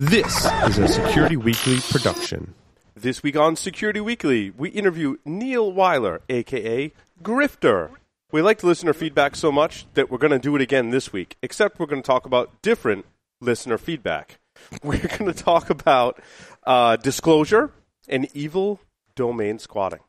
This 0.00 0.46
is 0.68 0.78
a 0.78 0.86
Security 0.86 1.36
Weekly 1.36 1.80
production. 1.90 2.54
This 2.94 3.20
week 3.20 3.34
on 3.34 3.56
Security 3.56 4.00
Weekly, 4.00 4.50
we 4.50 4.68
interview 4.68 5.16
Neil 5.24 5.72
Weiler, 5.72 6.20
aka 6.28 6.92
Grifter. 7.20 7.90
We 8.30 8.40
liked 8.40 8.62
listener 8.62 8.92
feedback 8.92 9.34
so 9.34 9.50
much 9.50 9.86
that 9.94 10.08
we're 10.08 10.18
going 10.18 10.30
to 10.30 10.38
do 10.38 10.54
it 10.54 10.62
again 10.62 10.90
this 10.90 11.12
week, 11.12 11.36
except 11.42 11.80
we're 11.80 11.86
going 11.86 12.00
to 12.00 12.06
talk 12.06 12.26
about 12.26 12.62
different 12.62 13.06
listener 13.40 13.76
feedback. 13.76 14.38
We're 14.84 14.98
going 14.98 15.32
to 15.32 15.34
talk 15.34 15.68
about 15.68 16.20
uh, 16.64 16.94
disclosure 16.96 17.72
and 18.08 18.28
evil 18.34 18.78
domain 19.16 19.58
squatting. 19.58 20.00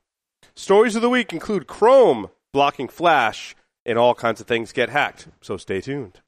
Stories 0.56 0.96
of 0.96 1.02
the 1.02 1.10
week 1.10 1.34
include 1.34 1.66
Chrome 1.66 2.30
blocking 2.52 2.90
Flash, 2.90 3.56
and 3.88 3.98
all 3.98 4.14
kinds 4.14 4.40
of 4.40 4.46
things 4.46 4.72
get 4.72 4.90
hacked. 4.90 5.28
So 5.42 5.58
stay 5.58 5.82
tuned. 5.82 6.20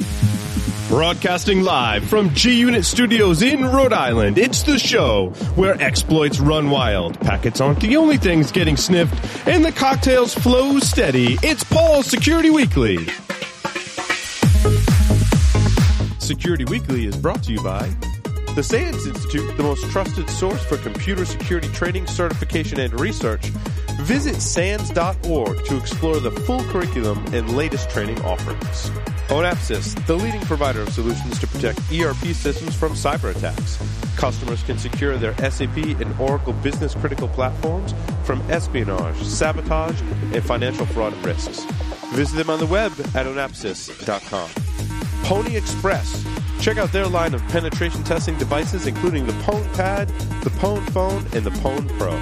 Broadcasting 0.87 1.63
live 1.63 2.03
from 2.05 2.33
G 2.33 2.59
Unit 2.59 2.83
Studios 2.83 3.41
in 3.41 3.65
Rhode 3.65 3.93
Island, 3.93 4.37
it's 4.37 4.63
the 4.63 4.77
show 4.77 5.29
where 5.55 5.81
exploits 5.81 6.39
run 6.39 6.69
wild, 6.69 7.19
packets 7.21 7.61
aren't 7.61 7.79
the 7.79 7.95
only 7.95 8.17
things 8.17 8.51
getting 8.51 8.75
sniffed, 8.75 9.47
and 9.47 9.63
the 9.63 9.71
cocktails 9.71 10.33
flow 10.33 10.79
steady. 10.79 11.37
It's 11.41 11.63
Paul's 11.63 12.07
Security 12.07 12.49
Weekly. 12.49 12.97
Security 16.19 16.65
Weekly 16.65 17.05
is 17.05 17.15
brought 17.15 17.43
to 17.43 17.53
you 17.53 17.63
by 17.63 17.89
the 18.55 18.63
SANS 18.63 19.07
Institute, 19.07 19.55
the 19.55 19.63
most 19.63 19.89
trusted 19.91 20.29
source 20.29 20.63
for 20.65 20.77
computer 20.77 21.25
security 21.25 21.69
training, 21.69 22.07
certification, 22.07 22.79
and 22.79 22.99
research. 22.99 23.45
Visit 24.01 24.41
SANS.org 24.41 25.63
to 25.65 25.77
explore 25.77 26.19
the 26.19 26.31
full 26.31 26.63
curriculum 26.65 27.23
and 27.33 27.55
latest 27.55 27.89
training 27.89 28.21
offerings. 28.23 28.89
Onapsis, 29.29 30.05
the 30.07 30.15
leading 30.15 30.41
provider 30.41 30.81
of 30.81 30.89
solutions 30.89 31.39
to 31.39 31.47
protect 31.47 31.79
ERP 31.93 32.35
systems 32.35 32.75
from 32.75 32.91
cyber 32.93 33.33
attacks. 33.35 33.77
Customers 34.17 34.61
can 34.63 34.77
secure 34.77 35.17
their 35.17 35.33
SAP 35.49 35.77
and 35.77 36.19
Oracle 36.19 36.53
business 36.53 36.93
critical 36.95 37.29
platforms 37.29 37.93
from 38.23 38.41
espionage, 38.51 39.21
sabotage, 39.23 39.99
and 40.01 40.43
financial 40.43 40.85
fraud 40.87 41.13
risks. 41.23 41.63
Visit 42.13 42.35
them 42.35 42.49
on 42.49 42.59
the 42.59 42.65
web 42.65 42.91
at 43.15 43.25
onapsis.com. 43.25 44.70
Pwnie 45.23 45.55
Express. 45.55 46.25
Check 46.59 46.77
out 46.77 46.91
their 46.91 47.07
line 47.07 47.33
of 47.33 47.41
penetration 47.47 48.03
testing 48.03 48.37
devices, 48.37 48.85
including 48.85 49.25
the 49.25 49.33
Pwn 49.33 49.73
Pad, 49.73 50.07
the 50.43 50.51
Pwn 50.51 50.87
Phone, 50.91 51.25
and 51.33 51.43
the 51.43 51.49
Pwn 51.49 51.87
Pro. 51.97 52.19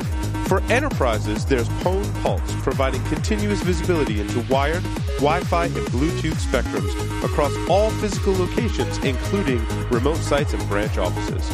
For 0.47 0.61
enterprises, 0.71 1.45
there's 1.45 1.67
Pwn 1.83 2.23
Pulse, 2.23 2.55
providing 2.63 3.03
continuous 3.05 3.61
visibility 3.61 4.21
into 4.21 4.39
wired, 4.51 4.83
Wi-Fi, 5.17 5.65
and 5.65 5.87
Bluetooth 5.87 6.33
spectrums 6.33 7.23
across 7.23 7.53
all 7.69 7.89
physical 7.91 8.33
locations, 8.33 8.97
including 8.99 9.63
remote 9.89 10.17
sites 10.17 10.53
and 10.53 10.69
branch 10.69 10.97
offices. 10.97 11.47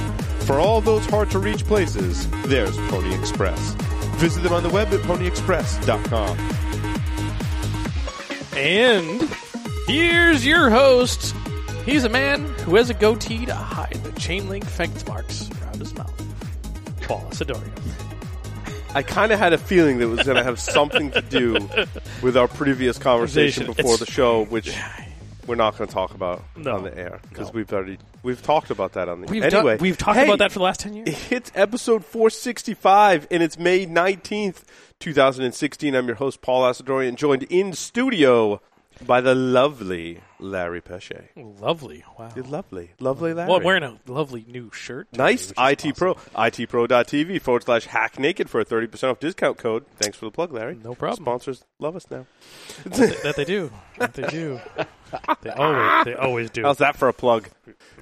For 0.45 0.59
all 0.59 0.79
those 0.79 1.05
hard-to-reach 1.07 1.65
places, 1.65 2.29
there's 2.43 2.77
Pwnie 2.77 3.17
Express. 3.19 3.73
Visit 4.17 4.43
them 4.43 4.53
on 4.53 4.63
the 4.63 4.69
web 4.69 4.93
at 4.93 4.99
pwnieexpress.com. 5.01 6.37
And 8.55 9.21
here's 9.87 10.45
your 10.45 10.69
host. 10.69 11.35
He's 11.85 12.03
a 12.03 12.09
man 12.09 12.45
who 12.59 12.75
has 12.75 12.89
a 12.89 12.93
goatee 12.93 13.45
to 13.45 13.53
hide 13.53 13.93
the 14.03 14.11
chain 14.19 14.49
link 14.49 14.65
fence 14.65 15.05
marks 15.07 15.49
around 15.61 15.75
his 15.79 15.93
mouth. 15.95 16.13
Paul 17.01 17.21
Asadorian. 17.29 17.71
I 18.95 19.03
kind 19.03 19.31
of 19.31 19.39
had 19.39 19.53
a 19.53 19.57
feeling 19.57 19.97
that 19.99 20.05
it 20.05 20.07
was 20.07 20.23
going 20.23 20.37
to 20.37 20.43
have 20.43 20.59
something 20.59 21.11
to 21.11 21.21
do 21.21 21.53
with 22.23 22.37
our 22.37 22.47
previous 22.47 22.97
conversation 22.97 23.65
before 23.67 23.95
It's- 23.95 23.99
the 23.99 24.05
show, 24.05 24.45
which 24.45 24.73
we're 25.45 25.55
not 25.55 25.77
going 25.77 25.87
to 25.87 25.93
talk 25.93 26.15
about 26.15 26.41
No. 26.55 26.75
on 26.77 26.83
the 26.83 26.97
air 26.97 27.19
because 27.29 27.47
No. 27.49 27.51
we've 27.55 27.71
already 27.71 27.99
we've 28.23 28.41
talked 28.41 28.71
about 28.71 28.93
that 28.93 29.07
on 29.09 29.21
the 29.21 29.27
We've, 29.27 29.43
anyway. 29.43 29.77
we've 29.79 29.97
talked 29.97 30.17
hey, 30.17 30.23
about 30.25 30.39
that 30.39 30.51
for 30.51 30.57
the 30.59 30.63
last 30.65 30.79
10 30.79 30.93
years. 30.95 31.09
It's 31.29 31.51
episode 31.53 32.03
465, 32.05 33.27
and 33.29 33.43
it's 33.43 33.59
May 33.59 33.85
19th, 33.85 34.63
2016. 34.99 35.93
I'm 35.93 36.07
your 36.07 36.15
host, 36.15 36.41
Paul 36.41 36.63
Asadorian, 36.63 37.15
joined 37.15 37.43
in 37.43 37.73
studio 37.73 38.61
by 39.05 39.21
the 39.21 39.35
lovely 39.35 40.21
Larry 40.39 40.81
Pesce. 40.81 41.11
Lovely. 41.35 42.03
Wow. 42.17 42.31
You're 42.35 42.45
lovely. 42.45 42.91
Lovely 42.99 43.33
Larry. 43.33 43.49
Well, 43.49 43.61
wearing 43.61 43.83
a 43.83 43.97
lovely 44.07 44.45
new 44.47 44.71
shirt. 44.71 45.11
today, 45.11 45.23
Nice. 45.23 45.49
which 45.49 45.57
is 45.81 45.85
IT 45.87 45.95
Pro. 45.97 46.13
ITPro.tv 46.15 47.41
forward 47.41 47.63
slash 47.63 47.85
hack 47.85 48.19
naked 48.19 48.49
for 48.49 48.59
a 48.61 48.65
30% 48.65 49.11
off 49.11 49.19
discount 49.19 49.57
code. 49.57 49.85
Thanks 49.97 50.17
for 50.17 50.25
the 50.25 50.31
plug, 50.31 50.53
Larry. 50.53 50.75
No 50.83 50.95
problem. 50.95 51.23
Sponsors 51.23 51.63
love 51.79 51.95
us 51.95 52.09
now. 52.09 52.25
awesome. 52.91 53.09
that 53.23 53.35
they 53.35 53.45
do. 53.45 53.71
That 53.97 54.13
they 54.13 54.27
do. 54.27 54.59
They 55.41 55.49
always, 55.51 56.05
they 56.05 56.13
always 56.15 56.49
do. 56.49 56.63
How's 56.63 56.79
that 56.79 56.97
for 56.97 57.07
a 57.07 57.13
plug? 57.13 57.49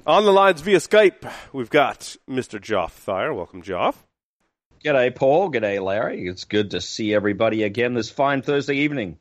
On 0.06 0.24
the 0.24 0.32
lines 0.32 0.60
via 0.62 0.78
Skype, 0.78 1.30
we've 1.52 1.70
got 1.70 2.16
Mr. 2.28 2.58
Joff 2.60 2.92
Thyer. 3.04 3.34
Welcome, 3.34 3.62
Joff. 3.62 3.94
G'day, 4.84 5.14
Paul. 5.14 5.50
G'day, 5.50 5.82
Larry. 5.82 6.26
It's 6.26 6.44
good 6.44 6.72
to 6.72 6.80
see 6.80 7.14
everybody 7.14 7.62
again 7.62 7.94
this 7.94 8.10
fine 8.10 8.42
Thursday 8.42 8.76
evening. 8.78 9.18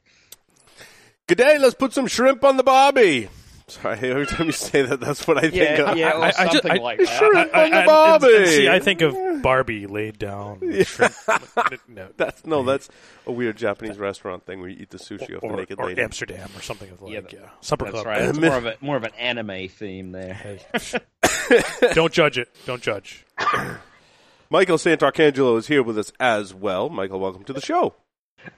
Good 1.27 1.37
day. 1.37 1.57
Let's 1.57 1.75
put 1.75 1.93
some 1.93 2.07
shrimp 2.07 2.43
on 2.43 2.57
the 2.57 2.63
barbie. 2.63 3.29
Sorry, 3.67 3.97
every 4.11 4.25
time 4.27 4.47
you 4.47 4.51
say 4.51 4.81
that, 4.81 4.99
that's 4.99 5.25
what 5.25 5.37
I 5.37 5.41
think 5.49 5.53
Yeah, 5.55 5.91
of. 5.91 5.97
yeah, 5.97 6.09
I- 6.09 6.25
I 6.25 6.29
just- 6.31 6.51
something 6.51 6.71
I- 6.71 6.75
like 6.75 6.97
that. 6.99 7.07
Shrimp 7.07 7.55
on 7.55 7.69
the 7.71 7.77
and- 7.77 7.85
barbie. 7.85 8.35
and 8.35 8.47
see, 8.47 8.67
I 8.69 8.79
think 8.79 9.01
of 9.01 9.15
Barbie 9.41 9.87
laid 9.87 10.19
down. 10.19 10.59
with 10.59 10.85
shrimp. 10.85 11.13
no, 11.87 12.09
That's 12.17 12.45
no, 12.45 12.63
that's 12.63 12.89
a 13.25 13.31
weird 13.31 13.55
Japanese 13.55 13.97
restaurant 13.97 14.45
thing 14.45 14.59
where 14.59 14.69
you 14.69 14.77
eat 14.81 14.89
the 14.89 14.97
sushi 14.97 15.33
off 15.35 15.41
the 15.41 15.47
or, 15.47 15.55
naked 15.55 15.79
or 15.79 15.85
lady. 15.87 16.01
Amsterdam 16.01 16.49
or 16.57 16.61
something 16.61 16.89
of 16.91 16.99
Yeah, 17.09 17.21
like 17.21 17.31
yeah, 17.31 17.39
supper 17.61 17.85
That's 17.85 17.93
club. 17.95 18.05
right. 18.05 18.21
It's 18.23 18.37
more 18.39 18.57
of 18.57 18.65
a 18.65 18.75
more 18.81 18.97
of 18.97 19.03
an 19.05 19.13
anime 19.17 19.69
theme 19.69 20.11
there. 20.11 20.33
Hey, 20.33 20.59
don't 21.93 22.11
judge 22.11 22.37
it. 22.37 22.49
Don't 22.65 22.81
judge. 22.83 23.25
Michael 24.49 24.77
Santarcangelo 24.77 25.57
is 25.57 25.67
here 25.67 25.81
with 25.83 25.97
us 25.97 26.11
as 26.19 26.53
well. 26.53 26.89
Michael, 26.89 27.21
welcome 27.21 27.45
to 27.45 27.53
the 27.53 27.61
show. 27.61 27.95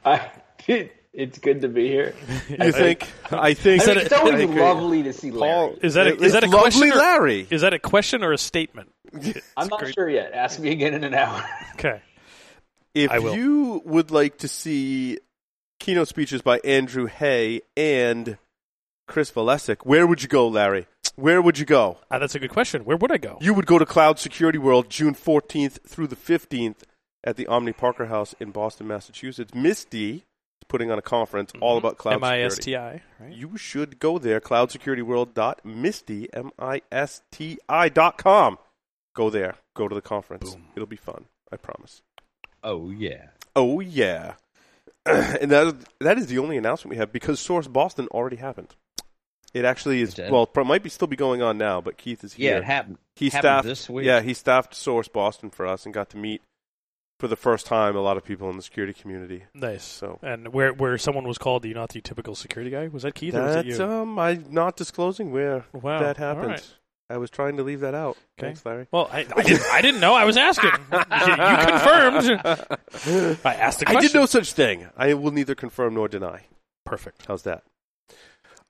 I, 0.03 0.31
it's 1.15 1.39
good 1.39 1.61
to 1.61 1.67
be 1.69 1.87
here. 1.87 2.13
You 2.49 2.71
think? 2.71 3.07
I 3.31 3.53
think 3.53 3.81
Is 3.81 3.87
that 3.87 3.97
It's 3.97 4.13
always 4.13 4.47
lovely 4.49 5.03
to 5.03 5.13
see 5.13 5.31
Larry. 5.31 5.69
Paul, 5.71 5.79
Is 5.81 5.93
that 5.95 6.07
a, 6.07 6.15
is 6.15 6.33
that 6.33 6.43
a 6.43 6.47
lovely, 6.47 6.59
question? 6.61 6.91
Or, 6.91 6.95
Larry? 6.95 7.47
is 7.49 7.61
that 7.61 7.73
a 7.73 7.79
question 7.79 8.23
or 8.23 8.31
a 8.33 8.37
statement? 8.37 8.91
I'm 9.57 9.67
not 9.67 9.79
great. 9.79 9.93
sure 9.95 10.09
yet. 10.09 10.33
Ask 10.33 10.59
me 10.59 10.71
again 10.71 10.93
in 10.93 11.03
an 11.03 11.13
hour. 11.13 11.43
Okay. 11.75 12.01
If 12.93 13.11
I 13.11 13.19
will. 13.19 13.35
you 13.35 13.81
would 13.85 14.09
like 14.11 14.37
to 14.37 14.47
see 14.47 15.19
keynote 15.81 16.07
speeches 16.07 16.41
by 16.41 16.59
Andrew 16.59 17.05
Hay 17.07 17.61
and 17.75 18.37
Chris 19.07 19.29
Valesic, 19.31 19.79
where 19.83 20.07
would 20.07 20.21
you 20.23 20.29
go, 20.29 20.47
Larry? 20.47 20.87
Where 21.17 21.41
would 21.41 21.59
you 21.59 21.65
go? 21.65 21.97
Ah, 22.09 22.19
that's 22.19 22.35
a 22.35 22.39
good 22.39 22.51
question. 22.51 22.85
Where 22.85 22.95
would 22.97 23.11
I 23.11 23.17
go? 23.17 23.37
You 23.41 23.53
would 23.53 23.65
go 23.65 23.77
to 23.79 23.85
Cloud 23.85 24.19
Security 24.19 24.57
World 24.57 24.89
June 24.89 25.13
14th 25.15 25.81
through 25.87 26.07
the 26.07 26.15
15th 26.15 26.77
at 27.25 27.35
the 27.35 27.47
Omni 27.47 27.73
Parker 27.73 28.05
House 28.05 28.33
in 28.39 28.51
Boston, 28.51 28.87
Massachusetts. 28.87 29.53
MISTI 29.53 30.13
is 30.15 30.21
putting 30.75 30.91
on 30.91 30.99
a 30.99 31.01
conference 31.01 31.53
all 31.61 31.77
mm-hmm. 31.77 31.87
about 31.87 31.97
cloud 31.97 32.15
M 32.15 32.23
I 32.25 32.41
S 32.41 32.55
security. 32.55 32.99
T 32.99 33.05
I. 33.21 33.23
Right. 33.23 33.33
You 33.33 33.55
should 33.55 33.97
go 33.97 34.17
there, 34.17 34.41
cloudsecurityworld.misty, 34.41 36.33
M-I-S-T-I 36.33 37.89
dot 37.89 38.17
com. 38.17 38.57
Go 39.13 39.29
there. 39.29 39.55
Go 39.73 39.87
to 39.87 39.95
the 39.95 40.01
conference. 40.01 40.57
It'll 40.75 40.85
be 40.85 40.97
fun. 40.97 41.27
I 41.49 41.55
promise. 41.55 42.01
Oh 42.61 42.89
yeah. 42.89 43.27
Oh 43.55 43.79
yeah, 43.79 44.33
and 45.05 45.49
that 45.49 45.67
is, 45.67 45.73
that 46.01 46.17
is 46.17 46.27
the 46.27 46.39
only 46.39 46.57
announcement 46.57 46.89
we 46.89 46.97
have 46.97 47.13
because 47.13 47.39
Source 47.39 47.69
Boston 47.69 48.07
already 48.07 48.35
happened. 48.35 48.75
It 49.53 49.63
actually 49.63 50.01
is 50.01 50.19
It 50.19 50.29
well, 50.29 50.49
it 50.53 50.63
might 50.65 50.83
be 50.83 50.89
still 50.89 51.07
be 51.07 51.15
going 51.15 51.41
on 51.41 51.57
now, 51.57 51.79
but 51.79 51.97
Keith 51.97 52.25
is 52.25 52.33
here. 52.33 52.51
Yeah, 52.51 52.57
it 52.57 52.65
happened. 52.65 52.97
he 53.15 53.27
happened 53.27 53.41
staffed 53.41 53.67
this 53.67 53.89
week. 53.89 54.05
Yeah, 54.05 54.19
he 54.19 54.33
staffed 54.33 54.75
Source 54.75 55.07
Boston 55.07 55.51
for 55.51 55.65
us 55.65 55.85
and 55.85 55.93
got 55.93 56.09
to 56.09 56.17
meet 56.17 56.41
for 57.19 57.27
the 57.27 57.35
first 57.35 57.65
time 57.65 57.95
a 57.95 58.01
lot 58.01 58.17
of 58.17 58.25
people 58.25 58.49
in 58.49 58.57
the 58.57 58.63
security 58.63 58.93
community. 58.93 59.43
Nice. 59.53 59.83
So- 59.83 60.19
and 60.21 60.53
where 60.53 60.73
where 60.73 60.97
someone 60.97 61.27
was 61.27 61.37
called 61.37 61.63
the 61.63 61.73
not 61.73 61.89
the 61.89 62.01
typical 62.01 62.35
security 62.35 62.71
guy 62.71 62.87
was 62.87 63.03
that 63.03 63.15
Keith 63.15 63.35
or 63.35 63.43
was 63.43 63.55
it 63.57 63.65
you? 63.67 63.83
um, 63.83 64.19
I'm 64.19 64.45
not 64.49 64.75
disclosing 64.75 65.31
where 65.31 65.65
Wow. 65.73 65.99
that 65.99 66.17
happened. 66.17 66.47
right. 66.47 66.73
I 67.07 67.17
was 67.17 67.29
trying 67.29 67.57
to 67.57 67.63
leave 67.63 67.81
that 67.81 67.93
out. 67.93 68.17
Okay. 68.39 68.47
Thanks, 68.47 68.65
Larry. 68.65 68.87
Well, 68.91 69.07
I, 69.11 69.27
I 69.35 69.43
didn't 69.43 69.63
I 69.71 69.81
didn't 69.81 70.01
know. 70.01 70.15
I 70.15 70.25
was 70.25 70.37
asking. 70.37 70.71
you, 70.91 70.97
you 70.97 71.35
confirmed. 71.37 72.41
I 73.45 73.53
asked 73.53 73.79
the 73.79 73.85
question. 73.85 73.97
I 73.97 74.01
did 74.01 74.13
no 74.15 74.25
such 74.25 74.53
thing. 74.53 74.87
I 74.97 75.13
will 75.13 75.31
neither 75.31 75.53
confirm 75.53 75.93
nor 75.93 76.07
deny. 76.07 76.45
Perfect. 76.83 77.25
How's 77.27 77.43
that? 77.43 77.63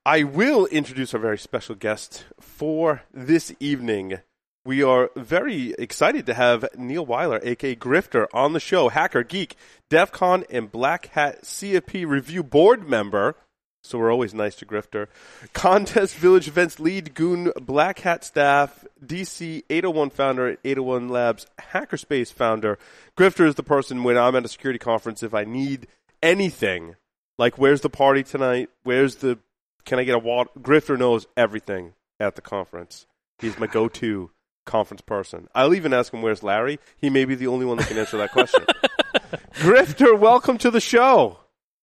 I 0.06 0.24
will 0.24 0.66
introduce 0.68 1.14
our 1.14 1.20
very 1.20 1.38
special 1.38 1.76
guest 1.76 2.26
for 2.40 3.04
this 3.14 3.54
evening. 3.62 4.20
We 4.66 4.82
are 4.82 5.12
very 5.16 5.76
excited 5.78 6.26
to 6.26 6.34
have 6.34 6.66
Neil 6.76 7.06
Weiler, 7.06 7.40
aka 7.44 7.76
Grifter, 7.76 8.26
on 8.34 8.54
the 8.54 8.60
show. 8.60 8.90
Hacker, 8.90 9.22
geek, 9.22 9.56
DEF 9.92 10.12
CON, 10.12 10.44
and 10.50 10.72
Black 10.72 11.06
Hat 11.10 11.44
CFP 11.44 12.08
review 12.08 12.42
board 12.42 12.90
member. 12.90 13.36
So 13.84 14.00
we're 14.00 14.12
always 14.12 14.34
nice 14.34 14.56
to 14.56 14.66
Grifter. 14.66 15.06
Contest 15.54 16.16
Village 16.16 16.48
Events 16.48 16.80
lead, 16.80 17.14
Goon 17.14 17.52
Black 17.62 18.00
Hat 18.00 18.26
staff, 18.26 18.84
DC 19.06 19.62
801 19.70 20.10
founder, 20.10 20.48
at 20.48 20.60
801 20.66 21.10
Labs 21.10 21.46
Hackerspace 21.72 22.34
founder. 22.34 22.80
Grifter 23.16 23.48
is 23.48 23.54
the 23.54 23.62
person 23.62 24.04
when 24.04 24.18
I'm 24.18 24.36
at 24.36 24.46
a 24.46 24.48
security 24.48 24.80
conference, 24.80 25.22
if 25.22 25.36
I 25.36 25.44
need 25.44 25.86
anything, 26.24 26.96
like 27.38 27.60
where's 27.60 27.82
the 27.82 27.90
party 27.92 28.24
tonight? 28.24 28.72
Where's 28.82 29.18
the, 29.18 29.38
can 29.86 30.00
I 30.00 30.06
get 30.06 30.16
a 30.16 30.20
water? 30.20 30.50
Grifter 30.60 30.98
knows 30.98 31.28
everything 31.38 31.94
at 32.20 32.36
the 32.36 32.42
conference. 32.42 33.06
He's 33.38 33.60
my 33.60 33.68
go-to 33.68 34.32
conference 34.66 35.02
person. 35.02 35.48
I'll 35.56 35.74
even 35.74 35.94
ask 35.94 36.14
him 36.14 36.22
where's 36.22 36.44
Larry. 36.44 36.80
He 36.98 37.10
may 37.10 37.26
be 37.26 37.36
the 37.36 37.48
only 37.48 37.66
one 37.66 37.78
that 37.78 37.88
can 37.88 37.98
answer 37.98 38.18
that 38.18 38.32
question. 38.32 38.66
Grifter, 39.56 40.18
welcome 40.18 40.58
to 40.60 40.72
the 40.72 40.80
show. 40.82 41.40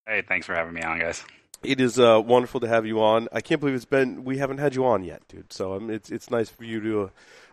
Hey, 0.06 0.22
thanks 0.26 0.46
for 0.46 0.54
having 0.54 0.74
me 0.74 0.82
on, 0.82 0.98
guys. 0.98 1.24
It 1.62 1.80
is 1.80 1.98
uh, 1.98 2.20
wonderful 2.24 2.60
to 2.60 2.68
have 2.68 2.86
you 2.86 3.00
on. 3.02 3.28
I 3.32 3.40
can't 3.40 3.60
believe 3.60 3.76
it's 3.76 3.84
been 3.84 4.24
we 4.24 4.38
haven't 4.38 4.58
had 4.58 4.74
you 4.74 4.84
on 4.84 5.04
yet, 5.04 5.22
dude. 5.28 5.52
So 5.52 5.74
um, 5.74 5.90
it's 5.90 6.10
it's 6.10 6.30
nice 6.30 6.48
for 6.48 6.64
you 6.64 6.80
to 6.80 7.02
uh, 7.04 7.08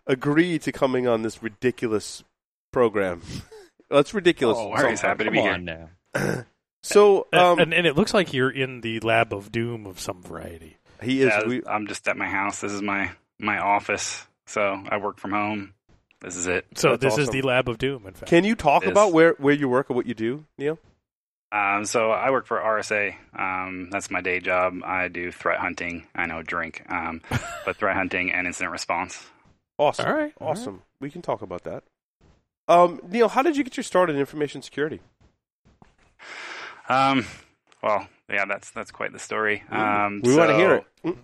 agree 0.07 0.57
to 0.59 0.71
coming 0.71 1.07
on 1.07 1.21
this 1.21 1.43
ridiculous 1.43 2.23
program. 2.71 3.21
That's 3.89 4.13
ridiculous. 4.13 4.57
Oh, 4.59 4.69
worries. 4.69 5.01
Happy 5.01 5.25
to 5.25 5.29
Come 5.29 5.33
be 5.33 5.41
here. 5.41 5.57
now. 5.57 5.89
So 6.81 7.27
um, 7.33 7.59
and, 7.59 7.73
and 7.73 7.85
it 7.85 7.97
looks 7.97 8.13
like 8.13 8.33
you're 8.33 8.49
in 8.49 8.79
the 8.79 9.01
lab 9.01 9.33
of 9.33 9.51
doom 9.51 9.85
of 9.85 9.99
some 9.99 10.21
variety. 10.23 10.77
he 11.03 11.21
is. 11.21 11.27
Yeah, 11.27 11.45
we, 11.45 11.61
I'm 11.67 11.87
just 11.87 12.07
at 12.07 12.15
my 12.15 12.25
house. 12.27 12.61
This 12.61 12.71
is 12.71 12.81
my 12.81 13.11
my 13.37 13.59
office, 13.59 14.25
so 14.49 14.83
I 14.89 14.97
work 14.97 15.19
from 15.19 15.31
home. 15.31 15.73
This 16.21 16.35
is 16.35 16.47
it. 16.47 16.65
So 16.75 16.97
That's 16.97 17.15
this 17.15 17.17
is 17.17 17.29
the 17.29 17.41
lab 17.43 17.69
of 17.69 17.77
doom. 17.77 18.05
In 18.05 18.13
fact, 18.13 18.29
can 18.29 18.43
you 18.43 18.55
talk 18.55 18.83
Yes. 18.83 18.91
about 18.91 19.13
where 19.13 19.35
where 19.37 19.53
you 19.53 19.69
work 19.69 19.89
or 19.89 19.93
what 19.93 20.05
you 20.05 20.13
do, 20.13 20.45
Neil? 20.57 20.77
Um, 21.51 21.85
so 21.85 22.11
I 22.11 22.29
work 22.29 22.45
for 22.45 22.59
RSA. 22.59 23.15
Um, 23.33 23.89
that's 23.89 24.11
my 24.11 24.21
day 24.21 24.39
job. 24.39 24.75
I 24.83 25.07
do 25.07 25.31
threat 25.31 25.59
hunting. 25.59 26.05
I 26.13 26.25
know 26.25 26.43
drink, 26.43 26.83
um, 26.89 27.21
but 27.65 27.77
threat 27.77 27.95
hunting 27.95 28.31
and 28.31 28.45
incident 28.45 28.71
response. 28.71 29.25
Awesome. 29.77 30.05
All 30.07 30.13
right, 30.13 30.33
all 30.41 30.49
Awesome. 30.49 30.81
We 30.99 31.09
can 31.09 31.21
talk 31.21 31.41
about 31.41 31.63
that. 31.63 31.83
Um, 32.67 32.99
Neil, 33.07 33.29
how 33.29 33.41
did 33.41 33.55
you 33.57 33.63
get 33.63 33.77
your 33.77 33.83
start 33.85 34.09
in 34.09 34.17
information 34.17 34.61
security? 34.61 34.99
Um, 36.87 37.25
well, 37.81 38.07
yeah, 38.29 38.45
that's 38.45 38.71
that's 38.71 38.91
quite 38.91 39.13
the 39.13 39.19
story. 39.19 39.63
Um, 39.71 40.21
we 40.23 40.35
want 40.35 40.49
to 40.49 40.55
hear 40.57 40.73
it. 41.03 41.17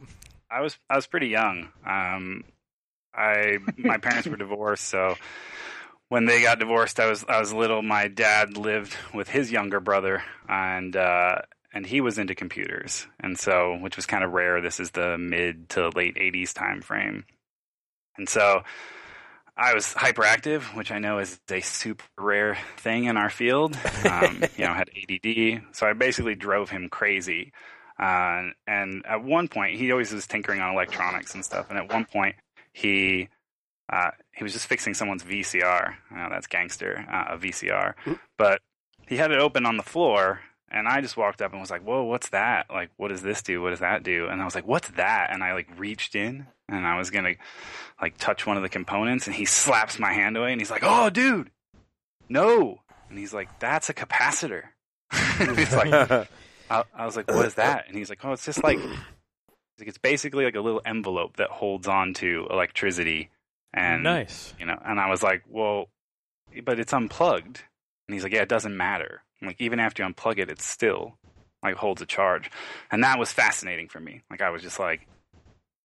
I 0.50 0.62
was 0.62 0.78
I 0.90 0.96
was 0.96 1.06
pretty 1.06 1.28
young. 1.28 1.70
Um, 1.86 2.44
I 3.16 3.58
my 3.78 3.98
parents 3.98 4.28
were 4.28 4.38
divorced, 4.38 4.86
so 4.86 5.16
when 6.10 6.26
they 6.26 6.42
got 6.42 6.60
divorced, 6.60 7.00
I 7.00 7.08
was 7.08 7.26
I 7.28 7.40
was 7.40 7.54
little. 7.54 7.82
My 7.82 8.08
dad 8.08 8.58
lived 8.58 8.96
with 9.14 9.30
his 9.30 9.52
younger 9.52 9.80
brother, 9.80 10.24
and 10.48 10.96
uh, 10.96 11.38
and 11.74 11.86
he 11.86 12.02
was 12.02 12.18
into 12.18 12.36
computers, 12.36 13.08
and 13.20 13.38
so 13.38 13.78
which 13.80 13.96
was 13.96 14.06
kind 14.06 14.24
of 14.24 14.32
rare. 14.32 14.62
This 14.62 14.80
is 14.80 14.92
the 14.92 15.18
mid 15.18 15.70
to 15.70 15.90
late 15.90 16.16
'80s 16.16 16.54
time 16.54 16.82
frame, 16.82 17.26
and 18.18 18.30
so 18.30 18.64
I 19.58 19.74
was 19.74 19.94
hyperactive, 19.94 20.76
which 20.76 20.92
I 20.92 21.00
know 21.00 21.20
is 21.20 21.40
a 21.50 21.62
super 21.62 22.04
rare 22.18 22.58
thing 22.78 23.06
in 23.06 23.18
our 23.18 23.30
field. 23.30 23.78
Um, 24.10 24.44
you 24.58 24.66
know, 24.66 24.74
had 24.74 24.90
ADD, 24.90 25.64
so 25.72 25.88
I 25.88 25.94
basically 25.94 26.36
drove 26.36 26.70
him 26.70 26.90
crazy. 26.90 27.54
Uh, 27.98 28.50
and 28.68 29.06
at 29.08 29.24
one 29.24 29.48
point, 29.48 29.78
he 29.78 29.92
always 29.92 30.12
was 30.12 30.28
tinkering 30.28 30.60
on 30.60 30.74
electronics 30.74 31.34
and 31.34 31.46
stuff. 31.46 31.68
And 31.70 31.80
at 31.80 31.92
one 31.92 32.04
point, 32.04 32.36
he 32.76 33.30
uh, 33.92 34.12
he 34.34 34.44
was 34.44 34.52
just 34.52 34.68
fixing 34.68 34.94
someone's 34.94 35.24
VCR. 35.24 35.96
I 36.12 36.30
that's 36.30 36.48
gangster, 36.48 37.06
uh, 37.10 37.36
a 37.36 37.38
VCR. 37.38 37.94
But 38.38 38.62
he 39.08 39.16
had 39.16 39.32
it 39.32 39.40
open 39.40 39.66
on 39.66 39.78
the 39.78 39.84
floor, 39.84 40.42
and 40.70 40.86
I 40.86 41.00
just 41.00 41.16
walked 41.16 41.42
up 41.42 41.54
and 41.54 41.62
was 41.62 41.72
like, 41.72 41.84
"Whoa, 41.84 42.04
what's 42.04 42.30
that? 42.30 42.66
Like, 42.70 42.90
what 42.98 43.08
does 43.10 43.22
this 43.22 43.42
do? 43.42 43.62
What 43.62 43.70
does 43.70 43.80
that 43.80 44.04
do?" 44.04 44.28
And 44.28 44.42
I 44.42 44.46
was 44.46 44.56
like, 44.56 44.68
"What's 44.68 44.90
that?" 44.92 45.30
And 45.32 45.42
I 45.42 45.54
like 45.54 45.70
reached 45.80 46.16
in, 46.16 46.48
and 46.68 46.86
I 46.86 46.98
was 46.98 47.12
gonna 47.12 47.36
like 48.02 48.18
touch 48.18 48.46
one 48.46 48.58
of 48.58 48.64
the 48.64 48.70
components, 48.70 49.26
and 49.26 49.36
he 49.36 49.46
slaps 49.46 49.98
my 49.98 50.12
hand 50.12 50.36
away, 50.36 50.52
and 50.52 50.60
he's 50.60 50.72
like, 50.72 50.84
"Oh, 50.84 51.10
dude, 51.10 51.52
no!" 52.28 52.82
And 53.10 53.18
he's 53.18 53.34
like, 53.34 53.60
"That's 53.60 53.90
a 53.90 53.94
capacitor." 53.94 54.64
he's 55.38 55.74
like, 55.74 55.94
I, 56.70 56.84
I 56.94 57.06
was 57.06 57.16
like, 57.16 57.32
"What 57.32 57.46
is 57.46 57.54
that?" 57.54 57.88
And 57.88 57.98
he's 57.98 58.10
like, 58.10 58.26
"Oh, 58.26 58.34
it's 58.34 58.46
just 58.46 58.64
like 58.66 58.80
it's 59.82 59.98
basically 59.98 60.46
like 60.46 60.56
a 60.56 60.62
little 60.62 60.82
envelope 60.86 61.38
that 61.38 61.50
holds 61.50 61.88
on 61.88 62.14
to 62.16 62.48
electricity." 62.50 63.30
And 63.74 64.04
nice. 64.04 64.54
you 64.60 64.66
know, 64.66 64.80
and 64.86 65.00
I 65.00 65.10
was 65.10 65.22
like, 65.22 65.44
"Well, 65.50 65.90
but 66.64 66.80
it's 66.80 66.94
unplugged." 66.94 67.64
And 68.08 68.14
he's 68.14 68.24
like, 68.24 68.34
"Yeah, 68.34 68.42
it 68.42 68.50
doesn't 68.50 68.76
matter. 68.76 69.22
Like 69.42 69.60
even 69.60 69.80
after 69.80 70.04
you 70.04 70.10
unplug 70.10 70.40
it, 70.40 70.50
it's 70.50 70.66
still 70.66 71.18
like 71.62 71.76
holds 71.76 72.02
a 72.02 72.06
charge." 72.06 72.50
And 72.92 73.04
that 73.04 73.20
was 73.20 73.32
fascinating 73.32 73.90
for 73.90 74.00
me. 74.00 74.22
Like 74.30 74.42
I 74.42 74.50
was 74.50 74.62
just 74.62 74.80
like, 74.80 75.08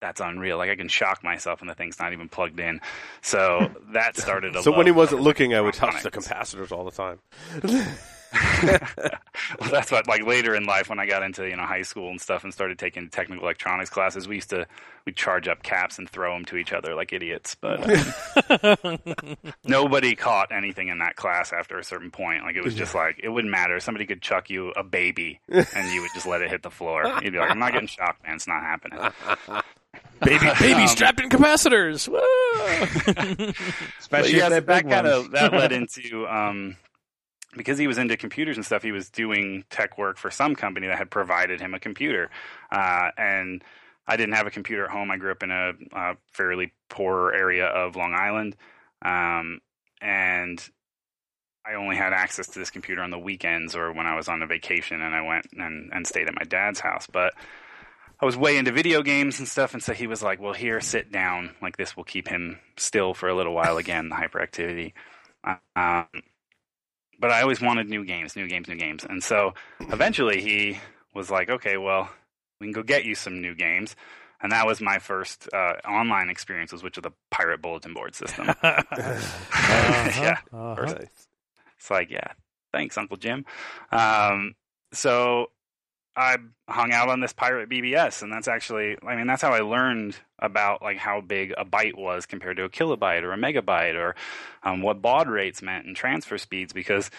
"That's 0.01 0.21
unreal. 0.21 0.57
Like 0.59 0.71
I 0.71 0.77
can 0.77 0.89
shock 0.89 1.25
myself 1.25 1.61
and 1.61 1.69
the 1.69 1.75
thing's 1.75 1.99
not 1.99 2.13
even 2.13 2.29
plugged 2.29 2.61
in." 2.61 2.81
So 3.23 3.71
that 3.93 4.17
started. 4.17 4.55
A 4.55 4.63
So 4.63 4.71
when 4.71 4.87
he 4.87 4.93
wasn't 4.93 5.23
looking, 5.23 5.55
I 5.55 5.61
would 5.61 5.75
touch 5.75 6.03
the 6.03 6.11
capacitors 6.11 6.71
all 6.71 6.85
the 6.85 6.93
time. 6.93 7.19
well, 8.62 9.71
that's 9.71 9.91
what 9.91 10.06
like 10.06 10.25
later 10.27 10.55
in 10.55 10.65
life 10.65 10.88
when 10.88 10.99
I 11.00 11.06
got 11.06 11.23
into 11.23 11.49
you 11.49 11.56
know 11.56 11.65
high 11.65 11.82
school 11.82 12.11
and 12.11 12.21
stuff 12.21 12.44
and 12.44 12.53
started 12.53 12.79
taking 12.79 13.09
technical 13.09 13.44
electronics 13.44 13.91
classes, 13.91 14.29
we 14.29 14.37
used 14.37 14.50
to 14.50 14.67
we 15.06 15.12
charge 15.12 15.49
up 15.49 15.62
caps 15.62 15.99
and 15.99 16.09
throw 16.09 16.35
them 16.35 16.44
to 16.47 16.56
each 16.56 16.73
other 16.73 16.94
like 16.94 17.12
idiots. 17.12 17.56
But 17.61 17.81
um, 18.85 18.99
nobody 19.65 20.15
caught 20.15 20.53
anything 20.53 20.88
in 20.88 20.99
that 20.99 21.17
class 21.17 21.53
after 21.53 21.79
a 21.79 21.85
certain 21.85 22.11
point. 22.11 22.44
Like 22.44 22.56
it 22.56 22.62
was 22.65 22.75
just 22.75 22.94
like 22.94 23.19
it 23.23 23.29
wouldn't 23.31 23.50
matter. 23.50 23.81
Somebody 23.81 24.06
could 24.06 24.23
chuck 24.23 24.50
you 24.50 24.71
a 24.76 24.85
baby 24.85 25.41
and 25.49 25.93
you 25.93 26.03
would 26.03 26.11
just 26.15 26.26
let 26.26 26.43
it 26.43 26.50
hit 26.50 26.62
the 26.62 26.71
floor. 26.71 27.05
You'd 27.23 27.33
be 27.33 27.38
like, 27.38 27.50
I'm 27.50 27.59
not 27.59 27.73
getting 27.73 27.88
shocked, 27.88 28.23
man. 28.25 28.37
It's 28.37 28.47
not 28.47 28.62
happening. 28.62 29.00
Baby, 30.23 30.50
baby 30.61 30.83
Um, 30.83 30.87
strapped 30.88 31.19
in 31.19 31.31
capacitors. 31.31 32.06
Especially 33.99 34.37
yeah, 34.37 34.50
that, 34.50 34.67
that 34.67 34.88
kind 34.88 35.06
of 35.06 35.31
that 35.33 35.53
led 35.53 35.73
into 35.73 36.26
um, 36.29 36.76
because 37.56 37.79
he 37.79 37.87
was 37.87 37.99
into 37.99 38.17
computers 38.17 38.56
and 38.56 38.64
stuff. 38.64 38.82
He 38.82 38.93
was 38.93 39.11
doing 39.11 39.64
tech 39.70 39.99
work 39.99 40.19
for 40.19 40.31
some 40.31 40.55
company 40.55 40.87
that 40.87 40.99
had 40.99 41.11
provided 41.11 41.61
him 41.61 41.75
a 41.75 41.81
computer, 41.81 42.31
uh, 42.70 43.11
and 43.17 43.62
I 44.06 44.17
didn't 44.17 44.35
have 44.35 44.47
a 44.47 44.50
computer 44.50 44.85
at 44.85 44.91
home. 44.91 45.11
I 45.11 45.17
grew 45.17 45.32
up 45.32 45.43
in 45.43 45.50
a, 45.50 45.73
a 45.93 46.17
fairly 46.32 46.73
poor 46.88 47.32
area 47.32 47.67
of 47.67 47.97
Long 47.97 48.14
Island, 48.14 48.56
um, 49.02 49.61
and 50.00 50.62
I 51.67 51.75
only 51.75 51.97
had 51.97 52.12
access 52.12 52.49
to 52.49 52.58
this 52.58 52.70
computer 52.70 53.02
on 53.02 53.11
the 53.11 53.19
weekends 53.19 53.76
or 53.76 53.93
when 53.93 54.06
I 54.06 54.17
was 54.17 54.29
on 54.29 54.43
a 54.43 54.47
vacation 54.47 55.00
and 55.02 55.14
I 55.14 55.20
went 55.23 55.47
and, 55.52 55.91
and 55.93 56.06
stayed 56.06 56.26
at 56.26 56.35
my 56.35 56.44
dad's 56.44 56.81
house. 56.81 57.06
But 57.06 57.35
I 58.20 58.26
was 58.26 58.37
way 58.37 58.56
into 58.56 58.73
video 58.73 59.02
games 59.02 59.38
and 59.38 59.49
stuff, 59.49 59.73
and 59.73 59.82
so 59.82 59.94
he 59.94 60.06
was 60.06 60.23
like, 60.23 60.41
"Well, 60.41 60.52
here, 60.52 60.81
sit 60.81 61.11
down. 61.11 61.55
Like 61.62 61.76
this 61.76 61.97
will 61.97 62.05
keep 62.05 62.29
him 62.29 62.58
still 62.76 63.14
for 63.14 63.29
a 63.29 63.35
little 63.35 63.55
while." 63.55 63.79
Again, 63.79 64.11
the 64.11 64.17
hyperactivity. 64.17 64.93
Um, 65.75 66.06
but 67.21 67.31
I 67.31 67.43
always 67.43 67.61
wanted 67.61 67.89
new 67.89 68.05
games, 68.05 68.35
new 68.35 68.49
games, 68.49 68.67
new 68.69 68.77
games, 68.77 69.05
and 69.09 69.23
so 69.23 69.55
eventually 69.81 70.41
he 70.41 70.79
was 71.15 71.31
like, 71.31 71.51
"Okay, 71.51 71.77
well, 71.77 72.09
we 72.61 72.67
can 72.67 72.73
go 72.73 72.83
get 72.83 73.05
you 73.05 73.15
some 73.15 73.41
new 73.41 73.55
games." 73.55 73.95
And 74.43 74.53
that 74.53 74.67
was 74.67 74.81
my 74.81 74.99
first 74.99 75.49
uh, 75.53 75.75
online 75.87 76.31
experiences, 76.31 76.83
which 76.83 76.97
was 76.97 77.03
the 77.03 77.13
pirate 77.31 77.61
bulletin 77.61 77.93
board 77.93 78.15
system. 78.15 78.47
yeah, 78.63 80.39
Uh-huh. 80.50 80.95
It's 81.79 81.91
like, 81.91 82.11
yeah, 82.11 82.33
thanks, 82.73 82.97
Uncle 82.97 83.19
Jim. 83.19 83.45
Um, 83.93 84.55
so 84.93 85.50
I 86.17 86.37
hung 86.69 86.93
out 86.93 87.09
on 87.09 87.21
this 87.21 87.33
pirate 87.33 87.69
BBS, 87.69 88.23
and 88.23 88.33
that's 88.33 88.49
actually, 88.49 88.97
I 89.07 89.17
mean, 89.17 89.26
that's 89.26 89.43
how 89.43 89.52
I 89.52 89.61
learned 89.61 90.17
about 90.38 90.83
like 90.83 90.99
how 90.99 91.21
big 91.21 91.52
a 91.57 91.64
byte 91.64 91.97
was 91.97 92.26
compared 92.26 92.57
to 92.57 92.64
a 92.64 92.69
kilobyte 92.69 93.23
or 93.23 93.33
a 93.33 93.38
megabyte, 93.38 93.95
or 93.95 94.17
um, 94.62 94.83
what 94.83 95.00
baud 95.00 95.29
rates 95.29 95.62
meant 95.62 95.87
and 95.87 95.95
transfer 95.95 96.37
speeds, 96.38 96.73
because 96.73 97.11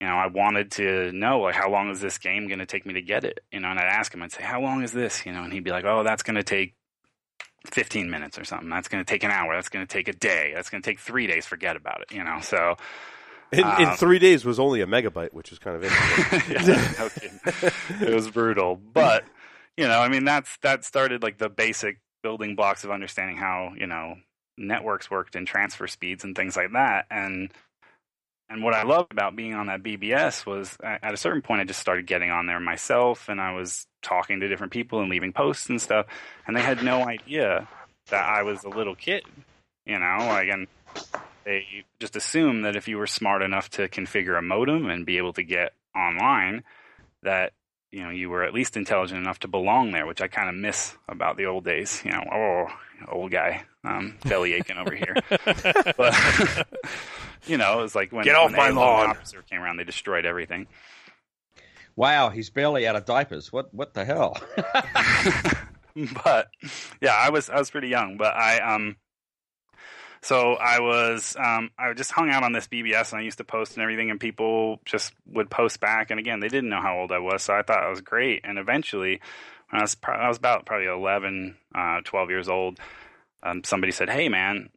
you 0.00 0.06
know 0.06 0.14
I 0.14 0.26
wanted 0.26 0.72
to 0.72 1.10
know 1.12 1.40
like 1.40 1.54
how 1.54 1.70
long 1.70 1.90
is 1.90 2.00
this 2.00 2.18
game 2.18 2.48
going 2.48 2.58
to 2.58 2.66
take 2.66 2.84
me 2.84 2.94
to 2.94 3.02
get 3.02 3.24
it, 3.24 3.40
you 3.50 3.60
know, 3.60 3.68
and 3.68 3.78
I'd 3.78 3.86
ask 3.86 4.12
him, 4.12 4.22
I'd 4.22 4.32
say, 4.32 4.42
how 4.42 4.60
long 4.60 4.82
is 4.82 4.92
this, 4.92 5.24
you 5.24 5.32
know, 5.32 5.42
and 5.42 5.52
he'd 5.52 5.64
be 5.64 5.70
like, 5.70 5.84
oh, 5.84 6.02
that's 6.02 6.22
going 6.22 6.36
to 6.36 6.44
take 6.44 6.74
15 7.66 8.10
minutes 8.10 8.38
or 8.38 8.44
something. 8.44 8.68
That's 8.68 8.88
going 8.88 9.04
to 9.04 9.10
take 9.10 9.24
an 9.24 9.30
hour. 9.30 9.54
That's 9.54 9.68
going 9.68 9.86
to 9.86 9.92
take 9.92 10.08
a 10.08 10.12
day. 10.12 10.52
That's 10.54 10.70
going 10.70 10.82
to 10.82 10.88
take 10.88 11.00
three 11.00 11.26
days. 11.26 11.46
Forget 11.46 11.76
about 11.76 12.02
it, 12.02 12.12
you 12.14 12.22
know. 12.22 12.40
So 12.40 12.76
In, 13.50 13.60
in 13.60 13.64
Um, 13.64 13.96
three 13.96 14.18
days 14.18 14.44
was 14.44 14.58
only 14.58 14.80
a 14.82 14.86
megabyte, 14.86 15.32
which 15.32 15.52
is 15.52 15.58
kind 15.58 15.76
of 15.76 15.84
interesting. 15.84 17.40
yeah, 18.00 18.08
it 18.08 18.14
was 18.14 18.30
brutal, 18.30 18.76
but 18.76 19.24
you 19.76 19.86
know, 19.86 20.00
I 20.00 20.08
mean, 20.08 20.24
that's 20.24 20.56
that 20.58 20.84
started 20.84 21.22
like 21.22 21.38
the 21.38 21.48
basic 21.48 21.98
building 22.22 22.56
blocks 22.56 22.84
of 22.84 22.90
understanding 22.90 23.36
how 23.36 23.72
you 23.76 23.86
know 23.86 24.16
networks 24.58 25.10
worked 25.10 25.36
and 25.36 25.46
transfer 25.46 25.86
speeds 25.86 26.24
and 26.24 26.36
things 26.36 26.56
like 26.56 26.72
that. 26.72 27.06
And 27.10 27.50
and 28.50 28.62
what 28.62 28.74
I 28.74 28.82
loved 28.82 29.12
about 29.12 29.36
being 29.36 29.54
on 29.54 29.66
that 29.66 29.82
BBS 29.82 30.44
was 30.46 30.76
at 30.82 31.12
a 31.12 31.16
certain 31.16 31.42
point 31.42 31.60
I 31.60 31.64
just 31.64 31.80
started 31.80 32.06
getting 32.06 32.30
on 32.30 32.46
there 32.46 32.60
myself, 32.60 33.28
and 33.28 33.40
I 33.40 33.52
was 33.52 33.86
talking 34.02 34.40
to 34.40 34.48
different 34.48 34.72
people 34.72 35.00
and 35.00 35.10
leaving 35.10 35.32
posts 35.32 35.68
and 35.68 35.80
stuff, 35.80 36.06
and 36.46 36.56
they 36.56 36.62
had 36.62 36.82
no 36.82 37.06
idea 37.06 37.68
that 38.08 38.28
I 38.28 38.42
was 38.42 38.64
a 38.64 38.68
little 38.68 38.94
kid, 38.94 39.22
you 39.86 39.98
know, 39.98 40.16
like 40.20 40.48
and 40.48 40.66
they 41.44 41.64
just 42.00 42.16
assumed 42.16 42.64
that 42.64 42.76
if 42.76 42.88
you 42.88 42.98
were 42.98 43.06
smart 43.06 43.42
enough 43.42 43.70
to 43.70 43.88
configure 43.88 44.38
a 44.38 44.42
modem 44.42 44.88
and 44.88 45.06
be 45.06 45.18
able 45.18 45.32
to 45.34 45.42
get 45.42 45.72
online, 45.94 46.64
that 47.22 47.52
you 47.90 48.02
know 48.02 48.10
you 48.10 48.28
were 48.30 48.44
at 48.44 48.52
least 48.54 48.76
intelligent 48.76 49.20
enough 49.20 49.38
to 49.40 49.48
belong 49.48 49.92
there, 49.92 50.06
which 50.06 50.20
I 50.20 50.28
kind 50.28 50.48
of 50.48 50.54
miss 50.54 50.96
about 51.08 51.36
the 51.36 51.46
old 51.46 51.64
days. 51.64 52.02
You 52.04 52.12
know, 52.12 52.24
oh, 52.32 52.66
old 53.10 53.30
guy, 53.30 53.64
um, 53.84 54.16
belly 54.24 54.54
aching 54.54 54.76
over 54.76 54.94
here. 54.94 55.14
but 55.96 56.14
you 57.46 57.56
know, 57.56 57.78
it 57.78 57.82
was 57.82 57.94
like 57.94 58.12
when 58.12 58.24
Get 58.24 58.34
off 58.36 58.46
when 58.46 58.52
the 58.52 58.58
my 58.58 58.68
A-Loan 58.68 58.76
lawn. 58.76 59.10
officer 59.10 59.42
came 59.42 59.60
around, 59.60 59.78
they 59.78 59.84
destroyed 59.84 60.26
everything. 60.26 60.66
Wow, 61.96 62.28
he's 62.28 62.50
barely 62.50 62.86
out 62.86 62.94
of 62.94 63.04
diapers. 63.06 63.52
What 63.52 63.72
what 63.74 63.94
the 63.94 64.04
hell? 64.04 64.36
but 66.24 66.48
yeah, 67.00 67.14
I 67.14 67.30
was 67.30 67.50
I 67.50 67.58
was 67.58 67.70
pretty 67.70 67.88
young, 67.88 68.16
but 68.16 68.34
I 68.34 68.60
um 68.60 68.96
So 70.28 70.56
I 70.56 70.80
was, 70.80 71.34
um, 71.38 71.70
I 71.78 71.90
just 71.94 72.12
hung 72.12 72.28
out 72.28 72.42
on 72.42 72.52
this 72.52 72.68
BBS, 72.68 73.12
and 73.12 73.20
I 73.22 73.24
used 73.24 73.38
to 73.38 73.44
post 73.44 73.76
and 73.76 73.82
everything, 73.82 74.10
and 74.10 74.20
people 74.20 74.78
just 74.84 75.14
would 75.24 75.48
post 75.48 75.80
back. 75.80 76.10
And 76.10 76.20
again, 76.20 76.40
they 76.40 76.48
didn't 76.48 76.68
know 76.68 76.82
how 76.82 76.98
old 76.98 77.12
I 77.12 77.18
was, 77.18 77.42
so 77.42 77.54
I 77.54 77.62
thought 77.62 77.82
I 77.82 77.88
was 77.88 78.02
great. 78.02 78.42
And 78.44 78.58
eventually, 78.58 79.22
when 79.70 79.80
I 79.80 79.84
was, 79.84 79.94
pro- 79.94 80.16
I 80.16 80.28
was 80.28 80.36
about 80.36 80.66
probably 80.66 80.86
11, 80.86 81.56
uh, 81.74 82.02
12 82.04 82.28
years 82.28 82.46
old, 82.50 82.78
um, 83.42 83.64
somebody 83.64 83.90
said, 83.90 84.10
"Hey, 84.10 84.28
man, 84.28 84.68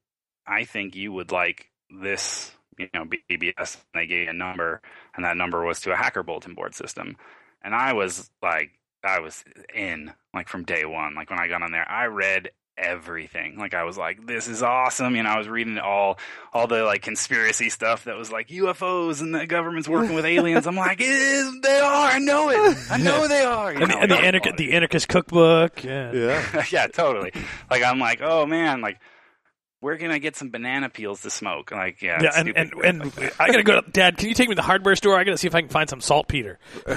I 0.47 0.63
think 0.63 0.95
you 0.95 1.11
would 1.11 1.33
like 1.33 1.69
this." 1.89 2.53
You 2.77 2.87
know, 2.93 3.03
BBS. 3.29 3.75
And 3.93 4.01
they 4.01 4.07
gave 4.07 4.29
a 4.29 4.33
number, 4.33 4.81
and 5.17 5.25
that 5.25 5.35
number 5.35 5.65
was 5.65 5.81
to 5.81 5.91
a 5.91 5.97
hacker 5.97 6.23
bulletin 6.23 6.53
board 6.53 6.75
system. 6.75 7.17
And 7.61 7.75
I 7.75 7.91
was 7.91 8.31
like, 8.41 8.71
I 9.03 9.19
was 9.19 9.43
in 9.75 10.13
like 10.33 10.47
from 10.47 10.63
day 10.63 10.85
one. 10.85 11.13
Like 11.13 11.29
when 11.29 11.39
I 11.39 11.49
got 11.49 11.61
on 11.61 11.73
there, 11.73 11.87
I 11.89 12.05
read 12.05 12.51
everything. 12.77 13.57
Like 13.57 13.73
I 13.73 13.83
was 13.83 13.97
like, 13.97 14.25
this 14.25 14.47
is 14.47 14.63
awesome. 14.63 15.15
You 15.15 15.23
know, 15.23 15.29
I 15.29 15.37
was 15.37 15.47
reading 15.47 15.77
all 15.77 16.17
all 16.53 16.67
the 16.67 16.83
like 16.83 17.01
conspiracy 17.01 17.69
stuff 17.69 18.05
that 18.05 18.17
was 18.17 18.31
like 18.31 18.47
UFOs 18.49 19.21
and 19.21 19.33
the 19.35 19.45
government's 19.47 19.87
working 19.89 20.15
with 20.15 20.25
aliens. 20.25 20.67
I'm 20.67 20.75
like, 20.75 20.99
it 21.01 21.07
is, 21.09 21.61
they 21.61 21.79
are. 21.79 22.07
I 22.11 22.19
know 22.19 22.49
it. 22.49 22.77
I 22.89 22.97
know 22.97 23.27
they 23.27 23.43
are. 23.43 23.73
You 23.73 23.79
And 23.81 23.91
the, 23.91 23.95
know, 23.95 24.01
and 24.01 24.11
the, 24.11 24.15
anarch- 24.17 24.57
the 24.57 24.73
anarchist 24.73 25.07
cookbook. 25.07 25.83
Yeah. 25.83 26.11
Yeah. 26.11 26.65
yeah, 26.71 26.87
totally. 26.87 27.31
Like 27.69 27.83
I'm 27.83 27.99
like, 27.99 28.21
oh 28.21 28.45
man, 28.45 28.81
like 28.81 28.99
where 29.79 29.97
can 29.97 30.11
I 30.11 30.19
get 30.19 30.35
some 30.35 30.51
banana 30.51 30.89
peels 30.89 31.21
to 31.23 31.31
smoke? 31.31 31.71
Like, 31.71 32.03
yeah, 32.03 32.21
Yeah, 32.21 32.29
and, 32.35 32.49
and, 32.55 32.71
and 32.83 33.17
like. 33.17 33.39
I 33.41 33.47
gotta 33.47 33.63
go 33.63 33.81
to 33.81 33.89
Dad. 33.89 34.15
Can 34.15 34.29
you 34.29 34.35
take 34.35 34.47
me 34.47 34.53
to 34.53 34.59
the 34.61 34.65
hardware 34.65 34.95
store? 34.95 35.17
I 35.17 35.23
gotta 35.23 35.39
see 35.39 35.47
if 35.47 35.55
I 35.55 35.61
can 35.61 35.69
find 35.71 35.89
some 35.89 36.01
saltpeter. 36.01 36.59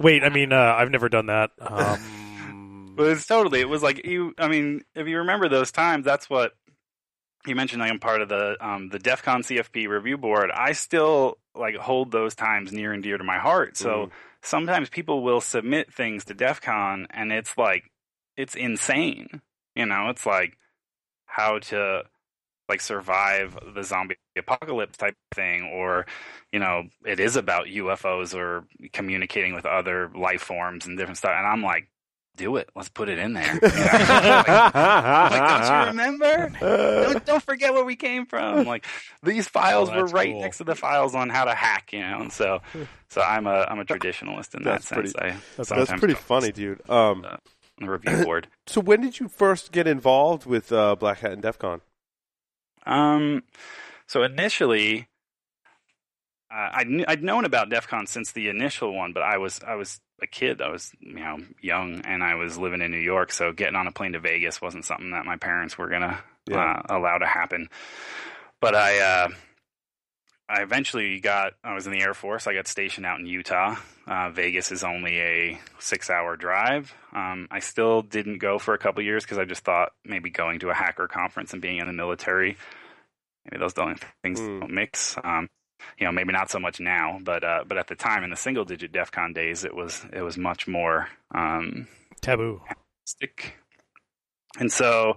Wait, 0.00 0.24
I 0.24 0.28
mean, 0.32 0.52
uh, 0.52 0.74
I've 0.76 0.90
never 0.90 1.08
done 1.08 1.26
that. 1.26 1.50
Um, 1.60 2.00
But 2.98 3.10
it's 3.10 3.26
totally. 3.26 3.60
It 3.60 3.68
was 3.68 3.80
like 3.80 4.04
you. 4.04 4.34
I 4.38 4.48
mean, 4.48 4.82
if 4.96 5.06
you 5.06 5.18
remember 5.18 5.48
those 5.48 5.70
times, 5.70 6.04
that's 6.04 6.28
what 6.28 6.54
you 7.46 7.54
mentioned. 7.54 7.80
Like 7.80 7.92
I'm 7.92 8.00
part 8.00 8.22
of 8.22 8.28
the 8.28 8.56
um, 8.60 8.88
the 8.88 8.98
DEF 8.98 9.22
CON 9.22 9.42
CFP 9.44 9.86
review 9.86 10.18
board. 10.18 10.50
I 10.52 10.72
still 10.72 11.38
like 11.54 11.76
hold 11.76 12.10
those 12.10 12.34
times 12.34 12.72
near 12.72 12.92
and 12.92 13.00
dear 13.00 13.16
to 13.16 13.22
my 13.22 13.38
heart. 13.38 13.76
So 13.76 14.10
sometimes 14.42 14.88
people 14.88 15.22
will 15.22 15.40
submit 15.40 15.94
things 15.94 16.24
to 16.24 16.34
DEF 16.34 16.60
CON, 16.60 17.06
and 17.10 17.30
it's 17.30 17.56
like 17.56 17.84
it's 18.36 18.56
insane. 18.56 19.42
You 19.76 19.86
know, 19.86 20.08
it's 20.08 20.26
like 20.26 20.58
how 21.26 21.60
to 21.60 22.02
like 22.68 22.80
survive 22.80 23.56
the 23.76 23.84
zombie 23.84 24.16
apocalypse 24.36 24.96
type 24.96 25.14
thing 25.32 25.70
or 25.72 26.04
you 26.52 26.58
know 26.58 26.82
it 27.06 27.18
is 27.20 27.36
about 27.36 27.66
ufos 27.66 28.34
or 28.34 28.64
communicating 28.92 29.54
with 29.54 29.64
other 29.64 30.10
life 30.14 30.42
forms 30.42 30.84
and 30.84 30.98
different 30.98 31.16
stuff 31.16 31.32
and 31.34 31.46
i'm 31.46 31.62
like 31.62 31.88
do 32.38 32.56
it. 32.56 32.70
Let's 32.74 32.88
put 32.88 33.08
it 33.08 33.18
in 33.18 33.34
there. 33.34 33.58
You 33.62 33.68
like, 33.68 34.48
like, 34.48 35.32
don't 35.32 35.80
you 35.80 35.86
remember? 35.88 36.48
Don't, 36.60 37.26
don't 37.26 37.42
forget 37.42 37.72
where 37.74 37.84
we 37.84 37.96
came 37.96 38.26
from. 38.26 38.64
Like 38.64 38.84
these 39.22 39.46
files 39.48 39.90
Oh, 39.92 39.96
were 39.96 40.06
right 40.06 40.32
cool. 40.32 40.40
next 40.40 40.58
to 40.58 40.64
the 40.64 40.74
files 40.74 41.14
on 41.14 41.28
how 41.28 41.44
to 41.44 41.54
hack 41.54 41.92
you 41.92 42.00
know? 42.00 42.20
And 42.20 42.32
so 42.32 42.60
so 43.08 43.20
i'm 43.22 43.46
a 43.46 43.66
i'm 43.68 43.78
a 43.78 43.84
traditionalist 43.84 44.54
in 44.54 44.62
that 44.64 44.82
That's 44.82 44.88
sense. 44.88 45.14
I 45.16 45.36
That's 45.56 45.68
sometimes 45.68 45.98
pretty 46.00 46.14
funny, 46.14 46.52
dude. 46.52 46.80
Um, 46.90 47.24
on 47.24 47.38
the 47.80 47.90
review 47.90 48.24
board. 48.24 48.48
so 48.66 48.80
when 48.80 49.00
did 49.00 49.20
you 49.20 49.28
first 49.28 49.72
get 49.72 49.86
involved 49.86 50.46
with 50.46 50.72
uh, 50.72 50.96
Black 50.96 51.20
Hat 51.20 51.32
and 51.32 51.42
DEF 51.42 51.58
CON? 51.58 51.80
Um, 52.86 53.42
so 54.06 54.22
initially, 54.22 55.08
uh, 56.50 56.70
I 56.72 56.84
knew, 56.84 57.04
I'd 57.06 57.22
known 57.22 57.44
about 57.44 57.68
DEF 57.70 57.88
CON 57.88 58.06
since 58.06 58.32
the 58.32 58.48
initial 58.48 58.94
one, 58.94 59.12
but 59.12 59.22
I 59.22 59.38
was 59.38 59.60
I 59.66 59.74
was 59.74 60.00
a 60.22 60.26
kid. 60.26 60.60
I 60.62 60.70
was 60.70 60.90
you 61.00 61.14
know 61.14 61.38
young, 61.60 62.00
and 62.04 62.22
I 62.24 62.34
was 62.36 62.56
living 62.58 62.80
in 62.82 62.90
New 62.90 62.98
York, 62.98 63.32
so 63.32 63.52
getting 63.52 63.76
on 63.76 63.86
a 63.86 63.92
plane 63.92 64.12
to 64.12 64.20
Vegas 64.20 64.60
wasn't 64.60 64.84
something 64.84 65.10
that 65.10 65.26
my 65.26 65.36
parents 65.36 65.76
were 65.78 65.88
gonna 65.88 66.22
Yeah. 66.46 66.58
uh, 66.88 66.96
allow 66.96 67.18
to 67.18 67.26
happen. 67.26 67.68
But 68.60 68.74
I 68.74 68.98
uh, 68.98 69.28
I 70.48 70.62
eventually 70.62 71.20
got 71.20 71.52
I 71.62 71.74
was 71.74 71.86
in 71.86 71.92
the 71.92 72.00
Air 72.00 72.14
Force. 72.14 72.46
I 72.46 72.54
got 72.54 72.66
stationed 72.66 73.04
out 73.04 73.20
in 73.20 73.26
Utah. 73.26 73.76
Uh, 74.06 74.30
Vegas 74.30 74.72
is 74.72 74.82
only 74.82 75.20
a 75.20 75.60
six 75.78 76.08
hour 76.08 76.34
drive. 76.36 76.94
Um, 77.12 77.46
I 77.50 77.58
still 77.58 78.00
didn't 78.00 78.38
go 78.38 78.58
for 78.58 78.72
a 78.72 78.78
couple 78.78 79.02
years 79.04 79.22
because 79.24 79.36
I 79.36 79.44
just 79.44 79.62
thought 79.64 79.92
maybe 80.06 80.30
going 80.30 80.60
to 80.60 80.70
a 80.70 80.74
hacker 80.74 81.06
conference 81.06 81.52
and 81.52 81.60
being 81.60 81.76
in 81.78 81.86
the 81.86 81.92
military, 81.92 82.56
maybe 83.44 83.60
those 83.60 83.74
don't 83.74 84.02
things 84.22 84.40
Hmm. 84.40 84.60
don't 84.60 84.72
mix. 84.72 85.16
Um, 85.22 85.50
you 85.98 86.06
know, 86.06 86.12
maybe 86.12 86.32
not 86.32 86.50
so 86.50 86.58
much 86.58 86.80
now, 86.80 87.18
but 87.22 87.44
uh, 87.44 87.64
but 87.66 87.78
at 87.78 87.88
the 87.88 87.94
time 87.94 88.24
in 88.24 88.30
the 88.30 88.36
single 88.36 88.64
digit 88.64 88.92
DEF 88.92 89.10
CON 89.10 89.32
days, 89.32 89.64
it 89.64 89.74
was 89.74 90.04
it 90.12 90.22
was 90.22 90.36
much 90.36 90.66
more 90.66 91.08
um, 91.34 91.88
taboo. 92.20 92.60
stick. 93.04 93.54
And 94.58 94.72
so 94.72 95.16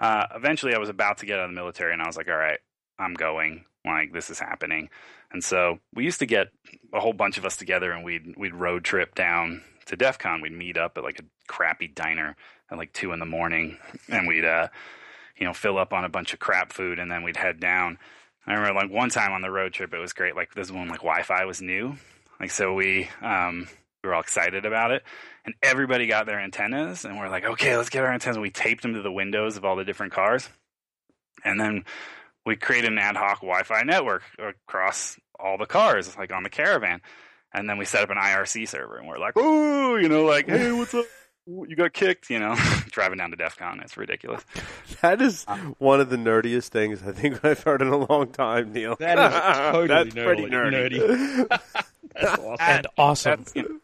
uh, 0.00 0.26
eventually 0.34 0.74
I 0.74 0.78
was 0.78 0.88
about 0.88 1.18
to 1.18 1.26
get 1.26 1.38
out 1.38 1.44
of 1.44 1.50
the 1.50 1.54
military 1.54 1.92
and 1.92 2.02
I 2.02 2.06
was 2.06 2.16
like, 2.16 2.28
all 2.28 2.36
right, 2.36 2.60
I'm 2.98 3.14
going. 3.14 3.64
Like 3.84 4.12
this 4.12 4.30
is 4.30 4.38
happening. 4.38 4.90
And 5.32 5.42
so 5.42 5.78
we 5.92 6.04
used 6.04 6.20
to 6.20 6.26
get 6.26 6.48
a 6.94 7.00
whole 7.00 7.12
bunch 7.12 7.36
of 7.36 7.44
us 7.44 7.56
together 7.56 7.90
and 7.90 8.04
we'd 8.04 8.34
we'd 8.36 8.54
road 8.54 8.84
trip 8.84 9.14
down 9.14 9.62
to 9.86 9.96
DEF 9.96 10.18
CON. 10.18 10.40
We'd 10.40 10.52
meet 10.52 10.76
up 10.76 10.96
at 10.96 11.04
like 11.04 11.18
a 11.18 11.24
crappy 11.48 11.88
diner 11.88 12.36
at 12.70 12.78
like 12.78 12.92
two 12.92 13.12
in 13.12 13.18
the 13.18 13.26
morning 13.26 13.78
and 14.08 14.28
we'd 14.28 14.44
uh 14.44 14.68
you 15.36 15.46
know, 15.46 15.52
fill 15.52 15.78
up 15.78 15.92
on 15.92 16.04
a 16.04 16.08
bunch 16.08 16.32
of 16.32 16.38
crap 16.38 16.72
food 16.72 16.98
and 17.00 17.10
then 17.10 17.22
we'd 17.24 17.36
head 17.36 17.58
down. 17.58 17.98
I 18.46 18.54
remember 18.54 18.80
like 18.80 18.90
one 18.90 19.10
time 19.10 19.32
on 19.32 19.42
the 19.42 19.50
road 19.50 19.72
trip 19.72 19.94
it 19.94 19.98
was 19.98 20.12
great. 20.12 20.34
Like 20.34 20.54
this 20.54 20.70
one 20.70 20.88
like 20.88 21.00
Wi 21.00 21.22
Fi 21.22 21.44
was 21.44 21.62
new. 21.62 21.96
Like 22.40 22.50
so 22.50 22.74
we 22.74 23.08
um 23.20 23.68
we 24.02 24.08
were 24.08 24.14
all 24.14 24.20
excited 24.20 24.64
about 24.64 24.90
it. 24.90 25.02
And 25.44 25.54
everybody 25.62 26.06
got 26.06 26.26
their 26.26 26.40
antennas 26.40 27.04
and 27.04 27.18
we're 27.18 27.28
like 27.28 27.44
okay 27.44 27.76
let's 27.76 27.90
get 27.90 28.02
our 28.04 28.12
antennas. 28.12 28.38
We 28.38 28.50
taped 28.50 28.82
them 28.82 28.94
to 28.94 29.02
the 29.02 29.12
windows 29.12 29.56
of 29.56 29.64
all 29.64 29.76
the 29.76 29.84
different 29.84 30.12
cars. 30.12 30.48
And 31.44 31.60
then 31.60 31.84
we 32.44 32.56
created 32.56 32.90
an 32.92 32.98
ad 32.98 33.16
hoc 33.16 33.40
wi-fi 33.40 33.82
network 33.82 34.22
across 34.38 35.18
all 35.38 35.58
the 35.58 35.66
cars 35.66 36.16
like 36.16 36.32
on 36.32 36.42
the 36.42 36.50
caravan. 36.50 37.00
And 37.54 37.68
then 37.68 37.78
we 37.78 37.84
set 37.84 38.02
up 38.02 38.10
an 38.10 38.16
irc 38.16 38.68
server 38.68 38.96
and 38.98 39.06
we're 39.06 39.18
like 39.18 39.34
oh 39.36 39.96
you 39.96 40.08
know 40.08 40.24
like 40.24 40.48
hey 40.48 40.72
what's 40.72 40.94
up 40.94 41.06
you 41.46 41.74
got 41.76 41.92
kicked 41.92 42.30
you 42.30 42.38
know 42.38 42.54
driving 42.90 43.18
down 43.18 43.30
to 43.30 43.36
def 43.36 43.56
con 43.56 43.80
it's 43.80 43.96
ridiculous 43.96 44.44
That 45.02 45.20
is 45.20 45.44
one 45.78 46.00
of 46.00 46.08
the 46.10 46.16
nerdiest 46.16 46.68
things 46.68 47.02
I 47.02 47.12
think 47.12 47.44
I've 47.44 47.62
heard 47.62 47.82
in 47.82 47.88
a 47.88 47.96
long 47.96 48.28
time, 48.28 48.72
Neil. 48.72 48.94
That 48.96 49.18
is 49.18 49.72
totally 49.72 50.10
That's 50.10 50.14
pretty 50.14 50.44
nerdy- 50.44 50.98
nerdy. 51.00 51.48
That's 52.14 52.38
awesome. 52.38 52.56
And 52.60 52.86
awesome. 52.96 53.38
that's 53.40 53.56
you 53.56 53.62
know, 53.62 53.78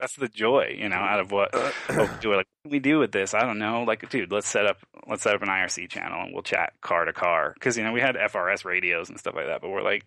that's 0.00 0.16
the 0.16 0.28
joy 0.28 0.74
you 0.76 0.88
know 0.88 0.96
out 0.96 1.20
of 1.20 1.30
what 1.30 1.54
what 1.54 1.72
we 1.88 2.06
do 2.20 2.30
like 2.34 2.38
what 2.38 2.46
can 2.64 2.70
we 2.72 2.78
do 2.80 2.98
with 2.98 3.12
this 3.12 3.32
i 3.32 3.40
don't 3.40 3.58
know 3.58 3.84
like 3.84 4.08
dude 4.10 4.30
let's 4.32 4.48
set 4.48 4.66
up 4.66 4.78
let's 5.08 5.22
set 5.22 5.34
up 5.34 5.42
an 5.42 5.48
irc 5.48 5.88
channel 5.88 6.22
and 6.24 6.34
we'll 6.34 6.42
chat 6.42 6.72
car 6.82 7.04
to 7.04 7.12
car 7.12 7.52
because 7.54 7.78
you 7.78 7.84
know 7.84 7.92
we 7.92 8.00
had 8.00 8.16
frs 8.16 8.64
radios 8.64 9.08
and 9.08 9.18
stuff 9.18 9.34
like 9.34 9.46
that 9.46 9.60
but 9.62 9.70
we're 9.70 9.82
like 9.82 10.04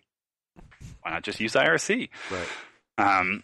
why 1.02 1.10
not 1.10 1.22
just 1.24 1.40
use 1.40 1.54
irc 1.54 2.08
Right. 2.30 2.48
um 2.98 3.42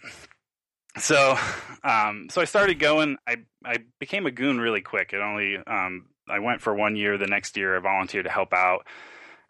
so 0.98 1.36
um 1.82 2.28
so 2.30 2.40
i 2.40 2.44
started 2.44 2.78
going 2.78 3.16
i 3.26 3.36
i 3.64 3.78
became 3.98 4.26
a 4.26 4.30
goon 4.30 4.60
really 4.60 4.80
quick 4.80 5.12
it 5.12 5.20
only 5.20 5.56
um 5.66 6.06
i 6.28 6.38
went 6.38 6.60
for 6.60 6.74
one 6.74 6.96
year 6.96 7.18
the 7.18 7.26
next 7.26 7.56
year 7.56 7.76
i 7.76 7.80
volunteered 7.80 8.24
to 8.24 8.30
help 8.30 8.52
out 8.52 8.86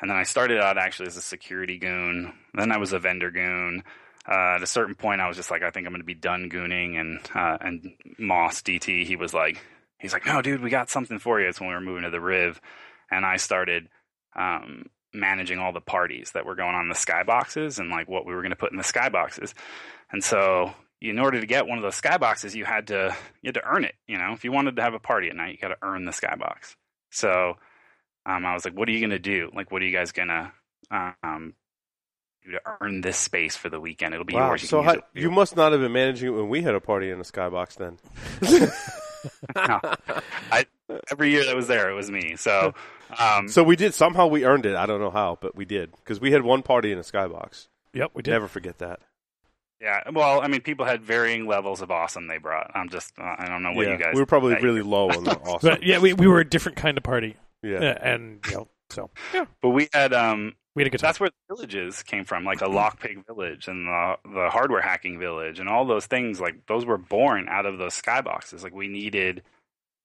and 0.00 0.10
then 0.10 0.16
i 0.16 0.22
started 0.22 0.58
out 0.60 0.78
actually 0.78 1.06
as 1.06 1.16
a 1.16 1.22
security 1.22 1.78
goon 1.78 2.32
then 2.54 2.72
i 2.72 2.78
was 2.78 2.92
a 2.92 2.98
vendor 2.98 3.30
goon 3.30 3.82
uh, 4.26 4.54
at 4.56 4.62
a 4.62 4.66
certain 4.66 4.94
point, 4.94 5.20
I 5.20 5.28
was 5.28 5.36
just 5.36 5.50
like, 5.50 5.62
I 5.62 5.70
think 5.70 5.86
I'm 5.86 5.92
going 5.92 6.00
to 6.00 6.06
be 6.06 6.14
done 6.14 6.48
gooning. 6.48 6.98
And 6.98 7.20
uh, 7.34 7.58
and 7.60 7.92
Moss 8.18 8.62
DT, 8.62 9.04
he 9.04 9.16
was 9.16 9.34
like, 9.34 9.62
he's 9.98 10.12
like, 10.12 10.24
no, 10.24 10.40
dude, 10.40 10.62
we 10.62 10.70
got 10.70 10.90
something 10.90 11.18
for 11.18 11.40
you. 11.40 11.48
It's 11.48 11.60
when 11.60 11.68
we 11.68 11.74
were 11.74 11.80
moving 11.80 12.04
to 12.04 12.10
the 12.10 12.20
Riv, 12.20 12.60
and 13.10 13.26
I 13.26 13.36
started 13.36 13.88
um, 14.34 14.86
managing 15.12 15.58
all 15.58 15.72
the 15.72 15.80
parties 15.80 16.30
that 16.32 16.46
were 16.46 16.54
going 16.54 16.74
on 16.74 16.82
in 16.82 16.88
the 16.88 16.94
skyboxes 16.94 17.78
and 17.78 17.90
like 17.90 18.08
what 18.08 18.24
we 18.24 18.34
were 18.34 18.40
going 18.40 18.50
to 18.50 18.56
put 18.56 18.72
in 18.72 18.78
the 18.78 18.82
skyboxes. 18.82 19.52
And 20.10 20.24
so, 20.24 20.72
in 21.11 21.18
order 21.18 21.40
to 21.40 21.46
get 21.46 21.66
one 21.66 21.78
of 21.78 21.82
those 21.82 22.00
skyboxes, 22.00 22.54
you 22.54 22.64
had 22.64 22.87
to 22.88 23.14
you 23.42 23.49
had 23.49 23.54
to 23.54 23.64
earn 23.66 23.84
it. 23.84 23.94
You 24.06 24.18
know, 24.18 24.32
if 24.32 24.44
you 24.44 24.52
wanted 24.52 24.76
to 24.76 24.82
have 24.82 24.94
a 24.94 24.99
party 24.99 25.28
at 25.28 25.37
night, 25.37 25.52
you 25.52 25.58
got 25.58 25.68
to 25.68 25.76
earn 25.82 26.04
the 26.04 26.12
skybox. 26.12 26.76
So 27.11 27.54
um, 28.26 28.44
I 28.46 28.54
was 28.54 28.64
like, 28.64 28.75
what 28.76 28.88
are 28.88 28.92
you 28.92 29.00
going 29.00 29.11
to 29.11 29.18
do? 29.18 29.50
Like, 29.54 29.70
what 29.70 29.82
are 29.82 29.84
you 29.84 29.96
guys 29.96 30.12
going 30.12 30.28
to 30.28 30.52
um, 30.90 31.54
do 32.44 32.52
to 32.52 32.61
earn 32.80 33.00
this 33.02 33.16
space 33.18 33.56
for 33.56 33.68
the 33.68 33.78
weekend? 33.80 34.14
It'll 34.14 34.25
be 34.26 34.34
Wow. 34.34 34.49
yours. 34.49 34.62
You 34.62 34.68
So 34.68 34.82
can 34.82 34.94
how, 34.96 35.02
you 35.14 35.30
must 35.30 35.56
not 35.56 35.73
have 35.73 35.80
been 35.80 35.92
managing 35.92 36.28
it 36.28 36.32
when 36.32 36.49
we 36.49 36.62
had 36.62 36.75
a 36.75 36.80
party 36.80 37.11
in 37.11 37.18
the 37.18 37.25
skybox 37.25 37.76
then. 37.76 38.70
No. 39.56 39.80
I, 40.52 40.66
every 41.11 41.30
year 41.30 41.46
that 41.46 41.56
was 41.56 41.66
there, 41.66 41.88
it 41.90 41.94
was 41.94 42.11
me. 42.11 42.37
So, 42.37 42.75
um, 43.18 43.49
So 43.49 43.62
we 43.64 43.75
did 43.75 43.94
somehow 43.94 44.26
we 44.26 44.44
earned 44.44 44.66
it. 44.66 44.76
I 44.76 44.84
don't 44.84 45.00
know 45.00 45.11
how, 45.11 45.38
but 45.40 45.56
we 45.56 45.64
did 45.64 45.92
because 45.96 46.20
we 46.20 46.30
had 46.32 46.42
one 46.42 46.62
party 46.62 46.92
in 46.92 46.99
a 46.99 47.02
skybox. 47.02 47.68
Yep, 47.94 48.11
we 48.12 48.23
did. 48.23 48.32
Never 48.32 48.49
forget 48.49 48.78
that. 48.78 49.00
Yeah. 49.84 50.00
Well, 50.12 50.40
I 50.40 50.48
mean, 50.48 50.62
people 50.62 50.86
had 50.86 51.02
varying 51.04 51.46
levels 51.46 51.82
of 51.82 51.90
awesome 51.90 52.26
they 52.26 52.38
brought. 52.38 52.70
I'm 52.74 52.88
just, 52.88 53.12
uh, 53.18 53.36
I 53.38 53.46
don't 53.48 53.62
know 53.62 53.72
what 53.72 53.86
yeah, 53.86 53.92
you 53.92 53.98
guys. 53.98 54.14
we 54.14 54.20
were 54.20 54.26
probably 54.26 54.54
that 54.54 54.62
you- 54.62 54.68
really 54.68 54.82
low 54.82 55.10
on 55.10 55.24
the 55.24 55.38
awesome. 55.40 55.70
But 55.70 55.82
yeah, 55.82 55.98
we, 55.98 56.14
we 56.14 56.26
were 56.26 56.40
a 56.40 56.48
different 56.48 56.76
kind 56.76 56.96
of 56.96 57.04
party. 57.04 57.36
yeah. 57.62 57.80
Yeah, 57.82 57.98
and 58.00 58.40
you 58.48 58.54
know, 58.54 58.68
so 58.90 59.10
yeah. 59.34 59.44
But 59.60 59.70
we 59.70 59.88
had, 59.92 60.12
um, 60.14 60.54
we 60.74 60.82
had 60.82 60.86
a 60.86 60.90
good 60.90 60.98
time. 61.00 61.08
that's 61.08 61.20
where 61.20 61.28
the 61.30 61.54
villages 61.54 62.02
came 62.02 62.24
from, 62.24 62.44
like 62.44 62.62
a 62.62 62.66
lockpick 62.66 63.26
village 63.26 63.68
and 63.68 63.86
the 63.86 64.16
the 64.24 64.48
hardware 64.50 64.80
hacking 64.82 65.18
village 65.20 65.60
and 65.60 65.68
all 65.68 65.84
those 65.84 66.06
things. 66.06 66.40
Like 66.40 66.66
those 66.66 66.84
were 66.86 66.98
born 66.98 67.46
out 67.48 67.66
of 67.66 67.76
those 67.78 68.00
skyboxes. 68.00 68.62
Like 68.62 68.74
we 68.74 68.88
needed 68.88 69.42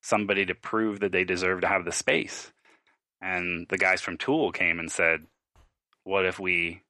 somebody 0.03 0.45
to 0.45 0.55
prove 0.55 0.99
that 0.99 1.11
they 1.11 1.23
deserve 1.23 1.61
to 1.61 1.67
have 1.67 1.85
the 1.85 1.91
space. 1.91 2.51
and 3.21 3.65
the 3.69 3.77
guys 3.77 4.01
from 4.01 4.17
TOOOL 4.17 4.51
came 4.53 4.79
and 4.79 4.91
said, 4.91 5.25
"What 6.03 6.25
if 6.25 6.37
we 6.39 6.81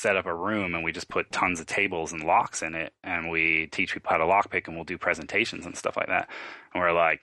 set 0.00 0.16
up 0.16 0.26
a 0.26 0.34
room 0.34 0.74
and 0.74 0.82
we 0.84 0.92
just 0.92 1.08
put 1.08 1.30
tons 1.30 1.60
of 1.60 1.66
tables 1.66 2.12
and 2.12 2.24
locks 2.24 2.62
in 2.62 2.74
it, 2.74 2.94
and 3.04 3.30
we 3.30 3.66
teach 3.68 3.92
people 3.94 4.10
how 4.10 4.16
to 4.18 4.24
lockpick, 4.24 4.66
and 4.66 4.76
we'll 4.76 4.84
do 4.84 4.98
presentations 4.98 5.66
and 5.66 5.76
stuff 5.76 5.96
like 5.96 6.08
that?" 6.08 6.28
And 6.72 6.82
we're 6.82 6.92
like, 6.92 7.20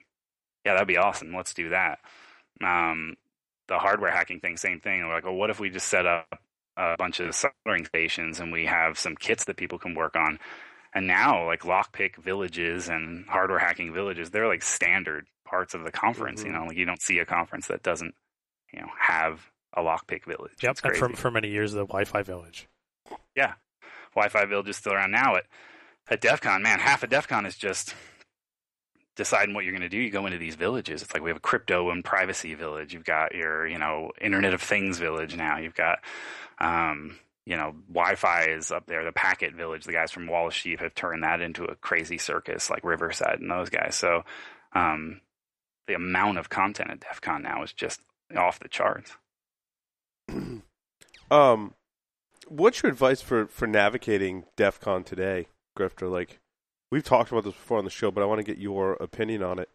"Yeah, 0.66 0.74
that'd 0.74 0.88
be 0.88 0.98
awesome. 0.98 1.34
Let's 1.36 1.54
do 1.54 1.70
that." 1.70 2.00
Um, 2.64 3.16
the 3.68 3.80
hardware 3.80 4.12
hacking 4.12 4.40
thing, 4.42 4.58
same 4.58 4.80
thing. 4.80 5.00
And 5.00 5.10
we're 5.10 5.16
like, 5.16 5.26
"Well, 5.26 5.36
what 5.36 5.50
if 5.50 5.60
we 5.60 5.70
just 5.70 5.88
set 5.88 6.06
up 6.06 6.42
a 6.78 6.96
bunch 6.98 7.20
of 7.20 7.36
soldering 7.36 7.86
stations 7.86 8.40
and 8.40 8.52
we 8.52 8.66
have 8.68 9.00
some 9.00 9.16
kits 9.16 9.46
that 9.46 9.58
people 9.58 9.80
can 9.80 9.96
work 9.96 10.16
on?" 10.16 10.40
And 10.94 11.08
now, 11.08 11.46
like 11.46 11.62
lockpick 11.62 12.16
villages 12.18 12.90
and 12.90 13.28
hardware 13.28 13.60
hacking 13.60 13.94
villages, 13.94 14.32
they're 14.32 14.48
like 14.48 14.64
standard 14.64 15.28
parts 15.46 15.74
of 15.74 15.84
the 15.84 15.92
conference. 15.92 16.46
You 16.46 16.52
Mhm. 16.52 16.54
know, 16.54 16.66
like 16.68 16.78
you 16.78 16.86
don't 16.86 17.02
see 17.02 17.20
a 17.20 17.26
conference 17.26 17.68
that 17.68 17.84
doesn't, 17.84 18.16
you 18.74 18.82
know, 18.82 18.90
have 19.00 19.52
a 19.78 19.82
lockpick 19.82 20.26
village. 20.26 20.54
Yep, 20.62 20.80
and 20.84 20.98
for, 20.98 21.10
for 21.10 21.32
many 21.32 21.50
years, 21.50 21.72
the 21.72 21.86
Wi-Fi 21.86 22.24
village. 22.24 22.68
Yeah, 23.36 23.54
Wi-Fi 24.16 24.46
village 24.46 24.70
is 24.70 24.78
still 24.78 24.94
around 24.94 25.12
now. 25.12 25.36
At 25.36 25.46
at 26.10 26.22
DEF 26.22 26.42
CON, 26.42 26.62
man, 26.64 26.80
half 26.80 27.04
of 27.04 27.10
DEF 27.10 27.28
CON 27.28 27.46
is 27.46 27.56
just 27.56 27.94
deciding 29.16 29.54
what 29.54 29.66
you're 29.66 29.74
going 29.74 29.82
to 29.82 29.90
do. 29.90 29.98
You 29.98 30.10
go 30.10 30.26
into 30.26 30.38
these 30.38 30.56
villages. 30.56 31.02
It's 31.02 31.14
like 31.14 31.24
we 31.24 31.30
have 31.30 31.38
a 31.38 31.42
crypto 31.42 31.90
and 31.90 32.04
privacy 32.04 32.54
village. 32.54 32.94
You've 32.94 33.04
got 33.04 33.36
your, 33.36 33.68
you 33.68 33.78
know, 33.78 34.12
Internet 34.22 34.54
of 34.54 34.62
Things 34.62 35.00
village 35.00 35.36
now. 35.36 35.58
You've 35.58 35.76
got, 35.76 36.00
um, 36.60 37.18
you 37.46 37.58
know, 37.58 37.76
Wi-Fi 37.92 38.46
is 38.46 38.72
up 38.72 38.86
there. 38.88 39.04
The 39.04 39.12
Packet 39.12 39.54
Village. 39.54 39.84
The 39.84 39.92
guys 39.92 40.12
from 40.12 40.28
Wall 40.28 40.48
of 40.48 40.54
Sheep 40.54 40.80
have 40.80 40.96
turned 40.96 41.24
that 41.24 41.42
into 41.42 41.66
a 41.66 41.76
crazy 41.76 42.18
circus, 42.18 42.70
like 42.70 42.84
Riverside 42.84 43.40
and 43.40 43.52
those 43.52 43.70
guys. 43.70 43.96
So, 43.96 44.24
um, 44.74 45.22
the 45.88 45.96
amount 45.96 46.38
of 46.38 46.50
content 46.50 46.92
at 46.92 47.00
DEF 47.00 47.22
CON 47.22 47.44
now 47.44 47.64
is 47.64 47.74
just 47.74 48.02
off 48.36 48.60
the 48.60 48.68
charts. 48.70 49.16
Um, 51.30 51.74
what's 52.48 52.82
your 52.84 52.92
advice 52.92 53.22
for 53.22 53.48
for 53.48 53.68
navigating 53.68 54.46
DEF 54.56 54.80
CON 54.80 55.04
today, 55.04 55.48
Grifter? 55.78 56.10
Like, 56.10 56.40
we've 56.92 57.04
talked 57.04 57.32
about 57.32 57.44
this 57.44 57.54
before 57.54 57.78
on 57.78 57.86
the 57.86 57.90
show, 57.90 58.12
but 58.12 58.24
I 58.24 58.26
want 58.26 58.40
to 58.40 58.44
get 58.44 58.58
your 58.58 58.94
opinion 58.94 59.44
on 59.44 59.60
it. 59.60 59.70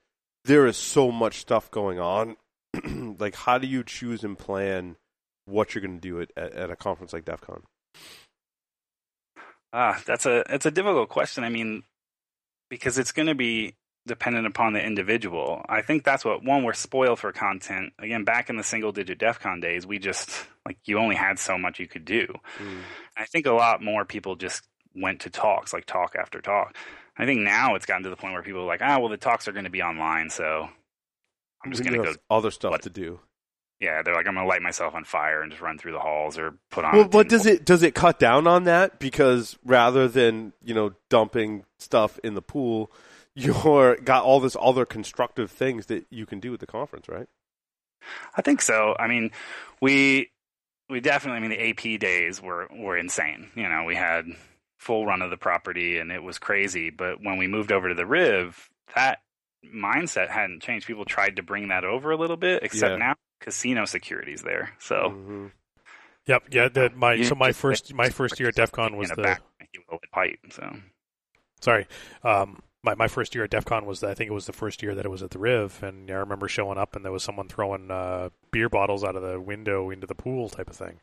There 0.44 0.66
is 0.66 0.76
so 0.76 1.12
much 1.12 1.38
stuff 1.38 1.70
going 1.70 1.98
on. 1.98 2.36
like, 3.18 3.34
how 3.34 3.58
do 3.58 3.66
you 3.66 3.84
choose 3.84 4.24
and 4.24 4.38
plan 4.38 4.96
what 5.44 5.74
you're 5.74 5.82
going 5.82 6.00
to 6.00 6.00
do 6.00 6.20
at, 6.20 6.30
at, 6.36 6.70
a 6.70 6.76
conference 6.76 7.12
like 7.12 7.24
DEF 7.24 7.40
CON? 7.42 7.62
Ah, 9.72 10.00
that's 10.06 10.26
a 10.26 10.44
it's 10.52 10.66
a 10.66 10.70
difficult 10.70 11.08
question. 11.08 11.44
I 11.44 11.48
mean, 11.48 11.82
because 12.70 12.98
it's 12.98 13.12
going 13.12 13.28
to 13.28 13.34
be 13.34 13.74
dependent 14.06 14.46
upon 14.46 14.72
the 14.72 14.84
individual. 14.84 15.64
I 15.68 15.82
think 15.82 16.04
that's 16.04 16.24
what 16.24 16.44
one 16.44 16.64
we're 16.64 16.72
spoiled 16.72 17.18
for 17.18 17.32
content. 17.32 17.92
Again, 17.98 18.24
back 18.24 18.50
in 18.50 18.56
the 18.56 18.64
single 18.64 18.92
digit 18.92 19.18
DEF 19.18 19.40
CON 19.40 19.60
days, 19.60 19.86
we 19.86 19.98
just 19.98 20.30
like 20.66 20.78
you 20.84 20.98
only 20.98 21.16
had 21.16 21.38
so 21.38 21.56
much 21.58 21.78
you 21.78 21.86
could 21.86 22.04
do. 22.04 22.26
I 23.16 23.24
think 23.26 23.46
a 23.46 23.52
lot 23.52 23.82
more 23.82 24.04
people 24.04 24.36
just 24.36 24.66
went 24.94 25.20
to 25.20 25.30
talks, 25.30 25.72
like 25.72 25.86
talk 25.86 26.14
after 26.18 26.40
talk. 26.40 26.76
I 27.16 27.26
think 27.26 27.40
now 27.40 27.74
it's 27.74 27.86
gotten 27.86 28.04
to 28.04 28.10
the 28.10 28.16
point 28.16 28.32
where 28.32 28.42
people 28.42 28.62
are 28.62 28.66
like, 28.66 28.80
ah, 28.82 28.98
well, 28.98 29.08
the 29.08 29.16
talks 29.16 29.46
are 29.46 29.52
going 29.52 29.64
to 29.64 29.70
be 29.70 29.82
online, 29.82 30.30
so 30.30 30.68
I'm 31.64 31.70
just 31.70 31.84
going 31.84 32.00
to 32.00 32.12
go. 32.12 32.14
other 32.30 32.50
stuff 32.50 32.70
what- 32.72 32.82
to 32.82 32.90
do. 32.90 33.20
Yeah, 33.80 34.02
they're 34.02 34.14
like, 34.14 34.28
I'm 34.28 34.34
going 34.34 34.46
to 34.46 34.48
light 34.48 34.62
myself 34.62 34.94
on 34.94 35.02
fire 35.02 35.42
and 35.42 35.50
just 35.50 35.60
run 35.60 35.76
through 35.76 35.90
the 35.90 35.98
halls 35.98 36.38
or 36.38 36.54
put 36.70 36.84
on. 36.84 36.94
Well, 36.94 37.08
but 37.08 37.28
does 37.28 37.46
it 37.46 37.64
does 37.64 37.82
it 37.82 37.96
cut 37.96 38.20
down 38.20 38.46
on 38.46 38.62
that 38.62 39.00
because 39.00 39.58
rather 39.64 40.06
than 40.06 40.52
you 40.62 40.72
know 40.72 40.92
dumping 41.10 41.64
stuff 41.80 42.16
in 42.22 42.34
the 42.34 42.42
pool, 42.42 42.92
you're 43.34 43.96
got 43.96 44.24
all 44.24 44.40
this 44.40 44.56
other 44.60 44.84
constructive 44.84 45.50
things 45.50 45.86
that 45.86 46.06
you 46.10 46.26
can 46.26 46.40
do 46.40 46.52
at 46.54 46.60
the 46.60 46.66
conference, 46.66 47.08
right? 47.08 47.26
I 48.36 48.42
think 48.42 48.60
so. 48.62 48.96
I 48.98 49.06
mean, 49.06 49.30
we 49.80 50.30
we 50.88 51.00
definitely. 51.00 51.38
I 51.38 51.48
mean, 51.48 51.50
the 51.50 51.70
AP 51.94 52.00
days 52.00 52.42
were 52.42 52.68
were 52.70 52.96
insane. 52.96 53.50
You 53.54 53.68
know, 53.68 53.84
we 53.84 53.94
had 53.94 54.26
full 54.78 55.06
run 55.06 55.22
of 55.22 55.30
the 55.30 55.36
property, 55.36 55.98
and 55.98 56.10
it 56.10 56.22
was 56.22 56.38
crazy. 56.38 56.90
But 56.90 57.22
when 57.22 57.38
we 57.38 57.46
moved 57.46 57.70
over 57.72 57.88
to 57.88 57.94
the 57.94 58.06
Riv, 58.06 58.68
that 58.96 59.20
mindset 59.64 60.28
hadn't 60.28 60.62
changed. 60.62 60.86
People 60.86 61.04
tried 61.04 61.36
to 61.36 61.42
bring 61.42 61.68
that 61.68 61.84
over 61.84 62.10
a 62.10 62.16
little 62.16 62.36
bit, 62.36 62.62
except 62.64 62.92
Yeah. 62.92 62.96
now 62.98 63.14
casino 63.40 63.84
security's 63.84 64.42
there. 64.42 64.72
So 64.78 65.10
Mhm. 65.10 65.52
Yep, 66.26 66.44
yeah. 66.50 66.68
That 66.68 66.96
my 66.96 67.14
You 67.14 67.24
so 67.24 67.34
my 67.34 67.52
first 67.52 67.94
my 67.94 68.08
first 68.08 68.38
year 68.40 68.48
at 68.48 68.54
DEF 68.56 68.72
CON 68.72 68.96
was 68.96 69.10
in 69.10 69.12
a 69.14 69.16
the 69.16 69.22
back 69.22 69.42
pipe. 70.12 70.38
So 70.50 70.76
sorry. 71.60 71.86
Um, 72.24 72.62
my, 72.84 72.94
my 72.94 73.08
first 73.08 73.34
year 73.34 73.44
at 73.44 73.50
DEF 73.50 73.64
CON 73.64 73.86
was 73.86 74.02
I 74.02 74.14
think 74.14 74.30
it 74.30 74.34
was 74.34 74.46
the 74.46 74.52
first 74.52 74.82
year 74.82 74.94
that 74.94 75.04
it 75.04 75.10
was 75.10 75.22
at 75.22 75.30
the 75.30 75.38
Riv, 75.38 75.82
and 75.82 76.10
I 76.10 76.14
remember 76.14 76.48
showing 76.48 76.78
up 76.78 76.96
and 76.96 77.04
there 77.04 77.12
was 77.12 77.22
someone 77.22 77.48
throwing 77.48 77.90
uh, 77.90 78.30
beer 78.50 78.68
bottles 78.68 79.04
out 79.04 79.16
of 79.16 79.22
the 79.22 79.40
window 79.40 79.90
into 79.90 80.06
the 80.06 80.14
pool 80.14 80.48
type 80.48 80.68
of 80.68 80.76
thing. 80.76 80.98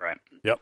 right. 0.00 0.18
Yep. 0.44 0.60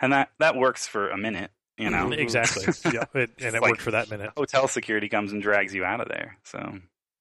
And 0.00 0.12
that 0.12 0.30
that 0.38 0.56
works 0.56 0.86
for 0.86 1.08
a 1.10 1.16
minute. 1.16 1.50
You 1.76 1.90
know. 1.90 2.12
Exactly. 2.16 2.64
yeah, 2.92 3.04
it, 3.14 3.30
and 3.40 3.54
it 3.56 3.62
like- 3.62 3.70
worked 3.72 3.82
for 3.82 3.90
that 3.92 4.08
minute. 4.10 4.30
hotel 4.36 4.68
security 4.68 5.08
comes 5.08 5.32
and 5.32 5.42
drags 5.42 5.74
you 5.74 5.84
out 5.84 6.00
of 6.00 6.08
there. 6.08 6.36
So 6.44 6.78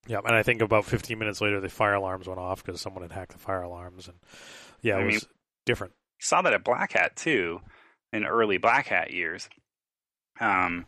Yeah, 0.08 0.20
and 0.24 0.36
I 0.36 0.44
think 0.44 0.62
about 0.62 0.86
15 0.86 1.18
minutes 1.18 1.42
later, 1.42 1.60
the 1.60 1.70
fire 1.70 1.96
alarms 1.96 2.28
went 2.28 2.40
off 2.40 2.64
because 2.64 2.80
someone 2.82 3.02
had 3.04 3.12
hacked 3.14 3.32
the 3.32 3.40
fire 3.40 3.62
alarms, 3.64 4.08
and 4.08 4.18
yeah, 4.82 4.98
it 4.98 5.02
I 5.02 5.06
was 5.06 5.14
mean- 5.16 5.22
different. 5.66 5.94
saw 6.20 6.42
that 6.44 6.54
at 6.54 6.64
Black 6.64 6.92
Hat 6.92 7.16
too, 7.16 7.62
in 8.12 8.26
early 8.26 8.58
Black 8.58 8.86
Hat 8.88 9.12
years. 9.12 9.50
Um, 10.40 10.86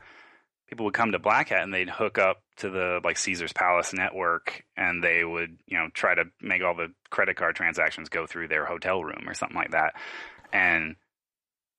people 0.67 0.86
would 0.86 0.93
come 0.93 1.12
to 1.12 1.19
Black 1.19 1.49
Hat 1.49 1.63
and 1.63 1.73
they'd 1.73 1.89
hook 1.89 2.17
up 2.17 2.41
to 2.58 2.69
the 2.69 2.99
like 3.04 3.17
Caesar's 3.17 3.54
Palace 3.54 3.93
network, 3.93 4.63
and 4.78 5.04
they 5.04 5.23
would 5.23 5.58
you 5.67 5.78
know 5.78 5.89
try 5.93 6.15
to 6.15 6.25
make 6.41 6.63
all 6.63 6.75
the 6.75 6.91
credit 7.10 7.36
card 7.38 7.56
transactions 7.56 8.10
go 8.10 8.25
through 8.25 8.47
their 8.47 8.65
hotel 8.65 9.04
room 9.04 9.23
or 9.28 9.34
something 9.34 9.58
like 9.58 9.71
that, 9.71 9.93
and 10.54 10.95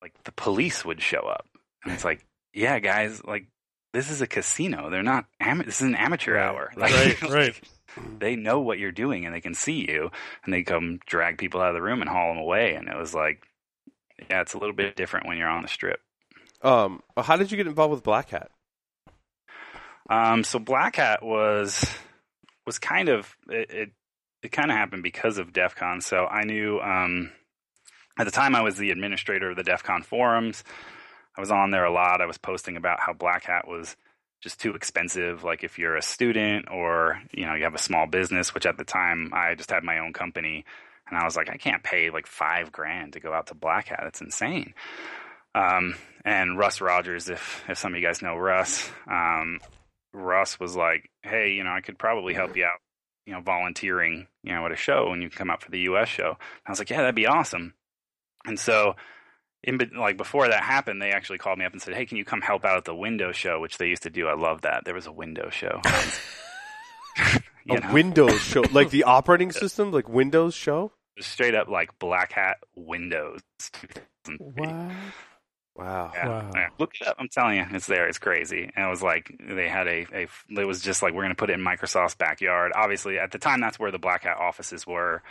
like 0.03 0.13
the 0.25 0.33
police 0.33 0.85
would 0.85 1.01
show 1.03 1.21
up, 1.21 1.47
and 1.85 1.93
it's 1.93 2.05
like, 2.05 2.25
yeah, 2.53 2.79
guys, 2.79 3.25
like 3.25 3.47
this 3.93 4.11
is 4.11 4.21
a 4.21 4.27
casino. 4.27 4.91
They're 4.91 5.03
not. 5.03 5.25
Am- 5.41 5.63
this 5.65 5.81
is 5.81 5.89
an 5.89 5.95
amateur 5.95 6.35
Right, 6.35 6.43
hour. 6.45 6.71
Right, 6.77 7.23
Like, 7.23 7.31
right. 7.33 7.61
they 8.19 8.37
know 8.37 8.61
what 8.61 8.79
you're 8.79 8.93
doing 8.93 9.25
and 9.25 9.35
they 9.35 9.41
can 9.41 9.55
see 9.55 9.87
you 9.91 10.11
and 10.45 10.53
they 10.53 10.63
come 10.63 10.99
drag 11.07 11.39
people 11.39 11.63
out 11.63 11.69
of 11.69 11.75
the 11.75 11.81
room 11.83 12.03
and 12.03 12.11
haul 12.11 12.29
them 12.35 12.37
away 12.43 12.75
and 12.75 12.89
it 12.89 12.97
was 12.97 13.15
like 13.15 13.43
yeah 14.29 14.43
it's 14.43 14.53
a 14.53 14.59
little 14.59 14.75
bit 14.75 14.97
different 14.97 15.27
when 15.27 15.39
you're 15.39 15.49
on 15.49 15.63
the 15.63 15.69
strip 15.69 16.01
Um, 16.61 17.01
how 17.17 17.37
did 17.39 17.51
you 17.51 17.57
get 17.57 17.67
involved 17.67 17.93
with 17.95 18.03
Black 18.03 18.29
Hat? 18.31 18.51
Um, 20.09 20.45
so 20.45 20.59
black 20.59 20.97
hat 20.97 21.23
was 21.23 21.85
was 22.65 22.79
kind 22.79 23.09
of 23.09 23.35
it 23.49 23.71
it, 23.71 23.91
it 24.43 24.53
kind 24.53 24.71
of 24.71 24.77
happened 24.77 25.03
because 25.03 25.39
of 25.39 25.53
def 25.53 25.75
con. 25.75 26.01
So 26.01 26.27
i 26.27 26.45
knew 26.45 26.81
um, 26.81 27.33
at 28.19 28.25
the 28.25 28.31
time 28.31 28.55
i 28.55 28.63
was 28.63 28.77
the 28.77 28.91
administrator 28.91 29.51
of 29.51 29.57
the 29.57 29.63
def 29.63 29.83
con 29.83 30.03
forums. 30.03 30.65
I 31.37 31.41
was 31.41 31.51
on 31.51 31.71
there 31.71 31.85
a 31.85 31.93
lot. 31.93 32.23
I 32.23 32.27
was 32.27 32.39
posting 32.39 32.77
about 32.77 33.01
how 33.01 33.13
black 33.13 33.45
hat 33.45 33.69
was 33.69 33.95
just 34.41 34.59
too 34.61 34.75
expensive. 34.75 35.45
Like 35.45 35.65
if 35.65 35.79
you're 35.79 35.97
a 35.97 36.03
student 36.03 36.67
or 36.71 37.21
you 37.33 37.47
know 37.47 37.55
you 37.55 37.65
have 37.65 37.75
a 37.75 37.79
small 37.79 38.07
business 38.07 38.55
which 38.55 38.67
at 38.67 38.79
the 38.79 38.85
time 38.85 39.31
i 39.35 39.55
just 39.55 39.71
had 39.71 39.83
my 39.83 39.99
own 39.99 40.13
company 40.13 40.65
and 41.09 41.19
i 41.19 41.25
was 41.25 41.37
like 41.37 41.51
i 41.51 41.57
can't 41.57 41.83
pay 41.83 42.11
like 42.11 42.27
five 42.27 42.71
grand 42.71 43.15
to 43.15 43.21
go 43.21 43.33
out 43.33 43.49
to 43.49 43.55
black 43.55 43.89
hat. 43.89 44.05
It's 44.07 44.21
insane. 44.21 44.75
Um, 45.55 45.95
and 46.25 46.59
russ 46.59 46.81
rogers 46.83 47.29
if 47.31 47.65
if 47.69 47.79
some 47.79 47.95
of 47.95 48.01
you 48.01 48.07
guys 48.07 48.21
know 48.21 48.37
russ 48.37 48.91
um, 49.11 49.61
russ 50.17 50.59
was 50.59 50.77
like 50.77 51.11
hey 51.23 51.51
you 51.51 51.63
know 51.63 51.71
i 51.71 51.81
could 51.81 51.99
probably 51.99 52.35
help 52.35 52.57
you 52.57 52.65
out 52.65 52.79
you 53.27 53.33
know 53.33 53.41
volunteering 53.41 54.27
you 54.43 54.55
know 54.55 54.65
at 54.65 54.73
a 54.73 54.77
show 54.77 55.13
and 55.13 55.23
you 55.23 55.29
can 55.29 55.39
come 55.39 55.51
out 55.51 55.63
for 55.63 55.71
the 55.71 55.81
us 55.81 56.09
show 56.09 56.31
and 56.31 56.67
i 56.67 56.71
was 56.71 56.79
like 56.79 56.91
yeah 56.91 56.99
that'd 56.99 57.15
be 57.15 57.27
awesome 57.27 57.75
and 58.47 58.59
so 58.59 58.95
in 59.67 59.79
like 59.99 60.17
before 60.17 60.49
that 60.49 60.63
happened, 60.63 61.03
they 61.03 61.11
actually 61.11 61.39
called 61.39 61.59
me 61.59 61.65
up 61.65 61.73
and 61.73 61.83
said, 61.83 61.95
"Hey, 61.95 62.07
can 62.07 62.17
you 62.17 62.25
come 62.25 62.41
help 62.41 62.65
out 62.65 62.77
at 62.77 62.85
the 62.85 62.95
window 62.95 63.33
show?" 63.33 63.61
Which 63.61 63.79
they 63.79 63.87
used 63.87 64.05
to 64.05 64.11
do. 64.11 64.29
I 64.29 64.35
love 64.35 64.63
that. 64.63 64.85
There 64.85 64.95
was 64.95 65.07
a 65.07 65.13
window 65.13 65.51
show. 65.51 65.81
a 67.19 67.41
know, 67.67 67.93
Windows 67.93 68.41
show, 68.41 68.63
like 68.73 68.91
the 68.91 69.05
operating 69.05 69.51
system, 69.51 69.91
like 69.91 70.09
Windows 70.09 70.55
show. 70.55 70.93
straight 71.19 71.55
up 71.55 71.69
like 71.69 71.99
Black 71.99 72.33
Hat 72.33 72.59
Windows. 72.77 73.41
2003. 73.59 74.95
Wow. 75.77 76.11
Yeah. 76.15 76.29
Wow. 76.29 76.51
yeah. 76.55 76.69
Look 76.79 76.95
it 77.01 77.07
up. 77.07 77.17
I'm 77.19 77.29
telling 77.29 77.57
you, 77.57 77.67
it's 77.71 77.87
there. 77.87 78.09
It's 78.09 78.19
crazy. 78.19 78.71
And 78.75 78.87
it 78.87 78.89
was 78.89 79.03
like 79.03 79.35
they 79.41 79.69
had 79.69 79.87
a, 79.87 80.07
a 80.13 80.29
it 80.51 80.67
was 80.67 80.81
just 80.81 81.03
like 81.03 81.13
we're 81.13 81.23
going 81.23 81.31
to 81.31 81.37
put 81.37 81.51
it 81.51 81.55
in 81.55 81.61
Microsoft's 81.61 82.15
backyard. 82.15 82.73
Obviously, 82.75 83.19
at 83.19 83.33
the 83.33 83.39
time, 83.39 83.61
that's 83.61 83.79
where 83.79 83.91
the 83.91 83.99
Black 83.99 84.25
Hat 84.25 84.39
offices 84.39 84.87
were, 84.87 85.23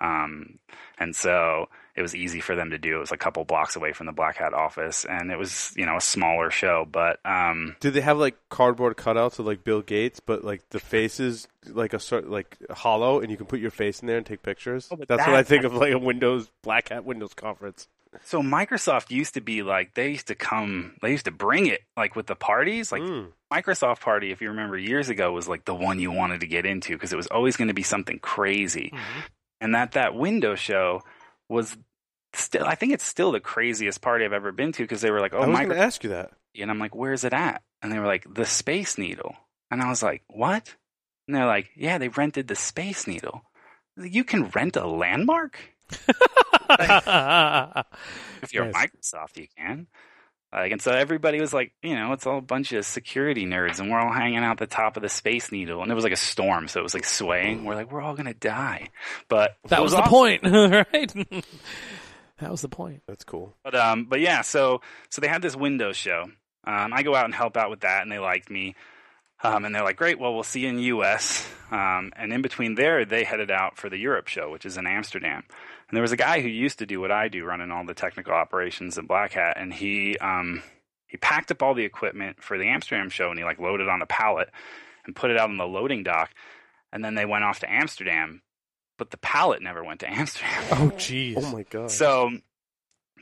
um, 0.00 0.58
and 0.98 1.14
so 1.14 1.68
it 1.96 2.02
was 2.02 2.14
easy 2.14 2.40
for 2.40 2.56
them 2.56 2.70
to 2.70 2.78
do. 2.78 2.96
It 2.96 3.00
was 3.00 3.12
a 3.12 3.16
couple 3.16 3.44
blocks 3.44 3.76
away 3.76 3.92
from 3.92 4.06
the 4.06 4.12
Black 4.12 4.36
Hat 4.36 4.52
office, 4.52 5.04
and 5.04 5.30
it 5.30 5.38
was 5.38 5.72
you 5.76 5.86
know 5.86 5.96
a 5.96 6.00
smaller 6.00 6.50
show, 6.50 6.86
but 6.90 7.20
um, 7.24 7.76
Did 7.80 7.94
they 7.94 8.00
have 8.00 8.18
like 8.18 8.36
cardboard 8.48 8.96
cutouts 8.96 9.38
of 9.38 9.46
like 9.46 9.64
Bill 9.64 9.80
Gates, 9.80 10.20
but 10.20 10.44
like 10.44 10.68
the 10.70 10.80
faces 10.80 11.48
like 11.68 11.94
a 11.94 11.98
sort 11.98 12.28
like 12.28 12.58
hollow, 12.70 13.20
and 13.20 13.30
you 13.30 13.36
can 13.36 13.46
put 13.46 13.60
your 13.60 13.70
face 13.70 14.00
in 14.00 14.06
there 14.06 14.18
and 14.18 14.26
take 14.26 14.42
pictures? 14.42 14.88
Oh, 14.90 14.96
but 14.96 15.08
That's 15.08 15.26
what 15.26 15.36
I 15.36 15.44
think 15.44 15.64
of 15.64 15.74
like 15.74 15.92
a 15.92 15.98
Windows 15.98 16.50
Black 16.62 16.88
Hat 16.88 17.04
Windows 17.04 17.32
conference. 17.34 17.88
So 18.24 18.42
Microsoft 18.42 19.10
used 19.10 19.34
to 19.34 19.40
be 19.40 19.62
like 19.62 19.94
they 19.94 20.10
used 20.10 20.28
to 20.28 20.34
come, 20.34 20.94
they 21.02 21.10
used 21.10 21.24
to 21.24 21.30
bring 21.30 21.66
it 21.66 21.80
like 21.96 22.14
with 22.16 22.26
the 22.26 22.36
parties, 22.36 22.92
like 22.92 23.02
Mm. 23.02 23.32
Microsoft 23.52 24.00
Party, 24.00 24.32
if 24.32 24.40
you 24.42 24.48
remember 24.48 24.76
years 24.76 25.08
ago, 25.08 25.30
was 25.32 25.46
like 25.48 25.64
the 25.64 25.74
one 25.74 26.00
you 26.00 26.10
wanted 26.10 26.40
to 26.40 26.46
get 26.46 26.66
into 26.66 26.92
because 26.94 27.12
it 27.12 27.16
was 27.16 27.28
always 27.28 27.56
going 27.56 27.68
to 27.68 27.74
be 27.74 27.82
something 27.84 28.18
crazy. 28.18 28.92
and 29.60 29.74
that 29.74 29.92
that 29.92 30.14
window 30.14 30.54
show 30.56 31.02
was 31.48 31.76
still. 32.32 32.64
I 32.64 32.74
think 32.74 32.92
it's 32.92 33.04
still 33.06 33.30
the 33.32 33.40
craziest 33.40 34.00
party 34.00 34.24
I've 34.24 34.32
ever 34.32 34.50
been 34.52 34.72
to 34.72 34.82
because 34.82 35.00
they 35.02 35.10
were 35.10 35.20
like, 35.20 35.34
I 35.34 35.38
"Oh, 35.38 35.40
was 35.40 35.48
my 35.50 35.64
going 35.64 35.76
to 35.76 35.82
ask 35.84 36.02
you 36.02 36.10
that. 36.10 36.32
and 36.58 36.70
I'm 36.70 36.78
like, 36.80 36.94
where's 36.94 37.22
it 37.24 37.32
at? 37.32 37.62
And 37.82 37.92
they 37.92 37.98
were 37.98 38.06
like, 38.06 38.26
the 38.32 38.44
Space 38.44 38.98
Needle. 38.98 39.36
And 39.70 39.80
I 39.82 39.88
was 39.88 40.02
like, 40.02 40.22
what? 40.28 40.74
And 41.28 41.36
they're 41.36 41.46
like, 41.46 41.70
yeah, 41.76 41.98
they 41.98 42.08
rented 42.08 42.48
the 42.48 42.56
Space 42.56 43.06
Needle. 43.06 43.42
Like, 43.96 44.12
You 44.14 44.24
can 44.24 44.48
rent 44.48 44.76
a 44.76 44.86
landmark? 44.86 45.58
If 48.42 48.52
you're 48.52 48.66
Nice. 48.66 48.88
Microsoft, 48.88 49.36
you 49.36 49.46
can. 49.56 49.86
Like, 50.52 50.70
and 50.70 50.80
so 50.80 50.92
everybody 50.92 51.40
was 51.40 51.52
like, 51.52 51.72
you 51.82 51.94
know, 51.96 52.12
it's 52.12 52.26
all 52.26 52.38
a 52.38 52.42
bunch 52.42 52.72
of 52.72 52.84
security 52.84 53.44
nerds, 53.44 53.80
and 53.80 53.90
we're 53.90 53.98
all 53.98 54.12
hanging 54.12 54.38
out 54.38 54.58
the 54.58 54.66
top 54.68 54.96
of 54.96 55.02
the 55.02 55.08
Space 55.08 55.50
Needle, 55.50 55.82
and 55.82 55.90
it 55.90 55.94
was 55.94 56.04
like 56.04 56.12
a 56.12 56.16
storm, 56.16 56.68
so 56.68 56.78
it 56.78 56.82
was 56.84 56.94
like 56.94 57.04
swaying. 57.04 57.64
We're 57.64 57.74
like, 57.74 57.90
we're 57.90 58.00
all 58.02 58.14
gonna 58.14 58.34
die, 58.34 58.90
but 59.28 59.56
that 59.68 59.80
it 59.80 59.82
was 59.82 59.92
the 59.92 59.98
awesome. 59.98 60.10
point, 60.10 60.42
right? 60.44 61.12
that 62.38 62.50
was 62.50 62.60
the 62.60 62.68
point. 62.68 63.02
That's 63.08 63.24
cool. 63.24 63.56
But 63.64 63.74
um, 63.74 64.04
but 64.04 64.20
yeah, 64.20 64.42
so 64.42 64.80
so 65.10 65.20
they 65.20 65.28
had 65.28 65.42
this 65.42 65.56
window 65.56 65.92
show. 65.92 66.24
Um, 66.66 66.92
I 66.92 67.02
go 67.02 67.16
out 67.16 67.24
and 67.24 67.34
help 67.34 67.56
out 67.56 67.70
with 67.70 67.80
that, 67.80 68.02
and 68.02 68.12
they 68.12 68.18
liked 68.20 68.48
me. 68.48 68.76
Um, 69.42 69.64
and 69.64 69.74
they're 69.74 69.82
like, 69.84 69.96
great, 69.96 70.18
well, 70.20 70.32
we'll 70.32 70.42
see 70.44 70.60
you 70.60 70.68
in 70.68 70.76
the 70.76 70.84
U.S. 70.84 71.46
Um, 71.70 72.12
and 72.16 72.32
in 72.32 72.40
between 72.40 72.76
there, 72.76 73.04
they 73.04 73.24
headed 73.24 73.50
out 73.50 73.76
for 73.76 73.90
the 73.90 73.98
Europe 73.98 74.28
show, 74.28 74.50
which 74.50 74.64
is 74.64 74.78
in 74.78 74.86
Amsterdam. 74.86 75.42
And 75.88 75.96
there 75.96 76.02
was 76.02 76.12
a 76.12 76.16
guy 76.16 76.40
who 76.40 76.48
used 76.48 76.78
to 76.78 76.86
do 76.86 77.00
what 77.00 77.10
I 77.10 77.28
do, 77.28 77.44
running 77.44 77.70
all 77.70 77.84
the 77.84 77.94
technical 77.94 78.32
operations 78.32 78.96
at 78.98 79.06
Black 79.06 79.32
Hat, 79.32 79.56
and 79.58 79.72
he 79.72 80.16
um, 80.18 80.62
he 81.06 81.16
packed 81.18 81.50
up 81.50 81.62
all 81.62 81.74
the 81.74 81.84
equipment 81.84 82.42
for 82.42 82.58
the 82.58 82.68
Amsterdam 82.68 83.10
show, 83.10 83.30
and 83.30 83.38
he 83.38 83.44
like 83.44 83.60
loaded 83.60 83.88
on 83.88 84.02
a 84.02 84.06
pallet 84.06 84.50
and 85.06 85.14
put 85.14 85.30
it 85.30 85.38
out 85.38 85.50
on 85.50 85.56
the 85.56 85.66
loading 85.66 86.02
dock. 86.02 86.30
And 86.92 87.04
then 87.04 87.14
they 87.14 87.24
went 87.24 87.44
off 87.44 87.60
to 87.60 87.70
Amsterdam, 87.70 88.42
but 88.98 89.10
the 89.10 89.16
pallet 89.18 89.62
never 89.62 89.84
went 89.84 90.00
to 90.00 90.10
Amsterdam. 90.10 90.64
Oh, 90.72 90.92
jeez. 90.96 91.34
Oh 91.36 91.52
my 91.52 91.64
god. 91.64 91.90
So, 91.90 92.30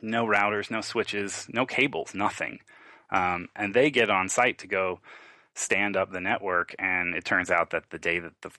no 0.01 0.27
routers, 0.27 0.71
no 0.71 0.81
switches, 0.81 1.47
no 1.51 1.67
cables, 1.67 2.15
nothing. 2.15 2.61
Um, 3.11 3.49
and 3.55 3.75
they 3.75 3.91
get 3.91 4.09
on 4.11 4.29
site 4.29 4.59
to 4.59 4.67
go 4.67 5.01
stand 5.55 5.97
up 5.97 6.13
the 6.13 6.21
network. 6.21 6.75
And 6.79 7.15
it 7.15 7.25
turns 7.25 7.51
out 7.51 7.71
that 7.71 7.91
the 7.91 7.99
day 7.99 8.19
that 8.19 8.33
the 8.43 8.51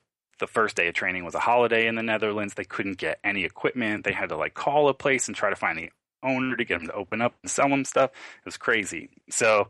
the 0.43 0.47
first 0.51 0.75
day 0.75 0.89
of 0.89 0.93
training 0.93 1.23
was 1.23 1.35
a 1.35 1.39
holiday 1.39 1.87
in 1.87 1.95
the 1.95 2.03
Netherlands, 2.03 2.55
they 2.55 2.65
couldn't 2.65 2.97
get 2.97 3.17
any 3.23 3.45
equipment. 3.45 4.03
They 4.03 4.11
had 4.11 4.27
to 4.27 4.35
like 4.35 4.53
call 4.53 4.89
a 4.89 4.93
place 4.93 5.27
and 5.27 5.35
try 5.35 5.49
to 5.49 5.55
find 5.55 5.77
the 5.77 5.89
owner 6.21 6.57
to 6.57 6.65
get 6.65 6.79
them 6.79 6.87
to 6.87 6.93
open 6.93 7.21
up 7.21 7.33
and 7.41 7.49
sell 7.49 7.69
them 7.69 7.85
stuff. 7.85 8.11
It 8.11 8.45
was 8.45 8.57
crazy. 8.57 9.09
So. 9.29 9.69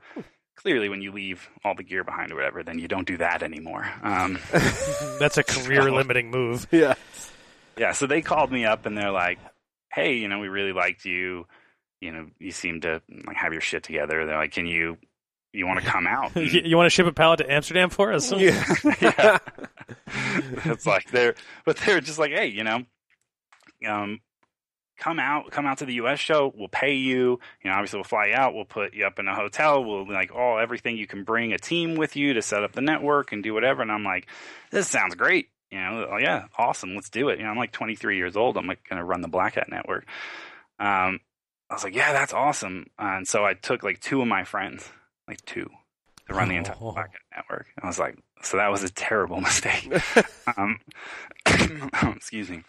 Clearly, 0.56 0.88
when 0.88 1.02
you 1.02 1.12
leave 1.12 1.50
all 1.66 1.74
the 1.74 1.82
gear 1.82 2.04
behind 2.04 2.32
or 2.32 2.36
whatever, 2.36 2.62
then 2.62 2.78
you 2.78 2.88
don't 2.88 3.08
do 3.08 3.18
that 3.18 3.42
anymore. 3.42 3.92
Um, 4.04 4.38
That's 5.20 5.40
a 5.40 5.44
career 5.44 5.92
limiting 5.92 6.30
move. 6.30 6.68
yeah. 6.70 6.94
yeah, 7.76 7.92
so 7.92 8.06
they 8.06 8.22
called 8.22 8.52
me 8.52 8.64
up 8.64 8.86
and 8.86 8.96
they're 8.96 9.12
like, 9.12 9.40
"Hey, 9.92 10.14
you 10.14 10.28
know, 10.28 10.38
we 10.38 10.50
really 10.50 10.72
liked 10.72 11.06
you. 11.06 11.48
You 12.02 12.12
know, 12.12 12.28
you 12.38 12.52
seem 12.52 12.82
to 12.82 13.02
like 13.26 13.36
have 13.36 13.52
your 13.52 13.64
shit 13.64 13.82
together. 13.82 14.28
They're 14.28 14.38
like, 14.38 14.52
can 14.52 14.68
you 14.68 15.00
you 15.54 15.68
want 15.68 15.80
to 15.80 15.86
come 15.86 16.08
out?" 16.08 16.36
you, 16.36 16.62
you 16.64 16.78
want 16.78 16.88
to 16.88 16.90
ship 16.90 17.08
a 17.08 17.14
pallet 17.14 17.40
to 17.40 17.52
Amsterdam 17.52 17.90
for 17.90 18.12
us? 18.14 18.32
Yeah. 18.32 18.76
yeah. 19.02 19.38
it's 20.66 20.86
like 20.86 21.10
they're, 21.12 21.36
but 21.66 21.78
they're 21.78 22.02
just 22.02 22.20
like, 22.20 22.32
hey, 22.32 22.48
you 22.48 22.64
know, 22.64 22.84
um, 23.88 24.20
come 24.98 25.20
out, 25.20 25.52
come 25.52 25.66
out 25.66 25.80
to 25.80 25.86
the 25.86 25.96
U.S. 25.96 26.20
show. 26.20 26.54
We'll 26.56 26.68
pay 26.68 26.96
you. 26.96 27.40
You 27.64 27.70
know, 27.70 27.74
obviously 27.74 27.98
we'll 27.98 28.06
fly 28.06 28.28
you 28.28 28.36
out. 28.36 28.54
We'll 28.54 28.66
put 28.66 28.94
you 28.94 29.06
up 29.06 29.20
in 29.20 29.28
a 29.28 29.36
hotel. 29.36 29.84
We'll 29.84 30.08
like 30.08 30.34
all 30.34 30.60
everything 30.60 30.98
you 30.98 31.08
can 31.08 31.24
bring 31.24 31.54
a 31.54 31.58
team 31.58 31.96
with 31.96 32.16
you 32.16 32.34
to 32.34 32.42
set 32.42 32.64
up 32.64 32.74
the 32.74 32.82
network 32.82 33.32
and 33.32 33.44
do 33.44 33.54
whatever. 33.54 33.82
And 33.82 33.92
I'm 33.92 34.04
like, 34.04 34.28
this 34.72 34.88
sounds 34.88 35.16
great. 35.16 35.50
You 35.72 35.80
know, 35.80 36.08
oh, 36.12 36.18
yeah, 36.18 36.46
awesome. 36.58 36.94
Let's 36.94 37.10
do 37.10 37.30
it. 37.30 37.40
You 37.40 37.46
know, 37.46 37.52
I'm 37.52 37.58
like 37.58 37.72
23 37.72 38.16
years 38.16 38.38
old. 38.38 38.58
I'm 38.58 38.68
like 38.68 38.88
going 38.88 39.00
to 39.00 39.04
run 39.04 39.22
the 39.22 39.28
Black 39.28 39.56
Hat 39.56 39.70
network. 39.70 40.06
Um, 40.80 41.20
I 41.70 41.74
was 41.74 41.84
like, 41.84 41.96
yeah, 41.96 42.14
that's 42.14 42.34
awesome. 42.34 42.88
And 43.00 43.28
so 43.28 43.44
I 43.44 43.56
took 43.56 43.82
like 43.82 44.00
two 44.00 44.22
of 44.22 44.28
my 44.28 44.44
friends, 44.44 44.88
like 45.28 45.44
two, 45.46 45.70
to 46.28 46.34
run 46.34 46.50
the 46.50 46.56
entire 46.56 46.76
Oh. 46.82 46.92
Hat 46.94 47.10
network. 47.36 47.68
I 47.82 47.88
was 47.88 48.00
like, 48.00 48.18
so 48.42 48.58
that 48.58 48.72
was 48.72 48.84
a 48.84 48.90
terrible 48.90 49.42
mistake. 49.42 49.92
um, 50.58 50.80
excuse 52.16 52.50
me. 52.50 52.64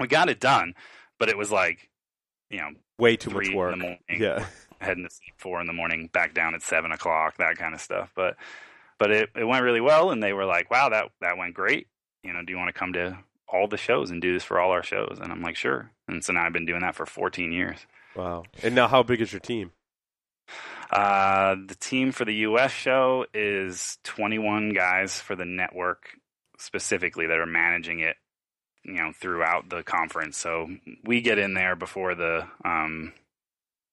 We 0.00 0.06
got 0.08 0.28
it 0.28 0.40
done, 0.40 0.74
but 1.18 1.28
it 1.28 1.36
was 1.38 1.52
like, 1.52 1.88
you 2.50 2.58
know, 2.58 2.70
Way 2.98 3.16
too 3.16 3.30
much 3.30 3.50
work. 3.50 3.72
in 3.72 3.78
the 3.80 3.84
morning, 3.84 3.98
Yeah. 4.08 4.46
heading 4.80 5.04
to 5.04 5.10
sleep 5.10 5.34
four 5.38 5.60
in 5.60 5.66
the 5.66 5.72
morning, 5.72 6.08
back 6.12 6.32
down 6.34 6.54
at 6.54 6.62
seven 6.62 6.92
o'clock, 6.92 7.36
that 7.38 7.56
kind 7.58 7.74
of 7.74 7.80
stuff. 7.80 8.10
But 8.14 8.36
but 8.98 9.10
it, 9.10 9.30
it 9.34 9.44
went 9.44 9.64
really 9.64 9.80
well, 9.80 10.10
and 10.12 10.22
they 10.22 10.32
were 10.32 10.44
like, 10.44 10.70
"Wow, 10.70 10.90
that 10.90 11.06
that 11.20 11.36
went 11.36 11.54
great." 11.54 11.88
You 12.22 12.32
know, 12.32 12.42
do 12.44 12.52
you 12.52 12.56
want 12.58 12.68
to 12.68 12.78
come 12.78 12.92
to 12.92 13.18
all 13.48 13.66
the 13.66 13.76
shows 13.76 14.10
and 14.12 14.22
do 14.22 14.32
this 14.32 14.44
for 14.44 14.60
all 14.60 14.70
our 14.70 14.82
shows? 14.84 15.18
And 15.20 15.32
I'm 15.32 15.42
like, 15.42 15.56
sure. 15.56 15.90
And 16.08 16.24
so 16.24 16.32
now 16.32 16.44
I've 16.46 16.52
been 16.52 16.64
doing 16.66 16.80
that 16.80 16.94
for 16.94 17.04
14 17.04 17.52
years. 17.52 17.78
Wow. 18.16 18.44
And 18.62 18.74
now, 18.74 18.86
how 18.88 19.02
big 19.02 19.20
is 19.20 19.32
your 19.32 19.40
team? 19.40 19.72
Uh, 20.90 21.56
the 21.66 21.74
team 21.74 22.12
for 22.12 22.24
the 22.24 22.34
U.S. 22.34 22.70
show 22.70 23.26
is 23.34 23.98
21 24.04 24.72
guys 24.72 25.18
for 25.20 25.36
the 25.36 25.44
network 25.44 26.08
specifically 26.58 27.26
that 27.26 27.38
are 27.38 27.46
managing 27.46 28.00
it, 28.00 28.16
you 28.84 28.94
know, 28.94 29.12
throughout 29.12 29.68
the 29.68 29.82
conference. 29.82 30.36
So 30.36 30.68
we 31.04 31.20
get 31.20 31.38
in 31.38 31.54
there 31.54 31.76
before 31.76 32.14
the 32.14 32.46
um, 32.64 33.12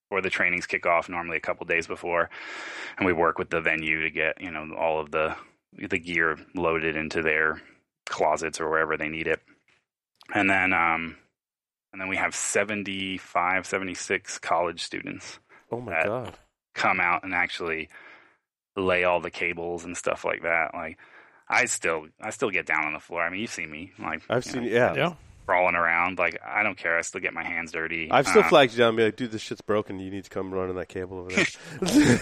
before 0.09 0.21
the 0.21 0.29
trainings 0.29 0.67
kick 0.67 0.85
off, 0.85 1.09
normally 1.09 1.37
a 1.37 1.41
couple 1.41 1.65
days 1.65 1.87
before, 1.87 2.29
and 2.97 3.05
we 3.05 3.13
work 3.13 3.37
with 3.37 3.49
the 3.49 3.61
venue 3.61 4.03
to 4.03 4.09
get 4.09 4.41
you 4.41 4.51
know 4.51 4.75
all 4.77 4.99
of 4.99 5.11
the 5.11 5.35
the 5.73 5.99
gear 5.99 6.37
loaded 6.53 6.95
into 6.95 7.21
their 7.21 7.61
closets 8.05 8.59
or 8.59 8.69
wherever 8.69 8.97
they 8.97 9.07
need 9.07 9.27
it, 9.27 9.41
and 10.33 10.49
then 10.49 10.73
um, 10.73 11.15
and 11.93 12.01
then 12.01 12.09
we 12.09 12.17
have 12.17 12.35
75, 12.35 13.65
76 13.65 14.39
college 14.39 14.81
students 14.81 15.39
Oh 15.71 15.79
my 15.79 16.03
god. 16.03 16.37
Come 16.73 16.99
out 16.99 17.23
and 17.23 17.33
actually 17.33 17.89
lay 18.75 19.03
all 19.03 19.19
the 19.19 19.31
cables 19.31 19.83
and 19.85 19.95
stuff 19.97 20.23
like 20.25 20.43
that. 20.43 20.73
Like 20.73 20.97
I 21.49 21.65
still 21.65 22.07
I 22.21 22.29
still 22.29 22.49
get 22.51 22.65
down 22.65 22.85
on 22.85 22.93
the 22.93 22.99
floor. 22.99 23.21
I 23.21 23.29
mean, 23.29 23.41
you've 23.41 23.51
seen 23.51 23.69
me 23.71 23.91
like 23.99 24.21
I've 24.29 24.45
seen. 24.45 24.63
know, 24.63 24.69
Yeah. 24.69 24.93
Yeah. 24.95 25.13
crawling 25.45 25.75
around. 25.75 26.17
Like 26.19 26.39
I 26.45 26.63
don't 26.63 26.77
care. 26.77 26.97
I 26.97 27.01
still 27.01 27.21
get 27.21 27.33
my 27.33 27.43
hands 27.43 27.71
dirty. 27.73 28.09
I've 28.11 28.27
still 28.27 28.43
Um, 28.43 28.49
flagged 28.49 28.71
you 28.73 28.77
down 28.79 28.89
and 28.89 28.97
be 28.97 29.03
like, 29.05 29.15
dude, 29.17 29.31
this 29.31 29.41
shit's 29.41 29.61
broken. 29.61 29.99
You 29.99 30.09
need 30.11 30.23
to 30.23 30.29
come 30.29 30.53
running 30.53 30.75
that 30.75 30.87
cable 30.89 31.19
over 31.19 31.29
there. 31.31 31.45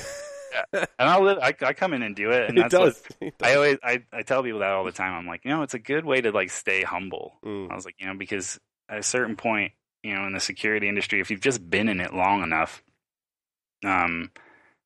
and 0.73 0.87
I'll 0.97 1.23
li- 1.23 1.39
I, 1.41 1.53
I 1.61 1.73
come 1.73 1.93
in 1.93 2.01
and 2.01 2.15
do 2.15 2.31
it. 2.31 2.49
And 2.49 2.57
it 2.57 2.61
that's 2.71 2.73
what- 2.73 2.95
does. 3.21 3.31
I 3.43 3.55
always 3.55 3.77
I, 3.83 4.03
I 4.11 4.21
tell 4.23 4.41
people 4.43 4.59
that 4.59 4.71
all 4.71 4.83
the 4.85 4.91
time. 4.91 5.13
I'm 5.13 5.27
like, 5.27 5.45
you 5.45 5.51
know, 5.51 5.61
it's 5.61 5.73
a 5.75 5.79
good 5.79 6.05
way 6.05 6.21
to 6.21 6.31
like 6.31 6.49
stay 6.49 6.81
humble. 6.81 7.37
Mm. 7.45 7.71
I 7.71 7.75
was 7.75 7.85
like, 7.85 7.95
you 7.99 8.07
know, 8.07 8.15
because 8.15 8.59
at 8.89 8.97
a 8.97 9.03
certain 9.03 9.35
point, 9.35 9.73
you 10.03 10.15
know, 10.15 10.25
in 10.25 10.33
the 10.33 10.39
security 10.39 10.87
industry, 10.89 11.19
if 11.19 11.29
you've 11.29 11.41
just 11.41 11.67
been 11.69 11.87
in 11.89 11.99
it 11.99 12.13
long 12.13 12.41
enough, 12.41 12.81
um, 13.83 14.31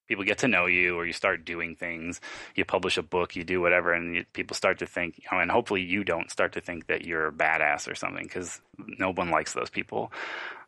people 0.08 0.24
get 0.24 0.38
to 0.40 0.48
know 0.48 0.66
you, 0.66 0.98
or 0.98 1.06
you 1.06 1.14
start 1.14 1.46
doing 1.46 1.76
things. 1.76 2.20
You 2.56 2.66
publish 2.66 2.98
a 2.98 3.04
book, 3.04 3.36
you 3.36 3.44
do 3.44 3.62
whatever, 3.62 3.94
and 3.94 4.16
you, 4.16 4.26
people 4.34 4.56
start 4.56 4.80
to 4.80 4.86
think, 4.86 5.18
you 5.18 5.24
know, 5.32 5.40
and 5.40 5.50
hopefully 5.50 5.82
you 5.82 6.04
don't 6.04 6.30
start 6.30 6.54
to 6.54 6.62
think 6.62 6.88
that 6.88 7.06
you're 7.06 7.28
a 7.28 7.32
badass 7.32 7.90
or 7.90 7.96
something, 7.96 8.24
because 8.24 8.62
no 8.78 9.12
one 9.12 9.30
likes 9.30 9.54
those 9.54 9.70
people. 9.70 10.12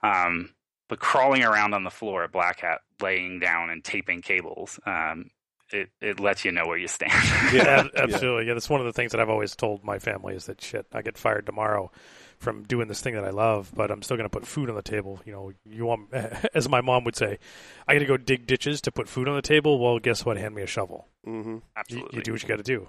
Um, 0.04 0.54
but 0.88 1.00
crawling 1.00 1.44
around 1.44 1.74
on 1.74 1.84
the 1.84 1.90
floor 1.90 2.24
at 2.24 2.32
Black 2.32 2.62
Hat, 2.62 2.82
laying 3.02 3.40
down 3.40 3.70
and 3.70 3.84
taping 3.84 4.22
cables, 4.22 4.80
um, 4.86 5.32
it 5.76 5.90
it 6.02 6.20
lets 6.20 6.46
you 6.46 6.52
know 6.52 6.66
where 6.66 6.78
you 6.78 6.88
stand. 6.88 7.12
Yeah, 7.54 7.88
absolutely. 7.96 8.48
Yeah, 8.48 8.54
that's 8.54 8.70
one 8.70 8.80
of 8.82 8.86
the 8.86 8.94
things 8.94 9.12
that 9.12 9.22
I've 9.22 9.30
always 9.30 9.56
told 9.56 9.84
my 9.84 10.00
family 10.00 10.36
is 10.36 10.46
that 10.46 10.62
shit, 10.62 10.86
I 10.94 11.02
get 11.02 11.18
fired 11.18 11.46
tomorrow 11.46 11.92
from 12.40 12.64
doing 12.64 12.88
this 12.88 13.02
thing 13.02 13.14
that 13.16 13.24
I 13.24 13.30
love, 13.30 13.72
but 13.74 13.92
I'm 13.92 14.02
still 14.02 14.18
going 14.18 14.30
to 14.30 14.36
put 14.36 14.46
food 14.46 14.70
on 14.70 14.76
the 14.76 14.82
table. 14.82 15.20
You 15.26 15.32
know, 15.32 15.52
you 15.66 15.86
want, 15.86 16.14
as 16.54 16.68
my 16.68 16.82
mom 16.82 17.04
would 17.06 17.16
say, 17.16 17.40
I 17.88 17.94
got 17.94 18.00
to 18.00 18.06
go 18.06 18.18
dig 18.18 18.46
ditches 18.46 18.82
to 18.82 18.92
put 18.92 19.08
food 19.08 19.28
on 19.30 19.36
the 19.36 19.42
table. 19.42 19.80
Well, 19.80 20.00
guess 20.00 20.26
what? 20.26 20.38
Hand 20.38 20.54
me 20.56 20.62
a 20.62 20.68
shovel. 20.68 21.08
hmm 21.24 21.40
You, 21.56 21.62
Absolutely. 21.78 22.18
you 22.18 22.24
do 22.24 22.32
what 22.34 22.42
you 22.44 22.50
got 22.50 22.58
to 22.58 22.64
do. 22.64 22.88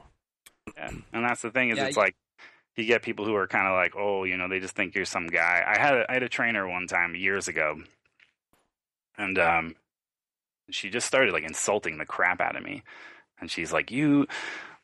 Yeah. 0.76 0.90
And 1.12 1.24
that's 1.24 1.42
the 1.42 1.50
thing 1.50 1.70
is, 1.70 1.78
Yeah, 1.78 1.86
it's 1.86 1.96
you- 1.96 2.02
like 2.02 2.16
you 2.76 2.84
get 2.84 3.02
people 3.02 3.24
who 3.24 3.34
are 3.36 3.46
kind 3.46 3.66
of 3.68 3.72
like, 3.74 3.94
oh, 3.96 4.24
you 4.24 4.36
know, 4.36 4.48
they 4.48 4.58
just 4.60 4.74
think 4.74 4.94
you're 4.94 5.04
some 5.06 5.28
guy. 5.28 5.62
I 5.66 5.78
had 5.80 5.94
a, 5.94 6.10
I 6.10 6.14
had 6.14 6.22
a 6.24 6.28
trainer 6.28 6.68
one 6.68 6.86
time 6.88 7.14
years 7.14 7.48
ago, 7.48 7.80
and 9.16 9.38
um, 9.38 9.74
she 10.70 10.90
just 10.90 11.06
started 11.06 11.32
like 11.32 11.44
insulting 11.44 11.98
the 11.98 12.06
crap 12.06 12.40
out 12.40 12.56
of 12.56 12.62
me, 12.62 12.82
and 13.40 13.50
she's 13.50 13.72
like, 13.72 13.90
you. 13.90 14.26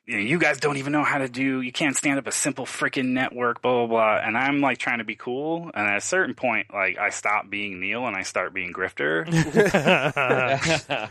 You, 0.05 0.17
know, 0.17 0.23
you 0.25 0.41
guys 0.41 0.59
don't 0.59 0.79
even 0.79 0.93
know 0.93 1.05
how 1.05 1.19
to 1.19 1.29
do. 1.29 1.61
You 1.61 1.71
can't 1.71 1.97
stand 1.97 2.19
up 2.19 2.27
a 2.27 2.33
simple 2.33 2.67
freaking 2.67 3.11
network, 3.11 3.63
blah 3.63 3.87
blah 3.87 3.87
blah. 3.87 4.17
And 4.17 4.37
I'm 4.37 4.61
like 4.61 4.79
trying 4.79 4.99
to 4.99 5.05
be 5.05 5.15
cool, 5.15 5.71
and 5.73 5.87
at 5.87 5.97
a 5.97 6.01
certain 6.01 6.35
point, 6.35 6.75
like 6.75 6.99
I 6.99 7.11
stop 7.11 7.49
being 7.49 7.79
Neil 7.79 8.05
and 8.09 8.17
I 8.17 8.23
start 8.25 8.53
being 8.53 8.73
Grifter. 8.73 9.25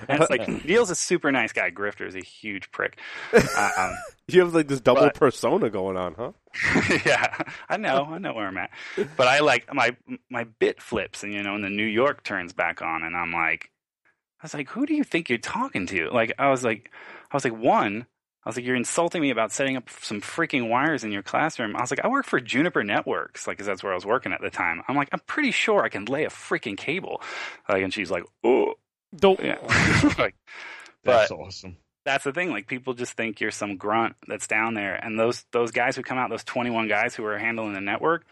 And 0.10 0.22
it's 0.22 0.30
like 0.30 0.66
Neil's 0.66 0.90
a 0.90 0.96
super 0.96 1.32
nice 1.32 1.54
guy. 1.54 1.72
Grifter 1.72 2.06
is 2.06 2.16
a 2.16 2.20
huge 2.22 2.70
prick. 2.74 3.00
Um, 3.34 3.94
You 4.28 4.42
have 4.42 4.54
like 4.54 4.68
this 4.68 4.80
double 4.82 5.04
But- 5.04 5.16
persona 5.16 5.70
going 5.70 5.96
on, 5.98 6.14
huh? 6.16 6.32
yeah, 7.06 7.44
I 7.70 7.78
know, 7.78 8.06
I 8.12 8.18
know 8.18 8.34
where 8.34 8.48
I'm 8.48 8.58
at. 8.58 8.72
But 9.18 9.28
I 9.30 9.40
like 9.40 9.74
my 9.74 9.96
my 10.30 10.44
bit 10.44 10.82
flips, 10.82 11.24
and 11.24 11.34
you 11.34 11.44
know, 11.44 11.56
and 11.56 11.64
the 11.64 11.70
New 11.70 11.86
York 11.86 12.24
turns 12.24 12.52
back 12.52 12.82
on, 12.82 13.04
and 13.04 13.16
I'm 13.16 13.32
like, 13.32 13.71
I 14.42 14.46
was 14.46 14.54
like, 14.54 14.70
who 14.70 14.86
do 14.86 14.94
you 14.96 15.04
think 15.04 15.30
you're 15.30 15.38
talking 15.38 15.86
to? 15.88 16.10
Like, 16.10 16.34
I 16.40 16.50
was 16.50 16.64
like, 16.64 16.90
I 17.32 17.36
was 17.36 17.44
like, 17.44 17.56
one, 17.58 18.08
I 18.44 18.50
was 18.50 18.56
like, 18.56 18.66
you're 18.66 18.76
insulting 18.76 19.22
me 19.22 19.30
about 19.30 19.52
setting 19.52 19.78
up 19.78 19.88
some 20.02 20.20
freaking 20.20 20.68
wires 20.68 21.04
in 21.04 21.12
your 21.12 21.22
classroom. 21.22 21.76
I 21.76 21.82
was 21.82 21.92
like, 21.92 22.04
I 22.04 22.08
work 22.08 22.26
for 22.26 22.40
Juniper 22.40 22.84
Networks, 22.84 23.46
like, 23.46 23.60
'cause 23.60 23.68
that's 23.68 23.84
where 23.84 23.92
I 23.92 23.96
was 23.96 24.06
working 24.06 24.34
at 24.34 24.42
the 24.42 24.50
time. 24.50 24.82
I'm 24.88 24.96
like, 24.96 25.10
I'm 25.12 25.20
pretty 25.28 25.52
sure 25.52 25.84
I 25.84 25.90
can 25.90 26.06
lay 26.06 26.26
a 26.26 26.30
freaking 26.30 26.76
cable. 26.76 27.22
Like, 27.70 27.84
and 27.84 27.94
she's 27.94 28.10
like, 28.10 28.24
oh, 28.44 28.74
Don't. 29.16 29.40
yeah. 29.44 29.58
like, 30.18 30.36
but 31.04 31.20
That's 31.20 31.32
awesome. 31.32 31.78
that's 32.04 32.24
the 32.24 32.32
thing. 32.34 32.50
Like 32.50 32.68
people 32.68 32.96
just 32.96 33.14
think 33.14 33.42
you're 33.42 33.52
some 33.52 33.78
grunt 33.78 34.16
that's 34.28 34.48
down 34.48 34.74
there, 34.74 34.96
and 34.96 35.20
those 35.20 35.46
those 35.52 35.70
guys 35.72 35.96
who 35.96 36.02
come 36.02 36.18
out, 36.18 36.30
those 36.32 36.44
21 36.44 36.88
guys 36.88 37.14
who 37.16 37.24
are 37.26 37.38
handling 37.38 37.74
the 37.74 37.82
network, 37.82 38.26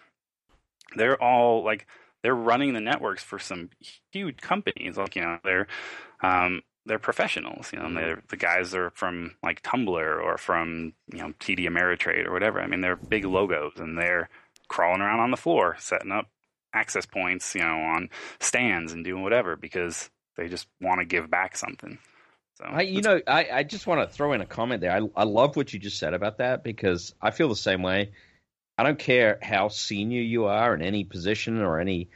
they're 0.95 1.21
all 1.21 1.63
like 1.63 1.85
they're 2.23 2.35
running 2.35 2.73
the 2.73 2.81
networks 2.81 3.23
for 3.23 3.39
some 3.39 3.69
huge 4.11 4.37
companies. 4.37 4.97
Like 4.97 5.15
you 5.15 5.21
know, 5.21 5.39
they're 5.43 5.67
um, 6.21 6.61
they're 6.85 6.99
professionals. 6.99 7.71
You 7.71 7.79
know, 7.79 7.93
they're 7.93 8.21
the 8.29 8.37
guys 8.37 8.73
are 8.73 8.89
from 8.91 9.35
like 9.43 9.61
Tumblr 9.61 10.23
or 10.23 10.37
from 10.37 10.93
you 11.13 11.19
know 11.19 11.33
TD 11.39 11.67
Ameritrade 11.67 12.27
or 12.27 12.33
whatever. 12.33 12.59
I 12.61 12.67
mean, 12.67 12.81
they're 12.81 12.95
big 12.95 13.25
logos, 13.25 13.73
and 13.77 13.97
they're 13.97 14.29
crawling 14.67 15.01
around 15.01 15.19
on 15.19 15.31
the 15.31 15.37
floor 15.37 15.75
setting 15.79 16.11
up 16.11 16.29
access 16.73 17.05
points. 17.05 17.55
You 17.55 17.61
know, 17.61 17.79
on 17.79 18.09
stands 18.39 18.93
and 18.93 19.03
doing 19.05 19.23
whatever 19.23 19.55
because 19.55 20.09
they 20.35 20.47
just 20.47 20.67
want 20.81 20.99
to 20.99 21.05
give 21.05 21.29
back 21.29 21.55
something. 21.55 21.99
So 22.55 22.65
I, 22.65 22.81
you 22.81 23.01
know, 23.01 23.21
I, 23.25 23.47
I 23.53 23.63
just 23.63 23.87
want 23.87 24.01
to 24.01 24.13
throw 24.13 24.33
in 24.33 24.41
a 24.41 24.45
comment 24.45 24.81
there. 24.81 24.91
I, 24.91 25.01
I 25.15 25.23
love 25.23 25.55
what 25.55 25.71
you 25.71 25.79
just 25.79 25.97
said 25.97 26.13
about 26.13 26.39
that 26.39 26.61
because 26.63 27.13
I 27.21 27.31
feel 27.31 27.47
the 27.47 27.55
same 27.55 27.81
way. 27.81 28.11
I 28.79 28.83
don't 28.83 28.97
care 28.97 29.39
how 29.41 29.67
senior 29.67 30.21
you 30.21 30.45
are 30.45 30.73
in 30.73 30.81
any 30.81 31.03
position 31.03 31.61
or 31.61 31.81
any 31.81 32.07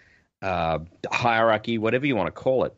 uh, 0.42 0.80
hierarchy, 1.12 1.78
whatever 1.78 2.06
you 2.06 2.16
want 2.16 2.28
to 2.28 2.32
call 2.32 2.64
it. 2.64 2.74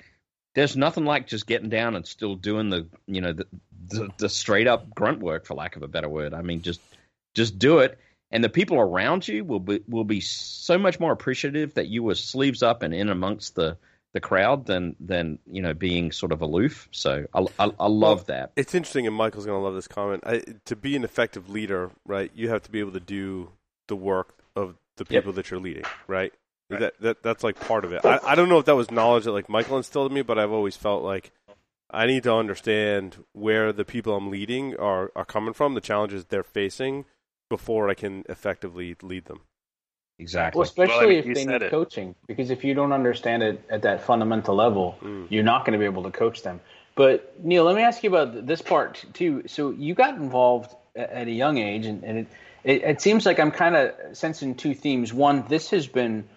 There's 0.56 0.76
nothing 0.76 1.06
like 1.06 1.28
just 1.28 1.45
getting 1.45 1.69
down 1.69 1.95
and 1.95 2.04
still 2.04 2.34
doing 2.34 2.71
the, 2.71 2.88
you 3.06 3.21
know, 3.21 3.34
the, 3.34 3.45
the, 3.89 4.10
the 4.17 4.30
straight 4.30 4.65
up 4.65 4.95
grunt 4.95 5.19
work, 5.19 5.45
for 5.45 5.54
lack 5.54 5.76
of 5.76 5.84
a 5.84 5.88
better 5.88 6.10
word. 6.10 6.34
I 6.34 6.41
mean, 6.41 6.63
just 6.63 6.82
just 7.36 7.60
do 7.60 7.78
it, 7.78 8.00
and 8.32 8.43
the 8.43 8.50
people 8.50 8.80
around 8.80 9.28
you 9.28 9.45
will 9.45 9.60
be 9.60 9.82
will 9.88 10.04
be 10.04 10.19
so 10.19 10.80
much 10.80 11.00
more 11.00 11.12
appreciative 11.12 11.76
that 11.76 11.88
you 11.88 12.02
were 12.02 12.15
sleeves 12.15 12.63
up 12.63 12.82
and 12.82 12.91
in 12.91 13.10
amongst 13.10 13.54
the 13.54 13.78
the 14.13 14.19
crowd 14.19 14.65
than 14.65 14.95
than 15.00 15.38
you 15.45 15.62
know 15.62 15.76
being 15.76 16.12
sort 16.12 16.32
of 16.32 16.41
aloof. 16.41 16.88
So 16.89 17.28
I 17.36 17.45
I, 17.60 17.69
I 17.80 17.88
love 17.88 18.26
that. 18.28 18.52
It's 18.56 18.74
interesting, 18.74 19.06
and 19.06 19.15
Michael's 19.15 19.45
going 19.45 19.60
to 19.60 19.63
love 19.63 19.76
this 19.76 19.88
comment. 19.88 20.24
I, 20.26 20.41
to 20.65 20.76
be 20.76 20.95
an 20.95 21.04
effective 21.04 21.50
leader, 21.50 21.91
right, 22.04 22.32
you 22.34 22.50
have 22.50 22.63
to 22.63 22.71
be 22.71 22.80
able 22.80 22.93
to 22.93 23.00
do 23.00 23.52
the 23.88 23.95
work 23.95 24.36
of 24.56 24.76
the 24.98 25.06
Yep. 25.10 25.24
people 25.24 25.34
that 25.34 25.52
you're 25.52 25.60
leading, 25.60 25.84
right? 26.08 26.34
Right. 26.69 26.80
That, 26.80 26.93
that 27.02 27.24
that's 27.24 27.43
like 27.43 27.60
part 27.60 27.86
of 27.86 27.93
it. 27.93 28.04
I, 28.04 28.19
I 28.24 28.36
don't 28.36 28.50
know 28.50 28.58
if 28.58 28.65
that 28.65 28.76
was 28.76 28.89
knowledge 28.89 29.26
that 29.26 29.32
like 29.32 29.50
Michael 29.50 29.78
instilled 29.78 30.12
in 30.12 30.15
me, 30.15 30.21
but 30.24 30.39
I've 30.39 30.52
always 30.52 30.76
felt 30.76 31.04
like 31.04 31.32
I 31.91 32.08
need 32.08 32.24
to 32.24 32.34
understand 32.34 33.24
where 33.34 33.71
the 33.71 33.86
people 33.86 34.15
I'm 34.15 34.32
leading 34.32 34.76
are 34.78 35.12
are 35.15 35.26
coming 35.26 35.54
from, 35.54 35.76
the 35.76 35.82
challenges 35.82 36.26
they're 36.26 36.41
facing, 36.43 37.06
before 37.50 37.89
I 37.89 37.93
can 37.93 38.24
effectively 38.28 38.95
lead 39.04 39.26
them. 39.26 39.41
Exactly. 40.17 40.60
Well, 40.60 40.63
especially 40.63 40.95
Well, 40.95 41.04
I 41.04 41.10
mean, 41.10 41.30
if 41.32 41.36
they 41.36 41.45
need 41.45 41.62
it. 41.62 41.69
coaching, 41.71 42.15
because 42.26 42.50
if 42.50 42.63
you 42.63 42.74
don't 42.74 42.93
understand 42.93 43.43
it 43.43 43.62
at 43.69 43.82
that 43.84 44.02
fundamental 44.04 44.56
level, 44.56 44.98
Mm. 45.04 45.28
you're 45.30 45.43
not 45.43 45.65
going 45.65 45.74
to 45.74 45.80
be 45.80 45.86
able 45.86 46.04
to 46.04 46.12
coach 46.12 46.41
them. 46.41 46.62
But 46.95 47.34
Neil, 47.43 47.65
let 47.65 47.76
me 47.76 47.82
ask 47.84 48.02
you 48.02 48.10
about 48.10 48.48
this 48.48 48.62
part 48.62 49.04
too. 49.13 49.43
So 49.48 49.71
you 49.71 49.93
got 49.93 50.15
involved 50.15 50.74
at 50.95 51.28
a 51.28 51.32
young 51.32 51.58
age, 51.58 51.86
and, 51.86 52.04
and 52.06 52.19
it, 52.19 52.28
it, 52.65 52.82
it 52.84 53.01
seems 53.01 53.25
like 53.25 53.39
I'm 53.39 53.51
kind 53.51 53.75
of 53.75 53.93
sensing 54.17 54.56
two 54.56 54.73
themes. 54.73 55.13
One, 55.13 55.45
this 55.47 55.69
has 55.69 55.86
been 55.86 56.28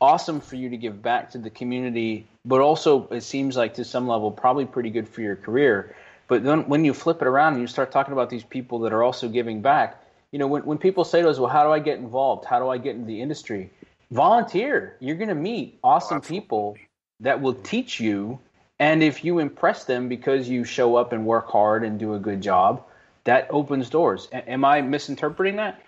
awesome 0.00 0.40
for 0.40 0.56
you 0.56 0.68
to 0.68 0.76
give 0.76 1.02
back 1.02 1.30
to 1.30 1.38
the 1.38 1.50
community, 1.50 2.26
but 2.44 2.60
also 2.60 3.08
it 3.08 3.22
seems 3.22 3.56
like 3.56 3.74
to 3.74 3.84
some 3.84 4.06
level 4.06 4.30
probably 4.30 4.66
pretty 4.66 4.90
good 4.90 5.08
for 5.08 5.22
your 5.22 5.36
career. 5.36 5.96
But 6.28 6.44
then 6.44 6.68
when 6.68 6.84
you 6.84 6.92
flip 6.92 7.22
it 7.22 7.26
around 7.26 7.54
and 7.54 7.62
you 7.62 7.66
start 7.66 7.90
talking 7.90 8.12
about 8.12 8.28
these 8.28 8.44
people 8.44 8.80
that 8.80 8.92
are 8.92 9.02
also 9.02 9.28
giving 9.28 9.62
back, 9.62 10.00
you 10.32 10.38
know, 10.38 10.46
when, 10.46 10.64
when 10.64 10.78
people 10.78 11.02
say 11.02 11.22
to 11.22 11.28
us, 11.28 11.38
well, 11.38 11.50
how 11.50 11.64
do 11.64 11.72
I 11.72 11.78
get 11.78 11.98
involved? 11.98 12.44
How 12.44 12.60
do 12.60 12.68
I 12.68 12.76
get 12.76 12.94
into 12.94 13.06
the 13.06 13.20
industry? 13.20 13.70
Volunteer. 14.10 14.96
You're 15.00 15.16
going 15.16 15.28
to 15.28 15.34
meet 15.34 15.78
awesome 15.82 16.18
absolutely. 16.18 16.40
people 16.40 16.76
that 17.20 17.40
will 17.40 17.54
teach 17.54 17.98
you. 17.98 18.38
And 18.78 19.02
if 19.02 19.24
you 19.24 19.38
impress 19.38 19.84
them 19.84 20.08
because 20.08 20.48
you 20.48 20.64
show 20.64 20.96
up 20.96 21.12
and 21.12 21.26
work 21.26 21.48
hard 21.48 21.84
and 21.84 21.98
do 21.98 22.14
a 22.14 22.18
good 22.18 22.42
job, 22.42 22.84
that 23.24 23.48
opens 23.50 23.90
doors. 23.90 24.28
A- 24.32 24.48
am 24.48 24.64
I 24.64 24.80
misinterpreting 24.82 25.56
that? 25.56 25.82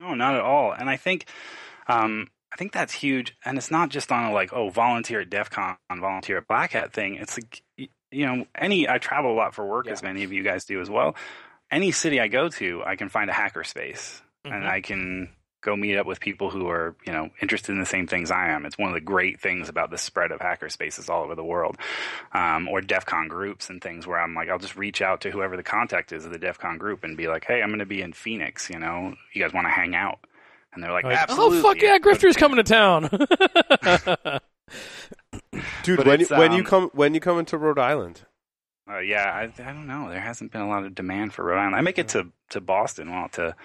No, 0.00 0.14
not 0.14 0.34
at 0.34 0.40
all. 0.40 0.72
And 0.72 0.88
I 0.88 0.96
think, 0.96 1.26
um, 1.86 2.28
I 2.52 2.56
think 2.56 2.72
that's 2.72 2.92
huge. 2.92 3.36
And 3.44 3.58
it's 3.58 3.70
not 3.70 3.90
just 3.90 4.10
on 4.10 4.24
a 4.24 4.32
like, 4.32 4.52
oh, 4.52 4.70
volunteer 4.70 5.20
at 5.20 5.30
DEF 5.30 5.50
CON, 5.50 5.76
volunteer 5.90 6.38
at 6.38 6.48
Black 6.48 6.72
Hat 6.72 6.92
thing. 6.92 7.16
It's 7.16 7.38
like, 7.38 7.62
you 7.76 8.26
know, 8.26 8.46
any, 8.54 8.88
I 8.88 8.98
travel 8.98 9.32
a 9.32 9.36
lot 9.36 9.54
for 9.54 9.64
work, 9.66 9.88
as 9.88 10.02
many 10.02 10.24
of 10.24 10.32
you 10.32 10.42
guys 10.42 10.64
do 10.64 10.80
as 10.80 10.90
well. 10.90 11.14
Any 11.70 11.92
city 11.92 12.18
I 12.18 12.28
go 12.28 12.48
to, 12.48 12.82
I 12.84 12.96
can 12.96 13.08
find 13.08 13.30
a 13.30 13.32
hacker 13.32 13.62
space 13.62 14.20
and 14.44 14.66
I 14.66 14.80
can 14.80 15.28
go 15.62 15.76
meet 15.76 15.96
up 15.96 16.06
with 16.06 16.20
people 16.20 16.50
who 16.50 16.68
are, 16.68 16.94
you 17.06 17.12
know, 17.12 17.28
interested 17.42 17.72
in 17.72 17.78
the 17.80 17.86
same 17.86 18.06
things 18.06 18.30
I 18.30 18.48
am. 18.48 18.64
It's 18.64 18.78
one 18.78 18.88
of 18.88 18.94
the 18.94 19.00
great 19.00 19.40
things 19.40 19.68
about 19.68 19.90
the 19.90 19.98
spread 19.98 20.32
of 20.32 20.40
hacker 20.40 20.68
spaces 20.70 21.08
all 21.10 21.22
over 21.22 21.34
the 21.34 21.44
world. 21.44 21.76
Um, 22.32 22.66
or 22.68 22.80
DEF 22.80 23.04
CON 23.04 23.28
groups 23.28 23.68
and 23.68 23.82
things 23.82 24.06
where 24.06 24.18
I'm 24.20 24.34
like, 24.34 24.48
I'll 24.48 24.58
just 24.58 24.76
reach 24.76 25.02
out 25.02 25.20
to 25.22 25.30
whoever 25.30 25.56
the 25.56 25.62
contact 25.62 26.12
is 26.12 26.24
of 26.24 26.32
the 26.32 26.38
DEF 26.38 26.58
CON 26.58 26.78
group 26.78 27.04
and 27.04 27.16
be 27.16 27.28
like, 27.28 27.44
hey, 27.44 27.60
I'm 27.62 27.68
going 27.68 27.80
to 27.80 27.86
be 27.86 28.00
in 28.02 28.12
Phoenix, 28.12 28.70
you 28.70 28.78
know, 28.78 29.14
you 29.34 29.42
guys 29.42 29.52
want 29.52 29.66
to 29.66 29.70
hang 29.72 29.94
out? 29.94 30.18
And 30.72 30.82
they're 30.82 30.92
like, 30.92 31.04
Like, 31.04 31.18
absolutely. 31.18 31.58
oh 31.58 31.62
fuck 31.62 31.82
yeah, 31.82 31.98
Grifter's 31.98 32.36
coming 32.36 32.56
to 32.56 32.62
town. 32.62 33.08
Dude, 35.82 35.96
But 35.96 36.06
when 36.06 36.20
you, 36.20 36.22
it's, 36.24 36.30
when 36.30 36.52
you 36.52 36.58
um, 36.60 36.64
come 36.64 36.90
when 36.94 37.12
you 37.14 37.20
come 37.20 37.38
into 37.38 37.58
Rhode 37.58 37.78
Island, 37.78 38.22
Uh, 38.88 38.98
yeah, 39.00 39.24
I, 39.32 39.42
I 39.62 39.72
don't 39.72 39.86
know. 39.86 40.08
There 40.10 40.20
hasn't 40.20 40.52
been 40.52 40.60
a 40.60 40.68
lot 40.68 40.84
of 40.84 40.94
demand 40.94 41.32
for 41.34 41.44
Rhode 41.44 41.58
Island. 41.58 41.74
I 41.76 41.80
make 41.80 41.98
it 41.98 42.08
to, 42.08 42.28
to 42.50 42.60
Boston, 42.60 43.10
well, 43.10 43.28
to 43.30 43.56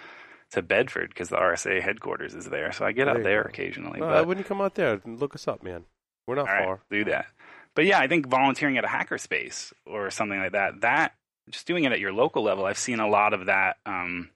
to 0.56 0.62
Bedford 0.62 1.10
because 1.10 1.30
the 1.30 1.38
RSA 1.38 1.82
headquarters 1.82 2.34
is 2.34 2.46
there, 2.46 2.72
so 2.72 2.86
I 2.86 2.92
get 2.92 3.06
There 3.06 3.18
out 3.18 3.24
there 3.24 3.44
go. 3.44 3.50
occasionally. 3.50 4.00
no, 4.00 4.08
but 4.08 4.28
when 4.28 4.38
you 4.38 4.44
come 4.44 4.60
out 4.62 4.76
there, 4.76 5.00
look 5.06 5.36
us 5.36 5.48
up, 5.48 5.64
man. 5.64 5.86
We're 6.28 6.36
not 6.36 6.50
all 6.50 6.54
right, 6.54 6.66
far. 6.66 6.80
do 6.90 7.06
that. 7.06 7.28
But 7.76 7.86
yeah, 7.86 8.00
I 8.00 8.08
think 8.08 8.28
volunteering 8.28 8.78
at 8.78 8.84
a 8.84 8.88
hackerspace 8.88 9.72
or 9.86 10.10
something 10.10 10.40
like 10.40 10.54
that, 10.54 10.82
that 10.82 11.14
just 11.50 11.68
doing 11.68 11.84
it 11.84 11.92
at 11.92 12.00
your 12.00 12.14
local 12.14 12.42
level, 12.44 12.66
I've 12.66 12.78
seen 12.78 13.00
a 13.00 13.08
lot 13.08 13.34
of 13.34 13.46
that 13.46 13.78
um, 13.86 14.30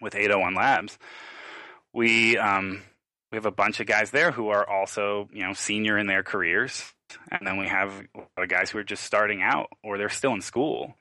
with 0.00 0.14
801 0.14 0.54
Labs. 0.54 0.98
We 1.92 2.36
um, 2.36 2.82
we 3.32 3.36
have 3.36 3.46
a 3.46 3.50
bunch 3.50 3.80
of 3.80 3.86
guys 3.86 4.10
there 4.10 4.30
who 4.32 4.48
are 4.50 4.68
also 4.68 5.28
you 5.32 5.42
know 5.44 5.54
senior 5.54 5.96
in 5.98 6.06
their 6.06 6.22
careers, 6.22 6.92
and 7.30 7.46
then 7.46 7.56
we 7.56 7.66
have 7.68 7.90
a 8.14 8.18
lot 8.18 8.28
of 8.36 8.48
guys 8.48 8.70
who 8.70 8.78
are 8.78 8.84
just 8.84 9.02
starting 9.02 9.42
out 9.42 9.68
or 9.82 9.96
they're 9.98 10.08
still 10.10 10.34
in 10.34 10.42
school. 10.42 10.94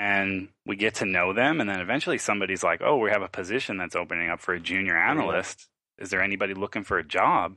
And 0.00 0.48
we 0.64 0.76
get 0.76 0.94
to 0.96 1.06
know 1.06 1.32
them, 1.32 1.60
and 1.60 1.68
then 1.68 1.80
eventually 1.80 2.18
somebody's 2.18 2.62
like, 2.62 2.80
"Oh, 2.84 2.98
we 2.98 3.10
have 3.10 3.22
a 3.22 3.28
position 3.28 3.78
that's 3.78 3.96
opening 3.96 4.30
up 4.30 4.40
for 4.40 4.54
a 4.54 4.60
junior 4.60 4.96
analyst. 4.96 5.68
Is 5.98 6.10
there 6.10 6.22
anybody 6.22 6.54
looking 6.54 6.84
for 6.84 6.98
a 6.98 7.04
job?" 7.04 7.56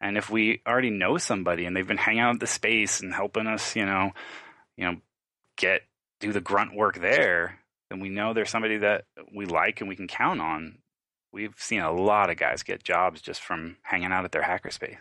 And 0.00 0.16
if 0.16 0.30
we 0.30 0.62
already 0.66 0.88
know 0.88 1.18
somebody 1.18 1.66
and 1.66 1.76
they've 1.76 1.86
been 1.86 1.98
hanging 1.98 2.20
out 2.20 2.34
at 2.34 2.40
the 2.40 2.46
space 2.46 3.00
and 3.00 3.12
helping 3.14 3.46
us, 3.46 3.76
you 3.76 3.84
know, 3.84 4.12
you 4.76 4.86
know, 4.86 4.96
get 5.56 5.82
do 6.20 6.32
the 6.32 6.40
grunt 6.40 6.74
work 6.74 6.98
there, 6.98 7.58
then 7.90 8.00
we 8.00 8.08
know 8.08 8.32
there's 8.32 8.50
somebody 8.50 8.78
that 8.78 9.04
we 9.34 9.44
like 9.44 9.80
and 9.80 9.88
we 9.88 9.96
can 9.96 10.08
count 10.08 10.40
on. 10.40 10.78
We've 11.32 11.54
seen 11.58 11.80
a 11.82 11.92
lot 11.92 12.30
of 12.30 12.38
guys 12.38 12.62
get 12.62 12.82
jobs 12.82 13.20
just 13.20 13.42
from 13.42 13.76
hanging 13.82 14.12
out 14.12 14.24
at 14.24 14.32
their 14.32 14.42
hackerspace. 14.42 14.96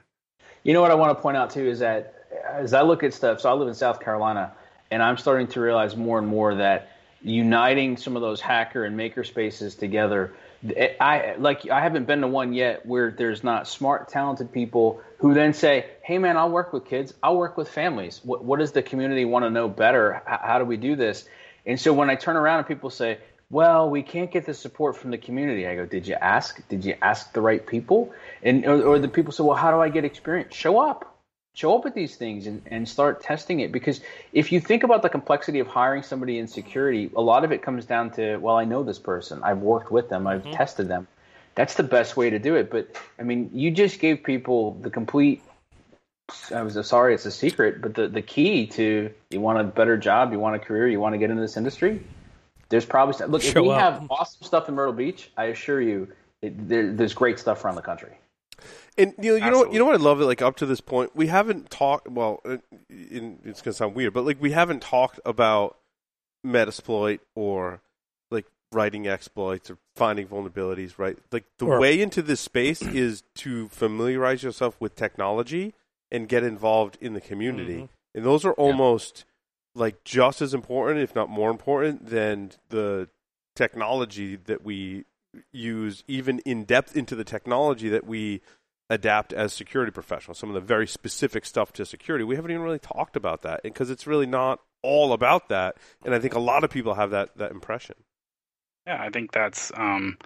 You 0.64 0.74
know 0.74 0.82
what 0.82 0.92
I 0.92 0.96
want 0.96 1.18
to 1.18 1.22
point 1.22 1.38
out 1.38 1.52
too 1.52 1.68
is 1.68 1.80
that 1.80 2.14
as 2.50 2.74
I 2.74 2.82
look 2.82 3.04
at 3.04 3.14
stuff, 3.14 3.40
so 3.40 3.50
I 3.50 3.54
live 3.54 3.68
in 3.68 3.74
South 3.74 4.00
Carolina, 4.00 4.54
and 4.96 5.04
I'm 5.04 5.18
starting 5.18 5.48
to 5.48 5.60
realize 5.60 5.94
more 5.98 6.18
and 6.18 6.26
more 6.26 6.56
that 6.56 6.94
uniting 7.22 7.98
some 7.98 8.16
of 8.16 8.22
those 8.22 8.40
hacker 8.40 8.86
and 8.86 8.96
maker 8.96 9.26
spaces 9.26 9.76
together. 9.76 10.34
I 11.02 11.36
like 11.38 11.70
I 11.70 11.82
haven't 11.82 12.06
been 12.08 12.22
to 12.22 12.30
one 12.30 12.54
yet 12.54 12.86
where 12.86 13.12
there's 13.12 13.44
not 13.44 13.68
smart, 13.68 14.08
talented 14.08 14.54
people 14.54 15.02
who 15.18 15.34
then 15.34 15.54
say, 15.54 15.86
"Hey, 16.02 16.18
man, 16.18 16.38
I'll 16.38 16.50
work 16.50 16.72
with 16.72 16.86
kids. 16.86 17.14
I'll 17.22 17.36
work 17.36 17.58
with 17.58 17.68
families. 17.68 18.22
What, 18.24 18.46
what 18.46 18.60
does 18.60 18.72
the 18.72 18.82
community 18.82 19.26
want 19.26 19.44
to 19.44 19.50
know 19.50 19.68
better? 19.68 20.24
How, 20.26 20.40
how 20.42 20.60
do 20.60 20.66
we 20.66 20.78
do 20.78 20.96
this?" 20.96 21.28
And 21.66 21.78
so 21.78 21.92
when 21.92 22.10
I 22.10 22.16
turn 22.16 22.38
around 22.38 22.60
and 22.60 22.68
people 22.68 22.90
say, 22.90 23.18
well, 23.50 23.90
we 23.90 24.02
can't 24.02 24.32
get 24.32 24.46
the 24.46 24.54
support 24.54 24.96
from 24.98 25.12
the 25.12 25.18
community. 25.18 25.68
I 25.68 25.76
go, 25.76 25.86
did 25.86 26.08
you 26.08 26.16
ask? 26.16 26.68
Did 26.68 26.86
you 26.86 26.96
ask 27.02 27.34
the 27.34 27.42
right 27.42 27.66
people? 27.66 28.14
And 28.42 28.66
or, 28.66 28.82
or 28.84 29.00
the 29.00 29.08
people 29.08 29.34
say, 29.34 29.44
well, 29.44 29.58
how 29.58 29.72
do 29.72 29.80
I 29.80 29.90
get 29.90 30.06
experience? 30.06 30.56
Show 30.56 30.80
up, 30.80 31.15
show 31.56 31.78
up 31.78 31.86
at 31.86 31.96
these 31.96 32.16
things 32.16 32.46
and, 32.46 32.62
and 32.68 32.88
start 32.88 33.24
testing 33.24 33.62
it. 33.62 33.72
Because 33.72 34.02
if 34.34 34.52
you 34.52 34.60
think 34.60 34.84
about 34.84 35.02
the 35.02 35.10
complexity 35.10 35.60
of 35.60 35.68
hiring 35.68 36.04
somebody 36.04 36.38
in 36.38 36.48
security, 36.48 37.10
a 37.16 37.22
lot 37.22 37.44
of 37.44 37.52
it 37.52 37.64
comes 37.64 37.86
down 37.86 38.12
to, 38.12 38.38
well, 38.38 38.58
I 38.58 38.66
know 38.66 38.84
this 38.84 39.00
person, 39.00 39.42
I've 39.42 39.60
worked 39.60 39.92
with 39.92 40.10
them, 40.10 40.28
I've 40.28 40.44
mm-hmm. 40.44 40.52
tested 40.52 40.88
them. 40.88 41.08
That's 41.56 41.76
the 41.76 41.84
best 41.84 42.18
way 42.18 42.30
to 42.30 42.38
do 42.38 42.56
it. 42.56 42.70
But 42.70 42.96
I 43.18 43.24
mean, 43.24 43.50
you 43.54 43.72
just 43.72 44.00
gave 44.00 44.24
people 44.24 44.74
the 44.82 44.90
complete. 44.90 45.42
I 46.54 46.64
was 46.64 46.78
sorry, 46.86 47.14
it's 47.14 47.26
a 47.26 47.32
secret, 47.32 47.82
but 47.82 47.94
the, 47.94 48.08
the 48.08 48.22
key 48.22 48.68
to 48.68 49.12
you 49.30 49.40
want 49.40 49.60
a 49.60 49.64
better 49.64 49.96
job, 49.96 50.34
you 50.34 50.40
want 50.40 50.56
a 50.56 50.60
career, 50.60 50.88
you 50.88 51.00
want 51.00 51.14
to 51.14 51.18
get 51.18 51.30
into 51.30 51.42
this 51.42 51.56
industry. 51.56 52.02
There's 52.68 52.86
probably 52.86 53.26
look 53.28 53.46
if 53.46 53.56
we 53.56 53.70
up. 53.70 53.80
have 53.80 54.08
awesome 54.10 54.44
stuff 54.44 54.68
in 54.68 54.76
Myrtle 54.76 54.94
Beach. 54.94 55.32
I 55.38 55.46
assure 55.46 55.80
you, 55.80 56.12
it, 56.42 56.68
there, 56.68 56.92
there's 56.92 57.14
great 57.14 57.40
stuff 57.40 57.64
around 57.64 57.76
the 57.76 57.84
country. 57.84 58.18
And 58.98 59.14
you 59.22 59.32
know, 59.38 59.46
you 59.46 59.52
know, 59.52 59.58
what, 59.60 59.74
you 59.74 59.80
know 59.80 59.86
what 59.86 59.96
I 59.96 60.04
love? 60.04 60.22
It. 60.22 60.26
Like 60.26 60.42
up 60.42 60.56
to 60.58 60.66
this 60.66 60.82
point, 60.82 61.16
we 61.16 61.28
haven't 61.28 61.70
talked. 61.70 62.08
Well, 62.08 62.40
uh, 62.46 62.58
in, 62.90 63.40
it's 63.44 63.62
gonna 63.62 63.74
sound 63.74 63.94
weird, 63.96 64.14
but 64.14 64.26
like 64.26 64.42
we 64.42 64.52
haven't 64.52 64.82
talked 64.82 65.20
about 65.26 65.78
Metasploit 66.46 67.20
or 67.36 67.82
like 68.32 68.46
writing 68.72 69.08
exploits 69.08 69.70
or 69.70 69.78
finding 69.96 70.28
vulnerabilities, 70.28 70.94
right? 70.98 71.18
Like 71.32 71.46
the 71.58 71.66
Or- 71.66 71.80
way 71.80 72.00
into 72.02 72.22
this 72.22 72.40
space 72.40 72.82
is 72.82 73.24
to 73.36 73.68
familiarize 73.70 74.44
yourself 74.44 74.80
with 74.80 74.96
technology 74.96 75.74
and 76.12 76.30
get 76.30 76.44
involved 76.44 76.98
in 77.02 77.14
the 77.14 77.22
community. 77.22 77.82
Mhm. 77.84 77.90
And 78.14 78.24
those 78.26 78.46
are 78.46 78.54
almost 78.54 79.26
like 79.74 80.04
just 80.06 80.42
as 80.42 80.54
important, 80.54 81.02
if 81.02 81.14
not 81.16 81.30
more 81.30 81.50
important, 81.52 82.06
than 82.10 82.52
the 82.70 83.10
technology 83.56 84.36
that 84.38 84.64
we 84.64 85.04
use, 85.52 86.04
even 86.08 86.40
in 86.40 86.64
depth 86.64 86.96
into 86.96 87.16
the 87.16 87.26
technology 87.26 87.90
that 87.90 88.06
we 88.06 88.40
adapt 88.90 89.34
as 89.34 89.54
security 89.54 89.92
professionals. 89.92 90.38
Some 90.38 90.50
of 90.50 90.56
the 90.56 90.62
very 90.62 90.88
specific 90.88 91.46
stuff 91.46 91.74
to 91.74 91.86
security. 91.86 92.24
We 92.24 92.36
haven't 92.36 92.52
even 92.52 92.64
really 92.64 92.80
talked 92.80 93.16
about 93.16 93.42
that 93.42 93.64
because 93.64 93.90
it's 93.90 94.06
really 94.06 94.28
not 94.28 94.60
all 94.84 95.14
about 95.14 95.50
that. 95.50 95.78
And 96.04 96.14
I 96.14 96.20
think 96.20 96.36
a 96.36 96.40
lot 96.40 96.64
of 96.64 96.70
people 96.70 96.94
have 96.94 97.12
that, 97.12 97.38
that 97.38 97.52
impression. 97.52 97.96
Yeah, 98.86 99.02
I 99.02 99.10
think 99.10 99.32
that's. 99.32 99.72
Um, 99.76 100.18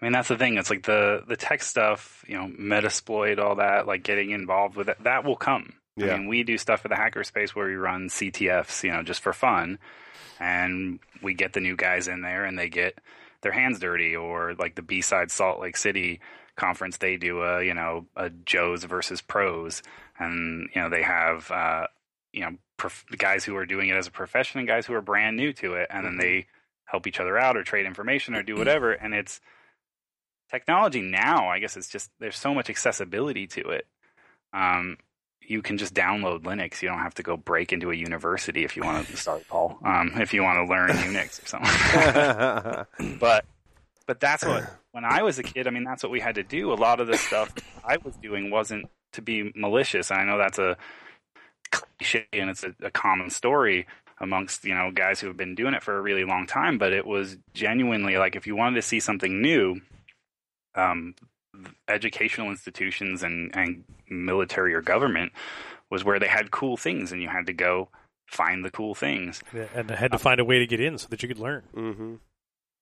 I 0.00 0.06
mean, 0.06 0.12
that's 0.12 0.28
the 0.28 0.38
thing. 0.38 0.56
It's 0.56 0.70
like 0.70 0.84
the 0.84 1.22
the 1.28 1.36
tech 1.36 1.62
stuff, 1.62 2.24
you 2.26 2.36
know, 2.36 2.48
Metasploit, 2.48 3.38
all 3.38 3.56
that, 3.56 3.86
like 3.86 4.02
getting 4.02 4.30
involved 4.30 4.76
with 4.76 4.88
it. 4.88 4.96
That 5.04 5.24
will 5.24 5.36
come. 5.36 5.74
Yeah. 5.96 6.14
I 6.14 6.18
mean, 6.18 6.26
we 6.26 6.42
do 6.42 6.56
stuff 6.56 6.80
for 6.80 6.88
the 6.88 6.94
hackerspace 6.94 7.50
where 7.50 7.66
we 7.66 7.74
run 7.74 8.08
CTFs, 8.08 8.82
you 8.82 8.90
know, 8.90 9.02
just 9.02 9.20
for 9.20 9.32
fun, 9.32 9.78
and 10.40 10.98
we 11.22 11.34
get 11.34 11.52
the 11.52 11.60
new 11.60 11.76
guys 11.76 12.08
in 12.08 12.22
there, 12.22 12.44
and 12.46 12.58
they 12.58 12.68
get 12.68 12.98
their 13.42 13.52
hands 13.52 13.78
dirty, 13.78 14.16
or 14.16 14.54
like 14.58 14.74
the 14.74 14.82
B 14.82 15.02
side 15.02 15.30
Salt 15.30 15.60
Lake 15.60 15.76
City 15.76 16.20
conference, 16.56 16.98
they 16.98 17.16
do 17.16 17.42
a 17.42 17.62
you 17.62 17.74
know 17.74 18.06
a 18.16 18.30
Joes 18.30 18.84
versus 18.84 19.20
pros, 19.20 19.82
and 20.18 20.68
you 20.74 20.80
know 20.80 20.88
they 20.88 21.02
have 21.02 21.50
uh, 21.50 21.86
you 22.32 22.42
know 22.42 22.56
prof- 22.76 23.04
guys 23.16 23.44
who 23.44 23.56
are 23.56 23.66
doing 23.66 23.88
it 23.88 23.96
as 23.96 24.06
a 24.06 24.12
profession 24.12 24.58
and 24.58 24.68
guys 24.68 24.86
who 24.86 24.94
are 24.94 25.02
brand 25.02 25.36
new 25.36 25.52
to 25.54 25.74
it, 25.74 25.88
and 25.90 26.04
then 26.04 26.18
they 26.18 26.46
help 26.84 27.06
each 27.06 27.20
other 27.20 27.38
out 27.38 27.56
or 27.56 27.62
trade 27.62 27.86
information 27.86 28.34
or 28.34 28.42
do 28.42 28.56
whatever. 28.56 28.92
And 29.02 29.14
it's 29.14 29.40
technology 30.50 31.00
now. 31.00 31.48
I 31.48 31.58
guess 31.58 31.76
it's 31.76 31.88
just 31.88 32.10
there's 32.20 32.36
so 32.36 32.54
much 32.54 32.70
accessibility 32.70 33.46
to 33.48 33.70
it. 33.70 33.86
Um, 34.52 34.98
you 35.40 35.62
can 35.62 35.76
just 35.76 35.94
download 35.94 36.42
Linux. 36.42 36.82
You 36.82 36.88
don't 36.88 37.00
have 37.00 37.14
to 37.14 37.22
go 37.22 37.36
break 37.36 37.72
into 37.72 37.90
a 37.90 37.94
university 37.94 38.64
if 38.64 38.76
you 38.76 38.84
want 38.84 39.08
to. 39.08 39.16
Sorry, 39.16 39.42
Paul. 39.48 39.78
Um, 39.84 40.12
if 40.16 40.32
you 40.32 40.42
want 40.42 40.58
to 40.58 40.72
learn 40.72 40.90
Unix 40.90 41.42
or 41.42 41.46
something. 41.46 43.18
but 43.18 43.44
but 44.06 44.20
that's 44.20 44.44
what 44.44 44.70
when 44.92 45.04
I 45.04 45.22
was 45.22 45.38
a 45.38 45.42
kid. 45.42 45.66
I 45.66 45.70
mean, 45.70 45.84
that's 45.84 46.02
what 46.02 46.12
we 46.12 46.20
had 46.20 46.36
to 46.36 46.42
do. 46.42 46.72
A 46.72 46.74
lot 46.74 47.00
of 47.00 47.06
the 47.06 47.16
stuff 47.16 47.52
I 47.84 47.96
was 47.96 48.16
doing 48.16 48.50
wasn't 48.50 48.86
to 49.14 49.22
be 49.22 49.52
malicious. 49.54 50.10
And 50.10 50.20
I 50.20 50.24
know 50.24 50.38
that's 50.38 50.58
a 50.58 50.76
cliche 51.70 52.26
and 52.32 52.50
it's 52.50 52.64
a, 52.64 52.74
a 52.82 52.90
common 52.90 53.30
story 53.30 53.86
amongst 54.20 54.64
you 54.64 54.74
know 54.74 54.90
guys 54.92 55.18
who 55.20 55.26
have 55.26 55.36
been 55.36 55.54
doing 55.54 55.74
it 55.74 55.82
for 55.82 55.96
a 55.96 56.00
really 56.00 56.24
long 56.24 56.46
time. 56.46 56.78
But 56.78 56.92
it 56.92 57.06
was 57.06 57.36
genuinely 57.54 58.16
like 58.16 58.36
if 58.36 58.46
you 58.46 58.54
wanted 58.54 58.76
to 58.76 58.82
see 58.82 59.00
something 59.00 59.42
new, 59.42 59.80
um, 60.74 61.14
educational 61.88 62.50
institutions 62.50 63.22
and 63.22 63.54
and 63.56 63.84
military 64.08 64.74
or 64.74 64.82
government 64.82 65.32
was 65.90 66.04
where 66.04 66.18
they 66.18 66.28
had 66.28 66.50
cool 66.50 66.76
things, 66.76 67.12
and 67.12 67.20
you 67.20 67.28
had 67.28 67.46
to 67.46 67.52
go 67.52 67.88
find 68.28 68.64
the 68.64 68.70
cool 68.70 68.94
things. 68.94 69.42
Yeah, 69.54 69.66
and 69.74 69.90
I 69.90 69.96
had 69.96 70.12
to 70.12 70.18
find 70.18 70.40
a 70.40 70.44
way 70.44 70.58
to 70.58 70.66
get 70.66 70.80
in 70.80 70.96
so 70.96 71.06
that 71.10 71.22
you 71.22 71.28
could 71.28 71.38
learn. 71.38 71.62
hmm 71.74 72.14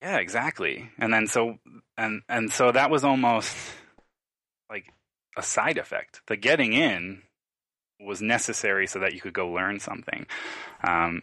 Yeah, 0.03 0.17
exactly. 0.17 0.91
And 0.99 1.13
then 1.13 1.27
so 1.27 1.59
and 1.97 2.23
and 2.29 2.51
so 2.53 2.73
that 2.73 2.91
was 2.91 3.05
almost 3.05 3.55
like 4.71 4.87
a 5.37 5.43
side 5.43 5.79
effect. 5.79 6.23
The 6.27 6.37
getting 6.37 6.73
in 6.73 7.23
was 8.01 8.23
necessary 8.23 8.87
so 8.87 9.01
that 9.01 9.13
you 9.13 9.21
could 9.21 9.35
go 9.35 9.49
learn 9.49 9.79
something. 9.79 10.27
Um, 10.83 11.23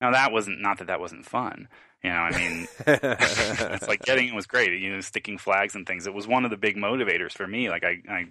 now 0.00 0.12
that 0.12 0.32
wasn't 0.32 0.60
not 0.62 0.78
that 0.78 0.86
that 0.86 1.00
wasn't 1.00 1.26
fun. 1.26 1.68
You 2.02 2.10
know, 2.10 2.16
I 2.16 2.38
mean, 2.38 2.66
it's 2.86 3.88
like 3.88 4.02
getting 4.02 4.28
in 4.28 4.34
was 4.34 4.46
great. 4.46 4.80
You 4.80 4.94
know, 4.94 5.00
sticking 5.00 5.38
flags 5.38 5.74
and 5.74 5.86
things. 5.86 6.06
It 6.06 6.14
was 6.14 6.26
one 6.26 6.44
of 6.44 6.50
the 6.50 6.56
big 6.56 6.76
motivators 6.76 7.32
for 7.32 7.46
me. 7.46 7.68
Like 7.68 7.84
I, 7.84 8.00
I 8.08 8.26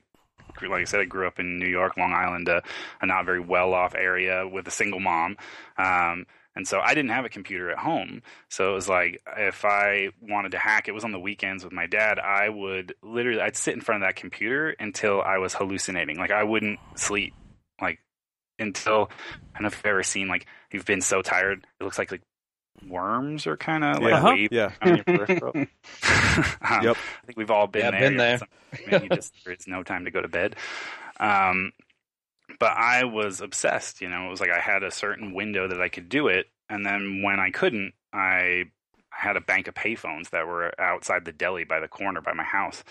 like 0.61 0.81
I 0.81 0.83
said, 0.85 1.01
I 1.01 1.05
grew 1.05 1.27
up 1.27 1.39
in 1.39 1.59
New 1.59 1.67
York, 1.67 1.97
Long 1.97 2.13
Island, 2.13 2.47
a, 2.47 2.63
a 3.01 3.05
not 3.05 3.25
very 3.25 3.39
well 3.39 3.73
off 3.73 3.93
area 3.93 4.47
with 4.47 4.67
a 4.67 4.71
single 4.71 4.99
mom. 4.99 5.37
Um, 5.77 6.25
and 6.55 6.67
so 6.67 6.79
I 6.79 6.93
didn't 6.93 7.09
have 7.11 7.25
a 7.25 7.29
computer 7.29 7.69
at 7.71 7.77
home. 7.77 8.21
So 8.49 8.71
it 8.71 8.73
was 8.73 8.87
like 8.89 9.21
if 9.37 9.65
I 9.65 10.09
wanted 10.21 10.51
to 10.53 10.57
hack, 10.57 10.87
it 10.87 10.93
was 10.93 11.03
on 11.03 11.11
the 11.11 11.19
weekends 11.19 11.63
with 11.63 11.73
my 11.73 11.85
dad. 11.87 12.17
I 12.19 12.49
would 12.49 12.95
literally, 13.03 13.41
I'd 13.41 13.57
sit 13.57 13.73
in 13.73 13.81
front 13.81 14.03
of 14.03 14.07
that 14.07 14.15
computer 14.15 14.69
until 14.79 15.21
I 15.21 15.37
was 15.37 15.53
hallucinating. 15.53 16.17
Like 16.17 16.31
I 16.31 16.43
wouldn't 16.43 16.79
sleep. 16.95 17.33
Like 17.81 17.99
until 18.57 19.09
I 19.53 19.59
don't 19.59 19.63
know 19.63 19.67
if 19.67 19.75
you've 19.77 19.85
ever 19.85 20.03
seen 20.03 20.27
like 20.27 20.45
you've 20.71 20.85
been 20.85 21.01
so 21.01 21.21
tired, 21.21 21.65
it 21.79 21.83
looks 21.83 21.97
like 21.99 22.11
like 22.11 22.21
worms 22.87 23.47
are 23.47 23.57
kind 23.57 23.83
of 23.83 24.01
like 24.01 24.13
Yeah. 24.13 24.23
waving 24.23 24.47
Yeah. 24.51 24.71
on 24.81 24.95
your 24.95 25.03
peripheral. 25.05 25.53
um, 25.55 26.83
Yep. 26.83 26.97
I 26.97 27.25
think 27.25 27.37
we've 27.37 27.51
all 27.51 27.67
been 27.67 27.81
Yeah, 27.85 27.91
there. 27.91 27.99
been 27.99 28.17
there. 28.17 28.39
Man, 28.87 29.03
you 29.03 29.09
just 29.09 29.33
there's 29.45 29.67
no 29.67 29.83
time 29.83 30.05
to 30.05 30.11
go 30.11 30.21
to 30.21 30.27
bed. 30.27 30.55
Um, 31.19 31.71
but 32.59 32.71
I 32.77 33.03
was 33.03 33.41
obsessed. 33.41 34.01
You 34.01 34.09
know, 34.09 34.27
it 34.27 34.29
was 34.29 34.39
like 34.39 34.51
I 34.51 34.59
had 34.59 34.83
a 34.83 34.91
certain 34.91 35.33
window 35.33 35.67
that 35.67 35.81
I 35.81 35.89
could 35.89 36.09
do 36.09 36.27
it, 36.27 36.47
and 36.69 36.85
then 36.85 37.21
when 37.23 37.39
I 37.39 37.51
couldn't, 37.51 37.93
I 38.13 38.65
had 39.09 39.37
a 39.37 39.41
bank 39.41 39.67
of 39.67 39.73
payphones 39.73 40.31
that 40.31 40.47
were 40.47 40.73
outside 40.79 41.25
the 41.25 41.31
deli 41.31 41.63
by 41.63 41.79
the 41.79 41.87
corner 41.87 42.21
by 42.21 42.33
my 42.33 42.43
house. 42.43 42.83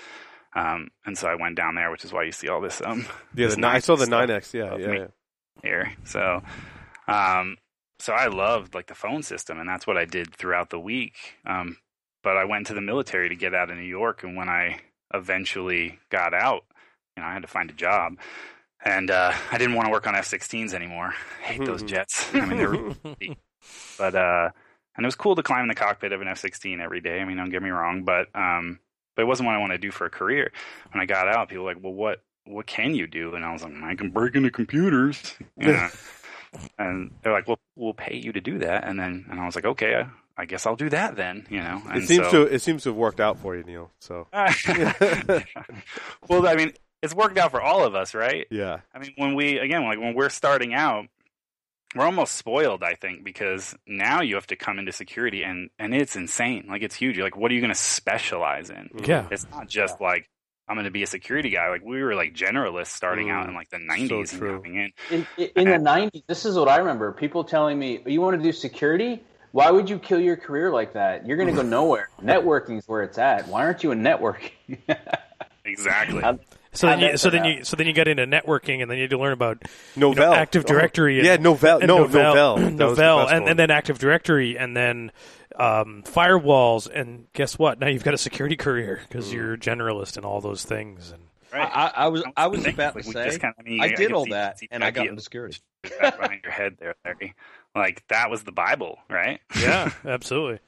Um, 0.54 0.88
and 1.04 1.18
so 1.18 1.28
I 1.28 1.34
went 1.34 1.56
down 1.56 1.74
there, 1.74 1.90
which 1.90 2.04
is 2.04 2.12
why 2.12 2.22
you 2.22 2.32
see 2.32 2.48
all 2.48 2.60
this. 2.60 2.80
Um, 2.84 3.06
Yeah, 3.34 3.46
this 3.46 3.56
the, 3.56 3.66
I 3.66 3.80
saw 3.80 3.96
the 3.96 4.06
9X. 4.06 4.54
Yeah, 4.54 4.76
yeah, 4.76 4.92
yeah. 4.92 5.06
here. 5.62 5.92
So, 6.04 6.42
um, 7.08 7.56
so 7.98 8.12
I 8.12 8.28
loved 8.28 8.74
like 8.74 8.86
the 8.86 8.94
phone 8.94 9.22
system, 9.22 9.58
and 9.58 9.68
that's 9.68 9.86
what 9.86 9.96
I 9.96 10.04
did 10.04 10.34
throughout 10.34 10.70
the 10.70 10.80
week. 10.80 11.16
Um, 11.44 11.78
but 12.22 12.36
I 12.36 12.44
went 12.44 12.68
to 12.68 12.74
the 12.74 12.80
military 12.80 13.28
to 13.28 13.36
get 13.36 13.54
out 13.54 13.70
of 13.70 13.76
New 13.76 13.82
York, 13.82 14.22
and 14.22 14.36
when 14.36 14.48
I 14.48 14.80
eventually 15.12 15.98
got 16.10 16.34
out, 16.34 16.64
you 17.16 17.22
know, 17.22 17.28
I 17.28 17.32
had 17.32 17.42
to 17.42 17.48
find 17.48 17.70
a 17.70 17.74
job, 17.74 18.16
and 18.84 19.10
uh, 19.10 19.32
I 19.50 19.58
didn't 19.58 19.74
want 19.74 19.86
to 19.86 19.92
work 19.92 20.06
on 20.06 20.14
F-16s 20.14 20.74
anymore. 20.74 21.14
I 21.42 21.44
hate 21.44 21.64
those 21.64 21.82
jets. 21.82 22.28
I 22.34 22.44
mean, 22.44 22.58
they're 22.58 22.70
really 22.70 23.38
but 23.98 24.14
uh, 24.14 24.50
and 24.96 25.04
it 25.04 25.06
was 25.06 25.14
cool 25.14 25.34
to 25.36 25.42
climb 25.42 25.62
in 25.62 25.68
the 25.68 25.74
cockpit 25.74 26.12
of 26.12 26.20
an 26.20 26.28
F-16 26.28 26.80
every 26.80 27.00
day. 27.00 27.20
I 27.20 27.24
mean, 27.24 27.36
don't 27.36 27.50
get 27.50 27.62
me 27.62 27.70
wrong, 27.70 28.04
but 28.04 28.28
um, 28.34 28.78
but 29.16 29.22
it 29.22 29.26
wasn't 29.26 29.46
what 29.46 29.56
I 29.56 29.58
wanted 29.58 29.74
to 29.80 29.86
do 29.86 29.90
for 29.90 30.06
a 30.06 30.10
career. 30.10 30.52
When 30.92 31.00
I 31.00 31.06
got 31.06 31.28
out, 31.28 31.48
people 31.48 31.64
were 31.64 31.74
like, 31.74 31.82
well, 31.82 31.92
what 31.94 32.22
what 32.46 32.66
can 32.66 32.94
you 32.94 33.06
do? 33.06 33.34
And 33.34 33.44
I 33.44 33.52
was 33.52 33.62
like, 33.62 33.72
I 33.82 33.94
can 33.94 34.10
break 34.10 34.34
into 34.34 34.50
computers. 34.50 35.34
Yeah. 35.56 35.90
and 36.78 37.10
they're 37.22 37.32
like, 37.32 37.48
well, 37.48 37.58
we'll 37.74 37.94
pay 37.94 38.16
you 38.16 38.30
to 38.32 38.40
do 38.40 38.58
that. 38.58 38.84
And 38.84 38.98
then 38.98 39.26
and 39.30 39.40
I 39.40 39.46
was 39.46 39.56
like, 39.56 39.64
okay, 39.64 39.96
I, 39.96 40.42
I 40.42 40.44
guess 40.44 40.66
I'll 40.66 40.76
do 40.76 40.88
that 40.90 41.16
then. 41.16 41.46
You 41.50 41.58
know. 41.58 41.82
And 41.88 42.02
It 42.02 42.06
seems 42.06 42.26
so, 42.30 42.44
to 42.44 42.54
it 42.54 42.60
seems 42.60 42.82
to 42.84 42.90
have 42.90 42.96
worked 42.96 43.20
out 43.20 43.38
for 43.38 43.56
you, 43.56 43.64
Neil. 43.64 43.90
So 43.98 44.28
well, 46.28 46.46
I 46.46 46.54
mean, 46.54 46.72
it's 47.04 47.14
worked 47.14 47.38
out 47.38 47.50
for 47.50 47.60
all 47.62 47.84
of 47.84 47.94
us, 47.94 48.14
right? 48.14 48.46
yeah, 48.50 48.80
I 48.94 48.98
mean, 48.98 49.12
when 49.16 49.34
we 49.34 49.58
again, 49.58 49.84
like 49.84 49.98
when 50.00 50.14
we're 50.14 50.28
starting 50.30 50.74
out, 50.74 51.06
we're 51.94 52.04
almost 52.06 52.34
spoiled, 52.34 52.82
I 52.82 52.94
think, 52.94 53.22
because 53.22 53.74
now 53.86 54.20
you 54.22 54.34
have 54.34 54.46
to 54.48 54.56
come 54.56 54.78
into 54.80 54.90
security, 54.92 55.42
and 55.44 55.70
and 55.78 55.94
it's 55.94 56.16
insane. 56.16 56.66
Like 56.68 56.82
it's 56.82 56.94
huge. 56.96 57.16
You're 57.16 57.26
like, 57.26 57.36
what 57.36 57.50
are 57.50 57.54
you 57.54 57.60
going 57.60 57.72
to 57.72 57.78
specialize 57.78 58.70
in? 58.70 58.90
Yeah. 59.04 59.26
It's 59.30 59.46
not 59.50 59.68
just 59.68 60.00
like 60.00 60.28
I'm 60.66 60.76
going 60.76 60.86
to 60.86 60.90
be 60.90 61.02
a 61.02 61.06
security 61.06 61.50
guy. 61.50 61.68
Like 61.68 61.84
we 61.84 62.02
were 62.02 62.14
like 62.14 62.34
generalists 62.34 62.88
starting 62.88 63.30
out 63.30 63.46
Mm. 63.46 63.50
in 63.50 63.54
like 63.54 63.68
the 63.70 63.76
90s 63.76 64.32
and 64.32 64.40
true. 64.40 64.56
coming 64.56 64.76
in. 64.76 64.92
In, 65.10 65.26
in, 65.36 65.50
in 65.68 65.84
the 65.84 65.90
'90s, 65.90 66.22
this 66.26 66.44
is 66.46 66.56
what 66.56 66.68
I 66.68 66.78
remember: 66.78 67.12
people 67.12 67.44
telling 67.44 67.78
me, 67.78 68.00
"You 68.06 68.20
want 68.20 68.36
to 68.38 68.42
do 68.42 68.50
security? 68.52 69.22
Why 69.52 69.70
would 69.70 69.88
you 69.88 70.00
kill 70.00 70.18
your 70.18 70.36
career 70.36 70.72
like 70.72 70.94
that? 70.94 71.26
You're 71.26 71.36
going 71.36 71.48
to 71.54 71.54
go 71.54 71.62
nowhere. 71.78 72.08
Networking's 72.20 72.88
where 72.88 73.02
it's 73.02 73.18
at. 73.18 73.46
Why 73.46 73.64
aren't 73.66 73.84
you 73.84 73.92
in 73.92 74.00
networking?" 74.02 74.50
Exactly. 75.66 76.20
How- 76.74 76.78
So 76.78 76.86
then, 76.88 77.00
you, 77.00 77.16
so 77.16 77.30
then 77.30 77.44
you, 77.44 77.64
so 77.64 77.76
then 77.76 77.86
you 77.86 77.92
got 77.92 78.08
into 78.08 78.26
networking, 78.26 78.82
and 78.82 78.90
then 78.90 78.98
you 78.98 79.04
had 79.04 79.10
to 79.10 79.18
learn 79.18 79.32
about 79.32 79.60
Novell, 79.96 80.14
you 80.14 80.20
know, 80.20 80.34
Active 80.34 80.64
Directory. 80.64 81.18
and- 81.18 81.26
yeah, 81.26 81.36
Novell, 81.36 81.78
and 81.78 81.86
no, 81.88 82.04
Novell, 82.06 82.56
Novell, 82.58 82.76
That 82.78 82.86
was 82.86 82.96
the 82.98 83.36
and, 83.36 83.48
and 83.48 83.58
then 83.58 83.70
Active 83.70 83.98
Directory, 83.98 84.58
and 84.58 84.76
then 84.76 85.12
um, 85.56 86.02
firewalls, 86.06 86.90
and 86.92 87.26
guess 87.32 87.58
what? 87.58 87.78
Now 87.78 87.86
you've 87.88 88.04
got 88.04 88.14
a 88.14 88.18
security 88.18 88.56
career 88.56 89.00
because 89.08 89.28
Mm. 89.28 89.32
you're 89.34 89.52
a 89.54 89.58
generalist 89.58 90.16
in 90.18 90.24
all 90.24 90.40
those 90.40 90.64
things. 90.64 91.10
And 91.12 91.22
right. 91.52 91.70
I, 91.72 91.92
I 92.04 92.08
was 92.08 92.24
I 92.36 92.46
was 92.48 92.66
about 92.66 92.94
we 92.96 93.02
to 93.02 93.12
just 93.12 93.34
say 93.34 93.38
kinda- 93.38 93.54
I, 93.58 93.62
mean, 93.62 93.80
I 93.80 93.88
could 93.90 93.96
did 93.96 94.12
all 94.12 94.24
see- 94.24 94.30
that 94.32 94.58
see 94.58 94.68
and 94.70 94.82
I 94.82 94.90
got 94.90 95.06
into 95.06 95.22
security. 95.22 95.58
behind 95.82 96.40
your 96.42 96.52
head 96.52 96.76
there, 96.80 96.94
Larry. 97.04 97.34
Like 97.76 98.02
that 98.08 98.30
was 98.30 98.42
the 98.44 98.52
Bible, 98.52 98.98
right? 99.10 99.40
yeah, 99.60 99.90
absolutely, 100.04 100.58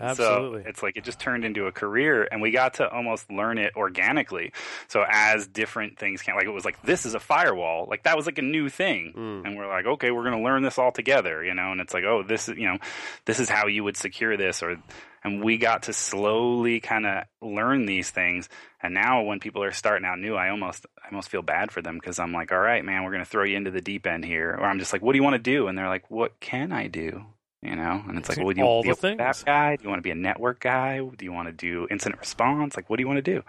absolutely. 0.00 0.62
So 0.62 0.68
it's 0.68 0.82
like 0.82 0.96
it 0.96 1.04
just 1.04 1.18
turned 1.20 1.44
into 1.44 1.66
a 1.66 1.72
career, 1.72 2.26
and 2.30 2.40
we 2.42 2.50
got 2.50 2.74
to 2.74 2.88
almost 2.88 3.30
learn 3.30 3.58
it 3.58 3.72
organically. 3.76 4.52
So 4.88 5.04
as 5.08 5.46
different 5.46 5.98
things 5.98 6.22
came, 6.22 6.34
like 6.36 6.46
it 6.46 6.50
was 6.50 6.64
like 6.64 6.80
this 6.82 7.06
is 7.06 7.14
a 7.14 7.20
firewall, 7.20 7.86
like 7.88 8.04
that 8.04 8.16
was 8.16 8.26
like 8.26 8.38
a 8.38 8.42
new 8.42 8.68
thing, 8.68 9.12
Mm. 9.16 9.46
and 9.46 9.56
we're 9.56 9.68
like, 9.68 9.86
okay, 9.86 10.10
we're 10.10 10.24
going 10.24 10.36
to 10.38 10.44
learn 10.44 10.62
this 10.62 10.78
all 10.78 10.92
together, 10.92 11.44
you 11.44 11.54
know. 11.54 11.72
And 11.72 11.80
it's 11.80 11.94
like, 11.94 12.04
oh, 12.04 12.22
this 12.22 12.48
is 12.48 12.56
you 12.58 12.66
know, 12.68 12.78
this 13.24 13.40
is 13.40 13.48
how 13.48 13.66
you 13.66 13.84
would 13.84 13.96
secure 13.96 14.36
this, 14.36 14.62
or 14.62 14.76
and 15.22 15.42
we 15.42 15.56
got 15.56 15.84
to 15.84 15.92
slowly 15.94 16.80
kind 16.80 17.06
of 17.06 17.24
learn 17.40 17.86
these 17.86 18.10
things. 18.10 18.48
And 18.82 18.92
now 18.92 19.22
when 19.22 19.40
people 19.40 19.62
are 19.62 19.72
starting 19.72 20.06
out 20.06 20.18
new, 20.18 20.34
I 20.34 20.50
almost 20.50 20.84
I 21.02 21.08
almost 21.08 21.30
feel 21.30 21.40
bad 21.42 21.70
for 21.70 21.80
them 21.80 21.94
because 21.96 22.18
I'm 22.18 22.32
like, 22.32 22.52
all 22.52 22.58
right, 22.58 22.84
man, 22.84 23.04
we're 23.04 23.10
going 23.12 23.24
to 23.24 23.30
throw 23.30 23.44
you 23.44 23.56
into 23.56 23.70
the 23.70 23.80
deep 23.80 24.06
end 24.06 24.24
here, 24.24 24.50
or 24.50 24.64
I'm 24.66 24.78
just 24.78 24.92
like, 24.92 25.00
what 25.02 25.12
do 25.12 25.18
you 25.18 25.22
want 25.22 25.34
to 25.34 25.38
do? 25.50 25.66
And 25.68 25.76
they're 25.78 25.88
like, 25.88 26.10
what 26.10 26.38
can 26.40 26.72
I 26.72 26.88
do? 26.88 27.24
You 27.64 27.76
know, 27.76 28.02
and 28.08 28.18
it's 28.18 28.28
like, 28.28 28.36
See, 28.36 28.44
well, 28.44 28.52
do 28.52 28.60
you 28.60 28.66
want 28.66 28.82
to 28.84 28.84
be 28.84 28.88
a 28.90 29.14
web 29.16 29.18
things. 29.18 29.42
guy? 29.44 29.76
Do 29.76 29.84
you 29.84 29.88
want 29.88 29.98
to 30.00 30.02
be 30.02 30.10
a 30.10 30.14
network 30.14 30.60
guy? 30.60 30.98
Do 30.98 31.24
you 31.24 31.32
want 31.32 31.48
to 31.48 31.52
do 31.52 31.88
incident 31.90 32.20
response? 32.20 32.76
Like, 32.76 32.90
what 32.90 32.96
do 32.98 33.02
you 33.02 33.06
want 33.08 33.24
to 33.24 33.34
do? 33.34 33.42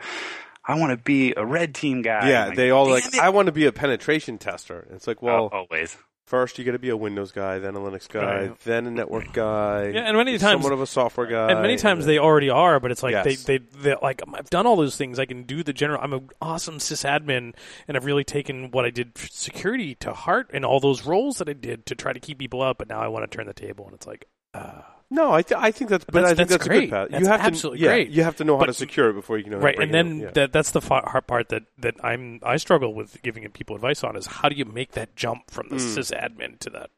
I 0.67 0.79
want 0.79 0.91
to 0.91 0.97
be 0.97 1.33
a 1.35 1.45
red 1.45 1.75
team 1.75 2.01
guy. 2.01 2.29
yeah, 2.29 2.45
like, 2.47 2.55
they 2.55 2.71
all 2.71 2.89
like. 2.89 3.05
it." 3.05 3.19
I 3.19 3.29
want 3.29 3.47
to 3.47 3.51
be 3.51 3.65
a 3.65 3.71
penetration 3.71 4.37
tester. 4.37 4.87
It's 4.91 5.05
like, 5.05 5.21
well, 5.21 5.49
Oh, 5.51 5.57
always. 5.69 5.95
First 6.25 6.57
you 6.57 6.65
got 6.65 6.71
to 6.71 6.79
be 6.79 6.89
a 6.89 6.97
Windows 6.97 7.31
guy, 7.31 7.59
then 7.59 7.75
a 7.75 7.79
Linux 7.79 8.07
guy, 8.09 8.47
Right. 8.47 8.59
then 8.61 8.87
a 8.87 8.91
network 8.91 9.31
guy. 9.33 9.89
Yeah, 9.93 10.01
and 10.01 10.17
many 10.17 10.37
times- 10.37 10.61
somewhat 10.61 10.73
of 10.73 10.81
a 10.81 10.87
software 10.87 11.27
guy. 11.27 11.51
and 11.51 11.61
many 11.61 11.77
times 11.77 12.05
they 12.05 12.17
already 12.17 12.49
are, 12.49 12.79
but 12.79 12.91
it's 12.91 13.03
like 13.03 13.11
Yes. 13.13 13.43
they, 13.43 13.57
they 13.59 13.65
they 13.81 13.95
like 14.01 14.21
I've 14.33 14.49
done 14.49 14.65
all 14.65 14.75
those 14.75 14.97
things. 14.97 15.19
I 15.19 15.25
can 15.25 15.43
do 15.43 15.63
the 15.63 15.73
general. 15.73 15.99
I'm 16.01 16.13
an 16.13 16.29
awesome 16.41 16.79
sysadmin, 16.79 17.53
and 17.87 17.95
I've 17.97 18.05
really 18.05 18.23
taken 18.23 18.71
what 18.71 18.85
I 18.85 18.89
did 18.89 19.17
for 19.17 19.27
security 19.27 19.95
to 19.95 20.13
heart 20.13 20.49
and 20.53 20.65
all 20.65 20.79
those 20.79 21.05
roles 21.05 21.37
that 21.37 21.47
I 21.49 21.53
did 21.53 21.85
to 21.87 21.95
try 21.95 22.13
to 22.13 22.19
keep 22.19 22.39
people 22.39 22.61
up. 22.61 22.77
But 22.79 22.89
now 22.89 22.99
I 23.01 23.07
want 23.07 23.29
to 23.29 23.37
turn 23.37 23.45
the 23.47 23.53
table, 23.53 23.85
and 23.85 23.93
it's 23.93 24.07
like, 24.07 24.27
uh, 24.53 24.81
No, 25.11 25.31
I, 25.31 25.43
th- 25.43 25.59
I 25.61 25.71
think 25.71 25.91
that's, 25.91 26.03
but 26.03 26.13
That's- 26.13 26.31
I 26.31 26.35
think 26.35 26.49
that's 26.49 26.57
that's, 26.57 26.65
a 26.65 26.69
great. 26.69 26.89
good 26.89 26.89
path. 26.89 27.07
That's 27.11 27.21
you 27.23 27.27
have 27.29 27.39
absolutely 27.41 27.79
to, 27.79 27.85
yeah, 27.85 27.91
great. 27.91 28.09
You 28.09 28.23
have 28.23 28.35
to 28.37 28.43
know 28.43 28.55
how 28.55 28.61
But- 28.61 28.65
to 28.67 28.73
secure 28.73 29.09
it 29.11 29.13
before 29.13 29.37
you 29.37 29.43
can 29.43 29.51
know. 29.53 29.59
how 29.59 29.65
right. 29.65 29.75
to 29.75 29.81
And 29.83 29.91
it 29.91 29.93
then. 29.93 30.19
Yeah. 30.19 30.29
that 30.31 30.51
that's 30.53 30.71
the 30.71 30.81
fa- 30.81 31.03
hard 31.07 31.27
part 31.27 31.49
that 31.49 31.63
that 31.77 31.95
I'm 32.03 32.39
I 32.43 32.57
struggle 32.57 32.93
with 32.95 33.21
giving 33.21 33.47
people 33.51 33.75
advice 33.75 34.03
on 34.03 34.15
is 34.15 34.25
how 34.25 34.49
do 34.49 34.55
you 34.55 34.65
make 34.65 34.93
that 34.93 35.15
jump 35.15 35.51
from 35.51 35.69
the 35.69 35.75
Mm. 35.75 35.95
sysadmin 35.97 36.57
to 36.59 36.69
that 36.71 36.89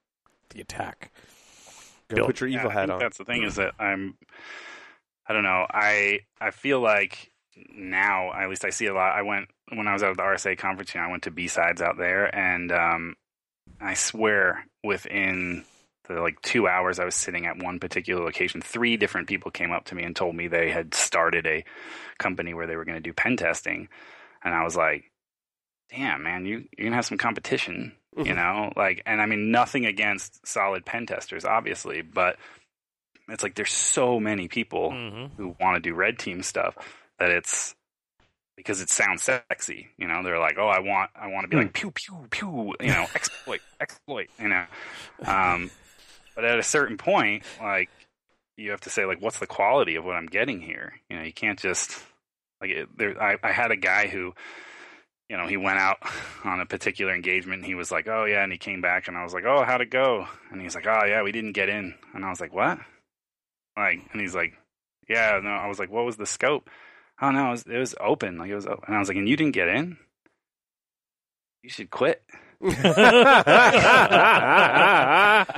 the 0.52 0.62
attack. 0.62 1.12
Go 2.08 2.26
put 2.26 2.40
your 2.40 2.48
evil 2.48 2.64
Yeah, 2.64 2.70
I 2.70 2.72
hat 2.74 2.80
think 2.84 2.92
on. 2.94 3.00
That's 3.00 3.18
the 3.18 3.26
thing 3.26 3.44
is 3.44 3.56
that 3.56 3.74
I'm. 3.78 4.18
I 5.28 5.34
don't 5.34 5.44
know. 5.44 5.68
I 5.70 6.20
I 6.40 6.52
feel 6.52 6.80
like 6.80 7.32
now, 7.76 8.32
at 8.32 8.48
least 8.50 8.64
I 8.64 8.70
see 8.70 8.86
a 8.86 8.94
lot. 8.94 9.14
I 9.18 9.24
went 9.24 9.50
when 9.74 9.86
I 9.88 9.92
was 9.94 10.02
at 10.04 10.16
the 10.16 10.24
RSA 10.24 10.58
conference. 10.58 10.94
You 10.96 11.02
know, 11.02 11.08
I 11.08 11.12
went 11.12 11.24
to 11.24 11.32
B 11.32 11.50
sides 11.50 11.82
out 11.82 11.98
there, 11.98 12.34
and 12.34 12.72
um, 12.72 13.16
I 13.82 13.96
swear 13.96 14.66
within 14.86 15.66
the 16.08 16.22
like 16.22 16.42
two 16.42 16.68
hours 16.68 17.00
I 17.00 17.06
was 17.06 17.16
sitting 17.16 17.46
at 17.46 17.62
one 17.62 17.80
particular 17.80 18.24
location, 18.24 18.62
three 18.62 18.98
different 18.98 19.28
people 19.28 19.52
came 19.52 19.72
up 19.72 19.86
to 19.86 19.96
me 19.96 20.04
and 20.04 20.16
told 20.16 20.36
me 20.36 20.48
they 20.48 20.70
had 20.72 20.94
started 20.94 21.46
a 21.46 21.64
company 22.18 22.54
where 22.54 22.68
they 22.68 22.76
were 22.76 22.86
going 22.86 22.98
to 22.98 23.02
do 23.02 23.14
pen 23.14 23.38
testing, 23.38 23.88
and 24.44 24.54
I 24.54 24.64
was 24.64 24.76
like, 24.76 25.12
"Damn, 25.90 26.24
man, 26.24 26.46
you 26.46 26.66
you're 26.78 26.86
gonna 26.88 26.96
have 26.96 27.06
some 27.06 27.18
competition." 27.18 27.94
you 28.18 28.34
know? 28.34 28.74
Like 28.76 29.04
and 29.06 29.22
i 29.22 29.28
mean 29.28 29.52
nothing 29.52 29.86
against 29.86 30.44
solid 30.48 30.84
pen 30.88 31.06
testers 31.06 31.46
obviously 31.46 32.02
but 32.02 32.38
it's 33.30 33.44
like 33.44 33.54
there's 33.54 33.72
so 33.72 34.20
many 34.20 34.48
people 34.48 34.90
Mm-hmm. 34.90 35.36
who 35.40 35.56
want 35.60 35.76
to 35.76 35.88
do 35.88 35.94
red 35.94 36.18
team 36.18 36.42
stuff 36.42 36.76
that 37.20 37.30
it's 37.30 37.76
because 38.56 38.82
it 38.82 38.90
sounds 38.90 39.22
sexy 39.22 39.90
you 40.00 40.08
know? 40.08 40.24
They're 40.24 40.40
like 40.40 40.58
oh 40.58 40.68
i 40.68 40.80
want 40.80 41.12
i 41.16 41.28
want 41.28 41.44
to 41.44 41.48
be 41.48 41.58
like 41.58 41.74
pew 41.74 41.92
pew 41.92 42.26
pew 42.32 42.74
you 42.80 42.88
know 42.88 43.06
exploit 43.14 43.60
exploit 43.80 44.30
you 44.40 44.48
know? 44.48 44.66
Um 45.24 45.70
but 46.38 46.46
at 46.46 46.58
a 46.58 46.64
certain 46.64 46.98
point 46.98 47.44
like 47.62 47.90
you 48.56 48.72
have 48.72 48.80
to 48.80 48.90
say 48.90 49.04
like 49.04 49.22
what's 49.22 49.40
the 49.40 49.48
quality 49.48 49.96
of 49.96 50.06
what 50.06 50.16
i'm 50.16 50.28
getting 50.28 50.62
here 50.62 50.94
you 51.10 51.18
know 51.18 51.24
you 51.24 51.34
can't 51.34 51.60
just 51.60 52.02
like 52.62 52.70
it, 52.70 52.88
there 52.98 53.22
I, 53.22 53.36
I 53.44 53.52
had 53.52 53.72
a 53.72 53.76
guy 53.76 54.08
who 54.08 54.34
you 55.30 55.36
know, 55.36 55.48
he 55.48 55.58
went 55.58 55.78
out 55.78 55.98
on 56.44 56.60
a 56.60 56.66
particular 56.66 57.14
engagement. 57.14 57.60
And 57.60 57.66
he 57.66 57.76
was 57.76 57.92
like, 57.92 58.08
"Oh 58.08 58.26
yeah," 58.26 58.44
and 58.44 58.52
he 58.52 58.58
came 58.58 58.82
back, 58.82 59.08
and 59.08 59.18
I 59.18 59.24
was 59.24 59.34
like, 59.34 59.46
"Oh, 59.46 59.64
how'd 59.64 59.82
it 59.82 59.90
go?" 59.90 60.28
And 60.52 60.62
he's 60.62 60.76
like, 60.76 60.88
"Oh 60.88 61.06
yeah, 61.06 61.24
we 61.24 61.32
didn't 61.32 61.54
get 61.54 61.70
in." 61.70 61.96
And 62.14 62.26
I 62.26 62.30
was 62.30 62.40
like, 62.40 62.54
"What?" 62.54 62.80
Like, 63.76 64.00
and 64.12 64.22
he's 64.22 64.36
like, 64.36 64.54
"Yeah, 65.10 65.40
no." 65.44 65.50
I 65.50 65.68
was 65.68 65.80
like, 65.80 65.92
"What 65.92 66.06
was 66.06 66.18
the 66.18 66.26
scope?" 66.26 66.70
No, 67.22 67.30
it 67.30 67.52
was, 67.52 67.64
it 67.64 67.78
was 67.78 67.96
open. 68.00 68.38
Like 68.38 68.50
it 68.50 68.56
was, 68.56 68.68
open. 68.68 68.84
and 68.88 68.96
I 68.96 69.00
was 69.00 69.08
like, 69.08 69.18
"And 69.18 69.28
you 69.28 69.36
didn't 69.36 69.54
get 69.54 69.68
in? 69.68 69.98
You 71.64 71.70
should 71.70 71.90
quit." 71.90 72.24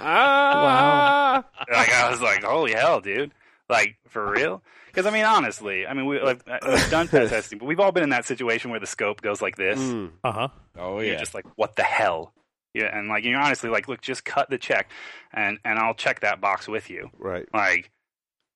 Wow. 0.04 1.44
Like 1.72 1.94
I 1.94 2.10
was 2.10 2.22
like, 2.22 2.44
"Holy 2.44 2.74
hell, 2.74 3.00
dude!" 3.02 3.32
Like 3.70 3.98
for 4.08 4.32
real? 4.32 4.62
Because 4.88 5.06
I 5.06 5.12
mean, 5.12 5.26
honestly, 5.26 5.86
I 5.86 5.94
mean, 5.94 6.08
we, 6.08 6.20
like, 6.20 6.42
we've 6.68 6.90
done 6.90 7.08
pen 7.10 7.30
testing, 7.30 7.60
but 7.60 7.66
we've 7.68 7.80
all 7.80 7.92
been 7.92 8.04
in 8.04 8.10
that 8.10 8.26
situation 8.26 8.72
where 8.72 8.80
the 8.80 8.88
scope 8.88 9.22
goes 9.22 9.42
like 9.42 9.56
this. 9.56 9.80
Mm. 9.80 10.12
Uh 10.24 10.32
huh. 10.32 10.48
Oh 10.78 11.00
You're 11.00 11.18
just 11.18 11.36
like, 11.36 11.46
what 11.56 11.76
the 11.76 11.84
hell? 11.84 12.34
Yeah, 12.74 12.96
and 12.98 13.08
like 13.08 13.24
you're 13.24 13.40
honestly 13.40 13.70
like, 13.70 13.88
look, 13.88 14.02
just 14.02 14.26
cut 14.26 14.50
the 14.50 14.58
check, 14.58 14.90
and 15.34 15.60
and 15.64 15.78
I'll 15.80 15.94
check 15.94 16.22
that 16.22 16.42
box 16.42 16.68
with 16.68 16.90
you, 16.90 17.10
Right. 17.18 17.48
like, 17.54 17.90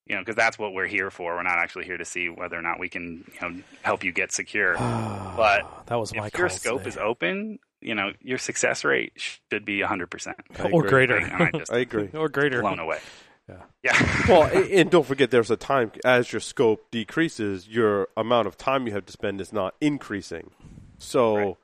you 0.06 0.16
know, 0.16 0.22
because 0.22 0.36
that's 0.36 0.58
what 0.60 0.74
we're 0.74 0.86
here 0.88 1.10
for. 1.10 1.36
We're 1.36 1.44
not 1.44 1.58
actually 1.58 1.86
here 1.86 1.98
to 1.98 2.06
see 2.06 2.30
whether 2.30 2.58
or 2.58 2.62
not 2.62 2.80
we 2.80 2.90
can, 2.90 3.26
you 3.34 3.42
know, 3.50 3.56
help 3.82 4.04
you 4.04 4.12
get 4.12 4.32
secure. 4.32 4.76
But 5.36 5.88
that 5.88 5.96
was 5.96 6.14
my 6.14 6.28
if 6.28 6.38
your 6.38 6.48
scope 6.48 6.84
today. 6.84 6.90
is 6.90 6.98
open, 6.98 7.58
you 7.84 7.96
know, 7.96 8.12
your 8.22 8.38
success 8.38 8.84
rate 8.84 9.14
should 9.16 9.66
be 9.66 9.82
100 9.82 10.10
percent. 10.10 10.38
I 10.60 10.70
or 10.72 10.84
greater, 10.84 11.20
I 11.20 11.52
I 11.72 11.78
agree. 11.80 12.10
or 12.14 12.30
greater. 12.30 12.62
blown 12.62 12.80
away. 12.80 13.00
Yeah. 13.50 13.58
Yeah. 13.84 14.26
Well, 14.30 14.44
and 14.72 14.90
don't 14.90 15.06
forget, 15.06 15.30
there's 15.32 15.52
a 15.52 15.58
time 15.58 15.92
as 16.06 16.32
your 16.32 16.40
scope 16.40 16.90
decreases, 16.92 17.68
your 17.68 18.08
amount 18.16 18.48
of 18.48 18.58
time 18.58 18.88
you 18.88 18.94
have 18.94 19.06
to 19.08 19.12
spend 19.12 19.42
is 19.42 19.52
not 19.52 19.76
increasing. 19.82 20.52
So 20.98 21.36
Right. 21.36 21.56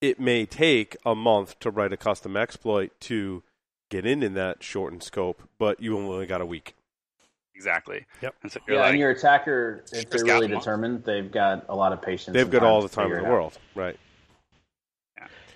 it 0.00 0.18
may 0.20 0.46
take 0.46 0.96
a 1.06 1.14
month 1.14 1.58
to 1.60 1.70
write 1.70 1.92
a 1.92 1.96
custom 1.96 2.36
exploit 2.36 2.90
to 3.02 3.44
get 3.88 4.04
in 4.04 4.22
in 4.24 4.34
that 4.34 4.62
shortened 4.64 5.02
scope, 5.04 5.48
but 5.58 5.80
you 5.80 5.96
only 5.96 6.26
got 6.26 6.40
a 6.40 6.46
week. 6.46 6.74
exactly. 7.54 8.04
Yep. 8.22 8.34
And 8.42 8.52
so 8.52 8.60
Yeah, 8.68 8.80
like, 8.80 8.90
and 8.90 8.98
your 8.98 9.10
attacker, 9.10 9.84
if 9.92 10.10
they're 10.10 10.24
really 10.24 10.48
determined, 10.48 11.04
they've 11.04 11.30
got 11.30 11.66
a 11.68 11.74
lot 11.74 11.92
of 11.92 12.02
patience. 12.02 12.34
They've 12.34 12.50
got 12.50 12.62
all 12.62 12.82
the 12.82 12.88
time 12.88 13.06
in 13.06 13.12
the 13.12 13.18
it 13.18 13.24
out. 13.26 13.30
world, 13.30 13.58
right? 13.74 13.96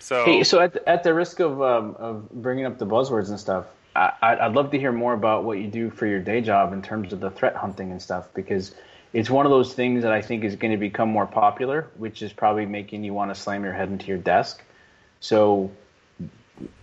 So 0.02 0.24
Hey, 0.24 0.42
so 0.42 0.60
at 0.60 0.72
the, 0.72 0.88
at 0.88 1.04
the 1.04 1.14
risk 1.14 1.40
of 1.40 1.62
um, 1.62 1.96
of 1.98 2.30
bringing 2.30 2.66
up 2.66 2.78
the 2.78 2.86
buzzwords 2.86 3.28
and 3.28 3.38
stuff, 3.38 3.66
I, 3.94 4.12
I'd 4.20 4.38
I'd 4.38 4.52
love 4.52 4.72
to 4.72 4.78
hear 4.78 4.92
more 4.92 5.14
about 5.14 5.44
what 5.44 5.58
you 5.58 5.68
do 5.68 5.90
for 5.90 6.06
your 6.06 6.18
day 6.18 6.40
job 6.40 6.72
in 6.72 6.82
terms 6.82 7.12
of 7.12 7.20
the 7.20 7.30
threat 7.30 7.54
hunting 7.54 7.92
and 7.92 8.02
stuff 8.02 8.28
because 8.34 8.74
it's 9.12 9.30
one 9.30 9.46
of 9.46 9.50
those 9.50 9.74
things 9.74 10.02
that 10.02 10.12
I 10.12 10.22
think 10.22 10.42
is 10.42 10.56
going 10.56 10.72
to 10.72 10.78
become 10.78 11.08
more 11.08 11.26
popular, 11.26 11.88
which 11.96 12.22
is 12.22 12.32
probably 12.32 12.66
making 12.66 13.04
you 13.04 13.14
want 13.14 13.32
to 13.32 13.40
slam 13.40 13.62
your 13.62 13.72
head 13.74 13.90
into 13.90 14.06
your 14.06 14.18
desk. 14.18 14.62
So, 15.20 15.70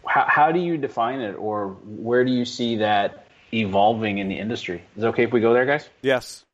how, 0.08 0.26
how 0.28 0.52
do 0.52 0.60
you 0.60 0.78
define 0.78 1.20
it, 1.20 1.34
or 1.34 1.70
where 1.86 2.24
do 2.24 2.32
you 2.32 2.46
see 2.46 2.78
that 2.78 3.28
evolving 3.54 4.20
in 4.20 4.30
the 4.30 4.38
industry? 4.38 4.84
Is 4.96 5.04
it 5.04 5.08
okay 5.08 5.24
if 5.24 5.34
we 5.34 5.42
go 5.42 5.54
there, 5.54 5.66
guys? 5.66 5.90
Yes. 6.02 6.46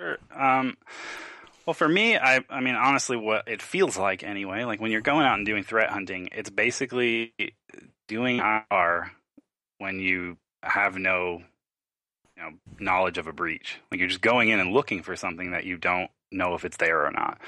Sure. 0.00 0.18
Um, 0.34 0.76
well, 1.66 1.74
for 1.74 1.88
me, 1.88 2.16
I, 2.16 2.44
I 2.48 2.60
mean, 2.60 2.76
honestly, 2.76 3.16
what 3.16 3.48
it 3.48 3.60
feels 3.60 3.98
like 3.98 4.22
anyway, 4.22 4.64
like 4.64 4.80
when 4.80 4.92
you're 4.92 5.00
going 5.00 5.26
out 5.26 5.36
and 5.36 5.44
doing 5.44 5.64
threat 5.64 5.90
hunting, 5.90 6.28
it's 6.32 6.50
basically 6.50 7.34
doing 8.06 8.38
IR 8.38 9.10
when 9.78 9.98
you 9.98 10.36
have 10.62 10.96
no, 10.96 11.42
you 12.36 12.42
know, 12.42 12.50
knowledge 12.78 13.18
of 13.18 13.26
a 13.26 13.32
breach. 13.32 13.78
Like 13.90 13.98
you're 13.98 14.08
just 14.08 14.20
going 14.20 14.48
in 14.48 14.60
and 14.60 14.72
looking 14.72 15.02
for 15.02 15.16
something 15.16 15.50
that 15.50 15.64
you 15.64 15.76
don't 15.76 16.10
know 16.32 16.54
if 16.54 16.64
it's 16.64 16.76
there 16.76 17.06
or 17.06 17.10
not. 17.12 17.38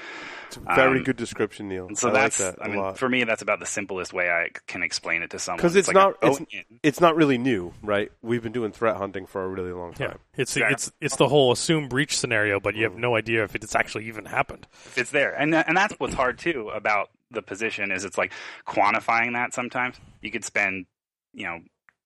It's 0.47 0.57
a 0.57 0.61
very 0.61 0.97
Um, 0.99 1.03
good 1.03 1.17
description, 1.17 1.67
Neil. 1.69 1.89
So 1.95 2.09
I 2.09 2.11
that's, 2.13 2.39
like 2.39 2.55
that 2.55 2.63
I 2.63 2.67
a 2.67 2.69
mean, 2.71 2.79
lot. 2.79 2.97
for 2.97 3.07
me, 3.07 3.23
that's 3.23 3.41
about 3.41 3.59
the 3.59 3.65
simplest 3.65 4.13
way 4.13 4.29
I 4.29 4.49
can 4.67 4.81
explain 4.83 5.21
it 5.21 5.29
to 5.31 5.39
someone. 5.39 5.59
'Cause 5.61 5.75
it's 5.75 5.87
like 5.87 5.95
not, 5.95 6.15
it's, 6.21 6.41
it's 6.81 7.01
not 7.01 7.15
really 7.15 7.37
new, 7.37 7.73
right? 7.83 8.11
We've 8.21 8.41
been 8.41 8.51
doing 8.51 8.71
threat 8.71 8.95
hunting 8.97 9.27
for 9.27 9.43
a 9.43 9.47
really 9.47 9.71
long 9.73 9.93
time. 9.93 10.01
Yeah, 10.07 10.07
time. 10.13 10.19
it's 10.37 10.55
Exactly. 10.57 10.73
it's 10.73 10.91
it's 11.01 11.15
the 11.17 11.27
whole 11.27 11.51
assume 11.51 11.87
breach 11.87 12.17
scenario, 12.17 12.59
but 12.59 12.75
you 12.75 12.83
have 12.83 12.95
no 12.95 13.15
idea 13.15 13.43
if 13.43 13.53
it's 13.53 13.75
actually 13.75 14.05
even 14.05 14.25
happened. 14.25 14.65
if 14.73 14.97
it's 14.97 15.11
there 15.11 15.33
and 15.33 15.53
and 15.53 15.77
that's 15.77 15.93
what's 15.99 16.15
hard 16.15 16.39
too 16.39 16.69
about 16.69 17.09
the 17.31 17.41
position 17.43 17.91
is 17.91 18.03
it's 18.05 18.17
like 18.17 18.31
quantifying 18.65 19.33
that 19.33 19.53
sometimes 19.53 19.97
you 20.21 20.31
could 20.31 20.43
spend 20.45 20.85
you 21.33 21.45
know 21.45 21.59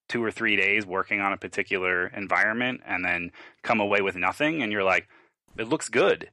two 0.10 0.22
or 0.22 0.32
three 0.32 0.58
days 0.58 0.86
working 0.86 1.22
on 1.22 1.32
a 1.32 1.38
particular 1.38 2.08
environment 2.08 2.82
and 2.86 3.06
then 3.06 3.32
come 3.62 3.80
away 3.80 4.02
with 4.02 4.18
nothing 4.18 4.62
and 4.62 4.72
you're 4.74 4.84
like 4.84 5.08
it 5.58 5.70
looks 5.70 5.88
good 5.88 6.30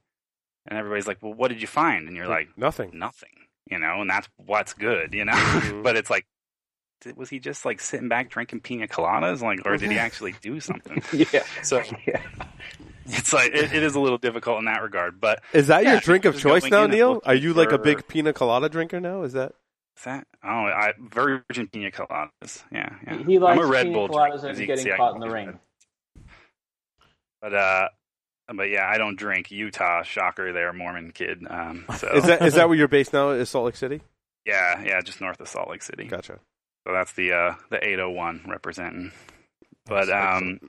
and 0.71 0.79
everybody's 0.79 1.07
like 1.07 1.19
well 1.23 1.35
what 1.35 1.49
did 1.49 1.61
you 1.61 1.67
find 1.67 2.09
and 2.09 2.17
you're 2.17 2.29
like 2.29 2.49
Nothing. 2.57 2.91
nothing 2.95 3.29
you 3.71 3.79
know 3.79 4.01
and 4.01 4.09
that's 4.09 4.29
what's 4.47 4.73
good 4.73 5.13
you 5.15 5.25
know 5.25 5.33
Mhm. 5.33 5.83
but 5.85 5.97
it's 5.97 6.09
like 6.11 6.27
did- 7.03 7.17
was 7.17 7.29
he 7.31 7.39
just 7.39 7.65
like 7.65 7.81
sitting 7.81 8.09
back 8.09 8.31
drinking 8.31 8.61
pina 8.61 8.87
coladas 8.89 9.43
like 9.43 9.61
or 9.67 9.77
did 9.77 9.91
he 9.91 9.99
actually 9.99 10.35
do 10.41 10.61
something 10.71 11.03
Yeah. 11.13 11.43
so 11.63 11.83
yeah. 12.07 12.23
it's 13.07 13.33
like 13.33 13.53
it, 13.55 13.73
it 13.73 13.83
is 13.83 13.95
a 13.95 14.01
little 14.01 14.19
difficult 14.19 14.59
in 14.61 14.67
that 14.67 14.83
regard 14.83 15.21
but 15.21 15.43
Is 15.53 15.67
that 15.67 15.83
Yeah, 15.85 15.93
your 15.93 16.01
drink 16.01 16.25
of 16.25 16.39
choice 16.39 16.65
now, 16.71 16.87
Neil? 16.87 17.21
Are 17.27 17.35
you 17.35 17.53
like 17.55 17.73
a 17.73 17.79
big 17.79 18.07
pina 18.09 18.33
colada 18.33 18.69
drinker 18.69 19.01
now? 19.01 19.23
Is 19.25 19.33
that 19.33 19.53
Is 19.97 20.05
that? 20.05 20.27
Oh, 20.45 20.49
I, 20.49 20.93
virgin 20.99 21.67
pina 21.69 21.91
coladas. 21.91 22.63
Yeah, 22.73 22.95
yeah. 23.07 23.19
He 23.25 23.39
likes 23.39 23.59
I'm 23.59 23.65
a 23.65 23.69
Red 23.69 23.85
pina 23.87 23.95
Bull 23.95 24.09
coladas 24.09 24.43
drinker, 24.43 24.49
and 24.49 24.51
as 24.51 24.67
getting 24.67 24.85
see, 24.85 24.91
caught 24.97 25.15
in 25.15 25.21
the 25.21 25.27
do 25.27 25.33
ring. 25.35 25.59
But 27.43 27.55
uh, 27.55 27.89
but 28.55 28.71
yeah, 28.71 28.89
I 28.89 28.99
don't 28.99 29.17
drink. 29.17 29.51
Utah, 29.51 30.03
shocker, 30.03 30.53
there, 30.53 30.73
Mormon 30.73 31.13
kid. 31.13 31.47
Um, 31.49 31.85
so 31.97 32.09
is 32.15 32.25
that 32.25 32.43
is 32.43 32.55
that 32.55 32.69
where 32.69 32.77
you're 32.77 32.89
based 32.89 33.13
now? 33.13 33.31
Is 33.31 33.49
Salt 33.49 33.67
Lake 33.67 33.77
City? 33.77 34.01
yeah, 34.47 34.83
yeah, 34.83 35.01
just 35.01 35.21
north 35.21 35.41
of 35.41 35.49
Salt 35.49 35.71
Lake 35.71 35.83
City. 35.83 36.05
Gotcha. 36.05 36.39
So 36.87 36.93
that's 36.93 37.13
the 37.13 37.33
uh 37.33 37.55
the 37.71 37.77
801 37.77 38.45
representing. 38.49 39.13
But 39.87 40.09
um, 40.11 40.61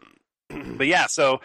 but 0.77 0.88
yeah, 0.88 1.07
so 1.07 1.41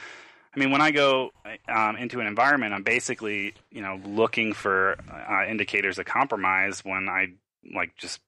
I 0.54 0.58
mean, 0.58 0.70
when 0.70 0.80
I 0.80 0.90
go 0.90 1.30
um, 1.68 1.96
into 1.96 2.20
an 2.20 2.26
environment, 2.26 2.72
I'm 2.72 2.82
basically 2.82 3.54
you 3.70 3.82
know 3.82 4.00
looking 4.04 4.52
for 4.52 4.96
uh, 5.12 5.46
indicators 5.48 5.98
of 5.98 6.06
compromise 6.06 6.84
when 6.84 7.08
I 7.08 7.28
like 7.74 7.96
just 7.96 8.20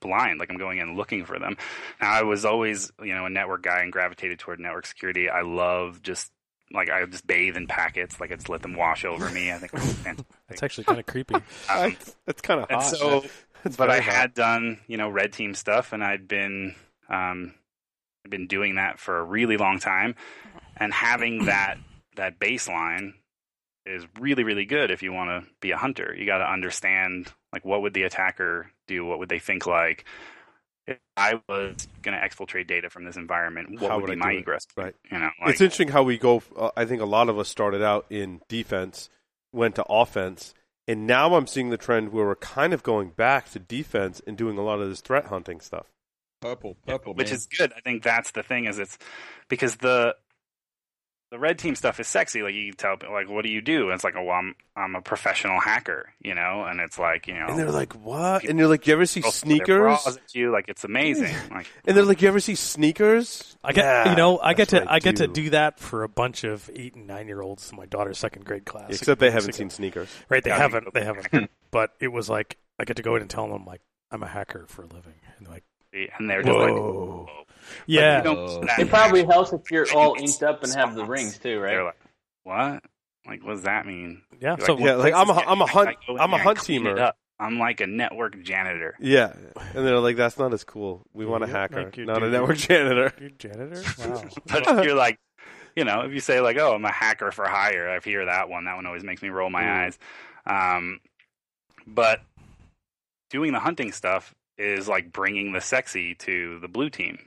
blind, 0.00 0.38
like 0.38 0.50
I'm 0.50 0.58
going 0.58 0.78
in 0.78 0.96
looking 0.96 1.24
for 1.24 1.38
them. 1.38 1.56
Now, 2.00 2.12
I 2.12 2.22
was 2.22 2.44
always, 2.44 2.92
you 3.02 3.14
know, 3.14 3.26
a 3.26 3.30
network 3.30 3.62
guy 3.62 3.80
and 3.80 3.90
gravitated 3.90 4.38
toward 4.38 4.60
network 4.60 4.86
security. 4.86 5.28
I 5.28 5.42
love 5.42 6.02
just 6.02 6.30
like 6.74 6.90
I 6.90 7.04
just 7.06 7.26
bathe 7.26 7.56
in 7.56 7.66
packets, 7.66 8.20
like 8.20 8.32
I 8.32 8.34
just 8.34 8.48
let 8.48 8.62
them 8.62 8.74
wash 8.74 9.04
over 9.04 9.30
me. 9.30 9.52
I 9.52 9.58
think 9.58 9.72
it's 10.48 10.62
actually 10.62 10.84
kind 10.84 10.98
of 10.98 11.06
creepy. 11.06 11.34
Um, 11.34 11.42
That's, 11.68 12.16
that's 12.26 12.40
kind 12.42 12.60
of 12.60 12.66
and 12.70 12.80
hot. 12.80 12.90
so, 12.96 13.24
That's 13.62 13.76
but 13.76 13.90
I 13.90 14.00
hot. 14.00 14.14
had 14.14 14.34
done, 14.34 14.80
you 14.86 14.96
know, 14.96 15.08
red 15.08 15.32
team 15.32 15.54
stuff, 15.54 15.92
and 15.92 16.02
I'd 16.02 16.28
been, 16.28 16.74
um, 17.08 17.54
I'd 18.24 18.30
been 18.30 18.46
doing 18.46 18.74
that 18.74 18.98
for 18.98 19.18
a 19.18 19.24
really 19.24 19.56
long 19.56 19.78
time, 19.78 20.16
and 20.76 20.92
having 20.92 21.46
that 21.46 21.78
that 22.16 22.38
baseline 22.38 23.14
is 23.86 24.04
really, 24.18 24.44
really 24.44 24.64
good 24.64 24.90
if 24.90 25.02
you 25.02 25.12
want 25.12 25.28
to 25.30 25.50
be 25.60 25.70
a 25.70 25.76
hunter. 25.76 26.14
You 26.16 26.26
got 26.26 26.38
to 26.38 26.50
understand, 26.50 27.32
like, 27.52 27.64
what 27.64 27.82
would 27.82 27.92
the 27.94 28.04
attacker 28.04 28.70
do? 28.86 29.04
What 29.04 29.18
would 29.18 29.28
they 29.28 29.38
think 29.38 29.66
like? 29.66 30.04
If 30.86 30.98
I 31.16 31.40
was 31.48 31.88
going 32.02 32.18
to 32.18 32.26
exfiltrate 32.26 32.66
data 32.66 32.90
from 32.90 33.04
this 33.04 33.16
environment, 33.16 33.80
what 33.80 33.90
How 33.90 33.96
would 33.96 34.08
would 34.08 34.18
be 34.18 34.22
I 34.22 34.26
my 34.26 34.32
do 34.32 34.38
it? 34.38 34.40
egress? 34.40 34.66
Right. 34.76 34.94
You 35.10 35.18
know, 35.18 35.30
like, 35.40 35.50
it's 35.52 35.60
interesting 35.60 35.88
how 35.88 36.02
we 36.02 36.18
go. 36.18 36.42
Uh, 36.56 36.70
I 36.76 36.84
think 36.84 37.00
a 37.00 37.06
lot 37.06 37.28
of 37.28 37.38
us 37.38 37.48
started 37.48 37.82
out 37.82 38.06
in 38.10 38.40
defense, 38.48 39.08
went 39.52 39.76
to 39.76 39.84
offense, 39.88 40.52
and 40.86 41.06
now 41.06 41.34
I'm 41.34 41.46
seeing 41.46 41.70
the 41.70 41.78
trend 41.78 42.12
where 42.12 42.26
we're 42.26 42.34
kind 42.36 42.74
of 42.74 42.82
going 42.82 43.10
back 43.10 43.50
to 43.52 43.58
defense 43.58 44.20
and 44.26 44.36
doing 44.36 44.58
a 44.58 44.62
lot 44.62 44.80
of 44.80 44.88
this 44.88 45.00
threat 45.00 45.26
hunting 45.26 45.60
stuff. 45.60 45.86
Purple, 46.40 46.76
purple, 46.86 47.14
which 47.14 47.28
man. 47.28 47.36
is 47.36 47.46
good. 47.46 47.72
I 47.74 47.80
think 47.80 48.02
that's 48.02 48.32
the 48.32 48.42
thing 48.42 48.66
is 48.66 48.78
it's 48.78 48.98
because 49.48 49.76
the 49.76 50.14
the 51.34 51.40
red 51.40 51.58
team 51.58 51.74
stuff 51.74 51.98
is 51.98 52.06
sexy. 52.06 52.42
Like 52.42 52.54
you 52.54 52.72
can 52.72 52.76
tell, 52.76 53.12
like, 53.12 53.28
what 53.28 53.44
do 53.44 53.50
you 53.50 53.60
do? 53.60 53.86
And 53.86 53.94
it's 53.94 54.04
like, 54.04 54.14
oh, 54.16 54.22
well, 54.22 54.36
I'm 54.36 54.54
I'm 54.76 54.94
a 54.94 55.00
professional 55.02 55.58
hacker, 55.58 56.12
you 56.22 56.32
know. 56.36 56.64
And 56.64 56.78
it's 56.78 56.96
like, 56.96 57.26
you 57.26 57.34
know, 57.34 57.46
And 57.48 57.58
they're 57.58 57.72
like, 57.72 57.92
"What?" 57.94 58.44
And 58.44 58.56
you're 58.56 58.68
like, 58.68 58.86
"You 58.86 58.92
ever 58.92 59.04
see 59.06 59.20
they'll 59.20 59.32
throw 59.32 59.48
their 59.56 59.96
sneakers?" 59.96 60.16
at 60.16 60.34
you, 60.34 60.52
like 60.52 60.66
it's 60.68 60.84
amazing. 60.84 61.34
Like, 61.50 61.66
And 61.84 61.96
they're 61.96 62.04
like, 62.04 62.22
"You 62.22 62.28
ever 62.28 62.38
see 62.38 62.54
sneakers?" 62.54 63.56
I 63.64 63.72
get, 63.72 63.84
Yeah, 63.84 64.10
you 64.10 64.16
know, 64.16 64.38
I 64.38 64.54
get 64.54 64.68
to, 64.68 64.76
what 64.80 64.90
I 64.90 64.98
get 65.00 65.16
to 65.16 65.26
do 65.26 65.50
that 65.50 65.80
for 65.80 66.04
a 66.04 66.08
bunch 66.08 66.44
of 66.44 66.70
eight 66.72 66.94
and 66.94 67.06
nine 67.08 67.26
year 67.26 67.40
olds 67.42 67.68
in 67.70 67.76
my 67.76 67.86
daughter's 67.86 68.18
second 68.18 68.44
grade 68.44 68.64
class. 68.64 68.90
Except 68.90 69.20
they 69.20 69.30
haven't 69.30 69.48
years 69.50 69.56
seen 69.56 69.70
sneakers. 69.70 70.08
Right, 70.28 70.42
they 70.44 70.50
Yeah, 70.50 70.58
haven't, 70.58 70.92
they- 70.94 71.00
they 71.00 71.06
haven't. 71.06 71.50
but 71.72 71.94
it 71.98 72.08
was 72.08 72.28
like 72.30 72.58
I 72.78 72.84
get 72.84 72.96
to 72.98 73.02
go 73.02 73.16
in 73.16 73.22
and 73.22 73.30
tell 73.30 73.48
them 73.48 73.64
like 73.64 73.80
I'm 74.12 74.22
a 74.22 74.28
hacker 74.28 74.66
for 74.68 74.82
a 74.82 74.86
living, 74.86 75.14
and 75.38 75.46
they're 75.46 75.64
like, 75.94 76.10
and 76.18 76.28
they're 76.30 76.42
just 76.42 76.58
like, 76.58 76.72
whoa, 76.72 77.28
yeah, 77.86 78.18
you 78.18 78.24
don't- 78.24 78.38
Oh. 78.38 78.66
It 78.78 78.88
probably 78.88 79.24
helps 79.24 79.52
if 79.52 79.70
you're 79.70 79.86
all 79.94 80.16
inked 80.18 80.42
up 80.42 80.62
and 80.62 80.72
have 80.74 80.94
the 80.94 81.04
rings 81.04 81.38
too, 81.38 81.60
They're 81.60 81.84
right? 81.84 81.84
like, 81.84 82.00
what? 82.42 82.84
Like, 83.26 83.42
what 83.42 83.52
does 83.52 83.62
that 83.62 83.86
mean? 83.86 84.22
yeah. 84.40 84.56
You're 84.58 84.66
So 84.66 84.78
Yeah, 84.78 84.94
like, 84.96 85.14
I'm 85.14 85.30
a- 85.30 85.32
places 85.34 85.48
I'm 85.50 85.60
a 85.62 85.66
hunt- 85.66 85.88
I 85.88 85.92
go 86.06 86.14
in 86.16 86.20
I'm 86.20 86.34
a 86.34 86.38
hunt 86.38 86.58
clean 86.58 86.82
teamer. 86.84 87.12
I'm 87.40 87.58
like 87.58 87.80
a 87.80 87.86
network 87.86 88.40
janitor. 88.42 88.94
Yeah, 89.00 89.32
and 89.74 89.84
they're 89.86 89.98
like, 89.98 90.16
"That's 90.16 90.38
not 90.38 90.52
as 90.54 90.62
cool. 90.62 91.02
We 91.12 91.26
want 91.26 91.42
a 91.42 91.48
Yeah, 91.48 91.52
hacker, 91.52 91.84
like 91.84 91.98
not 91.98 92.20
do. 92.20 92.26
a 92.26 92.30
network 92.30 92.56
janitor." 92.58 93.12
you're 93.20 93.30
janitor. 93.30 93.82
Wow. 93.98 94.22
But 94.46 94.66
if 94.78 94.84
you're 94.84 94.94
like, 94.94 95.18
you 95.74 95.84
know, 95.84 96.02
if 96.02 96.12
you 96.12 96.20
say 96.20 96.40
like, 96.40 96.58
"Oh, 96.58 96.74
I'm 96.74 96.84
a 96.84 96.92
hacker 96.92 97.32
for 97.32 97.48
hire," 97.48 97.88
I 97.90 97.98
hear 97.98 98.24
that 98.26 98.48
one. 98.48 98.66
That 98.66 98.76
one 98.76 98.86
always 98.86 99.02
makes 99.02 99.20
me 99.20 99.30
roll 99.30 99.50
my 99.50 99.62
Mm. 99.64 99.68
eyes. 99.68 99.98
Um, 100.46 101.00
but 101.88 102.20
doing 103.30 103.52
the 103.52 103.58
hunting 103.60 103.90
stuff 103.90 104.32
is 104.58 104.88
like 104.88 105.12
bringing 105.12 105.52
the 105.52 105.60
sexy 105.60 106.14
to 106.16 106.60
the 106.60 106.68
blue 106.68 106.90
team. 106.90 107.18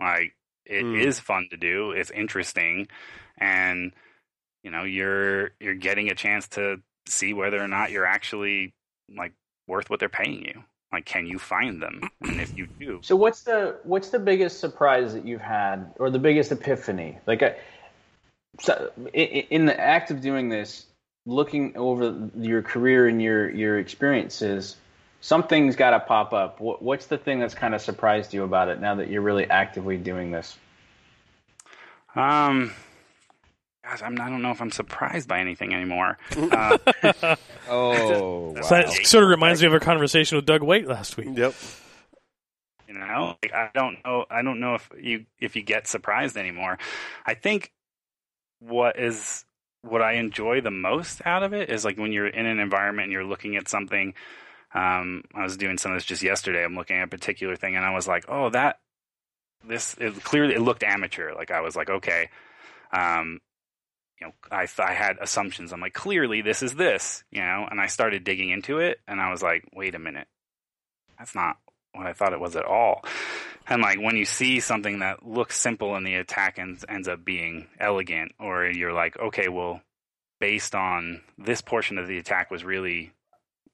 Like 0.00 0.34
it 0.66 0.88
is 0.92 1.18
Mm. 1.18 1.20
fun 1.20 1.48
to 1.50 1.58
do. 1.58 1.92
It's 1.92 2.10
interesting, 2.12 2.88
and 3.38 3.92
you 4.64 4.72
know, 4.72 4.84
you're 4.84 5.52
you're 5.60 5.76
getting 5.76 6.10
a 6.10 6.16
chance 6.16 6.48
to 6.50 6.78
see 7.08 7.34
whether 7.34 7.62
or 7.62 7.68
not 7.68 7.92
you're 7.92 8.06
actually 8.06 8.74
like 9.16 9.34
worth 9.68 9.90
what 9.90 10.00
they're 10.00 10.10
paying 10.10 10.44
you. 10.44 10.64
Like, 10.92 11.06
can 11.06 11.26
you 11.26 11.38
find 11.40 11.82
them? 11.82 12.10
And 12.28 12.40
if 12.40 12.52
you 12.56 12.68
do, 12.80 13.02
So 13.02 13.16
what's 13.16 13.42
the 13.42 13.78
what's 13.84 14.10
the 14.10 14.18
biggest 14.18 14.60
surprise 14.60 15.14
that 15.14 15.26
you've 15.26 15.40
had, 15.42 15.94
or 15.98 16.10
the 16.10 16.18
biggest 16.20 16.52
epiphany? 16.52 17.18
Like, 17.26 17.42
I, 17.42 17.56
so 18.60 18.92
in 19.14 19.66
the 19.66 19.78
act 19.80 20.10
of 20.10 20.20
doing 20.22 20.48
this, 20.48 20.86
looking 21.26 21.76
over 21.76 22.30
your 22.38 22.62
career 22.62 23.08
and 23.08 23.22
your 23.22 23.50
your 23.50 23.78
experiences, 23.78 24.76
something's 25.20 25.76
got 25.76 25.90
to 25.90 26.00
pop 26.00 26.32
up. 26.32 26.60
What, 26.60 26.82
what's 26.82 27.06
the 27.06 27.18
thing 27.18 27.38
that's 27.40 27.54
kind 27.54 27.74
of 27.74 27.80
surprised 27.80 28.32
you 28.34 28.44
about 28.44 28.68
it 28.68 28.80
now 28.80 28.96
that 28.96 29.08
you're 29.10 29.22
really 29.22 29.48
actively 29.48 29.96
doing 29.96 30.30
this? 30.30 30.56
Um, 32.14 32.72
gosh, 33.84 34.02
I'm, 34.02 34.20
I 34.20 34.28
don't 34.30 34.42
know 34.42 34.50
if 34.50 34.60
I'm 34.60 34.70
surprised 34.70 35.28
by 35.28 35.40
anything 35.40 35.72
anymore. 35.74 36.18
Uh, 36.36 36.78
Oh, 37.70 38.52
That's 38.54 38.68
So 38.68 38.74
wow. 38.76 38.82
that 38.82 39.06
sort 39.06 39.24
of 39.24 39.30
reminds 39.30 39.60
me 39.60 39.66
of 39.66 39.74
a 39.74 39.80
conversation 39.80 40.36
with 40.36 40.46
Doug 40.46 40.62
Waite 40.62 40.86
last 40.88 41.16
week. 41.18 41.28
Yep. 41.34 41.54
you 42.88 42.94
know, 42.94 43.36
like, 43.42 43.52
I 43.52 43.68
don't 43.74 43.98
know. 44.04 44.24
I 44.30 44.40
don't 44.42 44.60
know 44.60 44.74
if 44.76 44.88
you 44.98 45.26
if 45.38 45.54
you 45.54 45.62
get 45.62 45.86
surprised 45.86 46.36
anymore. 46.38 46.78
I 47.26 47.34
think 47.34 47.70
what 48.60 48.98
is 48.98 49.44
what 49.82 50.00
I 50.00 50.12
enjoy 50.14 50.62
the 50.62 50.70
most 50.70 51.20
out 51.26 51.42
of 51.42 51.52
it 51.52 51.68
is 51.68 51.84
like 51.84 51.98
when 51.98 52.10
you're 52.10 52.26
in 52.26 52.46
an 52.46 52.58
environment 52.58 53.04
and 53.04 53.12
you're 53.12 53.24
looking 53.24 53.56
at 53.56 53.68
something. 53.68 54.14
Um, 54.74 55.22
I 55.34 55.42
was 55.42 55.56
doing 55.56 55.78
some 55.78 55.92
of 55.92 55.96
this 55.96 56.04
just 56.04 56.22
yesterday. 56.22 56.64
I'm 56.64 56.74
looking 56.74 56.96
at 56.96 57.04
a 57.04 57.08
particular 57.08 57.56
thing, 57.56 57.76
and 57.76 57.84
I 57.84 57.94
was 57.94 58.06
like, 58.06 58.24
"Oh, 58.28 58.50
that 58.50 58.80
this 59.64 59.96
it 59.98 60.22
clearly 60.24 60.54
it 60.54 60.60
looked 60.60 60.82
amateur." 60.82 61.32
Like 61.34 61.50
I 61.50 61.60
was 61.60 61.76
like, 61.76 61.90
"Okay." 61.90 62.28
Um, 62.92 63.40
you 64.20 64.26
know, 64.26 64.32
I 64.50 64.66
I 64.78 64.92
had 64.92 65.18
assumptions. 65.20 65.72
I'm 65.72 65.80
like, 65.80 65.94
clearly 65.94 66.42
this 66.42 66.62
is 66.62 66.74
this, 66.74 67.24
you 67.30 67.40
know, 67.40 67.66
and 67.70 67.80
I 67.80 67.86
started 67.86 68.24
digging 68.24 68.50
into 68.50 68.78
it, 68.78 69.00
and 69.06 69.20
I 69.20 69.30
was 69.30 69.42
like, 69.42 69.64
wait 69.72 69.94
a 69.94 69.98
minute, 69.98 70.26
that's 71.18 71.34
not 71.34 71.56
what 71.94 72.06
I 72.06 72.12
thought 72.12 72.32
it 72.32 72.40
was 72.40 72.56
at 72.56 72.64
all. 72.64 73.04
And 73.66 73.82
like 73.82 74.00
when 74.00 74.16
you 74.16 74.24
see 74.24 74.60
something 74.60 75.00
that 75.00 75.26
looks 75.26 75.56
simple 75.56 75.94
and 75.94 76.06
the 76.06 76.14
attack 76.14 76.58
ends 76.58 76.84
ends 76.88 77.08
up 77.08 77.24
being 77.24 77.68
elegant, 77.78 78.32
or 78.40 78.66
you're 78.66 78.92
like, 78.92 79.18
okay, 79.18 79.48
well, 79.48 79.82
based 80.40 80.74
on 80.74 81.22
this 81.36 81.60
portion 81.60 81.98
of 81.98 82.08
the 82.08 82.18
attack 82.18 82.50
was 82.50 82.64
really 82.64 83.12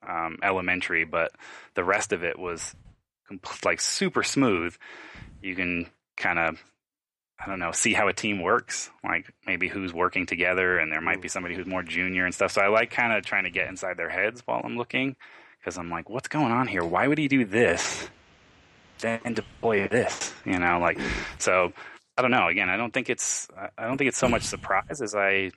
um, 0.09 0.39
elementary, 0.43 1.05
but 1.05 1.33
the 1.75 1.85
rest 1.85 2.13
of 2.13 2.25
it 2.25 2.39
was 2.39 2.75
comp- 3.29 3.65
like 3.65 3.81
super 3.81 4.23
smooth. 4.23 4.77
You 5.43 5.55
can 5.55 5.87
kind 6.17 6.39
of 6.39 6.63
I 7.39 7.47
don't 7.47 7.59
know, 7.59 7.73
see 7.73 7.93
how 7.93 8.09
a 8.09 8.13
team 8.13 8.41
works, 8.41 8.91
like 9.03 9.27
maybe 9.47 9.69
who's 9.69 9.93
working 9.93 10.25
together, 10.25 10.79
and 10.79 10.91
there 10.91 11.01
might 11.01 11.21
be 11.21 11.29
somebody 11.29 11.55
who's 11.55 11.67
more 11.67 11.83
junior 11.83 12.25
and 12.25 12.35
stuff. 12.35 12.53
So 12.53 12.63
I 12.63 12.69
like 12.69 12.91
kind 12.91 13.13
of 13.13 13.25
trying 13.25 13.45
to 13.45 13.51
get 13.51 13.69
inside 13.69 13.97
their 13.97 14.09
heads 14.09 14.43
while 14.45 14.63
I'm 14.65 14.77
looking, 14.77 15.17
because 15.59 15.77
I'm 15.77 15.91
like, 15.91 16.09
what's 16.09 16.29
going 16.29 16.53
on 16.53 16.69
here? 16.69 16.85
Why 16.85 17.09
would 17.09 17.19
he 17.19 17.29
do 17.29 17.45
this? 17.45 18.09
Then 19.01 19.21
deploy 19.35 19.89
this, 19.89 20.33
you 20.45 20.59
know, 20.59 20.79
like 20.79 20.99
so. 21.39 21.73
I 22.17 22.23
don't 22.23 22.31
know. 22.31 22.47
Again, 22.47 22.71
I 22.71 22.77
don't 22.77 22.95
think 22.95 23.11
it's 23.11 23.49
I 23.77 23.89
don't 23.89 23.99
think 23.99 24.07
it's 24.07 24.19
so 24.19 24.29
much 24.29 24.43
surprise 24.43 25.03
as 25.03 25.17
I. 25.17 25.51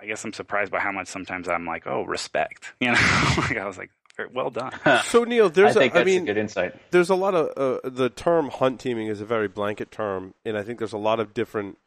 I 0.00 0.06
guess 0.06 0.24
I'm 0.24 0.32
surprised 0.32 0.70
by 0.72 0.80
how 0.80 0.92
much 0.92 1.08
sometimes 1.08 1.48
I'm 1.48 1.66
like, 1.66 1.86
oh, 1.86 2.02
respect, 2.04 2.72
you 2.80 2.88
know. 2.88 2.92
like 3.38 3.56
I 3.56 3.66
was 3.66 3.78
like, 3.78 3.90
well 4.32 4.50
done. 4.50 4.72
So 5.04 5.24
Neil, 5.24 5.46
I 5.46 5.48
there's 5.48 5.74
think 5.74 5.92
a, 5.94 5.96
I 5.96 5.98
that's 6.00 6.06
mean, 6.06 6.22
a 6.22 6.26
good 6.26 6.38
insight. 6.38 6.74
there's 6.90 7.10
a 7.10 7.14
lot 7.14 7.34
of 7.34 7.50
uh, 7.84 7.88
the 7.88 8.08
term 8.08 8.48
hunt 8.48 8.80
teaming 8.80 9.08
is 9.08 9.20
a 9.20 9.26
very 9.26 9.48
blanket 9.48 9.90
term, 9.90 10.34
and 10.44 10.56
I 10.56 10.62
think 10.62 10.78
there's 10.78 10.92
a 10.94 10.98
lot 10.98 11.20
of 11.20 11.34
different 11.34 11.78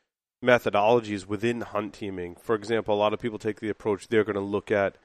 methodologies 0.44 1.26
within 1.26 1.62
hunt 1.62 1.94
teaming. 1.94 2.36
For 2.36 2.56
example, 2.56 2.94
a 2.96 2.98
lot 2.98 3.14
of 3.14 3.20
people 3.20 3.40
take 3.40 3.60
the 3.60 3.70
approach 3.70 4.08
they're 4.08 4.24
going 4.24 4.36
to 4.36 4.42
look 4.42 4.72
at 4.72 4.96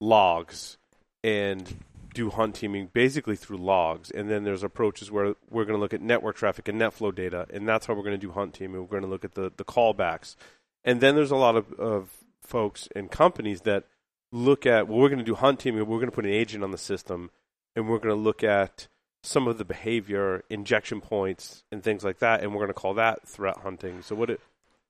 logs 0.00 0.76
and 1.24 1.76
do 2.14 2.30
hunt 2.30 2.54
teaming 2.54 2.88
basically 2.92 3.36
through 3.36 3.58
logs, 3.58 4.10
and 4.10 4.30
then 4.30 4.44
there's 4.44 4.62
approaches 4.62 5.10
where 5.10 5.34
we're 5.50 5.64
going 5.64 5.76
to 5.76 5.80
look 5.80 5.94
at 5.94 6.00
network 6.00 6.36
traffic 6.36 6.68
and 6.68 6.80
NetFlow 6.80 7.14
data, 7.14 7.46
and 7.52 7.68
that's 7.68 7.86
how 7.86 7.94
we're 7.94 8.02
going 8.02 8.18
to 8.18 8.26
do 8.26 8.32
hunt 8.32 8.54
teaming. 8.54 8.80
We're 8.82 8.86
going 8.86 9.02
to 9.02 9.08
look 9.08 9.24
at 9.24 9.34
the 9.34 9.50
the 9.56 9.64
callbacks, 9.64 10.36
and 10.84 11.00
then 11.00 11.14
there's 11.14 11.30
a 11.30 11.36
lot 11.36 11.56
of, 11.56 11.72
of 11.74 12.10
folks 12.46 12.88
and 12.94 13.10
companies 13.10 13.62
that 13.62 13.84
look 14.32 14.66
at 14.66 14.88
well, 14.88 14.98
we're 14.98 15.08
going 15.08 15.18
to 15.18 15.24
do 15.24 15.34
hunt 15.34 15.60
teaming. 15.60 15.86
We're 15.86 15.98
going 15.98 16.10
to 16.10 16.14
put 16.14 16.24
an 16.24 16.32
agent 16.32 16.64
on 16.64 16.70
the 16.70 16.78
system, 16.78 17.30
and 17.74 17.88
we're 17.88 17.98
going 17.98 18.14
to 18.14 18.20
look 18.20 18.42
at 18.44 18.88
some 19.22 19.48
of 19.48 19.58
the 19.58 19.64
behavior, 19.64 20.44
injection 20.48 21.00
points, 21.00 21.64
and 21.72 21.82
things 21.82 22.04
like 22.04 22.20
that, 22.20 22.42
and 22.42 22.52
we're 22.52 22.60
going 22.60 22.68
to 22.68 22.74
call 22.74 22.94
that 22.94 23.26
threat 23.26 23.58
hunting. 23.58 24.02
So 24.02 24.14
what 24.14 24.30
it, 24.30 24.40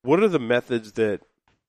what 0.03 0.23
are 0.23 0.29
the 0.29 0.39
methods 0.39 0.93
that 0.93 1.21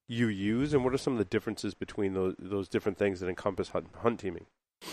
you 0.06 0.28
use, 0.28 0.74
and 0.74 0.84
what 0.84 0.94
are 0.94 0.98
some 0.98 1.14
of 1.14 1.18
the 1.18 1.24
differences 1.24 1.74
between 1.74 2.14
those 2.14 2.34
those 2.38 2.68
different 2.68 2.98
things 2.98 3.20
that 3.20 3.28
encompass 3.28 3.70
hunt, 3.70 3.88
hunt 3.96 4.20
teaming? 4.20 4.46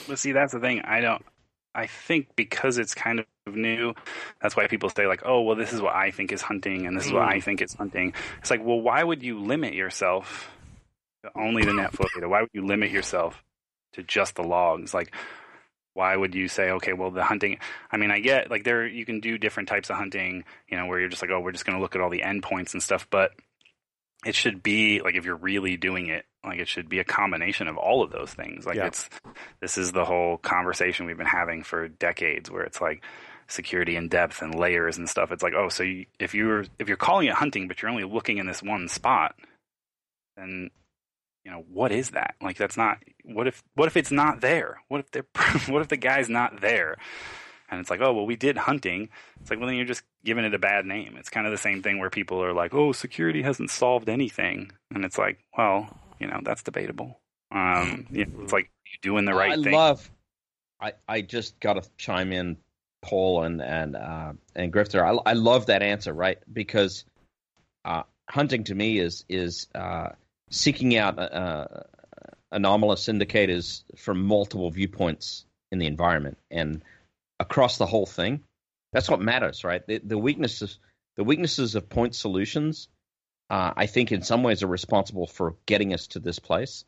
But 0.08 0.20
see, 0.20 0.32
that's 0.32 0.54
the 0.54 0.60
thing. 0.60 0.82
I 0.82 1.02
don't. 1.02 1.24
I 1.74 1.88
think 1.88 2.30
because 2.38 2.78
it's 2.78 2.96
kind 2.96 3.20
of 3.20 3.26
new, 3.54 3.94
that's 4.42 4.56
why 4.56 4.68
people 4.68 4.90
say 4.90 5.08
like, 5.08 5.24
"Oh, 5.26 5.42
well, 5.42 5.58
this 5.58 5.74
is 5.74 5.82
what 5.82 5.94
I 5.94 6.12
think 6.12 6.32
is 6.32 6.42
hunting, 6.42 6.88
and 6.88 6.96
this 6.96 7.06
is 7.06 7.12
what 7.12 7.28
mm. 7.28 7.34
I 7.34 7.40
think 7.42 7.62
is 7.62 7.74
hunting." 7.74 8.14
It's 8.40 8.50
like, 8.50 8.64
well, 8.64 8.80
why 8.80 9.04
would 9.04 9.22
you 9.22 9.40
limit 9.40 9.74
yourself 9.74 10.55
only 11.36 11.64
the 11.64 11.72
NetFlow 11.72 12.08
data? 12.14 12.30
Why 12.30 12.42
would 12.42 12.50
you 12.54 12.66
limit 12.66 12.92
yourself 12.92 13.44
to 13.94 14.04
just 14.04 14.36
the 14.36 14.44
logs? 14.44 14.94
Like, 14.94 15.14
why 15.94 16.16
would 16.16 16.36
you 16.36 16.48
say, 16.48 16.72
okay, 16.72 16.94
well, 16.94 17.12
the 17.12 17.24
hunting? 17.24 17.58
I 17.92 17.98
mean, 17.98 18.12
I 18.12 18.20
get 18.20 18.52
like 18.52 18.64
there 18.64 18.86
you 18.86 19.06
can 19.06 19.20
do 19.22 19.38
different 19.38 19.70
types 19.70 19.90
of 19.90 19.96
hunting, 19.96 20.44
you 20.68 20.78
know, 20.78 20.86
where 20.88 21.00
you're 21.00 21.10
just 21.10 21.22
like, 21.22 21.32
oh, 21.32 21.40
we're 21.40 21.54
just 21.54 21.66
going 21.66 21.78
to 21.78 21.82
look 21.82 21.96
at 21.96 22.02
all 22.02 22.10
the 22.10 22.22
endpoints 22.22 22.74
and 22.74 22.84
stuff, 22.84 23.08
but 23.10 23.32
it 24.26 24.36
should 24.36 24.62
be 24.64 25.02
like 25.02 25.16
if 25.16 25.24
you're 25.26 25.36
really 25.36 25.78
doing 25.78 26.08
it, 26.08 26.26
like 26.44 26.60
it 26.60 26.68
should 26.68 26.90
be 26.90 27.00
a 27.00 27.04
combination 27.04 27.68
of 27.68 27.78
all 27.78 28.04
of 28.04 28.12
those 28.12 28.34
things. 28.34 28.66
Like 28.66 28.76
Yeah. 28.76 28.88
it's 28.88 29.10
this 29.62 29.78
is 29.78 29.92
the 29.92 30.04
whole 30.06 30.38
conversation 30.38 31.06
we've 31.06 31.18
been 31.18 31.26
having 31.28 31.64
for 31.64 31.88
decades, 31.88 32.50
where 32.52 32.64
it's 32.64 32.82
like 32.82 33.04
security 33.48 33.96
and 33.96 34.10
depth 34.10 34.42
and 34.42 34.56
layers 34.56 34.98
and 34.98 35.08
stuff. 35.08 35.32
It's 35.32 35.44
like, 35.44 35.54
oh, 35.56 35.70
so 35.70 35.84
you, 35.84 36.08
if 36.20 36.34
you're 36.34 36.66
if 36.80 36.88
you're 36.88 36.98
calling 36.98 37.28
it 37.28 37.34
hunting, 37.36 37.68
but 37.68 37.82
you're 37.82 37.92
only 37.92 38.04
looking 38.04 38.38
in 38.40 38.48
this 38.48 38.64
one 38.64 38.88
spot, 38.90 39.36
then 40.36 40.72
you 41.46 41.52
know 41.52 41.64
what 41.72 41.92
is 41.92 42.10
that? 42.10 42.36
Like 42.42 42.58
that's 42.58 42.76
not. 42.76 42.98
What 43.24 43.48
if 43.48 43.64
what 43.76 43.88
if 43.88 43.96
it's 43.96 44.12
not 44.12 44.42
there? 44.42 44.82
What 44.88 45.00
if 45.02 45.12
they're 45.12 45.26
what 45.74 45.82
if 45.82 45.88
the 45.88 45.98
guy's 45.98 46.28
not 46.28 46.60
there? 46.60 46.98
And 47.70 47.80
it's 47.80 47.90
like, 47.90 48.02
oh 48.02 48.14
well, 48.14 48.26
we 48.26 48.36
did 48.36 48.58
hunting. 48.58 49.10
It's 49.40 49.50
like, 49.50 49.60
well, 49.60 49.68
then 49.68 49.78
you're 49.78 49.86
just 49.86 50.04
giving 50.24 50.44
it 50.44 50.54
a 50.54 50.60
bad 50.60 50.86
name. 50.86 51.16
It's 51.18 51.30
kind 51.30 51.46
of 51.46 51.52
the 51.52 51.58
same 51.58 51.84
thing 51.84 52.00
where 52.00 52.10
people 52.10 52.44
are 52.44 52.54
like, 52.54 52.74
oh, 52.74 52.92
security 52.92 53.44
hasn't 53.44 53.70
solved 53.70 54.10
anything, 54.10 54.72
and 54.94 55.06
it's 55.06 55.18
like, 55.18 55.40
well, 55.58 55.96
you 56.20 56.28
know, 56.28 56.42
that's 56.44 56.64
debatable. 56.64 57.20
Um, 57.52 58.08
you 58.10 58.26
know, 58.26 58.44
it's 58.44 58.54
like 58.54 58.72
you're 58.86 59.14
doing 59.14 59.26
the 59.26 59.34
right 59.34 59.54
I 59.54 59.64
thing. 59.64 59.74
I 59.74 59.78
love. 59.78 60.12
I 60.82 60.94
I 61.08 61.22
just 61.22 61.60
got 61.60 61.82
to 61.82 61.88
chime 61.98 62.34
in, 62.34 62.58
Paul 63.04 63.44
and 63.44 63.62
and 63.62 63.96
uh, 63.96 64.34
and 64.56 64.74
Grifter. 64.74 65.02
I 65.02 65.30
I 65.30 65.34
love 65.34 65.68
that 65.68 65.84
answer, 65.84 66.12
right? 66.12 66.40
Because 66.52 67.06
uh, 67.84 68.04
hunting 68.28 68.64
to 68.66 68.76
me 68.76 68.98
is 69.00 69.26
is 69.30 69.68
uh, 69.76 70.10
seeking 70.56 70.96
out 70.96 71.20
uh, 71.20 71.68
anomalous 72.52 73.10
indicators 73.10 73.84
from 73.98 74.24
multiple 74.24 74.72
viewpoints 74.72 75.46
in 75.72 75.80
the 75.80 75.86
environment 75.86 76.38
and 76.50 76.82
across 77.40 77.78
the 77.78 77.86
whole 77.86 78.06
thing. 78.06 78.42
That's 78.94 79.10
what 79.10 79.20
matters, 79.20 79.66
right? 79.66 79.86
The, 79.86 80.00
the 80.00 80.18
weaknesses 80.18 80.80
the 81.18 81.24
weaknesses 81.24 81.76
of 81.76 81.90
point 81.90 82.14
solutions, 82.14 82.90
uh, 83.50 83.72
I 83.76 83.86
think, 83.86 84.12
in 84.12 84.22
some 84.22 84.44
ways, 84.44 84.64
are 84.64 84.68
responsible 84.68 85.28
for 85.28 85.56
getting 85.66 85.94
us 85.94 86.08
to 86.08 86.20
this 86.20 86.40
place. 86.40 86.84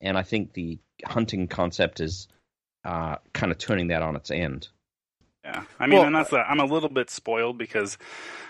And 0.00 0.18
I 0.18 0.22
think 0.22 0.52
the 0.52 0.78
hunting 1.04 1.46
concept 1.46 2.00
is 2.00 2.26
uh, 2.84 3.16
kind 3.32 3.52
of 3.52 3.58
turning 3.58 3.88
that 3.88 4.02
on 4.02 4.16
its 4.16 4.30
end. 4.30 4.68
Yeah, 5.44 5.62
I 5.78 5.86
mean, 5.86 5.98
Well, 5.98 6.06
and 6.06 6.16
that's 6.16 6.30
the, 6.30 6.38
I'm 6.38 6.60
a 6.60 6.64
little 6.64 6.88
bit 6.88 7.08
spoiled 7.08 7.56
because 7.56 7.98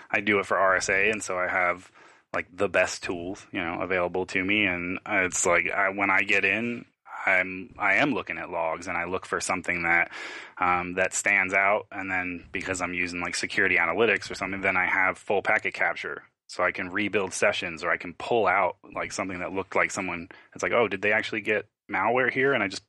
I 0.09 0.21
do 0.21 0.39
it 0.39 0.47
for 0.47 0.57
RSA, 0.57 1.11
and 1.11 1.21
so 1.21 1.37
I 1.37 1.47
have 1.47 1.91
like 2.33 2.47
the 2.55 2.69
best 2.69 3.03
tools, 3.03 3.45
you 3.51 3.59
know, 3.59 3.81
available 3.81 4.25
to 4.27 4.43
me, 4.43 4.65
and 4.65 4.99
it's 5.07 5.45
like 5.45 5.69
I, 5.71 5.89
when 5.89 6.09
I 6.09 6.21
get 6.21 6.45
in, 6.45 6.85
I'm 7.25 7.73
I 7.77 7.95
am 7.95 8.13
looking 8.13 8.37
at 8.37 8.49
logs, 8.49 8.87
and 8.87 8.97
I 8.97 9.05
look 9.05 9.25
for 9.25 9.41
something 9.41 9.83
that 9.83 10.11
um, 10.59 10.93
that 10.95 11.13
stands 11.13 11.53
out, 11.53 11.87
and 11.91 12.09
then 12.09 12.45
because 12.51 12.81
I'm 12.81 12.93
using 12.93 13.21
like 13.21 13.35
security 13.35 13.77
analytics 13.77 14.29
or 14.29 14.35
something, 14.35 14.61
then 14.61 14.77
I 14.77 14.85
have 14.85 15.17
full 15.17 15.41
packet 15.41 15.73
capture. 15.73 16.23
So 16.47 16.63
I 16.63 16.71
can 16.71 16.89
rebuild 16.89 17.33
sessions, 17.33 17.83
or 17.83 17.91
I 17.91 17.97
can 17.97 18.13
pull 18.13 18.47
out 18.47 18.77
like 18.95 19.11
something 19.11 19.39
that 19.39 19.53
looked 19.53 19.75
like 19.75 19.91
someone. 19.91 20.29
It's 20.53 20.63
like, 20.63 20.71
oh, 20.71 20.87
did 20.87 21.01
they 21.01 21.11
actually 21.11 21.41
get 21.41 21.67
malware 21.91 22.31
here? 22.31 22.53
And 22.53 22.63
I 22.63 22.67
just 22.67 22.83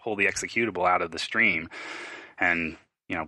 pull 0.00 0.16
the 0.16 0.26
executable 0.26 0.88
out 0.88 1.02
of 1.02 1.10
the 1.10 1.18
stream, 1.18 1.68
and 2.38 2.76
you 3.08 3.16
know, 3.16 3.26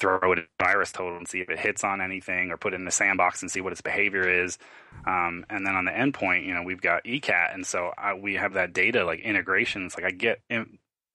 throw 0.00 0.32
it 0.32 0.38
at 0.38 0.46
VirusTotal 0.58 1.18
and 1.18 1.28
see 1.28 1.40
if 1.40 1.50
it 1.50 1.58
hits 1.58 1.84
on 1.84 2.00
anything, 2.00 2.50
or 2.50 2.56
put 2.56 2.72
it 2.72 2.76
in 2.76 2.86
the 2.86 2.90
sandbox 2.90 3.42
and 3.42 3.50
see 3.50 3.60
what 3.60 3.72
its 3.72 3.82
behavior 3.82 4.26
is. 4.44 4.58
Um, 5.06 5.44
and 5.50 5.66
then 5.66 5.76
on 5.76 5.84
the 5.84 5.90
endpoint, 5.90 6.46
you 6.46 6.54
know, 6.54 6.62
we've 6.62 6.80
got 6.80 7.04
ECAT, 7.04 7.54
and 7.54 7.66
so 7.66 7.92
I, 7.96 8.14
we 8.14 8.34
have 8.34 8.54
that 8.54 8.72
data 8.72 9.04
like 9.04 9.20
integration. 9.20 9.86
It's 9.86 9.96
like 9.96 10.06
I 10.06 10.10
get, 10.10 10.40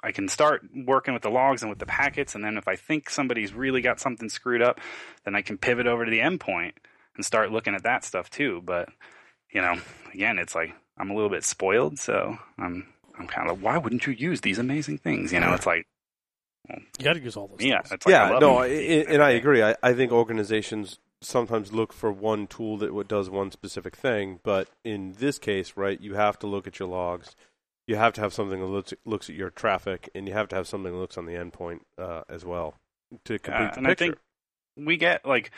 I 0.04 0.12
can 0.12 0.28
start 0.28 0.62
working 0.74 1.14
with 1.14 1.24
the 1.24 1.32
logs 1.32 1.64
and 1.64 1.70
with 1.70 1.80
the 1.80 1.86
packets, 1.86 2.36
and 2.36 2.44
then 2.44 2.58
if 2.58 2.68
I 2.68 2.76
think 2.76 3.10
somebody's 3.10 3.54
really 3.54 3.82
got 3.82 4.00
something 4.00 4.30
screwed 4.30 4.62
up, 4.62 4.80
then 5.24 5.36
I 5.36 5.42
can 5.42 5.58
pivot 5.58 5.88
over 5.88 6.06
to 6.06 6.12
the 6.12 6.20
endpoint 6.20 6.74
and 7.16 7.26
start 7.26 7.52
looking 7.52 7.76
at 7.76 7.84
that 7.84 8.04
stuff 8.04 8.30
too. 8.30 8.62
But 8.64 8.90
you 9.52 9.62
know, 9.62 9.76
again, 10.14 10.38
it's 10.38 10.54
like 10.54 10.74
I'm 10.98 11.10
a 11.10 11.16
little 11.16 11.30
bit 11.30 11.44
spoiled, 11.44 11.98
so 11.98 12.38
I'm 12.60 12.88
I'm 13.18 13.28
kind 13.28 13.50
of 13.50 13.58
like, 13.58 13.66
why 13.66 13.78
wouldn't 13.78 14.06
you 14.06 14.14
use 14.14 14.42
these 14.42 14.60
amazing 14.60 15.00
things? 15.00 15.32
You 15.34 15.40
know, 15.40 15.54
it's 15.54 15.66
like 15.66 15.88
You 16.98 17.04
got 17.04 17.14
to 17.14 17.20
use 17.20 17.36
all 17.38 17.48
those. 17.48 17.62
yeah, 17.62 17.82
things. 17.82 17.92
like 17.92 18.08
yeah, 18.08 18.38
no, 18.40 18.62
them. 18.62 18.64
I, 18.64 19.14
and 19.14 19.24
I 19.24 19.32
agree. 19.32 19.64
I, 19.64 19.76
I 19.84 19.94
think 19.94 20.12
organizations 20.12 21.00
sometimes 21.22 21.74
look 21.74 21.94
for 21.94 22.12
one 22.12 22.48
tool 22.48 22.78
that 22.78 23.08
does 23.08 23.30
one 23.30 23.52
specific 23.52 23.96
thing, 23.96 24.40
but 24.44 24.70
in 24.84 25.14
this 25.20 25.40
case, 25.40 25.74
right, 25.76 26.00
you 26.00 26.16
have 26.16 26.38
to 26.40 26.48
look 26.48 26.68
at 26.68 26.80
your 26.80 26.88
logs. 26.88 27.36
You 27.88 27.96
have 27.98 28.14
to 28.14 28.22
have 28.22 28.34
something 28.34 28.60
that 28.60 28.66
looks 28.66 28.94
looks 29.06 29.30
at 29.30 29.36
your 29.36 29.52
traffic, 29.52 30.10
and 30.16 30.28
you 30.28 30.34
have 30.34 30.48
to 30.50 30.56
have 30.56 30.68
something 30.68 30.92
that 30.92 30.98
looks 30.98 31.18
on 31.18 31.26
the 31.26 31.34
endpoint 31.34 31.82
uh, 31.98 32.22
as 32.30 32.44
well 32.44 32.76
to 33.26 33.38
complete 33.40 33.64
Yeah, 33.64 33.72
the 33.72 33.78
and 33.78 33.88
I 33.88 33.94
think 33.94 34.18
we 34.76 34.98
get 34.98 35.26
like 35.26 35.52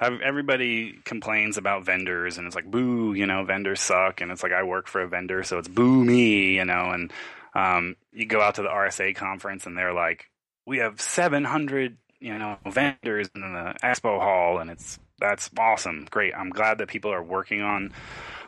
everybody 0.00 0.98
complains 1.04 1.56
about 1.56 1.84
vendors 1.84 2.36
and 2.36 2.46
it's 2.46 2.56
like 2.56 2.68
boo 2.68 3.14
you 3.14 3.26
know 3.26 3.44
vendors 3.44 3.80
suck 3.80 4.20
and 4.20 4.32
it's 4.32 4.42
like 4.42 4.52
i 4.52 4.62
work 4.62 4.88
for 4.88 5.00
a 5.00 5.08
vendor 5.08 5.44
so 5.44 5.56
it's 5.56 5.68
boo 5.68 6.04
me 6.04 6.56
you 6.56 6.64
know 6.64 6.90
and 6.90 7.12
um, 7.54 7.96
you 8.12 8.26
go 8.26 8.40
out 8.40 8.56
to 8.56 8.62
the 8.62 8.68
rsa 8.68 9.14
conference 9.14 9.66
and 9.66 9.76
they're 9.76 9.94
like 9.94 10.30
we 10.66 10.78
have 10.78 11.00
700 11.00 11.96
you 12.20 12.38
know 12.38 12.56
vendors 12.66 13.28
in 13.34 13.40
the 13.40 13.74
expo 13.82 14.18
hall 14.20 14.58
and 14.58 14.70
it's 14.70 14.98
that's 15.20 15.48
awesome. 15.58 16.08
Great. 16.10 16.34
I'm 16.34 16.50
glad 16.50 16.78
that 16.78 16.88
people 16.88 17.12
are 17.12 17.22
working 17.22 17.62
on 17.62 17.92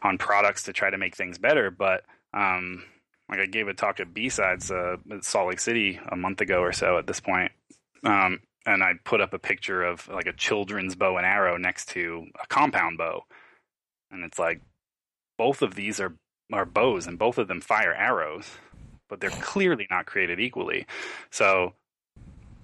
on 0.02 0.18
products 0.18 0.64
to 0.64 0.72
try 0.72 0.90
to 0.90 0.98
make 0.98 1.14
things 1.14 1.38
better. 1.38 1.70
But 1.70 2.02
um, 2.34 2.84
like 3.28 3.40
i 3.40 3.46
gave 3.46 3.68
a 3.68 3.74
talk 3.74 4.00
at 4.00 4.12
b-sides 4.12 4.70
uh, 4.70 4.96
at 5.10 5.24
salt 5.24 5.48
lake 5.48 5.60
city 5.60 5.98
a 6.08 6.16
month 6.16 6.40
ago 6.40 6.60
or 6.60 6.72
so 6.72 6.98
at 6.98 7.06
this 7.06 7.20
point 7.20 7.52
um, 8.04 8.40
and 8.64 8.82
I 8.82 8.94
put 9.04 9.20
up 9.20 9.32
a 9.32 9.38
picture 9.38 9.82
of 9.82 10.08
like 10.08 10.26
a 10.26 10.32
children's 10.32 10.96
bow 10.96 11.16
and 11.16 11.26
arrow 11.26 11.56
next 11.56 11.88
to 11.90 12.26
a 12.42 12.46
compound 12.46 12.98
bow, 12.98 13.24
and 14.10 14.24
it's 14.24 14.38
like 14.38 14.60
both 15.38 15.62
of 15.62 15.74
these 15.74 16.00
are 16.00 16.14
are 16.52 16.64
bows, 16.64 17.06
and 17.06 17.18
both 17.18 17.38
of 17.38 17.48
them 17.48 17.60
fire 17.60 17.94
arrows, 17.94 18.58
but 19.08 19.20
they're 19.20 19.30
clearly 19.30 19.86
not 19.90 20.06
created 20.06 20.40
equally. 20.40 20.86
So 21.30 21.74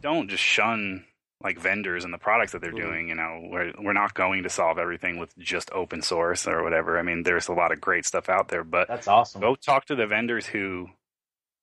don't 0.03 0.29
just 0.29 0.43
shun 0.43 1.05
like 1.43 1.59
vendors 1.59 2.05
and 2.05 2.15
the 2.15 2.19
products 2.19 2.53
that 2.53 2.61
they're 2.61 2.73
Mhm. 2.73 2.77
doing. 2.77 3.09
You 3.09 3.15
know, 3.17 3.41
we're 3.51 3.73
we're 3.79 3.93
not 3.93 4.15
going 4.15 4.45
to 4.45 4.49
solve 4.51 4.79
everything 4.79 5.19
with 5.19 5.37
just 5.39 5.71
open 5.73 6.03
source 6.03 6.47
or 6.47 6.63
whatever. 6.63 6.99
I 6.99 7.03
mean, 7.03 7.23
there's 7.25 7.49
a 7.49 7.53
lot 7.53 7.73
of 7.73 7.81
great 7.81 8.07
stuff 8.07 8.29
out 8.29 8.49
there, 8.49 8.65
but 8.65 8.89
That's 8.89 9.09
awesome. 9.09 9.41
go 9.41 9.55
talk 9.57 9.87
to 9.87 9.95
the 9.97 10.07
vendors 10.07 10.47
who 10.47 10.89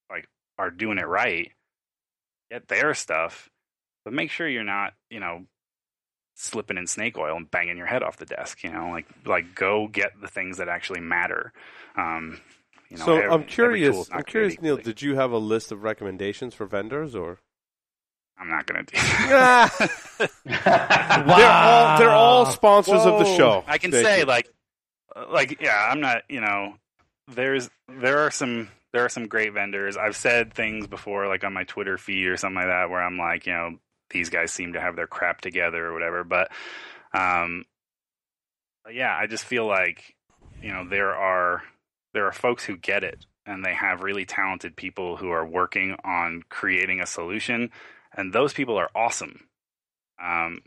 like 0.09 0.27
are 0.57 0.71
doing 0.71 0.97
it 0.97 1.07
right 1.07 1.51
get 2.51 2.67
their 2.67 2.93
stuff 2.95 3.47
but 4.03 4.11
make 4.13 4.31
sure 4.31 4.47
you're 4.47 4.63
not 4.63 4.95
you 5.11 5.19
know 5.19 5.45
slipping 6.35 6.77
in 6.77 6.87
snake 6.87 7.17
oil 7.17 7.37
and 7.37 7.51
banging 7.51 7.77
your 7.77 7.85
head 7.85 8.01
off 8.01 8.17
the 8.17 8.25
desk 8.25 8.63
you 8.63 8.71
know 8.71 8.89
like 8.89 9.05
like 9.25 9.53
go 9.53 9.87
get 9.87 10.19
the 10.19 10.27
things 10.27 10.57
that 10.57 10.67
actually 10.67 10.99
matter 10.99 11.53
um 11.95 12.41
you 12.89 12.97
know 12.97 13.05
so 13.05 13.17
ev- 13.17 13.31
I'm 13.31 13.43
curious. 13.43 13.93
tool 13.95 14.01
is 14.03 14.09
not 14.09 14.19
I'm 14.19 14.23
curious, 14.25 14.55
created 14.55 14.63
Neil. 14.63 14.83
Did 14.83 15.01
you 15.01 15.15
have 15.15 15.31
a 15.31 15.37
list 15.37 15.71
of 15.71 15.83
recommendations 15.83 16.53
for 16.53 16.65
vendors, 16.65 17.15
or 17.15 17.39
i'm 18.37 18.49
not 18.49 18.65
gonna 18.65 18.83
do 18.83 18.97
they're 20.45 21.49
all 21.51 21.97
they're 21.99 22.09
all 22.09 22.45
sponsors 22.45 23.01
of 23.01 23.19
the 23.19 23.25
show? 23.37 23.63
I 23.67 23.77
can 23.77 23.91
Thank 23.91 24.05
say 24.05 24.19
you. 24.19 24.25
like 24.25 24.49
like 25.31 25.61
yeah, 25.61 25.89
I'm 25.91 25.99
not, 25.99 26.23
you 26.29 26.41
know, 26.41 26.75
there's 27.27 27.69
there 27.87 28.19
are 28.19 28.31
some 28.31 28.69
there 28.93 29.05
are 29.05 29.09
some 29.09 29.27
great 29.27 29.53
vendors. 29.53 29.97
I've 29.97 30.15
said 30.15 30.53
things 30.53 30.87
before 30.87 31.27
like 31.27 31.43
on 31.43 31.53
my 31.53 31.63
Twitter 31.63 31.97
feed 31.97 32.27
or 32.27 32.37
something 32.37 32.55
like 32.55 32.67
that 32.67 32.89
where 32.89 33.01
I'm 33.01 33.17
like, 33.17 33.45
you 33.45 33.53
know, 33.53 33.77
these 34.09 34.29
guys 34.29 34.51
seem 34.51 34.73
to 34.73 34.81
have 34.81 34.95
their 34.95 35.07
crap 35.07 35.41
together 35.41 35.85
or 35.85 35.93
whatever, 35.93 36.23
but 36.23 36.51
um 37.13 37.65
but 38.83 38.93
yeah, 38.93 39.15
I 39.15 39.27
just 39.27 39.43
feel 39.45 39.65
like 39.65 40.15
you 40.61 40.71
know, 40.73 40.87
there 40.87 41.15
are 41.15 41.63
there 42.19 42.27
are 42.27 42.33
folks 42.33 42.65
who 42.65 42.75
get 42.75 43.01
it 43.01 43.25
and 43.45 43.63
they 43.63 43.73
have 43.73 44.03
really 44.03 44.25
talented 44.25 44.75
people 44.75 45.15
who 45.15 45.29
are 45.29 45.45
working 45.45 45.95
on 46.03 46.43
creating 46.49 46.99
a 46.99 47.05
solution 47.05 47.71
and 48.13 48.33
those 48.33 48.51
people 48.51 48.77
are 48.77 48.89
awesome. 48.93 49.47
Um 50.21 50.59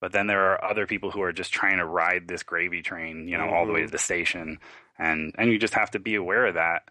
but 0.00 0.10
then 0.10 0.26
there 0.26 0.50
are 0.50 0.64
other 0.64 0.88
people 0.88 1.12
who 1.12 1.22
are 1.22 1.32
just 1.32 1.52
trying 1.52 1.78
to 1.78 1.84
ride 1.84 2.26
this 2.26 2.42
gravy 2.42 2.82
train, 2.82 3.28
you 3.28 3.38
know, 3.38 3.48
all 3.48 3.64
the 3.64 3.72
way 3.72 3.82
to 3.82 3.90
the 3.90 3.96
station, 3.98 4.58
and 4.98 5.34
and 5.38 5.50
you 5.50 5.58
just 5.58 5.74
have 5.74 5.92
to 5.92 6.00
be 6.00 6.16
aware 6.16 6.46
of 6.46 6.54
that, 6.54 6.82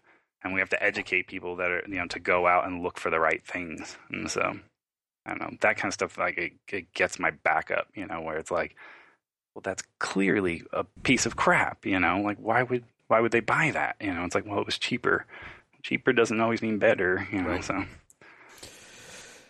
and 0.42 0.54
we 0.54 0.60
have 0.60 0.68
to 0.70 0.82
educate 0.82 1.26
people 1.26 1.56
that 1.56 1.70
are, 1.70 1.82
you 1.86 1.96
know, 1.96 2.06
to 2.06 2.18
go 2.18 2.46
out 2.46 2.66
and 2.66 2.82
look 2.82 2.98
for 2.98 3.10
the 3.10 3.20
right 3.20 3.46
things, 3.46 3.96
and 4.10 4.30
so 4.30 4.58
I 5.24 5.30
don't 5.30 5.40
know 5.40 5.56
that 5.60 5.76
kind 5.76 5.90
of 5.90 5.94
stuff. 5.94 6.18
Like 6.18 6.36
it, 6.36 6.52
it 6.70 6.92
gets 6.92 7.18
my 7.18 7.30
back 7.30 7.70
up, 7.70 7.88
you 7.94 8.06
know, 8.06 8.20
where 8.20 8.36
it's 8.36 8.50
like, 8.50 8.76
well, 9.54 9.62
that's 9.64 9.82
clearly 9.98 10.62
a 10.72 10.84
piece 11.02 11.24
of 11.24 11.36
crap, 11.36 11.86
you 11.86 11.98
know, 11.98 12.20
like 12.20 12.38
why 12.38 12.62
would 12.62 12.84
why 13.08 13.20
would 13.20 13.32
they 13.32 13.40
buy 13.40 13.70
that? 13.72 13.96
You 14.00 14.14
know, 14.14 14.24
it's 14.24 14.34
like, 14.34 14.46
well, 14.46 14.60
it 14.60 14.66
was 14.66 14.78
cheaper. 14.78 15.26
Cheaper 15.82 16.12
doesn't 16.12 16.40
always 16.40 16.62
mean 16.62 16.78
better, 16.78 17.26
you 17.32 17.42
know. 17.42 17.48
Right. 17.50 17.64
So 17.64 17.84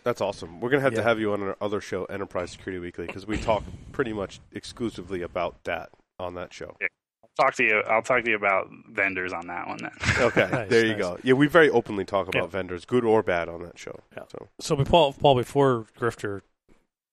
That's 0.03 0.21
awesome. 0.21 0.59
We're 0.61 0.69
gonna 0.69 0.81
have 0.81 0.93
to 0.95 1.03
have 1.03 1.19
you 1.19 1.33
on 1.33 1.41
our 1.43 1.57
other 1.61 1.81
show, 1.81 2.05
Enterprise 2.05 2.51
Security 2.51 2.79
Weekly, 2.79 3.05
because 3.05 3.27
we 3.27 3.37
talk 3.37 3.63
pretty 3.91 4.13
much 4.13 4.39
exclusively 4.53 5.21
about 5.21 5.63
that 5.65 5.89
on 6.19 6.35
that 6.35 6.53
show. 6.53 6.75
talk 7.37 7.53
to 7.55 7.63
you. 7.63 7.81
I'll 7.87 8.01
talk 8.01 8.23
to 8.23 8.29
you 8.29 8.35
about 8.35 8.69
vendors 8.89 9.33
on 9.33 9.47
that 9.47 9.67
one 9.67 9.77
then. 9.81 9.91
Okay, 10.19 10.47
Nice, 10.51 10.69
there 10.69 10.85
you 10.85 10.91
nice. 10.93 11.01
go. 11.01 11.17
Yeah, 11.23 11.33
we 11.33 11.47
very 11.47 11.69
openly 11.69 12.05
talk 12.05 12.27
about 12.27 12.43
Yeah. 12.43 12.47
vendors, 12.49 12.85
good 12.85 13.03
or 13.05 13.23
bad, 13.23 13.47
on 13.49 13.63
that 13.63 13.77
show. 13.77 13.99
Yeah. 14.15 14.23
So 14.29 14.47
So, 14.59 14.75
Paul, 14.83 15.13
Paul, 15.13 15.35
before 15.35 15.85
Grifter 15.99 16.41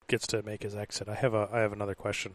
gets 0.08 0.26
to 0.28 0.42
make 0.42 0.62
his 0.62 0.74
exit, 0.76 1.08
I 1.08 1.14
have 1.16 1.34
a 1.34 1.48
I 1.52 1.58
have 1.60 1.72
another 1.72 1.94
question, 1.94 2.34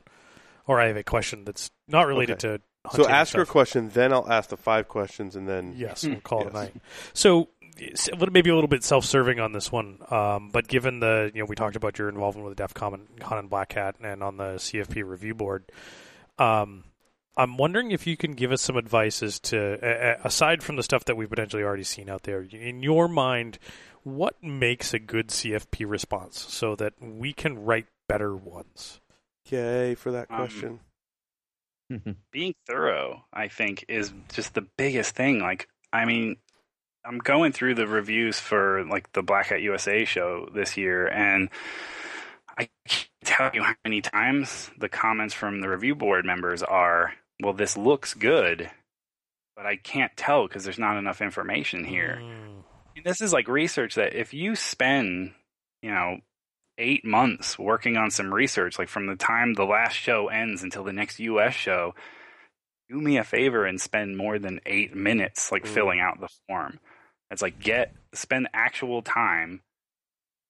or 0.67 0.79
I 0.81 0.87
have 0.87 0.97
a 0.97 1.03
question 1.03 1.43
that's 1.45 1.69
not 1.87 2.07
related 2.07 2.39
to 2.41 2.61
So 2.93 3.07
ask 3.07 3.35
her 3.35 3.43
a 3.43 3.45
question, 3.45 3.89
then 3.89 4.11
I'll 4.11 4.29
ask 4.31 4.49
the 4.49 4.57
five 4.57 4.87
questions, 4.87 5.35
and 5.35 5.47
then 5.47 5.73
Yes, 5.77 6.03
we'll 6.05 6.19
call 6.21 6.41
it 6.41 6.47
a 6.51 6.53
night. 6.53 6.73
So, 7.13 7.49
s- 7.79 8.07
a 8.07 8.15
little- 8.15 8.33
maybe 8.33 8.49
a 8.49 8.55
little 8.55 8.67
bit 8.67 8.83
self-serving 8.83 9.39
on 9.39 9.51
this 9.51 9.71
one, 9.71 9.99
um, 10.09 10.49
but 10.51 10.67
given 10.67 10.99
the 10.99 11.31
you 11.33 11.41
know 11.41 11.45
we 11.45 11.55
talked 11.55 11.75
about 11.75 11.99
your 11.99 12.09
involvement 12.09 12.47
with 12.47 12.57
DEF 12.57 12.73
CON 12.73 12.93
and, 12.95 13.19
Con 13.19 13.37
and 13.37 13.49
Black 13.49 13.73
Hat 13.73 13.95
and 14.01 14.23
on 14.23 14.37
the 14.37 14.55
CFP 14.57 15.03
review 15.07 15.35
board, 15.35 15.65
um, 16.39 16.83
I'm 17.37 17.55
wondering 17.57 17.91
if 17.91 18.07
you 18.07 18.17
can 18.17 18.33
give 18.33 18.51
us 18.51 18.61
some 18.61 18.75
advice 18.77 19.23
as 19.23 19.39
to 19.41 19.57
a- 19.81 20.11
a- 20.13 20.27
aside 20.27 20.63
from 20.63 20.75
the 20.75 20.83
stuff 20.83 21.05
that 21.05 21.15
we've 21.15 21.29
potentially 21.29 21.63
already 21.63 21.83
seen 21.83 22.09
out 22.09 22.23
there, 22.23 22.41
in 22.41 22.83
your 22.83 23.07
mind, 23.07 23.57
what 24.03 24.41
makes 24.43 24.93
a 24.93 24.99
good 24.99 25.27
CFP 25.29 25.85
response 25.87 26.39
so 26.49 26.75
that 26.75 26.93
we 26.99 27.31
can 27.31 27.63
write 27.63 27.85
better 28.07 28.35
ones? 28.35 28.99
yay 29.49 29.95
for 29.95 30.11
that 30.11 30.27
Um, 30.31 30.37
question. 30.37 30.79
Being 32.31 32.55
thorough, 32.67 33.25
I 33.33 33.47
think, 33.47 33.85
is 33.87 34.13
just 34.33 34.53
the 34.53 34.67
biggest 34.77 35.15
thing. 35.15 35.39
Like, 35.39 35.67
I 35.91 36.05
mean, 36.05 36.37
I'm 37.05 37.19
going 37.19 37.51
through 37.51 37.75
the 37.75 37.87
reviews 37.87 38.39
for 38.39 38.85
like 38.85 39.11
the 39.13 39.23
Black 39.23 39.47
Hat 39.47 39.61
USA 39.61 40.05
show 40.05 40.47
this 40.53 40.77
year, 40.77 41.07
and 41.07 41.49
I 42.57 42.69
can't 42.87 43.09
tell 43.23 43.51
you 43.53 43.63
how 43.63 43.75
many 43.83 44.01
times 44.01 44.69
the 44.77 44.89
comments 44.89 45.33
from 45.33 45.61
the 45.61 45.69
review 45.69 45.95
board 45.95 46.25
members 46.25 46.61
are, 46.63 47.13
"Well, 47.41 47.53
this 47.53 47.75
looks 47.75 48.13
good, 48.13 48.69
but 49.55 49.65
I 49.65 49.77
can't 49.77 50.15
tell 50.15 50.47
because 50.47 50.63
there's 50.63 50.79
not 50.79 50.97
enough 50.97 51.21
information 51.21 51.83
here." 51.85 52.19
Mm. 52.21 52.63
this 53.03 53.21
is 53.21 53.33
like 53.33 53.47
research 53.47 53.95
that 53.95 54.13
if 54.13 54.31
you 54.31 54.55
spend, 54.55 55.33
you 55.81 55.89
know, 55.89 56.19
eight 56.81 57.05
months 57.05 57.57
working 57.59 57.95
on 57.95 58.11
some 58.11 58.33
research, 58.33 58.77
like 58.79 58.89
from 58.89 59.05
the 59.07 59.15
time 59.15 59.53
the 59.53 59.63
last 59.65 59.93
show 59.93 60.27
ends 60.27 60.63
until 60.63 60.83
the 60.83 60.91
next 60.93 61.19
US 61.19 61.53
show, 61.53 61.93
do 62.89 62.99
me 62.99 63.17
a 63.17 63.23
favor 63.23 63.65
and 63.65 63.79
spend 63.79 64.17
more 64.17 64.37
than 64.39 64.59
eight 64.65 64.95
minutes 64.95 65.51
like 65.51 65.63
Mm. 65.63 65.67
filling 65.69 65.99
out 66.01 66.19
the 66.19 66.29
form. 66.47 66.79
It's 67.29 67.41
like 67.41 67.59
get 67.59 67.93
spend 68.13 68.49
actual 68.53 69.01
time 69.01 69.61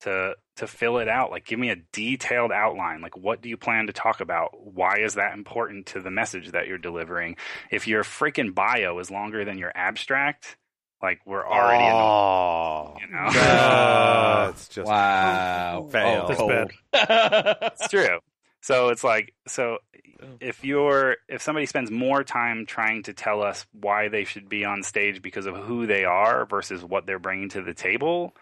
to 0.01 0.36
to 0.55 0.67
fill 0.67 0.97
it 0.97 1.07
out. 1.07 1.29
Like 1.32 1.45
give 1.45 1.59
me 1.59 1.69
a 1.69 1.75
detailed 1.93 2.51
outline. 2.51 3.01
Like 3.01 3.15
what 3.15 3.41
do 3.41 3.49
you 3.49 3.57
plan 3.57 3.88
to 3.88 3.93
talk 3.93 4.19
about? 4.21 4.51
Why 4.59 4.99
is 4.99 5.13
that 5.15 5.34
important 5.34 5.88
to 5.88 6.01
the 6.01 6.09
message 6.11 6.51
that 6.51 6.67
you're 6.67 6.77
delivering? 6.79 7.36
If 7.69 7.88
your 7.88 8.03
freaking 8.03 8.55
bio 8.55 8.97
is 8.99 9.11
longer 9.11 9.45
than 9.45 9.57
your 9.59 9.71
abstract, 9.75 10.57
like 11.02 11.20
we're 11.26 11.45
already 11.45 11.84
in 11.84 11.91
the 11.91 11.97
oh, 11.97 12.97
you 12.99 13.08
know? 13.08 13.32
that's 13.32 14.68
just 14.68 14.88
wow. 14.88 15.88
Fail. 15.91 16.24
Oh, 16.24 16.28
That's 16.28 16.39
oh. 16.39 16.47
cold. 16.47 16.72
it's 17.74 17.88
true. 17.89 18.20
So 18.62 18.89
it's 18.89 19.04
like 19.04 19.34
so 19.47 19.80
oh. 19.95 20.28
if 20.39 20.64
you're 20.64 21.18
if 21.28 21.41
somebody 21.41 21.66
spends 21.66 21.89
more 21.89 22.24
time 22.24 22.66
trying 22.66 23.04
to 23.04 23.14
tell 23.14 23.41
us 23.41 23.66
why 23.72 24.10
they 24.10 24.24
should 24.24 24.49
be 24.49 24.66
on 24.66 24.84
stage 24.84 25.22
because 25.22 25.45
of 25.45 25.56
who 25.56 25.88
they 25.88 26.06
are 26.06 26.45
versus 26.45 26.84
what 26.84 27.06
they're 27.06 27.20
bringing 27.20 27.49
to 27.49 27.62
the 27.62 27.74
table, 27.74 28.36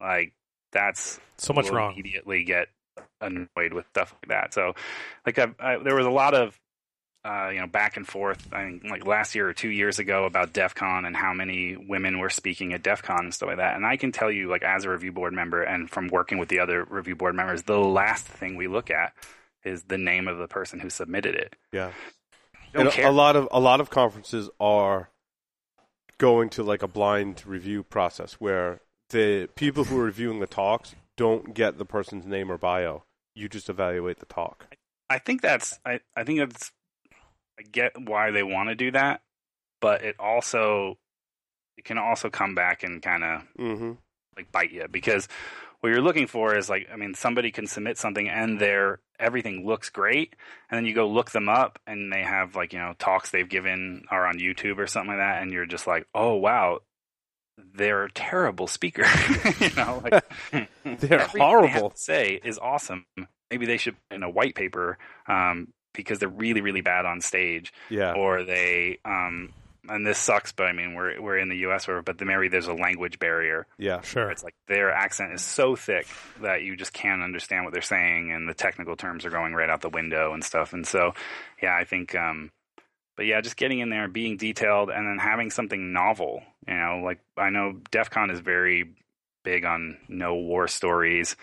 like 0.00 0.32
that's 0.72 1.18
So 1.38 1.52
much 1.52 1.66
we'll 1.66 1.74
wrong. 1.74 1.92
Immediately 1.94 2.44
get 2.44 2.68
annoyed 3.20 3.72
with 3.72 3.86
stuff 3.88 4.14
like 4.22 4.28
that. 4.28 4.54
So 4.54 4.74
like 5.26 5.38
I've, 5.38 5.54
I, 5.58 5.78
there 5.78 5.96
was 5.96 6.06
a 6.06 6.10
lot 6.10 6.34
of 6.34 6.58
uh, 7.28 7.50
you 7.50 7.60
know 7.60 7.66
back 7.66 7.96
and 7.96 8.06
forth. 8.06 8.48
I 8.52 8.64
think 8.64 8.84
like 8.84 9.06
last 9.06 9.34
year 9.34 9.48
or 9.48 9.52
two 9.52 9.68
years 9.68 9.98
ago 9.98 10.24
about 10.24 10.54
DEF 10.54 10.74
CON 10.74 11.04
and 11.04 11.14
how 11.14 11.34
many 11.34 11.76
women 11.76 12.18
were 12.18 12.30
speaking 12.30 12.72
at 12.72 12.82
DEF 12.82 13.02
CON 13.02 13.24
and 13.24 13.34
stuff 13.34 13.48
like 13.48 13.58
that. 13.58 13.76
And 13.76 13.84
I 13.84 13.96
can 13.96 14.12
tell 14.12 14.30
you 14.30 14.48
like 14.48 14.62
as 14.62 14.84
a 14.84 14.90
review 14.90 15.12
board 15.12 15.34
member 15.34 15.62
and 15.62 15.90
from 15.90 16.08
working 16.08 16.38
with 16.38 16.48
the 16.48 16.60
other 16.60 16.84
review 16.84 17.16
board 17.16 17.34
members, 17.34 17.64
the 17.64 17.78
last 17.78 18.26
thing 18.26 18.56
we 18.56 18.66
look 18.66 18.90
at 18.90 19.12
is 19.62 19.82
the 19.84 19.98
name 19.98 20.26
of 20.26 20.38
the 20.38 20.48
person 20.48 20.80
who 20.80 20.88
submitted 20.88 21.34
it. 21.34 21.54
yeah. 21.72 21.92
And 22.74 22.90
care. 22.90 23.06
a 23.06 23.10
lot 23.10 23.34
of 23.34 23.48
a 23.50 23.60
lot 23.60 23.80
of 23.80 23.88
conferences 23.90 24.50
are 24.60 25.10
going 26.18 26.50
to 26.50 26.62
like 26.62 26.82
a 26.82 26.88
blind 26.88 27.42
review 27.46 27.82
process 27.82 28.34
where 28.34 28.80
the 29.10 29.48
people 29.54 29.84
who 29.84 29.98
are 29.98 30.04
reviewing 30.04 30.40
the 30.40 30.46
talks 30.46 30.94
don't 31.16 31.54
get 31.54 31.78
the 31.78 31.84
person's 31.84 32.26
name 32.26 32.50
or 32.50 32.58
bio. 32.58 33.04
You 33.34 33.48
just 33.48 33.68
evaluate 33.68 34.18
the 34.18 34.26
talk. 34.26 34.74
I 35.10 35.18
think 35.18 35.40
that's 35.40 35.78
I, 35.84 36.00
I 36.14 36.24
think 36.24 36.38
that's 36.38 36.72
I 37.58 37.62
get 37.62 37.92
why 38.00 38.30
they 38.30 38.42
want 38.42 38.68
to 38.68 38.74
do 38.74 38.90
that, 38.92 39.20
but 39.80 40.02
it 40.04 40.16
also 40.20 40.98
it 41.76 41.84
can 41.84 41.98
also 41.98 42.30
come 42.30 42.54
back 42.54 42.82
and 42.82 43.02
kind 43.02 43.24
of 43.24 43.42
Mm-hmm. 43.58 43.92
like 44.36 44.50
bite 44.52 44.72
you 44.72 44.86
because 44.90 45.28
what 45.80 45.90
you're 45.90 46.00
looking 46.02 46.26
for 46.26 46.56
is 46.56 46.68
like 46.68 46.88
I 46.92 46.96
mean 46.96 47.14
somebody 47.14 47.50
can 47.50 47.66
submit 47.66 47.98
something 47.98 48.28
and 48.28 48.58
their 48.60 49.00
everything 49.20 49.66
looks 49.66 49.90
great 49.90 50.34
and 50.70 50.76
then 50.78 50.84
you 50.86 50.94
go 50.94 51.08
look 51.08 51.30
them 51.32 51.48
up 51.48 51.78
and 51.86 52.12
they 52.12 52.22
have 52.22 52.54
like 52.56 52.72
you 52.72 52.78
know 52.78 52.94
talks 52.98 53.30
they've 53.30 53.48
given 53.48 54.04
are 54.10 54.26
on 54.26 54.38
YouTube 54.38 54.78
or 54.78 54.86
something 54.86 55.10
like 55.10 55.18
that 55.18 55.42
and 55.42 55.52
you're 55.52 55.66
just 55.66 55.86
like 55.86 56.06
oh 56.14 56.34
wow 56.34 56.78
they're 57.74 58.04
a 58.04 58.12
terrible 58.12 58.66
speaker 58.68 59.04
you 59.60 59.70
know 59.76 60.00
like 60.04 60.24
They're 60.84 61.20
everything 61.20 61.28
They 61.32 61.38
horrible. 61.40 61.90
to 61.90 61.96
say 61.98 62.40
is 62.44 62.58
awesome 62.58 63.06
maybe 63.50 63.66
they 63.66 63.76
should 63.76 63.96
in 64.10 64.22
a 64.22 64.30
white 64.30 64.54
paper 64.54 64.98
um, 65.26 65.68
because 65.94 66.18
they're 66.18 66.28
really 66.28 66.60
really 66.60 66.80
bad 66.80 67.06
on 67.06 67.20
stage 67.20 67.72
Yeah. 67.90 68.12
or 68.12 68.44
they 68.44 68.98
um 69.04 69.52
and 69.88 70.06
this 70.06 70.18
sucks 70.18 70.52
but 70.52 70.66
i 70.66 70.72
mean 70.72 70.94
we're 70.94 71.20
we're 71.20 71.38
in 71.38 71.48
the 71.48 71.56
us 71.56 71.88
where 71.88 72.02
but 72.02 72.18
the 72.18 72.24
maybe 72.24 72.48
there's 72.48 72.66
a 72.68 72.74
language 72.74 73.18
barrier 73.18 73.66
Yeah. 73.78 74.00
Sure. 74.02 74.30
it's 74.30 74.44
like 74.44 74.54
their 74.66 74.92
accent 74.92 75.32
is 75.32 75.42
so 75.42 75.76
thick 75.76 76.06
that 76.42 76.62
you 76.62 76.76
just 76.76 76.92
can't 76.92 77.22
understand 77.22 77.64
what 77.64 77.72
they're 77.72 77.82
saying 77.82 78.30
and 78.32 78.48
the 78.48 78.54
technical 78.54 78.96
terms 78.96 79.24
are 79.24 79.30
going 79.30 79.54
right 79.54 79.70
out 79.70 79.80
the 79.80 79.88
window 79.88 80.34
and 80.34 80.44
stuff 80.44 80.72
and 80.72 80.86
so 80.86 81.14
yeah 81.62 81.74
i 81.74 81.84
think 81.84 82.14
um 82.14 82.50
but 83.16 83.26
yeah 83.26 83.40
just 83.40 83.56
getting 83.56 83.80
in 83.80 83.88
there 83.88 84.04
and 84.04 84.12
being 84.12 84.36
detailed 84.36 84.90
and 84.90 85.06
then 85.06 85.18
having 85.18 85.50
something 85.50 85.92
novel 85.92 86.42
you 86.66 86.74
know 86.74 87.00
like 87.04 87.18
i 87.36 87.48
know 87.50 87.74
def 87.90 88.10
con 88.10 88.30
is 88.30 88.40
very 88.40 88.94
big 89.44 89.64
on 89.64 89.96
no 90.08 90.34
war 90.34 90.68
stories 90.68 91.34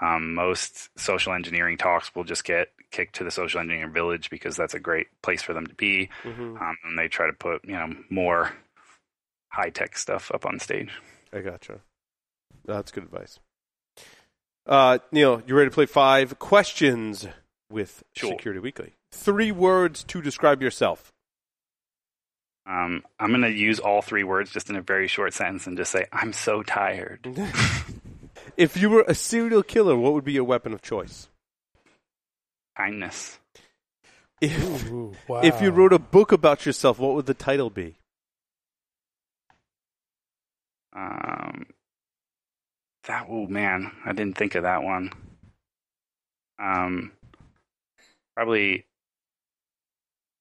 um, 0.00 0.34
most 0.34 0.90
social 0.98 1.32
engineering 1.32 1.76
talks 1.78 2.12
will 2.16 2.24
just 2.24 2.42
get 2.42 2.72
kicked 2.92 3.16
to 3.16 3.24
the 3.24 3.30
social 3.30 3.58
engineering 3.58 3.92
village 3.92 4.30
because 4.30 4.56
that's 4.56 4.74
a 4.74 4.78
great 4.80 5.08
place 5.22 5.42
for 5.42 5.52
them 5.54 5.66
to 5.66 5.74
be 5.74 6.08
hmm 6.22 6.56
um, 6.56 6.76
and 6.84 6.96
they 6.98 7.08
try 7.08 7.26
to 7.26 7.32
put 7.32 7.64
you 7.64 7.72
know 7.74 7.92
more 8.10 8.52
high 9.48 9.70
tech 9.70 9.96
stuff 9.98 10.30
up 10.32 10.46
on 10.46 10.58
stage 10.60 10.90
I 11.32 11.40
gotcha. 11.40 11.80
That's 12.66 12.92
good 12.92 13.04
advice. 13.04 13.40
Uh, 14.66 14.98
Neil, 15.10 15.42
you 15.46 15.56
ready 15.56 15.70
to 15.70 15.74
play 15.74 15.86
five 15.86 16.38
questions 16.38 17.26
with 17.70 18.02
Sure. 18.14 18.30
Security 18.30 18.60
Weekly? 18.60 18.92
Three 19.10 19.50
words 19.50 20.04
to 20.04 20.20
describe 20.20 20.60
yourself. 20.62 21.10
Um, 22.66 23.02
I'm 23.18 23.30
going 23.30 23.42
to 23.42 23.50
use 23.50 23.80
all 23.80 24.02
three 24.02 24.22
words 24.22 24.50
just 24.52 24.70
in 24.70 24.76
a 24.76 24.82
very 24.82 25.08
short 25.08 25.32
sentence 25.34 25.66
and 25.66 25.76
just 25.76 25.90
say, 25.90 26.04
I'm 26.12 26.32
so 26.32 26.62
tired. 26.62 27.26
if 28.56 28.76
you 28.76 28.90
were 28.90 29.04
a 29.08 29.14
serial 29.14 29.62
killer, 29.62 29.96
what 29.96 30.12
would 30.12 30.24
be 30.24 30.32
your 30.34 30.44
weapon 30.44 30.72
of 30.72 30.82
choice? 30.82 31.28
Kindness. 32.76 33.38
If, 34.40 34.90
Ooh, 34.90 35.14
wow. 35.28 35.40
if 35.42 35.62
you 35.62 35.70
wrote 35.70 35.92
a 35.92 35.98
book 35.98 36.32
about 36.32 36.66
yourself, 36.66 36.98
what 36.98 37.14
would 37.14 37.26
the 37.26 37.34
title 37.34 37.70
be? 37.70 37.94
Um, 40.94 41.66
that, 43.04 43.26
oh 43.28 43.46
man, 43.46 43.92
I 44.04 44.12
didn't 44.12 44.36
think 44.36 44.54
of 44.54 44.64
that 44.64 44.82
one. 44.82 45.10
Um, 46.58 47.12
probably, 48.36 48.84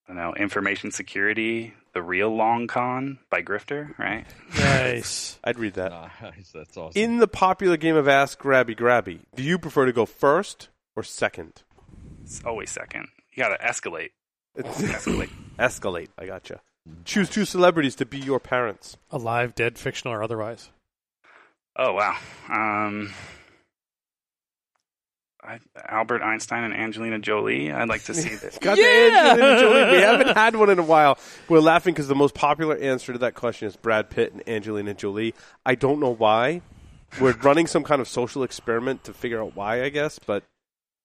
I 0.08 0.14
don't 0.14 0.18
know, 0.18 0.34
information 0.34 0.92
security, 0.92 1.74
the 1.94 2.02
real 2.02 2.36
long 2.36 2.68
con 2.68 3.20
by 3.30 3.42
Grifter, 3.42 3.98
right? 3.98 4.26
nice. 4.58 5.40
I'd 5.44 5.60
read 5.60 5.76
that. 5.76 5.92
Nice. 6.22 6.52
That's 6.54 6.78
awesome. 6.78 7.02
In 7.02 7.18
the 7.18 7.28
popular 7.28 7.78
game 7.78 7.96
of 7.96 8.08
Ask 8.08 8.40
Grabby 8.40 8.76
Grabby, 8.76 9.20
do 9.36 9.44
you 9.44 9.58
prefer 9.58 9.86
to 9.86 9.94
go 9.94 10.06
first 10.06 10.70
or 10.96 11.04
second? 11.04 11.64
It's 12.24 12.44
always 12.46 12.70
second. 12.70 13.08
You 13.34 13.44
got 13.44 13.58
to 13.58 13.64
escalate. 13.64 14.12
Escalate. 14.58 15.30
Escalate. 15.60 16.10
I 16.18 16.26
gotcha. 16.26 16.62
Choose 17.06 17.30
two 17.30 17.46
celebrities 17.46 17.96
to 17.96 18.06
be 18.06 18.18
your 18.20 18.40
parents. 18.40 18.98
Alive, 19.12 19.54
dead, 19.56 19.78
fictional, 19.78 20.14
or 20.14 20.24
otherwise. 20.24 20.70
Oh 21.76 21.94
wow. 21.94 22.18
Um, 22.50 23.14
I, 25.44 25.60
Albert 25.88 26.22
Einstein 26.22 26.64
and 26.64 26.74
Angelina 26.74 27.20
Jolie. 27.20 27.72
I'd 27.72 27.88
like 27.88 28.04
to 28.06 28.14
see 28.14 28.36
this. 28.36 28.58
Got 28.58 28.78
the 28.78 28.84
Angelina 28.84 29.60
Jolie. 29.60 29.92
We 29.92 30.02
haven't 30.02 30.28
had 30.38 30.56
one 30.56 30.70
in 30.70 30.80
a 30.80 30.84
while. 30.84 31.18
We're 31.50 31.60
laughing 31.60 31.94
because 31.94 32.08
the 32.08 32.16
most 32.16 32.36
popular 32.36 32.76
answer 32.78 33.14
to 33.14 33.20
that 33.20 33.36
question 33.36 33.68
is 33.68 33.76
Brad 33.76 34.10
Pitt 34.10 34.34
and 34.34 34.48
Angelina 34.50 34.94
Jolie. 34.94 35.34
I 35.66 35.76
don't 35.76 36.00
know 36.00 36.14
why. 36.14 36.62
We're 37.20 37.34
running 37.34 37.68
some 37.68 37.84
kind 37.84 38.02
of 38.02 38.08
social 38.08 38.44
experiment 38.44 39.04
to 39.06 39.14
figure 39.14 39.42
out 39.42 39.56
why, 39.56 39.84
I 39.84 39.90
guess. 39.90 40.20
But 40.20 40.44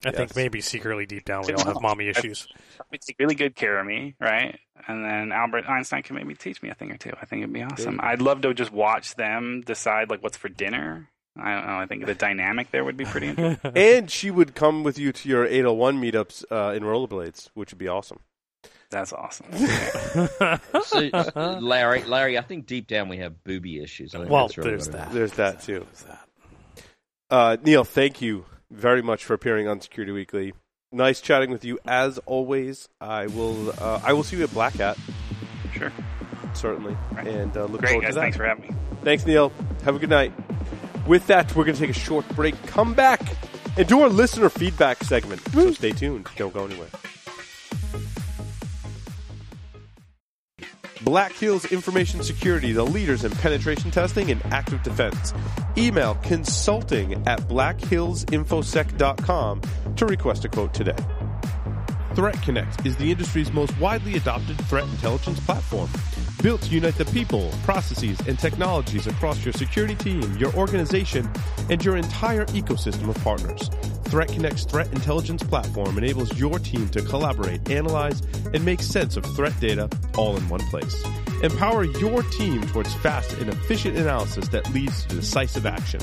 I 0.04 0.08
Yes. 0.10 0.16
think 0.16 0.36
maybe 0.36 0.60
secretly 0.60 1.06
deep 1.06 1.24
down 1.24 1.44
we 1.46 1.54
all 1.54 1.64
have 1.64 1.80
mommy 1.80 2.08
issues. 2.08 2.46
They 2.90 2.98
take 2.98 3.16
really 3.18 3.34
good 3.34 3.56
care 3.56 3.78
of 3.78 3.86
me, 3.86 4.14
right? 4.20 4.58
And 4.86 5.04
then 5.04 5.32
Albert 5.32 5.68
Einstein 5.68 6.02
can 6.02 6.16
maybe 6.16 6.34
teach 6.34 6.62
me 6.62 6.68
a 6.68 6.74
thing 6.74 6.92
or 6.92 6.96
two. 6.96 7.12
I 7.20 7.24
think 7.24 7.42
it'd 7.42 7.52
be 7.52 7.62
awesome. 7.62 7.98
I'd 8.02 8.20
love 8.20 8.42
to 8.42 8.52
just 8.54 8.72
watch 8.72 9.14
them 9.14 9.62
decide 9.64 10.10
like 10.10 10.22
what's 10.22 10.36
for 10.36 10.48
dinner. 10.48 11.08
I 11.38 11.54
don't 11.54 11.66
know. 11.66 11.78
I 11.78 11.86
think 11.86 12.06
the 12.06 12.14
dynamic 12.26 12.70
there 12.70 12.84
would 12.84 12.96
be 12.96 13.04
pretty 13.04 13.28
interesting. 13.28 13.72
and 13.76 14.10
she 14.10 14.30
would 14.30 14.54
come 14.54 14.84
with 14.84 14.98
you 14.98 15.12
to 15.12 15.28
your 15.28 15.44
801 15.46 16.00
meetups 16.00 16.44
uh, 16.50 16.74
in 16.74 16.82
rollerblades, 16.82 17.48
which 17.54 17.72
would 17.72 17.78
be 17.78 17.88
awesome. 17.88 18.20
That's 18.90 19.12
awesome. 19.12 19.46
So, 20.84 21.58
Larry, 21.60 22.04
Larry, 22.04 22.38
I 22.38 22.42
think 22.42 22.66
deep 22.66 22.86
down 22.86 23.08
we 23.08 23.16
have 23.18 23.42
booby 23.42 23.82
issues. 23.82 24.14
I 24.14 24.18
think 24.18 24.30
well, 24.30 24.46
that's 24.46 24.58
really 24.58 24.70
there's 24.70 24.86
what 24.88 24.94
it 24.94 24.98
that. 24.98 25.12
There's 25.12 25.32
that 25.32 25.62
too. 25.62 25.80
There's 25.80 26.02
that. 26.04 26.28
Uh, 27.28 27.56
Neil, 27.64 27.82
thank 27.84 28.22
you 28.22 28.44
very 28.70 29.02
much 29.02 29.24
for 29.24 29.34
appearing 29.34 29.68
on 29.68 29.80
Security 29.80 30.12
Weekly. 30.12 30.52
Nice 30.92 31.20
chatting 31.20 31.50
with 31.50 31.64
you 31.64 31.78
as 31.86 32.18
always. 32.26 32.88
I 33.00 33.26
will. 33.26 33.70
Uh, 33.80 34.00
I 34.04 34.12
will 34.12 34.22
see 34.22 34.36
you 34.36 34.44
at 34.44 34.52
Black 34.52 34.74
Hat 34.74 34.96
Sure. 35.74 35.92
certainly, 36.54 36.96
Right. 37.12 37.26
and 37.26 37.54
uh, 37.56 37.64
look 37.66 37.80
Great, 37.80 37.90
forward 37.90 38.02
guys. 38.04 38.10
to 38.14 38.14
that. 38.14 38.20
Thanks 38.22 38.36
for 38.36 38.44
having 38.44 38.70
me. 38.70 38.76
Thanks, 39.02 39.26
Neil. 39.26 39.52
Have 39.84 39.96
a 39.96 39.98
good 39.98 40.10
night. 40.10 40.32
With 41.06 41.26
that, 41.26 41.54
we're 41.54 41.64
going 41.64 41.74
to 41.76 41.80
take 41.80 41.90
a 41.94 41.98
short 41.98 42.26
break. 42.30 42.60
Come 42.66 42.94
back 42.94 43.20
and 43.76 43.86
do 43.86 44.00
our 44.02 44.08
listener 44.08 44.48
feedback 44.48 45.02
segment. 45.04 45.40
So 45.52 45.72
stay 45.72 45.90
tuned. 45.92 46.28
Don't 46.36 46.54
go 46.54 46.64
anywhere. 46.64 46.88
Black 51.06 51.32
Hills 51.32 51.64
Information 51.66 52.22
Security, 52.24 52.72
the 52.72 52.84
leaders 52.84 53.22
in 53.22 53.30
penetration 53.30 53.92
testing 53.92 54.32
and 54.32 54.44
active 54.46 54.82
defense. 54.82 55.32
Email 55.78 56.16
consulting 56.16 57.12
at 57.28 57.38
blackhillsinfosec.com 57.42 59.62
to 59.94 60.06
request 60.06 60.44
a 60.44 60.48
quote 60.48 60.74
today. 60.74 60.96
ThreatConnect 62.14 62.84
is 62.84 62.96
the 62.96 63.12
industry's 63.12 63.52
most 63.52 63.78
widely 63.78 64.16
adopted 64.16 64.58
threat 64.66 64.88
intelligence 64.88 65.38
platform. 65.38 65.88
Built 66.42 66.62
to 66.62 66.74
unite 66.74 66.96
the 66.96 67.04
people, 67.04 67.52
processes, 67.62 68.18
and 68.26 68.36
technologies 68.36 69.06
across 69.06 69.44
your 69.44 69.52
security 69.52 69.94
team, 69.94 70.36
your 70.38 70.52
organization, 70.54 71.30
and 71.70 71.84
your 71.84 71.96
entire 71.96 72.46
ecosystem 72.46 73.08
of 73.08 73.14
partners. 73.22 73.70
ThreatConnect's 74.06 74.64
threat 74.64 74.92
intelligence 74.92 75.42
platform 75.42 75.98
enables 75.98 76.38
your 76.38 76.58
team 76.58 76.88
to 76.90 77.02
collaborate, 77.02 77.68
analyze, 77.70 78.22
and 78.54 78.64
make 78.64 78.80
sense 78.80 79.16
of 79.16 79.24
threat 79.34 79.58
data 79.60 79.88
all 80.16 80.36
in 80.36 80.48
one 80.48 80.60
place. 80.70 81.04
Empower 81.42 81.84
your 81.84 82.22
team 82.22 82.62
towards 82.68 82.94
fast 82.94 83.32
and 83.34 83.50
efficient 83.50 83.96
analysis 83.96 84.48
that 84.48 84.72
leads 84.72 85.04
to 85.06 85.16
decisive 85.16 85.66
action. 85.66 86.00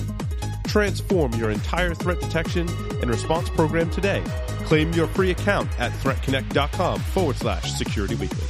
Transform 0.68 1.34
your 1.34 1.50
entire 1.50 1.94
threat 1.94 2.20
detection 2.20 2.68
and 3.02 3.10
response 3.10 3.50
program 3.50 3.90
today. 3.90 4.22
Claim 4.66 4.92
your 4.94 5.08
free 5.08 5.32
account 5.32 5.70
at 5.80 5.92
threatconnect.com 5.94 7.00
forward 7.00 7.38
slash 7.38 7.74
security 7.74 8.16
weekly. 8.16 8.48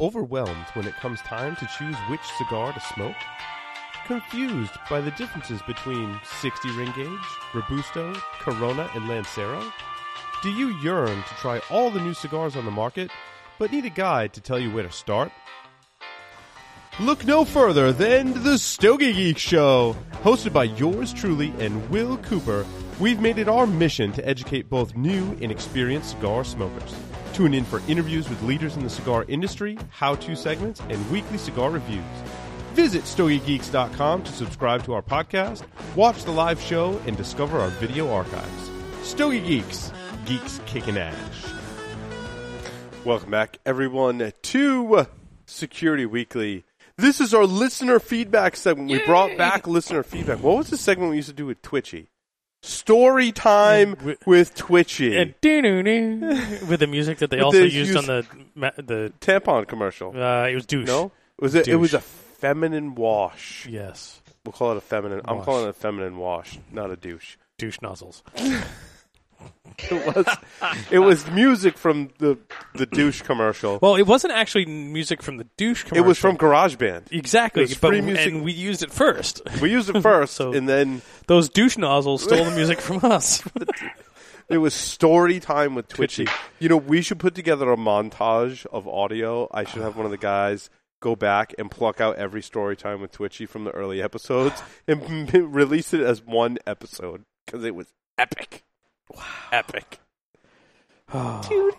Overwhelmed 0.00 0.66
when 0.72 0.86
it 0.86 0.94
comes 0.96 1.20
time 1.20 1.54
to 1.56 1.68
choose 1.78 1.96
which 2.08 2.22
cigar 2.38 2.72
to 2.72 2.80
smoke? 2.80 3.16
Confused 4.12 4.74
by 4.90 5.00
the 5.00 5.10
differences 5.12 5.62
between 5.62 6.20
60 6.40 6.70
ring 6.72 6.92
gauge, 6.94 7.18
Robusto, 7.54 8.12
Corona, 8.40 8.90
and 8.94 9.08
Lancero? 9.08 9.72
Do 10.42 10.50
you 10.50 10.78
yearn 10.82 11.16
to 11.16 11.34
try 11.36 11.62
all 11.70 11.90
the 11.90 11.98
new 11.98 12.12
cigars 12.12 12.54
on 12.54 12.66
the 12.66 12.70
market, 12.70 13.10
but 13.58 13.72
need 13.72 13.86
a 13.86 13.88
guide 13.88 14.34
to 14.34 14.42
tell 14.42 14.58
you 14.58 14.70
where 14.70 14.82
to 14.82 14.92
start? 14.92 15.32
Look 17.00 17.24
no 17.24 17.46
further 17.46 17.90
than 17.90 18.42
the 18.42 18.58
Stogie 18.58 19.14
Geek 19.14 19.38
Show. 19.38 19.96
Hosted 20.22 20.52
by 20.52 20.64
yours 20.64 21.14
truly 21.14 21.54
and 21.58 21.88
Will 21.88 22.18
Cooper, 22.18 22.66
we've 23.00 23.18
made 23.18 23.38
it 23.38 23.48
our 23.48 23.66
mission 23.66 24.12
to 24.12 24.28
educate 24.28 24.68
both 24.68 24.94
new 24.94 25.38
and 25.40 25.50
experienced 25.50 26.10
cigar 26.10 26.44
smokers. 26.44 26.94
Tune 27.32 27.54
in 27.54 27.64
for 27.64 27.80
interviews 27.88 28.28
with 28.28 28.42
leaders 28.42 28.76
in 28.76 28.82
the 28.82 28.90
cigar 28.90 29.24
industry, 29.28 29.78
how 29.88 30.16
to 30.16 30.36
segments, 30.36 30.82
and 30.90 31.10
weekly 31.10 31.38
cigar 31.38 31.70
reviews. 31.70 32.04
Visit 32.74 33.02
StogieGeeks.com 33.04 34.22
to 34.24 34.32
subscribe 34.32 34.82
to 34.84 34.94
our 34.94 35.02
podcast, 35.02 35.62
watch 35.94 36.24
the 36.24 36.30
live 36.30 36.58
show, 36.60 36.98
and 37.06 37.16
discover 37.16 37.58
our 37.58 37.68
video 37.68 38.10
archives. 38.10 38.70
Stogie 39.02 39.40
Geeks, 39.40 39.92
geeks 40.24 40.58
kicking 40.64 40.96
ass. 40.96 41.52
Welcome 43.04 43.30
back, 43.30 43.58
everyone, 43.66 44.32
to 44.42 45.06
Security 45.44 46.06
Weekly. 46.06 46.64
This 46.96 47.20
is 47.20 47.34
our 47.34 47.44
listener 47.44 47.98
feedback 47.98 48.56
segment. 48.56 48.90
We 48.90 49.04
brought 49.04 49.36
back 49.36 49.66
listener 49.66 50.02
feedback. 50.02 50.38
What 50.42 50.56
was 50.56 50.70
the 50.70 50.78
segment 50.78 51.10
we 51.10 51.16
used 51.16 51.28
to 51.28 51.34
do 51.34 51.44
with 51.44 51.60
Twitchy? 51.60 52.08
Story 52.62 53.32
time 53.32 53.94
Wi- 53.96 54.16
with 54.24 54.54
Twitchy. 54.54 55.16
And 55.18 55.34
with 56.68 56.80
the 56.80 56.86
music 56.86 57.18
that 57.18 57.28
they 57.30 57.40
also 57.40 57.58
the 57.58 57.70
used 57.70 57.96
on 57.96 58.06
the 58.06 58.24
the 58.76 59.12
Tampon 59.20 59.66
commercial. 59.66 60.16
uh, 60.16 60.46
it 60.46 60.54
was 60.54 60.64
douche. 60.64 60.86
No, 60.86 61.10
was 61.40 61.54
it? 61.56 61.66
It 61.66 61.76
was 61.76 61.92
a 61.92 62.02
feminine 62.42 62.94
wash. 62.96 63.66
Yes, 63.70 64.20
We'll 64.44 64.52
call 64.52 64.72
it 64.72 64.76
a 64.76 64.80
feminine. 64.80 65.20
I'm 65.24 65.36
Wash. 65.36 65.44
calling 65.44 65.64
it 65.66 65.70
a 65.70 65.72
feminine 65.72 66.16
wash, 66.18 66.58
not 66.72 66.90
a 66.90 66.96
douche. 66.96 67.36
douche 67.58 67.78
nozzles. 67.80 68.22
It 69.90 70.06
was. 70.14 70.26
it 70.90 70.98
was 71.00 71.26
music 71.30 71.76
from 71.76 72.10
the 72.18 72.38
the 72.74 72.86
douche 72.86 73.22
commercial. 73.22 73.78
Well, 73.82 73.96
it 73.96 74.02
wasn't 74.06 74.34
actually 74.34 74.66
music 74.66 75.20
from 75.22 75.36
the 75.38 75.44
douche 75.56 75.82
commercial. 75.84 75.96
it 75.98 76.02
commercial. 76.02 76.08
was 76.08 76.18
from 76.18 76.36
GarageBand. 76.36 77.10
exactly, 77.10 77.62
it 77.64 77.70
was 77.70 77.78
but 77.78 77.88
free 77.88 78.00
music. 78.02 78.26
and 78.32 78.44
we 78.44 78.52
used 78.52 78.82
it 78.84 78.92
first. 78.92 79.40
We 79.60 79.70
used 79.72 79.88
it 79.90 80.00
first, 80.00 80.34
So- 80.40 80.52
and 80.52 80.68
then 80.68 81.02
Those 81.26 81.48
douche 81.48 81.76
nozzles 81.78 82.22
stole 82.22 82.44
the 82.44 82.50
music 82.52 82.80
from 82.80 83.00
us. 83.04 83.42
it 84.48 84.58
was 84.58 84.74
story 84.74 85.40
time 85.40 85.74
with 85.74 85.88
Twitchy. 85.88 86.26
Twitchy. 86.26 86.38
You 86.60 86.68
know, 86.68 86.76
we 86.76 87.02
should 87.02 87.18
put 87.18 87.34
together 87.34 87.72
a 87.72 87.76
montage 87.76 88.64
of 88.66 88.86
audio. 88.86 89.48
I 89.52 89.64
should 89.64 89.82
have 89.82 89.96
one 89.96 90.04
of 90.04 90.12
the 90.12 90.18
guys 90.18 90.70
go 91.02 91.14
back 91.14 91.54
and 91.58 91.70
pluck 91.70 92.00
out 92.00 92.16
every 92.16 92.40
story 92.40 92.76
time 92.76 93.02
with 93.02 93.12
Twitchy 93.12 93.44
from 93.44 93.64
the 93.64 93.72
early 93.72 94.00
episodes 94.00 94.62
and 94.88 95.34
release 95.54 95.92
it 95.92 96.00
as 96.00 96.22
one 96.22 96.58
episode 96.66 97.24
because 97.44 97.64
it 97.64 97.74
was 97.74 97.92
epic. 98.16 98.64
Wow, 99.14 99.24
epic. 99.52 99.98
Do 101.12 101.72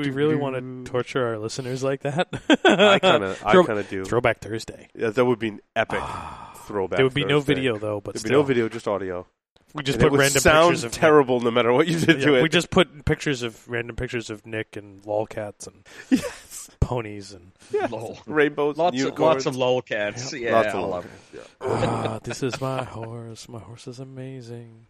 we 0.00 0.10
really 0.10 0.36
want 0.36 0.56
to 0.56 0.90
torture 0.90 1.26
our 1.26 1.38
listeners 1.38 1.82
like 1.82 2.02
that? 2.02 2.28
I 2.62 2.98
kind 2.98 3.24
of, 3.24 3.42
I 3.46 3.52
kind 3.54 3.78
of 3.78 3.88
do. 3.88 4.04
Throwback 4.04 4.40
Thursday. 4.40 4.88
Yeah, 4.94 5.08
that 5.10 5.24
would 5.24 5.38
be 5.38 5.48
an 5.48 5.60
epic 5.74 6.00
ah. 6.02 6.52
throwback. 6.66 6.98
There 6.98 7.06
would 7.06 7.14
be 7.14 7.24
no 7.24 7.40
video 7.40 7.78
though, 7.78 8.02
but 8.02 8.14
There'd 8.14 8.24
be 8.24 8.30
no 8.30 8.42
video, 8.42 8.68
just 8.68 8.86
audio. 8.86 9.26
we 9.72 9.82
just 9.82 9.96
And 9.96 10.02
it 10.02 10.06
put 10.06 10.12
would 10.12 10.20
random 10.20 10.40
sound 10.40 10.72
pictures 10.72 10.84
of 10.84 10.92
terrible 10.92 11.40
no 11.40 11.50
matter 11.50 11.72
what 11.72 11.86
you 11.88 11.98
did 11.98 12.18
Nick. 12.18 12.26
to 12.26 12.34
it. 12.34 12.42
we 12.42 12.50
just 12.50 12.68
put 12.68 13.06
pictures 13.06 13.42
of 13.42 13.66
random 13.66 13.96
pictures 13.96 14.28
of 14.28 14.44
Nick 14.44 14.76
and 14.76 15.02
lolcats 15.04 15.66
and 15.66 15.86
yes. 16.10 16.53
Ponies 16.80 17.32
and 17.32 17.52
Lol. 17.90 18.18
rainbows, 18.26 18.76
Lots 18.76 19.02
of, 19.02 19.18
lots 19.18 19.46
of 19.46 19.54
lolcats. 19.54 20.38
Yeah, 20.38 20.54
Lots 20.54 20.74
I 20.74 20.78
of 20.78 20.88
love 20.90 21.04
it. 21.04 21.10
yeah. 21.34 21.40
ah, 21.60 22.18
this 22.24 22.42
is 22.42 22.60
my 22.60 22.84
horse. 22.84 23.48
My 23.48 23.58
horse 23.60 23.86
is 23.86 23.98
amazing. 24.00 24.86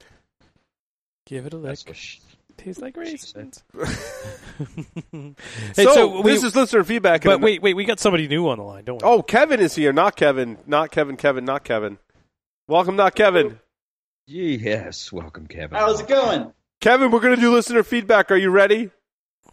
Give 1.26 1.46
it 1.46 1.52
a 1.54 1.56
lick. 1.56 1.78
That's 1.86 1.98
she- 1.98 2.20
Tastes 2.56 2.80
like 2.80 2.96
raisins. 2.96 3.62
So, 5.10 5.34
Hey, 5.74 5.84
so 5.84 6.20
we- 6.22 6.30
this 6.30 6.44
is 6.44 6.54
listener 6.54 6.84
feedback. 6.84 7.24
but 7.24 7.40
wait, 7.40 7.60
wait, 7.62 7.74
we 7.74 7.84
got 7.84 7.98
somebody 7.98 8.28
new 8.28 8.48
on 8.48 8.58
the 8.58 8.64
line, 8.64 8.84
don't 8.84 9.02
we? 9.02 9.08
Oh, 9.08 9.22
Kevin 9.22 9.58
is 9.60 9.74
here. 9.74 9.92
Not 9.92 10.14
Kevin. 10.16 10.58
Not 10.66 10.92
Kevin. 10.92 11.16
Kevin. 11.16 11.44
Not 11.44 11.64
Kevin. 11.64 11.98
Welcome, 12.68 12.94
not 12.96 13.14
Kevin. 13.16 13.58
Yes, 14.26 15.12
welcome, 15.12 15.46
Kevin. 15.48 15.76
How's 15.76 16.00
it 16.00 16.06
going? 16.08 16.52
Kevin, 16.80 17.10
we're 17.10 17.20
going 17.20 17.34
to 17.34 17.40
do 17.40 17.52
listener 17.52 17.82
feedback. 17.82 18.30
Are 18.30 18.36
you 18.36 18.50
ready? 18.50 18.90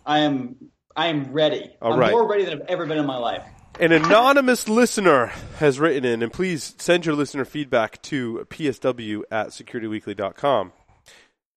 I 0.05 0.19
am 0.19 0.55
I 0.95 1.07
am 1.07 1.31
ready. 1.31 1.71
All 1.81 1.93
I'm 1.93 1.99
right. 1.99 2.11
more 2.11 2.27
ready 2.27 2.45
than 2.45 2.61
I've 2.61 2.67
ever 2.67 2.85
been 2.85 2.97
in 2.97 3.05
my 3.05 3.17
life. 3.17 3.43
An 3.79 3.91
anonymous 3.91 4.67
listener 4.67 5.27
has 5.57 5.79
written 5.79 6.03
in, 6.05 6.21
and 6.21 6.31
please 6.31 6.75
send 6.77 7.05
your 7.05 7.15
listener 7.15 7.45
feedback 7.45 8.01
to 8.03 8.45
psw 8.49 9.21
at 9.31 9.47
securityweekly.com. 9.47 10.73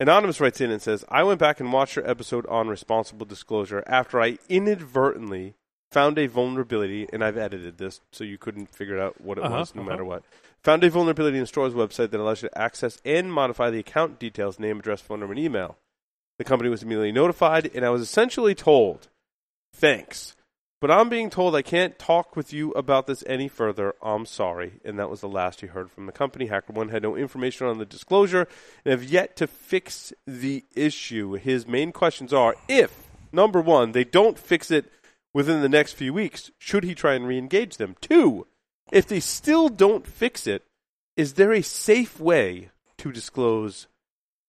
Anonymous 0.00 0.40
writes 0.40 0.60
in 0.60 0.70
and 0.70 0.80
says, 0.82 1.04
I 1.08 1.22
went 1.22 1.40
back 1.40 1.60
and 1.60 1.72
watched 1.72 1.96
your 1.96 2.08
episode 2.08 2.46
on 2.46 2.68
responsible 2.68 3.26
disclosure 3.26 3.82
after 3.86 4.20
I 4.20 4.38
inadvertently 4.48 5.54
found 5.90 6.18
a 6.18 6.26
vulnerability, 6.26 7.06
and 7.12 7.22
I've 7.24 7.36
edited 7.36 7.78
this 7.78 8.00
so 8.10 8.24
you 8.24 8.36
couldn't 8.38 8.74
figure 8.74 8.98
out 9.00 9.20
what 9.20 9.38
it 9.38 9.44
Uh-huh, 9.44 9.58
was 9.58 9.74
no 9.74 9.82
uh-huh. 9.82 9.90
matter 9.90 10.04
what. 10.04 10.24
Found 10.64 10.82
a 10.82 10.90
vulnerability 10.90 11.36
in 11.36 11.42
the 11.42 11.46
store's 11.46 11.74
website 11.74 12.10
that 12.10 12.20
allows 12.20 12.42
you 12.42 12.48
to 12.48 12.58
access 12.58 13.00
and 13.04 13.32
modify 13.32 13.70
the 13.70 13.78
account 13.78 14.18
details, 14.18 14.58
name, 14.58 14.78
address, 14.80 15.00
phone 15.00 15.20
number, 15.20 15.34
and 15.34 15.42
email. 15.44 15.76
The 16.38 16.44
company 16.44 16.68
was 16.70 16.82
immediately 16.82 17.12
notified, 17.12 17.70
and 17.74 17.84
I 17.84 17.90
was 17.90 18.02
essentially 18.02 18.54
told, 18.56 19.08
thanks. 19.74 20.34
But 20.80 20.90
I'm 20.90 21.08
being 21.08 21.30
told 21.30 21.54
I 21.56 21.62
can't 21.62 21.98
talk 21.98 22.36
with 22.36 22.52
you 22.52 22.72
about 22.72 23.06
this 23.06 23.24
any 23.26 23.48
further. 23.48 23.94
I'm 24.02 24.26
sorry. 24.26 24.80
And 24.84 24.98
that 24.98 25.08
was 25.08 25.20
the 25.20 25.28
last 25.28 25.62
you 25.62 25.68
heard 25.68 25.90
from 25.90 26.06
the 26.06 26.12
company. 26.12 26.48
HackerOne 26.48 26.90
had 26.90 27.02
no 27.02 27.16
information 27.16 27.66
on 27.66 27.78
the 27.78 27.86
disclosure 27.86 28.46
and 28.84 28.92
have 28.92 29.04
yet 29.04 29.34
to 29.36 29.46
fix 29.46 30.12
the 30.26 30.64
issue. 30.74 31.34
His 31.34 31.66
main 31.66 31.90
questions 31.92 32.34
are 32.34 32.54
if, 32.68 33.08
number 33.32 33.60
one, 33.62 33.92
they 33.92 34.04
don't 34.04 34.38
fix 34.38 34.70
it 34.70 34.90
within 35.34 35.60
the 35.60 35.68
next 35.68 35.94
few 35.94 36.14
weeks, 36.14 36.50
should 36.58 36.84
he 36.84 36.94
try 36.94 37.14
and 37.14 37.26
re 37.26 37.36
engage 37.36 37.76
them? 37.76 37.96
Two, 38.00 38.46
if 38.92 39.06
they 39.06 39.20
still 39.20 39.68
don't 39.68 40.06
fix 40.06 40.46
it, 40.46 40.62
is 41.16 41.34
there 41.34 41.52
a 41.52 41.62
safe 41.62 42.20
way 42.20 42.70
to 42.98 43.12
disclose 43.12 43.88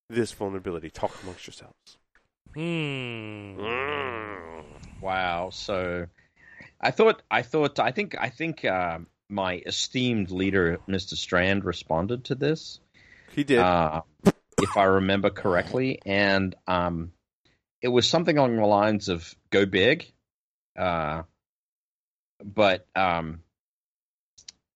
this 0.09 0.31
vulnerability? 0.31 0.89
Talk 0.89 1.11
amongst 1.23 1.47
yourselves. 1.47 1.97
Hmm. 2.55 3.59
Wow. 5.01 5.49
So, 5.51 6.07
I 6.81 6.91
thought, 6.91 7.21
I 7.29 7.41
thought, 7.41 7.79
I 7.79 7.91
think, 7.91 8.15
I 8.19 8.29
think 8.29 8.65
uh, 8.65 8.99
my 9.29 9.61
esteemed 9.65 10.31
leader, 10.31 10.79
Mr. 10.87 11.15
Strand, 11.15 11.65
responded 11.65 12.25
to 12.25 12.35
this. 12.35 12.79
He 13.35 13.43
did. 13.43 13.59
uh, 13.59 14.01
if 14.61 14.77
I 14.77 14.83
remember 14.83 15.29
correctly. 15.29 15.99
And 16.05 16.55
um, 16.67 17.11
it 17.81 17.89
was 17.89 18.07
something 18.07 18.37
along 18.37 18.57
the 18.57 18.65
lines 18.65 19.09
of 19.09 19.35
"Go 19.49 19.65
big," 19.65 20.11
uh, 20.77 21.23
but 22.43 22.87
um, 22.95 23.41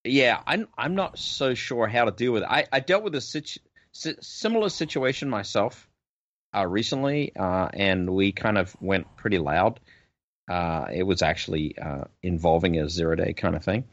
yeah, 0.04 0.42
I'm 0.46 0.68
I'm 0.78 0.96
not 0.96 1.18
so 1.18 1.54
sure 1.54 1.88
how 1.88 2.06
to 2.06 2.12
deal 2.12 2.32
with 2.32 2.44
it. 2.44 2.50
I, 2.50 2.66
I 2.72 2.80
dealt 2.80 3.04
with 3.04 3.16
a 3.16 3.22
situ- 3.22 3.62
similar 3.92 4.70
situation 4.70 5.30
myself 5.30 5.89
uh, 6.56 6.66
recently, 6.66 7.36
uh, 7.36 7.70
and 7.74 8.10
we 8.10 8.32
kind 8.32 8.58
of 8.58 8.76
went 8.82 9.16
pretty 9.16 9.40
loud. 9.40 9.80
Uh, 10.50 10.88
it 10.92 11.04
was 11.04 11.22
actually 11.22 11.78
uh, 11.78 12.06
involving 12.24 12.80
a 12.80 12.90
zero 12.90 13.16
day 13.16 13.34
kind 13.34 13.56
of 13.56 13.64
thing. 13.64 13.84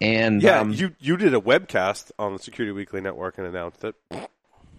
And 0.00 0.42
yeah, 0.42 0.60
um, 0.60 0.72
you 0.72 0.94
you 0.98 1.16
did 1.16 1.34
a 1.34 1.40
webcast 1.40 2.10
on 2.18 2.32
the 2.32 2.38
Security 2.38 2.72
Weekly 2.72 3.00
network 3.00 3.38
and 3.38 3.46
announced 3.46 3.84
it. 3.84 3.94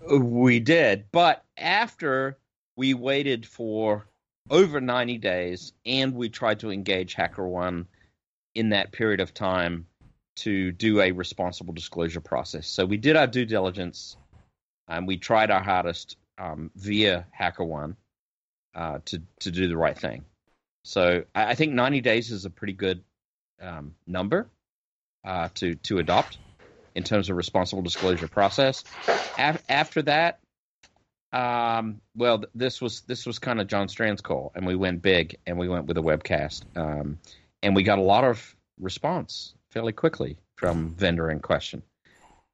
We 0.08 0.60
did, 0.60 1.06
but 1.12 1.44
after 1.58 2.38
we 2.76 2.94
waited 2.94 3.46
for 3.46 4.06
over 4.50 4.80
90 4.80 5.18
days 5.18 5.74
and 5.86 6.14
we 6.14 6.30
tried 6.30 6.60
to 6.60 6.72
engage 6.72 7.16
HackerOne 7.16 7.86
in 8.54 8.70
that 8.70 8.92
period 8.92 9.20
of 9.20 9.34
time 9.34 9.88
to 10.36 10.72
do 10.72 11.02
a 11.02 11.12
responsible 11.12 11.74
disclosure 11.74 12.22
process. 12.22 12.68
So 12.68 12.86
we 12.86 12.98
did 12.98 13.16
our 13.16 13.28
due 13.28 13.46
diligence 13.46 14.18
and 14.88 15.08
we 15.08 15.18
tried 15.18 15.50
our 15.50 15.64
hardest 15.64 16.18
um, 16.38 16.72
via 16.76 17.26
HackerOne 17.38 17.96
uh, 18.74 19.00
to 19.06 19.22
to 19.40 19.52
do 19.52 19.68
the 19.68 19.78
right 19.78 19.98
thing. 19.98 20.26
So 20.84 21.24
I, 21.34 21.52
I 21.52 21.56
think 21.56 21.74
90 21.74 22.02
days 22.02 22.32
is 22.32 22.46
a 22.46 22.50
pretty 22.50 22.74
good 22.74 23.04
um, 23.62 23.96
number 24.06 24.48
uh, 25.26 25.50
to 25.56 25.76
to 25.76 26.00
adopt 26.00 26.38
in 26.94 27.04
terms 27.04 27.30
of 27.30 27.38
responsible 27.38 27.82
disclosure 27.82 28.28
process. 28.28 28.84
Af- 29.38 29.64
after 29.68 30.02
that, 30.04 30.40
um, 31.34 32.02
well, 32.16 32.40
th- 32.40 32.50
this 32.56 32.82
was 32.82 33.02
this 33.02 33.26
was 33.26 33.40
kind 33.40 33.60
of 33.60 33.68
John 33.68 33.88
Strand's 33.88 34.22
call, 34.22 34.52
and 34.56 34.66
we 34.66 34.76
went 34.76 35.02
big, 35.02 35.38
and 35.46 35.58
we 35.58 35.68
went 35.68 35.86
with 35.88 35.98
a 35.98 36.02
webcast, 36.02 36.64
um, 36.76 37.20
and 37.62 37.76
we 37.76 37.84
got 37.84 38.00
a 38.00 38.04
lot 38.04 38.24
of 38.24 38.56
response 38.80 39.54
fairly 39.72 39.92
quickly 39.92 40.38
from 40.56 40.96
vendor 40.96 41.30
in 41.30 41.40
question, 41.40 41.82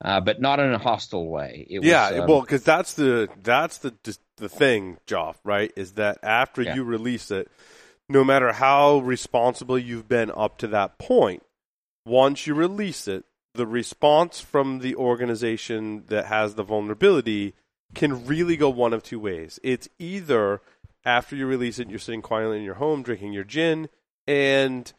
uh, 0.03 0.19
but 0.19 0.41
not 0.41 0.59
in 0.59 0.73
a 0.73 0.77
hostile 0.77 1.27
way. 1.27 1.65
It 1.69 1.83
yeah, 1.83 2.11
was, 2.11 2.19
um, 2.21 2.27
well, 2.27 2.41
because 2.41 2.63
that's 2.63 2.93
the 2.93 3.29
that's 3.43 3.77
the 3.79 3.93
the 4.37 4.49
thing, 4.49 4.97
Joff. 5.07 5.35
Right? 5.43 5.71
Is 5.75 5.93
that 5.93 6.19
after 6.23 6.61
Yeah. 6.61 6.75
you 6.75 6.83
release 6.83 7.31
it, 7.31 7.49
no 8.09 8.23
matter 8.23 8.51
how 8.51 8.99
responsible 8.99 9.77
you've 9.77 10.07
been 10.07 10.31
up 10.35 10.57
to 10.59 10.67
that 10.67 10.97
point, 10.97 11.43
once 12.05 12.47
you 12.47 12.53
release 12.53 13.07
it, 13.07 13.25
the 13.53 13.67
response 13.67 14.39
from 14.39 14.79
the 14.79 14.95
organization 14.95 16.05
that 16.07 16.25
has 16.25 16.55
the 16.55 16.63
vulnerability 16.63 17.53
can 17.93 18.25
really 18.25 18.55
go 18.57 18.69
one 18.69 18.93
of 18.93 19.03
two 19.03 19.19
ways. 19.19 19.59
It's 19.63 19.89
either 19.99 20.61
after 21.03 21.35
you 21.35 21.45
release 21.45 21.77
it, 21.79 21.89
you're 21.89 21.99
sitting 21.99 22.21
quietly 22.21 22.57
in 22.57 22.63
your 22.63 22.75
home 22.75 23.03
drinking 23.03 23.33
your 23.33 23.43
gin, 23.43 23.89
and 24.27 24.91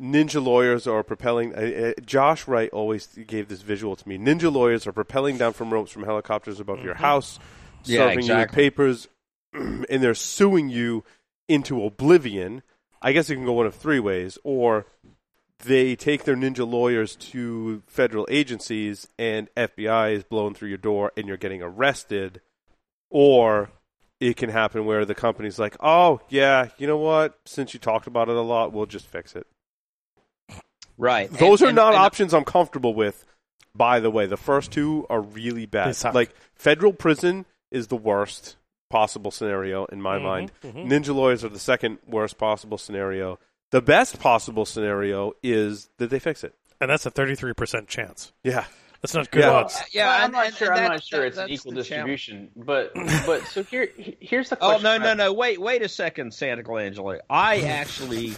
ninja 0.00 0.42
lawyers 0.42 0.86
are 0.86 1.02
propelling. 1.02 1.54
Uh, 1.54 1.58
uh, 1.96 2.00
Josh 2.04 2.46
Wright 2.46 2.70
always 2.70 3.06
gave 3.26 3.48
this 3.48 3.62
visual 3.62 3.96
to 3.96 4.08
me. 4.08 4.18
Ninja 4.18 4.52
lawyers 4.52 4.86
are 4.86 4.92
propelling 4.92 5.38
down 5.38 5.52
from 5.52 5.72
ropes 5.72 5.90
from 5.90 6.04
helicopters 6.04 6.60
above 6.60 6.82
your 6.84 6.94
house, 6.94 7.38
Yeah, 7.84 8.08
serving 8.08 8.26
you 8.26 8.36
with 8.36 8.52
papers, 8.52 9.08
and 9.52 10.02
they're 10.02 10.14
suing 10.14 10.68
you 10.68 11.04
into 11.48 11.84
oblivion. 11.84 12.62
I 13.00 13.12
guess 13.12 13.30
it 13.30 13.36
can 13.36 13.44
go 13.44 13.52
one 13.52 13.66
of 13.66 13.74
three 13.74 14.00
ways, 14.00 14.38
or 14.44 14.86
they 15.64 15.96
take 15.96 16.24
their 16.24 16.36
ninja 16.36 16.68
lawyers 16.70 17.16
to 17.16 17.82
federal 17.86 18.26
agencies 18.30 19.08
and 19.18 19.48
FBI 19.56 20.12
is 20.12 20.24
blowing 20.24 20.54
through 20.54 20.68
your 20.68 20.78
door 20.78 21.12
and 21.16 21.26
you're 21.26 21.36
getting 21.36 21.62
arrested, 21.62 22.40
or 23.10 23.70
it 24.20 24.36
can 24.36 24.50
happen 24.50 24.84
where 24.84 25.04
the 25.04 25.14
company's 25.14 25.58
like, 25.58 25.76
oh, 25.80 26.20
yeah, 26.28 26.68
you 26.78 26.86
know 26.86 26.96
what? 26.98 27.38
Since 27.44 27.74
you 27.74 27.80
talked 27.80 28.06
about 28.06 28.28
it 28.28 28.36
a 28.36 28.40
lot, 28.42 28.72
we'll 28.72 28.86
just 28.86 29.06
fix 29.06 29.34
it. 29.36 29.46
Right. 30.98 31.30
Those 31.30 31.60
And- 31.60 31.66
are 31.66 31.68
and- 31.70 31.76
not 31.76 31.94
and- 31.94 32.02
options 32.02 32.32
I'm 32.34 32.44
comfortable 32.44 32.94
with, 32.94 33.24
by 33.74 34.00
the 34.00 34.10
way. 34.10 34.26
The 34.26 34.36
first 34.36 34.70
two 34.72 35.06
are 35.10 35.20
really 35.20 35.66
bad. 35.66 35.96
Like, 36.14 36.34
federal 36.54 36.92
prison 36.92 37.46
is 37.70 37.88
the 37.88 37.96
worst 37.96 38.56
possible 38.88 39.30
scenario 39.30 39.84
in 39.86 40.00
my 40.00 40.18
Mhm, 40.18 40.22
mind. 40.22 40.52
mhm. 40.62 40.86
Ninja 40.88 41.14
lawyers 41.14 41.44
are 41.44 41.48
the 41.48 41.58
second 41.58 41.98
worst 42.06 42.38
possible 42.38 42.78
scenario. 42.78 43.38
The 43.72 43.82
best 43.82 44.20
possible 44.20 44.64
scenario 44.64 45.32
is 45.42 45.90
that 45.98 46.08
they 46.10 46.18
fix 46.20 46.44
it. 46.44 46.54
and 46.80 46.90
that's 46.90 47.06
a 47.06 47.10
33% 47.10 47.88
chance. 47.88 48.32
Yeah. 48.44 48.64
That's 49.02 49.14
not 49.14 49.30
good 49.30 49.44
Yeah. 49.44 49.50
odds. 49.50 49.80
Yeah, 49.92 50.10
I'm 50.10 50.24
and- 50.24 50.32
not 50.32 50.46
and 50.46 50.54
sure. 50.56 50.72
I'm 50.74 50.84
not 50.92 51.02
sure 51.02 51.20
that- 51.20 51.26
it's 51.28 51.38
an 51.38 51.48
equal 51.50 51.72
the 51.72 51.82
challenge. 51.84 52.10
distribution, 52.26 52.50
but 52.56 52.92
but 53.26 53.42
so 53.46 53.62
here 53.62 53.88
here's 53.96 54.48
the 54.50 54.56
question. 54.56 54.86
Oh 54.86 54.96
no 54.98 55.02
no 55.02 55.14
no! 55.14 55.32
Wait 55.32 55.60
wait 55.60 55.82
a 55.82 55.88
second, 55.88 56.32
Santarcangelo. 56.32 57.18
I 57.30 57.60
actually 57.60 58.34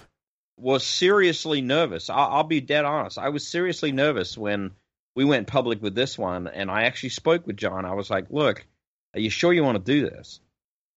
was 0.59 0.85
seriously 0.85 1.61
nervous. 1.61 2.11
I'll, 2.11 2.29
I'll 2.29 2.45
be 2.45 2.61
dead 2.61 2.85
honest. 2.85 3.19
I 3.19 3.29
was 3.31 3.47
seriously 3.47 3.93
nervous 3.93 4.37
when 4.37 4.73
we 5.15 5.25
went 5.25 5.47
public 5.47 5.83
with 5.83 5.95
this 5.95 6.17
one, 6.19 6.47
and 6.49 6.71
I 6.71 6.83
actually 6.85 7.11
spoke 7.11 7.47
with 7.47 7.57
John. 7.57 7.85
I 7.85 7.95
was 7.95 8.11
like, 8.11 8.27
"Look, 8.31 8.67
are 9.15 9.21
you 9.21 9.31
sure 9.31 9.53
you 9.53 9.65
want 9.65 9.85
to 9.85 9.93
do 9.93 10.09
this?" 10.09 10.41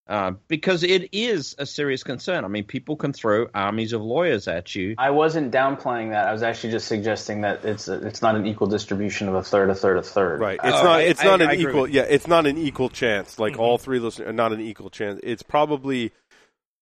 Uh, 0.08 0.32
because 0.48 0.82
it 0.82 1.10
is 1.14 1.54
a 1.58 1.64
serious 1.64 2.02
concern. 2.02 2.44
I 2.44 2.48
mean, 2.48 2.64
people 2.64 2.96
can 2.96 3.12
throw 3.12 3.46
armies 3.54 3.92
of 3.92 4.02
lawyers 4.02 4.48
at 4.48 4.74
you. 4.74 4.96
I 4.98 5.10
wasn't 5.10 5.52
downplaying 5.54 6.10
that. 6.10 6.26
I 6.26 6.32
was 6.32 6.42
actually 6.42 6.72
just 6.72 6.88
suggesting 6.88 7.42
that 7.42 7.64
it's 7.64 7.86
it's 7.86 8.20
not 8.20 8.34
an 8.34 8.44
equal 8.46 8.66
distribution 8.66 9.28
of 9.28 9.34
a 9.36 9.44
third, 9.44 9.70
a 9.70 9.74
third, 9.76 9.98
a 9.98 10.02
third. 10.02 10.40
Right. 10.40 10.58
It's 10.62 10.76
Oh, 10.76 10.82
not. 10.82 11.00
It's 11.02 11.20
I- 11.20 11.24
not 11.24 11.40
I 11.40 11.44
an 11.44 11.50
agree 11.52 11.70
equal. 11.70 11.88
Yeah. 11.88 12.02
It's 12.02 12.26
not 12.26 12.46
an 12.46 12.58
equal 12.58 12.88
chance. 12.90 13.38
Like 13.38 13.58
all 13.60 13.78
three 13.78 13.98
of 13.98 14.02
those 14.02 14.18
are 14.18 14.32
not 14.32 14.52
an 14.52 14.60
equal 14.60 14.90
chance. 14.90 15.20
It's 15.22 15.42
probably. 15.44 16.10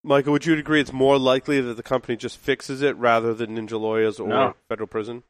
Michael, 0.02 0.32
would 0.32 0.46
you 0.46 0.56
agree 0.56 0.80
it's 0.80 0.92
more 0.92 1.18
likely 1.18 1.60
that 1.60 1.74
the 1.74 1.82
company 1.82 2.16
just 2.16 2.38
fixes 2.38 2.80
it 2.82 2.96
rather 2.96 3.34
than 3.34 3.56
ninja 3.56 3.78
lawyers 3.78 4.18
or 4.18 4.28
No. 4.28 4.54
federal 4.68 4.86
prison? 4.86 5.22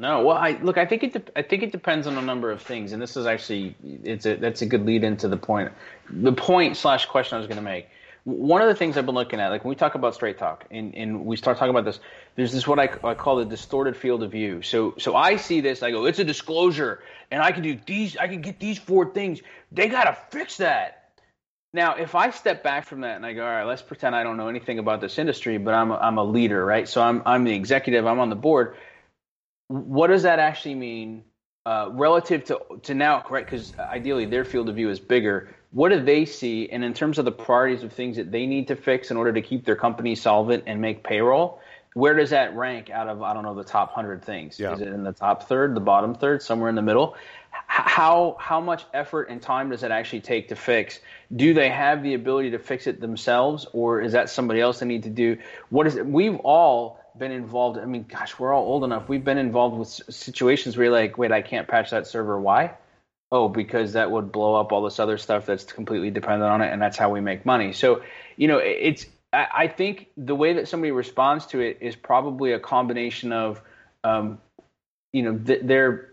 No, 0.00 0.24
well, 0.24 0.36
I 0.36 0.52
look. 0.62 0.78
I 0.78 0.86
think 0.86 1.02
it. 1.02 1.12
de- 1.12 1.38
I 1.38 1.42
think 1.42 1.64
it 1.64 1.72
depends 1.72 2.06
on 2.06 2.16
a 2.16 2.22
number 2.22 2.52
of 2.52 2.62
things, 2.62 2.92
and 2.92 3.02
this 3.02 3.16
is 3.16 3.26
actually 3.26 3.74
it's 4.04 4.26
a 4.26 4.36
that's 4.36 4.62
a 4.62 4.66
good 4.66 4.86
lead 4.86 5.02
into 5.02 5.26
the 5.26 5.36
point, 5.36 5.72
the 6.08 6.32
point 6.32 6.76
slash 6.76 7.06
question 7.06 7.34
I 7.34 7.38
was 7.38 7.48
going 7.48 7.56
to 7.56 7.64
make. 7.64 7.88
One 8.22 8.60
of 8.62 8.68
the 8.68 8.76
things 8.76 8.96
I've 8.96 9.06
been 9.06 9.14
looking 9.14 9.40
at, 9.40 9.48
like 9.48 9.64
when 9.64 9.70
we 9.70 9.74
talk 9.74 9.94
about 9.96 10.14
straight 10.14 10.38
talk, 10.38 10.66
and, 10.70 10.94
and 10.94 11.24
we 11.24 11.36
start 11.36 11.56
talking 11.56 11.70
about 11.70 11.84
this, 11.84 11.98
there's 12.36 12.52
this 12.52 12.66
what 12.66 12.78
I, 12.78 12.90
I 13.02 13.14
call 13.14 13.36
the 13.36 13.44
distorted 13.44 13.96
field 13.96 14.22
of 14.22 14.30
view. 14.30 14.62
So 14.62 14.94
so 14.98 15.16
I 15.16 15.34
see 15.36 15.60
this, 15.62 15.82
I 15.82 15.90
go, 15.90 16.04
it's 16.04 16.18
a 16.20 16.24
disclosure, 16.24 17.00
and 17.32 17.42
I 17.42 17.50
can 17.50 17.64
do 17.64 17.76
these, 17.86 18.16
I 18.16 18.28
can 18.28 18.40
get 18.40 18.60
these 18.60 18.78
four 18.78 19.12
things. 19.12 19.40
They 19.72 19.88
got 19.88 20.04
to 20.04 20.16
fix 20.30 20.58
that. 20.58 20.97
Now, 21.74 21.96
if 21.96 22.14
I 22.14 22.30
step 22.30 22.62
back 22.62 22.86
from 22.86 23.02
that 23.02 23.16
and 23.16 23.26
I 23.26 23.34
go, 23.34 23.44
all 23.44 23.50
right, 23.50 23.64
let's 23.64 23.82
pretend 23.82 24.16
I 24.16 24.22
don't 24.22 24.36
know 24.36 24.48
anything 24.48 24.78
about 24.78 25.00
this 25.00 25.18
industry, 25.18 25.58
but 25.58 25.74
I'm 25.74 25.90
a, 25.90 25.96
I'm 25.96 26.18
a 26.18 26.24
leader, 26.24 26.64
right? 26.64 26.88
So 26.88 27.02
I'm 27.02 27.22
I'm 27.26 27.44
the 27.44 27.54
executive, 27.54 28.06
I'm 28.06 28.20
on 28.20 28.30
the 28.30 28.36
board 28.36 28.76
what 29.68 30.08
does 30.08 30.22
that 30.22 30.38
actually 30.38 30.74
mean 30.74 31.24
uh, 31.66 31.88
relative 31.92 32.44
to 32.44 32.60
to 32.82 32.94
now? 32.94 33.20
Correct, 33.20 33.50
because 33.50 33.78
ideally 33.78 34.24
their 34.24 34.44
field 34.44 34.68
of 34.68 34.76
view 34.76 34.90
is 34.90 34.98
bigger. 34.98 35.54
What 35.70 35.90
do 35.90 36.02
they 36.02 36.24
see, 36.24 36.68
and 36.70 36.82
in 36.82 36.94
terms 36.94 37.18
of 37.18 37.26
the 37.26 37.32
priorities 37.32 37.84
of 37.84 37.92
things 37.92 38.16
that 38.16 38.32
they 38.32 38.46
need 38.46 38.68
to 38.68 38.76
fix 38.76 39.10
in 39.10 39.18
order 39.18 39.34
to 39.34 39.42
keep 39.42 39.66
their 39.66 39.76
company 39.76 40.14
solvent 40.14 40.64
and 40.66 40.80
make 40.80 41.04
payroll? 41.04 41.60
Where 41.98 42.14
does 42.14 42.30
that 42.30 42.54
rank 42.54 42.90
out 42.90 43.08
of 43.08 43.22
I 43.22 43.34
don't 43.34 43.42
know 43.42 43.56
the 43.56 43.64
top 43.64 43.92
hundred 43.92 44.24
things? 44.24 44.60
Yeah. 44.60 44.74
Is 44.74 44.80
it 44.80 44.86
in 44.86 45.02
the 45.02 45.12
top 45.12 45.48
third, 45.48 45.74
the 45.74 45.80
bottom 45.80 46.14
third, 46.14 46.44
somewhere 46.44 46.68
in 46.68 46.76
the 46.76 46.82
middle? 46.82 47.16
How 47.66 48.36
how 48.38 48.60
much 48.60 48.84
effort 48.94 49.30
and 49.30 49.42
time 49.42 49.70
does 49.70 49.82
it 49.82 49.90
actually 49.90 50.20
take 50.20 50.48
to 50.48 50.54
fix? 50.54 51.00
Do 51.34 51.54
they 51.54 51.68
have 51.70 52.04
the 52.04 52.14
ability 52.14 52.52
to 52.52 52.60
fix 52.60 52.86
it 52.86 53.00
themselves, 53.00 53.66
or 53.72 54.00
is 54.00 54.12
that 54.12 54.30
somebody 54.30 54.60
else 54.60 54.78
they 54.78 54.86
need 54.86 55.02
to 55.02 55.10
do? 55.10 55.38
What 55.70 55.88
is 55.88 55.96
it? 55.96 56.06
We've 56.06 56.36
all 56.36 57.00
been 57.18 57.32
involved. 57.32 57.80
I 57.80 57.84
mean, 57.84 58.04
gosh, 58.08 58.38
we're 58.38 58.54
all 58.54 58.64
old 58.64 58.84
enough. 58.84 59.08
We've 59.08 59.24
been 59.24 59.38
involved 59.38 59.76
with 59.76 59.88
situations 59.88 60.76
where 60.76 60.84
you're 60.84 60.94
like, 60.94 61.18
wait, 61.18 61.32
I 61.32 61.42
can't 61.42 61.66
patch 61.66 61.90
that 61.90 62.06
server. 62.06 62.40
Why? 62.40 62.74
Oh, 63.32 63.48
because 63.48 63.94
that 63.94 64.12
would 64.12 64.30
blow 64.30 64.54
up 64.54 64.70
all 64.70 64.84
this 64.84 65.00
other 65.00 65.18
stuff 65.18 65.46
that's 65.46 65.64
completely 65.64 66.10
dependent 66.10 66.48
on 66.48 66.62
it, 66.62 66.72
and 66.72 66.80
that's 66.80 66.96
how 66.96 67.10
we 67.10 67.20
make 67.20 67.44
money. 67.44 67.72
So, 67.72 68.02
you 68.36 68.46
know, 68.46 68.58
it's. 68.58 69.04
I 69.52 69.68
think 69.68 70.08
the 70.16 70.34
way 70.34 70.54
that 70.54 70.68
somebody 70.68 70.90
responds 70.90 71.46
to 71.46 71.60
it 71.60 71.78
is 71.80 71.94
probably 71.94 72.52
a 72.52 72.58
combination 72.58 73.32
of, 73.32 73.60
um, 74.04 74.38
you 75.12 75.22
know, 75.22 75.38
th- 75.38 75.62
their 75.62 76.10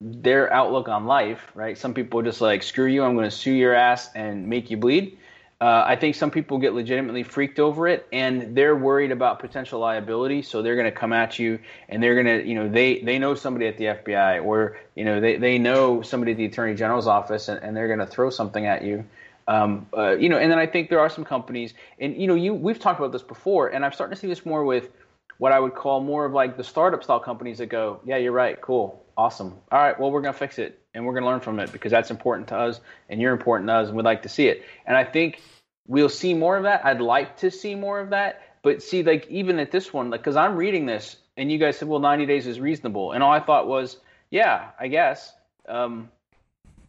their 0.00 0.52
outlook 0.52 0.88
on 0.88 1.06
life. 1.06 1.50
Right? 1.54 1.78
Some 1.78 1.94
people 1.94 2.22
just 2.22 2.40
like, 2.40 2.62
screw 2.62 2.86
you, 2.86 3.02
I'm 3.02 3.14
going 3.14 3.28
to 3.28 3.36
sue 3.36 3.52
your 3.52 3.74
ass 3.74 4.10
and 4.14 4.48
make 4.48 4.70
you 4.70 4.76
bleed. 4.76 5.18
Uh, 5.58 5.84
I 5.86 5.96
think 5.96 6.14
some 6.14 6.30
people 6.30 6.58
get 6.58 6.74
legitimately 6.74 7.22
freaked 7.22 7.58
over 7.58 7.88
it, 7.88 8.06
and 8.12 8.54
they're 8.54 8.76
worried 8.76 9.10
about 9.10 9.38
potential 9.38 9.80
liability, 9.80 10.42
so 10.42 10.60
they're 10.60 10.74
going 10.74 10.84
to 10.84 10.92
come 10.92 11.14
at 11.14 11.38
you, 11.38 11.58
and 11.88 12.02
they're 12.02 12.22
going 12.22 12.26
to, 12.26 12.46
you 12.46 12.54
know, 12.54 12.68
they 12.68 13.00
they 13.00 13.18
know 13.18 13.34
somebody 13.34 13.66
at 13.66 13.78
the 13.78 13.84
FBI, 13.84 14.44
or 14.44 14.76
you 14.94 15.06
know, 15.06 15.18
they 15.18 15.38
they 15.38 15.58
know 15.58 16.02
somebody 16.02 16.32
at 16.32 16.36
the 16.36 16.44
Attorney 16.44 16.74
General's 16.74 17.06
office, 17.06 17.48
and, 17.48 17.62
and 17.62 17.74
they're 17.74 17.86
going 17.86 18.00
to 18.00 18.06
throw 18.06 18.28
something 18.28 18.66
at 18.66 18.84
you. 18.84 19.06
Um, 19.48 19.86
uh, 19.96 20.16
you 20.16 20.28
know, 20.28 20.38
and 20.38 20.50
then 20.50 20.58
I 20.58 20.66
think 20.66 20.90
there 20.90 21.00
are 21.00 21.08
some 21.08 21.24
companies, 21.24 21.74
and 22.00 22.16
you 22.16 22.26
know, 22.26 22.34
you 22.34 22.54
we've 22.54 22.78
talked 22.78 22.98
about 22.98 23.12
this 23.12 23.22
before, 23.22 23.68
and 23.68 23.84
I'm 23.84 23.92
starting 23.92 24.14
to 24.14 24.20
see 24.20 24.26
this 24.26 24.44
more 24.44 24.64
with 24.64 24.90
what 25.38 25.52
I 25.52 25.60
would 25.60 25.74
call 25.74 26.00
more 26.00 26.24
of 26.24 26.32
like 26.32 26.56
the 26.56 26.64
startup 26.64 27.04
style 27.04 27.20
companies 27.20 27.58
that 27.58 27.66
go, 27.66 28.00
yeah, 28.04 28.16
you're 28.16 28.32
right, 28.32 28.60
cool, 28.60 29.04
awesome, 29.16 29.54
all 29.70 29.78
right, 29.78 29.98
well, 30.00 30.10
we're 30.10 30.20
gonna 30.20 30.32
fix 30.32 30.58
it, 30.58 30.80
and 30.94 31.06
we're 31.06 31.14
gonna 31.14 31.26
learn 31.26 31.40
from 31.40 31.60
it 31.60 31.70
because 31.70 31.92
that's 31.92 32.10
important 32.10 32.48
to 32.48 32.56
us, 32.56 32.80
and 33.08 33.20
you're 33.20 33.32
important 33.32 33.68
to 33.68 33.74
us, 33.74 33.88
and 33.88 33.96
we'd 33.96 34.04
like 34.04 34.22
to 34.22 34.28
see 34.28 34.48
it. 34.48 34.64
And 34.84 34.96
I 34.96 35.04
think 35.04 35.40
we'll 35.86 36.08
see 36.08 36.34
more 36.34 36.56
of 36.56 36.64
that. 36.64 36.84
I'd 36.84 37.00
like 37.00 37.38
to 37.38 37.50
see 37.50 37.74
more 37.74 38.00
of 38.00 38.10
that. 38.10 38.42
But 38.62 38.82
see, 38.82 39.04
like 39.04 39.28
even 39.28 39.60
at 39.60 39.70
this 39.70 39.92
one, 39.92 40.10
like 40.10 40.22
because 40.22 40.34
I'm 40.36 40.56
reading 40.56 40.86
this, 40.86 41.16
and 41.36 41.52
you 41.52 41.58
guys 41.58 41.78
said, 41.78 41.86
well, 41.86 42.00
90 42.00 42.26
days 42.26 42.48
is 42.48 42.58
reasonable, 42.58 43.12
and 43.12 43.22
all 43.22 43.32
I 43.32 43.38
thought 43.40 43.68
was, 43.68 43.98
yeah, 44.30 44.70
I 44.80 44.88
guess. 44.88 45.32
Um, 45.68 46.10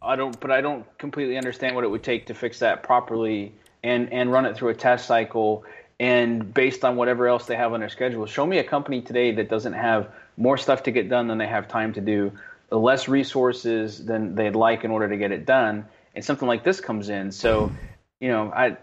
I 0.01 0.15
don't, 0.15 0.39
but 0.39 0.51
I 0.51 0.61
don't 0.61 0.85
completely 0.97 1.37
understand 1.37 1.75
what 1.75 1.83
it 1.83 1.87
would 1.89 2.03
take 2.03 2.27
to 2.27 2.33
fix 2.33 2.59
that 2.59 2.83
properly 2.83 3.53
and 3.83 4.11
and 4.11 4.31
run 4.31 4.45
it 4.45 4.55
through 4.55 4.69
a 4.69 4.73
test 4.75 5.05
cycle 5.05 5.63
and 5.99 6.53
based 6.53 6.85
on 6.85 6.95
whatever 6.95 7.27
else 7.27 7.45
they 7.47 7.55
have 7.55 7.73
on 7.73 7.79
their 7.79 7.89
schedule. 7.89 8.25
Show 8.25 8.45
me 8.45 8.59
a 8.59 8.63
company 8.63 9.01
today 9.01 9.31
that 9.33 9.49
doesn't 9.49 9.73
have 9.73 10.09
more 10.37 10.57
stuff 10.57 10.83
to 10.83 10.91
get 10.91 11.09
done 11.09 11.27
than 11.27 11.37
they 11.39 11.47
have 11.47 11.67
time 11.67 11.93
to 11.93 12.01
do, 12.01 12.31
less 12.69 13.07
resources 13.07 14.05
than 14.05 14.35
they'd 14.35 14.55
like 14.55 14.83
in 14.83 14.91
order 14.91 15.09
to 15.09 15.17
get 15.17 15.31
it 15.31 15.45
done, 15.45 15.85
and 16.15 16.23
something 16.23 16.47
like 16.47 16.63
this 16.63 16.79
comes 16.79 17.09
in. 17.09 17.31
So, 17.31 17.71
you 18.19 18.29
know, 18.29 18.51
I 18.55 18.77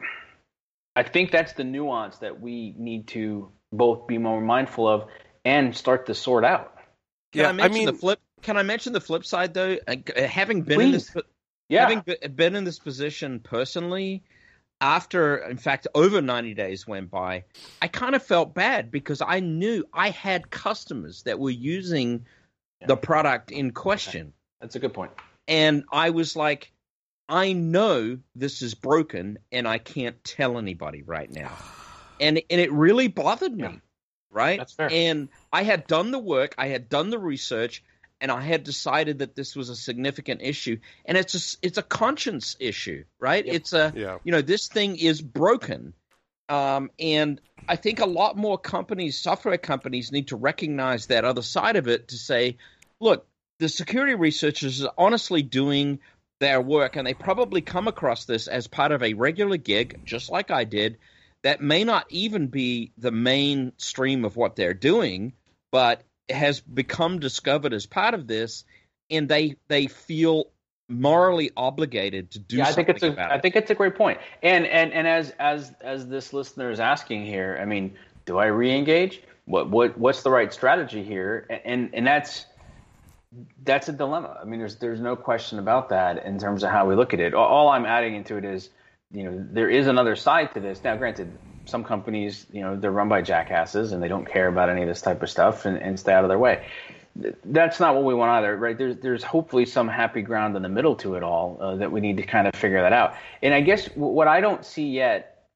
I 0.97 1.03
think 1.05 1.31
that's 1.31 1.53
the 1.53 1.65
nuance 1.65 2.19
that 2.19 2.41
we 2.41 2.75
need 2.77 3.09
to 3.09 3.51
both 3.73 4.07
be 4.07 4.19
more 4.19 4.41
mindful 4.41 4.89
of 4.89 5.09
and 5.45 5.77
start 5.77 6.07
to 6.07 6.15
sort 6.15 6.45
out. 6.45 6.77
Can 7.33 7.57
Yeah, 7.57 7.65
I 7.65 7.67
I 7.67 7.69
mean- 7.69 7.87
the 7.87 7.93
flip? 7.93 8.21
Can 8.45 8.57
I 8.57 8.63
mention 8.63 8.93
the 8.93 9.01
flip 9.01 9.25
side 9.25 9.55
though? 9.55 9.77
Uh, 9.89 9.97
Having 10.27 10.63
been 10.63 10.81
in 10.81 10.91
this, 10.93 11.13
Yeah. 11.69 11.81
having 11.89 12.05
been 12.37 12.55
in 12.55 12.65
this 12.65 12.79
position 12.79 13.41
personally, 13.41 14.23
after 14.81 15.39
in 15.39 15.57
fact 15.57 15.87
over 15.95 16.21
ninety 16.21 16.53
days 16.55 16.87
went 16.87 17.11
by, 17.11 17.45
I 17.81 17.89
kind 17.89 18.15
of 18.15 18.23
felt 18.23 18.55
bad 18.55 18.91
because 18.91 19.23
I 19.23 19.41
knew 19.41 19.85
I 19.95 20.11
had 20.11 20.51
customers 20.51 21.23
that 21.23 21.39
were 21.39 21.51
using 21.51 22.27
the 22.87 22.97
product 22.97 23.51
in 23.51 23.71
question. 23.73 24.35
That's 24.61 24.77
a 24.77 24.79
good 24.79 24.93
point. 24.93 25.13
and 25.49 25.85
I 25.91 26.11
was 26.11 26.37
like, 26.37 26.71
I 27.31 27.55
know 27.55 28.19
this 28.35 28.61
is 28.61 28.75
broken, 28.75 29.39
and 29.53 29.67
I 29.67 29.79
can't 29.79 30.23
tell 30.23 30.59
anybody 30.59 31.03
right 31.03 31.31
now, 31.31 31.57
and 32.21 32.43
and 32.51 32.61
it 32.61 32.71
really 32.73 33.09
bothered 33.09 33.57
me, 33.57 33.63
Yeah. 33.63 33.79
right? 34.31 34.59
That's 34.59 34.75
fair. 34.75 34.91
And 34.93 35.31
I 35.51 35.63
had 35.63 35.87
done 35.87 36.11
the 36.11 36.19
work, 36.19 36.55
I 36.59 36.67
had 36.69 36.91
done 36.91 37.09
the 37.09 37.19
research, 37.19 37.83
and 38.21 38.31
I 38.31 38.41
had 38.41 38.65
decided 38.65 39.19
that 39.19 39.35
this 39.35 39.55
was 39.55 39.69
a 39.69 39.77
significant 39.77 40.43
issue, 40.43 40.79
and 41.05 41.19
it's 41.19 41.35
a 41.35 41.67
it's 41.67 41.79
a 41.79 41.83
conscience 41.83 42.57
issue, 42.61 43.05
right? 43.21 43.45
Yep. 43.45 43.55
It's 43.55 43.73
a 43.73 43.93
Yeah. 43.95 44.19
you 44.25 44.33
know 44.33 44.43
this 44.43 44.69
thing 44.69 44.97
is 44.97 45.21
broken, 45.21 45.95
um, 46.49 46.91
and 46.99 47.41
I 47.69 47.77
think 47.77 48.01
a 48.01 48.07
lot 48.07 48.37
more 48.37 48.59
companies, 48.59 49.19
software 49.19 49.59
companies, 49.59 50.13
need 50.13 50.29
to 50.29 50.37
recognize 50.37 51.07
that 51.07 51.25
other 51.25 51.43
side 51.43 51.77
of 51.77 51.89
it 51.89 52.09
to 52.09 52.17
say, 52.17 52.59
look, 53.01 53.27
the 53.59 53.69
security 53.69 54.15
researchers 54.15 54.85
are 54.85 54.93
honestly 54.99 55.43
doing 55.43 56.01
their 56.41 56.61
work, 56.61 56.97
and 56.97 57.07
they 57.07 57.15
probably 57.15 57.61
come 57.63 57.89
across 57.89 58.25
this 58.25 58.49
as 58.49 58.67
part 58.67 58.93
of 58.93 59.03
a 59.03 59.15
regular 59.15 59.57
gig, 59.57 60.01
just 60.05 60.31
like 60.31 60.51
I 60.51 60.65
did. 60.65 60.99
That 61.43 61.61
may 61.61 61.85
not 61.85 62.07
even 62.11 62.49
be 62.49 62.93
the 62.97 63.13
mainstream 63.13 64.25
of 64.25 64.37
what 64.37 64.57
they're 64.57 64.75
doing, 64.75 65.35
but 65.71 66.03
has 66.29 66.61
become 66.61 67.19
discovered 67.19 67.73
as 67.73 67.87
part 67.87 68.15
of 68.15 68.27
this, 68.27 68.65
and 69.11 69.29
they 69.29 69.57
they 69.69 69.87
feel 69.87 70.47
morally 70.89 71.51
obligated 71.57 72.31
to 72.33 72.39
do 72.39 72.57
yeah, 72.57 72.65
I 72.65 72.67
something 72.67 72.87
think 72.87 72.97
it's 72.97 73.03
a 73.05 73.09
about 73.09 73.33
I 73.33 73.37
it. 73.37 73.43
think 73.43 73.57
it's 73.57 73.71
a 73.71 73.75
great 73.75 73.97
point. 73.97 74.19
And 74.43 74.67
and 74.67 74.93
and 74.93 75.07
as 75.07 75.31
as 75.39 75.73
as 75.81 76.09
this 76.09 76.33
listener 76.33 76.71
is 76.71 76.81
asking 76.81 77.27
here, 77.27 77.59
I 77.61 77.65
mean, 77.65 77.95
do 78.27 78.39
I 78.39 78.47
re-engage? 78.47 79.23
What 79.47 79.71
what 79.71 79.99
what's 79.99 80.23
the 80.23 80.31
right 80.31 80.53
strategy 80.53 81.03
here? 81.03 81.47
And 81.51 81.61
and, 81.65 81.91
and 81.95 82.07
that's 82.07 82.47
that's 83.65 83.89
a 83.89 83.93
dilemma. 83.93 84.39
I 84.41 84.45
mean, 84.45 84.61
there's 84.61 84.77
there's 84.77 85.01
no 85.01 85.17
question 85.17 85.59
about 85.59 85.89
that 85.91 86.25
in 86.25 86.39
terms 86.39 86.63
of 86.63 86.71
how 86.71 86.87
we 86.87 86.95
look 86.95 87.15
at 87.15 87.21
it. 87.21 87.35
All, 87.35 87.47
all 87.47 87.69
I'm 87.69 87.87
adding 87.87 88.15
into 88.15 88.37
it 88.37 88.45
is, 88.45 88.71
you 89.11 89.25
know, 89.25 89.47
there 89.51 89.69
is 89.69 89.87
another 89.87 90.17
side 90.17 90.55
to 90.55 90.61
this. 90.61 90.83
Now, 90.85 90.97
granted, 90.97 91.37
some 91.67 91.85
companies, 91.85 92.47
you 92.53 92.61
know, 92.61 92.77
they're 92.77 92.91
run 92.91 93.09
by 93.09 93.23
jackasses 93.23 93.93
and 93.93 94.03
they 94.03 94.09
don't 94.09 94.27
care 94.27 94.49
about 94.49 94.69
any 94.69 94.83
of 94.83 94.89
this 94.89 95.01
type 95.01 95.23
of 95.23 95.31
stuff 95.31 95.65
and, 95.65 95.79
and 95.79 95.99
stay 95.99 96.13
out 96.13 96.25
of 96.25 96.29
their 96.29 96.39
way. 96.39 96.67
That's 97.45 97.79
not 97.79 97.95
what 97.95 98.05
we 98.05 98.15
want 98.15 98.31
either, 98.33 98.57
right? 98.57 98.77
There's 98.77 98.97
there's 98.97 99.23
hopefully 99.23 99.67
some 99.67 99.87
happy 99.87 100.21
ground 100.21 100.57
in 100.57 100.63
the 100.63 100.69
middle 100.69 100.97
to 100.97 101.15
it 101.15 101.23
all 101.23 101.57
uh, 101.61 101.77
that 101.77 101.93
we 101.93 102.01
need 102.01 102.17
to 102.17 102.25
kind 102.25 102.49
of 102.49 102.55
figure 102.57 102.83
that 102.83 102.93
out. 102.93 103.15
And 103.41 103.55
I 103.55 103.61
guess 103.61 103.87
what 103.95 104.27
I 104.27 104.41
don't 104.41 104.65
see 104.65 104.91
yet 104.91 105.47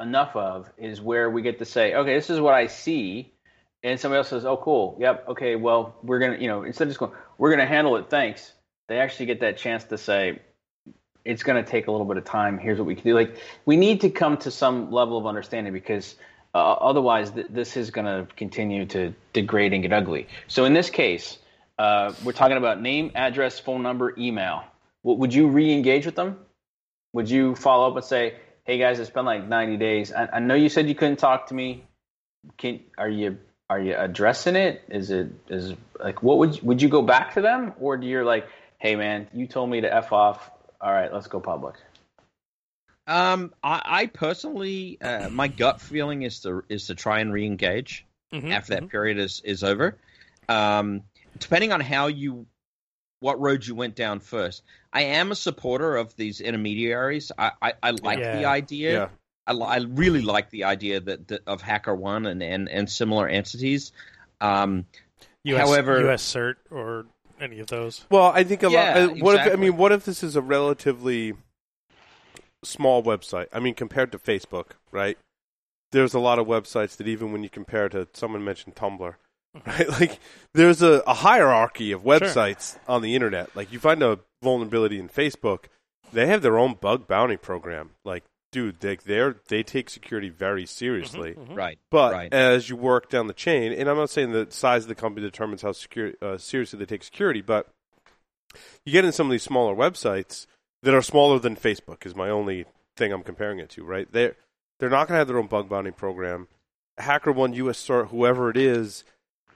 enough 0.00 0.34
of 0.34 0.68
is 0.76 1.00
where 1.00 1.30
we 1.30 1.42
get 1.42 1.60
to 1.60 1.64
say, 1.64 1.94
okay, 1.94 2.14
this 2.14 2.28
is 2.28 2.40
what 2.40 2.54
I 2.54 2.66
see, 2.66 3.32
and 3.84 4.00
somebody 4.00 4.18
else 4.18 4.28
says, 4.28 4.44
oh, 4.44 4.56
cool, 4.56 4.96
yep, 5.00 5.24
okay, 5.28 5.54
well, 5.54 5.94
we're 6.02 6.18
gonna, 6.18 6.38
you 6.38 6.48
know, 6.48 6.64
instead 6.64 6.84
of 6.84 6.90
just 6.90 6.98
going, 6.98 7.12
we're 7.38 7.50
gonna 7.50 7.66
handle 7.66 7.96
it, 7.96 8.10
thanks. 8.10 8.52
They 8.88 8.98
actually 8.98 9.26
get 9.26 9.40
that 9.40 9.56
chance 9.56 9.84
to 9.84 9.96
say, 9.96 10.40
it's 11.24 11.42
gonna 11.42 11.62
take 11.62 11.86
a 11.86 11.90
little 11.90 12.06
bit 12.06 12.16
of 12.16 12.24
time. 12.24 12.58
Here's 12.58 12.78
what 12.78 12.86
we 12.86 12.94
can 12.94 13.04
do. 13.04 13.14
Like, 13.14 13.36
we 13.64 13.76
need 13.76 14.00
to 14.02 14.10
come 14.10 14.36
to 14.38 14.50
some 14.50 14.90
level 14.90 15.18
of 15.18 15.26
understanding 15.26 15.72
because 15.72 16.16
uh, 16.54 16.58
otherwise, 16.58 17.30
th- 17.30 17.46
this 17.48 17.76
is 17.76 17.90
gonna 17.90 18.26
continue 18.36 18.86
to 18.86 19.14
degrade 19.32 19.72
and 19.72 19.82
get 19.82 19.92
ugly. 19.92 20.28
So 20.48 20.64
in 20.64 20.74
this 20.74 20.90
case, 20.90 21.38
uh, 21.78 22.12
we're 22.24 22.32
talking 22.32 22.56
about 22.56 22.80
name, 22.80 23.12
address, 23.14 23.58
phone 23.58 23.82
number, 23.82 24.14
email. 24.18 24.64
Would 25.02 25.34
you 25.34 25.48
re-engage 25.48 26.06
with 26.06 26.14
them? 26.14 26.38
Would 27.12 27.28
you 27.28 27.54
follow 27.56 27.88
up 27.88 27.96
and 27.96 28.04
say, 28.04 28.36
"Hey 28.64 28.78
guys, 28.78 29.00
it's 29.00 29.10
been 29.10 29.24
like 29.24 29.48
90 29.48 29.76
days. 29.76 30.12
I, 30.12 30.28
I 30.34 30.38
know 30.38 30.54
you 30.54 30.68
said 30.68 30.88
you 30.88 30.94
couldn't 30.94 31.16
talk 31.16 31.48
to 31.48 31.54
me. 31.54 31.84
Can 32.56 32.80
are 32.98 33.08
you 33.08 33.38
are 33.70 33.80
you 33.80 33.94
addressing 33.96 34.54
it? 34.54 34.82
Is 34.88 35.10
it 35.10 35.28
is 35.48 35.74
like 35.98 36.22
what 36.22 36.38
would 36.38 36.62
would 36.62 36.82
you 36.82 36.88
go 36.88 37.02
back 37.02 37.34
to 37.34 37.40
them 37.40 37.72
or 37.80 37.96
do 37.96 38.06
you're 38.06 38.24
like, 38.24 38.46
hey 38.78 38.96
man, 38.96 39.28
you 39.32 39.46
told 39.46 39.70
me 39.70 39.80
to 39.80 39.92
f 39.92 40.12
off. 40.12 40.50
All 40.82 40.92
right, 40.92 41.12
let's 41.12 41.28
go 41.28 41.40
public. 41.40 41.76
Um, 43.06 43.52
I, 43.62 43.82
I 43.84 44.06
personally, 44.06 44.98
uh, 45.00 45.28
my 45.28 45.48
gut 45.48 45.80
feeling 45.80 46.22
is 46.22 46.40
to 46.40 46.64
is 46.68 46.86
to 46.86 46.94
try 46.94 47.20
and 47.20 47.32
re-engage 47.32 48.06
Mhm, 48.32 48.50
after 48.52 48.74
that 48.74 48.84
mhm. 48.84 48.90
period 48.90 49.18
is 49.18 49.40
is 49.44 49.62
over. 49.64 49.96
Um, 50.48 51.02
depending 51.38 51.72
on 51.72 51.80
how 51.80 52.06
you, 52.08 52.46
what 53.20 53.40
road 53.40 53.66
you 53.66 53.74
went 53.74 53.94
down 53.94 54.20
first. 54.20 54.62
I 54.92 55.02
am 55.02 55.30
a 55.32 55.34
supporter 55.34 55.96
of 55.96 56.14
these 56.16 56.40
intermediaries. 56.40 57.30
I 57.38 57.52
I, 57.60 57.72
I 57.82 57.90
like 57.92 58.18
the 58.20 58.44
idea. 58.46 58.92
Yeah. 58.92 59.08
I, 59.46 59.52
I 59.54 59.76
really 59.78 60.22
like 60.22 60.50
the 60.50 60.64
idea 60.64 61.00
that, 61.00 61.28
that 61.28 61.42
of 61.46 61.62
HackerOne 61.62 62.28
and, 62.30 62.42
and 62.42 62.68
and 62.68 62.88
similar 62.90 63.28
entities. 63.28 63.92
Um, 64.40 64.86
US, 65.44 65.60
However- 65.68 66.10
US 66.12 66.22
cert 66.34 66.56
or 66.70 67.06
any 67.42 67.58
of 67.60 67.66
those. 67.66 68.04
Well, 68.10 68.26
I 68.34 68.44
think 68.44 68.62
a 68.62 68.70
Yeah, 68.70 68.80
lot. 68.80 68.96
Uh, 68.96 69.08
what 69.22 69.46
if 69.46 69.52
I 69.52 69.56
mean? 69.56 69.76
What 69.76 69.92
if 69.92 70.04
this 70.04 70.22
is 70.22 70.36
a 70.36 70.40
relatively 70.40 71.34
small 72.64 73.02
website? 73.02 73.48
I 73.52 73.60
mean, 73.60 73.74
compared 73.74 74.12
to 74.12 74.18
Facebook, 74.18 74.72
right? 74.90 75.18
There's 75.90 76.14
a 76.14 76.20
lot 76.20 76.38
of 76.38 76.46
websites 76.46 76.96
that 76.96 77.08
even 77.08 77.32
when 77.32 77.42
you 77.42 77.50
compare 77.50 77.88
to 77.90 78.08
someone 78.14 78.44
mentioned 78.44 78.76
Tumblr, 78.76 79.14
right? 79.66 79.88
Like 80.00 80.18
there's 80.54 80.80
a, 80.80 81.02
a 81.06 81.14
hierarchy 81.14 81.92
of 81.92 82.02
websites 82.02 82.78
on 82.88 83.02
the 83.02 83.14
internet. 83.14 83.54
Like 83.54 83.72
you 83.72 83.78
find 83.78 84.02
a 84.02 84.20
vulnerability 84.42 84.98
in 84.98 85.08
Facebook, 85.08 85.64
they 86.12 86.26
have 86.26 86.42
their 86.42 86.58
own 86.58 86.74
bug 86.74 87.06
bounty 87.06 87.36
program. 87.36 87.90
Like, 88.04 88.24
dude, 88.52 88.78
they 88.80 88.94
they 88.96 89.32
they 89.48 89.62
take 89.64 89.90
security 89.90 90.28
very 90.28 90.64
seriously. 90.66 91.34
Mhm. 91.34 91.56
right. 91.56 91.78
But 91.90 92.12
Right. 92.12 92.32
as 92.32 92.68
you 92.68 92.76
work 92.76 93.08
down 93.10 93.26
the 93.26 93.34
chain, 93.34 93.72
and 93.72 93.88
I'm 93.88 93.96
not 93.96 94.10
saying 94.10 94.30
the 94.30 94.46
size 94.50 94.84
of 94.84 94.88
the 94.88 94.94
company 94.94 95.26
determines 95.26 95.62
how 95.62 95.72
secure, 95.72 96.12
uh, 96.22 96.38
seriously 96.38 96.78
they 96.78 96.84
take 96.86 97.02
security, 97.02 97.40
but 97.40 97.68
you 98.84 98.92
get 98.92 99.04
in 99.04 99.12
some 99.12 99.26
of 99.26 99.32
these 99.32 99.42
smaller 99.42 99.74
websites 99.74 100.46
that 100.82 100.94
are 100.94 101.02
smaller 101.02 101.38
than 101.40 101.56
Facebook. 101.56 102.06
Is 102.06 102.14
my 102.14 102.28
only 102.30 102.66
thing 102.96 103.12
I'm 103.12 103.22
comparing 103.24 103.58
it 103.58 103.70
to. 103.70 103.84
Right? 103.84 104.06
They're 104.12 104.36
they're 104.78 104.90
not 104.90 105.08
going 105.08 105.14
to 105.14 105.18
have 105.18 105.28
their 105.28 105.38
own 105.38 105.46
bug 105.46 105.68
bounty 105.68 105.90
program. 105.90 106.48
HackerOne, 107.00 107.54
US-CERT, 107.54 108.08
whoever 108.08 108.50
it 108.50 108.56
is, 108.56 109.02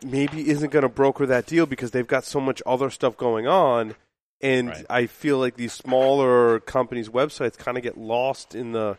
maybe 0.04 0.48
isn't 0.48 0.70
going 0.70 0.82
to 0.84 0.88
broker 0.88 1.26
that 1.26 1.46
deal 1.46 1.66
because 1.66 1.90
they've 1.90 2.06
got 2.06 2.24
so 2.24 2.40
much 2.40 2.62
other 2.64 2.88
stuff 2.90 3.16
going 3.16 3.46
on. 3.46 3.94
And 4.40 4.68
Right. 4.68 4.86
I 4.90 5.06
feel 5.06 5.38
like 5.38 5.56
these 5.56 5.72
smaller 5.72 6.60
companies' 6.60 7.08
websites 7.08 7.56
kind 7.56 7.76
of 7.76 7.82
get 7.82 7.96
lost 7.96 8.54
in 8.54 8.72
the 8.72 8.98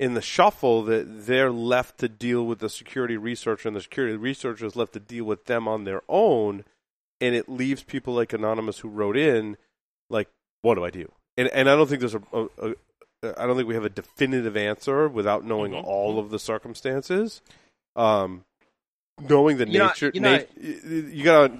in 0.00 0.14
the 0.14 0.22
shuffle 0.22 0.82
that 0.84 1.26
they're 1.26 1.50
left 1.50 1.98
to 1.98 2.08
deal 2.08 2.46
with 2.46 2.60
the 2.60 2.68
security 2.70 3.16
researcher 3.16 3.66
and 3.68 3.76
the 3.76 3.80
security 3.80 4.16
researcher 4.16 4.64
is 4.64 4.76
left 4.76 4.92
to 4.92 5.00
deal 5.00 5.24
with 5.24 5.46
them 5.46 5.66
on 5.66 5.82
their 5.84 6.02
own. 6.08 6.64
And 7.20 7.34
it 7.34 7.48
leaves 7.48 7.82
people 7.82 8.14
like 8.14 8.32
anonymous 8.32 8.78
who 8.78 8.88
wrote 8.88 9.16
in 9.16 9.56
like 10.08 10.28
what 10.62 10.76
do 10.76 10.84
i 10.84 10.90
do? 10.90 11.10
And 11.36 11.48
and 11.48 11.68
i 11.68 11.74
don't 11.76 11.86
think 11.88 12.00
there's 12.00 12.14
a, 12.14 12.22
a, 12.32 12.44
a 12.62 12.74
i 13.42 13.46
don't 13.46 13.56
think 13.56 13.66
we 13.68 13.74
have 13.74 13.84
a 13.84 13.88
definitive 13.90 14.56
answer 14.56 15.08
without 15.08 15.44
knowing 15.44 15.72
Mhm, 15.72 15.82
all 15.84 16.18
of 16.20 16.30
the 16.30 16.38
circumstances. 16.38 17.42
Um 17.96 18.44
knowing 19.20 19.56
the 19.58 19.68
You 19.68 19.80
nature 19.80 20.12
you 20.14 20.20
know- 20.20 20.36
nat- 20.36 20.48
you 20.62 21.24
gotta 21.24 21.58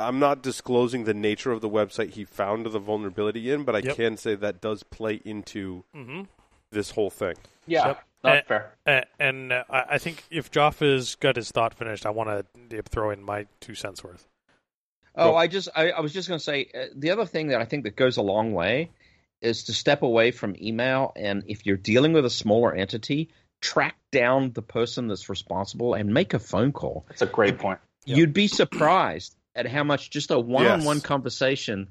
i'm 0.00 0.18
not 0.18 0.42
disclosing 0.42 1.04
the 1.04 1.14
nature 1.14 1.52
of 1.52 1.60
the 1.60 1.68
website 1.68 2.10
he 2.10 2.24
found 2.24 2.66
the 2.66 2.78
vulnerability 2.78 3.50
in 3.50 3.64
but 3.64 3.74
i 3.74 3.78
Yep. 3.80 3.96
can 3.96 4.16
say 4.16 4.34
that 4.34 4.60
does 4.60 4.82
play 4.82 5.20
into 5.24 5.84
Mm-hmm. 5.94 6.22
this 6.70 6.90
whole 6.92 7.10
thing 7.10 7.34
Yeah, 7.66 7.86
Yep. 7.88 8.04
not 8.24 8.36
Eh, 8.36 8.42
fair. 8.48 8.74
Uh, 8.86 9.00
and 9.18 9.52
uh, 9.52 9.64
I 9.70 9.84
I 9.90 9.98
think 9.98 10.24
if 10.30 10.50
Joffa's 10.50 11.14
got 11.16 11.36
his 11.36 11.50
thought 11.50 11.72
finished, 11.74 12.04
I 12.06 12.10
want 12.10 12.46
to 12.70 12.82
throw 12.82 13.10
in 13.10 13.22
my 13.22 13.46
two 13.60 13.74
cents 13.74 14.04
worth. 14.04 14.26
Oh, 15.14 15.30
Go. 15.32 15.36
I 15.36 15.46
just 15.46 15.68
I, 15.74 15.90
I 15.90 16.00
was 16.00 16.12
just 16.12 16.28
going 16.28 16.38
to 16.38 16.44
say 16.44 16.68
uh, 16.74 16.84
the 16.94 17.10
other 17.10 17.24
thing 17.26 17.48
that 17.48 17.60
I 17.60 17.64
think 17.64 17.84
that 17.84 17.96
goes 17.96 18.16
a 18.18 18.22
long 18.22 18.52
way 18.52 18.90
is 19.40 19.64
to 19.64 19.72
step 19.72 20.02
away 20.02 20.30
from 20.32 20.54
email 20.60 21.12
and 21.16 21.42
if 21.46 21.64
you're 21.66 21.78
dealing 21.78 22.12
with 22.12 22.24
a 22.26 22.30
smaller 22.30 22.74
entity, 22.74 23.30
track 23.62 23.96
down 24.12 24.52
the 24.52 24.62
person 24.62 25.08
that's 25.08 25.28
responsible 25.30 25.94
and 25.94 26.12
make 26.12 26.34
a 26.34 26.38
phone 26.38 26.72
call. 26.72 27.06
That's 27.08 27.22
a 27.22 27.26
great 27.26 27.58
point. 27.58 27.78
You'd 28.04 28.34
be 28.34 28.48
surprised 28.48 29.34
at 29.54 29.66
how 29.66 29.84
much 29.84 30.10
just 30.10 30.30
a 30.30 30.38
one-on-one 30.38 30.96
Yes. 30.98 31.04
conversation 31.06 31.88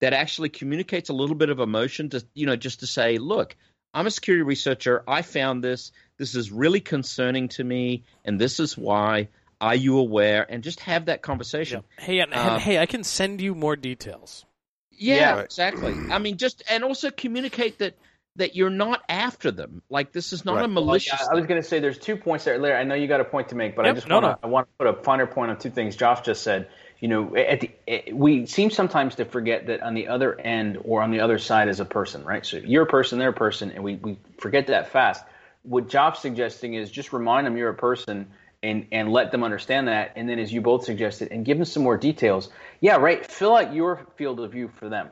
that 0.00 0.12
actually 0.12 0.48
communicates 0.48 1.10
a 1.10 1.12
little 1.12 1.36
bit 1.36 1.50
of 1.50 1.60
emotion 1.60 2.08
to 2.10 2.24
you 2.34 2.46
know 2.46 2.56
just 2.56 2.80
to 2.80 2.86
say, 2.86 3.18
look, 3.18 3.56
I'm 3.94 4.06
a 4.06 4.10
security 4.10 4.42
researcher. 4.42 5.04
I 5.06 5.22
found 5.22 5.62
this. 5.62 5.92
This 6.18 6.34
is 6.34 6.50
really 6.50 6.80
concerning 6.80 7.48
to 7.48 7.64
me, 7.64 8.04
and 8.24 8.40
this 8.40 8.60
is 8.60 8.76
why. 8.76 9.28
Are 9.60 9.76
you 9.76 9.98
aware? 9.98 10.44
And 10.48 10.64
just 10.64 10.80
have 10.80 11.04
that 11.04 11.22
conversation. 11.22 11.84
Hey, 11.96 12.18
and, 12.18 12.34
and 12.34 12.54
Um, 12.54 12.60
hey, 12.60 12.78
I 12.80 12.86
can 12.86 13.04
send 13.04 13.40
you 13.40 13.54
more 13.54 13.76
details. 13.76 14.44
Yeah, 14.90 15.36
Yeah. 15.36 15.42
Exactly. 15.42 15.94
I 16.10 16.18
mean, 16.18 16.36
just 16.36 16.64
and 16.68 16.82
also 16.82 17.10
communicate 17.12 17.78
that 17.78 17.94
that 18.36 18.56
you're 18.56 18.70
not 18.70 19.02
after 19.08 19.50
them. 19.52 19.82
Like 19.88 20.10
this 20.10 20.32
is 20.32 20.44
not 20.44 20.56
Right. 20.56 20.64
a 20.64 20.66
Well, 20.66 20.84
malicious. 20.86 21.20
Yeah, 21.20 21.28
I 21.30 21.34
was 21.36 21.46
going 21.46 21.62
to 21.62 21.68
say 21.68 21.78
there's 21.78 21.98
two 21.98 22.16
points 22.16 22.44
there, 22.44 22.58
Larry. 22.58 22.76
I 22.76 22.82
know 22.84 22.94
you 22.96 23.06
got 23.06 23.20
a 23.20 23.24
point 23.24 23.50
to 23.50 23.54
make, 23.54 23.76
but 23.76 23.86
I 23.86 23.92
just 23.92 24.08
no, 24.08 24.16
want 24.20 24.24
to 24.24 24.30
no. 24.30 24.38
I 24.42 24.46
want 24.50 24.66
to 24.68 24.72
put 24.84 24.86
a 24.98 25.02
finer 25.04 25.26
point 25.26 25.50
on 25.52 25.58
two 25.58 25.70
things 25.70 25.94
Josh 25.94 26.22
just 26.22 26.42
said. 26.42 26.68
You 27.02 27.08
know, 27.08 27.36
at 27.36 27.60
the 27.60 27.70
eh, 27.86 28.12
we 28.12 28.46
seem 28.46 28.70
sometimes 28.70 29.16
to 29.16 29.26
forget 29.26 29.66
that 29.66 29.82
on 29.82 29.92
the 29.92 30.06
other 30.06 30.40
end 30.40 30.78
or 30.84 31.02
on 31.02 31.10
the 31.10 31.20
other 31.20 31.38
side 31.38 31.68
is 31.68 31.80
a 31.80 31.84
person, 31.84 32.24
right? 32.24 32.46
So 32.46 32.56
you're 32.56 32.84
a 32.84 32.86
person, 32.86 33.18
they're 33.18 33.30
a 33.30 33.34
person, 33.34 33.72
and 33.72 33.84
we 33.84 33.96
we 33.96 34.16
forget 34.38 34.68
that 34.68 34.92
fast. 34.92 35.24
What 35.64 35.88
Josh's 35.88 36.22
suggesting 36.22 36.74
is 36.74 36.90
just 36.90 37.12
remind 37.12 37.46
them 37.46 37.58
you're 37.58 37.68
a 37.68 37.74
person. 37.74 38.30
And, 38.64 38.86
and 38.92 39.10
let 39.10 39.32
them 39.32 39.42
understand 39.42 39.88
that, 39.88 40.12
and 40.14 40.28
then 40.28 40.38
as 40.38 40.52
you 40.52 40.60
both 40.60 40.84
suggested, 40.84 41.32
and 41.32 41.44
give 41.44 41.58
them 41.58 41.64
some 41.64 41.82
more 41.82 41.96
details. 41.96 42.48
Yeah, 42.80 42.94
right. 42.94 43.26
Fill 43.26 43.56
out 43.56 43.74
your 43.74 44.06
field 44.14 44.38
of 44.38 44.52
view 44.52 44.70
for 44.78 44.88
them. 44.88 45.08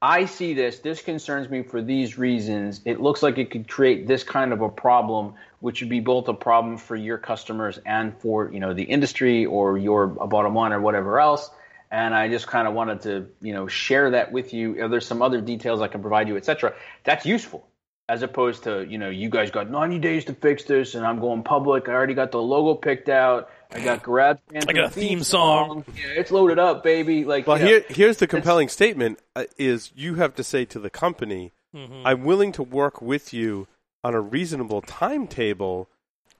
I 0.00 0.24
see 0.24 0.54
this. 0.54 0.78
This 0.78 1.02
concerns 1.02 1.50
me 1.50 1.62
for 1.62 1.82
these 1.82 2.16
reasons. 2.16 2.80
It 2.86 2.98
looks 3.00 3.22
like 3.22 3.36
it 3.36 3.50
could 3.50 3.68
create 3.68 4.06
this 4.06 4.22
kind 4.22 4.52
of 4.54 4.62
a 4.62 4.70
problem, 4.70 5.34
which 5.66 5.80
would 5.80 5.90
be 5.90 5.98
both 5.98 6.28
a 6.28 6.32
problem 6.32 6.78
for 6.78 6.94
your 6.94 7.18
customers 7.18 7.76
and 7.84 8.16
for 8.20 8.52
you 8.52 8.60
know 8.60 8.72
the 8.72 8.84
industry 8.84 9.46
or 9.46 9.76
your 9.76 10.06
bottom 10.06 10.54
line 10.54 10.72
or 10.72 10.80
whatever 10.80 11.18
else. 11.18 11.50
And 11.90 12.14
I 12.14 12.28
just 12.28 12.46
kind 12.46 12.68
of 12.68 12.74
wanted 12.74 13.00
to 13.00 13.26
you 13.42 13.52
know 13.52 13.66
share 13.66 14.12
that 14.12 14.30
with 14.30 14.54
you. 14.54 14.76
If 14.84 14.92
there's 14.92 15.08
some 15.08 15.22
other 15.22 15.40
details 15.40 15.80
I 15.80 15.88
can 15.88 16.02
provide 16.02 16.28
you, 16.28 16.36
etc. 16.36 16.74
That's 17.02 17.26
useful, 17.26 17.66
as 18.08 18.22
opposed 18.22 18.62
to 18.62 18.86
you 18.88 18.98
know 18.98 19.10
you 19.10 19.28
guys 19.28 19.50
got 19.50 19.68
90 19.68 19.98
days 19.98 20.26
to 20.26 20.34
fix 20.34 20.62
this, 20.62 20.94
and 20.94 21.04
I'm 21.04 21.18
going 21.18 21.42
public. 21.42 21.88
I 21.88 21.94
already 21.94 22.14
got 22.14 22.30
the 22.30 22.40
logo 22.40 22.78
picked 22.78 23.08
out. 23.08 23.50
I 23.72 23.80
got 23.80 24.04
GarageBand. 24.04 24.68
I 24.68 24.72
got 24.72 24.84
a 24.84 24.90
theme 24.90 25.24
song. 25.24 25.84
Yeah, 25.96 26.20
it's 26.20 26.30
loaded 26.30 26.60
up, 26.60 26.84
baby. 26.84 27.24
Like 27.24 27.48
Well, 27.48 27.58
you 27.58 27.64
know, 27.64 27.70
here 27.70 27.84
here's 27.88 28.18
the 28.18 28.28
compelling 28.28 28.68
statement: 28.68 29.18
uh, 29.34 29.46
is 29.58 29.90
you 29.96 30.14
have 30.14 30.36
to 30.36 30.44
say 30.44 30.64
to 30.66 30.78
the 30.78 30.90
company, 30.90 31.54
Mm-hmm. 31.74 32.06
"I'm 32.06 32.24
willing 32.24 32.52
to 32.52 32.62
work 32.62 33.02
with 33.02 33.34
you 33.34 33.66
on 34.06 34.14
a 34.14 34.20
reasonable 34.20 34.82
timetable 34.82 35.88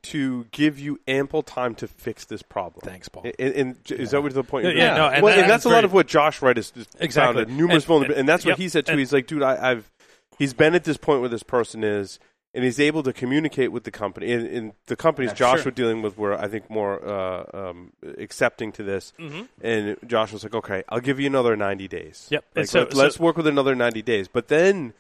to 0.03 0.47
give 0.53 0.79
you 0.79 1.01
ample 1.09 1.43
time 1.43 1.75
to 1.77 1.89
fix 1.89 2.25
this 2.25 2.43
problem." 2.43 2.81
Thanks, 2.85 3.09
Paul. 3.09 3.25
And, 3.39 3.55
and 3.55 3.85
j- 3.85 3.97
is 3.97 4.13
that 4.13 4.23
what 4.23 4.33
the 4.35 4.45
point? 4.45 4.65
Yeah, 4.67 4.71
you're 4.71 4.81
yeah, 4.81 4.97
no, 4.97 5.09
and 5.09 5.23
well, 5.23 5.35
that- 5.35 5.43
and 5.43 5.51
that's 5.51 5.65
a 5.65 5.69
lot 5.69 5.85
of 5.85 5.93
what 5.93 6.07
Josh 6.07 6.41
Wright 6.43 6.57
has 6.57 6.71
has 6.71 6.87
Exactly. 7.01 7.45
found, 7.45 7.57
numerous 7.57 7.85
And- 7.85 7.93
vulnerabilities, 7.93 8.09
and- 8.11 8.19
and 8.21 8.29
that's 8.29 8.45
what 8.45 8.51
yep, 8.51 8.59
he 8.59 8.69
said 8.69 8.87
too. 8.87 8.93
and- 8.93 8.99
he's 9.01 9.13
like, 9.13 9.27
dude, 9.27 9.43
I, 9.43 9.73
I've 9.73 9.91
he's 10.39 10.55
been 10.55 10.75
at 10.75 10.85
this 10.85 10.97
point 10.97 11.21
where 11.21 11.29
this 11.31 11.43
person 11.43 11.83
is. 11.85 12.19
And 12.55 12.65
he's 12.65 12.81
able 12.81 13.03
to 13.03 13.13
communicate 13.13 13.71
with 13.71 13.85
the 13.85 13.91
company, 13.91 14.33
and, 14.33 14.47
and 14.47 14.73
the 14.87 14.97
companies 14.97 15.33
Yeah, 15.33 15.35
Josh 15.35 15.59
sure. 15.59 15.65
was 15.67 15.75
dealing 15.75 16.01
with 16.01 16.17
were, 16.17 16.33
I 16.41 16.49
think, 16.49 16.71
more 16.71 17.07
uh, 17.07 17.45
um, 17.53 17.93
accepting 18.17 18.73
to 18.73 18.83
this. 18.83 19.13
Mm-hmm. 19.19 19.43
And 19.61 19.97
Josh 20.07 20.33
was 20.33 20.43
like, 20.43 20.55
"Okay, 20.55 20.83
I'll 20.89 21.01
give 21.01 21.21
you 21.21 21.27
another 21.27 21.55
ninety 21.55 21.87
days. 21.87 22.29
Yep. 22.31 22.45
Like, 22.55 22.67
so- 22.69 22.79
let, 22.79 22.95
let's 22.95 23.17
so- 23.17 23.25
work 23.25 23.37
with 23.37 23.47
another 23.47 23.75
ninety 23.75 24.01
days." 24.01 24.27
But 24.29 24.49
then 24.49 24.95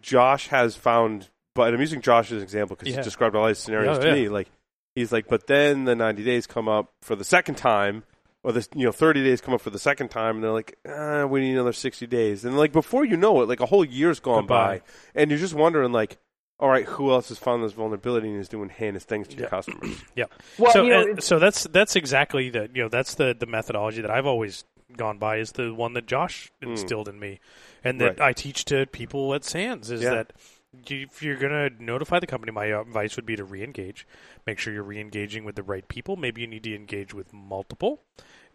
Josh 0.00 0.48
has 0.48 0.76
found, 0.76 1.28
but 1.58 1.74
I'm 1.74 1.80
using 1.80 2.00
Josh 2.00 2.30
as 2.32 2.38
an 2.38 2.42
example 2.42 2.76
because 2.76 2.88
Yeah. 2.90 2.96
he's 2.96 3.04
described 3.04 3.36
all 3.36 3.46
these 3.46 3.58
scenarios 3.58 3.98
Yeah, 3.98 4.02
to 4.04 4.08
yeah. 4.08 4.14
me. 4.22 4.28
Like 4.30 4.48
he's 4.94 5.12
like, 5.12 5.28
but 5.28 5.46
then 5.46 5.84
the 5.84 5.94
ninety 5.94 6.24
days 6.24 6.46
come 6.46 6.68
up 6.68 6.90
for 7.02 7.14
the 7.16 7.24
second 7.24 7.56
time, 7.56 8.04
or 8.42 8.52
the 8.52 8.66
you 8.74 8.84
know 8.86 8.92
thirty 8.92 9.22
days 9.22 9.40
come 9.40 9.52
up 9.54 9.60
for 9.60 9.70
the 9.70 9.78
second 9.78 10.08
time, 10.08 10.36
and 10.36 10.44
they're 10.44 10.52
like, 10.52 10.78
ah, 10.88 11.26
"We 11.26 11.40
need 11.40 11.52
another 11.52 11.72
sixty 11.72 12.06
days." 12.06 12.44
And 12.44 12.56
like 12.56 12.72
before 12.72 13.04
you 13.04 13.16
know 13.16 13.42
it, 13.42 13.48
like 13.48 13.60
a 13.60 13.66
whole 13.66 13.84
year's 13.84 14.20
gone 14.20 14.42
Goodbye. 14.42 14.78
by, 14.78 14.82
and 15.14 15.30
you're 15.30 15.40
just 15.40 15.54
wondering 15.54 15.92
like. 15.92 16.16
All 16.60 16.68
right, 16.68 16.86
who 16.86 17.12
else 17.12 17.28
has 17.28 17.38
found 17.38 17.62
this 17.62 17.70
vulnerability 17.70 18.28
and 18.28 18.40
is 18.40 18.48
doing 18.48 18.68
heinous 18.68 19.04
things 19.04 19.28
to 19.28 19.36
your 19.36 19.46
customers? 19.46 19.94
Yeah. 20.16 20.24
Well, 20.58 20.72
so 20.72 20.82
you 20.82 20.90
know, 20.90 21.00
and- 21.02 21.22
so 21.22 21.38
that's 21.38 21.62
that's 21.68 21.94
exactly 21.94 22.50
the 22.50 22.68
you 22.74 22.82
know 22.82 22.88
that's 22.88 23.14
the 23.14 23.32
the 23.38 23.46
methodology 23.46 24.02
that 24.02 24.10
I've 24.10 24.26
always 24.26 24.64
gone 24.96 25.18
by 25.18 25.36
is 25.36 25.52
the 25.52 25.72
one 25.72 25.92
that 25.92 26.06
Josh 26.08 26.50
instilled 26.60 27.08
in 27.08 27.20
me, 27.20 27.38
and 27.84 28.00
that 28.00 28.16
Hmm. 28.16 28.20
Right. 28.22 28.28
I 28.30 28.32
teach 28.32 28.64
to 28.64 28.86
people 28.86 29.32
at 29.34 29.44
SANS 29.44 29.88
is 29.92 30.02
Yeah. 30.02 30.10
that 30.14 30.32
you, 30.34 30.42
if 30.88 31.22
you're 31.22 31.36
going 31.36 31.52
to 31.52 31.82
notify 31.82 32.18
the 32.20 32.26
company, 32.26 32.52
my 32.52 32.66
advice 32.66 33.16
would 33.16 33.26
be 33.26 33.36
to 33.36 33.44
re-engage. 33.44 34.06
Make 34.46 34.58
sure 34.58 34.72
you're 34.72 34.82
re-engaging 34.82 35.44
with 35.44 35.54
the 35.56 35.62
right 35.62 35.86
people. 35.88 36.16
Maybe 36.16 36.40
you 36.42 36.46
need 36.46 36.64
to 36.64 36.74
engage 36.74 37.12
with 37.14 37.32
multiple, 37.32 38.02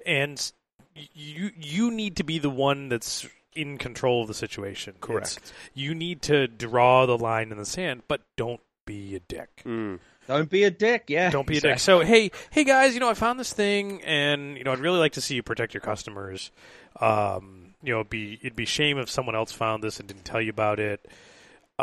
and 0.05 0.51
you 0.95 1.51
you 1.57 1.91
need 1.91 2.15
to 2.17 2.23
be 2.23 2.39
the 2.39 2.49
one 2.49 2.89
that's 2.89 3.27
in 3.55 3.77
control 3.77 4.21
of 4.23 4.27
the 4.27 4.33
situation. 4.33 4.95
Correct. 5.01 5.37
It's- 5.37 5.53
you 5.73 5.93
need 5.95 6.21
to 6.23 6.47
draw 6.47 7.05
the 7.05 7.17
line 7.17 7.51
in 7.51 7.57
the 7.57 7.65
sand, 7.65 8.03
but 8.07 8.21
don't 8.35 8.61
be 8.85 9.15
a 9.15 9.19
dick. 9.19 9.61
Mm. 9.65 9.99
Don't 10.27 10.49
be 10.49 10.63
a 10.63 10.71
dick. 10.71 11.05
Yeah. 11.07 11.29
Don't 11.29 11.45
be 11.47 11.57
a 11.57 11.61
dick. 11.61 11.79
So 11.79 11.99
hey, 11.99 12.31
hey 12.51 12.63
guys, 12.63 12.93
you 12.93 12.99
know 12.99 13.09
I 13.09 13.13
found 13.13 13.39
this 13.39 13.53
thing, 13.53 14.01
and 14.03 14.57
you 14.57 14.63
know 14.63 14.71
I'd 14.71 14.79
really 14.79 14.99
like 14.99 15.13
to 15.13 15.21
see 15.21 15.35
you 15.35 15.43
protect 15.43 15.73
your 15.73 15.81
customers. 15.81 16.51
Um, 16.99 17.73
you 17.83 17.91
know, 17.93 17.99
it'd 17.99 18.09
be 18.09 18.39
it'd 18.41 18.55
be 18.55 18.65
shame 18.65 18.97
if 18.97 19.09
someone 19.09 19.35
else 19.35 19.51
found 19.51 19.83
this 19.83 19.99
and 19.99 20.07
didn't 20.07 20.23
tell 20.25 20.41
you 20.41 20.49
about 20.49 20.79
it. 20.79 21.05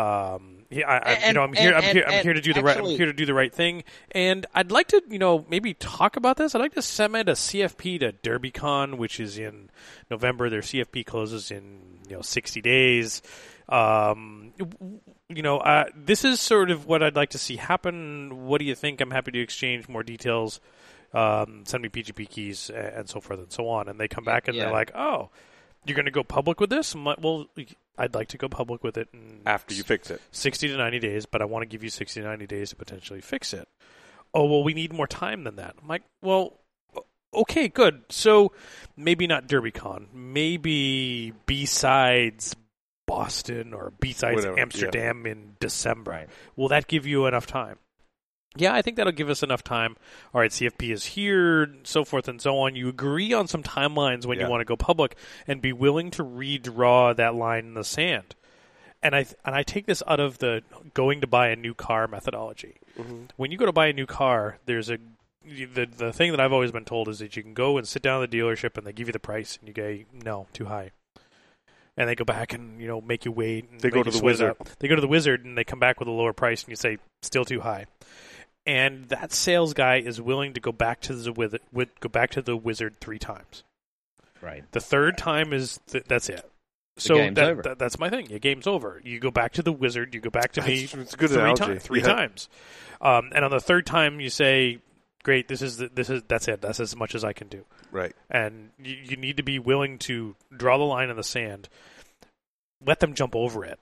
Um, 0.01 0.57
yeah, 0.71 0.89
I, 0.89 0.97
I, 0.99 1.11
you 1.13 1.17
And- 1.25 1.35
know, 1.35 1.43
I'm 1.43 1.53
here. 1.53 1.75
and- 1.75 1.85
I'm 1.85 1.95
here. 1.95 2.05
and- 2.07 2.15
I'm 2.15 2.23
here 2.23 2.33
to 2.35 2.41
do 2.41 2.53
the 2.53 2.63
right. 2.63 2.77
I'm 2.77 2.85
here 2.87 3.07
to 3.07 3.13
do 3.13 3.27
the 3.27 3.35
right 3.35 3.53
thing, 3.53 3.83
and 4.13 4.47
I'd 4.55 4.71
like 4.71 4.89
to, 4.89 5.03
you 5.09 5.19
know, 5.19 5.45
maybe 5.49 5.75
talk 5.75 6.17
about 6.17 6.37
this. 6.37 6.55
I'd 6.55 6.61
like 6.61 6.75
to 6.75 6.83
submit 6.83 7.29
a 7.29 7.33
CFP 7.33 7.99
to 8.01 8.13
DerbyCon, 8.13 8.97
which 8.97 9.19
is 9.19 9.37
in 9.39 9.71
November. 10.11 10.49
Their 10.49 10.61
CFP 10.63 11.05
closes 11.05 11.51
in 11.51 11.81
you 12.09 12.17
know 12.17 12.23
60 12.23 12.61
days. 12.61 13.21
Um, 13.69 14.53
you 15.29 15.43
know, 15.43 15.59
uh, 15.59 15.85
this 15.97 16.25
is 16.25 16.41
sort 16.41 16.71
of 16.71 16.87
what 16.87 17.03
I'd 17.03 17.15
like 17.17 17.31
to 17.31 17.39
see 17.39 17.57
happen. 17.57 18.47
What 18.47 18.59
do 18.59 18.65
you 18.65 18.75
think? 18.75 19.01
I'm 19.01 19.11
happy 19.13 19.31
to 19.33 19.41
exchange 19.41 19.89
more 19.89 20.03
details. 20.03 20.61
Um, 21.13 21.65
send 21.67 21.83
me 21.83 21.89
PGP 21.89 22.29
keys 22.29 22.71
and 22.71 23.09
so 23.09 23.21
forth 23.21 23.39
and 23.41 23.51
so 23.53 23.69
on. 23.69 23.89
And 23.89 23.99
they 23.99 24.09
come 24.09 24.25
back 24.25 24.47
and 24.49 24.57
Yeah. 24.57 24.65
they're 24.65 24.73
like, 24.73 24.93
"Oh, 24.95 25.31
you're 25.85 25.95
going 25.97 26.05
to 26.07 26.11
go 26.13 26.23
public 26.25 26.61
with 26.61 26.71
this?" 26.71 26.95
I'm 26.95 27.05
like, 27.05 27.19
well, 27.21 27.47
I'd 28.01 28.15
like 28.15 28.29
to 28.29 28.39
go 28.39 28.49
public 28.49 28.83
with 28.83 28.97
it 28.97 29.09
in 29.13 29.43
After 29.45 29.75
you 29.75 29.83
fix 29.83 30.11
it, 30.11 30.23
60 30.33 30.69
to 30.69 30.77
90 30.79 30.99
days, 31.01 31.27
but 31.27 31.43
I 31.43 31.45
want 31.45 31.63
to 31.63 31.67
give 31.67 31.85
you 31.85 31.91
60 31.91 32.23
to 32.23 32.27
90 32.27 32.47
days 32.47 32.71
to 32.71 32.77
potentially 32.77 33.21
fix 33.21 33.53
it. 33.53 33.69
Oh, 34.33 34.47
well, 34.47 34.65
we 34.65 34.73
need 34.73 34.93
more 34.93 35.07
time 35.07 35.45
than 35.45 35.57
that. 35.57 35.75
I'm 35.81 35.87
like, 35.87 36.03
well, 36.23 36.55
okay, 37.35 37.69
good. 37.69 38.03
So 38.09 38.53
maybe 38.97 39.27
not 39.27 39.49
DerbyCon. 39.49 40.07
Maybe 40.15 41.35
B-Sides 41.45 42.57
Boston 43.07 43.75
or 43.75 43.93
B-Sides 44.01 44.37
Whatever, 44.37 44.57
yeah. 44.57 44.63
Amsterdam 44.63 45.27
in 45.27 45.57
December. 45.61 46.11
Right. 46.13 46.29
Will 46.57 46.69
that 46.69 46.87
give 46.87 47.07
you 47.07 47.27
enough 47.27 47.47
time? 47.47 47.77
Yeah, 48.57 48.75
I 48.75 48.83
think 48.83 48.97
that'll 48.97 49.13
give 49.13 49.31
us 49.31 49.43
enough 49.45 49.63
time. 49.63 49.97
All 50.35 50.41
right, 50.41 50.51
CFP 50.51 50.91
is 50.93 51.05
here, 51.05 51.73
so 51.85 52.05
forth 52.05 52.27
and 52.27 52.41
so 52.43 52.59
on. 52.59 52.75
You 52.75 52.89
agree 52.89 53.33
on 53.33 53.47
some 53.47 53.63
timelines 53.63 54.27
when 54.27 54.39
Yeah. 54.39 54.45
you 54.47 54.51
want 54.51 54.61
to 54.61 54.65
go 54.65 54.77
public 54.77 55.17
and 55.47 55.63
be 55.63 55.73
willing 55.73 56.11
to 56.13 56.25
redraw 56.25 57.15
that 57.15 57.35
line 57.37 57.67
in 57.67 57.75
the 57.75 57.85
sand. 57.85 58.35
And 59.03 59.15
I 59.15 59.25
and 59.45 59.55
I 59.55 59.63
take 59.63 59.87
this 59.87 60.03
out 60.07 60.21
of 60.21 60.39
the 60.39 60.63
going 60.95 61.21
to 61.23 61.27
buy 61.27 61.49
a 61.49 61.57
new 61.57 61.75
car 61.75 62.07
methodology. 62.09 62.77
Mm-hmm. 62.99 63.25
When 63.37 63.51
you 63.51 63.57
go 63.57 63.67
to 63.67 63.73
buy 63.73 63.87
a 63.87 63.93
new 63.93 64.05
car, 64.07 64.59
there's 64.67 64.91
a 64.91 64.99
the 65.47 65.87
the 65.87 66.13
thing 66.13 66.33
that 66.33 66.41
I've 66.41 66.53
always 66.53 66.71
been 66.73 66.85
told 66.85 67.09
is 67.09 67.21
that 67.21 67.35
you 67.37 67.43
can 67.43 67.55
go 67.55 67.79
and 67.79 67.89
sit 67.89 68.03
down 68.03 68.23
at 68.23 68.31
the 68.31 68.39
dealership 68.39 68.77
and 68.77 68.87
they 68.87 68.93
give 68.93 69.07
you 69.07 69.13
the 69.13 69.19
price 69.19 69.59
and 69.59 69.69
you 69.69 69.73
go 69.75 70.01
no 70.23 70.49
too 70.53 70.67
high, 70.67 70.91
and 71.97 72.09
they 72.11 72.15
go 72.15 72.25
back 72.25 72.53
and 72.53 72.79
you 72.79 72.89
know 72.89 73.01
make 73.01 73.25
you 73.25 73.33
wait. 73.33 73.71
And 73.71 73.81
They 73.81 73.89
go 73.91 74.03
to 74.03 74.11
the 74.11 74.23
wizard. 74.23 74.51
out. 74.61 74.69
They 74.81 74.89
go 74.89 74.97
to 74.97 75.01
the 75.01 75.09
wizard 75.09 75.47
and 75.47 75.57
they 75.57 75.65
come 75.65 75.79
back 75.79 75.99
with 75.99 76.09
a 76.09 76.13
lower 76.13 76.35
price 76.35 76.63
and 76.65 76.69
you 76.71 76.77
say 76.77 76.99
still 77.23 77.47
too 77.47 77.61
high. 77.61 77.87
And 78.67 79.09
that 79.09 79.33
sales 79.33 79.73
guy 79.75 79.97
is 79.97 80.21
willing 80.21 80.53
to 80.53 80.61
go 80.61 80.71
back 80.73 81.01
to 81.03 81.15
the 81.15 81.33
wizard, 81.33 81.63
go 82.01 82.09
back 82.09 82.31
to 82.33 82.43
the 82.43 82.57
wizard 82.57 83.01
three 83.01 83.19
times. 83.19 83.65
Right. 84.43 84.65
The 84.73 84.81
third 84.81 85.17
time 85.19 85.53
is 85.53 85.81
th- 85.89 86.05
that's 86.07 86.29
it. 86.29 86.49
So 86.99 87.15
game's 87.15 87.37
that, 87.37 87.51
over. 87.51 87.63
that- 87.63 87.79
that's 87.79 87.99
my 87.99 88.11
thing. 88.11 88.29
Your 88.31 88.39
game's 88.39 88.67
over. 88.67 89.01
You 89.05 89.19
go 89.19 89.31
back 89.31 89.53
to 89.55 89.63
the 89.63 89.73
wizard. 89.73 90.15
You 90.15 90.21
go 90.21 90.31
back 90.31 90.53
to 90.53 90.63
me 90.67 90.85
It's- 90.85 90.95
it's 90.95 91.15
a 91.15 91.17
good 91.17 91.31
three, 91.31 91.41
analogy. 91.41 91.79
three 91.79 92.01
Yeah. 92.01 92.07
times. 92.07 92.49
Um, 93.01 93.31
and 93.35 93.45
on 93.45 93.51
the 93.51 93.61
third 93.61 93.87
time, 93.87 94.21
you 94.21 94.29
say, 94.29 94.79
"Great, 95.23 95.49
this 95.49 95.63
is 95.63 95.79
the, 95.79 95.89
this 95.89 96.11
is 96.11 96.23
that's 96.29 96.49
it. 96.49 96.61
That's 96.61 96.81
as 96.81 96.95
much 96.95 97.15
as 97.15 97.25
I 97.25 97.33
can 97.33 97.49
do." 97.49 97.65
right? 97.91 98.15
And 98.31 98.71
you, 98.79 98.95
you 98.95 99.17
need 99.17 99.39
to 99.39 99.43
be 99.43 99.59
willing 99.59 99.99
to 100.01 100.37
draw 100.55 100.77
the 100.79 100.85
line 100.85 101.09
in 101.11 101.17
the 101.17 101.25
sand, 101.25 101.69
let 102.85 103.01
them 103.01 103.15
jump 103.15 103.35
over 103.35 103.65
it, 103.65 103.79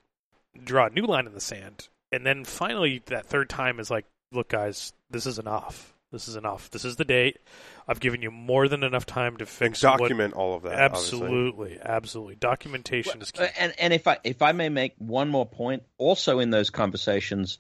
draw 0.64 0.86
a 0.86 0.90
new 0.90 1.04
line 1.04 1.26
in 1.26 1.34
the 1.34 1.40
sand, 1.40 1.88
and 2.12 2.24
then 2.24 2.44
finally 2.44 3.02
that 3.06 3.26
third 3.26 3.48
time 3.50 3.78
is 3.80 3.90
like, 3.90 4.06
"Look, 4.32 4.48
guys, 4.50 4.92
this 5.10 5.26
is 5.26 5.38
enough. 5.38 5.94
This 6.10 6.26
is 6.26 6.36
enough. 6.36 6.70
This 6.70 6.84
is 6.86 6.96
the 6.96 7.04
date. 7.04 7.38
I've 7.86 8.00
given 8.00 8.22
you 8.22 8.30
more 8.30 8.66
than 8.68 8.82
enough 8.82 9.04
time 9.04 9.36
to 9.38 9.42
And 9.42 9.48
fix 9.48 9.82
what- 9.82 9.98
document 9.98 10.32
all 10.34 10.54
of 10.54 10.62
that. 10.62 10.72
obviously. 10.92 11.20
Absolutely, 11.22 11.78
absolutely. 11.82 12.34
Documentation 12.36 13.20
is 13.20 13.30
key. 13.30 13.42
Uh, 13.42 13.48
And 13.58 13.74
and 13.78 13.92
if 13.92 14.06
I 14.06 14.18
if 14.24 14.40
I 14.40 14.52
may 14.52 14.68
make 14.70 14.94
one 14.98 15.28
more 15.28 15.46
point, 15.46 15.82
also 15.98 16.38
in 16.38 16.50
those 16.50 16.70
conversations, 16.70 17.58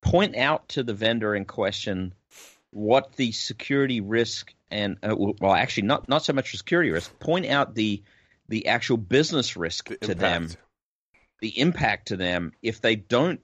point 0.00 0.36
out 0.36 0.68
to 0.70 0.84
the 0.84 0.94
vendor 0.94 1.34
in 1.34 1.44
question 1.44 2.14
what 2.70 3.14
the 3.14 3.32
security 3.32 4.00
risk 4.00 4.54
and 4.70 4.98
uh, 5.02 5.16
well, 5.16 5.54
actually 5.54 5.84
not 5.88 6.08
not 6.08 6.24
so 6.24 6.32
much 6.32 6.56
security 6.56 6.90
risk. 6.90 7.18
Point 7.18 7.46
out 7.46 7.74
the 7.74 8.02
the 8.48 8.68
actual 8.68 8.96
business 8.96 9.56
risk 9.56 9.88
The 9.88 9.96
to 10.06 10.14
them, 10.14 10.50
the 11.40 11.58
impact 11.58 12.08
to 12.08 12.16
them 12.16 12.52
if 12.62 12.80
they 12.80 12.94
don't 12.94 13.40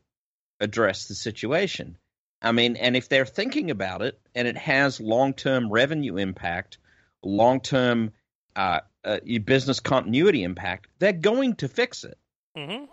address 0.61 1.09
the 1.09 1.15
situation. 1.15 1.99
I 2.45 2.53
mean, 2.53 2.77
and 2.77 2.95
if 2.95 3.09
they're 3.09 3.25
thinking 3.25 3.71
about 3.71 4.03
it 4.03 4.21
and 4.35 4.47
it 4.47 4.59
has 4.59 5.01
long 5.01 5.33
term 5.33 5.71
revenue 5.71 6.19
impact, 6.19 6.77
long 7.23 7.61
term 7.61 8.13
uh, 8.55 8.81
uh, 9.03 9.21
business 9.45 9.81
continuity 9.81 10.43
impact, 10.43 10.89
they're 10.99 11.13
going 11.13 11.57
to 11.57 11.69
fix 11.69 12.05
it. 12.05 12.19
hmm 12.55 12.85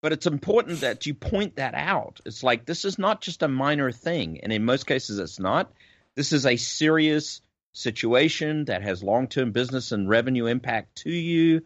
But 0.00 0.12
it's 0.12 0.26
important 0.26 0.82
that 0.82 1.06
you 1.06 1.14
point 1.14 1.56
that 1.56 1.74
out. 1.74 2.20
It's 2.24 2.44
like 2.44 2.66
this 2.66 2.84
is 2.84 2.98
not 2.98 3.20
just 3.20 3.42
a 3.42 3.48
minor 3.48 3.90
thing, 3.90 4.40
and 4.42 4.52
in 4.52 4.64
most 4.64 4.86
cases, 4.86 5.18
it's 5.18 5.40
not. 5.40 5.72
This 6.14 6.32
is 6.32 6.46
a 6.46 6.56
serious 6.56 7.40
situation 7.72 8.66
that 8.66 8.82
has 8.82 9.02
long 9.02 9.26
term 9.26 9.50
business 9.50 9.90
and 9.90 10.08
revenue 10.08 10.46
impact 10.46 10.98
to 11.02 11.10
you, 11.10 11.62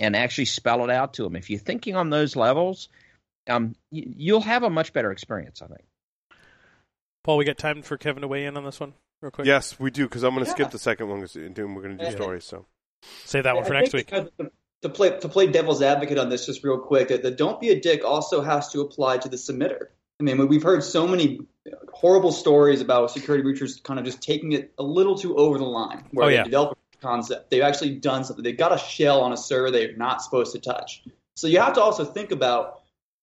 and 0.00 0.16
actually 0.16 0.46
spell 0.46 0.82
it 0.82 0.90
out 0.90 1.14
to 1.14 1.22
them. 1.22 1.36
If 1.36 1.48
you're 1.48 1.60
thinking 1.60 1.94
on 1.94 2.10
those 2.10 2.34
levels, 2.34 2.88
um, 3.48 3.76
y- 3.92 4.02
you'll 4.16 4.40
have 4.40 4.64
a 4.64 4.70
much 4.70 4.92
better 4.92 5.12
experience. 5.12 5.62
I 5.62 5.68
think. 5.68 5.84
Paul, 7.26 7.38
we 7.38 7.44
got 7.44 7.58
time 7.58 7.82
for 7.82 7.98
Kevin 7.98 8.20
to 8.20 8.28
weigh 8.28 8.44
in 8.46 8.56
on 8.56 8.64
this 8.64 8.78
one, 8.78 8.94
real 9.20 9.32
quick. 9.32 9.48
Yes, 9.48 9.80
we 9.80 9.90
do 9.90 10.04
because 10.04 10.22
I'm 10.22 10.32
going 10.32 10.44
to 10.44 10.48
Yeah. 10.48 10.54
skip 10.54 10.70
the 10.70 10.78
second 10.78 11.08
one 11.08 11.18
'cause 11.20 11.34
we're 11.34 11.48
going 11.50 11.82
to 11.82 11.94
do 11.96 12.04
Yeah. 12.04 12.10
stories. 12.10 12.44
So 12.44 12.66
save 13.24 13.42
that 13.42 13.56
one 13.56 13.64
for 13.64 13.74
I 13.74 13.80
next 13.80 13.92
week. 13.94 14.06
To, 14.06 14.30
to 14.82 14.88
play 14.88 15.18
to 15.18 15.28
play 15.28 15.48
devil's 15.48 15.82
advocate 15.82 16.18
on 16.18 16.28
this, 16.28 16.46
just 16.46 16.62
real 16.62 16.78
quick, 16.78 17.08
that 17.08 17.24
the 17.24 17.32
"don't 17.32 17.60
be 17.60 17.70
a 17.70 17.80
dick" 17.80 18.04
also 18.04 18.42
has 18.42 18.68
to 18.70 18.80
apply 18.80 19.18
to 19.18 19.28
the 19.28 19.36
submitter. 19.36 19.88
I 20.20 20.22
mean, 20.22 20.46
we've 20.46 20.62
heard 20.62 20.84
so 20.84 21.04
many 21.08 21.40
horrible 21.92 22.30
stories 22.30 22.80
about 22.80 23.10
security 23.10 23.42
breachers 23.42 23.82
kind 23.82 23.98
of 23.98 24.04
just 24.06 24.22
taking 24.22 24.52
it 24.52 24.72
a 24.78 24.84
little 24.84 25.18
too 25.18 25.36
over 25.36 25.58
the 25.58 25.64
line, 25.64 26.04
where 26.12 26.26
Oh, 26.26 26.28
they 26.28 26.36
yeah. 26.36 26.44
develop 26.44 26.78
a 26.94 26.96
concept, 26.98 27.50
they've 27.50 27.60
actually 27.60 27.96
done 27.96 28.22
something, 28.22 28.44
they've 28.44 28.56
got 28.56 28.72
a 28.72 28.78
shell 28.78 29.20
on 29.20 29.32
a 29.32 29.36
server 29.36 29.72
they're 29.72 29.96
not 29.96 30.22
supposed 30.22 30.52
to 30.52 30.60
touch. 30.60 31.02
So 31.34 31.48
you 31.48 31.58
have 31.58 31.72
to 31.74 31.82
also 31.82 32.04
think 32.04 32.30
about, 32.30 32.82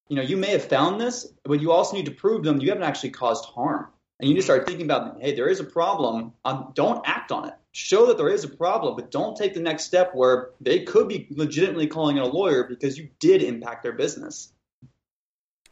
you 0.10 0.16
know, 0.16 0.22
you 0.22 0.38
may 0.38 0.52
have 0.52 0.66
found 0.66 1.00
this, 1.00 1.28
but 1.44 1.62
you 1.62 1.72
also 1.72 1.96
need 1.96 2.06
to 2.06 2.12
prove 2.12 2.44
them 2.44 2.60
you 2.60 2.70
haven't 2.70 2.84
actually 2.84 3.12
caused 3.12 3.46
harm. 3.46 3.88
And 4.20 4.30
you 4.30 4.36
need 4.36 4.42
to 4.42 4.46
start 4.46 4.66
thinking 4.66 4.86
about, 4.86 5.20
hey, 5.22 5.36
there 5.36 5.50
is 5.50 5.60
a 5.60 5.64
problem. 5.64 6.34
Um, 6.46 6.72
don't 6.76 7.02
act 7.06 7.32
on 7.32 7.48
it. 7.48 7.56
Show 7.72 8.06
that 8.08 8.18
there 8.18 8.30
is 8.30 8.44
a 8.44 8.48
problem, 8.48 8.96
but 8.96 9.12
don't 9.12 9.36
take 9.36 9.54
the 9.54 9.60
next 9.60 9.86
step 9.86 10.12
where 10.14 10.52
they 10.62 10.84
could 10.84 11.08
be 11.08 11.28
legitimately 11.32 11.88
calling 11.88 12.18
in 12.18 12.24
a 12.24 12.28
lawyer 12.28 12.64
because 12.64 12.98
you 12.98 13.10
did 13.20 13.42
impact 13.42 13.84
their 13.84 13.92
business. 13.94 14.54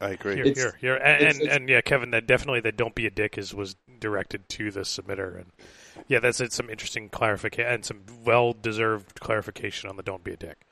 I 0.00 0.10
agree. 0.10 0.34
Here, 0.34 0.44
It's- 0.46 0.58
here, 0.58 0.76
here, 0.80 0.94
and, 0.96 1.22
it's- 1.22 1.34
and, 1.34 1.42
it's- 1.42 1.56
and 1.56 1.68
yeah, 1.68 1.80
Kevin, 1.80 2.10
that 2.10 2.26
definitely 2.26 2.60
that 2.62 2.76
"don't 2.76 2.94
be 2.94 3.06
a 3.06 3.10
dick" 3.10 3.38
is 3.38 3.54
was 3.54 3.76
directed 4.00 4.48
to 4.48 4.72
the 4.72 4.80
submitter, 4.80 5.36
and 5.36 5.52
yeah, 6.08 6.18
that's 6.18 6.40
it's 6.40 6.56
some 6.56 6.68
interesting 6.68 7.08
clarification 7.08 7.72
and 7.72 7.84
some 7.84 8.02
well-deserved 8.24 9.20
clarification 9.20 9.88
on 9.88 9.96
the 9.96 10.02
"don't 10.02 10.24
be 10.24 10.32
a 10.32 10.36
dick." 10.36 10.66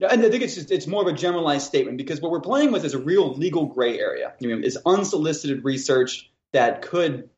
Yeah, 0.00 0.08
and 0.10 0.24
I 0.24 0.30
think 0.30 0.42
it's 0.42 0.54
just, 0.54 0.70
it's 0.70 0.86
more 0.86 1.02
of 1.02 1.08
a 1.08 1.12
generalized 1.12 1.66
statement 1.66 1.98
because 1.98 2.20
what 2.22 2.30
we're 2.30 2.40
playing 2.40 2.72
with 2.72 2.84
is 2.84 2.94
a 2.94 2.98
real 2.98 3.34
legal 3.34 3.66
gray 3.66 3.98
area. 3.98 4.32
You 4.40 4.56
know, 4.56 4.62
it's 4.66 4.78
unsolicited 4.86 5.62
research 5.64 6.30
that 6.52 6.80
could 6.82 7.28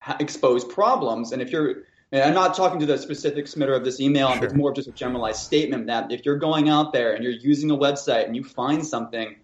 ha- 0.00 0.16
expose 0.20 0.64
problems. 0.64 1.32
And 1.32 1.42
if 1.42 1.50
you're, 1.50 1.82
and 2.12 2.22
I'm 2.22 2.34
not 2.34 2.54
talking 2.56 2.78
to 2.78 2.86
the 2.86 2.96
specific 2.96 3.46
submitter 3.46 3.76
of 3.76 3.84
this 3.84 3.98
email, 4.00 4.32
Sure. 4.32 4.44
it's 4.44 4.54
more 4.54 4.70
of 4.70 4.76
just 4.76 4.88
a 4.88 4.92
generalized 4.92 5.40
statement 5.40 5.88
that 5.88 6.12
if 6.12 6.24
you're 6.24 6.38
going 6.38 6.68
out 6.68 6.92
there 6.92 7.12
and 7.14 7.24
you're 7.24 7.32
using 7.32 7.72
a 7.72 7.76
website 7.76 8.26
and 8.26 8.36
you 8.36 8.44
find 8.44 8.86
something, 8.86 9.34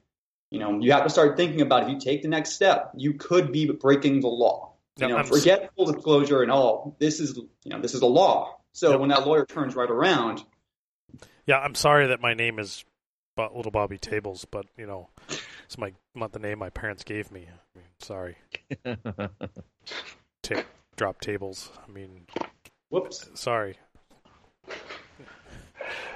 you 0.52 0.60
know, 0.60 0.78
you 0.78 0.92
have 0.92 1.02
to 1.02 1.10
start 1.10 1.36
thinking 1.36 1.62
about 1.62 1.82
if 1.82 1.88
you 1.88 1.98
take 1.98 2.22
the 2.22 2.28
next 2.28 2.52
step, 2.52 2.92
you 2.96 3.14
could 3.14 3.50
be 3.50 3.66
breaking 3.72 4.20
the 4.20 4.28
law. 4.28 4.74
You 4.98 5.08
Yep, 5.08 5.10
know, 5.10 5.16
I'm 5.16 5.24
forget 5.24 5.70
full 5.74 5.86
disclosure 5.90 6.42
and 6.42 6.52
all. 6.52 6.94
This 7.00 7.18
is, 7.18 7.36
you 7.36 7.70
know, 7.70 7.80
this 7.80 7.94
is 7.94 8.02
a 8.02 8.06
law. 8.06 8.58
So 8.72 8.92
Yep. 8.92 9.00
when 9.00 9.08
that 9.08 9.26
lawyer 9.26 9.44
turns 9.46 9.74
right 9.74 9.90
around, 9.90 10.44
Yeah, 11.46 11.58
I'm 11.58 11.74
sorry 11.74 12.06
that 12.08 12.20
my 12.20 12.34
name 12.34 12.58
is 12.58 12.84
Little 13.36 13.72
Bobby 13.72 13.98
Tables, 13.98 14.44
but 14.50 14.66
you 14.76 14.86
know, 14.86 15.08
it's 15.64 15.78
my 15.78 15.92
not 16.14 16.32
the 16.32 16.38
name 16.38 16.58
my 16.58 16.70
parents 16.70 17.02
gave 17.04 17.30
me. 17.32 17.48
I 17.48 17.78
mean, 17.78 17.86
sorry, 18.00 18.36
tick 20.42 20.66
drop 20.96 21.20
tables. 21.20 21.70
I 21.86 21.90
mean, 21.90 22.26
whoops. 22.90 23.28
sorry. 23.34 23.76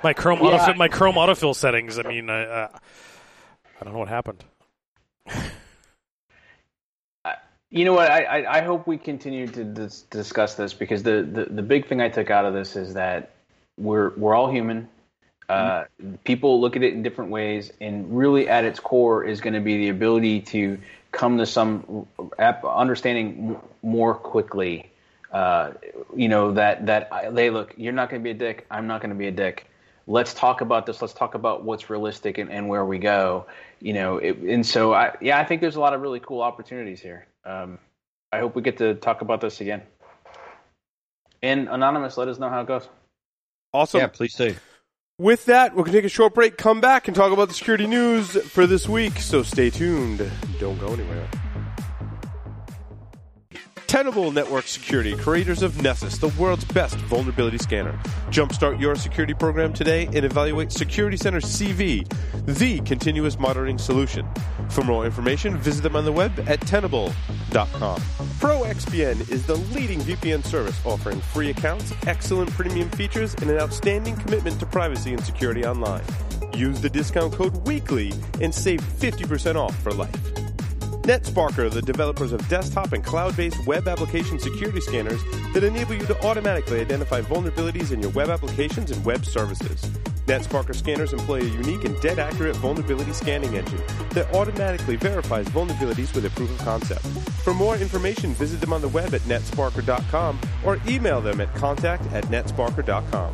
My 0.03 0.13
Chrome 0.13 0.39
Yeah. 0.43 0.59
autofill, 0.59 0.77
my 0.77 0.89
Chrome 0.89 1.17
autofill 1.17 1.55
settings. 1.55 1.99
I 1.99 2.03
mean, 2.03 2.31
I, 2.31 2.43
uh, 2.45 2.69
I 3.81 3.85
don't 3.85 3.93
know 3.93 3.99
what 3.99 4.09
happened. 4.09 4.45
You 7.69 7.85
know 7.85 7.95
what? 7.95 8.09
I, 8.11 8.23
I, 8.23 8.59
I 8.59 8.61
hope 8.63 8.87
we 8.87 8.97
continue 8.97 9.49
to 9.49 9.65
dis- 9.65 10.03
discuss 10.03 10.55
this 10.55 10.73
because 10.73 11.03
the, 11.03 11.29
the, 11.31 11.47
the 11.53 11.63
big 11.63 11.89
thing 11.89 12.01
I 12.01 12.09
took 12.09 12.31
out 12.31 12.45
of 12.45 12.55
this 12.55 12.77
is 12.77 12.95
that 12.95 13.35
we're 13.77 14.11
we're 14.17 14.35
all 14.35 14.51
human. 14.51 14.89
Uh, 15.49 15.85
people 16.25 16.61
look 16.61 16.75
at 16.75 16.83
it 16.83 16.93
in 16.93 17.03
different 17.03 17.31
ways, 17.31 17.73
and 17.81 18.17
really 18.17 18.49
at 18.49 18.65
its 18.65 18.81
core 18.81 19.25
is 19.25 19.41
going 19.41 19.55
to 19.55 19.61
be 19.61 19.77
the 19.77 19.89
ability 19.91 20.41
to 20.41 20.79
come 21.13 21.39
to 21.39 21.47
some 21.47 22.07
understanding 22.39 23.57
more 23.83 24.15
quickly. 24.15 24.91
Uh, 25.33 25.73
you 26.15 26.29
know 26.29 26.53
that 26.53 26.87
that 26.87 27.13
I, 27.13 27.31
they 27.31 27.51
look. 27.51 27.75
You're 27.77 27.93
not 27.93 28.11
going 28.11 28.23
to 28.23 28.25
be 28.25 28.31
a 28.31 28.35
dick. 28.35 28.67
I'm 28.71 28.87
not 28.87 29.01
going 29.01 29.11
to 29.11 29.17
be 29.17 29.29
a 29.29 29.33
dick. 29.33 29.67
Let's 30.09 30.35
talk 30.35 30.61
about 30.61 30.87
this. 30.87 31.01
Let's 31.01 31.15
talk 31.15 31.35
about 31.35 31.65
what's 31.65 31.91
realistic 31.91 32.39
and, 32.39 32.51
and 32.51 32.69
where 32.69 32.85
we 32.85 32.99
go. 32.99 33.47
You 33.81 33.93
know, 33.93 34.19
it, 34.19 34.39
and 34.39 34.65
so 34.65 34.95
I 34.95 35.17
yeah, 35.21 35.39
I 35.39 35.45
think 35.45 35.61
there's 35.61 35.77
a 35.77 35.81
lot 35.81 35.95
of 35.95 36.01
really 36.01 36.21
cool 36.21 36.43
opportunities 36.43 37.01
here. 37.01 37.27
Um, 37.45 37.79
I 38.33 38.39
hope 38.39 38.57
we 38.57 38.63
get 38.63 38.79
to 38.79 38.95
talk 38.95 39.21
about 39.21 39.41
this 39.41 39.61
again. 39.61 39.83
And 41.43 41.69
anonymous, 41.69 42.17
let 42.17 42.29
us 42.29 42.39
know 42.39 42.49
how 42.49 42.63
it 42.63 42.67
goes. 42.67 42.89
Awesome. 43.77 44.01
yeah, 44.01 44.07
please 44.07 44.35
do. 44.35 44.55
With 45.19 45.45
that, 45.47 45.73
we're 45.73 45.83
going 45.83 45.93
to 45.93 45.99
take 45.99 46.05
a 46.05 46.09
short 46.09 46.35
break, 46.35 46.57
come 46.57 46.81
back, 46.81 47.09
and 47.09 47.15
talk 47.15 47.33
about 47.33 47.49
the 47.49 47.55
security 47.55 47.87
news 47.87 48.31
for 48.49 48.67
this 48.67 48.89
week. 48.89 49.19
So 49.19 49.43
stay 49.43 49.69
tuned. 49.69 50.31
Don't 50.59 50.79
go 50.79 50.89
anywhere. 50.89 51.29
Tenable 53.87 54.33
Network 54.33 54.67
Security, 54.67 55.17
creators 55.17 55.63
of 55.63 55.81
Nessus, 55.81 56.19
the 56.19 56.29
world's 56.39 56.65
best 56.65 56.97
vulnerability 56.97 57.59
scanner. 57.59 57.93
Jumpstart 58.31 58.81
your 58.81 58.97
security 58.97 59.33
program 59.33 59.73
today 59.73 60.07
and 60.07 60.25
evaluate 60.25 60.73
Security 60.73 61.17
Center 61.17 61.41
CV, 61.41 62.07
the 62.47 62.81
continuous 62.81 63.39
monitoring 63.39 63.79
solution. 63.79 64.27
For 64.71 64.83
more 64.83 65.07
information, 65.07 65.57
visit 65.59 65.83
them 65.83 65.95
on 65.95 66.05
the 66.05 66.13
web 66.13 66.33
at 66.49 66.61
tenable.com. 66.63 68.01
ProXPN 68.41 69.31
is 69.31 69.47
the 69.47 69.57
leading 69.57 70.01
VPN 70.01 70.45
service 70.45 70.79
offering 70.85 71.21
free 71.21 71.51
accounts, 71.51 71.93
excellent 72.07 72.51
premium 72.51 72.91
features, 72.91 73.35
and 73.35 73.51
an 73.51 73.59
outstanding 73.59 74.17
commitment 74.17 74.59
to 74.59 74.67
privacy 74.67 75.15
and 75.15 75.25
security 75.25 75.65
online. 75.65 76.03
Use 76.55 76.81
the 76.81 76.91
discount 76.91 77.33
code 77.33 77.55
WEEKLY 77.67 78.13
and 78.41 78.53
save 78.53 78.81
50% 78.81 79.55
off 79.57 79.77
for 79.83 79.93
life. 79.93 80.46
NetSparker, 81.07 81.71
the 81.71 81.83
developers 81.83 82.33
of 82.33 82.49
desktop 82.49 82.93
and 82.93 83.05
cloud-based 83.05 83.65
web 83.65 83.87
application 83.87 84.41
security 84.41 84.81
scanners 84.81 85.23
that 85.55 85.63
enable 85.63 85.95
you 85.95 86.05
to 86.05 86.27
automatically 86.27 86.81
identify 86.81 87.21
vulnerabilities 87.21 87.93
in 87.93 88.03
your 88.03 88.11
web 88.11 88.29
applications 88.29 88.91
and 88.91 89.05
web 89.05 89.25
services. 89.25 89.83
NetSparker 90.27 90.75
scanners 90.75 91.13
employ 91.13 91.43
a 91.43 91.45
unique 91.45 91.85
and 91.85 91.95
dead 92.01 92.19
accurate 92.19 92.57
vulnerability 92.57 93.13
scanning 93.13 93.55
engine 93.55 93.81
that 94.15 94.29
automatically 94.35 94.97
verifies 94.97 95.47
vulnerabilities 95.51 96.13
with 96.13 96.25
a 96.25 96.31
proof 96.31 96.51
of 96.51 96.59
concept. 96.67 97.07
For 97.45 97.55
more 97.55 97.77
information, 97.77 98.33
visit 98.33 98.61
them 98.61 98.73
on 98.73 98.81
the 98.81 98.89
web 98.89 99.15
at 99.15 99.21
netsparker.com 99.21 100.41
or 100.65 100.81
email 100.89 101.21
them 101.21 101.41
at 101.41 101.55
contact 101.55 102.05
at 102.07 102.25
netsparker.com. 102.25 103.33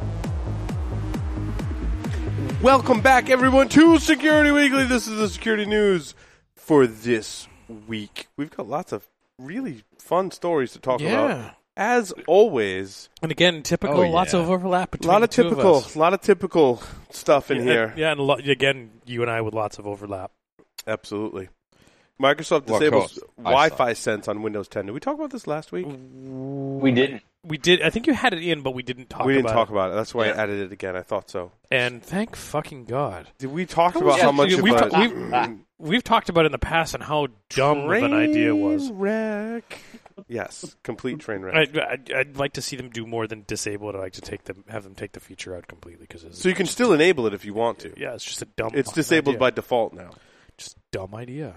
Welcome 2.61 3.01
back, 3.01 3.31
everyone, 3.31 3.71
to 3.71 3.99
Security 3.99 4.51
Weekly. 4.51 4.85
This 4.85 5.07
is 5.07 5.17
the 5.17 5.31
security 5.31 5.65
news 5.65 6.15
for 6.55 6.87
this 6.87 7.49
week. 7.69 8.29
We've 8.37 8.51
got 8.51 8.69
lots 8.69 8.93
of 8.93 9.07
really 9.39 9.85
fun 9.99 10.31
stories 10.31 10.73
to 10.73 10.79
talk 10.79 11.01
about. 11.01 11.55
As 11.75 12.13
always, 12.27 13.09
And 13.23 13.33
again, 13.33 13.63
typical, 13.63 14.01
Oh, 14.03 14.11
lots 14.11 14.35
of 14.35 14.51
overlap 14.51 14.95
a 15.03 15.07
lot 15.07 15.23
of 15.23 15.31
the 15.31 15.37
two 15.37 15.43
typical, 15.45 15.79
of 15.79 15.85
us. 15.87 15.95
a 15.95 15.99
lot 15.99 16.13
of 16.13 16.21
typical 16.21 16.83
stuff 17.11 17.51
in 17.51 17.59
yeah, 17.59 17.63
here. 17.65 17.85
and, 17.85 17.99
yeah, 17.99 18.11
and 18.11 18.21
a 18.21 18.23
lot, 18.23 18.47
again, 18.47 18.91
you 19.07 19.23
and 19.23 19.31
I 19.31 19.41
with 19.41 19.55
lots 19.55 19.79
of 19.79 19.87
overlap. 19.87 20.33
Absolutely. 20.87 21.49
Microsoft 22.21 22.67
Well, 22.67 22.79
disables 22.79 23.19
Wi-Fi 23.39 23.95
sense 23.95 24.29
on 24.29 24.43
Windows 24.43 24.69
10. 24.69 24.85
Did 24.87 24.93
we 24.93 25.01
talk 25.01 25.15
about 25.15 25.31
this 25.31 25.47
last 25.47 25.73
week? 25.73 25.87
We 25.89 26.93
didn't. 26.93 27.23
We 27.45 27.59
did. 27.59 27.83
I 27.83 27.91
think 27.91 28.07
you 28.07 28.15
had 28.15 28.33
it 28.35 28.43
in, 28.43 28.63
but 28.63 28.73
we 28.73 28.83
didn't 28.85 29.11
talk. 29.11 29.27
we 29.27 29.33
didn't 29.33 29.47
about 29.47 29.55
talk 29.55 29.69
it. 29.69 29.73
about 29.73 29.91
it. 29.91 29.95
That's 29.95 30.15
why 30.15 30.27
Yeah. 30.27 30.33
I 30.35 30.43
added 30.45 30.61
it 30.61 30.73
again. 30.73 30.95
I 30.95 31.03
thought 31.03 31.29
so. 31.29 31.51
And 31.73 32.01
thank 32.03 32.37
fucking 32.37 32.85
god, 32.85 33.29
Did 33.39 33.51
we 33.51 33.67
talk 33.67 33.95
How 33.95 34.01
about 34.01 34.13
was 34.13 34.21
how 34.23 34.33
much 34.33 34.55
we've 34.55 34.75
of 34.75 34.83
a 34.87 34.91
ta- 34.91 34.97
mm. 35.07 35.61
we've 35.79 36.05
talked 36.05 36.29
about 36.29 36.43
it 36.45 36.47
in 36.47 36.53
the 36.53 36.59
past 36.59 36.95
and 36.95 37.03
how 37.03 37.27
dumb 37.51 37.91
of 37.91 37.91
an 38.03 38.13
idea 38.13 38.55
was. 38.55 38.87
Train 38.89 38.99
Wreck. 39.01 39.79
Yes, 40.29 40.77
complete 40.85 41.19
train 41.21 41.41
wreck. 41.41 41.55
I'd, 41.57 41.79
I'd, 41.79 42.13
I'd 42.13 42.37
like 42.37 42.53
to 42.53 42.63
see 42.63 42.77
them 42.77 42.91
do 42.91 43.07
more 43.07 43.27
than 43.27 43.45
disable 43.47 43.89
it. 43.89 43.97
I'd 43.97 44.01
like 44.01 44.13
to 44.13 44.21
take 44.21 44.45
them, 44.45 44.63
have 44.69 44.85
them 44.85 44.95
take 44.95 45.13
the 45.13 45.21
feature 45.21 45.57
out 45.57 45.67
completely 45.67 46.07
because 46.07 46.25
so 46.39 46.49
you 46.51 46.55
can 46.55 46.67
still 46.67 46.93
enable 46.93 47.27
it 47.27 47.35
if 47.35 47.45
you 47.47 47.55
want 47.55 47.81
to. 47.81 47.93
Yeah, 47.97 48.15
it's 48.15 48.25
just 48.25 48.43
a 48.43 48.45
dumb. 48.45 48.71
It's 48.75 48.93
disabled 48.93 49.37
idea. 49.37 49.41
by 49.41 49.51
default 49.51 49.95
now. 49.95 50.11
just 50.59 50.77
dumb 50.93 51.15
idea. 51.15 51.55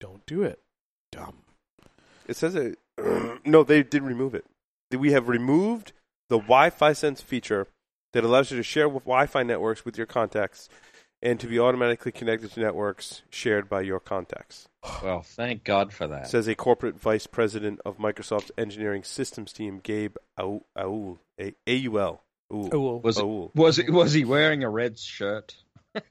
Don't 0.00 0.26
do 0.26 0.42
it. 0.42 0.58
Dumb. 1.12 1.36
It 2.26 2.36
says 2.36 2.54
it. 2.56 2.76
no, 3.46 3.62
they 3.62 3.82
did 3.84 4.02
remove 4.02 4.34
it. 4.34 4.44
We 4.94 5.12
have 5.12 5.28
removed 5.28 5.92
the 6.28 6.38
Wi-Fi 6.38 6.92
Sense 6.92 7.20
feature 7.20 7.66
that 8.12 8.24
allows 8.24 8.50
you 8.50 8.56
to 8.56 8.62
share 8.62 8.88
with 8.88 9.04
Wi-Fi 9.04 9.42
networks 9.42 9.84
with 9.84 9.96
your 9.96 10.06
contacts 10.06 10.68
and 11.22 11.38
to 11.40 11.46
be 11.46 11.58
automatically 11.58 12.10
connected 12.12 12.50
to 12.52 12.60
networks 12.60 13.22
shared 13.30 13.68
by 13.68 13.80
your 13.82 14.00
contacts. 14.00 14.68
Well, 15.02 15.22
thank 15.22 15.62
God 15.64 15.92
for 15.92 16.08
that. 16.08 16.28
Says 16.28 16.48
a 16.48 16.54
corporate 16.54 16.98
vice 16.98 17.26
president 17.26 17.80
of 17.84 17.98
Microsoft's 17.98 18.50
engineering 18.58 19.04
systems 19.04 19.52
team, 19.52 19.80
Gabe 19.82 20.16
Aul. 20.38 20.66
Aul. 20.76 21.18
A- 21.40 21.54
A-U-L. 21.66 22.22
Aul. 22.50 22.68
Well, 22.72 23.00
was 23.00 23.18
it, 23.18 23.24
was 23.24 23.78
it, 23.78 23.90
was 23.90 24.12
he 24.12 24.24
wearing 24.24 24.64
a 24.64 24.70
red 24.70 24.98
shirt? 24.98 25.54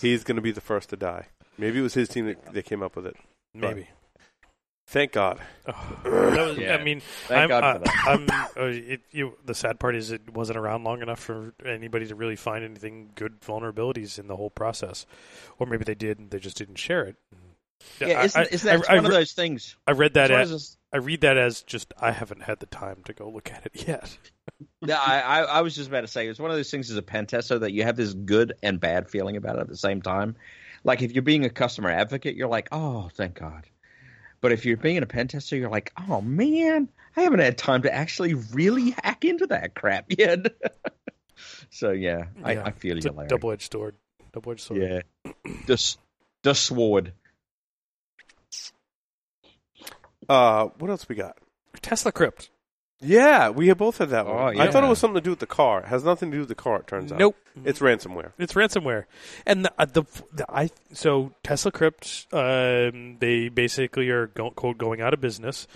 He's 0.00 0.24
going 0.24 0.36
to 0.36 0.42
be 0.42 0.52
the 0.52 0.60
first 0.60 0.90
to 0.90 0.96
die. 0.96 1.26
Maybe 1.58 1.78
it 1.78 1.82
was 1.82 1.94
his 1.94 2.08
team 2.08 2.26
that, 2.26 2.52
that 2.54 2.64
came 2.64 2.82
up 2.82 2.96
with 2.96 3.06
it. 3.06 3.16
maybe. 3.54 3.88
Thank 4.90 5.12
God. 5.12 5.40
Oh, 5.68 5.96
that 6.04 6.46
was, 6.48 6.58
Yeah. 6.58 6.74
I 6.74 6.82
mean, 6.82 7.00
Thank 7.28 7.42
I'm, 7.42 7.48
God 7.48 7.62
uh, 7.64 7.72
for 7.74 7.78
that. 7.84 8.04
I'm, 8.08 8.62
uh, 8.64 8.66
it, 8.66 9.02
you, 9.12 9.36
the 9.44 9.54
sad 9.54 9.78
part 9.78 9.94
is 9.94 10.10
it 10.10 10.34
wasn't 10.34 10.58
around 10.58 10.82
long 10.82 11.00
enough 11.00 11.20
for 11.20 11.54
anybody 11.64 12.08
to 12.08 12.16
really 12.16 12.34
find 12.34 12.64
anything 12.64 13.10
good 13.14 13.40
vulnerabilities 13.40 14.18
in 14.18 14.26
the 14.26 14.34
whole 14.34 14.50
process, 14.50 15.06
or 15.60 15.68
maybe 15.68 15.84
they 15.84 15.94
did 15.94 16.18
and 16.18 16.32
they 16.32 16.40
just 16.40 16.56
didn't 16.58 16.74
share 16.74 17.04
it. 17.04 17.14
Yeah, 18.00 18.18
I- 18.20 18.24
isn't, 18.24 18.40
I- 18.40 18.48
isn't 18.50 18.66
that 18.66 18.90
I- 18.90 18.94
I 18.94 18.96
one 18.96 19.06
of 19.06 19.12
those 19.12 19.32
things? 19.32 19.76
I 19.86 19.92
read 19.92 20.14
that 20.14 20.30
it's 20.30 20.32
one 20.32 20.40
of 20.40 20.50
as 20.52 20.76
I 20.92 20.96
read 20.96 21.20
that 21.20 21.38
as 21.38 21.62
just 21.62 21.94
I 22.00 22.10
haven't 22.10 22.42
had 22.42 22.58
the 22.58 22.66
time 22.66 23.02
to 23.04 23.12
go 23.12 23.30
look 23.30 23.52
at 23.52 23.66
it 23.66 23.86
yet. 23.86 24.16
Yeah, 24.82 24.98
I, 24.98 25.20
I, 25.20 25.40
I 25.42 25.60
was 25.60 25.74
just 25.76 25.88
about 25.88 26.00
to 26.02 26.06
say 26.08 26.26
it's 26.26 26.38
one 26.40 26.50
of 26.50 26.56
those 26.56 26.70
things 26.70 26.90
as 26.90 26.96
a 26.96 27.02
pen 27.02 27.26
tester 27.26 27.58
that 27.60 27.72
you 27.72 27.84
have 27.84 27.96
this 27.96 28.12
good 28.12 28.54
and 28.62 28.80
bad 28.80 29.08
feeling 29.08 29.36
about 29.36 29.56
it 29.56 29.60
at 29.60 29.68
the 29.68 29.76
same 29.76 30.02
time. 30.02 30.36
Like 30.84 31.00
if 31.02 31.12
you're 31.12 31.22
being 31.22 31.44
a 31.44 31.50
customer 31.50 31.90
advocate, 31.90 32.34
you're 32.34 32.48
like, 32.48 32.68
oh, 32.72 33.08
thank 33.14 33.34
God. 33.34 33.66
But 34.40 34.52
if 34.52 34.64
you're 34.64 34.76
being 34.76 34.98
a 35.02 35.06
pen 35.06 35.28
tester, 35.28 35.56
you're 35.56 35.70
like, 35.70 35.92
oh 36.08 36.20
man, 36.20 36.88
I 37.16 37.22
haven't 37.22 37.40
had 37.40 37.58
time 37.58 37.82
to 37.82 37.94
actually 37.94 38.34
really 38.34 38.94
hack 39.02 39.24
into 39.24 39.46
that 39.48 39.74
crap 39.74 40.06
yet. 40.18 40.46
so 41.70 41.90
yeah, 41.90 42.26
I, 42.42 42.52
Yeah, 42.54 42.62
I 42.64 42.70
feel 42.70 42.96
It's 42.96 43.06
you, 43.06 43.12
Larry. 43.12 43.28
double 43.28 43.52
edged 43.52 43.70
sword. 43.72 43.94
Double 44.32 44.52
edged 44.52 44.60
sword. 44.62 44.80
Yeah, 44.80 45.32
the 45.66 45.96
the 46.42 46.54
sword. 46.54 47.12
Uh, 50.28 50.66
what 50.78 50.90
else 50.90 51.08
we 51.08 51.16
got? 51.16 51.36
TeslaCrypt. 51.82 52.48
Yeah, 53.02 53.48
we 53.48 53.68
have 53.68 53.78
both 53.78 53.98
had 53.98 54.10
that 54.10 54.26
one. 54.26 54.58
Oh, 54.58 54.60
I 54.60 54.70
thought 54.70 54.84
it 54.84 54.88
was 54.88 54.98
something 54.98 55.14
to 55.14 55.20
do 55.22 55.30
with 55.30 55.38
the 55.38 55.46
car. 55.46 55.80
It 55.80 55.86
has 55.86 56.04
nothing 56.04 56.30
to 56.30 56.36
do 56.36 56.40
with 56.40 56.48
the 56.48 56.54
car. 56.54 56.80
It 56.80 56.86
turns 56.86 57.10
out. 57.10 57.18
Nope. 57.18 57.36
It's 57.64 57.80
ransomware. 57.80 58.32
It's 58.38 58.52
ransomware, 58.52 59.04
and 59.46 59.64
the, 59.64 59.72
uh, 59.78 59.86
the, 59.86 60.04
the 60.32 60.44
I 60.48 60.70
so 60.92 61.32
TeslaCrypt, 61.42 62.32
um, 62.32 63.16
they 63.18 63.48
basically 63.48 64.10
are 64.10 64.26
go, 64.26 64.50
going 64.50 65.00
out 65.00 65.14
of 65.14 65.20
business, 65.20 65.66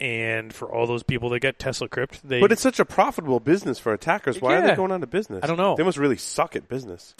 and 0.00 0.54
for 0.54 0.72
all 0.72 0.86
those 0.86 1.02
people 1.02 1.30
that 1.30 1.40
get 1.40 1.58
TeslaCrypt, 1.58 2.22
they 2.22 2.40
But 2.40 2.52
it's 2.52 2.62
such 2.62 2.78
a 2.78 2.84
profitable 2.84 3.40
business 3.40 3.78
for 3.78 3.92
attackers. 3.92 4.40
Why 4.40 4.56
are 4.56 4.66
they 4.66 4.76
going 4.76 4.92
out 4.92 5.02
of 5.02 5.10
business? 5.10 5.40
I 5.42 5.46
don't 5.48 5.56
know. 5.58 5.74
They 5.76 5.82
must 5.82 5.98
really 5.98 6.16
suck 6.16 6.54
at 6.56 6.68
business. 6.68 7.14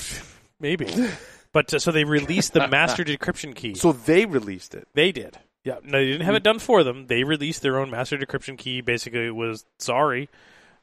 maybe, 0.61 0.87
but 1.53 1.75
uh, 1.75 1.79
so 1.79 1.91
they 1.91 2.05
released 2.05 2.53
the 2.53 2.69
master 2.69 3.05
decryption 3.05 3.55
key. 3.55 3.75
So 3.75 3.93
they 3.93 4.25
released 4.25 4.75
it. 4.75 4.87
they 4.95 5.11
did, 5.13 5.39
yeah. 5.69 5.79
No, 5.85 5.99
they 5.99 6.07
didn't 6.07 6.23
have 6.25 6.35
it 6.35 6.43
done 6.43 6.59
for 6.59 6.83
them. 6.83 7.07
They 7.07 7.25
released 7.25 7.61
their 7.63 7.79
own 7.79 7.91
master 7.91 8.17
decryption 8.17 8.57
key. 8.57 8.81
Basically, 8.81 9.27
it 9.27 9.35
was 9.35 9.67
sorry. 9.79 10.29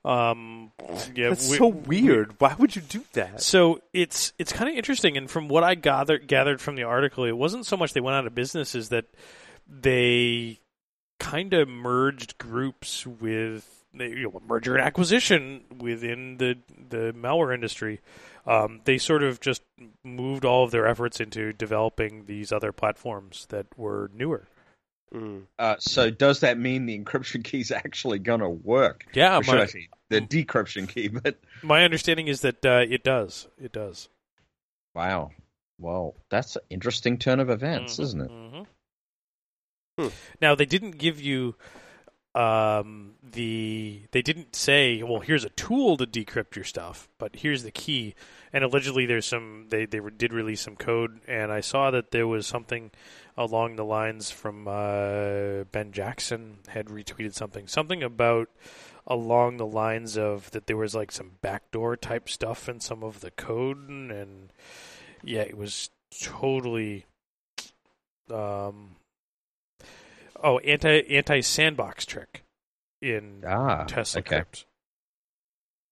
Um, 0.03 0.71
yeah, 1.15 1.29
That's 1.29 1.49
we- 1.49 1.57
so 1.57 1.67
weird. 1.67 2.39
Why 2.39 2.55
would 2.59 2.75
you 2.75 2.83
do 2.83 3.03
that? 3.13 3.41
So 3.41 3.81
it's 3.93 4.33
it's 4.37 4.53
kind 4.53 4.69
of 4.69 4.75
interesting, 4.77 5.17
and 5.17 5.29
from 5.29 5.47
what 5.47 5.63
I 5.63 5.73
gathered 5.73 6.27
gathered 6.27 6.61
from 6.61 6.75
the 6.75 6.83
article, 6.83 7.23
it 7.25 7.31
wasn't 7.35 7.65
so 7.65 7.75
much 7.75 7.93
they 7.93 8.01
went 8.01 8.15
out 8.15 8.27
of 8.27 8.35
business 8.35 8.75
as 8.75 8.89
that 8.89 9.05
they 9.67 10.59
kind 11.19 11.53
of 11.53 11.67
merged 11.67 12.37
groups 12.37 13.07
with 13.07 13.83
you 13.93 14.23
know, 14.31 14.41
merger 14.47 14.75
and 14.75 14.83
acquisition 14.85 15.63
within 15.79 16.37
the 16.37 16.57
the 16.89 17.11
malware 17.13 17.53
industry. 17.55 18.01
Um, 18.45 18.81
they 18.85 18.99
sort 18.99 19.23
of 19.23 19.39
just 19.39 19.63
moved 20.03 20.45
all 20.45 20.63
of 20.63 20.69
their 20.69 20.85
efforts 20.85 21.19
into 21.19 21.51
developing 21.51 22.25
these 22.27 22.51
other 22.51 22.71
platforms 22.71 23.47
that 23.49 23.65
were 23.75 24.11
newer. 24.13 24.47
Mm. 25.15 25.43
Uh, 25.57 25.75
so 25.79 26.09
does 26.11 26.41
that 26.41 26.57
mean 26.57 26.85
the 26.85 26.99
encryption 26.99 27.41
key 27.43 27.61
is 27.61 27.71
actually 27.71 28.19
going 28.19 28.41
to 28.41 28.49
work? 28.49 29.05
Yeah, 29.13 29.37
Or 29.37 29.41
my, 29.43 29.61
I 29.61 29.65
say 29.67 29.87
the 30.09 30.19
decryption 30.19 30.89
key? 30.89 31.07
But 31.07 31.39
my 31.63 31.83
understanding 31.85 32.27
is 32.27 32.41
that 32.41 32.65
uh, 32.65 32.83
it 32.87 33.03
does. 33.03 33.47
It 33.61 33.71
does. 33.71 34.09
wow, 34.93 35.31
well, 35.79 36.15
that's 36.29 36.55
an 36.57 36.63
interesting 36.69 37.17
turn 37.17 37.39
of 37.39 37.49
events, 37.49 37.95
Mhm, 37.97 38.03
isn't 38.03 38.21
it? 38.21 38.29
mhm. 38.31 38.65
Hmm. 39.97 40.07
Now 40.41 40.55
they 40.55 40.65
didn't 40.65 40.97
give 40.97 41.21
you 41.21 41.55
um, 42.33 43.13
the. 43.23 44.01
They 44.11 44.21
didn't 44.21 44.55
say, 44.57 45.01
"Well, 45.01 45.21
here's 45.21 45.45
a 45.45 45.49
tool 45.51 45.95
to 45.97 46.05
decrypt 46.05 46.57
your 46.57 46.65
stuff," 46.65 47.07
but 47.17 47.37
here's 47.37 47.63
the 47.63 47.71
key. 47.71 48.13
And 48.51 48.63
allegedly, 48.65 49.05
there's 49.05 49.25
some. 49.25 49.67
They 49.69 49.85
they 49.85 50.01
did 50.17 50.33
release 50.33 50.59
some 50.59 50.75
code, 50.75 51.21
and 51.29 51.49
I 51.49 51.61
saw 51.61 51.91
that 51.91 52.11
there 52.11 52.27
was 52.27 52.45
something 52.45 52.91
along 53.37 53.75
the 53.75 53.85
lines 53.85 54.31
from 54.31 54.67
uh, 54.67 55.63
Ben 55.71 55.91
Jackson 55.91 56.59
had 56.69 56.87
retweeted 56.87 57.33
something, 57.33 57.67
something 57.67 58.01
about 58.03 58.49
along 59.07 59.57
the 59.57 59.65
lines 59.65 60.17
of 60.17 60.49
that 60.51 60.67
there 60.67 60.77
was 60.77 60.95
like 60.95 61.11
some 61.11 61.31
backdoor 61.41 61.95
type 61.95 62.29
stuff 62.29 62.67
in 62.67 62.79
some 62.79 63.03
of 63.03 63.19
the 63.19 63.31
code, 63.31 63.89
and 63.89 64.51
yeah, 65.23 65.41
it 65.41 65.57
was 65.57 65.89
totally 66.21 67.05
um 68.31 68.95
oh 70.41 70.57
anti 70.59 71.01
anti 71.09 71.41
sandbox 71.41 72.05
trick 72.05 72.43
in 73.01 73.43
Ah, 73.45 73.83
Tesla 73.83 74.19
okay. 74.19 74.37
Crypt, 74.37 74.65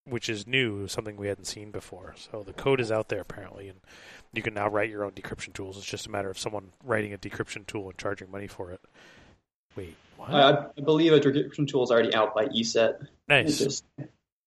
which 0.05 0.29
is 0.29 0.47
new, 0.47 0.87
something 0.87 1.17
we 1.17 1.27
hadn't 1.27 1.45
seen 1.45 1.71
before. 1.71 2.15
So 2.17 2.41
the 2.43 2.53
code 2.53 2.79
is 2.79 2.91
out 2.91 3.09
there 3.09 3.21
apparently, 3.21 3.67
and 3.67 3.81
you 4.33 4.41
can 4.41 4.53
now 4.53 4.67
write 4.67 4.89
your 4.89 5.03
own 5.05 5.11
decryption 5.11 5.53
tools. 5.53 5.77
It's 5.77 5.85
just 5.85 6.07
a 6.07 6.09
matter 6.11 6.29
of 6.29 6.37
someone 6.39 6.69
writing 6.83 7.13
a 7.13 7.17
decryption 7.17 7.65
tool 7.67 7.89
and 7.89 7.97
charging 7.97 8.29
money 8.31 8.47
for 8.47 8.71
it. 8.71 8.81
Wait, 9.75 9.95
what? 10.17 10.29
I, 10.33 10.65
I 10.77 10.81
believe 10.83 11.13
a 11.13 11.19
decryption 11.19 11.67
tool 11.67 11.83
is 11.83 11.91
already 11.91 12.13
out 12.13 12.33
by 12.35 12.45
E 12.53 12.61
ESET. 12.61 13.07
Nice, 13.27 13.59
just- 13.59 13.85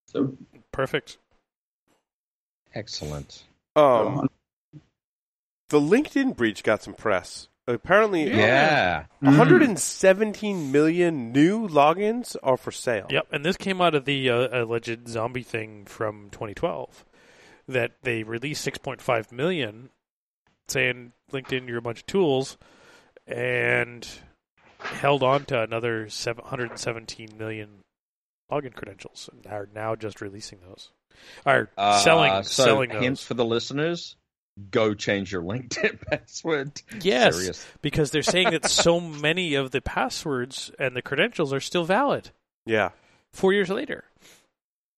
so 0.09 0.37
perfect. 0.73 1.19
Excellent. 2.75 3.45
Um, 3.75 4.29
the 5.69 5.81
LinkedIn 5.81 6.37
breach 6.37 6.63
got 6.63 6.83
some 6.83 6.95
press. 6.95 7.49
Apparently, 7.69 8.31
Yeah. 8.31 9.07
Mhm. 9.23 9.39
117 9.39 10.71
million 10.71 11.33
new 11.33 11.67
logins 11.67 12.37
are 12.43 12.57
for 12.57 12.71
sale. 12.71 13.07
Yep, 13.11 13.27
and 13.33 13.45
this 13.45 13.57
came 13.57 13.81
out 13.81 13.95
of 13.97 14.05
the 14.05 14.31
uh, 14.31 14.63
alleged 14.65 15.09
zombie 15.09 15.43
thing 15.43 15.85
from 15.85 16.31
2012 16.31 17.05
that 17.69 17.93
they 18.03 18.23
released 18.23 18.67
6.5 18.67 19.33
million, 19.33 19.91
saying 20.69 21.13
LinkedIn, 21.33 21.69
you're 21.69 21.79
a 21.79 21.83
bunch 21.83 22.01
of 22.01 22.07
tools, 22.07 22.57
and 23.27 24.07
held 24.79 25.23
on 25.23 25.45
to 25.47 25.61
another 25.61 26.09
717 26.09 27.31
million 27.39 27.69
login 28.51 28.75
credentials, 28.75 29.29
and 29.33 29.47
are 29.53 29.69
now 29.75 29.97
just 29.97 30.21
releasing 30.21 30.61
those. 30.61 30.91
Are 31.45 31.71
Uh, 31.77 31.99
selling 32.01 32.43
so 32.45 32.65
selling 32.65 32.91
hints 32.91 33.23
for 33.25 33.35
the 33.35 33.45
listeners: 33.45 34.17
go 34.71 34.95
change 34.95 35.33
your 35.33 35.43
LinkedIn 35.43 36.01
password. 36.11 36.81
Yes, 37.01 37.35
Serious. 37.37 37.67
because 37.83 38.11
they're 38.11 38.23
saying 38.23 38.51
that 38.51 38.69
so 38.71 39.01
many 39.23 39.55
of 39.55 39.71
the 39.73 39.81
passwords 39.81 40.71
and 40.79 40.95
the 40.95 41.03
credentials 41.03 41.53
are 41.53 41.61
still 41.61 41.85
valid 41.85 42.31
Yeah. 42.67 42.91
four 43.33 43.53
years 43.53 43.71
later. 43.71 44.05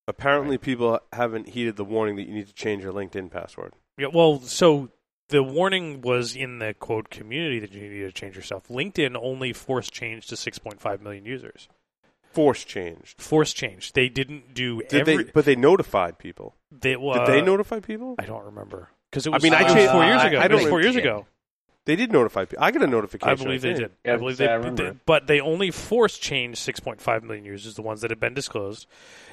Apparently, 0.09 0.57
people 0.57 0.99
haven't 1.13 1.49
heeded 1.49 1.75
the 1.75 1.85
warning 1.85 2.15
that 2.15 2.27
you 2.27 2.33
need 2.33 2.47
to 2.47 2.53
change 2.53 2.83
your 2.83 2.91
LinkedIn 2.91 3.29
password. 3.29 3.73
Yeah, 3.95 4.07
well, 4.11 4.39
so 4.41 4.89
the 5.27 5.43
warning 5.43 6.01
was 6.01 6.35
in 6.35 6.57
the 6.57 6.73
quote 6.73 7.11
community 7.11 7.59
that 7.59 7.71
you 7.71 7.81
needed 7.81 8.07
to 8.07 8.11
change 8.11 8.35
yourself. 8.35 8.67
LinkedIn 8.69 9.15
only 9.21 9.53
forced 9.53 9.93
change 9.93 10.25
to 10.27 10.35
6.5 10.35 11.01
million 11.01 11.25
users. 11.25 11.67
Force 12.31 12.63
changed. 12.63 13.21
Force 13.21 13.53
change. 13.53 13.93
They 13.93 14.09
didn't 14.09 14.55
do 14.55 14.81
Did 14.89 15.01
every. 15.01 15.23
they? 15.25 15.31
But 15.31 15.45
they 15.45 15.55
notified 15.55 16.17
people. 16.17 16.55
They, 16.71 16.95
Did 16.95 17.27
they 17.27 17.41
uh, 17.41 17.45
notify 17.45 17.79
people? 17.79 18.15
I 18.17 18.25
don't 18.25 18.45
remember 18.45 18.89
because 19.11 19.27
it 19.27 19.31
was. 19.31 19.43
I 19.43 19.45
mean, 19.45 19.53
I 19.53 19.71
changed- 19.71 19.91
four 19.91 20.03
years 20.05 20.23
ago. 20.23 20.39
I 20.39 20.45
it 20.45 20.51
was 20.51 20.61
don't 20.61 20.69
four 20.69 20.81
years 20.81 20.95
ago. 20.95 21.27
They 21.89 21.95
did 21.95 22.11
notify 22.11 22.45
people. 22.45 22.63
I 22.63 22.69
got 22.69 22.83
a 22.83 22.87
notification. 22.87 23.31
I 23.31 23.43
believe 23.43 23.63
they 23.63 23.73
did. 23.73 23.91
Yeah, 24.05 24.13
I 24.13 24.17
believe 24.17 24.39
I 24.39 24.45
they, 24.45 24.53
remember. 24.57 24.91
they- 24.91 24.99
but 25.07 25.25
they 25.25 25.39
only 25.41 25.71
forced 25.71 26.21
change 26.21 26.57
6.5 26.59 27.23
million 27.23 27.45
users, 27.45 27.73
the 27.73 27.81
ones 27.81 28.01
that 28.01 28.11
have 28.11 28.19
been 28.19 28.35
disclosed, 28.35 28.85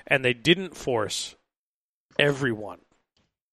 and 0.07 0.24
they 0.24 0.33
didn't 0.33 0.74
force 0.74 1.37
everyone. 2.19 2.78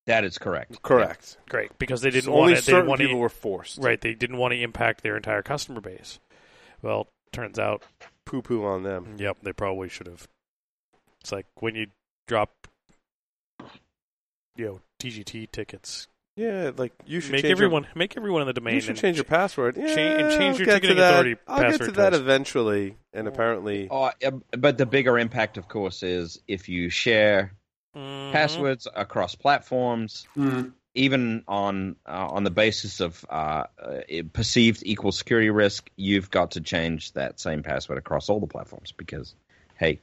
That 0.06 0.24
is 0.24 0.38
correct. 0.38 0.82
Correct. 0.84 1.36
Great, 1.50 1.78
because 1.78 2.02
they 2.02 2.12
didn't 2.12 2.24
So 2.28 2.32
want 2.32 2.42
only 2.44 2.54
to. 2.56 2.62
They 2.62 2.62
certain 2.62 2.80
didn't 2.80 2.90
want 2.92 3.00
people 3.02 3.16
to 3.16 3.20
were 3.20 3.28
forced. 3.30 3.78
Right, 3.80 4.00
they 4.00 4.14
didn't 4.14 4.38
want 4.38 4.54
to 4.54 4.62
impact 4.62 5.04
their 5.04 5.18
entire 5.18 5.42
customer 5.42 5.82
base. 5.82 6.20
Well, 6.82 7.10
turns 7.34 7.60
out, 7.60 7.84
Poo 8.26 8.42
poo 8.42 8.64
on 8.64 8.84
them. 8.84 9.18
yep, 9.18 9.36
they 9.44 9.52
probably 9.52 9.90
should 9.90 10.08
have. 10.08 10.30
It's 11.20 11.34
like 11.34 11.46
when 11.60 11.76
you 11.76 11.88
drop, 12.26 12.70
you 14.56 14.66
know, 14.66 14.80
TGT 15.02 15.52
tickets. 15.52 16.08
Yeah, 16.36 16.72
like 16.76 16.94
you 17.06 17.20
should 17.20 17.34
Make 17.34 17.44
change 17.44 17.52
everyone 17.52 17.86
make 17.94 18.18
everyone 18.18 18.42
in 18.42 18.48
the 18.48 18.54
domain. 18.54 18.74
you 18.76 18.82
should 18.82 18.92
and 18.92 19.00
change 19.00 19.18
your 19.18 19.24
password. 19.24 19.78
Yeah, 19.78 19.94
cha- 19.94 20.02
and 20.02 20.30
change 20.32 20.54
I'll 20.56 20.58
your 20.58 20.66
get 20.66 20.74
ticketing 20.76 20.98
that. 20.98 21.12
authority 21.14 21.36
I'll 21.48 21.62
get 21.72 21.82
to 21.82 21.92
that 21.92 22.10
twice. 22.10 22.20
eventually, 22.20 22.98
and 23.14 23.28
apparently, 23.28 23.88
Oh, 23.92 24.06
uh, 24.06 24.32
but 24.58 24.80
the 24.80 24.88
bigger 24.88 25.20
impact, 25.20 25.58
of 25.58 25.68
course, 25.68 26.02
is 26.02 26.40
if 26.48 26.70
you 26.70 26.90
share 26.90 27.54
Mhm. 27.96 28.32
passwords 28.32 28.88
across 28.96 29.36
platforms, 29.36 30.28
Mm. 30.36 30.74
even 30.96 31.44
on 31.48 31.98
uh, 32.08 32.28
on 32.32 32.44
the 32.44 32.50
basis 32.52 33.00
of 33.00 33.24
uh, 33.30 33.66
uh, 33.80 34.02
perceived 34.34 34.82
equal 34.84 35.12
security 35.12 35.52
risk, 35.52 35.88
you've 35.98 36.32
got 36.32 36.52
to 36.52 36.62
change 36.62 37.12
that 37.14 37.40
same 37.40 37.62
password 37.62 38.00
across 38.00 38.30
all 38.30 38.40
the 38.40 38.48
platforms 38.48 38.92
because, 38.92 39.36
hey, 39.78 40.00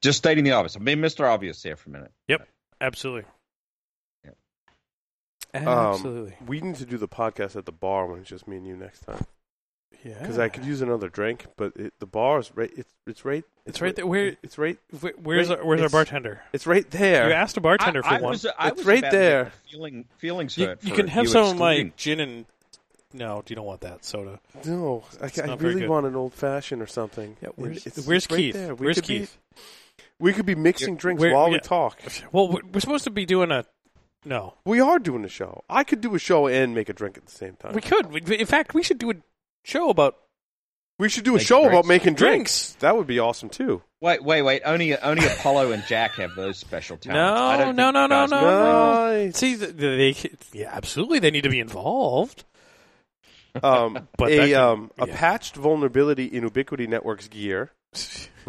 just 0.00 0.18
stating 0.18 0.44
the 0.44 0.52
obvious. 0.52 0.76
I'm 0.76 0.84
being 0.84 0.98
Mr. 0.98 1.28
Obvious 1.28 1.60
here 1.64 1.74
for 1.74 1.90
a 1.90 1.92
minute. 1.94 2.12
Yep, 2.28 2.46
absolutely. 2.80 3.28
Yep. 5.54 5.66
um, 5.66 5.94
Absolutely. 5.94 6.34
we 6.46 6.60
need 6.60 6.74
to 6.76 6.84
do 6.84 6.98
the 6.98 7.08
podcast 7.08 7.56
at 7.56 7.64
the 7.64 7.72
bar 7.72 8.06
when 8.06 8.20
it's 8.20 8.28
just 8.28 8.46
me 8.48 8.56
and 8.56 8.66
you 8.66 8.76
next 8.76 9.00
time. 9.00 9.24
yeah. 10.04 10.18
Because 10.20 10.38
I 10.38 10.48
could 10.48 10.64
use 10.64 10.82
another 10.82 11.08
drink, 11.08 11.46
but 11.56 11.72
it, 11.76 11.92
the 12.00 12.06
bar 12.06 12.40
is 12.40 12.50
right. 12.54 12.70
It's 12.76 12.92
it's 13.06 13.24
right. 13.24 13.44
It's 13.66 13.80
right 13.80 13.94
there. 13.94 14.06
Where- 14.06 14.36
It's 14.42 14.58
right. 14.58 14.78
Where's 15.22 15.48
Wait, 15.48 15.58
our, 15.58 15.64
where's 15.64 15.80
our 15.80 15.88
bartender? 15.88 16.42
It's 16.52 16.66
right 16.66 16.90
there. 16.90 17.28
You 17.28 17.34
asked 17.34 17.56
a 17.56 17.60
bartender 17.60 18.04
I, 18.04 18.08
for 18.08 18.14
I 18.14 18.20
one. 18.20 18.30
was, 18.32 18.46
I 18.58 18.68
It's 18.68 18.78
was 18.78 18.86
right 18.86 19.00
there. 19.10 19.44
get 19.44 19.52
the 19.52 19.68
Feeling, 19.70 20.04
feelings 20.18 20.58
you 20.58 20.66
hurt. 20.66 20.82
you 20.82 20.90
for 20.90 20.96
can 20.96 21.08
have 21.08 21.24
you 21.24 21.30
some 21.30 21.46
of 21.46 21.56
my 21.56 21.92
gin 21.96 22.20
and. 22.20 22.46
No, 23.12 23.44
you 23.46 23.54
don't 23.54 23.64
want 23.64 23.82
that 23.82 24.04
soda. 24.04 24.40
no, 24.64 25.04
I, 25.22 25.30
I 25.40 25.54
really 25.54 25.86
want 25.86 26.04
an 26.06 26.16
old 26.16 26.34
fashioned 26.34 26.82
or 26.82 26.88
something. 26.88 27.36
Yeah, 27.40 27.50
where's, 27.54 27.86
it's- 27.86 28.04
where's 28.08 28.24
it's 28.24 28.32
right 28.32 28.38
Keith? 28.38 28.54
there. 28.54 28.74
We 28.74 28.86
Where's 28.86 28.96
could 28.96 29.06
be- 29.06 29.18
Keith? 29.20 29.38
we 30.18 30.32
could 30.32 30.46
be 30.46 30.56
mixing 30.56 30.96
drinks 30.96 31.20
where- 31.20 31.32
while 31.32 31.48
we 31.48 31.60
talk. 31.60 32.00
Well, 32.32 32.48
we're 32.48 32.60
we're 32.72 32.80
supposed 32.80 33.04
to 33.04 33.10
be 33.10 33.24
doing 33.24 33.52
a. 33.52 33.64
No, 34.24 34.54
We 34.64 34.80
are 34.80 34.98
doing 34.98 35.24
a 35.24 35.28
show. 35.28 35.64
I 35.68 35.84
could 35.84 36.00
do 36.00 36.14
a 36.14 36.18
show 36.18 36.46
and 36.46 36.74
make 36.74 36.88
a 36.88 36.92
drink 36.94 37.16
at 37.18 37.26
the 37.26 37.32
same 37.32 37.56
time. 37.56 37.74
we 37.74 37.80
could. 37.82 38.10
We- 38.10 38.38
In 38.38 38.46
fact, 38.46 38.72
we 38.74 38.82
should 38.82 38.98
do 38.98 39.10
a 39.10 39.14
show 39.64 39.90
about. 39.90 40.16
We 40.98 41.08
should 41.08 41.24
do 41.24 41.32
a 41.32 41.34
Making 41.34 41.46
show 41.46 41.58
drinks. 41.62 41.72
about 41.74 41.86
making 41.86 42.14
Drinks. 42.14 42.66
drinks. 42.68 42.74
That 42.80 42.96
would 42.96 43.06
be 43.08 43.18
awesome 43.18 43.48
too. 43.50 43.82
Wait, 44.00 44.22
wait, 44.22 44.42
wait. 44.42 44.62
Only 44.64 44.96
only 44.96 45.26
Apollo 45.26 45.72
and 45.72 45.82
Jack 45.88 46.12
have 46.12 46.36
those 46.36 46.56
special 46.56 46.96
talents. 46.96 47.16
No, 47.16 47.44
I 47.44 47.56
don't 47.56 47.74
no, 47.74 47.86
think 47.86 47.94
no, 47.94 48.06
no, 48.06 48.08
guys 48.08 48.30
no, 48.30 48.40
no. 48.40 49.24
Nice. 49.24 49.36
See, 49.36 49.56
th- 49.56 49.72
they, 49.74 50.14
yeah, 50.58 50.70
absolutely, 50.72 51.18
they 51.18 51.32
need 51.32 51.42
to 51.42 51.48
be 51.50 51.58
involved. 51.58 52.44
Um, 53.62 54.08
But 54.16 54.28
that 54.30 54.38
a 54.38 54.46
could- 54.46 54.54
um, 54.54 54.90
a 54.98 55.08
yeah. 55.08 55.16
patched 55.16 55.56
vulnerability 55.56 56.26
in 56.26 56.48
Ubiquiti 56.48 56.88
Network's 56.88 57.26
gear. 57.28 57.72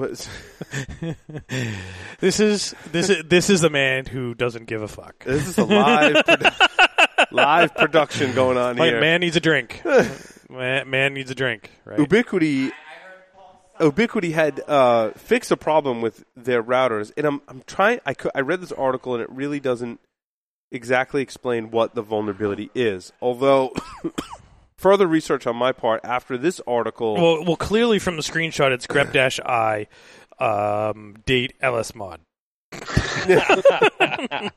this 2.19 2.39
is 2.39 2.75
this 2.91 3.09
is 3.09 3.23
this 3.25 3.49
is 3.49 3.61
the 3.61 3.69
man 3.69 4.05
who 4.05 4.33
doesn't 4.33 4.65
give 4.65 4.81
a 4.81 4.87
fuck. 4.87 5.23
this 5.23 5.47
is 5.47 5.57
a 5.57 5.63
live 5.63 6.15
produ- 6.15 7.25
live 7.31 7.73
production 7.75 8.33
going 8.33 8.57
on 8.57 8.75
Like, 8.75 8.91
here. 8.91 8.99
man 8.99 9.21
needs 9.21 9.35
a 9.35 9.39
drink. 9.39 9.81
man, 10.49 10.89
man 10.89 11.13
needs 11.13 11.31
a 11.31 11.35
drink. 11.35 11.71
Right? 11.85 11.99
Ubiquiti 11.99 12.71
Ubiquiti 13.79 14.31
had 14.33 14.61
uh, 14.67 15.11
fixed 15.11 15.51
a 15.51 15.57
problem 15.57 16.01
with 16.01 16.23
their 16.35 16.61
routers, 16.63 17.11
and 17.17 17.25
I'm 17.25 17.41
I'm 17.47 17.61
trying. 17.67 17.99
I 18.05 18.13
cou- 18.13 18.31
I 18.35 18.41
read 18.41 18.61
this 18.61 18.71
article, 18.71 19.13
and 19.15 19.23
it 19.23 19.29
really 19.29 19.59
doesn't 19.59 19.99
exactly 20.71 21.21
explain 21.21 21.71
what 21.71 21.93
the 21.95 22.01
vulnerability 22.01 22.69
is. 22.75 23.11
Although 23.21 23.73
further 24.85 25.07
research 25.07 25.47
on 25.47 25.55
my 25.55 25.71
part 25.71 25.99
after 26.03 26.37
this 26.37 26.61
article, 26.67 27.15
Well, 27.15 27.43
well, 27.43 27.55
clearly 27.55 27.97
from 27.97 28.17
the 28.17 28.21
screenshot, 28.21 28.69
it's 28.71 28.85
grep 28.85 29.11
dash 29.11 29.39
i 29.39 29.87
um, 30.37 31.15
date 31.25 31.53
ls 31.59 31.95
mod. 31.95 32.19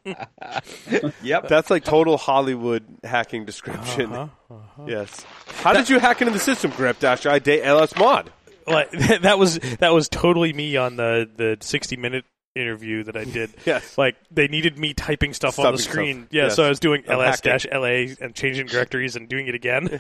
Yep. 1.23 1.49
that's 1.49 1.71
like 1.71 1.85
total 1.85 2.19
Hollywood 2.19 2.85
hacking 3.05 3.47
description. 3.47 4.13
Uh-huh, 4.13 4.55
uh-huh. 4.55 4.83
Yes. 4.87 5.25
How 5.63 5.73
did 5.73 5.89
you 5.89 5.99
hack 5.99 6.21
into 6.21 6.33
the 6.35 6.39
system, 6.39 6.73
grep 6.73 6.99
dash 6.99 7.25
i 7.25 7.39
date 7.39 7.63
ls 7.63 7.97
mod? 7.97 8.31
Like 8.67 8.91
that 9.23 9.39
was 9.39 9.59
that 9.79 9.95
was 9.95 10.11
totally 10.11 10.53
me 10.53 10.77
on 10.77 10.97
the 10.97 11.27
the 11.37 11.57
sixty 11.63 11.97
minute 11.97 12.27
interview 12.59 13.05
that 13.05 13.17
I 13.17 13.25
did. 13.25 13.51
Yes. 13.67 13.97
Like 13.97 14.17
they 14.31 14.49
needed 14.49 14.79
me 14.79 14.95
typing 14.95 15.33
stuff 15.35 15.59
on 15.59 15.73
the 15.73 15.79
screen. 15.79 16.23
stuff. 16.23 16.29
Yeah, 16.33 16.43
Yes. 16.45 16.57
so 16.57 16.65
I 16.65 16.69
was 16.69 16.81
doing 16.81 17.05
ls 17.07 17.41
dash 17.41 17.67
la 17.73 17.85
and 17.85 18.35
changing 18.35 18.67
directories 18.67 19.17
and 19.17 19.29
doing 19.29 19.47
it 19.47 19.55
again. 19.55 19.99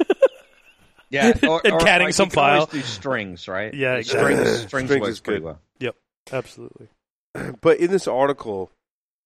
Yeah, 1.10 1.32
or, 1.48 1.60
And 1.64 1.74
or, 1.74 1.78
catting 1.80 2.08
like, 2.08 2.14
some 2.14 2.26
you 2.26 2.32
can 2.32 2.44
always 2.44 2.64
file. 2.64 2.66
do 2.66 2.80
strings, 2.82 3.48
right? 3.48 3.72
Yeah, 3.72 3.94
exactly. 3.94 4.34
Strings, 4.34 4.48
strings, 4.66 4.68
Strings 4.88 5.00
works 5.00 5.08
is 5.12 5.20
pretty 5.20 5.40
good. 5.40 5.44
well. 5.46 5.60
Absolutely. 6.30 6.88
But 7.62 7.78
in 7.78 7.90
this 7.90 8.06
article, 8.06 8.70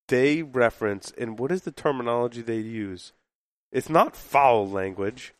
they 0.07 0.41
reference, 0.43 1.11
and 1.17 1.37
what 1.39 1.51
is 1.51 1.63
the 1.63 1.71
terminology 1.71 2.41
they 2.41 2.59
use? 2.59 3.11
It's 3.71 3.89
not 3.89 4.15
foul 4.15 4.69
language. 4.69 5.33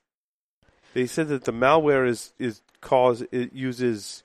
They 0.94 1.06
said 1.06 1.28
that 1.30 1.46
the 1.46 1.54
malware 1.54 2.06
is 2.08 2.34
is 2.40 2.62
cause 2.82 3.24
it 3.32 3.54
uses 3.54 4.24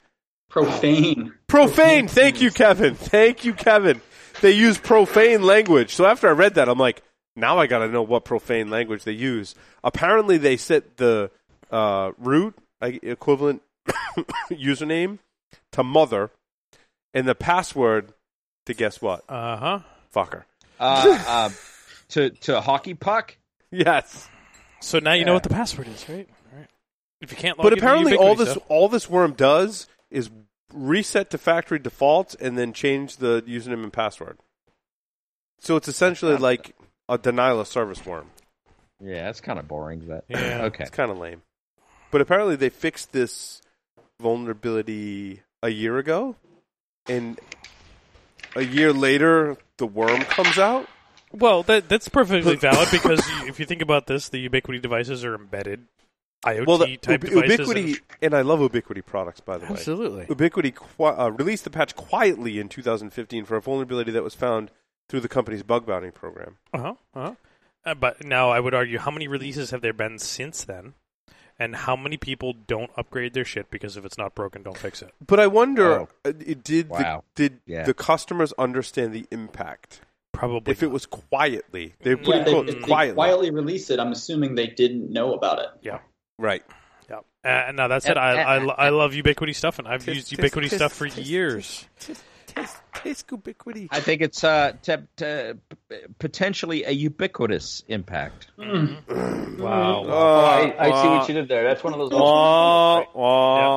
Profane. 0.49 1.33
profane. 1.47 2.09
Thank 2.09 2.41
you, 2.41 2.51
Kevin. 2.51 2.95
Thank 2.95 3.45
you, 3.45 3.53
Kevin. 3.53 4.01
They 4.41 4.53
use 4.53 4.79
profane 4.79 5.43
language. 5.43 5.95
So 5.95 6.07
after 6.07 6.29
I 6.29 6.33
read 6.33 6.55
that, 6.55 6.69
I'm 6.69 6.79
like, 6.79 7.03
now 7.37 7.59
I 7.59 7.67
got 7.67 7.79
to 7.79 7.89
know 7.89 8.03
what 8.03 8.25
profane 8.25 8.71
language 8.71 9.05
they 9.05 9.13
use. 9.13 9.55
Apparently, 9.85 10.39
they 10.39 10.57
set 10.57 10.97
the 10.97 11.31
uh, 11.71 12.13
root 12.19 12.55
equivalent 12.81 13.63
username 14.51 15.19
to 15.73 15.83
mother, 15.83 16.31
and 17.15 17.27
the 17.29 17.35
password 17.35 18.13
to 18.67 18.75
guess 18.75 19.01
what? 19.03 19.25
Uh 19.29 19.57
huh. 19.57 19.79
Fucker. 20.15 20.45
Uh, 20.81 21.19
uh, 21.29 21.51
to 22.11 22.31
to 22.31 22.61
hockey 22.61 22.95
puck. 22.95 23.37
Yes. 23.71 24.29
So 24.81 24.99
now 24.99 25.13
you 25.13 25.25
know 25.25 25.35
what 25.35 25.43
the 25.43 25.49
password 25.51 25.89
is, 25.89 26.09
right? 26.09 26.29
Right. 26.57 26.67
If 27.21 27.33
you 27.33 27.37
can't 27.37 27.59
log 27.59 27.65
But 27.65 27.73
into 27.73 27.85
apparently, 27.85 28.17
all 28.17 28.35
this 28.35 28.51
stuff- 28.53 28.63
all 28.69 28.89
this 28.89 29.11
worm 29.11 29.33
does 29.33 29.87
is 30.11 30.31
reset 30.73 31.31
to 31.31 31.39
factory 31.39 31.79
defaults 31.79 32.35
and 32.35 32.59
then 32.59 32.73
change 32.73 33.17
the 33.17 33.43
username 33.43 33.83
and 33.83 33.93
password. 33.93 34.39
So 35.61 35.77
it's 35.77 35.89
essentially 35.89 36.37
like 36.37 36.77
a 37.09 37.19
denial 37.19 37.61
of 37.61 37.69
service 37.69 38.05
worm. 38.05 38.31
Yeah, 39.01 39.25
that's 39.25 39.41
kind 39.41 39.59
of 39.59 39.67
boring. 39.67 40.01
But 40.07 40.25
Yeah. 40.29 40.63
okay. 40.65 40.85
It's 40.85 40.91
kind 40.91 41.11
of 41.11 41.19
lame. 41.19 41.43
But 42.11 42.21
apparently, 42.21 42.57
they 42.57 42.71
fixed 42.71 43.13
this 43.13 43.61
vulnerability 44.21 45.43
a 45.63 45.69
year 45.69 45.99
ago, 45.99 46.37
and 47.07 47.39
a 48.57 48.63
year 48.63 48.93
later, 48.93 49.57
the 49.77 49.87
worm 49.87 50.23
comes 50.23 50.59
out. 50.59 50.89
Well, 51.33 51.63
that 51.65 51.89
that's 51.89 52.09
perfectly 52.09 52.57
valid 52.61 52.89
because 52.91 53.21
if 53.47 53.61
you 53.61 53.67
think 53.67 53.83
about 53.83 54.07
this, 54.07 54.31
the 54.31 54.49
Ubiquiti 54.49 54.81
devices 54.81 55.25
are 55.25 55.35
embedded 55.35 55.87
IoT 56.45 56.67
Well, 56.67 56.79
the 56.79 56.97
type 56.99 57.25
Ub- 57.25 57.31
devices. 57.31 57.59
Ubiquiti, 57.69 57.85
and- 57.87 58.01
and 58.23 58.35
I 58.35 58.43
love 58.43 58.61
Ubiquiti 58.61 59.05
products, 59.05 59.41
by 59.41 59.59
the 59.59 59.67
way. 59.67 59.73
absolutely. 59.73 60.27
Ubiquiti 60.27 60.75
qui- 60.75 61.07
uh, 61.07 61.31
released 61.31 61.65
the 61.65 61.71
patch 61.71 61.97
quietly 61.97 62.59
in 62.61 62.69
2015 62.69 63.45
for 63.45 63.57
a 63.57 63.61
vulnerability 63.61 64.13
that 64.13 64.23
was 64.23 64.35
found 64.35 64.71
through 65.09 65.21
the 65.21 65.29
company's 65.29 65.63
bug 65.63 65.85
bounty 65.87 66.11
program. 66.11 66.59
Uh-huh, 66.73 66.95
uh-huh. 67.15 67.35
Uh, 67.85 67.95
but 67.95 68.25
now 68.25 68.51
I 68.51 68.61
would 68.61 68.75
argue 68.75 68.99
how 68.99 69.11
many 69.11 69.27
releases 69.27 69.71
have 69.71 69.81
there 69.81 69.93
been 69.93 70.19
since 70.19 70.65
then? 70.65 70.95
And 71.61 71.75
how 71.75 71.97
many 71.97 72.17
people 72.17 72.53
don't 72.53 72.91
upgrade 72.97 73.33
their 73.35 73.45
shit 73.45 73.69
because 73.69 73.97
if 73.97 74.05
it's 74.05 74.17
not 74.17 74.33
broken, 74.37 74.63
don't 74.63 74.79
fix 74.79 75.03
it? 75.03 75.13
But 75.27 75.41
I 75.41 75.49
wonder, 75.49 76.01
Oh. 76.03 76.09
uh, 76.25 76.31
did 76.31 76.89
Wow. 76.89 77.25
the, 77.35 77.49
did 77.49 77.61
Yeah. 77.67 77.83
the 77.85 77.95
customers 77.95 78.53
understand 78.57 79.13
the 79.13 79.27
impact? 79.33 80.03
Probably. 80.33 80.71
If 80.71 80.85
it 80.85 80.93
was 80.93 81.05
quietly, 81.05 81.95
they 82.01 82.15
put 82.15 82.29
Yeah, 82.37 82.43
it 82.43 82.49
quote, 82.49 82.69
if 82.69 82.75
they 82.77 82.81
quietly. 82.83 83.15
quietly 83.15 83.51
release 83.51 83.91
it, 83.91 83.99
I'm 83.99 84.13
assuming 84.13 84.55
they 84.55 84.69
didn't 84.69 85.11
know 85.11 85.35
about 85.35 85.59
it. 85.59 85.69
yeah. 85.83 85.99
Right. 86.39 86.63
Yeah. 87.11 87.17
Uh, 87.45 87.49
and 87.49 87.77
now 87.77 87.89
that 87.89 88.03
said, 88.03 88.17
And- 88.17 88.21
I, 88.21 88.43
I, 88.43 88.57
and- 88.57 88.71
I 88.77 88.89
love 88.91 89.13
Ubiquiti 89.13 89.55
stuff, 89.55 89.79
and 89.79 89.89
I've 89.89 90.05
Tis- 90.05 90.15
used 90.17 90.29
tis- 90.31 90.39
Ubiquiti 90.39 90.69
tis- 90.71 90.75
stuff 90.79 90.93
for 90.93 91.09
tis- 91.09 91.29
years. 91.29 91.87
Taste, 92.61 92.77
taste 92.95 93.27
Ubiquiti. 93.29 93.89
I 93.91 94.01
think 94.01 94.23
it's 94.23 94.43
uh, 94.45 94.73
t- 94.83 94.95
t- 95.17 95.53
p- 95.89 95.97
potentially 96.19 96.85
a 96.85 96.91
ubiquitous 96.91 97.83
impact. 97.89 98.49
Mm. 98.59 99.03
Mm-hmm. 99.07 99.63
Wow. 99.63 100.03
Mm-hmm. 100.03 100.11
Oh, 100.11 100.45
I, 100.45 100.75
I 100.79 101.03
see 101.03 101.09
what 101.09 101.29
you 101.29 101.35
did 101.35 101.49
there. 101.49 101.65
That's 101.65 101.83
one 101.83 101.93
of 101.95 101.99
those. 101.99 102.13
Wah, 102.13 103.01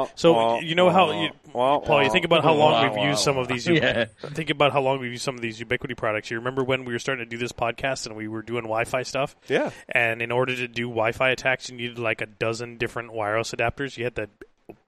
Yeah. 0.04 0.12
So 0.16 0.34
wah, 0.34 0.60
you 0.60 0.76
know 0.76 0.90
how 0.90 1.12
you, 1.12 1.30
wah, 1.54 1.80
Paul, 1.80 2.04
you 2.04 2.10
think 2.12 2.26
about 2.26 2.44
how 2.44 2.54
long 2.54 2.74
Wow, 2.74 2.84
we've 2.90 2.98
wow, 2.98 3.10
used 3.10 3.20
some 3.22 3.38
of 3.38 3.48
these. 3.48 3.68
Yeah. 3.72 4.06
Think 4.34 4.50
about 4.50 4.74
how 4.74 4.82
long 4.82 5.00
we've 5.00 5.12
used 5.12 5.24
some 5.24 5.36
of 5.36 5.42
these 5.42 5.60
Ubiquiti 5.60 5.96
products. 5.96 6.30
You 6.30 6.38
remember 6.38 6.64
when 6.64 6.86
we 6.86 6.94
were 6.94 7.00
starting 7.00 7.24
to 7.26 7.30
do 7.30 7.38
this 7.38 7.52
podcast 7.52 8.06
and 8.06 8.16
we 8.16 8.28
were 8.28 8.42
doing 8.42 8.64
Wi-Fi 8.64 9.04
stuff? 9.04 9.36
Yeah. 9.48 9.72
And 9.90 10.22
in 10.22 10.32
order 10.32 10.56
to 10.56 10.68
do 10.68 10.84
Wi-Fi 10.84 11.30
attacks, 11.30 11.70
you 11.70 11.78
needed 11.78 12.00
like 12.00 12.22
a 12.22 12.26
dozen 12.26 12.78
different 12.78 13.14
wireless 13.14 13.52
adapters. 13.52 13.98
You 13.98 14.04
had 14.04 14.16
the 14.16 14.30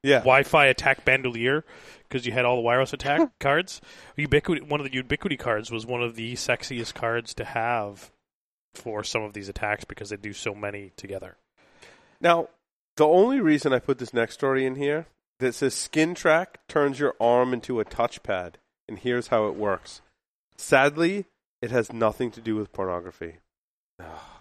Yeah. 0.04 0.20
Wi-Fi 0.20 0.66
attack 0.68 1.06
bandolier 1.06 1.64
because 2.04 2.26
you 2.26 2.32
had 2.32 2.46
all 2.46 2.56
the 2.56 2.62
wireless 2.62 2.94
attack 2.94 3.32
cards. 3.40 3.82
Ubiquiti, 4.18 4.68
one 4.68 4.80
of 4.80 4.90
the 4.90 5.02
Ubiquiti 5.02 5.38
cards 5.38 5.72
was 5.72 5.86
one 5.86 6.02
of 6.02 6.16
the 6.16 6.34
sexiest 6.34 6.94
cards 6.94 7.34
to 7.36 7.44
have 7.44 8.12
for 8.76 9.04
some 9.04 9.24
of 9.24 9.34
these 9.34 9.50
attacks 9.50 9.86
because 9.86 10.10
they 10.10 10.18
do 10.18 10.34
so 10.34 10.54
many 10.54 10.92
together. 10.96 11.38
Now, 12.20 12.50
the 12.98 13.08
only 13.08 13.40
reason 13.40 13.74
I 13.74 13.80
put 13.80 13.98
this 13.98 14.14
next 14.14 14.36
story 14.36 14.66
in 14.66 14.76
here, 14.76 15.08
that 15.40 15.56
says 15.56 15.74
Skin 15.74 16.16
Track 16.16 16.60
turns 16.68 17.00
your 17.00 17.16
arm 17.20 17.54
into 17.54 17.80
a 17.80 17.86
touchpad, 17.86 18.54
and 18.88 19.00
here's 19.00 19.28
how 19.28 19.48
it 19.48 19.56
works. 19.56 20.02
Sadly, 20.58 21.26
it 21.62 21.72
has 21.72 21.92
nothing 21.92 22.32
to 22.32 22.42
do 22.42 22.56
with 22.56 22.72
pornography. 22.72 23.38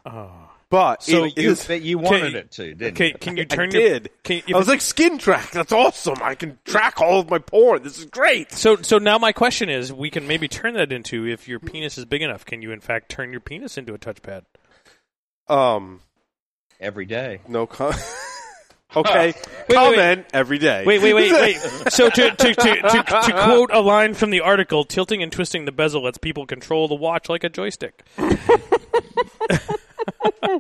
Oh. 0.07 0.51
But 0.73 1.03
So 1.03 1.25
it 1.25 1.37
You, 1.37 1.51
is- 1.51 1.67
but 1.67 1.83
you 1.83 1.99
wanted 1.99 2.35
Okay, 2.35 2.39
it 2.39 2.51
to, 2.53 2.75
didn't 2.75 2.95
Okay, 2.97 3.09
you? 3.09 3.15
can 3.21 3.37
you 3.37 3.43
I 3.43 3.45
turn 3.45 3.71
your 3.73 3.83
did. 3.83 4.11
Can, 4.25 4.41
I 4.55 4.57
was 4.57 4.69
like, 4.69 4.81
Skin 4.81 5.19
Track, 5.19 5.51
that's 5.51 5.71
awesome. 5.71 6.17
I 6.23 6.35
can 6.35 6.59
track 6.65 6.99
all 6.99 7.21
of 7.21 7.29
my 7.29 7.41
porn. 7.41 7.83
This 7.83 7.99
is 7.99 8.07
great. 8.07 8.53
so 8.53 8.77
so 8.77 8.97
now 8.97 9.19
my 9.19 9.33
question 9.33 9.69
is, 9.69 9.93
we 9.93 10.09
can 10.09 10.27
maybe 10.27 10.49
turn 10.49 10.73
that 10.75 10.91
into 10.91 11.27
if 11.29 11.47
your 11.47 11.61
penis 11.61 11.99
is 11.99 12.07
big 12.07 12.23
enough, 12.23 12.47
can 12.47 12.63
you 12.63 12.73
in 12.73 12.81
fact 12.81 13.11
turn 13.11 13.33
your 13.33 13.41
penis 13.43 13.77
into 13.77 13.93
a 13.93 13.99
touchpad? 13.99 14.45
Um, 15.47 16.01
Every 16.81 17.05
day. 17.05 17.41
no 17.47 17.67
com- 17.67 17.93
Okay, 18.97 19.35
wait, 19.69 19.75
comment 19.77 20.27
every 20.33 20.57
day. 20.59 20.85
Wait, 20.87 21.03
wait, 21.03 21.13
wait, 21.13 21.33
wait. 21.33 21.57
So 21.91 22.09
to 22.09 22.31
to, 22.31 22.55
to, 22.55 22.55
to 22.55 23.03
to 23.03 23.33
quote 23.45 23.71
a 23.75 23.81
line 23.81 24.15
from 24.15 24.31
the 24.31 24.41
article, 24.41 24.85
tilting 24.85 25.23
and 25.23 25.31
twisting 25.31 25.67
the 25.67 25.73
bezel 25.73 26.03
lets 26.05 26.17
people 26.17 26.47
control 26.47 26.89
the 26.89 26.95
watch 26.95 27.29
like 27.29 27.45
a 27.45 27.51
joystick. 27.51 28.03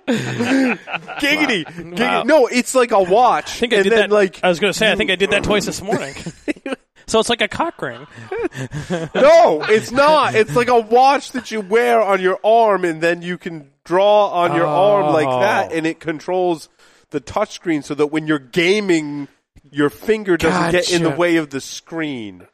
Giggity, 0.08 1.64
giggity. 1.64 1.98
Wow. 2.00 2.22
No, 2.24 2.46
it's 2.46 2.74
like 2.74 2.90
a 2.90 3.02
watch. 3.02 3.46
I 3.56 3.58
think 3.58 3.72
I 3.72 3.76
and 3.76 3.84
did 3.84 3.92
then 3.92 4.10
that. 4.10 4.14
like 4.14 4.40
I 4.42 4.48
was 4.48 4.58
going 4.60 4.72
to 4.72 4.78
say, 4.78 4.90
I 4.90 4.96
think 4.96 5.10
I 5.10 5.16
did 5.16 5.30
that 5.30 5.44
twice 5.44 5.66
this 5.66 5.80
morning. 5.82 6.14
so 7.06 7.20
it's 7.20 7.28
like 7.28 7.40
a 7.40 7.48
cock 7.48 7.80
ring. 7.80 8.06
no, 9.14 9.62
it's 9.68 9.90
not. 9.92 10.34
It's 10.34 10.56
like 10.56 10.68
a 10.68 10.78
watch 10.80 11.32
that 11.32 11.50
you 11.50 11.60
wear 11.60 12.02
on 12.02 12.20
your 12.20 12.38
arm, 12.44 12.84
and 12.84 13.00
then 13.00 13.22
you 13.22 13.38
can 13.38 13.70
draw 13.84 14.28
on 14.28 14.54
your 14.54 14.66
arm 14.66 15.12
like 15.12 15.28
oh. 15.28 15.40
that, 15.40 15.70
Oh. 15.72 15.74
and 15.76 15.86
it 15.86 16.00
controls 16.00 16.68
the 17.10 17.20
touchscreen 17.20 17.84
so 17.84 17.94
that 17.94 18.06
when 18.08 18.26
you're 18.26 18.38
gaming, 18.38 19.28
your 19.70 19.90
finger 19.90 20.36
doesn't 20.36 20.72
get 20.72 20.92
in 20.92 21.02
the 21.02 21.10
way 21.10 21.36
of 21.36 21.50
the 21.50 21.60
screen. 21.60 22.46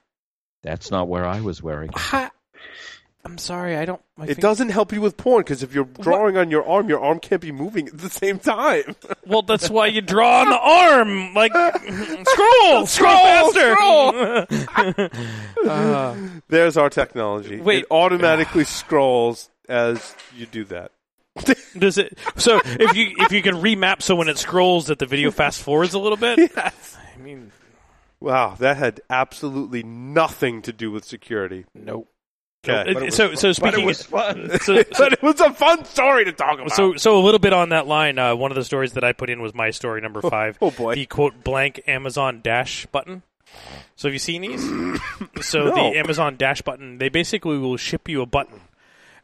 That's 0.63 0.91
not 0.91 1.09
where 1.09 1.25
I 1.25 1.41
was 1.41 1.63
wearing. 1.63 1.91
it. 1.95 2.31
Ha- 3.29 3.33
I'm 3.33 3.39
sorry, 3.39 3.77
I 3.77 3.85
don't. 3.85 4.01
My 4.17 4.25
It 4.25 4.29
finger- 4.29 4.41
doesn't 4.43 4.69
help 4.71 4.93
you 4.93 5.01
with 5.01 5.17
porn 5.17 5.43
because 5.43 5.63
if 5.63 5.75
you're 5.75 5.85
drawing 6.01 6.37
on 6.37 6.51
your 6.51 6.67
arm, 6.67 6.89
your 6.89 7.01
arm 7.01 7.21
can't 7.21 7.41
be 7.43 7.53
moving 7.53 7.89
at 7.89 7.99
the 7.99 8.11
same 8.11 8.39
time. 8.39 8.97
Well, 9.27 9.43
that's 9.43 9.69
why 9.69 9.89
you 9.89 10.01
draw 10.01 10.41
on 10.41 10.49
the 10.49 10.59
arm. 10.59 11.35
Like 11.35 11.53
scroll, 12.27 12.87
scroll 12.87 14.13
faster. 14.13 14.47
Uh, 15.69 16.17
There's 16.49 16.77
our 16.79 16.89
technology. 16.89 17.61
Wait. 17.61 17.81
it 17.81 17.87
automatically 17.91 18.65
scrolls 18.65 19.51
as 19.69 20.15
you 20.35 20.47
do 20.47 20.65
that. 20.65 20.93
does 21.79 21.99
it? 21.99 22.17
So 22.37 22.61
if 22.65 22.97
you 22.97 23.13
if 23.19 23.33
you 23.33 23.43
can 23.43 23.57
remap 23.57 24.01
so 24.03 24.17
when 24.17 24.29
it 24.29 24.39
scrolls 24.39 24.87
that 24.87 24.99
the 24.99 25.07
video 25.07 25.31
fast 25.31 25.63
forwards 25.63 25.93
a 25.95 25.99
little 25.99 26.17
bit. 26.17 26.39
Yes. 26.57 26.97
I 27.15 27.21
mean, 27.21 27.53
Wow, 28.21 28.57
that 28.59 28.77
had 28.79 29.01
absolutely 29.11 29.83
nothing 29.83 30.63
to 30.63 30.73
do 30.73 30.91
with 30.91 31.05
security. 31.05 31.67
nope. 31.75 32.09
Okay. 32.67 33.07
It- 33.07 33.13
so 33.13 33.35
so 33.35 33.49
But 33.49 33.55
speaking. 33.57 33.81
it 33.81 33.87
was 33.87 34.03
fun. 34.05 34.51
so, 34.61 34.77
so, 34.83 34.85
but 34.99 35.13
it 35.13 35.23
was 35.23 35.41
a 35.41 35.53
fun 35.53 35.85
story 35.85 36.25
to 36.25 36.33
talk 36.33 36.55
about. 36.55 36.73
so 36.73 36.95
so 36.97 37.17
a 37.19 37.23
little 37.23 37.39
bit 37.39 37.53
on 37.53 37.69
that 37.71 37.87
line. 37.87 38.19
Uh, 38.19 38.35
one 38.35 38.51
of 38.51 38.57
the 38.57 38.65
stories 38.65 38.95
that 38.95 39.05
I 39.05 39.13
put 39.13 39.31
in 39.31 39.41
was 39.41 39.55
my 39.55 39.71
story 39.71 40.01
number 40.01 40.21
five. 40.23 40.59
oh 40.61 40.71
boy. 40.71 40.95
The 40.95 41.07
quote 41.07 41.45
blank 41.45 41.83
Amazon 41.87 42.41
dash 42.43 42.87
button. 42.87 43.23
So 43.97 44.09
have 44.09 44.13
you 44.13 44.19
seen 44.19 44.43
these? 44.43 44.63
so 45.41 45.65
No. 45.69 45.75
the 45.75 45.99
Amazon 45.99 46.37
dash 46.37 46.63
button, 46.63 46.99
they 46.99 47.09
basically 47.09 47.59
will 47.59 47.77
ship 47.77 48.09
you 48.09 48.23
a 48.23 48.27
button. 48.27 48.61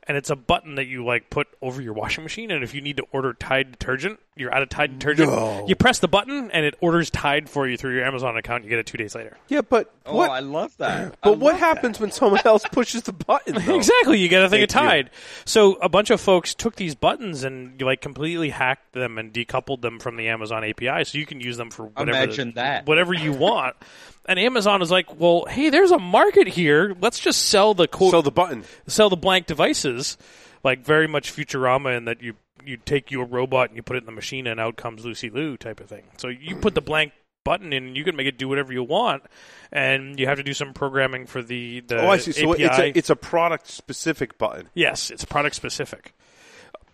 And 0.06 0.18
it's 0.18 0.28
a 0.28 0.36
button 0.36 0.74
that 0.74 0.84
you 0.86 1.02
like 1.04 1.30
put 1.30 1.46
over 1.62 1.80
your 1.80 1.94
washing 1.94 2.24
machine 2.24 2.50
and 2.50 2.62
if 2.62 2.74
you 2.74 2.82
need 2.82 2.98
to 2.98 3.04
order 3.10 3.32
Tide 3.32 3.70
detergent, 3.72 4.20
you're 4.36 4.54
out 4.54 4.60
of 4.60 4.68
Tide 4.68 4.98
detergent. 4.98 5.30
No. 5.30 5.64
You 5.66 5.74
press 5.74 5.98
the 6.00 6.08
button 6.08 6.50
and 6.50 6.66
it 6.66 6.74
orders 6.82 7.08
Tide 7.08 7.48
for 7.48 7.66
you 7.66 7.78
through 7.78 7.94
your 7.94 8.04
Amazon 8.04 8.36
account. 8.36 8.64
You 8.64 8.70
get 8.70 8.78
it 8.80 8.86
2 8.86 8.98
days 8.98 9.14
later. 9.14 9.38
yeah, 9.48 9.62
but 9.62 9.90
Oh, 10.04 10.14
what? 10.16 10.30
I 10.30 10.40
love 10.40 10.76
that. 10.76 11.14
but 11.22 11.30
I 11.30 11.32
what 11.36 11.52
love 11.52 11.60
happens 11.60 11.98
when 11.98 12.10
someone 12.10 12.42
else 12.44 12.64
pushes 12.70 13.04
the 13.04 13.14
button? 13.14 13.54
though? 13.64 13.76
Exactly, 13.76 14.18
you 14.18 14.28
get 14.28 14.42
a 14.44 14.50
thing 14.50 14.62
of 14.62 14.68
Thank 14.68 14.84
you. 14.84 14.88
Tide. 15.04 15.10
So 15.46 15.74
a 15.76 15.88
bunch 15.88 16.10
of 16.10 16.20
folks 16.20 16.54
took 16.54 16.76
these 16.76 16.94
buttons 16.94 17.42
and 17.42 17.80
like 17.80 18.02
completely 18.02 18.50
hacked 18.50 18.92
them 18.92 19.16
and 19.16 19.32
decoupled 19.32 19.80
them 19.80 19.98
from 20.00 20.16
the 20.16 20.28
Amazon 20.28 20.64
API, 20.64 21.04
so 21.04 21.16
you 21.16 21.24
can 21.24 21.40
use 21.40 21.56
them 21.56 21.70
for 21.70 21.86
whatever 21.86 22.10
Imagine 22.18 22.52
that. 22.56 22.86
whatever 22.86 23.14
you 23.14 23.32
want. 23.32 23.74
And 24.26 24.38
Amazon 24.38 24.80
is 24.82 24.90
like, 24.90 25.20
well, 25.20 25.44
hey, 25.48 25.68
there's 25.70 25.90
a 25.90 25.98
market 25.98 26.48
here. 26.48 26.96
Let's 27.00 27.18
just 27.18 27.42
sell 27.48 27.74
the 27.74 27.86
quote, 27.86 28.12
So 28.12 28.22
the 28.22 28.30
button. 28.30 28.64
sell 28.86 29.10
the 29.10 29.16
blank 29.16 29.46
devices, 29.46 30.16
like 30.62 30.84
very 30.84 31.06
much 31.06 31.34
Futurama, 31.34 31.96
in 31.96 32.04
that 32.06 32.22
you 32.22 32.34
you 32.64 32.78
take 32.78 33.10
your 33.10 33.26
robot 33.26 33.68
and 33.68 33.76
you 33.76 33.82
put 33.82 33.96
it 33.96 34.00
in 34.00 34.06
the 34.06 34.12
machine, 34.12 34.46
and 34.46 34.58
out 34.58 34.76
comes 34.76 35.04
Lucy 35.04 35.28
Liu 35.28 35.56
type 35.58 35.80
of 35.80 35.88
thing. 35.88 36.04
So 36.16 36.28
you 36.28 36.56
put 36.56 36.74
the 36.74 36.80
blank 36.80 37.12
button 37.44 37.74
in, 37.74 37.88
and 37.88 37.96
you 37.96 38.04
can 38.04 38.16
make 38.16 38.26
it 38.26 38.38
do 38.38 38.48
whatever 38.48 38.72
you 38.72 38.82
want, 38.82 39.22
and 39.70 40.18
you 40.18 40.26
have 40.26 40.38
to 40.38 40.42
do 40.42 40.54
some 40.54 40.72
programming 40.72 41.26
for 41.26 41.42
the 41.42 41.80
the 41.80 42.00
oh, 42.00 42.08
I 42.08 42.16
see. 42.16 42.32
So 42.32 42.54
API. 42.54 42.62
it's 42.64 42.78
a 42.78 42.98
it's 42.98 43.10
a 43.10 43.16
product 43.16 43.66
specific 43.68 44.38
button. 44.38 44.70
Yes, 44.72 45.10
it's 45.10 45.26
product 45.26 45.54
specific. 45.54 46.14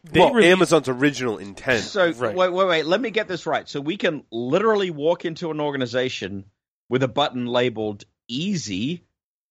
They 0.02 0.19
well, 0.19 0.32
released- 0.32 0.52
Amazon's 0.52 0.89
original 0.89 1.39
intent. 1.39 1.82
So 1.85 2.11
Right. 2.11 2.35
wait, 2.35 2.52
wait, 2.52 2.66
wait. 2.66 2.86
Let 2.86 3.01
me 3.01 3.11
get 3.11 3.28
this 3.28 3.47
right. 3.47 3.69
So 3.69 3.81
we 3.81 3.97
can 3.97 4.24
literally 4.32 4.90
walk 4.90 5.24
into 5.24 5.51
an 5.52 5.61
organization 5.61 6.47
with 6.91 7.03
a 7.03 7.09
button 7.09 7.47
labeled 7.47 8.05
"Easy" 8.29 9.03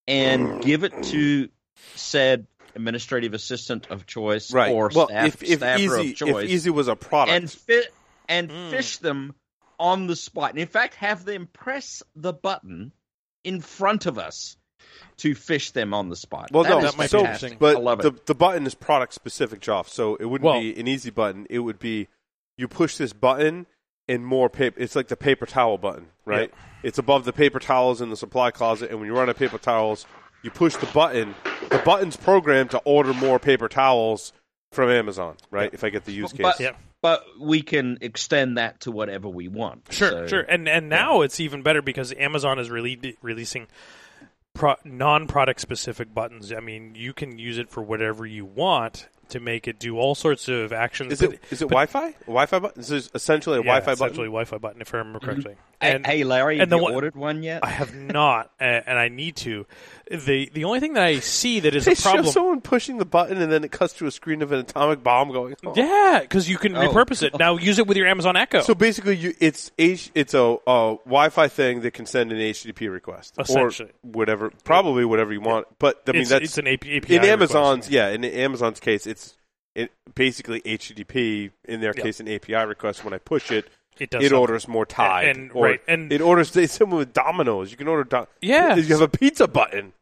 and 0.08 0.62
give 0.62 0.84
it 0.84 0.94
to 1.04 1.50
said 1.96 2.46
administrative 2.76 3.34
assistant 3.34 3.88
of 3.90 4.06
choice 4.06 4.54
right. 4.54 4.72
or 4.72 4.92
well, 4.94 5.08
staff, 5.08 5.26
if, 5.28 5.44
if 5.44 5.58
staffer 5.60 5.80
easy 6.00 6.12
of 6.12 6.16
choice, 6.16 6.44
if 6.46 6.50
easy 6.52 6.70
was 6.70 6.88
a 6.88 6.96
product, 6.96 7.36
and 7.36 7.50
fit 7.52 7.92
and 8.28 8.52
Mm. 8.52 8.70
fish 8.70 8.98
them 8.98 9.34
on 9.80 10.06
the 10.08 10.16
spot. 10.16 10.52
And 10.52 10.60
in 10.60 10.68
fact, 10.68 10.94
have 10.96 11.26
them 11.26 11.48
press 11.52 12.04
the 12.16 12.34
button 12.34 12.92
in 13.44 13.62
front 13.62 14.06
of 14.06 14.20
us 14.20 14.58
to 15.18 15.34
fish 15.34 15.72
them 15.72 15.94
on 15.94 16.10
the 16.10 16.16
spot. 16.16 16.50
well, 16.52 16.64
That 16.64 16.70
no, 16.70 16.82
that 16.82 16.98
might 16.98 17.06
be 17.06 17.10
so 17.10 17.20
interesting. 17.22 17.58
but 17.60 17.78
I 17.78 17.80
love 17.80 18.00
it. 18.00 18.04
the 18.04 18.22
the 18.26 18.36
button 18.36 18.66
is 18.68 18.76
product 18.76 19.14
specific, 19.14 19.62
Joff. 19.62 19.88
So 19.88 20.16
it 20.16 20.26
wouldn't 20.26 20.46
Well- 20.46 20.60
be 20.60 20.78
an 20.80 20.88
easy 20.88 21.10
button. 21.10 21.48
It 21.50 21.60
would 21.60 21.80
be 21.80 22.08
you 22.58 22.68
push 22.68 22.98
this 22.98 23.14
button 23.14 23.66
and 24.10 24.26
more 24.26 24.50
paper. 24.50 24.80
It's 24.80 24.96
like 24.96 25.08
the 25.08 25.16
paper 25.16 25.46
towel 25.46 25.78
button, 25.78 26.08
right? 26.26 26.52
It's 26.84 26.98
above 26.98 27.24
the 27.26 27.34
paper 27.34 27.60
towels 27.60 28.02
in 28.02 28.10
the 28.10 28.18
supply 28.18 28.52
closet, 28.52 28.90
and 28.90 29.00
when 29.00 29.08
you 29.08 29.14
run 29.14 29.24
out 29.24 29.30
of 29.30 29.38
paper 29.38 29.58
towels, 29.58 30.06
you 30.44 30.52
push 30.52 30.76
the 30.76 30.86
button. 30.88 31.36
The 31.70 31.82
button's 31.86 32.16
programmed 32.18 32.72
to 32.72 32.80
order 32.86 33.14
more 33.14 33.40
paper 33.40 33.68
towels 33.70 34.34
from 34.72 34.90
Amazon, 34.90 35.36
right? 35.52 35.70
If 35.74 35.84
I 35.84 35.90
get 35.90 36.06
the 36.06 36.12
use 36.14 36.32
case. 36.32 36.42
But, 36.42 36.60
Yeah. 36.60 36.72
but 37.02 37.24
we 37.40 37.62
can 37.62 37.98
extend 38.02 38.58
that 38.58 38.82
to 38.82 38.92
whatever 38.92 39.28
we 39.30 39.48
want. 39.48 39.88
Sure, 39.92 40.10
So- 40.10 40.28
sure, 40.28 40.42
and 40.42 40.68
and 40.70 40.90
now 40.90 41.22
it's 41.22 41.40
even 41.40 41.62
better 41.62 41.82
because 41.82 42.14
Amazon 42.14 42.60
is 42.60 42.70
rele- 42.70 43.16
releasing 43.22 43.68
pro- 44.54 44.76
non-product 44.86 45.60
specific 45.60 46.14
buttons. 46.14 46.52
I 46.54 46.60
mean, 46.60 46.94
you 46.96 47.14
can 47.14 47.38
use 47.38 47.58
it 47.58 47.70
for 47.70 47.82
whatever 47.84 48.26
you 48.26 48.46
want 48.46 49.08
to 49.30 49.40
make 49.40 49.68
it 49.68 49.80
do 49.80 49.98
all 49.98 50.16
sorts 50.16 50.48
of 50.48 50.72
actions. 50.74 51.14
Is 51.14 51.20
but- 51.22 51.34
it 51.34 51.40
is 51.52 51.62
it 51.62 51.66
Wi-Fi? 51.70 52.12
Wi-Fi 52.26 52.60
button? 52.60 52.82
This 52.82 52.92
is 52.92 53.10
essentially 53.16 53.56
a 53.58 53.60
yeah, 53.60 53.66
Wi-Fi 53.66 53.92
essentially 53.94 54.28
button. 54.28 54.32
Wi-Fi 54.32 54.58
button, 54.58 54.82
if 54.82 54.94
I 54.94 54.98
remember 54.98 55.20
correctly. 55.20 55.56
Hey, 55.82 55.92
And 55.96 56.06
hey, 56.06 56.24
Larry, 56.24 56.56
and 56.56 56.62
have 56.62 56.70
the 56.70 56.76
you 56.78 56.84
one- 56.84 56.94
ordered 56.94 57.16
one 57.16 57.42
yet? 57.44 57.64
I 57.64 57.70
have 57.70 57.96
not, 57.96 58.52
uh, 58.60 58.64
and 58.64 59.00
I 59.00 59.08
need 59.08 59.36
to. 59.38 59.66
The 60.10 60.50
The 60.54 60.64
only 60.66 60.80
thing 60.80 60.94
that 60.94 61.04
I 61.04 61.20
see 61.20 61.60
that 61.62 61.76
is 61.76 61.86
They 61.86 61.92
a 61.94 61.96
problem. 61.98 62.26
show 62.26 62.32
someone 62.32 62.62
pushing 62.62 62.98
the 62.98 63.06
button, 63.06 63.42
and 63.42 63.52
then 63.52 63.64
it 63.64 63.72
cuts 63.72 63.94
to 63.94 64.08
a 64.08 64.12
screen 64.12 64.42
of 64.42 64.52
an 64.52 64.60
atomic 64.60 65.04
bomb 65.04 65.32
going. 65.32 65.56
off. 65.66 65.78
yeah, 65.78 66.20
because 66.22 66.50
you 66.50 66.58
can 66.58 66.76
Oh. 66.76 66.82
repurpose 66.92 67.22
it. 67.24 67.38
Now 67.38 67.58
use 67.58 67.80
it 67.80 67.88
with 67.88 67.98
your 67.98 68.08
Amazon 68.08 68.36
Echo. 68.36 68.62
So 68.62 68.74
basically, 68.76 69.16
you, 69.18 69.34
it's 69.40 69.72
H, 69.78 70.12
it's 70.16 70.34
a, 70.34 70.58
a 70.68 70.96
Wi-Fi 71.06 71.48
thing 71.48 71.82
that 71.82 71.92
can 71.94 72.06
send 72.06 72.32
an 72.32 72.38
HTTP 72.40 72.92
request 72.92 73.36
or 73.38 73.44
Essentially. 73.44 73.92
whatever, 74.02 74.52
probably 74.64 75.06
whatever 75.06 75.32
you 75.34 75.42
want. 75.42 75.68
But 75.80 76.02
I 76.08 76.12
mean, 76.14 76.22
it's, 76.22 76.30
that's 76.32 76.44
it's 76.46 76.58
an 76.58 76.68
AP, 76.68 76.82
API 76.86 76.94
in 76.94 77.00
request. 77.22 77.30
Amazon's. 77.30 77.90
Yeah, 77.90 78.10
in 78.10 78.24
Amazon's 78.26 78.80
case, 78.80 79.06
it's 79.08 79.36
it 79.76 79.92
basically 80.16 80.62
HTTP. 80.62 81.52
In 81.66 81.82
their 81.82 81.94
Yeah. 81.96 82.04
case, 82.04 82.20
an 82.20 82.28
API 82.28 82.66
request. 82.66 83.04
When 83.06 83.14
I 83.14 83.20
push 83.20 83.52
it, 83.52 83.68
It 84.00 84.10
does 84.10 84.24
it 84.24 84.32
orders 84.32 84.68
more 84.68 84.86
Tide. 84.86 85.28
And- 85.38 85.52
or 85.54 85.66
right, 85.66 85.82
and- 85.88 86.12
it 86.12 86.22
orders. 86.22 86.56
It's 86.56 86.74
similar 86.74 87.00
with 87.00 87.14
Domino's. 87.14 87.70
You 87.72 87.78
can 87.78 87.88
order. 87.88 88.04
Do- 88.04 88.28
Yeah. 88.42 88.76
you 88.76 88.84
have 88.88 89.02
a 89.02 89.08
pizza 89.08 89.48
button. 89.48 89.94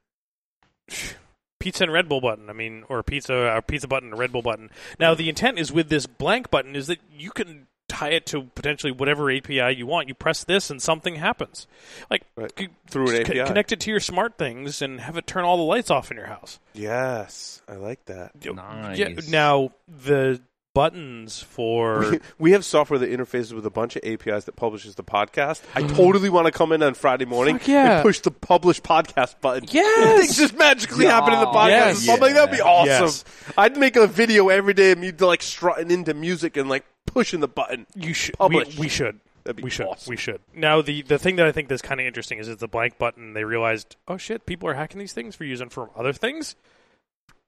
Pizza 1.60 1.84
and 1.84 1.92
Red 1.94 2.08
Bull 2.10 2.22
button. 2.22 2.50
I 2.50 2.54
mean, 2.54 2.84
or 2.90 3.02
pizza, 3.04 3.34
a 3.34 3.62
pizza 3.62 3.88
button, 3.88 4.14
a 4.14 4.16
Red 4.16 4.32
Bull 4.32 4.42
button. 4.42 4.70
Now, 5.00 5.14
the 5.16 5.30
intent 5.30 5.60
is 5.60 5.72
with 5.72 5.90
this 5.90 6.06
blank 6.06 6.50
button 6.50 6.76
is 6.76 6.88
that 6.88 7.00
you 7.12 7.32
can 7.32 7.68
tie 7.90 8.10
it 8.10 8.26
to 8.26 8.44
potentially 8.54 8.92
whatever 8.92 9.32
API 9.32 9.72
you 9.72 9.88
want. 9.88 10.10
You 10.10 10.14
press 10.14 10.44
this 10.44 10.70
and 10.70 10.82
something 10.82 11.16
happens. 11.16 11.68
Like 12.12 12.24
Right. 12.36 12.52
c- 12.58 12.68
Through 12.90 13.10
an 13.12 13.26
c- 13.26 13.40
API. 13.40 13.48
connect 13.48 13.72
it 13.72 13.80
to 13.82 13.90
your 13.92 14.02
smart 14.02 14.38
things 14.38 14.82
and 14.82 15.00
have 15.00 15.16
it 15.18 15.26
turn 15.26 15.46
all 15.46 15.56
the 15.58 15.64
lights 15.64 15.90
off 15.90 16.12
in 16.12 16.18
your 16.18 16.28
house. 16.28 16.60
Yes, 16.74 17.62
I 17.68 17.76
like 17.76 18.04
that. 18.06 18.32
Nice. 18.44 18.98
Yeah, 18.98 19.10
now 19.30 19.72
the 19.88 20.42
buttons 20.78 21.42
for 21.42 22.20
We 22.38 22.52
have 22.52 22.64
software 22.64 23.00
that 23.00 23.10
interfaces 23.10 23.52
with 23.54 23.66
a 23.66 23.72
bunch 23.72 23.96
of 23.96 24.04
APIs 24.04 24.46
that 24.46 24.56
publishes 24.56 24.94
the 24.94 25.04
podcast. 25.04 25.62
I 25.74 25.82
totally 25.82 26.30
want 26.30 26.46
to 26.46 26.52
come 26.52 26.72
in 26.72 26.84
on 26.84 26.94
Friday 26.94 27.26
morning 27.26 27.60
yeah. 27.66 27.96
and 27.96 28.04
push 28.04 28.20
the 28.20 28.30
publish 28.30 28.80
podcast 28.82 29.42
button. 29.42 29.68
Yes! 29.72 30.20
Things 30.20 30.38
just 30.38 30.56
magically 30.56 31.08
happen 31.08 31.34
in 31.34 31.40
the 31.40 31.48
podcast. 31.48 31.70
Yes. 31.70 32.06
something. 32.06 32.34
That'd 32.34 32.56
be 32.56 32.62
awesome. 32.62 33.06
Yes. 33.06 33.26
I'd 33.58 33.76
make 33.76 33.96
a 33.96 34.06
video 34.06 34.50
every 34.50 34.76
day 34.76 34.92
of 34.92 35.00
me 35.00 35.12
like 35.12 35.42
strutting 35.42 35.90
into 35.90 36.14
music 36.14 36.58
and 36.58 36.70
like 36.70 36.86
pushing 37.08 37.40
the 37.40 37.48
button. 37.48 37.88
you 37.96 38.14
should 38.14 38.36
we, 38.36 38.38
Publish. 38.38 38.78
we 38.78 38.88
should 38.88 39.20
That'd 39.48 39.56
be 39.56 39.64
We 39.64 39.70
should. 39.70 39.88
awesome. 39.88 40.12
We 40.12 40.18
should. 40.18 40.42
Now, 40.54 40.82
the, 40.82 41.02
the 41.02 41.18
thing 41.18 41.38
that 41.38 41.48
I 41.48 41.54
think 41.54 41.70
that's 41.70 41.82
kind 41.82 42.00
of 42.00 42.06
interesting 42.06 42.38
is 42.38 42.50
it's 42.50 42.60
the 42.60 42.68
blank 42.68 42.98
button. 42.98 43.34
They 43.34 43.46
realized, 43.46 43.96
oh 44.08 44.18
shit, 44.18 44.46
people 44.46 44.70
are 44.70 44.74
hacking 44.74 45.00
these 45.00 45.14
things 45.14 45.36
for 45.36 45.46
using 45.46 45.70
for 45.70 45.90
other 45.96 46.14
things. 46.14 46.56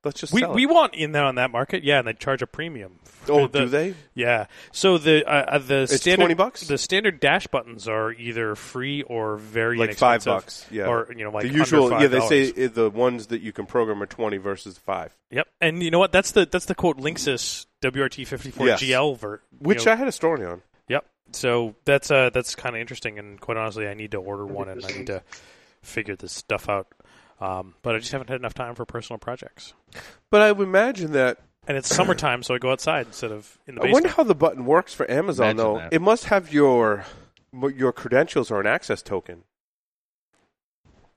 Let's 0.04 0.22
just 0.22 0.32
We 0.32 0.46
we 0.46 0.66
want 0.66 0.94
in 0.96 1.12
there 1.12 1.26
on 1.26 1.36
that 1.36 1.52
market, 1.52 1.84
yeah, 1.84 2.00
and 2.00 2.08
they 2.08 2.14
charge 2.14 2.42
a 2.42 2.48
premium. 2.48 3.00
Oh, 3.28 3.48
The- 3.48 3.60
do 3.60 3.66
they? 3.68 3.96
Yeah. 4.14 4.46
So 4.72 4.98
the 4.98 5.26
uh, 5.26 5.30
uh, 5.56 5.58
the 5.58 5.82
It's 5.82 5.98
standard 5.98 6.24
20 6.24 6.34
bucks? 6.36 6.62
The 6.68 6.78
standard 6.78 7.20
dash 7.20 7.48
buttons 7.48 7.86
are 7.88 8.14
either 8.14 8.56
free 8.56 9.02
or 9.04 9.36
very 9.36 9.78
Like 9.78 9.98
five 9.98 10.24
bucks. 10.24 10.66
Yeah. 10.72 10.86
or 10.88 11.12
you 11.16 11.26
know 11.26 11.32
like 11.32 11.44
the 11.44 11.50
usual. 11.54 11.92
Yeah, 11.92 12.08
they 12.08 12.22
say 12.22 12.52
$5. 12.54 12.66
uh, 12.66 12.74
the 12.74 12.90
ones 12.90 13.28
that 13.28 13.42
you 13.42 13.52
can 13.52 13.66
program 13.66 14.02
are 14.02 14.06
twenty 14.06 14.38
versus 14.38 14.78
five. 14.78 15.14
Yep. 15.32 15.48
And 15.60 15.84
you 15.84 15.92
know 15.92 16.00
what? 16.00 16.14
That's 16.14 16.32
the 16.32 16.46
that's 16.46 16.66
the 16.66 16.76
quote 16.76 16.98
Linksys 16.98 17.66
WRT 17.82 18.26
fifty 18.26 18.52
four. 18.52 18.68
GL 18.68 19.18
vert. 19.18 19.44
Which 19.60 19.86
know, 19.86 19.92
I 19.92 19.96
had 19.96 20.08
a 20.08 20.14
story 20.14 20.46
on. 20.46 20.62
Yep. 20.88 21.06
So 21.34 21.76
that's 21.84 22.10
uh 22.10 22.30
that's 22.30 22.56
kind 22.56 22.74
of 22.76 22.80
interesting, 22.82 23.20
and 23.20 23.40
quite 23.42 23.58
honestly, 23.58 23.86
I 23.88 23.96
need 23.96 24.12
to 24.12 24.18
order 24.18 24.46
one, 24.46 24.70
and 24.70 24.84
I 24.86 24.88
need 24.90 25.08
to 25.08 25.24
figure 25.82 26.16
this 26.16 26.32
stuff 26.32 26.70
out. 26.70 26.88
Um, 27.42 27.76
but 27.82 27.96
I 27.96 28.00
just 28.00 28.12
haven't 28.12 28.30
had 28.30 28.40
enough 28.40 28.54
time 28.54 28.76
for 28.76 28.86
personal 28.86 29.18
projects. 29.18 29.74
But 30.30 30.42
I 30.42 30.52
would 30.52 30.68
imagine 30.68 31.12
that. 31.14 31.38
And 31.68 31.78
it's 31.78 31.94
summertime, 31.94 32.42
so 32.44 32.56
I 32.56 32.58
go 32.58 32.72
outside 32.72 33.06
instead 33.08 33.32
of 33.32 33.58
in 33.68 33.76
the 33.76 33.82
I 33.82 33.84
basement. 33.86 33.94
wonder 33.94 34.10
how 34.10 34.24
the 34.24 34.36
button 34.36 34.66
works 34.66 34.94
for 34.94 35.10
Amazon 35.10 35.52
Imagine 35.52 35.58
though. 35.58 35.78
that. 35.78 35.94
It 35.94 36.02
must 36.02 36.26
have 36.26 36.52
your 36.52 37.06
your 37.76 37.92
credentials 37.94 38.50
or 38.50 38.60
an 38.60 38.66
access 38.68 39.02
token, 39.04 39.44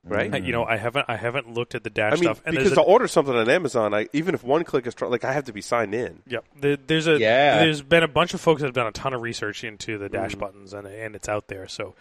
right? 0.04 0.32
Uh, 0.34 0.36
you 0.38 0.52
know, 0.52 0.64
I 0.64 0.76
haven't 0.76 1.06
I 1.08 1.16
haven't 1.16 1.52
looked 1.54 1.74
at 1.74 1.84
the 1.84 1.90
dash 1.90 2.12
I 2.12 2.16
mean, 2.16 2.24
stuff, 2.24 2.42
and 2.44 2.52
because 2.54 2.70
there's 2.70 2.76
to 2.76 2.82
a, 2.82 2.84
order 2.84 3.08
something 3.08 3.34
on 3.34 3.48
Amazon, 3.48 3.94
I 3.94 4.08
even 4.12 4.34
if 4.34 4.44
one 4.44 4.64
click 4.64 4.86
is 4.86 4.94
tr- 4.94 5.06
like 5.06 5.24
I 5.24 5.32
have 5.32 5.44
to 5.44 5.52
be 5.52 5.62
signed 5.62 5.94
in. 5.94 6.20
Yep. 6.26 6.44
There, 6.60 6.76
there's 6.76 7.06
a 7.06 7.18
Yeah. 7.18 7.60
there's 7.60 7.82
been 7.82 8.02
a 8.02 8.08
bunch 8.08 8.34
of 8.34 8.40
folks 8.40 8.60
that 8.60 8.66
have 8.66 8.74
done 8.74 8.86
a 8.88 8.92
ton 8.92 9.14
of 9.14 9.22
research 9.22 9.64
into 9.64 9.96
the 9.98 10.08
Mm. 10.08 10.12
dash 10.12 10.34
buttons 10.34 10.72
and 10.74 10.86
and 10.86 11.14
it's 11.16 11.28
out 11.28 11.48
there. 11.48 11.66
So 11.68 11.94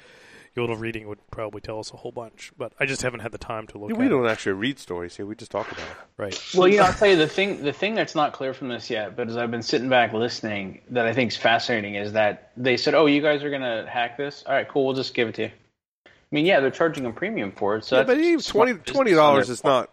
your 0.55 0.63
little 0.63 0.75
reading 0.75 1.07
would 1.07 1.19
probably 1.31 1.61
tell 1.61 1.79
us 1.79 1.93
a 1.93 1.97
whole 1.97 2.11
bunch, 2.11 2.51
but 2.57 2.73
I 2.79 2.85
just 2.85 3.01
haven't 3.03 3.21
had 3.21 3.31
the 3.31 3.37
time 3.37 3.67
to 3.67 3.77
look 3.77 3.89
at 3.91 3.95
it. 3.95 3.99
we 3.99 4.05
at 4.05 4.09
don't 4.09 4.25
it. 4.25 4.29
actually 4.29 4.53
read 4.53 4.79
stories 4.79 5.15
here; 5.15 5.25
we 5.25 5.35
just 5.35 5.51
talk 5.51 5.71
about 5.71 5.85
it. 5.85 5.95
Right. 6.17 6.45
Well, 6.55 6.67
you 6.67 6.77
know, 6.77 6.83
I'll 6.83 6.93
tell 6.93 7.07
you 7.07 7.15
the 7.15 7.27
thing. 7.27 7.63
The 7.63 7.71
thing 7.73 7.95
that's 7.95 8.15
not 8.15 8.33
clear 8.33 8.53
from 8.53 8.67
this 8.67 8.89
yet, 8.89 9.15
but 9.15 9.29
as 9.29 9.37
I've 9.37 9.51
been 9.51 9.61
sitting 9.63 9.87
back 9.89 10.11
listening, 10.13 10.81
that 10.89 11.05
I 11.05 11.13
think 11.13 11.31
is 11.31 11.37
fascinating 11.37 11.95
is 11.95 12.13
that 12.13 12.51
they 12.57 12.75
said, 12.77 12.95
"Oh, 12.95 13.05
you 13.05 13.21
guys 13.21 13.43
are 13.43 13.49
going 13.49 13.61
to 13.61 13.89
hack 13.89 14.17
this? 14.17 14.43
All 14.45 14.53
right, 14.53 14.67
cool. 14.67 14.85
We'll 14.85 14.95
just 14.95 15.13
give 15.13 15.29
it 15.29 15.35
to 15.35 15.41
you." 15.43 15.51
I 16.05 16.09
mean, 16.35 16.45
yeah, 16.45 16.59
they're 16.59 16.71
charging 16.71 17.05
a 17.05 17.11
premium 17.11 17.51
for 17.51 17.77
it. 17.77 17.85
So 17.85 17.95
yeah, 17.97 18.03
that's 18.03 18.17
but 18.17 18.23
even 18.23 18.39
smart 18.41 18.67
20 18.67 18.73
business 18.79 18.93
twenty 18.95 19.11
on 19.11 19.17
dollars 19.17 19.49
is 19.49 19.63
not. 19.63 19.89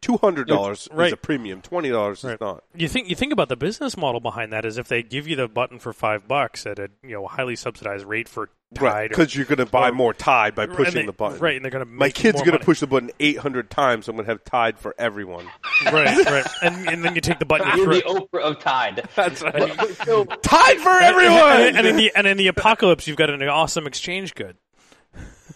Two 0.00 0.16
hundred 0.16 0.46
dollars 0.46 0.82
is 0.82 0.88
Right. 0.92 1.12
a 1.12 1.16
premium. 1.16 1.60
Twenty 1.60 1.88
dollars 1.90 2.22
is 2.22 2.40
not. 2.40 2.62
You 2.74 2.86
think 2.88 3.08
you 3.08 3.16
think 3.16 3.32
about 3.32 3.48
the 3.48 3.56
business 3.56 3.96
model 3.96 4.20
behind 4.20 4.52
that 4.52 4.64
is 4.64 4.78
if 4.78 4.86
they 4.86 5.02
give 5.02 5.26
you 5.26 5.34
the 5.34 5.48
button 5.48 5.80
for 5.80 5.92
five 5.92 6.28
bucks 6.28 6.66
at 6.66 6.78
a 6.78 6.88
you 7.02 7.10
know 7.14 7.26
highly 7.26 7.56
subsidized 7.56 8.04
rate 8.06 8.28
for 8.28 8.46
Tide, 8.46 8.52
Right, 8.78 9.08
because 9.08 9.34
you're 9.34 9.46
going 9.46 9.58
to 9.58 9.66
buy 9.66 9.88
or- 9.88 9.92
more 9.92 10.12
Tide 10.12 10.54
by 10.54 10.66
pushing 10.66 10.94
they- 10.94 11.06
the 11.06 11.12
button. 11.12 11.38
right? 11.38 11.56
And 11.56 11.64
they're 11.64 11.70
going 11.70 11.84
to 11.86 11.90
My 11.90 12.10
kid's 12.10 12.36
going 12.42 12.48
going 12.50 12.58
to 12.58 12.64
push 12.64 12.80
the 12.80 12.86
button 12.86 13.10
800 13.18 13.70
times. 13.70 14.04
So 14.06 14.10
I'm 14.12 14.16
going 14.16 14.26
to 14.26 14.32
have 14.32 14.44
Tide 14.44 14.78
for 14.78 14.94
everyone. 14.98 15.46
right, 15.86 16.24
right, 16.26 16.46
and, 16.62 16.86
and 16.88 17.02
then 17.04 17.14
you 17.14 17.22
take 17.22 17.38
the 17.38 17.46
button. 17.46 17.66
you 17.68 17.76
You're 17.84 18.00
throw 18.02 18.12
the 18.14 18.20
it- 18.22 18.30
Oprah 18.30 18.40
of 18.42 18.58
Tide. 18.60 19.08
That's 19.16 19.40
right. 19.42 19.96
so, 20.04 20.24
Tide 20.26 20.78
for 20.80 20.90
and, 20.90 21.02
everyone. 21.04 21.76
and 21.76 21.86
in 21.86 21.96
the 21.96 22.12
and 22.14 22.26
in 22.26 22.36
the 22.36 22.48
apocalypse, 22.48 23.06
you've 23.06 23.16
got 23.16 23.30
an 23.30 23.42
awesome 23.48 23.86
exchange 23.86 24.34
good. 24.34 24.56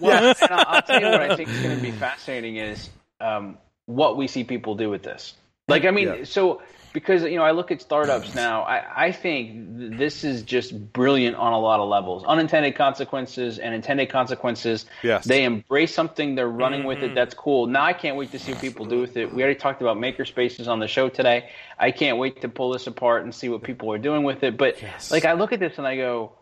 well, 0.00 0.34
and 0.40 0.50
I'll, 0.50 0.64
I'll 0.76 0.82
tell 0.82 1.00
you 1.00 1.06
what 1.08 1.20
I 1.30 1.36
think 1.36 1.50
is 1.50 1.60
going 1.60 1.76
to 1.76 1.82
be 1.82 1.90
fascinating 1.90 2.56
is 2.56 2.88
um, 3.20 3.58
what 3.86 4.16
we 4.16 4.26
see 4.26 4.44
people 4.44 4.74
do 4.74 4.88
with 4.88 5.02
this. 5.02 5.34
Like, 5.68 5.84
I 5.84 5.90
mean, 5.90 6.08
Yeah. 6.08 6.24
so 6.24 6.62
because 6.92 7.22
you 7.22 7.36
know, 7.36 7.42
I 7.42 7.52
look 7.52 7.70
at 7.70 7.80
startups 7.80 8.34
now. 8.34 8.62
I, 8.62 9.06
I 9.06 9.12
think 9.12 9.78
th- 9.78 9.98
this 9.98 10.24
is 10.24 10.42
just 10.42 10.92
brilliant 10.92 11.36
on 11.36 11.52
a 11.52 11.58
lot 11.58 11.80
of 11.80 11.88
levels. 11.88 12.24
Unintended 12.24 12.74
consequences 12.74 13.58
and 13.58 13.74
intended 13.74 14.10
consequences. 14.10 14.86
Yes. 15.02 15.24
They 15.24 15.44
embrace 15.44 15.94
something. 15.94 16.34
They're 16.34 16.48
running 16.48 16.84
with 16.84 16.98
it. 16.98 17.06
Mm-hmm. 17.06 17.14
That's 17.14 17.34
cool. 17.34 17.66
Now 17.66 17.84
I 17.84 17.92
can't 17.92 18.16
wait 18.16 18.32
to 18.32 18.38
see 18.38 18.52
what 18.52 18.60
people 18.60 18.86
do 18.86 19.00
with 19.00 19.16
it. 19.16 19.32
We 19.32 19.42
already 19.42 19.58
talked 19.58 19.80
about 19.80 19.98
maker 19.98 20.24
spaces 20.24 20.68
on 20.68 20.80
the 20.80 20.88
show 20.88 21.08
today. 21.08 21.50
I 21.78 21.90
can't 21.90 22.18
wait 22.18 22.42
to 22.42 22.48
pull 22.48 22.72
this 22.72 22.86
apart 22.86 23.24
and 23.24 23.34
see 23.34 23.48
what 23.48 23.62
people 23.62 23.92
are 23.92 23.98
doing 23.98 24.22
with 24.22 24.42
it. 24.42 24.56
But 24.56 24.82
like, 25.10 25.24
I 25.24 25.32
look 25.32 25.52
at 25.52 25.60
this 25.60 25.78
and 25.78 25.86
I 25.86 25.96
go, 25.96 26.32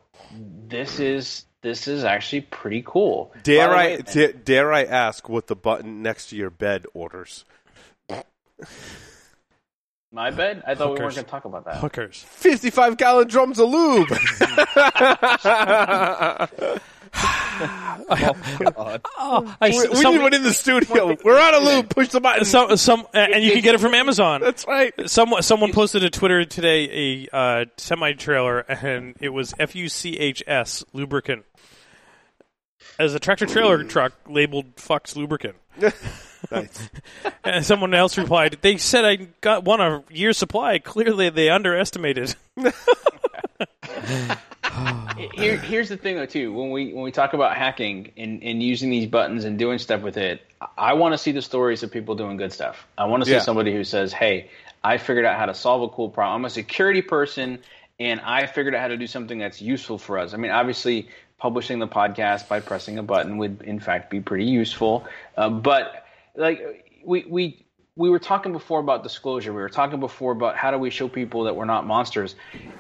this 0.69 1.01
is 1.01 1.45
this 1.63 1.89
is 1.89 2.05
actually 2.05 2.43
pretty 2.43 2.83
cool. 2.87 3.33
Dare 3.43 3.71
I 3.71 3.75
way, 3.75 4.03
da- 4.13 4.33
dare 4.33 4.73
I 4.73 4.85
ask 4.85 5.29
what 5.29 5.47
the 5.47 5.57
button 5.57 6.03
next 6.03 6.31
to 6.31 6.37
your 6.37 6.51
bed 6.51 6.87
orders? 6.95 7.45
My 10.13 10.31
bed? 10.31 10.63
I 10.67 10.75
thought 10.75 10.95
we 10.95 10.99
weren't 11.01 11.15
going 11.15 11.25
to 11.25 11.31
talk 11.31 11.45
about 11.45 11.67
that. 11.67 11.77
Hookers. 11.77 12.25
55 12.31 12.97
gallon 12.97 13.29
drums 13.29 13.61
of 13.61 13.69
lube. 13.69 14.09
Oh, 18.13 19.57
I, 19.61 19.71
we 19.71 19.89
we 19.89 19.95
some- 19.97 20.15
need 20.15 20.23
one 20.23 20.35
in 20.35 20.43
the 20.43 20.53
studio. 20.53 21.17
We're 21.25 21.39
out 21.39 21.55
of 21.55 21.63
lube. 21.63 21.91
Push 21.91 22.09
the 22.09 22.21
button. 22.21 22.45
some, 22.45 22.77
some, 22.77 23.07
and 23.13 23.43
you 23.45 23.53
can 23.53 23.63
get 23.63 23.75
it 23.75 23.81
from 23.81 23.95
Amazon. 23.95 24.41
That's 24.45 24.67
right. 24.67 24.93
Someone 25.11 25.43
someone 25.43 25.73
posted 25.73 26.03
to 26.03 26.11
Twitter 26.11 26.45
today 26.45 27.27
a 27.33 27.37
uh, 27.37 27.65
semi 27.77 28.13
trailer, 28.13 28.61
and 28.61 29.17
it 29.21 29.31
was 29.31 29.55
F 29.59 29.75
U 29.75 29.89
C 29.89 30.19
H 30.19 30.43
S 30.47 30.85
lubricant 30.93 31.45
as 32.99 33.15
a 33.15 33.21
tractor 33.21 33.47
trailer 33.47 33.85
truck 33.85 34.13
labeled 34.29 34.77
"fucks 34.77 35.17
lubricant." 35.17 35.57
Nice. 36.51 36.89
And 37.45 37.65
someone 37.67 37.93
else 37.93 38.17
replied, 38.17 38.57
"They 38.63 38.79
said 38.79 39.05
I 39.05 39.17
got 39.43 39.63
one 39.65 39.81
a 39.81 40.03
year's 40.11 40.39
supply. 40.39 40.79
Clearly, 40.79 41.29
they 41.29 41.51
underestimated." 41.51 42.35
Here, 45.35 45.57
here's 45.57 45.89
the 45.89 45.97
thing, 45.97 46.17
though, 46.17 46.27
too. 46.27 46.53
When 46.53 46.71
we 46.71 46.93
when 46.93 47.03
we 47.03 47.13
talk 47.13 47.35
about 47.35 47.57
hacking 47.57 48.13
and, 48.17 48.43
and 48.43 48.63
using 48.63 48.91
these 48.91 49.07
buttons 49.07 49.45
and 49.45 49.59
doing 49.59 49.79
stuff 49.79 50.01
with 50.03 50.17
it, 50.17 50.43
I 50.79 50.95
want 50.95 51.13
to 51.13 51.19
see 51.19 51.33
the 51.33 51.43
stories 51.43 51.83
of 51.83 51.91
people 51.91 52.15
doing 52.15 52.37
good 52.37 52.53
stuff. 52.53 52.87
I 52.97 53.05
want 53.07 53.23
to 53.23 53.27
see 53.27 53.33
Yeah. 53.35 53.41
somebody 53.41 53.73
who 53.73 53.85
says, 53.85 54.13
"Hey, 54.13 54.51
I 54.83 54.97
figured 54.99 55.25
out 55.25 55.39
how 55.39 55.47
to 55.47 55.55
solve 55.55 55.83
a 55.83 55.89
cool 55.89 56.09
problem. 56.09 56.37
I'm 56.41 56.45
a 56.47 56.51
security 56.51 57.03
person, 57.03 57.59
and 57.99 58.21
I 58.21 58.47
figured 58.47 58.75
out 58.75 58.81
how 58.81 58.89
to 58.89 58.97
do 58.97 59.07
something 59.07 59.39
that's 59.39 59.61
useful 59.61 59.99
for 59.99 60.19
us." 60.19 60.33
I 60.35 60.37
mean, 60.37 60.53
obviously, 60.53 61.09
publishing 61.41 61.79
the 61.79 61.89
podcast 61.89 62.47
by 62.49 62.61
pressing 62.61 62.99
a 62.99 63.03
button 63.03 63.39
would, 63.39 63.63
in 63.63 63.81
fact, 63.81 64.11
be 64.11 64.21
pretty 64.21 64.45
useful. 64.45 65.07
Uh, 65.37 65.49
but 65.51 66.05
like 66.37 66.85
we 67.05 67.25
we 67.29 67.67
we 67.97 68.09
were 68.09 68.19
talking 68.19 68.53
before 68.53 68.81
about 68.81 69.03
disclosure. 69.03 69.53
We 69.53 69.61
were 69.61 69.69
talking 69.69 70.01
before 70.01 70.33
about 70.33 70.57
how 70.57 70.71
do 70.71 70.79
we 70.79 70.91
show 70.91 71.09
people 71.09 71.45
that 71.45 71.57
we're 71.57 71.65
not 71.65 71.87
monsters. 71.87 72.35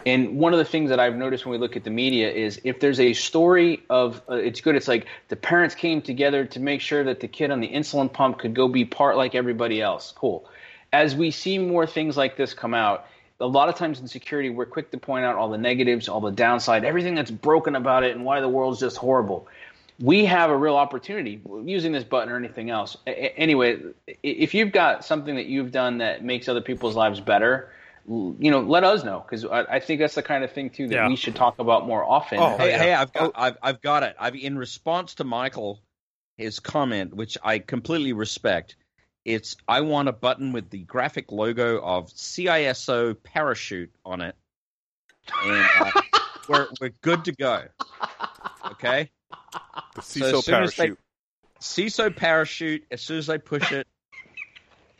And 0.06 0.38
one 0.38 0.52
of 0.52 0.58
the 0.58 0.64
things 0.64 0.88
that 0.90 1.00
I've 1.00 1.16
noticed 1.16 1.44
when 1.44 1.52
we 1.52 1.58
look 1.58 1.76
at 1.76 1.84
the 1.84 1.90
media 1.90 2.30
is 2.30 2.60
if 2.64 2.80
there's 2.80 3.00
a 3.00 3.12
story 3.12 3.82
of 3.90 4.22
uh, 4.30 4.34
it's 4.34 4.60
good. 4.60 4.76
It's 4.76 4.88
like 4.88 5.06
the 5.28 5.36
parents 5.36 5.74
came 5.74 6.00
together 6.00 6.44
to 6.46 6.60
make 6.60 6.80
sure 6.80 7.04
that 7.04 7.20
the 7.20 7.28
kid 7.28 7.50
on 7.50 7.60
the 7.60 7.68
insulin 7.68 8.12
pump 8.12 8.38
could 8.38 8.54
go 8.54 8.68
be 8.68 8.84
part 8.84 9.16
like 9.16 9.34
everybody 9.34 9.82
else. 9.82 10.12
Cool. 10.16 10.48
As 10.92 11.14
we 11.14 11.30
see 11.30 11.58
more 11.58 11.86
things 11.86 12.16
like 12.16 12.36
this 12.36 12.54
come 12.54 12.74
out, 12.74 13.06
a 13.40 13.46
lot 13.46 13.68
of 13.68 13.74
times 13.74 14.00
in 14.00 14.06
security, 14.08 14.50
we're 14.50 14.66
quick 14.66 14.90
to 14.90 14.98
point 14.98 15.24
out 15.24 15.36
all 15.36 15.48
the 15.48 15.58
negatives, 15.58 16.08
all 16.08 16.20
the 16.20 16.30
downside, 16.30 16.84
everything 16.84 17.14
that's 17.14 17.30
broken 17.30 17.74
about 17.76 18.04
it, 18.04 18.14
and 18.14 18.24
why 18.24 18.40
the 18.40 18.48
world's 18.48 18.80
just 18.80 18.96
horrible 18.96 19.48
we 20.02 20.24
have 20.24 20.48
a 20.48 20.56
real 20.56 20.76
opportunity 20.76 21.42
using 21.64 21.92
this 21.92 22.04
button 22.04 22.32
or 22.32 22.36
anything 22.38 22.70
else. 22.70 22.96
A- 23.06 23.10
a- 23.10 23.34
Anyway, 23.36 23.80
if 24.22 24.54
you've 24.54 24.72
got 24.72 25.04
something 25.04 25.34
that 25.34 25.44
you've 25.44 25.72
done 25.72 25.98
that 25.98 26.24
makes 26.24 26.48
other 26.48 26.62
people's 26.62 26.96
lives 26.96 27.20
better, 27.20 27.70
you 28.08 28.50
know, 28.50 28.60
let 28.60 28.82
us 28.82 29.04
know 29.04 29.20
because 29.20 29.44
I, 29.44 29.60
I 29.76 29.80
think 29.80 30.00
that's 30.00 30.14
the 30.14 30.22
kind 30.22 30.42
of 30.42 30.52
thing 30.52 30.70
too 30.70 30.88
that 30.88 30.94
Yeah. 30.94 31.08
we 31.08 31.16
should 31.16 31.36
talk 31.36 31.58
about 31.58 31.86
more 31.86 32.02
often. 32.02 32.38
Oh, 32.38 32.56
Hey, 32.56 32.70
yeah. 32.70 32.78
hey, 32.78 32.92
uh, 32.94 33.02
I've 33.02 33.12
got, 33.12 33.24
oh. 33.24 33.32
I've, 33.34 33.56
I've 33.62 33.80
got 33.82 34.02
it. 34.02 34.16
I've 34.18 34.34
in 34.36 34.56
response 34.56 35.16
to 35.16 35.24
Michael, 35.24 35.82
his 36.38 36.60
comment, 36.60 37.14
which 37.14 37.36
I 37.42 37.58
completely 37.58 38.14
respect. 38.14 38.76
It's 39.24 39.56
I 39.68 39.82
want 39.82 40.08
a 40.08 40.12
button 40.12 40.52
with 40.52 40.70
the 40.70 40.78
graphic 40.84 41.30
logo 41.30 41.78
of 41.80 42.08
CISO 42.08 43.14
parachute 43.22 43.92
on 44.04 44.20
it, 44.22 44.34
and 45.44 45.66
uh, 45.78 45.90
we're 46.48 46.68
we're 46.80 46.92
good 47.02 47.24
to 47.26 47.32
go. 47.32 47.64
Okay, 48.72 49.10
The 49.94 50.02
So 50.02 50.20
CISO 50.20 50.38
as 50.38 50.44
soon 50.44 50.62
as 50.62 50.70
they- 50.76 50.76
parachute. 50.86 50.98
CISO 51.60 52.16
parachute. 52.16 52.84
As 52.90 53.02
soon 53.02 53.18
as 53.18 53.26
they 53.26 53.36
push 53.38 53.70
it, 53.72 53.86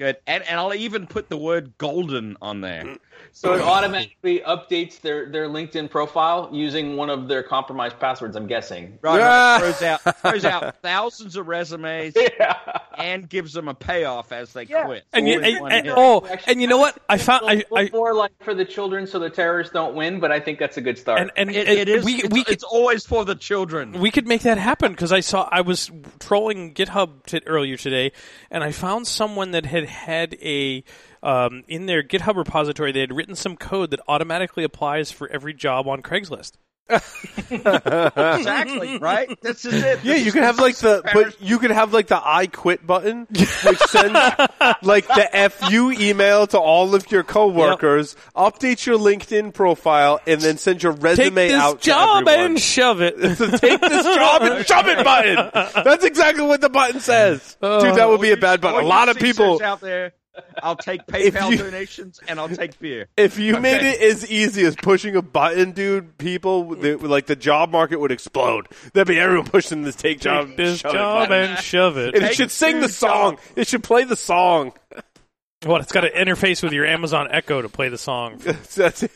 good. 0.01 0.17
And 0.27 0.43
and 0.45 0.59
I'll 0.59 0.75
even 0.75 1.07
put 1.07 1.29
the 1.29 1.37
word 1.37 1.77
golden 1.79 2.37
on 2.43 2.61
there. 2.63 2.97
so 3.33 3.53
it 3.53 3.61
automatically 3.61 4.41
updates 4.41 5.01
their, 5.01 5.31
their 5.31 5.49
LinkedIn 5.49 5.89
profile 5.91 6.49
using 6.53 6.97
one 6.97 7.11
of 7.11 7.29
their 7.29 7.43
compromised 7.43 8.01
passwords. 8.01 8.35
I'm 8.37 8.47
guessing. 8.49 8.99
Right, 9.03 9.21
right. 9.21 9.59
Throws 9.61 9.83
out 9.83 10.01
throws 10.19 10.45
out 10.45 10.77
thousands 10.83 11.37
of 11.37 11.47
resumes 11.47 12.15
Yeah. 12.17 12.57
and 12.99 13.29
gives 13.29 13.53
them 13.53 13.69
a 13.69 13.75
payoff 13.75 14.33
as 14.33 14.53
they 14.55 14.65
Yeah. 14.65 14.85
quit. 14.87 15.05
And, 15.13 15.29
you, 15.29 15.41
and, 15.41 15.73
and- 15.73 15.87
hit. 15.87 15.95
oh, 15.97 16.27
and 16.47 16.61
you 16.61 16.67
know 16.67 16.79
what? 16.79 16.99
I 17.09 17.19
found 17.19 17.45
I, 17.47 17.53
A 17.53 17.57
I 17.57 17.83
little 17.83 17.99
more 17.99 18.15
like 18.15 18.33
for 18.43 18.55
the 18.55 18.65
children, 18.65 19.07
so 19.07 19.19
the 19.19 19.31
terrorists 19.31 19.73
don't 19.73 19.95
win. 19.95 20.19
But 20.19 20.33
I 20.33 20.41
think 20.41 20.59
that's 20.59 20.77
a 20.79 20.81
good 20.81 20.97
start. 20.99 21.21
and 21.21 21.31
and 21.37 21.51
It, 21.51 21.69
it 21.69 21.89
is. 21.89 22.05
We 22.05 22.15
it's, 22.15 22.29
we 22.33 22.43
could, 22.45 22.55
it's 22.55 22.65
always 22.65 23.05
for 23.05 23.25
the 23.27 23.35
children. 23.35 23.93
we 24.01 24.11
could 24.11 24.27
make 24.27 24.43
that 24.43 24.59
happen 24.59 24.93
because 24.93 25.13
I 25.13 25.21
saw 25.21 25.47
I 25.53 25.61
was 25.61 25.91
trolling 26.19 26.73
GitHub 26.75 27.27
t- 27.27 27.43
earlier 27.47 27.77
today, 27.77 28.13
and 28.51 28.65
I 28.65 28.73
found 28.73 29.07
someone 29.07 29.51
that 29.53 29.67
had 29.67 29.90
had 29.91 30.35
a 30.41 30.83
um, 31.23 31.65
in 31.69 31.87
their 31.87 32.03
GitHub 32.03 32.37
repository 32.37 32.93
they 32.93 33.01
had 33.01 33.15
written 33.15 33.35
some 33.35 33.57
code 33.57 33.91
that 33.91 34.01
automatically 34.09 34.65
applies 34.65 35.13
for 35.13 35.29
every 35.29 35.53
job 35.53 35.87
on 35.87 36.03
Craigslist. 36.03 36.53
exactly 37.51 38.99
right. 38.99 39.41
This 39.41 39.65
is 39.65 39.75
it. 39.75 40.01
Yeah, 40.05 40.15
This 40.15 40.21
you 40.23 40.27
is 40.29 40.33
could 40.35 40.43
have 40.43 40.59
like 40.59 40.77
the, 40.77 41.03
but 41.13 41.41
you 41.41 41.59
could 41.59 41.71
have 41.71 41.93
like 41.93 42.09
the 42.09 42.21
I 42.23 42.47
quit 42.47 42.87
button, 42.87 43.27
which 43.31 43.49
sends 43.89 44.15
like 44.83 45.07
the 45.07 45.51
fu 45.53 45.91
email 45.93 46.47
to 46.49 46.59
all 46.59 46.95
of 46.95 47.11
your 47.11 47.23
coworkers, 47.23 48.17
update 48.37 48.87
your 48.87 48.99
LinkedIn 48.99 49.55
profile, 49.55 50.21
and 50.27 50.41
then 50.41 50.57
send 50.59 50.83
your 50.83 50.93
Take 50.93 51.03
resume 51.03 51.49
this 51.49 51.53
out 51.55 51.81
job 51.81 52.25
to 52.25 52.31
everyone. 52.31 52.51
and 52.53 52.61
shove 52.61 53.01
it. 53.01 53.15
It's 53.31 53.41
a 53.41 53.59
take 53.59 53.81
this 53.81 54.05
job 54.05 54.43
and 54.43 54.67
shove 54.67 54.89
it 54.89 55.05
button. 55.05 55.51
That's 55.85 56.05
exactly 56.05 56.45
what 56.45 56.61
the 56.61 56.69
button 56.69 57.01
says. 57.01 57.57
Oh, 57.63 57.85
Dude, 57.85 57.95
that 57.97 58.09
would 58.09 58.21
be 58.21 58.33
a 58.33 58.37
bad 58.37 58.61
button. 58.61 58.85
A 58.85 58.87
lot 58.87 59.09
of 59.09 59.17
people, 59.19 59.63
out 59.63 59.81
there. 59.81 60.13
I'll 60.63 60.77
take 60.77 61.07
PayPal 61.07 61.51
you- 61.51 61.59
donations 61.59 62.21
and 62.29 62.39
I'll 62.39 62.49
take 62.49 62.79
beer. 62.79 63.09
if 63.17 63.39
you 63.39 63.59
made 63.61 63.83
it 63.83 64.01
as 64.01 64.31
easy 64.31 64.65
as 64.65 64.77
pushing 64.77 65.17
a 65.17 65.23
button, 65.23 65.73
dude, 65.73 66.17
people, 66.19 66.75
they, 66.77 66.95
like 66.95 67.27
the 67.27 67.37
job 67.37 67.71
market 67.73 67.99
would 68.01 68.13
explode. 68.13 68.69
There'd 68.93 69.09
be 69.09 69.19
everyone 69.19 69.47
pushing 69.47 69.83
this 69.83 69.97
take 69.97 70.21
job, 70.21 70.57
this 70.57 70.79
shove 70.81 70.93
job 70.93 71.31
and 71.33 71.59
shove 71.63 71.97
it. 71.99 72.15
And 72.15 72.25
it 72.25 72.35
should 72.35 72.51
sing 72.51 72.81
the 72.81 72.89
song. 72.89 73.37
jobs. 73.37 73.43
It 73.57 73.67
should 73.69 73.83
play 73.83 74.05
the 74.05 74.17
song. 74.17 74.73
What? 75.65 75.83
It's 75.83 75.93
got 75.93 76.03
to 76.03 76.11
interface 76.11 76.63
with 76.63 76.73
your 76.73 76.87
Amazon 76.87 77.29
Echo 77.31 77.61
to 77.61 77.69
play 77.69 77.89
the 77.89 77.99
song. 77.99 78.39
That's 78.77 79.03
it. 79.03 79.11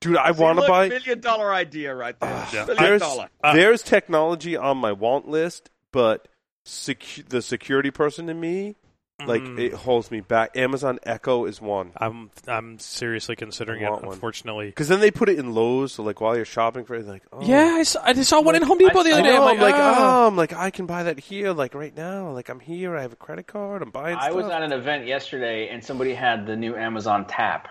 Dude, 0.00 0.16
I 0.18 0.30
want 0.32 0.56
to 0.58 0.60
look, 0.60 0.68
buy. 0.68 0.88
million 0.90 1.20
dollar 1.20 1.52
idea 1.52 1.94
right 1.94 2.18
there. 2.20 2.30
Ah, 2.30 2.50
million 2.52 2.76
There's, 2.76 3.00
dollar. 3.00 3.28
Uh, 3.42 3.54
there's 3.54 3.82
technology 3.82 4.54
on 4.56 4.76
my 4.76 4.92
want 4.92 5.26
list, 5.26 5.70
but 5.90 6.28
secu- 6.66 7.26
the 7.26 7.40
security 7.40 7.90
person 7.90 8.28
in 8.28 8.38
me, 8.38 8.76
like, 9.24 9.40
Mm. 9.42 9.58
it 9.58 9.72
holds 9.72 10.10
me 10.10 10.20
back. 10.20 10.56
Amazon 10.56 10.98
Echo 11.04 11.46
is 11.46 11.58
one. 11.60 11.92
I'm 11.96 12.30
I'm 12.46 12.78
seriously 12.78 13.34
considering 13.34 13.82
it. 13.82 13.90
one. 13.90 14.04
Unfortunately. 14.04 14.66
Because 14.66 14.88
then 14.88 15.00
they 15.00 15.10
put 15.10 15.28
it 15.30 15.38
in 15.38 15.54
Lowe's, 15.54 15.92
so 15.92 16.02
like 16.02 16.20
while 16.20 16.36
you're 16.36 16.44
shopping 16.44 16.84
for 16.84 16.94
it, 16.96 17.06
like, 17.06 17.22
oh. 17.32 17.40
Yeah, 17.42 17.76
I 17.78 17.82
saw, 17.84 18.00
I 18.04 18.12
saw 18.14 18.42
one 18.42 18.56
in 18.56 18.62
Home 18.62 18.76
Depot 18.76 19.02
the 19.02 19.12
other 19.12 19.22
day. 19.22 19.30
know, 19.34 19.44
I'm 19.48 19.56
I'm 19.56 19.60
like, 19.60 19.74
oh. 19.74 19.94
oh, 19.96 20.26
I'm 20.26 20.36
like, 20.36 20.52
I 20.52 20.70
can 20.70 20.84
buy 20.86 21.04
that 21.04 21.18
here, 21.18 21.52
like 21.52 21.74
right 21.74 21.96
now. 21.96 22.30
Like 22.32 22.50
I'm 22.50 22.60
here, 22.60 22.94
I 22.96 23.02
have 23.02 23.12
a 23.14 23.16
credit 23.16 23.46
card, 23.46 23.80
I'm 23.82 23.90
buying 23.90 24.16
I 24.16 24.24
stuff. 24.26 24.34
was 24.34 24.46
at 24.48 24.62
an 24.62 24.72
event 24.72 25.06
yesterday 25.06 25.68
and 25.70 25.82
somebody 25.82 26.12
had 26.12 26.46
the 26.46 26.54
new 26.56 26.76
Amazon 26.76 27.24
Tap, 27.26 27.68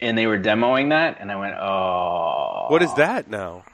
and 0.00 0.16
they 0.16 0.26
were 0.26 0.38
demoing 0.38 0.88
that, 0.90 1.18
and 1.20 1.30
I 1.30 1.36
went, 1.36 1.56
"Oh, 1.56 2.66
what 2.68 2.82
is 2.82 2.92
that 2.94 3.28
now? 3.28 3.64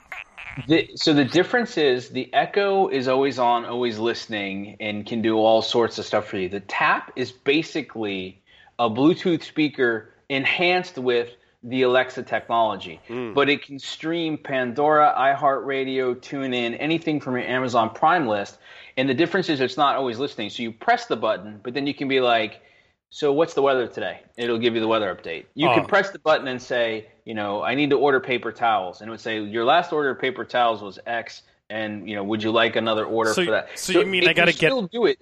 The, 0.67 0.91
so 0.95 1.13
the 1.13 1.25
difference 1.25 1.77
is 1.77 2.09
the 2.09 2.31
Echo 2.33 2.87
is 2.87 3.07
always 3.07 3.39
on, 3.39 3.65
always 3.65 3.97
listening, 3.99 4.77
and 4.79 5.05
can 5.05 5.21
do 5.21 5.37
all 5.37 5.61
sorts 5.61 5.97
of 5.97 6.05
stuff 6.05 6.27
for 6.27 6.37
you. 6.37 6.49
The 6.49 6.59
Tap 6.59 7.11
is 7.15 7.31
basically 7.31 8.41
a 8.77 8.89
Bluetooth 8.89 9.43
speaker 9.43 10.13
enhanced 10.29 10.97
with 10.97 11.29
the 11.63 11.83
Alexa 11.83 12.23
technology, 12.23 12.99
hmm. 13.07 13.33
but 13.33 13.49
it 13.49 13.65
can 13.65 13.79
stream 13.79 14.37
Pandora, 14.37 15.13
iHeartRadio, 15.17 16.15
TuneIn, 16.15 16.75
anything 16.77 17.21
from 17.21 17.35
your 17.35 17.45
Amazon 17.45 17.89
Prime 17.91 18.27
list. 18.27 18.57
And 18.97 19.09
the 19.09 19.13
difference 19.13 19.49
is 19.49 19.61
it's 19.61 19.77
not 19.77 19.95
always 19.95 20.19
listening. 20.19 20.49
So 20.49 20.61
you 20.61 20.71
press 20.71 21.05
the 21.05 21.15
button, 21.15 21.61
but 21.63 21.73
then 21.73 21.87
you 21.87 21.93
can 21.93 22.09
be 22.09 22.19
like, 22.19 22.61
so 23.09 23.31
what's 23.31 23.53
the 23.53 23.61
weather 23.61 23.87
today? 23.87 24.21
It'll 24.37 24.57
give 24.57 24.75
you 24.75 24.81
the 24.81 24.87
weather 24.87 25.13
update. 25.15 25.45
You 25.55 25.69
Oh. 25.69 25.75
can 25.75 25.85
press 25.85 26.09
the 26.09 26.19
button 26.19 26.47
and 26.47 26.61
say, 26.61 27.07
you 27.25 27.33
know, 27.33 27.61
I 27.61 27.75
need 27.75 27.89
to 27.91 27.97
order 27.97 28.19
paper 28.19 28.51
towels, 28.51 29.01
and 29.01 29.07
it 29.09 29.11
would 29.11 29.21
say 29.21 29.41
your 29.41 29.65
last 29.65 29.91
order 29.93 30.09
of 30.11 30.19
paper 30.19 30.43
towels 30.45 30.81
was 30.81 30.99
X, 31.05 31.43
and 31.69 32.07
you 32.09 32.15
know, 32.15 32.23
would 32.23 32.43
you 32.43 32.51
like 32.51 32.75
another 32.75 33.05
order 33.05 33.33
So- 33.33 33.45
for 33.45 33.51
that? 33.51 33.69
so 33.79 33.99
you 33.99 34.05
mean 34.05 34.27
I 34.27 34.33
gotta 34.33 34.51
can 34.51 34.59
get- 34.59 34.67
still 34.69 34.81
do 34.83 35.05
it? 35.05 35.17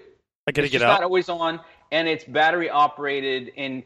I 0.47 0.51
gotta 0.51 0.65
it's 0.65 0.71
get 0.71 0.79
just 0.79 0.87
not 0.87 1.03
always 1.03 1.29
on, 1.29 1.59
and 1.91 2.07
it's 2.07 2.23
battery 2.23 2.69
operated. 2.69 3.51
And 3.55 3.83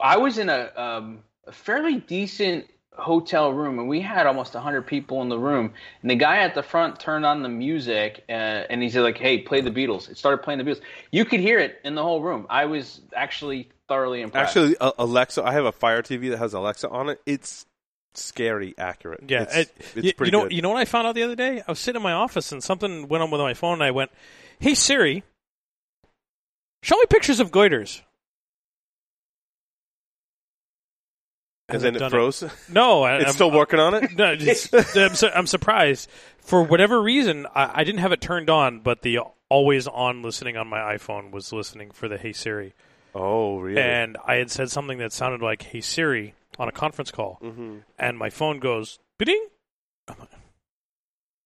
I 0.00 0.16
was 0.16 0.38
in 0.38 0.48
a, 0.48 0.70
um, 0.76 1.20
a 1.46 1.52
fairly 1.52 1.96
decent 2.00 2.66
hotel 2.98 3.52
room, 3.52 3.78
and 3.78 3.88
we 3.88 4.00
had 4.00 4.26
almost 4.26 4.52
hundred 4.54 4.82
people 4.82 5.22
in 5.22 5.28
the 5.28 5.38
room. 5.38 5.72
And 6.02 6.10
the 6.10 6.14
guy 6.16 6.38
at 6.38 6.54
the 6.54 6.62
front 6.62 7.00
turned 7.00 7.24
on 7.24 7.42
the 7.42 7.48
music, 7.48 8.24
uh, 8.28 8.32
and 8.32 8.82
he 8.82 8.90
said, 8.90 9.02
"Like, 9.02 9.16
hey, 9.16 9.38
play 9.38 9.60
the 9.60 9.70
Beatles." 9.70 10.10
It 10.10 10.18
started 10.18 10.38
playing 10.42 10.58
the 10.58 10.64
Beatles. 10.64 10.80
You 11.10 11.24
could 11.24 11.40
hear 11.40 11.58
it 11.58 11.80
in 11.84 11.94
the 11.94 12.02
whole 12.02 12.20
room. 12.20 12.46
I 12.50 12.66
was 12.66 13.00
actually 13.14 13.70
thoroughly 13.92 14.20
impressed. 14.22 14.56
Actually, 14.56 14.76
uh, 14.78 14.92
Alexa, 14.98 15.42
I 15.42 15.52
have 15.52 15.64
a 15.64 15.72
Fire 15.72 16.02
TV 16.02 16.30
that 16.30 16.38
has 16.38 16.54
Alexa 16.54 16.88
on 16.88 17.08
it. 17.10 17.20
It's 17.26 17.66
scary 18.14 18.74
accurate. 18.78 19.24
Yeah, 19.28 19.42
it's, 19.42 19.56
it- 19.56 19.72
it's 19.96 20.06
you, 20.06 20.12
pretty 20.14 20.28
you 20.28 20.32
know, 20.32 20.42
good. 20.44 20.52
you 20.52 20.62
know 20.62 20.70
what 20.70 20.78
I 20.78 20.84
found 20.84 21.06
out 21.06 21.14
the 21.14 21.22
other 21.22 21.36
day? 21.36 21.62
I 21.66 21.70
was 21.70 21.78
sitting 21.78 21.98
in 22.00 22.02
my 22.02 22.12
office 22.12 22.52
and 22.52 22.62
something 22.62 23.08
went 23.08 23.22
on 23.22 23.30
with 23.30 23.40
my 23.40 23.54
phone, 23.54 23.74
and 23.74 23.82
I 23.82 23.90
went, 23.90 24.10
"Hey 24.58 24.74
Siri, 24.74 25.22
show 26.82 26.96
me 26.96 27.04
pictures 27.08 27.40
of 27.40 27.50
goiters." 27.50 28.00
and 31.68 31.74
Has 31.76 31.82
then 31.82 31.96
it 31.96 32.02
it 32.02 32.10
froze. 32.10 32.44
No, 32.68 33.02
I, 33.02 33.16
It's 33.16 33.26
I'm, 33.28 33.32
still 33.32 33.50
working 33.50 33.78
on 33.80 33.94
it. 33.94 34.12
No, 34.16 34.34
it's, 34.38 34.72
I'm, 34.96 35.14
su- 35.14 35.30
I'm 35.34 35.46
surprised. 35.46 36.08
For 36.38 36.62
whatever 36.62 37.00
reason, 37.00 37.46
I, 37.54 37.80
I 37.80 37.84
didn't 37.84 38.00
have 38.00 38.12
it 38.12 38.20
turned 38.20 38.50
on, 38.50 38.80
but 38.80 39.02
the 39.02 39.20
always 39.48 39.86
on 39.86 40.22
listening 40.22 40.56
on 40.56 40.66
my 40.66 40.80
iPhone 40.96 41.30
was 41.30 41.52
listening 41.52 41.90
for 41.90 42.08
the 42.08 42.18
Hey 42.18 42.32
Siri. 42.32 42.74
Oh, 43.14 43.58
really? 43.58 43.80
And 43.80 44.16
I 44.26 44.36
had 44.36 44.50
said 44.50 44.70
something 44.70 44.98
that 44.98 45.12
sounded 45.12 45.42
like 45.42 45.62
Hey 45.62 45.80
Siri 45.80 46.34
on 46.58 46.68
a 46.68 46.72
conference 46.72 47.10
call. 47.10 47.38
mm-hmm. 47.42 47.78
And 47.98 48.18
my 48.18 48.30
phone 48.30 48.58
goes, 48.58 48.98
ding. 49.18 49.46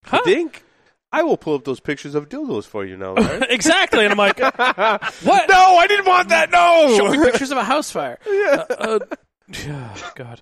Huh? 0.03 0.21
Dink. 0.25 0.63
I 1.11 1.23
will 1.23 1.37
pull 1.37 1.55
up 1.55 1.63
those 1.63 1.79
pictures 1.79 2.15
of 2.15 2.27
dildos 2.29 2.65
for 2.65 2.85
you 2.85 2.97
now. 2.97 3.13
Larry. 3.13 3.47
exactly. 3.49 4.03
And 4.05 4.11
I'm 4.11 4.17
like, 4.17 4.39
what? 4.39 5.49
No, 5.49 5.77
I 5.77 5.85
didn't 5.87 6.05
want 6.05 6.29
that. 6.29 6.51
No. 6.51 6.95
show 6.97 7.09
me 7.11 7.17
pictures 7.17 7.51
of 7.51 7.57
a 7.57 7.63
house 7.63 7.91
fire. 7.91 8.19
Uh, 8.27 8.65
uh, 8.69 8.99
oh, 9.69 10.11
God. 10.15 10.41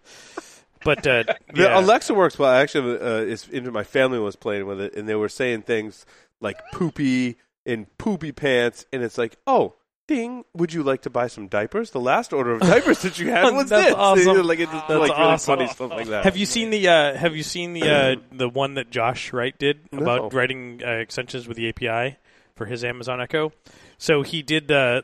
But 0.84 1.06
uh, 1.06 1.24
The 1.54 1.64
yeah. 1.64 1.80
Alexa 1.80 2.14
works 2.14 2.38
well. 2.40 2.52
Actually, 2.52 3.00
uh, 3.00 3.18
it's, 3.18 3.48
into 3.48 3.72
my 3.72 3.84
family 3.84 4.20
was 4.20 4.36
playing 4.36 4.66
with 4.66 4.82
it, 4.82 4.96
and 4.96 5.08
they 5.08 5.16
were 5.16 5.30
saying 5.30 5.64
things 5.64 6.06
like 6.42 6.60
poopy 6.74 7.38
and 7.66 7.86
poopy 7.98 8.32
pants, 8.32 8.86
and 8.92 9.04
it's 9.04 9.18
like, 9.18 9.38
oh, 9.48 9.74
ding, 10.08 10.46
would 10.54 10.74
you 10.74 10.84
like 10.84 11.02
to 11.04 11.10
buy 11.10 11.28
some 11.28 11.48
diapers? 11.48 11.92
The 11.92 12.00
last 12.00 12.34
order 12.34 12.52
of 12.54 12.62
diapers 12.62 13.02
that 13.02 13.18
you 13.20 13.30
had 13.32 13.44
was 13.54 13.70
That's 13.70 13.88
this. 13.88 13.96
awesome. 13.96 14.46
like 14.46 14.60
just 14.60 14.72
That's 14.72 14.90
like 14.90 15.00
really 15.10 15.12
awesome. 15.12 15.58
funny 15.58 15.68
stuff 15.70 15.92
like 15.92 16.08
that. 16.08 16.24
Have 16.26 16.38
you 16.38 16.46
seen 16.46 16.70
the 16.70 16.88
uh, 16.88 17.16
Have 17.16 17.36
you 17.36 17.44
seen 17.44 17.74
the 17.74 17.90
uh, 17.90 18.16
the 18.32 18.50
one 18.50 18.76
that 18.76 18.90
Josh 18.92 19.34
Wright 19.34 19.58
did 19.58 19.80
No. 19.92 20.02
about 20.02 20.34
writing 20.34 20.82
uh, 20.86 20.90
extensions 20.92 21.48
with 21.48 21.58
the 21.58 21.70
API 21.70 22.18
for 22.56 22.66
his 22.66 22.84
Amazon 22.84 23.20
Echo? 23.22 23.52
So 23.98 24.22
he 24.22 24.42
did. 24.42 24.72
Uh, 24.72 25.02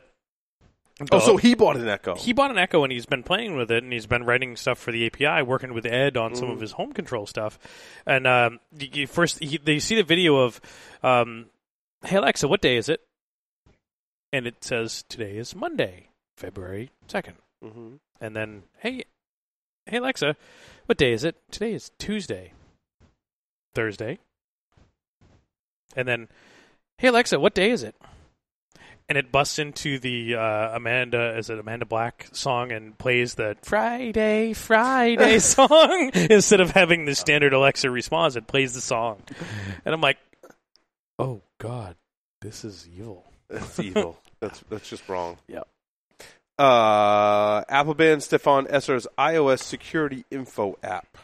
oh, 1.10 1.18
so 1.18 1.36
he 1.36 1.54
bought 1.54 1.76
an 1.76 1.88
Echo. 1.88 2.14
he 2.14 2.32
bought 2.32 2.50
an 2.50 2.58
Echo 2.58 2.84
and 2.84 2.92
he's 2.92 3.06
been 3.06 3.22
playing 3.22 3.56
with 3.56 3.70
it 3.70 3.82
and 3.82 3.92
he's 3.92 4.06
been 4.06 4.24
writing 4.24 4.56
stuff 4.56 4.78
for 4.78 4.92
the 4.92 5.06
API, 5.06 5.42
working 5.42 5.74
with 5.74 5.86
Ed 5.86 6.16
on 6.16 6.34
some 6.34 6.50
of 6.50 6.60
his 6.60 6.72
home 6.72 6.92
control 6.92 7.26
stuff. 7.26 7.58
And 8.06 8.26
um, 8.26 8.60
you, 8.78 8.88
you 8.92 9.06
first, 9.06 9.42
he, 9.42 9.58
they 9.58 9.78
see 9.78 9.96
the 9.96 10.02
video 10.04 10.36
of, 10.36 10.60
um, 11.02 11.46
"Hey 12.04 12.16
Alexa, 12.16 12.46
what 12.48 12.60
day 12.60 12.76
is 12.76 12.88
it?" 12.88 13.00
And 14.32 14.46
it 14.46 14.64
says 14.64 15.04
today 15.08 15.36
is 15.36 15.54
Monday, 15.54 16.08
February 16.36 16.90
second. 17.06 17.36
hmm 17.62 17.96
And 18.20 18.34
then, 18.34 18.62
hey, 18.78 19.04
hey 19.86 19.98
Alexa, 19.98 20.36
what 20.86 20.98
day 20.98 21.12
is 21.12 21.24
it? 21.24 21.36
Today 21.50 21.74
is 21.74 21.90
Tuesday. 21.98 22.52
Thursday. 23.74 24.18
And 25.94 26.08
then, 26.08 26.28
hey 26.98 27.08
Alexa, 27.08 27.38
what 27.38 27.54
day 27.54 27.70
is 27.70 27.82
it? 27.82 27.94
And 29.08 29.18
it 29.18 29.30
busts 29.30 29.58
into 29.58 29.98
the 29.98 30.36
uh, 30.36 30.76
Amanda, 30.76 31.36
is 31.36 31.50
it 31.50 31.58
Amanda 31.58 31.84
Black 31.84 32.28
song 32.32 32.72
and 32.72 32.96
plays 32.96 33.34
the 33.34 33.56
Friday, 33.62 34.54
Friday 34.54 35.38
song 35.40 36.10
instead 36.14 36.60
of 36.60 36.70
having 36.70 37.04
the 37.04 37.14
standard 37.14 37.52
Alexa 37.52 37.90
response. 37.90 38.36
It 38.36 38.46
plays 38.46 38.72
the 38.72 38.80
song, 38.80 39.20
and 39.84 39.94
I'm 39.94 40.00
like, 40.00 40.16
oh 41.18 41.42
God, 41.58 41.96
this 42.40 42.64
is 42.64 42.88
evil. 42.88 43.26
That's 43.52 43.78
evil. 43.78 44.18
that's 44.40 44.62
that's 44.68 44.88
just 44.88 45.08
wrong. 45.08 45.38
Yep. 45.48 45.68
Uh, 46.58 47.64
Apple 47.68 47.94
banned 47.94 48.22
Stefan 48.22 48.66
Esser's 48.68 49.06
iOS 49.18 49.60
security 49.60 50.24
info 50.30 50.78
app. 50.82 51.18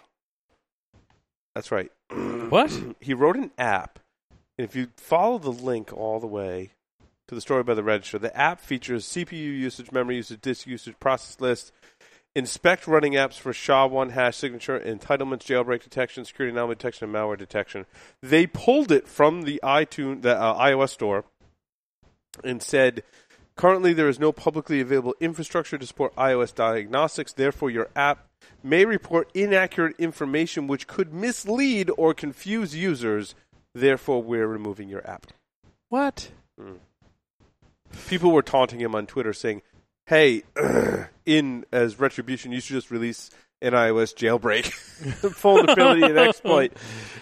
That's 1.55 1.71
right. 1.71 1.91
What? 2.49 2.73
he 3.01 3.13
wrote 3.13 3.37
an 3.37 3.51
app, 3.59 3.99
and 4.57 4.67
if 4.67 4.75
you 4.75 4.89
follow 4.97 5.39
the 5.39 5.53
link 5.53 5.93
all 5.93 6.19
the 6.19 6.27
way 6.27 6.71
to 7.29 7.35
the 7.35 7.43
story 7.43 7.63
by 7.63 7.75
the 7.75 7.83
register, 7.83 8.19
the 8.19 8.35
app 8.35 8.59
features 8.59 9.05
CPU 9.05 9.33
usage, 9.33 9.93
memory 9.93 10.17
usage, 10.17 10.41
disk 10.41 10.67
usage, 10.67 10.99
process 10.99 11.39
list, 11.41 11.73
inspect 12.35 12.87
running 12.87 13.13
apps 13.13 13.35
for 13.39 13.53
SHA-1 13.53 14.13
hash 14.13 14.37
signature, 14.37 14.81
entitlements, 14.81 15.45
jailbreak 15.45 15.83
detection, 15.83 16.25
security 16.25 16.53
anomaly 16.53 16.77
detection, 16.77 17.05
and 17.05 17.15
malware 17.15 17.37
detection. 17.37 17.85
They 18.23 18.47
pulled 18.47 18.91
it 18.91 19.07
from 19.07 19.43
the 19.43 19.61
iTunes, 19.63 20.23
the 20.23 20.41
uh, 20.41 20.59
iOS 20.59 20.91
store, 20.91 21.25
and 22.44 22.62
said. 22.62 23.02
Currently, 23.56 23.93
there 23.93 24.09
is 24.09 24.20
no 24.20 24.31
publicly 24.31 24.81
available 24.81 25.16
infrastructure 25.20 25.78
to 25.78 25.86
support 25.86 26.15
iOS 26.15 26.55
diagnostics. 26.55 27.32
Therefore, 27.32 27.70
your 27.70 27.89
app 27.97 28.28
may 28.62 28.85
report 28.85 29.31
inaccurate 29.35 29.97
information 29.98 30.69
which 30.69 30.86
could 30.86 31.12
mislead 31.12 31.90
or 31.97 32.15
confuse 32.15 32.77
users. 32.77 33.35
Therefore, 33.74 34.23
we're 34.23 34.47
removing 34.47 34.89
your 34.89 35.05
app. 35.09 35.27
What? 35.89 36.31
Hmm. 36.56 36.74
People 38.06 38.31
were 38.31 38.43
taunting 38.43 38.81
him 38.81 38.94
on 38.94 39.06
Twitter 39.06 39.32
saying, 39.32 39.62
"Hey, 40.06 40.44
in 41.27 41.65
as 41.73 41.98
retribution, 41.98 42.52
you 42.52 42.60
should 42.60 42.74
just 42.74 42.93
release 42.93 43.31
an 43.60 43.73
iOS 43.73 44.15
jailbreak, 44.15 44.73
vulnerability 45.35 46.02
and 46.02 46.19
exploit. 46.19 46.73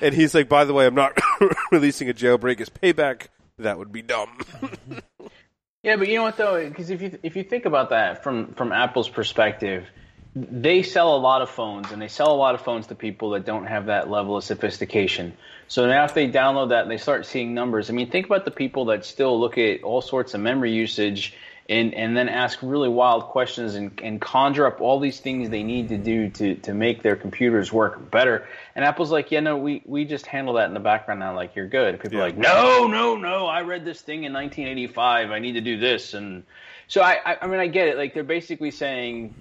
And 0.00 0.14
he's 0.14 0.34
like, 0.34 0.48
by 0.48 0.64
the 0.64 0.74
way, 0.74 0.86
I'm 0.86 0.94
not 0.94 1.18
releasing 1.72 2.10
a 2.10 2.14
jailbreak 2.14 2.60
as 2.60 2.68
payback. 2.68 3.28
That 3.58 3.78
would 3.78 3.92
be 3.92 4.02
dumb. 4.02 4.38
Yeah, 5.86 5.94
but 5.94 6.08
you 6.08 6.16
know 6.16 6.24
what 6.24 6.36
though? 6.36 6.68
Because 6.68 6.90
if 6.90 7.00
you 7.00 7.16
if 7.22 7.36
you 7.36 7.44
think 7.44 7.64
about 7.64 7.90
that 7.90 8.24
from 8.24 8.54
from 8.54 8.72
Apple's 8.72 9.08
perspective, 9.08 9.86
they 10.34 10.82
sell 10.82 11.14
a 11.14 11.18
lot 11.18 11.42
of 11.42 11.50
phones, 11.50 11.92
and 11.92 12.02
they 12.02 12.08
sell 12.08 12.32
a 12.32 12.34
lot 12.34 12.56
of 12.56 12.62
phones 12.62 12.88
to 12.88 12.96
people 12.96 13.30
that 13.30 13.46
don't 13.46 13.66
have 13.66 13.86
that 13.86 14.10
level 14.10 14.36
of 14.36 14.42
sophistication. 14.42 15.36
So 15.68 15.86
now, 15.86 16.04
if 16.04 16.12
they 16.12 16.28
download 16.28 16.70
that 16.70 16.82
and 16.82 16.90
they 16.90 16.96
start 16.96 17.24
seeing 17.24 17.54
numbers, 17.54 17.88
I 17.88 17.92
mean, 17.92 18.10
think 18.10 18.26
about 18.26 18.44
the 18.44 18.50
people 18.50 18.86
that 18.86 19.04
still 19.04 19.38
look 19.38 19.58
at 19.58 19.84
all 19.84 20.02
sorts 20.02 20.34
of 20.34 20.40
memory 20.40 20.72
usage 20.72 21.34
and 21.68 21.94
and 21.94 22.16
then 22.16 22.28
ask 22.28 22.58
really 22.62 22.88
wild 22.88 23.24
questions 23.24 23.74
and, 23.74 24.00
and 24.02 24.20
conjure 24.20 24.66
up 24.66 24.80
all 24.80 25.00
these 25.00 25.20
things 25.20 25.50
they 25.50 25.62
need 25.62 25.88
to 25.88 25.98
do 25.98 26.30
to 26.30 26.54
to 26.56 26.74
make 26.74 27.02
their 27.02 27.16
computers 27.16 27.72
work 27.72 28.10
better. 28.10 28.46
And 28.74 28.84
Apple's 28.84 29.10
like, 29.10 29.30
yeah, 29.30 29.40
no, 29.40 29.56
we 29.56 29.82
we 29.84 30.04
just 30.04 30.26
handle 30.26 30.54
that 30.54 30.68
in 30.68 30.74
the 30.74 30.80
background 30.80 31.20
now, 31.20 31.34
like 31.34 31.56
you're 31.56 31.68
good. 31.68 32.00
People 32.00 32.18
Yeah. 32.18 32.24
are 32.24 32.26
like, 32.26 32.38
no, 32.38 32.86
no, 32.86 33.16
no, 33.16 33.46
I 33.46 33.62
read 33.62 33.84
this 33.84 34.00
thing 34.00 34.24
in 34.24 34.32
1985. 34.32 35.30
I 35.30 35.38
need 35.38 35.52
to 35.52 35.60
do 35.60 35.78
this 35.78 36.14
and. 36.14 36.44
So 36.88 37.00
I, 37.02 37.18
I, 37.24 37.36
I 37.42 37.46
mean, 37.48 37.58
I 37.58 37.66
get 37.66 37.88
it. 37.88 37.96
Like 37.96 38.14
they're 38.14 38.22
basically 38.22 38.70
saying 38.70 39.34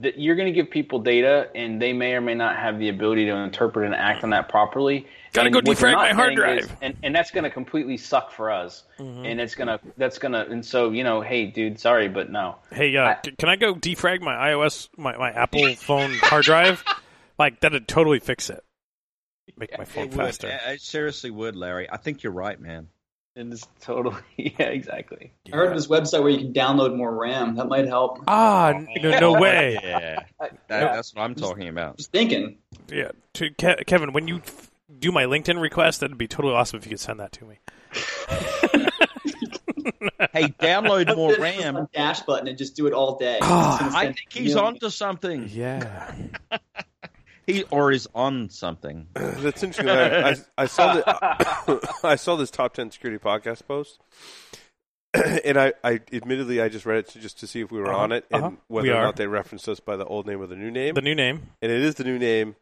that 0.00 0.18
you're 0.18 0.34
going 0.36 0.46
to 0.46 0.52
give 0.52 0.70
people 0.70 0.98
data, 0.98 1.50
and 1.54 1.80
they 1.80 1.92
may 1.92 2.14
or 2.14 2.20
may 2.22 2.34
not 2.34 2.56
have 2.56 2.78
the 2.78 2.88
ability 2.88 3.26
to 3.26 3.36
interpret 3.36 3.84
and 3.86 3.94
act 3.94 4.24
on 4.24 4.30
that 4.30 4.48
properly. 4.48 5.06
Gotta 5.34 5.50
go 5.50 5.60
defrag 5.60 5.94
my 5.94 6.12
hard 6.14 6.34
drive. 6.34 6.58
is- 6.60 6.68
and, 6.80 6.96
and 7.02 7.14
that's 7.14 7.30
going 7.30 7.44
to 7.44 7.50
completely 7.50 7.98
suck 7.98 8.30
for 8.32 8.50
us. 8.50 8.84
And 8.98 9.38
it's 9.40 9.54
gonna, 9.54 9.78
that's 9.98 10.18
gonna, 10.18 10.46
and 10.48 10.64
so 10.64 10.90
you 10.90 11.04
know, 11.04 11.20
hey, 11.20 11.46
dude, 11.46 11.78
sorry, 11.78 12.08
but 12.08 12.30
no. 12.30 12.56
Hey, 12.72 12.96
uh, 12.96 13.16
c- 13.24 13.32
can 13.32 13.50
I 13.50 13.56
go 13.56 13.74
defrag 13.74 14.22
my 14.22 14.32
iOS, 14.34 14.88
my, 14.96 15.16
my 15.18 15.30
Apple 15.30 15.74
phone 15.74 16.14
hard 16.14 16.44
drive? 16.44 16.82
Like 17.38 17.60
that'd 17.60 17.86
totally 17.86 18.20
fix 18.20 18.48
it. 18.48 18.64
Make 19.58 19.76
my 19.76 19.84
phone 19.84 20.04
It 20.04 20.10
would. 20.14 20.16
faster. 20.26 20.58
I- 20.66 20.72
I 20.72 20.76
seriously 20.76 21.30
would, 21.30 21.54
Larry. 21.56 21.90
I 21.90 21.98
think 21.98 22.22
you're 22.22 22.32
right, 22.32 22.58
man. 22.58 22.88
And 23.38 23.52
it's 23.52 23.68
totally, 23.80 24.16
yeah, 24.36 24.66
exactly. 24.66 25.30
I 25.52 25.56
heard 25.56 25.68
of 25.68 25.74
this 25.76 25.88
website 25.88 26.22
where 26.22 26.30
you 26.30 26.38
can 26.38 26.54
download 26.54 26.96
more 26.96 27.14
RAM. 27.14 27.56
That 27.56 27.68
might 27.68 27.86
help. 27.86 28.20
Ah, 28.26 28.72
no, 28.96 29.18
no 29.18 29.32
way. 29.40 29.78
Yeah, 29.82 30.20
that, 30.40 30.58
that's 30.68 31.14
what 31.14 31.22
I'm 31.22 31.34
talking 31.34 31.68
about. 31.68 31.98
Just 31.98 32.10
thinking. 32.12 32.56
Yeah, 32.88 33.10
to 33.34 33.50
Ke- 33.50 33.84
Kevin, 33.86 34.14
when 34.14 34.26
you 34.26 34.38
f- 34.38 34.70
do 34.98 35.12
my 35.12 35.24
LinkedIn 35.24 35.60
request, 35.60 36.00
that'd 36.00 36.16
be 36.16 36.26
totally 36.26 36.54
awesome 36.54 36.78
if 36.78 36.86
you 36.86 36.90
could 36.90 37.00
send 37.00 37.20
that 37.20 37.32
to 37.32 37.44
me. 37.44 37.58
Hey, 40.32 40.48
download 40.60 41.14
more 41.16 41.34
RAM. 41.36 41.88
dash 41.94 42.20
button 42.22 42.48
and 42.48 42.58
just 42.58 42.74
do 42.76 42.86
it 42.86 42.92
all 42.92 43.16
day. 43.16 43.38
Ah, 43.40 43.96
I 43.96 44.06
think 44.06 44.18
he's 44.30 44.54
millions. 44.54 44.82
onto 44.82 44.90
something. 44.90 45.48
Yeah. 45.50 46.14
He 47.46 47.62
or 47.70 47.92
is 47.92 48.08
on 48.14 48.50
something. 48.50 49.06
That's 49.14 49.62
interesting. 49.62 49.88
I, 49.88 50.30
I, 50.30 50.36
I 50.58 50.66
saw 50.66 50.94
the, 50.94 51.98
I 52.04 52.16
saw 52.16 52.36
this 52.36 52.50
top 52.50 52.74
ten 52.74 52.90
security 52.90 53.22
podcast 53.22 53.66
post, 53.68 54.00
and 55.14 55.56
I, 55.58 55.72
I 55.84 56.00
admittedly 56.12 56.60
I 56.60 56.68
just 56.68 56.84
read 56.86 56.98
it 56.98 57.08
to, 57.08 57.20
just 57.20 57.38
to 57.40 57.46
see 57.46 57.60
if 57.60 57.70
we 57.70 57.78
were 57.78 57.88
Uh-huh, 57.88 57.98
on 58.02 58.12
it 58.12 58.24
and 58.30 58.42
uh-huh. 58.44 58.56
whether 58.68 58.88
We 58.88 58.92
or 58.92 58.96
are. 58.96 59.02
not 59.04 59.16
they 59.16 59.26
referenced 59.26 59.68
us 59.68 59.80
by 59.80 59.96
the 59.96 60.04
old 60.04 60.26
name 60.26 60.40
or 60.40 60.46
the 60.46 60.56
new 60.56 60.70
name. 60.70 60.94
The 60.94 61.00
new 61.02 61.14
name. 61.14 61.42
and 61.62 61.70
it 61.72 61.80
is 61.80 61.94
the 61.94 62.04
new 62.04 62.18
name. 62.18 62.56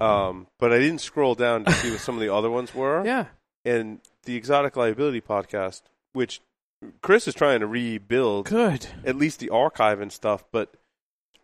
Um, 0.00 0.46
but 0.58 0.72
I 0.72 0.78
didn't 0.78 1.00
scroll 1.00 1.34
down 1.34 1.64
to 1.64 1.72
see 1.72 1.90
what 1.90 2.00
some 2.00 2.14
of 2.16 2.20
the 2.20 2.32
other 2.32 2.50
ones 2.50 2.74
were. 2.74 3.02
Yeah. 3.06 3.26
And 3.64 4.00
the 4.24 4.36
Exotic 4.36 4.76
Liability 4.76 5.20
podcast, 5.22 5.82
which 6.12 6.40
Chris 7.02 7.26
is 7.26 7.34
trying 7.34 7.60
to 7.60 7.66
rebuild, 7.66 8.46
Good. 8.48 8.86
at 9.04 9.16
least 9.16 9.40
the 9.40 9.50
archive 9.50 10.00
and 10.00 10.12
stuff, 10.12 10.44
but 10.52 10.72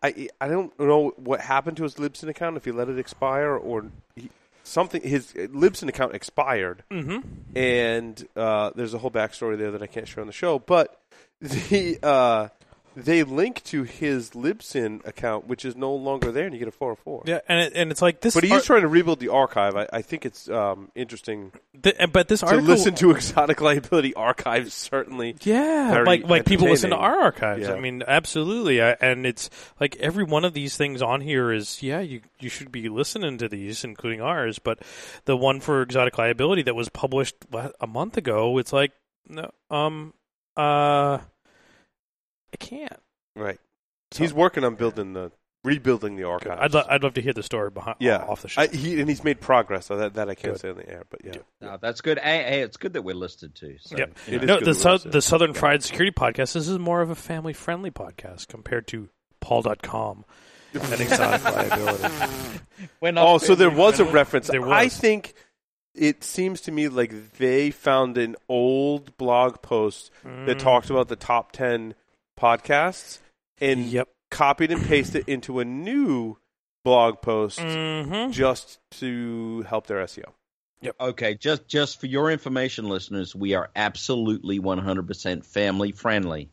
I 0.03 0.27
I 0.41 0.47
don't 0.49 0.77
know 0.79 1.13
what 1.17 1.39
happened 1.39 1.77
to 1.77 1.83
his 1.83 1.95
Libsyn 1.95 2.27
account 2.29 2.57
if 2.57 2.65
he 2.65 2.71
let 2.71 2.89
it 2.89 2.99
expire 2.99 3.55
or 3.55 3.85
he, 4.15 4.29
something. 4.63 5.01
His 5.01 5.31
Libsyn 5.33 5.87
account 5.87 6.13
expired, 6.13 6.83
Mm-hmm. 6.91 7.57
and 7.57 8.27
uh, 8.35 8.71
there's 8.75 8.93
a 8.93 8.97
whole 8.97 9.11
backstory 9.11 9.57
there 9.57 9.71
that 9.71 9.81
I 9.81 9.87
can't 9.87 10.07
share 10.07 10.21
on 10.21 10.27
the 10.27 10.33
show. 10.33 10.59
But 10.59 10.99
the 11.41 11.97
uh, 12.03 12.49
they 12.95 13.23
link 13.23 13.63
to 13.65 13.83
his 13.83 14.31
Libsyn 14.31 15.05
account, 15.05 15.47
which 15.47 15.65
is 15.65 15.75
no 15.75 15.93
longer 15.93 16.31
there, 16.31 16.45
and 16.45 16.53
you 16.53 16.59
get 16.59 16.67
a 16.67 16.71
404. 16.71 17.23
Yeah, 17.25 17.39
and 17.47 17.59
it, 17.59 17.73
and 17.75 17.91
it's 17.91 18.01
like 18.01 18.21
this. 18.21 18.33
But 18.35 18.43
he's 18.43 18.51
ar- 18.51 18.61
trying 18.61 18.81
to 18.81 18.87
rebuild 18.87 19.19
the 19.19 19.29
archive. 19.29 19.75
I, 19.75 19.87
I 19.91 20.01
think 20.01 20.25
it's 20.25 20.49
um, 20.49 20.91
interesting 20.95 21.51
th- 21.81 21.95
but 22.11 22.27
this 22.27 22.43
article, 22.43 22.65
to 22.65 22.71
listen 22.71 22.95
to 22.95 23.11
Exotic 23.15 23.61
Liability 23.61 24.13
archives. 24.13 24.73
Certainly, 24.73 25.37
Yeah, 25.43 26.03
like 26.05 26.27
like 26.27 26.45
people 26.45 26.67
listen 26.67 26.91
to 26.91 26.95
our 26.97 27.21
archives. 27.21 27.67
Yeah. 27.67 27.73
I 27.73 27.79
mean, 27.79 28.03
absolutely. 28.07 28.81
I, 28.81 28.91
and 29.01 29.25
it's 29.25 29.49
like 29.79 29.95
every 29.97 30.23
one 30.23 30.45
of 30.45 30.53
these 30.53 30.77
things 30.77 31.01
on 31.01 31.21
here 31.21 31.51
is 31.51 31.81
yeah, 31.81 31.99
you 31.99 32.21
you 32.39 32.49
should 32.49 32.71
be 32.71 32.89
listening 32.89 33.37
to 33.39 33.49
these, 33.49 33.83
including 33.83 34.21
ours. 34.21 34.59
But 34.59 34.79
the 35.25 35.35
one 35.37 35.59
for 35.59 35.81
exotic 35.81 36.17
liability 36.17 36.63
that 36.63 36.75
was 36.75 36.89
published 36.89 37.35
a 37.79 37.87
month 37.87 38.17
ago, 38.17 38.57
it's 38.57 38.73
like 38.73 38.91
no, 39.27 39.51
um, 39.69 40.13
uh, 40.57 41.19
I 42.53 42.55
can't. 42.57 42.99
right? 43.35 43.59
So- 44.11 44.23
he's 44.23 44.33
working 44.33 44.63
on 44.63 44.75
building 44.75 45.13
the 45.13 45.31
rebuilding 45.65 46.17
the 46.17 46.25
archive. 46.25 46.59
I'd 46.59 46.73
lo- 46.73 46.85
I'd 46.89 47.03
love 47.03 47.13
to 47.13 47.21
hear 47.21 47.31
the 47.33 47.41
story 47.41 47.69
behind 47.71 47.95
yeah, 47.99 48.17
off 48.17 48.41
the 48.41 48.49
show. 48.49 48.61
I, 48.63 48.67
he, 48.67 48.99
and 48.99 49.07
he's 49.09 49.23
made 49.23 49.39
progress. 49.39 49.85
So 49.85 49.95
that 49.97 50.15
that 50.15 50.29
I 50.29 50.35
can't 50.35 50.53
Good. 50.55 50.61
say 50.61 50.69
on 50.69 50.75
the 50.75 50.89
air, 50.89 51.03
but 51.09 51.21
yeah, 51.23 51.33
No, 51.61 51.77
that's 51.81 52.01
good. 52.01 52.19
Hey, 52.19 52.43
hey, 52.43 52.61
it's 52.61 52.75
good 52.77 52.93
that 52.93 53.01
we're 53.03 53.15
listed 53.15 53.55
too. 53.55 53.77
So, 53.79 53.97
Yep. 53.97 54.17
you 54.27 54.39
know. 54.39 54.45
No, 54.45 54.59
the 54.59 54.65
that 54.65 54.75
sou- 54.75 54.87
we're 54.89 54.93
listening. 54.95 55.11
the 55.13 55.21
Southern 55.21 55.53
Fried 55.53 55.83
Security 55.83 56.11
Podcast. 56.13 56.53
This 56.53 56.67
is 56.67 56.77
more 56.79 57.01
of 57.01 57.09
a 57.09 57.15
family 57.15 57.53
friendly 57.53 57.91
podcast 57.91 58.49
compared 58.49 58.87
to 58.87 59.07
Paul.com 59.39 60.25
and 60.73 61.01
exotic 61.01 61.43
liability. 61.45 62.13
We're 63.01 63.13
Oh, 63.17 63.37
so 63.37 63.55
there 63.55 63.69
was 63.69 63.99
a 63.99 64.05
reference. 64.05 64.47
There 64.47 64.61
was. 64.61 64.69
I 64.71 64.89
think 64.89 65.33
it 65.95 66.23
seems 66.23 66.61
to 66.61 66.71
me 66.71 66.87
like 66.89 67.37
they 67.37 67.71
found 67.71 68.17
an 68.17 68.35
old 68.49 69.15
blog 69.17 69.61
post 69.61 70.11
that 70.23 70.57
Mm. 70.57 70.59
talked 70.59 70.89
about 70.89 71.07
the 71.07 71.15
top 71.15 71.51
10 71.53 71.93
podcasts 72.39 73.19
and 73.59 73.85
Yep. 73.85 74.09
copied 74.31 74.71
and 74.71 74.83
pasted 74.85 75.27
into 75.27 75.59
a 75.59 75.65
new 75.65 76.37
blog 76.83 77.21
post 77.21 77.59
Mm-hmm. 77.59 78.31
just 78.31 78.79
to 78.99 79.61
help 79.63 79.87
their 79.87 80.03
SEO. 80.03 80.33
Okay, 80.99 81.35
just 81.35 81.65
just 81.67 82.01
for 82.01 82.07
your 82.07 82.29
information, 82.29 82.89
listeners, 82.89 83.33
we 83.33 83.53
are 83.53 83.69
absolutely 83.73 84.59
100% 84.59 85.45
family 85.45 85.93
friendly. 85.93 86.49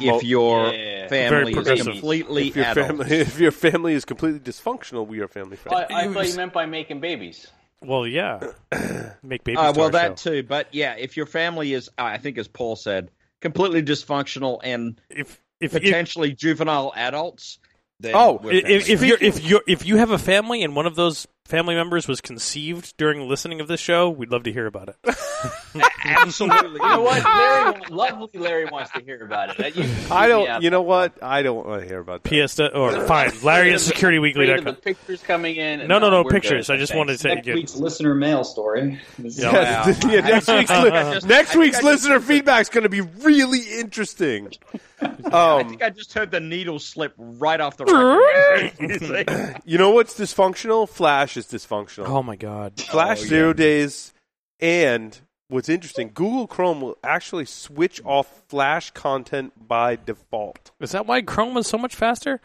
Well, 0.00 0.16
if 0.16 0.24
your 0.24 0.72
Yeah. 0.72 1.08
Family 1.08 1.52
is 1.52 1.82
completely 1.82 2.48
If 2.48 2.56
your, 2.56 2.64
family, 2.74 3.06
if 3.20 3.38
your 3.38 3.52
family 3.52 3.92
is 3.92 4.06
completely 4.06 4.40
dysfunctional, 4.40 5.06
we 5.06 5.20
are 5.20 5.28
family 5.28 5.56
friendly. 5.58 5.94
I, 5.94 6.04
I 6.08 6.12
thought 6.12 6.26
you 6.26 6.36
meant 6.36 6.54
by 6.54 6.64
making 6.64 7.00
babies. 7.00 7.46
Well, 7.82 8.06
yeah. 8.06 8.40
Make 9.22 9.44
babies. 9.44 9.58
uh, 9.58 9.72
to 9.72 9.78
well, 9.78 9.86
our 9.88 9.92
that 9.92 10.18
show. 10.18 10.30
too. 10.30 10.42
But 10.42 10.68
yeah, 10.72 10.94
if 10.94 11.18
your 11.18 11.26
family 11.26 11.74
is, 11.74 11.90
I 11.98 12.16
think, 12.16 12.38
as 12.38 12.48
Paul 12.48 12.76
said, 12.76 13.10
completely 13.44 13.82
dysfunctional 13.82 14.58
and 14.64 14.98
If 15.10 15.38
if 15.60 15.74
if, 15.76 15.82
potentially 15.82 16.32
juvenile 16.32 16.94
adults, 16.96 17.58
Oh, 18.02 18.40
if, 18.44 18.88
if 18.88 19.02
you're 19.02 19.18
if 19.20 19.44
you 19.44 19.60
if 19.68 19.86
you 19.86 19.98
have 19.98 20.10
a 20.10 20.18
family 20.18 20.62
and 20.62 20.74
one 20.74 20.86
of 20.86 20.96
those 20.96 21.26
family 21.46 21.74
members 21.74 22.08
was 22.08 22.20
conceived 22.22 22.96
during 22.96 23.28
listening 23.28 23.60
of 23.60 23.68
this 23.68 23.80
show, 23.80 24.08
we'd 24.08 24.30
love 24.30 24.44
to 24.44 24.52
hear 24.52 24.66
about 24.66 24.88
it. 24.88 24.96
absolutely, 26.04 26.80
You 26.80 26.88
know 26.88 27.02
what? 27.02 27.22
Larry, 27.24 27.80
lovely 27.90 28.40
Larry 28.40 28.64
wants 28.66 28.90
to 28.92 29.00
hear 29.02 29.22
about 29.24 29.58
it. 29.60 29.76
You- 29.76 29.84
I 30.10 30.26
don't, 30.28 30.62
you 30.62 30.70
know 30.70 30.80
what? 30.82 31.22
I 31.22 31.42
don't 31.42 31.66
want 31.66 31.82
to 31.82 31.88
hear 31.88 32.00
about 32.00 32.22
that. 32.22 32.46
PS 32.46 32.58
uh, 32.58 32.68
or 32.68 33.06
fine, 33.06 33.32
Larry 33.42 33.72
at 33.74 33.76
Afraid 33.80 33.92
of 33.92 34.24
securityweekly.com. 34.34 34.64
the 34.64 34.72
pictures 34.72 35.22
coming 35.22 35.56
in. 35.56 35.86
No, 35.86 35.98
no, 35.98 36.08
no 36.10 36.24
pictures. 36.24 36.68
good. 36.68 36.74
I 36.74 36.78
just 36.78 36.92
Thanks. 36.92 36.98
wanted 36.98 37.12
to 37.12 37.18
say. 37.18 37.34
Next 37.34 37.44
get 37.46 37.54
week's 37.56 37.76
listener 37.76 38.14
mail 38.14 38.44
story. 38.44 39.00
This 39.18 39.38
Yeah. 39.42 39.52
Yes, 39.86 40.04
yeah, 40.08 40.20
next 40.20 40.48
week's, 40.48 40.70
li- 40.70 41.28
next 41.28 41.56
week's 41.56 41.82
listener 41.82 42.20
feedback 42.20 42.62
is 42.62 42.68
going 42.70 42.84
to 42.84 42.88
be 42.88 43.02
really 43.02 43.78
interesting. 43.80 44.50
I 45.32 45.60
Um, 45.60 45.68
think 45.68 45.82
I 45.82 45.90
just 45.90 46.12
heard 46.12 46.30
the 46.30 46.40
needle 46.40 46.78
slip 46.78 47.14
right 47.18 47.60
off 47.60 47.76
the 47.76 47.84
record. 47.86 49.60
you 49.64 49.78
know 49.78 49.90
what's 49.90 50.18
dysfunctional? 50.18 50.88
Flash 50.88 51.36
is 51.36 51.46
dysfunctional. 51.46 52.06
Oh 52.08 52.22
my 52.22 52.36
god. 52.36 52.78
Flash 52.80 53.18
Oh, 53.20 53.22
yeah. 53.22 53.28
zero 53.28 53.52
days, 53.52 54.12
and 54.60 55.18
what's 55.48 55.68
interesting, 55.68 56.10
Google 56.14 56.46
Chrome 56.46 56.80
will 56.80 56.96
actually 57.02 57.44
switch 57.44 58.00
off 58.04 58.42
Flash 58.48 58.90
content 58.92 59.52
by 59.68 59.96
default. 59.96 60.70
Is 60.80 60.92
that 60.92 61.06
why 61.06 61.22
Chrome 61.22 61.56
is 61.56 61.66
so 61.66 61.78
much 61.78 61.94
faster? 61.96 62.40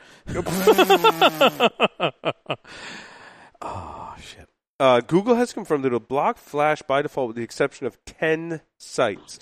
oh 3.61 4.15
shit. 4.21 4.47
Uh, 4.79 5.01
Google 5.01 5.35
has 5.35 5.51
confirmed 5.51 5.83
that 5.83 5.87
it'll 5.87 5.99
block 5.99 6.37
Flash 6.37 6.81
by 6.83 7.01
default, 7.01 7.27
with 7.27 7.35
the 7.35 7.43
exception 7.43 7.85
of 7.85 8.03
ten 8.05 8.61
sites. 8.77 9.37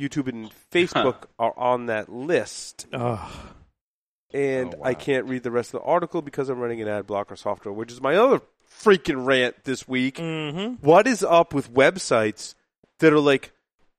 YouTube 0.00 0.28
and 0.28 0.50
Facebook 0.72 1.24
are 1.38 1.56
on 1.58 1.86
that 1.86 2.08
list. 2.08 2.86
Oh. 2.92 3.52
and 4.32 4.74
Oh, 4.74 4.78
wow. 4.78 4.86
I 4.88 4.94
can't 4.94 5.26
read 5.26 5.42
the 5.42 5.50
rest 5.50 5.74
of 5.74 5.80
the 5.80 5.86
article 5.86 6.22
because 6.22 6.48
I'm 6.48 6.58
running 6.58 6.80
an 6.80 6.88
ad 6.88 7.06
blocker 7.06 7.36
software, 7.36 7.72
which 7.72 7.92
is 7.92 8.00
my 8.00 8.16
other 8.16 8.40
freaking 8.82 9.24
rant 9.24 9.64
this 9.64 9.86
week. 9.86 10.16
Mm-hmm. 10.16 10.84
What 10.86 11.06
is 11.06 11.22
up 11.22 11.54
with 11.54 11.72
websites 11.72 12.54
that 12.98 13.12
are 13.12 13.20
like, 13.20 13.52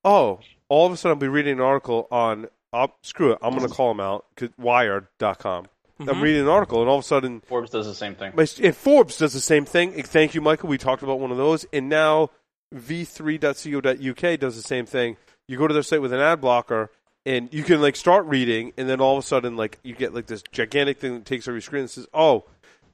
oh, 0.04 0.40
all 0.70 0.86
of 0.86 0.92
a 0.94 0.98
sudden 0.98 1.16
I'll 1.16 1.20
be 1.20 1.28
reading 1.28 1.54
an 1.54 1.62
article 1.62 2.08
on, 2.12 2.48
oh, 2.74 2.92
screw 3.02 3.32
it, 3.32 3.40
I'm 3.42 3.56
going 3.56 3.68
to 3.68 3.74
call 3.74 3.90
them 3.90 4.00
out, 4.00 4.26
wired.com. 4.58 5.68
I'm 5.98 6.22
reading 6.22 6.42
an 6.42 6.50
article, 6.50 6.82
and 6.82 6.90
all 6.90 6.98
of 6.98 7.06
a 7.06 7.08
sudden, 7.08 7.40
Forbes 7.40 7.70
does 7.70 7.86
the 7.86 7.96
same 7.96 8.16
thing. 8.16 8.34
my, 8.36 8.46
and 8.62 8.76
Forbes 8.76 9.18
does 9.18 9.32
the 9.32 9.40
same 9.40 9.64
thing. 9.64 9.94
Thank 10.04 10.36
you, 10.36 10.42
Michael. 10.42 10.68
We 10.68 10.78
talked 10.78 11.04
about 11.04 11.22
one 11.22 11.32
of 11.32 11.38
those, 11.38 11.66
and 11.72 11.88
now 11.88 12.32
v3.co.uk 12.74 14.40
does 14.40 14.56
the 14.58 14.62
same 14.62 14.86
thing. 14.86 15.16
You 15.48 15.58
go 15.58 15.68
to 15.68 15.74
their 15.74 15.84
site 15.84 16.02
with 16.02 16.14
an 16.14 16.20
ad 16.20 16.42
blocker, 16.42 16.90
and 17.26 17.54
you 17.54 17.64
can 17.64 17.82
like 17.82 17.96
start 17.96 18.26
reading, 18.26 18.74
and 18.78 18.90
then 18.90 19.00
all 19.02 19.18
of 19.18 19.24
a 19.24 19.28
sudden, 19.28 19.56
like 19.58 19.80
you 19.84 19.94
get 19.96 20.14
like 20.14 20.26
this 20.28 20.42
gigantic 20.52 21.00
thing 21.00 21.14
that 21.16 21.26
takes 21.26 21.48
over 21.48 21.56
your 21.56 21.62
screen 21.62 21.82
and 21.82 21.90
says, 21.90 22.08
"Oh, 22.14 22.46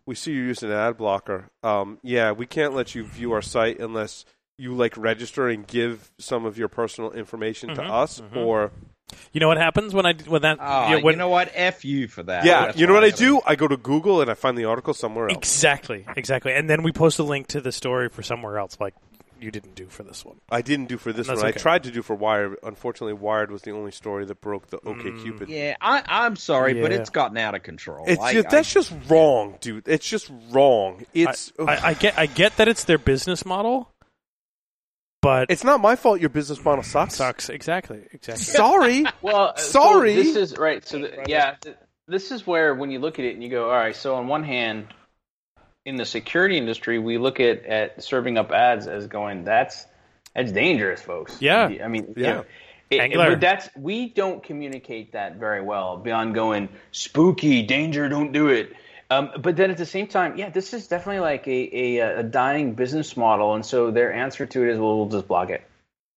we 0.05 0.15
see 0.15 0.31
you're 0.33 0.45
using 0.45 0.69
an 0.69 0.75
ad 0.75 0.97
blocker. 0.97 1.45
Um, 1.63 1.99
yeah, 2.03 2.31
we 2.31 2.45
can't 2.45 2.73
let 2.73 2.93
you 2.95 3.03
view 3.03 3.31
our 3.33 3.41
site 3.41 3.79
unless 3.79 4.25
you 4.57 4.73
like 4.73 4.95
register 4.97 5.47
and 5.47 5.65
give 5.65 6.11
some 6.19 6.45
of 6.45 6.57
your 6.57 6.67
personal 6.67 7.11
information 7.11 7.69
to 7.75 7.81
Mhm, 7.81 7.89
us, 7.91 8.19
mhm. 8.21 8.35
or 8.37 8.71
You 9.33 9.41
know 9.41 9.47
what 9.49 9.57
happens 9.57 9.93
when 9.93 10.05
I 10.05 10.13
when 10.27 10.41
that 10.43 10.57
Oh, 10.61 10.63
yeah, 10.89 10.95
when, 11.03 11.13
you 11.13 11.17
know 11.17 11.27
what? 11.29 11.51
F 11.53 11.83
you 11.83 12.07
for 12.07 12.23
that. 12.23 12.45
yeah, 12.45 12.67
That's 12.67 12.77
you 12.77 12.87
know 12.87 12.93
what 12.93 13.03
I 13.03 13.09
gotta- 13.09 13.21
do? 13.21 13.41
I 13.45 13.55
go 13.55 13.67
to 13.67 13.75
Google 13.75 14.21
and 14.21 14.29
I 14.31 14.35
find 14.35 14.57
the 14.57 14.65
article 14.65 14.93
somewhere 14.93 15.27
else. 15.29 15.37
exactly 15.37 16.05
exactly, 16.15 16.53
and 16.53 16.69
then 16.69 16.81
we 16.83 16.91
post 16.91 17.19
a 17.19 17.23
link 17.23 17.47
to 17.47 17.59
the 17.61 17.71
story 17.73 18.07
for 18.09 18.23
somewhere 18.23 18.57
else, 18.57 18.77
like 18.79 18.93
you 19.43 19.51
didn't 19.51 19.75
do 19.75 19.87
for 19.87 20.03
this 20.03 20.23
one. 20.25 20.39
I 20.49 20.61
didn't 20.61 20.85
do 20.87 20.97
for 20.97 21.11
this 21.13 21.27
That's 21.27 21.41
one. 21.41 21.49
okay. 21.49 21.59
I 21.59 21.61
tried 21.61 21.83
to 21.83 21.91
do 21.91 22.01
for 22.01 22.15
Wired. 22.15 22.57
Unfortunately, 22.63 23.13
Wired 23.13 23.51
was 23.51 23.61
the 23.63 23.71
only 23.71 23.91
story 23.91 24.25
that 24.25 24.41
broke 24.41 24.67
the 24.67 24.77
OK 24.85 25.09
Mm. 25.09 25.21
Cupid. 25.23 25.49
Yeah, 25.49 25.75
I, 25.81 26.03
I'm 26.07 26.35
sorry, 26.35 26.81
but 26.81 26.91
it's 26.91 27.09
gotten 27.09 27.37
out 27.37 27.55
of 27.55 27.63
control. 27.63 28.05
It's 28.07 28.21
I- 28.21 28.33
just, 28.33 28.47
I- 28.47 28.51
that's 28.51 28.71
just 28.73 28.93
wrong, 29.09 29.57
dude. 29.61 29.87
It's 29.87 30.07
just 30.07 30.31
wrong. 30.51 31.05
It's 31.13 31.51
I, 31.59 31.89
I 31.89 31.93
get 31.93 32.17
I 32.17 32.25
get 32.25 32.57
that 32.57 32.67
it's 32.67 32.83
their 32.83 32.97
business 32.97 33.45
model, 33.45 33.91
but 35.21 35.51
it's 35.51 35.63
not 35.63 35.81
my 35.81 35.95
fault. 35.95 36.19
Your 36.19 36.29
business 36.29 36.63
model 36.63 36.83
sucks. 36.83 37.15
sucks 37.15 37.49
exactly 37.49 38.01
exactly. 38.11 38.43
Sorry. 38.45 39.05
Well, 39.21 39.55
Sorry. 39.57 40.15
So 40.15 40.23
this 40.23 40.35
is 40.35 40.57
right. 40.57 40.85
So 40.87 40.97
th- 40.99 41.13
yeah, 41.27 41.55
this 42.07 42.31
is 42.31 42.47
where 42.47 42.73
when 42.73 42.89
you 42.91 42.99
look 42.99 43.19
at 43.19 43.25
it 43.25 43.33
and 43.35 43.43
you 43.43 43.49
go, 43.49 43.65
all 43.69 43.75
right. 43.75 43.95
So 43.95 44.15
on 44.15 44.27
one 44.27 44.43
hand, 44.43 44.87
in 45.85 45.95
the 45.95 46.05
security 46.05 46.57
industry, 46.57 46.99
we 46.99 47.17
look 47.17 47.39
at 47.39 47.65
at 47.65 48.03
serving 48.03 48.37
up 48.37 48.51
ads 48.51 48.87
as 48.87 49.07
going 49.07 49.43
that's 49.43 49.85
that's 50.35 50.51
dangerous, 50.51 51.01
folks. 51.01 51.41
Yeah. 51.41 51.69
I 51.83 51.87
mean, 51.87 52.13
Yeah. 52.15 52.27
yeah. 52.27 52.41
It- 52.89 52.99
Angler. 52.99 53.29
but 53.31 53.41
that's 53.41 53.69
we 53.75 54.09
don't 54.09 54.43
communicate 54.43 55.13
that 55.13 55.37
very 55.37 55.61
well 55.61 55.97
beyond 55.97 56.35
going 56.35 56.69
spooky, 56.91 57.63
danger, 57.63 58.09
don't 58.09 58.31
do 58.31 58.49
it. 58.49 58.73
Um, 59.09 59.31
but 59.39 59.57
then 59.57 59.71
at 59.71 59.77
the 59.77 59.85
same 59.85 60.07
time, 60.07 60.37
yeah, 60.37 60.49
this 60.49 60.73
is 60.73 60.87
definitely 60.87 61.19
like 61.19 61.45
a, 61.47 61.97
a 61.97 62.19
a 62.19 62.23
dying 62.23 62.75
business 62.75 63.17
model, 63.17 63.55
and 63.55 63.65
so 63.65 63.91
their 63.91 64.13
answer 64.13 64.45
to 64.45 64.63
it 64.63 64.69
is, 64.69 64.79
well, 64.79 64.97
we'll 64.97 65.09
just 65.09 65.27
block 65.27 65.49
it. 65.49 65.63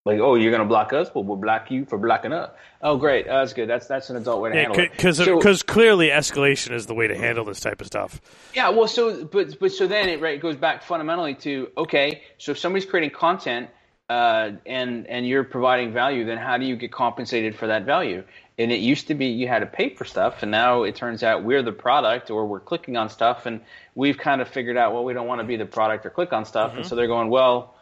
Like, 0.05 0.19
oh, 0.19 0.35
you're 0.35 0.51
gonna 0.51 0.65
block 0.65 0.93
us? 0.93 1.09
Well, 1.15 1.23
we'll 1.23 1.35
block 1.37 1.71
you 1.71 1.83
for 1.85 1.97
blocking 1.97 2.31
us. 2.31 2.51
Oh, 2.79 2.95
great, 2.95 3.25
oh, 3.27 3.39
that's 3.39 3.53
good. 3.53 3.67
That's 3.67 3.87
that's 3.87 4.11
an 4.11 4.17
adult 4.17 4.39
way 4.39 4.49
to 4.51 4.55
Yeah, 4.55 4.61
handle 4.65 4.79
it. 4.81 4.91
because 4.91 5.17
So- 5.17 5.65
clearly 5.65 6.09
escalation 6.09 6.73
is 6.73 6.85
the 6.85 6.93
way 6.93 7.07
to 7.07 7.17
handle 7.17 7.43
this 7.43 7.59
type 7.59 7.81
of 7.81 7.87
stuff. 7.87 8.21
yeah, 8.53 8.69
well, 8.69 8.87
so 8.87 9.25
but 9.25 9.59
but 9.59 9.71
so 9.71 9.87
then 9.87 10.07
it 10.09 10.21
right 10.21 10.39
goes 10.39 10.57
back 10.57 10.83
fundamentally 10.83 11.33
to 11.35 11.69
okay, 11.75 12.21
so 12.37 12.51
if 12.51 12.59
somebody's 12.59 12.85
creating 12.85 13.09
content 13.17 13.69
uh, 14.07 14.51
and 14.67 15.07
and 15.07 15.27
you're 15.27 15.43
providing 15.43 15.91
value, 15.91 16.23
then 16.23 16.37
how 16.37 16.59
do 16.59 16.65
you 16.65 16.75
get 16.75 16.91
compensated 16.91 17.55
for 17.55 17.65
that 17.65 17.85
value? 17.85 18.23
And 18.59 18.71
it 18.71 18.79
used 18.81 19.07
to 19.07 19.15
be 19.15 19.25
you 19.25 19.47
had 19.47 19.59
to 19.59 19.65
pay 19.65 19.89
for 19.89 20.05
stuff, 20.05 20.43
and 20.43 20.51
now 20.51 20.83
it 20.83 20.95
turns 20.95 21.23
out 21.23 21.43
we're 21.43 21.63
the 21.63 21.71
product, 21.71 22.29
or 22.29 22.45
we're 22.45 22.59
clicking 22.59 22.95
on 22.95 23.09
stuff, 23.09 23.47
and 23.47 23.59
we've 23.95 24.19
kind 24.19 24.39
of 24.39 24.47
figured 24.47 24.77
out 24.77 24.93
well 24.93 25.03
we 25.03 25.13
don't 25.13 25.25
want 25.25 25.41
to 25.41 25.47
be 25.47 25.55
the 25.55 25.65
product 25.65 26.05
or 26.05 26.11
click 26.11 26.31
on 26.31 26.45
stuff, 26.45 26.75
and 26.75 26.85
so 26.85 26.95
they're 26.95 27.07
going 27.07 27.31
well, 27.31 27.73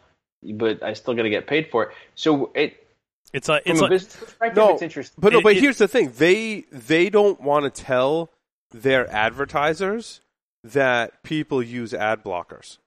but 0.54 0.82
I 0.82 0.92
still 0.92 1.14
got 1.14 1.22
to 1.22 1.30
get 1.30 1.46
paid 1.46 1.68
for 1.70 1.84
it. 1.84 1.88
So 2.14 2.50
it 2.54 2.86
It's 3.32 3.48
like 3.48 3.64
from 3.64 3.72
it's 3.72 3.80
a 3.80 3.82
like 3.82 3.90
business 3.90 4.16
perspective, 4.16 4.56
No, 4.56 4.72
it's 4.74 4.82
interesting. 4.82 5.16
but 5.18 5.32
no. 5.32 5.40
But 5.42 5.56
it- 5.56 5.60
here's 5.60 5.78
the 5.78 5.88
thing: 5.88 6.12
they 6.16 6.64
they 6.70 7.10
don't 7.10 7.40
want 7.40 7.64
to 7.72 7.82
tell 7.82 8.30
their 8.70 9.08
advertisers 9.10 10.20
that 10.62 11.22
people 11.22 11.62
use 11.62 11.92
ad 11.94 12.24
blockers, 12.24 12.78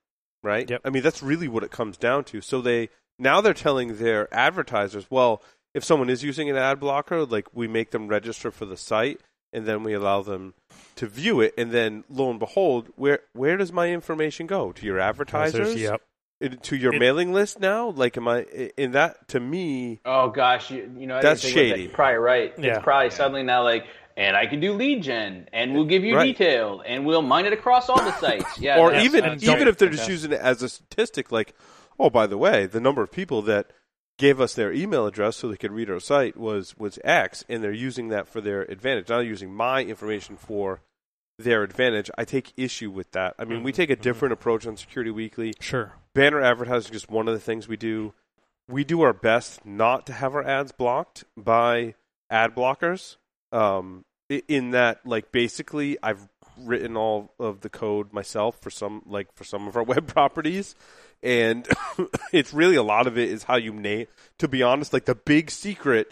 right? 0.43 0.69
Yep. 0.69 0.81
I 0.83 0.89
mean, 0.89 1.03
that's 1.03 1.21
really 1.23 1.47
what 1.47 1.63
it 1.63 1.71
comes 1.71 1.97
down 1.97 2.23
to. 2.25 2.41
So 2.41 2.61
they 2.61 2.89
now 3.19 3.41
they're 3.41 3.53
telling 3.53 3.97
their 3.97 4.31
advertisers, 4.33 5.05
well, 5.09 5.41
if 5.73 5.83
someone 5.83 6.09
is 6.09 6.23
using 6.23 6.49
an 6.49 6.55
ad 6.55 6.79
blocker, 6.79 7.25
like 7.25 7.47
we 7.53 7.67
make 7.67 7.91
them 7.91 8.07
register 8.07 8.51
for 8.51 8.65
the 8.65 8.77
site, 8.77 9.19
and 9.53 9.65
then 9.65 9.83
we 9.83 9.93
allow 9.93 10.21
them 10.21 10.53
to 10.95 11.07
view 11.07 11.39
it, 11.41 11.53
and 11.57 11.71
then 11.71 12.03
lo 12.09 12.29
and 12.31 12.39
behold, 12.39 12.89
where 12.95 13.19
where 13.33 13.57
does 13.57 13.71
my 13.71 13.89
information 13.91 14.47
go 14.47 14.71
to 14.71 14.85
your 14.85 14.99
advertisers? 14.99 15.75
Yep. 15.75 16.01
It- 16.39 16.61
to 16.63 16.75
your 16.75 16.93
It- 16.93 16.99
mailing 16.99 17.33
list 17.33 17.59
now? 17.59 17.89
Like, 17.89 18.15
am 18.17 18.27
I 18.27 18.41
in 18.77 18.91
that? 18.91 19.27
To 19.29 19.39
me, 19.39 19.99
Oh 20.05 20.29
gosh, 20.29 20.69
you, 20.71 20.91
you 20.97 21.07
know 21.07 21.17
I 21.17 21.21
That's 21.21 21.41
didn't 21.41 21.53
think 21.55 21.65
about 21.67 21.75
that. 21.75 21.81
shady. 21.81 21.93
Probably 21.93 22.17
right. 22.17 22.53
Yeah. 22.59 22.75
It's 22.75 22.83
probably 22.83 23.09
suddenly 23.09 23.43
now 23.43 23.63
like, 23.63 23.85
and 24.15 24.35
I 24.35 24.45
can 24.47 24.59
do 24.59 24.73
lead 24.73 25.03
gen, 25.03 25.47
and 25.53 25.73
we'll 25.73 25.85
give 25.85 26.03
you 26.03 26.15
Right. 26.15 26.25
detail, 26.25 26.81
and 26.85 27.05
we'll 27.05 27.21
mine 27.21 27.45
it 27.45 27.53
across 27.53 27.89
all 27.89 27.97
the 28.03 28.13
sites. 28.19 28.57
Yeah, 28.59 28.79
or 28.79 28.89
that's- 28.89 29.05
even 29.05 29.21
that's 29.23 29.43
even 29.43 29.67
if 29.67 29.77
they're 29.77 29.89
just 29.89 30.09
using 30.09 30.31
it 30.31 30.39
as 30.41 30.61
a 30.61 30.69
statistic, 30.69 31.31
like, 31.31 31.53
oh, 31.99 32.09
by 32.09 32.27
the 32.27 32.37
way, 32.37 32.65
the 32.65 32.79
number 32.79 33.01
of 33.01 33.11
people 33.11 33.41
that 33.43 33.71
gave 34.19 34.41
us 34.41 34.55
their 34.55 34.71
email 34.73 35.05
address 35.05 35.37
so 35.37 35.47
they 35.47 35.57
could 35.57 35.71
read 35.71 35.89
our 35.91 35.99
site 35.99 36.35
was 36.37 36.75
was 36.77 36.97
X, 37.03 37.45
and 37.49 37.63
they're 37.63 37.71
using 37.71 38.09
that 38.09 38.27
for 38.27 38.41
their 38.41 38.61
advantage. 38.63 39.09
Not 39.09 39.19
using 39.19 39.53
my 39.53 39.83
information 39.83 40.35
for 40.37 40.81
their 41.37 41.63
advantage. 41.63 42.09
I 42.17 42.25
take 42.25 42.53
issue 42.57 42.89
with 42.89 43.11
that. 43.11 43.35
I 43.37 43.45
mean, 43.45 43.63
we 43.63 43.71
take 43.71 43.89
a 43.89 43.95
different 43.95 44.33
approach 44.33 44.65
on 44.65 44.75
Security 44.77 45.11
Weekly. 45.11 45.53
Sure. 45.59 45.93
Banner 46.13 46.41
advertising 46.41 46.93
is 46.93 47.01
just 47.01 47.11
one 47.11 47.27
of 47.27 47.33
the 47.33 47.39
things 47.39 47.67
we 47.67 47.77
do. 47.77 48.13
We 48.67 48.83
do 48.83 49.01
our 49.01 49.13
best 49.13 49.65
not 49.65 50.05
to 50.07 50.13
have 50.13 50.35
our 50.35 50.43
ads 50.43 50.71
blocked 50.71 51.23
by 51.37 51.95
ad 52.29 52.55
blockers. 52.55 53.17
Um, 53.51 54.03
in 54.29 54.71
that, 54.71 55.05
like, 55.05 55.31
basically, 55.31 55.97
I've 56.03 56.27
written 56.59 56.97
all 56.97 57.33
of 57.39 57.61
the 57.61 57.69
code 57.69 58.11
myself 58.11 58.59
for 58.59 58.69
some, 58.69 59.03
like, 59.05 59.33
for 59.35 59.43
some 59.43 59.67
of 59.67 59.77
our 59.77 59.83
web 59.83 60.07
properties, 60.07 60.75
and 61.23 61.67
it's 62.33 62.53
really 62.53 62.75
a 62.75 62.83
lot 62.83 63.07
of 63.07 63.17
it 63.17 63.29
is 63.29 63.43
how 63.43 63.55
you 63.55 63.73
name. 63.73 64.07
To 64.39 64.47
be 64.47 64.63
honest, 64.63 64.91
like 64.91 65.05
the 65.05 65.15
big 65.15 65.51
secret. 65.51 66.11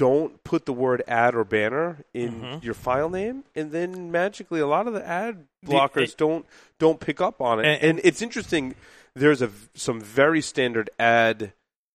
Don't 0.00 0.42
put 0.44 0.64
the 0.64 0.72
word 0.72 1.02
ad 1.06 1.34
or 1.34 1.44
banner 1.44 1.98
in 2.14 2.40
Mhm. 2.40 2.64
your 2.64 2.72
file 2.72 3.10
name, 3.10 3.44
and 3.54 3.70
then 3.70 4.10
magically, 4.10 4.58
a 4.58 4.66
lot 4.66 4.86
of 4.86 4.94
the 4.94 5.06
ad 5.06 5.46
The- 5.62 5.72
blockers 5.74 6.12
it- 6.12 6.16
don't 6.16 6.46
don't 6.78 6.98
pick 7.00 7.20
up 7.20 7.42
on 7.42 7.60
it. 7.60 7.66
And- 7.66 7.82
and 7.82 8.00
it's 8.02 8.22
interesting 8.22 8.74
there's 9.14 9.42
a 9.42 9.50
some 9.74 10.00
very 10.00 10.40
standard 10.40 10.88
ad 10.98 11.52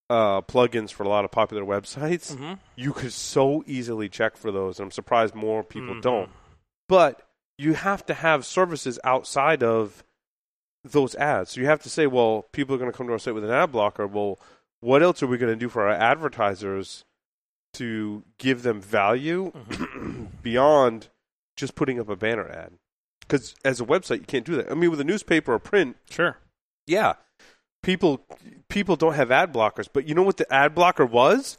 uh, 0.07 0.41
plugins 0.41 0.91
for 0.94 1.02
a 1.02 1.10
lot 1.10 1.26
of 1.26 1.32
popular 1.32 1.64
websites. 1.65 2.36
hmm 2.38 2.53
You 2.76 2.94
could 2.94 3.11
so 3.11 3.64
easily 3.65 4.07
check 4.07 4.38
for 4.38 4.52
those, 4.52 4.77
and 4.80 4.86
I'm 4.86 4.91
surprised 4.91 5.34
more 5.34 5.64
people 5.64 5.95
Mhm. 5.95 6.02
don't. 6.03 6.30
But 6.88 7.23
you 7.57 7.73
have 7.73 8.06
to 8.06 8.14
have 8.14 8.45
services 8.45 8.99
outside 9.03 9.64
of 9.64 10.03
those 10.84 11.15
ads. 11.15 11.52
So 11.53 11.61
you 11.61 11.65
have 11.65 11.82
to 11.82 11.90
say, 11.90 12.06
well, 12.06 12.45
people 12.52 12.76
are 12.76 12.77
going 12.77 12.91
to 12.91 12.95
come 12.95 13.07
to 13.07 13.14
our 13.14 13.18
site 13.19 13.34
with 13.34 13.45
an 13.45 13.49
ad 13.49 13.72
blocker. 13.72 14.06
Well, 14.06 14.38
what 14.80 15.02
else 15.02 15.23
are 15.23 15.27
we 15.27 15.40
going 15.40 15.52
to 15.52 15.56
do 15.60 15.69
for 15.69 15.88
our 15.88 15.94
advertisers 15.95 17.03
to 17.77 18.23
give 18.38 18.64
them 18.64 18.81
value 18.81 19.52
beyond 20.41 21.10
just 21.56 21.76
putting 21.76 21.99
up 21.99 22.10
a 22.10 22.15
banner 22.15 22.47
ad? 22.49 22.72
Because 23.22 23.56
as 23.65 23.81
a 23.81 23.85
website, 23.85 24.19
you 24.19 24.26
can't 24.26 24.45
do 24.45 24.56
that. 24.57 24.72
I 24.72 24.76
mean, 24.76 24.91
with 24.91 24.99
a 25.02 25.03
newspaper 25.06 25.53
or 25.53 25.60
print, 25.60 25.97
Sure. 26.10 26.38
yeah, 26.85 27.14
people 27.81 28.22
people 28.69 28.95
don't 28.95 29.14
have 29.15 29.31
ad 29.31 29.52
blockers, 29.53 29.88
but 29.91 30.07
you 30.07 30.14
know 30.15 30.22
what 30.23 30.38
the 30.38 30.52
ad 30.53 30.76
blocker 30.76 31.06
was? 31.06 31.57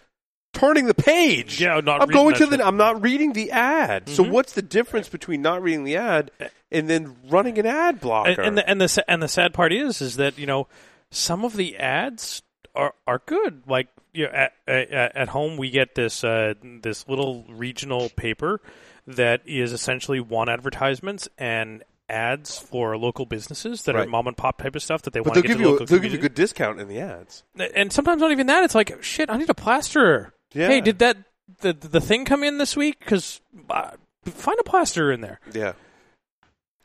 Turning 0.52 0.86
the 0.86 0.94
page. 0.94 1.60
Yeah, 1.60 1.80
not 1.80 2.00
I'm 2.00 2.08
reading 2.08 2.22
going 2.22 2.34
to 2.36 2.46
the. 2.46 2.56
shit. 2.58 2.64
I'm 2.66 2.76
not 2.78 3.02
reading 3.02 3.32
the 3.34 3.50
ad. 3.50 4.08
So 4.08 4.24
Mhm. 4.24 4.30
what's 4.30 4.52
the 4.54 4.62
difference 4.62 5.08
between 5.08 5.42
not 5.42 5.60
reading 5.62 5.84
the 5.84 5.96
ad 5.96 6.30
and 6.70 6.88
then 6.88 7.16
running 7.28 7.58
an 7.58 7.66
ad 7.66 8.00
blocker? 8.00 8.30
and, 8.30 8.38
and 8.40 8.58
the 8.58 8.68
and 8.70 8.80
the 8.80 9.04
and 9.10 9.22
the 9.22 9.28
sad 9.28 9.52
part 9.52 9.72
is 9.72 10.00
is 10.00 10.16
that 10.16 10.38
you 10.38 10.46
know 10.46 10.66
some 11.10 11.44
of 11.44 11.56
the 11.56 11.76
ads 11.76 12.42
are 12.74 12.94
are 13.06 13.20
good. 13.26 13.64
Like 13.66 13.88
you 14.16 14.26
know, 14.26 14.32
at, 14.32 14.52
at 14.66 15.16
at 15.16 15.28
home 15.28 15.56
we 15.56 15.70
get 15.70 15.94
this 15.94 16.24
uh, 16.24 16.54
this 16.82 17.06
little 17.08 17.44
regional 17.48 18.08
paper 18.10 18.60
that 19.06 19.40
is 19.46 19.72
essentially 19.72 20.20
one 20.20 20.48
advertisements 20.48 21.28
and 21.38 21.84
ads 22.08 22.56
for 22.58 22.96
local 22.96 23.26
businesses 23.26 23.82
that 23.82 23.94
Right. 23.94 24.06
are 24.06 24.10
mom 24.10 24.26
and 24.28 24.36
pop 24.36 24.58
type 24.62 24.76
of 24.76 24.82
stuff 24.82 25.02
that 25.02 25.12
they 25.12 25.20
but 25.20 25.28
want 25.28 25.36
to 25.36 25.42
get 25.42 25.48
give 25.48 25.60
you 25.60 25.76
a, 25.76 25.84
they'll 25.86 25.98
give 25.98 26.12
you 26.12 26.18
a 26.18 26.22
good 26.22 26.34
discount 26.34 26.80
in 26.80 26.88
the 26.88 27.00
ads. 27.00 27.42
and 27.74 27.92
sometimes 27.92 28.20
not 28.20 28.30
even 28.30 28.46
that. 28.46 28.62
It's 28.64 28.74
like 28.74 29.02
shit. 29.02 29.28
I 29.30 29.36
need 29.36 29.50
a 29.50 29.54
plasterer. 29.54 30.32
Yeah. 30.52 30.68
Hey, 30.68 30.80
did 30.80 30.98
that 31.00 31.16
the 31.60 31.72
the 31.72 32.00
thing 32.00 32.24
come 32.24 32.42
in 32.44 32.58
this 32.58 32.76
week? 32.76 32.98
Because 33.00 33.40
uh, 33.70 33.90
find 34.24 34.56
a 34.60 34.64
plasterer 34.64 35.12
in 35.12 35.20
there. 35.20 35.40
Yeah. 35.52 35.72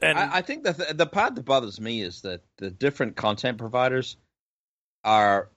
And 0.01 0.17
I, 0.17 0.37
I 0.37 0.41
think 0.41 0.63
the 0.63 0.73
th- 0.73 0.89
the 0.95 1.05
part 1.05 1.35
that 1.35 1.45
bothers 1.45 1.79
me 1.79 2.01
is 2.01 2.21
that 2.21 2.41
the 2.57 2.71
different 2.71 3.15
content 3.15 3.59
providers 3.59 4.17
are 5.03 5.49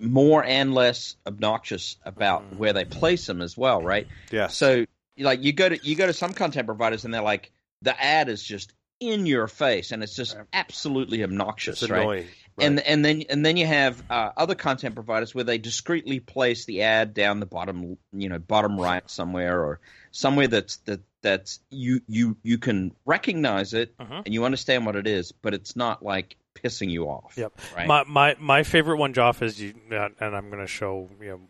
more 0.00 0.42
and 0.44 0.74
less 0.74 1.16
obnoxious 1.26 1.96
about 2.04 2.42
Mm-hmm. 2.42 2.58
where 2.58 2.72
they 2.72 2.84
place 2.84 3.26
them 3.26 3.40
as 3.40 3.56
well, 3.56 3.82
right? 3.82 4.08
Yeah. 4.30 4.48
So 4.48 4.86
like 5.18 5.42
you 5.42 5.52
go 5.52 5.68
to 5.68 5.78
you 5.86 5.96
go 5.96 6.06
to 6.06 6.12
some 6.12 6.32
content 6.32 6.66
providers 6.66 7.04
and 7.04 7.12
they're 7.12 7.22
like 7.22 7.52
the 7.82 8.00
ad 8.02 8.28
is 8.28 8.42
just 8.42 8.72
in 9.00 9.24
your 9.24 9.46
face, 9.46 9.92
and 9.92 10.02
it's 10.02 10.14
just 10.14 10.36
absolutely 10.52 11.22
obnoxious, 11.24 11.88
right? 11.88 12.00
annoying. 12.02 12.26
And 12.58 12.80
and 12.80 13.02
then 13.02 13.22
and 13.30 13.46
then 13.46 13.56
you 13.56 13.66
have 13.66 14.02
uh, 14.10 14.30
other 14.36 14.54
content 14.54 14.94
providers 14.94 15.34
where 15.34 15.44
they 15.44 15.56
discreetly 15.56 16.20
place 16.20 16.66
the 16.66 16.82
ad 16.82 17.14
down 17.14 17.40
the 17.40 17.46
bottom, 17.46 17.96
you 18.12 18.28
know, 18.28 18.38
bottom 18.38 18.78
right 18.78 19.08
somewhere 19.08 19.64
or 19.64 19.80
somewhere 20.10 20.48
that's 20.48 20.76
that 20.84 21.00
that's 21.22 21.60
you 21.70 22.02
you 22.06 22.36
you 22.42 22.58
can 22.58 22.94
recognize 23.06 23.72
it 23.72 23.96
Mhm. 23.96 24.22
and 24.26 24.34
you 24.34 24.44
understand 24.44 24.84
what 24.84 24.96
it 24.96 25.06
is, 25.06 25.32
but 25.32 25.54
it's 25.54 25.74
not 25.76 26.02
like 26.02 26.36
pissing 26.62 26.90
you 26.90 27.04
off. 27.06 27.34
Yep. 27.36 27.52
Right. 27.76 27.86
My 27.86 28.04
my 28.06 28.36
my 28.38 28.62
favorite 28.62 28.96
one, 28.96 29.12
Joff, 29.14 29.42
is 29.42 29.60
you, 29.60 29.74
uh, 29.92 30.08
and 30.20 30.34
I'm 30.36 30.48
going 30.50 30.60
to 30.62 30.66
show 30.66 31.08
you 31.20 31.28
know. 31.28 31.40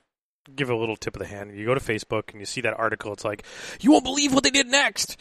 Give 0.57 0.71
a 0.71 0.75
little 0.75 0.97
tip 0.97 1.15
of 1.15 1.21
the 1.21 1.27
hand. 1.29 1.55
You 1.57 1.67
go 1.67 1.75
to 1.75 1.81
Facebook 1.81 2.31
and 2.33 2.41
you 2.41 2.47
see 2.47 2.63
that 2.63 2.73
article. 2.75 3.13
It's 3.13 3.25
like, 3.27 3.45
you 3.83 3.93
won't 3.93 4.05
believe 4.05 4.33
what 4.35 4.43
they 4.43 4.51
did 4.51 4.67
next. 4.67 5.21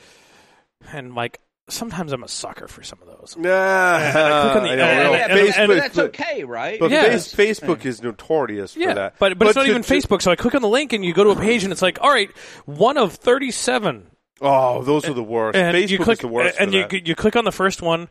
And 0.91 1.14
like, 1.14 1.40
sometimes 1.68 2.14
I'm 2.14 2.24
a 2.24 2.28
sucker 2.28 2.68
for 2.68 2.82
some 2.84 2.99
of 3.02 3.07
those. 3.10 3.36
Nah, 3.38 3.49
I 3.52 4.11
the- 4.53 4.60
know, 4.61 4.72
and- 4.72 4.82
I 4.82 5.18
and- 5.18 5.32
and- 5.32 5.40
Facebook, 5.49 5.57
and- 5.72 5.72
that's 5.82 5.98
okay, 5.99 6.44
right? 6.45 6.80
But 6.80 6.90
Yeah. 6.90 7.03
face, 7.03 7.34
Facebook 7.36 7.86
is 7.86 8.02
notorious 8.02 8.74
for 8.74 8.80
Yeah, 8.80 8.94
that. 8.94 9.16
but 9.20 9.38
but, 9.38 9.49
it's 9.49 9.56
not 9.57 9.64
to- 9.66 9.70
even 9.70 9.84
to- 9.84 9.94
Facebook. 9.94 10.22
So 10.22 10.32
I 10.32 10.36
click 10.36 10.56
on 10.56 10.61
the 10.64 10.70
link 10.70 10.94
and 10.94 11.03
you 11.06 11.14
go 11.14 11.26
to 11.26 11.32
a 11.32 11.36
page 11.36 11.64
and 11.64 11.72
it's 11.74 11.82
like, 11.82 11.99
all 12.02 12.10
right, 12.10 12.32
one 12.66 12.98
of 12.98 13.14
thirty-seven. 13.14 14.07
Oh, 14.41 14.84
those 14.84 15.07
are 15.07 15.14
the 15.14 15.22
worst. 15.22 15.57
And 15.57 15.76
Facebook 15.76 15.90
you 15.90 15.98
click 15.99 16.20
is 16.20 16.22
the 16.22 16.28
worst. 16.30 16.57
and 16.60 16.72
for 16.72 16.78
you 16.78 16.88
that. 16.88 17.07
you 17.07 17.14
click 17.14 17.36
on 17.36 17.44
the 17.44 17.52
first 17.52 17.82
one, 17.82 18.07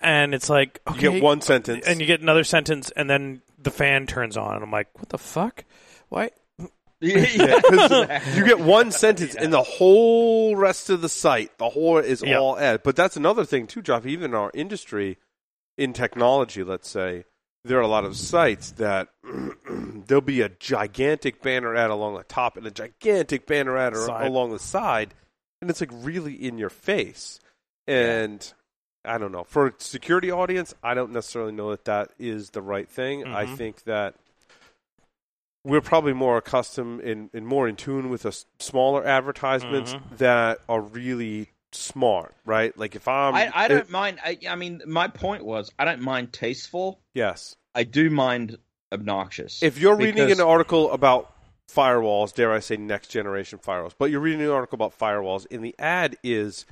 and 0.00 0.34
it's 0.34 0.48
like 0.50 0.80
okay, 0.88 1.02
you 1.02 1.12
get 1.12 1.22
one 1.22 1.40
sentence, 1.40 1.86
and 1.86 2.00
you 2.00 2.06
get 2.06 2.20
another 2.20 2.44
sentence, 2.44 2.90
and 2.96 3.08
then 3.08 3.42
the 3.58 3.70
fan 3.70 4.06
turns 4.06 4.36
on, 4.36 4.54
and 4.54 4.62
I'm 4.64 4.70
like, 4.70 4.88
what 4.98 5.08
the 5.08 5.18
fuck? 5.18 5.64
Why? 6.08 6.30
Yeah, 7.00 7.60
'cause 7.68 8.36
you 8.36 8.44
get 8.46 8.58
one 8.60 8.90
sentence, 8.90 9.34
and 9.34 9.52
the 9.52 9.62
whole 9.62 10.56
rest 10.56 10.88
of 10.88 11.02
the 11.02 11.08
site, 11.10 11.56
the 11.58 11.68
whole 11.68 11.98
is 11.98 12.22
Yeah. 12.22 12.38
all 12.38 12.58
ad. 12.58 12.82
But 12.82 12.96
that's 12.96 13.16
another 13.16 13.44
thing 13.44 13.66
too, 13.66 13.82
Jeff. 13.82 14.06
Even 14.06 14.30
in 14.30 14.34
our 14.34 14.50
industry, 14.54 15.18
in 15.76 15.92
technology, 15.92 16.64
let's 16.64 16.88
say, 16.88 17.24
there 17.64 17.76
are 17.78 17.82
a 17.82 17.86
lot 17.88 18.04
of 18.04 18.16
sites 18.16 18.70
that 18.72 19.08
there'll 20.06 20.22
be 20.22 20.40
a 20.40 20.48
gigantic 20.48 21.42
banner 21.42 21.74
ad 21.74 21.90
along 21.90 22.14
the 22.16 22.22
top 22.24 22.56
and 22.56 22.66
a 22.66 22.70
gigantic 22.70 23.46
banner 23.46 23.76
ad 23.76 23.94
Side. 23.96 24.26
along 24.26 24.52
the 24.52 24.58
side, 24.58 25.12
and 25.60 25.68
it's 25.68 25.80
like 25.80 25.90
really 25.92 26.32
in 26.34 26.56
your 26.58 26.70
face. 26.70 27.40
And 27.86 28.52
I 29.06 29.18
don't 29.18 29.32
know 29.32 29.44
for 29.44 29.68
a 29.68 29.72
security 29.78 30.30
audience, 30.30 30.74
I 30.82 30.94
don't 30.94 31.12
necessarily 31.12 31.52
know 31.52 31.70
that 31.70 31.84
that 31.86 32.10
is 32.18 32.50
the 32.50 32.62
right 32.62 32.88
thing. 32.88 33.24
I 33.26 33.44
Mhm. 33.46 33.56
think 33.56 33.84
that 33.84 34.14
we're 35.64 35.80
probably 35.80 36.12
more 36.12 36.36
accustomed 36.38 37.00
and, 37.00 37.28
and 37.32 37.46
more 37.46 37.66
in 37.66 37.74
tune 37.76 38.08
with 38.08 38.22
the 38.22 38.28
s- 38.28 38.46
smaller 38.58 39.04
advertisements 39.04 39.94
Mhm. 39.94 40.18
that 40.18 40.60
are 40.68 40.80
really 40.80 41.50
smart, 41.72 42.34
right? 42.44 42.76
Like 42.78 42.94
if 42.94 43.08
I'm, 43.08 43.34
I, 43.34 43.50
I 43.52 43.68
don't 43.68 43.90
mind. 43.90 44.20
I, 44.24 44.38
I 44.48 44.54
mean, 44.54 44.80
my 44.86 45.08
point 45.08 45.44
was, 45.44 45.70
I 45.78 45.84
don't 45.84 46.00
mind 46.02 46.32
tasteful. 46.32 47.00
yes. 47.14 47.56
I 47.74 47.82
do 47.84 48.08
mind 48.08 48.56
obnoxious. 48.90 49.62
If 49.62 49.76
you're 49.76 49.96
reading 49.96 50.30
an 50.30 50.40
article 50.40 50.90
about 50.92 51.30
firewalls, 51.70 52.32
dare 52.34 52.50
I 52.52 52.60
say 52.60 52.78
next 52.78 53.08
generation 53.08 53.58
firewalls, 53.58 53.92
but 53.98 54.10
you're 54.10 54.20
reading 54.20 54.40
an 54.40 54.48
article 54.50 54.76
about 54.76 54.98
firewalls, 54.98 55.46
and 55.50 55.62
the 55.62 55.74
ad 55.78 56.16
is, 56.22 56.64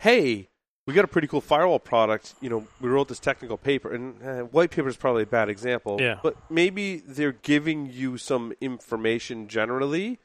"Hey, 0.00 0.47
we 0.88 0.94
got 0.94 1.04
a 1.04 1.08
pretty 1.08 1.28
cool 1.28 1.42
firewall 1.42 1.78
product. 1.78 2.34
You 2.40 2.48
know, 2.48 2.66
we 2.80 2.88
wrote 2.88 3.08
this 3.08 3.20
technical 3.20 3.58
paper, 3.58 3.92
and 3.92 4.22
uh, 4.26 4.38
white 4.44 4.70
paper 4.70 4.88
is 4.88 4.96
probably 4.96 5.24
a 5.24 5.26
bad 5.26 5.50
example. 5.50 5.98
Yeah. 6.00 6.18
but 6.22 6.34
maybe 6.50 6.96
they're 6.96 7.32
giving 7.32 7.92
you 7.92 8.16
some 8.16 8.54
information 8.62 9.48
generally." 9.48 10.18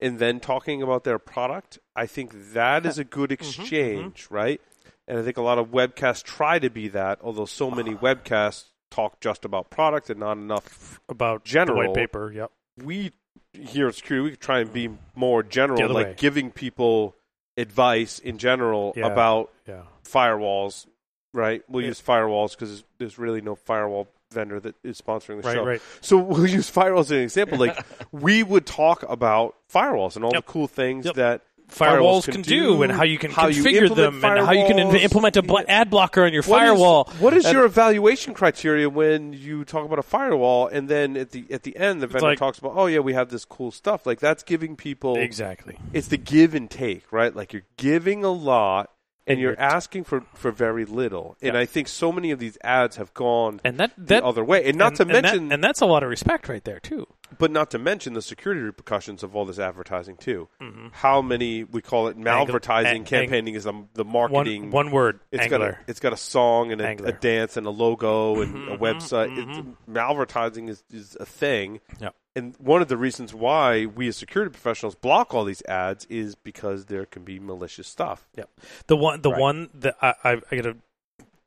And 0.00 0.18
then 0.18 0.40
talking 0.40 0.82
about 0.82 1.04
their 1.04 1.18
product, 1.20 1.78
I 1.94 2.06
think 2.06 2.52
that 2.52 2.84
is 2.84 2.98
a 2.98 3.04
good 3.04 3.30
mm-hmm. 3.30 3.44
Mm-hmm. 3.44 3.60
exchange, 3.60 4.26
right? 4.28 4.60
And 5.06 5.18
I 5.18 5.22
think 5.22 5.36
a 5.36 5.42
lot 5.42 5.58
of 5.58 5.68
webcasts 5.68 6.24
try 6.24 6.58
to 6.58 6.70
be 6.70 6.88
that, 6.88 7.20
although 7.22 7.46
so 7.46 7.70
many 7.70 7.94
ah. 7.94 7.98
webcasts 7.98 8.64
talk 8.90 9.20
just 9.20 9.44
about 9.44 9.70
product 9.70 10.10
and 10.10 10.18
not 10.18 10.36
enough 10.36 11.00
About 11.08 11.44
General. 11.44 11.82
the 11.82 11.88
white 11.88 11.96
paper. 11.96 12.32
Yep. 12.32 12.50
we 12.82 13.12
here 13.52 13.88
at 13.88 13.94
security 13.94 14.30
we 14.30 14.36
try 14.36 14.60
and 14.60 14.72
be 14.72 14.90
more 15.14 15.42
general, 15.42 15.92
like 15.92 16.06
way. 16.06 16.14
giving 16.16 16.50
people 16.50 17.16
advice 17.58 18.18
in 18.18 18.38
general 18.38 18.92
Yeah. 18.96 19.06
about 19.06 19.50
Yeah. 19.66 19.82
firewalls. 20.04 20.86
Right? 21.34 21.62
We'll 21.68 21.82
Yeah. 21.82 21.88
use 21.88 22.00
firewalls 22.00 22.52
because 22.52 22.84
there's 22.98 23.18
really 23.18 23.42
no 23.42 23.54
firewall 23.54 24.08
vendor 24.32 24.58
that 24.60 24.74
is 24.82 25.00
sponsoring 25.00 25.42
the 25.42 25.48
Right. 25.48 25.54
show. 25.54 25.64
Right. 25.64 25.82
So 26.00 26.16
we'll 26.18 26.46
use 26.46 26.70
firewalls 26.74 27.00
as 27.02 27.10
an 27.12 27.18
example. 27.20 27.58
Like 27.58 27.78
we 28.12 28.42
would 28.42 28.66
talk 28.66 29.02
about 29.08 29.54
firewalls 29.72 30.16
and 30.16 30.24
all 30.24 30.32
Yep. 30.32 30.46
the 30.46 30.52
cool 30.52 30.66
things 30.68 31.04
Yep. 31.06 31.14
that 31.16 31.42
Firewalls 31.68 32.24
can 32.24 32.34
can, 32.34 32.42
do, 32.42 32.62
do, 32.76 32.82
and 32.82 32.90
how 32.92 33.04
you 33.04 33.18
can 33.18 33.30
how 33.30 33.48
configure 33.48 33.82
implement 33.88 33.96
them, 33.96 34.24
and 34.24 34.46
how 34.46 34.52
you 34.52 34.66
can 34.66 34.76
firewalls. 34.78 34.92
inv- 34.92 35.02
implement 35.02 35.36
a 35.36 35.42
blo- 35.42 35.62
ad 35.68 35.90
blocker 35.90 36.24
on 36.24 36.32
your 36.32 36.42
What 36.42 36.62
is- 36.62 36.68
firewall. 36.68 37.04
what 37.18 37.34
is 37.34 37.44
And- 37.44 37.54
your 37.54 37.64
evaluation 37.66 38.34
criteria 38.34 38.88
when 38.88 39.32
you 39.32 39.64
talk 39.64 39.84
about 39.84 39.98
a 39.98 40.02
firewall, 40.02 40.66
and 40.68 40.88
then 40.88 41.16
at 41.16 41.30
the 41.32 41.44
at 41.50 41.62
the 41.64 41.76
end 41.76 42.00
the 42.02 42.06
vendor 42.06 42.26
like- 42.28 42.38
talks 42.38 42.58
about, 42.58 42.72
oh 42.74 42.86
yeah, 42.86 43.00
we 43.00 43.12
have 43.14 43.28
this 43.30 43.44
cool 43.44 43.70
stuff. 43.70 44.06
Like 44.06 44.18
that's 44.20 44.42
giving 44.42 44.76
people 44.76 45.16
exactly? 45.16 45.76
it's 45.92 46.08
the 46.08 46.16
give 46.16 46.54
and 46.54 46.70
take, 46.70 47.04
right? 47.12 47.34
Like 47.34 47.52
you're 47.52 47.66
giving 47.76 48.24
a 48.24 48.30
lot 48.32 48.90
and 49.26 49.38
you're 49.38 49.58
asking 49.60 50.04
for, 50.04 50.22
for 50.34 50.50
very 50.50 50.86
little. 50.86 51.36
And 51.42 51.52
Yeah. 51.52 51.60
I 51.60 51.66
think 51.66 51.86
so 51.88 52.10
many 52.10 52.30
of 52.30 52.38
these 52.38 52.56
ads 52.64 52.96
have 52.96 53.12
gone 53.12 53.60
And 53.62 53.76
that 53.78 53.92
the 53.98 54.04
that 54.06 54.22
other 54.22 54.42
way. 54.42 54.64
And 54.66 54.78
not 54.78 54.88
and- 54.88 54.96
to 54.96 55.02
and 55.02 55.10
that- 55.10 55.22
mention 55.24 55.52
and 55.52 55.62
that's 55.62 55.82
a 55.82 55.86
lot 55.86 56.02
of 56.02 56.08
respect 56.08 56.48
right 56.48 56.64
there 56.64 56.80
too. 56.80 57.06
But 57.36 57.50
not 57.50 57.70
to 57.72 57.78
mention 57.78 58.14
the 58.14 58.22
security 58.22 58.60
repercussions 58.62 59.22
of 59.22 59.36
all 59.36 59.44
this 59.44 59.58
advertising 59.58 60.16
too. 60.16 60.48
Mm-hmm. 60.62 60.88
How 60.92 61.20
many 61.20 61.64
we 61.64 61.82
call 61.82 62.08
it 62.08 62.16
malvertising 62.18 62.86
ang- 62.86 63.04
campaigning 63.04 63.54
is 63.54 63.64
the, 63.64 63.84
the 63.94 64.04
marketing 64.04 64.70
One 64.70 64.86
one 64.86 64.90
word. 64.94 65.20
It's 65.30 65.42
Angler. 65.42 65.58
got 65.58 65.68
a 65.70 65.78
it's 65.86 66.00
got 66.00 66.12
a 66.12 66.16
song 66.16 66.72
and 66.72 66.80
a, 66.80 67.04
a 67.06 67.12
dance 67.12 67.56
and 67.56 67.66
a 67.66 67.70
logo 67.70 68.40
and 68.40 68.54
Mhm, 68.54 68.74
a 68.74 68.78
website. 68.78 69.28
mhm, 69.36 69.58
It's, 69.58 69.68
malvertising 69.90 70.68
is, 70.68 70.82
is 70.90 71.16
a 71.20 71.26
thing. 71.26 71.80
Yep. 72.00 72.14
And 72.36 72.54
one 72.58 72.80
of 72.82 72.88
the 72.88 72.96
reasons 72.96 73.34
why 73.34 73.84
we 73.86 74.06
as 74.08 74.16
security 74.16 74.50
professionals 74.52 74.94
block 74.94 75.34
all 75.34 75.44
these 75.44 75.62
ads 75.66 76.06
is 76.06 76.34
because 76.36 76.86
there 76.86 77.04
can 77.04 77.24
be 77.24 77.38
malicious 77.40 77.88
stuff. 77.88 78.26
Yep. 78.36 78.48
The 78.86 78.96
one, 78.96 79.20
the 79.22 79.30
Right. 79.32 79.40
one 79.40 79.70
that 79.74 79.96
I, 80.00 80.14
I, 80.24 80.32
I 80.50 80.54
get 80.56 80.66
a 80.66 80.76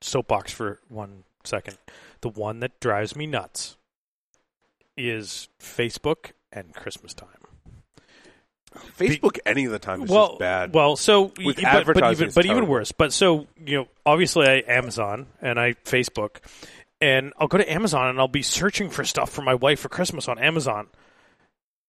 soapbox 0.02 0.52
for 0.52 0.80
one 0.90 1.24
second. 1.44 1.78
The 2.22 2.30
one 2.30 2.60
that 2.60 2.80
drives 2.80 3.16
me 3.16 3.26
nuts 3.26 3.78
is 5.10 5.50
Facebook 5.60 6.32
and 6.52 6.74
Christmas 6.74 7.14
time. 7.14 7.30
Facebook 8.98 9.38
any 9.46 9.66
of 9.66 9.72
the 9.72 9.80
time 9.80 10.04
is 10.04 10.10
well, 10.10 10.30
just 10.30 10.40
bad. 10.40 10.74
Well, 10.74 10.96
so 10.96 11.34
With 11.44 11.58
but, 11.58 11.64
but 11.64 11.66
advertising, 11.66 12.26
even 12.28 12.34
but 12.34 12.46
even 12.46 12.68
worse. 12.68 12.92
But 12.92 13.12
so 13.12 13.48
you 13.66 13.80
know, 13.80 13.88
obviously, 14.06 14.48
I 14.48 14.64
Amazon 14.66 15.28
and 15.42 15.60
I 15.60 15.74
Facebook, 15.74 16.38
and 17.02 17.34
I'll 17.38 17.50
go 17.50 17.58
to 17.58 17.70
Amazon 17.72 18.08
and 18.08 18.20
I'll 18.20 18.30
be 18.30 18.44
searching 18.44 18.90
for 18.90 19.04
stuff 19.04 19.30
for 19.30 19.42
my 19.42 19.56
wife 19.56 19.82
for 19.82 19.90
Christmas 19.90 20.30
on 20.30 20.40
Amazon, 20.40 20.88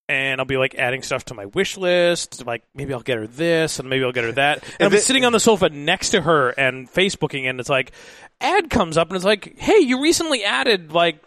and 0.09 0.40
I'll 0.40 0.47
be 0.47 0.56
like 0.56 0.74
adding 0.74 1.02
stuff 1.02 1.24
to 1.26 1.34
my 1.34 1.47
wish 1.47 1.76
list. 1.76 2.44
Like 2.44 2.64
maybe 2.74 2.93
I'll 2.93 3.01
get 3.01 3.16
her 3.16 3.28
this, 3.28 3.78
and 3.78 3.89
maybe 3.89 4.05
I'll 4.05 4.12
get 4.12 4.24
her 4.24 4.32
that. 4.32 4.64
And, 4.64 4.74
I'll 4.80 4.90
be 4.90 4.97
then- 4.97 5.05
sitting 5.05 5.24
on 5.24 5.32
the 5.32 5.40
sofa 5.40 5.68
next 5.68 6.10
to 6.10 6.20
her 6.20 6.51
and 6.51 6.90
Facebooking, 6.93 7.48
and 7.48 7.60
it's 7.60 7.68
like 7.70 7.93
ad 8.40 8.70
comes 8.70 8.97
up 8.97 9.09
and 9.09 9.16
it's 9.16 9.24
like, 9.24 9.56
hey, 9.56 9.78
you 9.78 10.02
recently 10.02 10.43
added 10.43 10.93
like 10.93 11.22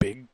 big 0.00 0.26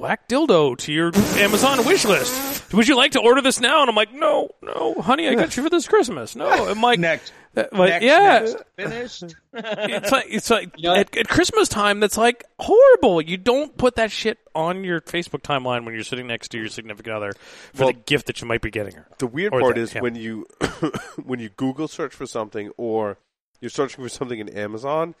black 0.00 0.26
dildo 0.28 0.76
to 0.78 0.92
your 0.92 1.12
Amazon 1.38 1.84
wish 1.84 2.06
list. 2.06 2.72
Would 2.72 2.88
you 2.88 2.96
like 2.96 3.12
to 3.12 3.20
order 3.20 3.42
this 3.42 3.60
now? 3.60 3.82
And 3.82 3.90
I'm 3.90 3.94
like, 3.94 4.12
no, 4.14 4.48
no, 4.62 4.94
honey, 4.94 5.28
I 5.28 5.34
got 5.34 5.54
you 5.56 5.62
for 5.62 5.68
this 5.68 5.86
Christmas. 5.86 6.34
No, 6.34 6.48
I'm 6.48 6.80
like, 6.80 6.98
next, 6.98 7.34
uh, 7.54 7.64
like, 7.72 7.90
next, 7.90 8.04
yeah, 8.04 8.38
next, 8.38 8.56
finished. 8.78 9.36
it's 9.52 10.10
like 10.10 10.24
it's 10.30 10.48
like 10.48 10.72
You 10.78 10.84
know- 10.84 10.94
at, 10.94 11.14
at 11.16 11.28
Christmas 11.28 11.68
time. 11.68 12.00
That's 12.00 12.16
like 12.16 12.44
horrible. 12.58 13.20
You 13.20 13.36
don't 13.36 13.76
put 13.76 13.96
that 13.96 14.10
shit 14.10 14.38
on 14.54 14.84
your 14.84 15.02
Facebook 15.02 15.42
timeline 15.42 15.84
when 15.84 15.94
you're 15.94 16.02
sitting 16.02 16.26
next 16.26 16.48
to 16.52 16.58
your 16.58 16.68
significant 16.68 17.14
other 17.14 17.32
for 17.74 17.84
Well- 17.84 17.92
the 17.92 17.98
gift 17.98 18.26
that 18.28 18.40
you 18.40 18.48
might 18.48 18.62
be 18.62 18.70
getting 18.70 18.94
her. 18.94 19.06
the 19.18 19.26
weird 19.26 19.52
or 19.52 19.60
part 19.60 19.74
that, 19.74 19.82
is 19.82 19.94
yeah. 19.94 20.00
when 20.00 20.14
you 20.14 20.46
when 21.24 21.40
you 21.40 21.50
Google 21.50 21.88
search 21.88 22.14
for 22.14 22.24
something 22.24 22.70
or 22.78 23.18
you're 23.60 23.68
searching 23.68 24.02
for 24.02 24.08
something 24.08 24.38
in 24.38 24.48
Amazon, 24.48 25.14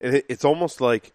and 0.00 0.16
it, 0.16 0.26
it's 0.28 0.44
almost 0.44 0.80
like 0.80 1.12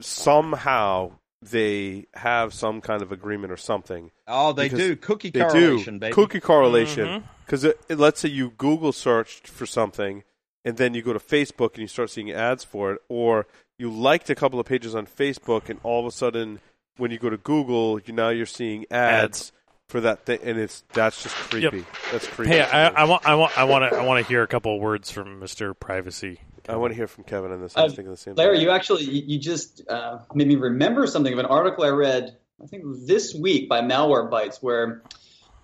somehow 0.00 1.12
they 1.42 2.06
have 2.14 2.52
some 2.52 2.80
kind 2.80 3.02
of 3.02 3.12
agreement 3.12 3.52
or 3.52 3.56
something. 3.56 4.10
Oh, 4.28 4.52
they 4.52 4.68
do 4.68 4.94
cookie 4.96 5.30
They 5.30 5.40
correlation, 5.40 5.94
do 5.94 6.00
baby. 6.00 6.12
cookie 6.14 6.40
correlation 6.40 7.06
Mhm. 7.06 7.22
because 7.46 7.66
let's 7.88 8.20
say 8.20 8.28
you 8.28 8.50
Google 8.58 8.92
searched 8.92 9.48
for 9.48 9.64
something 9.66 10.22
and 10.64 10.76
then 10.76 10.92
you 10.94 11.00
go 11.02 11.12
to 11.14 11.18
Facebook 11.18 11.70
and 11.74 11.78
you 11.78 11.86
start 11.88 12.10
seeing 12.10 12.30
ads 12.30 12.62
for 12.64 12.92
it, 12.92 13.00
or 13.08 13.46
you 13.78 13.90
liked 13.90 14.28
a 14.28 14.34
couple 14.34 14.60
of 14.60 14.66
pages 14.66 14.94
on 14.94 15.06
Facebook 15.06 15.70
and 15.70 15.80
all 15.82 16.00
of 16.00 16.06
a 16.06 16.10
sudden 16.10 16.60
when 16.98 17.10
you 17.10 17.18
go 17.18 17.30
to 17.30 17.38
Google, 17.38 17.98
you 18.00 18.12
now 18.12 18.28
you're 18.28 18.44
seeing 18.44 18.84
ads, 18.90 19.24
Ads. 19.40 19.52
for 19.88 20.02
that 20.02 20.26
thing, 20.26 20.38
and 20.42 20.58
it's 20.58 20.84
that's 20.92 21.22
just 21.22 21.34
creepy. 21.34 21.86
That's 22.12 22.26
creepy. 22.26 22.52
Hey, 22.52 22.60
I, 22.60 22.88
I 22.88 23.04
want, 23.04 23.26
I 23.26 23.34
want, 23.36 23.56
I 23.58 23.64
want 23.64 23.90
to, 23.90 23.98
I 23.98 24.04
want 24.04 24.22
to 24.22 24.28
hear 24.30 24.42
a 24.42 24.46
couple 24.46 24.74
of 24.76 24.82
words 24.82 25.10
from 25.10 25.38
Mister 25.40 25.72
Privacy. 25.72 26.40
I 26.68 26.76
want 26.76 26.92
to 26.92 26.96
hear 26.96 27.06
from 27.06 27.24
Kevin 27.24 27.52
on 27.52 27.60
this. 27.60 27.76
I 27.76 27.82
was 27.84 27.92
Uh, 27.92 27.96
thinking 27.96 28.10
the 28.12 28.16
same. 28.16 28.34
Larry, 28.34 28.56
thing. 28.56 28.64
you 28.66 28.70
actually 28.70 29.04
you 29.04 29.38
just 29.38 29.82
uh, 29.88 30.18
made 30.34 30.46
me 30.48 30.56
remember 30.56 31.06
something 31.06 31.32
of 31.32 31.38
an 31.38 31.46
article 31.46 31.84
I 31.84 31.88
read. 31.90 32.36
I 32.62 32.66
think 32.66 32.84
this 33.06 33.34
week 33.34 33.68
by 33.68 33.80
Malwarebytes, 33.80 34.58
where 34.62 35.02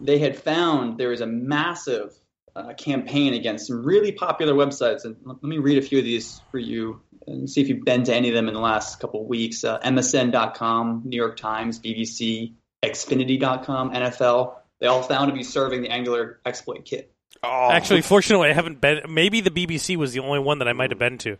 they 0.00 0.18
had 0.18 0.36
found 0.36 0.98
there 0.98 1.12
is 1.12 1.20
a 1.20 1.26
massive 1.26 2.12
uh, 2.54 2.72
campaign 2.74 3.34
against 3.34 3.66
some 3.66 3.84
really 3.84 4.12
popular 4.12 4.54
websites. 4.54 5.04
And 5.04 5.16
let 5.24 5.42
me 5.42 5.58
read 5.58 5.76
a 5.78 5.82
few 5.82 5.98
of 5.98 6.04
these 6.04 6.40
for 6.50 6.58
you 6.58 7.00
and 7.26 7.50
see 7.50 7.60
if 7.60 7.68
you've 7.68 7.84
been 7.84 8.04
to 8.04 8.14
any 8.14 8.28
of 8.28 8.34
them 8.34 8.48
in 8.48 8.54
the 8.54 8.60
last 8.60 8.98
couple 9.00 9.20
of 9.20 9.26
weeks. 9.26 9.62
Uh, 9.64 9.78
MSN.com, 9.80 11.02
New 11.04 11.16
York 11.16 11.36
Times, 11.36 11.78
BBC, 11.80 12.54
Xfinity.com, 12.82 13.92
NFL. 13.92 14.54
They 14.80 14.86
all 14.86 15.02
found 15.02 15.30
to 15.30 15.34
be 15.36 15.42
serving 15.42 15.82
the 15.82 15.90
Angler 15.90 16.40
exploit 16.46 16.84
kit. 16.84 17.12
Oh, 17.42 17.70
Actually, 17.70 18.02
fortunately, 18.02 18.48
I 18.50 18.52
haven't 18.52 18.80
been. 18.80 19.00
Maybe 19.08 19.40
the 19.40 19.50
BBC 19.50 19.96
was 19.96 20.12
the 20.12 20.20
only 20.20 20.38
one 20.40 20.58
that 20.60 20.68
I 20.68 20.72
might 20.72 20.90
have 20.90 20.98
been 20.98 21.18
to. 21.18 21.36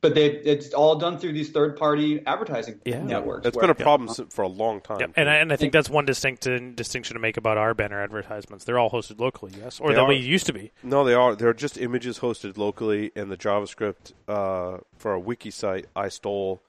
But 0.00 0.16
they, 0.16 0.26
it's 0.30 0.74
all 0.74 0.96
done 0.96 1.18
through 1.18 1.32
these 1.32 1.50
third-party 1.50 2.26
advertising 2.26 2.80
Yeah. 2.84 3.02
networks. 3.04 3.46
it's 3.46 3.56
where- 3.56 3.62
been 3.62 3.70
a 3.70 3.74
problem 3.76 4.08
s- 4.08 4.20
for 4.30 4.42
a 4.42 4.48
long 4.48 4.80
time. 4.80 4.98
Yep. 4.98 5.12
And 5.14 5.30
I, 5.30 5.36
and 5.36 5.52
I 5.52 5.56
think 5.56 5.72
that's 5.72 5.88
one 5.88 6.04
distinct 6.06 6.42
distinction 6.74 7.14
to 7.14 7.20
make 7.20 7.36
about 7.36 7.56
our 7.56 7.72
banner 7.72 8.02
advertisements. 8.02 8.64
They're 8.64 8.80
all 8.80 8.90
hosted 8.90 9.20
locally, 9.20 9.52
yes, 9.56 9.78
or 9.78 9.90
They 9.90 9.94
the 9.94 10.00
are. 10.00 10.08
way 10.08 10.16
it 10.16 10.22
used 10.24 10.46
to 10.46 10.52
be. 10.52 10.72
No, 10.82 11.04
they 11.04 11.14
are. 11.14 11.36
They're 11.36 11.54
just 11.54 11.78
images 11.78 12.18
hosted 12.18 12.58
locally, 12.58 13.12
and 13.14 13.30
the 13.30 13.36
JavaScript 13.36 14.12
uh, 14.26 14.78
for 14.98 15.12
our 15.12 15.18
wiki 15.20 15.52
site 15.52 15.86
I 15.94 16.08
stole 16.08 16.60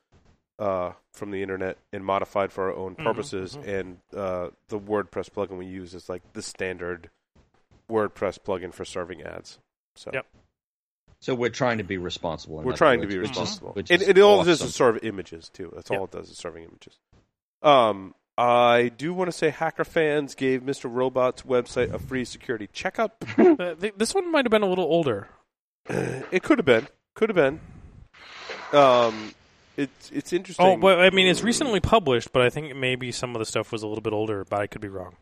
uh, 0.60 0.92
from 1.12 1.32
the 1.32 1.42
internet 1.42 1.80
and 1.92 2.06
modified 2.06 2.52
for 2.54 2.66
our 2.70 2.76
own 2.78 2.94
purposes. 2.94 3.58
And 3.66 3.98
uh, 4.16 4.50
the 4.68 4.80
WordPress 4.80 5.32
plugin 5.32 5.58
we 5.58 5.66
use 5.66 5.96
is 5.96 6.08
like 6.08 6.22
the 6.34 6.44
standard 6.44 7.10
WordPress 7.94 8.40
plugin 8.40 8.74
for 8.74 8.84
serving 8.86 9.22
ads. 9.22 9.60
So 9.96 10.12
Yep. 10.14 10.26
So 11.22 11.34
we're 11.36 11.50
trying 11.50 11.78
to 11.78 11.84
be 11.86 11.98
responsible. 11.98 12.62
we're 12.64 12.76
trying 12.76 13.00
tling 13.00 13.10
to 13.10 13.16
words, 13.16 13.16
be 13.16 13.20
which 13.22 13.32
is- 13.32 13.38
responsible. 13.40 13.72
which 13.74 13.92
and 13.92 14.02
is 14.02 14.08
it 14.10 14.20
all 14.20 14.42
it 14.42 14.46
does 14.46 14.58
awesome. 14.60 14.68
is 14.68 14.76
serve 14.76 15.00
images 15.04 15.50
too. 15.50 15.72
That's 15.76 15.90
all 15.92 16.04
it 16.06 16.12
does 16.12 16.30
is 16.30 16.38
serving 16.38 16.64
images. 16.66 16.98
Um, 17.62 18.14
I 18.38 18.92
do 18.98 19.14
want 19.14 19.30
to 19.30 19.32
say 19.32 19.50
Hacker 19.52 19.86
Fans 19.86 20.34
gave 20.36 20.62
Mr. 20.64 20.92
Robot's 20.94 21.44
website 21.44 21.94
a 21.94 22.00
free 22.00 22.26
security 22.26 22.68
checkup. 22.74 23.24
Uh, 23.38 23.76
th- 23.76 23.94
this 23.96 24.14
one 24.16 24.32
might 24.32 24.44
have 24.46 24.52
been 24.52 24.64
a 24.64 24.68
little 24.68 24.84
older. 24.86 25.28
It 25.88 26.44
could 26.44 26.58
have 26.58 26.66
been. 26.66 26.88
Could 27.16 27.30
have 27.30 27.36
been. 27.36 27.60
Um, 28.78 29.34
it's 29.78 30.10
it's 30.12 30.34
interesting. 30.34 30.66
Oh, 30.66 30.78
but 30.78 31.00
I 31.00 31.10
mean, 31.12 31.28
it's 31.28 31.44
recently 31.44 31.80
published, 31.80 32.32
but 32.34 32.42
I 32.42 32.50
think 32.50 32.76
maybe 32.76 33.12
some 33.12 33.36
of 33.36 33.40
the 33.40 33.46
stuff 33.46 33.72
was 33.72 33.84
a 33.84 33.88
little 33.88 34.02
bit 34.02 34.14
older, 34.14 34.44
but 34.50 34.60
I 34.60 34.68
could 34.68 34.82
be 34.82 34.88
wrong. 34.88 35.16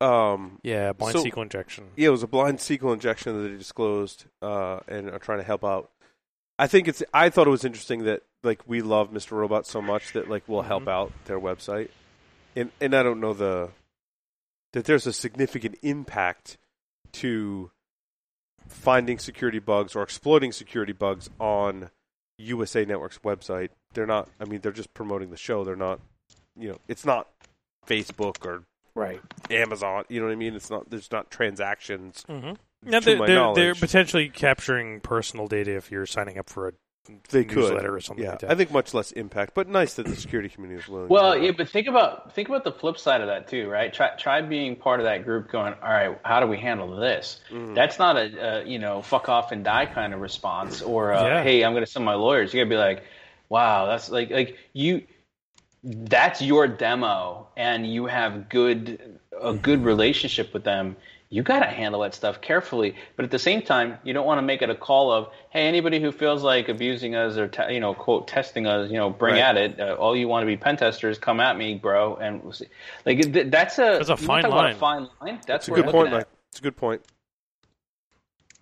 Um, 0.00 0.58
Yeah, 0.62 0.92
blind 0.92 1.16
So- 1.16 1.24
SQL 1.24 1.42
injection. 1.42 1.90
yeah, 1.96 2.08
it 2.08 2.10
was 2.10 2.22
a 2.22 2.26
blind 2.26 2.58
SQL 2.58 2.92
injection 2.92 3.36
that 3.42 3.48
they 3.48 3.56
disclosed 3.56 4.26
uh, 4.42 4.80
and 4.88 5.08
are 5.10 5.18
trying 5.18 5.38
to 5.38 5.44
help 5.44 5.64
out. 5.64 5.90
I 6.58 6.66
think 6.66 6.86
it's. 6.88 7.02
I 7.12 7.30
thought 7.30 7.46
it 7.46 7.50
was 7.50 7.64
interesting 7.64 8.04
that 8.04 8.22
like 8.42 8.62
we 8.68 8.80
love 8.82 9.10
Mr. 9.10 9.32
Robot 9.32 9.66
so 9.66 9.80
much 9.82 10.12
that 10.12 10.28
like 10.30 10.44
we'll 10.46 10.62
help 10.62 10.86
out 10.86 11.12
their 11.24 11.40
website, 11.40 11.88
and 12.54 12.70
and 12.80 12.94
I 12.94 13.02
don't 13.02 13.18
know 13.20 13.32
the 13.34 13.70
that 14.72 14.84
there's 14.84 15.06
a 15.06 15.12
significant 15.12 15.76
impact 15.82 16.56
to 17.12 17.70
finding 18.68 19.18
security 19.18 19.58
bugs 19.58 19.94
or 19.96 20.02
exploiting 20.02 20.52
security 20.52 20.92
bugs 20.92 21.28
on 21.40 21.90
USA 22.38 22.84
Network's 22.84 23.18
website. 23.18 23.70
They're 23.94 24.06
not. 24.06 24.28
I 24.40 24.44
mean, 24.44 24.60
they're 24.60 24.72
just 24.72 24.94
promoting 24.94 25.30
the 25.30 25.36
show. 25.36 25.64
They're 25.64 25.76
not. 25.76 26.00
You 26.56 26.68
know, 26.70 26.78
it's 26.86 27.04
not 27.04 27.28
Facebook 27.86 28.44
or 28.46 28.62
Right. 28.94 29.20
Amazon. 29.50 30.04
You 30.08 30.20
know 30.20 30.26
what 30.26 30.32
I 30.32 30.36
mean? 30.36 30.54
It's 30.54 30.70
not. 30.70 30.88
There's 30.90 31.10
not 31.10 31.30
transactions. 31.30 32.24
Mm-hmm. 32.28 32.52
Now, 32.90 33.00
To 33.00 33.04
they're, 33.04 33.16
my 33.18 33.26
they're, 33.26 33.36
knowledge. 33.36 33.56
they're 33.56 33.74
potentially 33.74 34.28
capturing 34.28 35.00
personal 35.00 35.46
data 35.48 35.76
if 35.76 35.90
you're 35.90 36.06
signing 36.06 36.38
up 36.38 36.50
for 36.50 36.68
a 36.68 36.72
They 37.30 37.44
could. 37.44 37.84
or 37.84 37.98
something 38.00 38.22
yeah, 38.22 38.32
like 38.32 38.40
that. 38.40 38.50
I 38.50 38.54
think 38.54 38.70
much 38.72 38.92
less 38.94 39.10
impact, 39.12 39.54
but 39.54 39.68
nice 39.68 39.94
that 39.94 40.06
the 40.06 40.14
security 40.16 40.48
community 40.50 40.82
is 40.82 40.88
willing. 40.88 41.08
Well, 41.08 41.34
to 41.34 41.40
yeah, 41.44 41.50
but 41.56 41.68
think 41.70 41.86
about 41.86 42.34
think 42.34 42.48
about 42.48 42.62
the 42.64 42.72
flip 42.72 42.98
side 42.98 43.20
of 43.22 43.26
that 43.28 43.48
too, 43.48 43.68
right? 43.68 43.92
Try 43.92 44.10
try 44.16 44.42
being 44.42 44.76
part 44.76 45.00
of 45.00 45.04
that 45.06 45.24
group, 45.24 45.50
going, 45.50 45.74
all 45.82 45.88
right, 45.88 46.18
how 46.24 46.40
do 46.40 46.46
we 46.46 46.58
handle 46.58 46.94
this? 46.96 47.40
Mm-hmm. 47.50 47.74
That's 47.74 47.98
not 47.98 48.16
a, 48.16 48.60
a 48.62 48.64
you 48.66 48.78
know 48.78 49.00
fuck 49.02 49.28
off 49.28 49.50
and 49.50 49.64
die 49.64 49.86
kind 49.86 50.12
of 50.14 50.20
response, 50.20 50.82
or 50.82 51.12
uh, 51.14 51.26
Yeah. 51.26 51.42
hey, 51.42 51.64
I'm 51.64 51.72
going 51.72 51.84
to 51.84 51.90
send 51.90 52.04
my 52.04 52.14
lawyers. 52.14 52.52
You 52.54 52.60
got 52.60 52.64
to 52.64 52.70
be 52.70 52.76
like, 52.76 53.02
wow, 53.48 53.86
that's 53.86 54.10
like 54.10 54.30
like 54.30 54.56
you. 54.72 55.02
That's 55.84 56.40
your 56.40 56.66
demo, 56.66 57.48
and 57.56 57.86
you 57.86 58.06
have 58.06 58.48
good 58.48 59.18
a 59.40 59.52
good 59.52 59.84
relationship 59.84 60.54
with 60.54 60.64
them. 60.64 60.96
You 61.28 61.42
got 61.42 61.58
to 61.58 61.66
handle 61.66 62.00
that 62.02 62.14
stuff 62.14 62.40
carefully, 62.40 62.94
but 63.16 63.24
at 63.24 63.30
the 63.32 63.38
same 63.40 63.60
time, 63.60 63.98
you 64.04 64.12
don't 64.14 64.24
want 64.24 64.38
to 64.38 64.42
make 64.42 64.62
it 64.62 64.70
a 64.70 64.74
call 64.74 65.10
of, 65.10 65.28
"Hey, 65.50 65.66
anybody 65.66 66.00
who 66.00 66.12
feels 66.12 66.42
like 66.42 66.68
abusing 66.68 67.16
us 67.16 67.36
or 67.36 67.48
te- 67.48 67.74
you 67.74 67.80
know, 67.80 67.92
quote 67.92 68.28
testing 68.28 68.66
us, 68.66 68.90
you 68.90 68.96
know, 68.96 69.10
bring 69.10 69.34
Right. 69.34 69.40
at 69.42 69.56
it. 69.56 69.80
Uh, 69.80 69.94
all 69.94 70.16
you 70.16 70.28
want 70.28 70.42
to 70.42 70.46
be 70.46 70.56
pen 70.56 70.76
testers, 70.76 71.18
come 71.18 71.40
at 71.40 71.56
me, 71.58 71.74
bro." 71.74 72.16
And 72.16 72.42
we'll 72.42 72.52
see. 72.52 72.68
like 73.04 73.20
th- 73.32 73.50
that's 73.50 73.78
a 73.78 73.96
That's 73.98 74.08
a 74.10 74.16
fine 74.16 74.44
line. 74.48 74.74
A 74.74 74.78
fine 74.78 75.08
line. 75.20 75.40
That's 75.46 75.68
It's 75.68 75.76
a 75.76 75.82
good 75.82 75.90
point, 75.90 75.96
looking 75.96 76.12
Mike. 76.18 76.26
It's 76.50 76.60
a 76.60 76.62
good 76.62 76.76
point. 76.76 77.02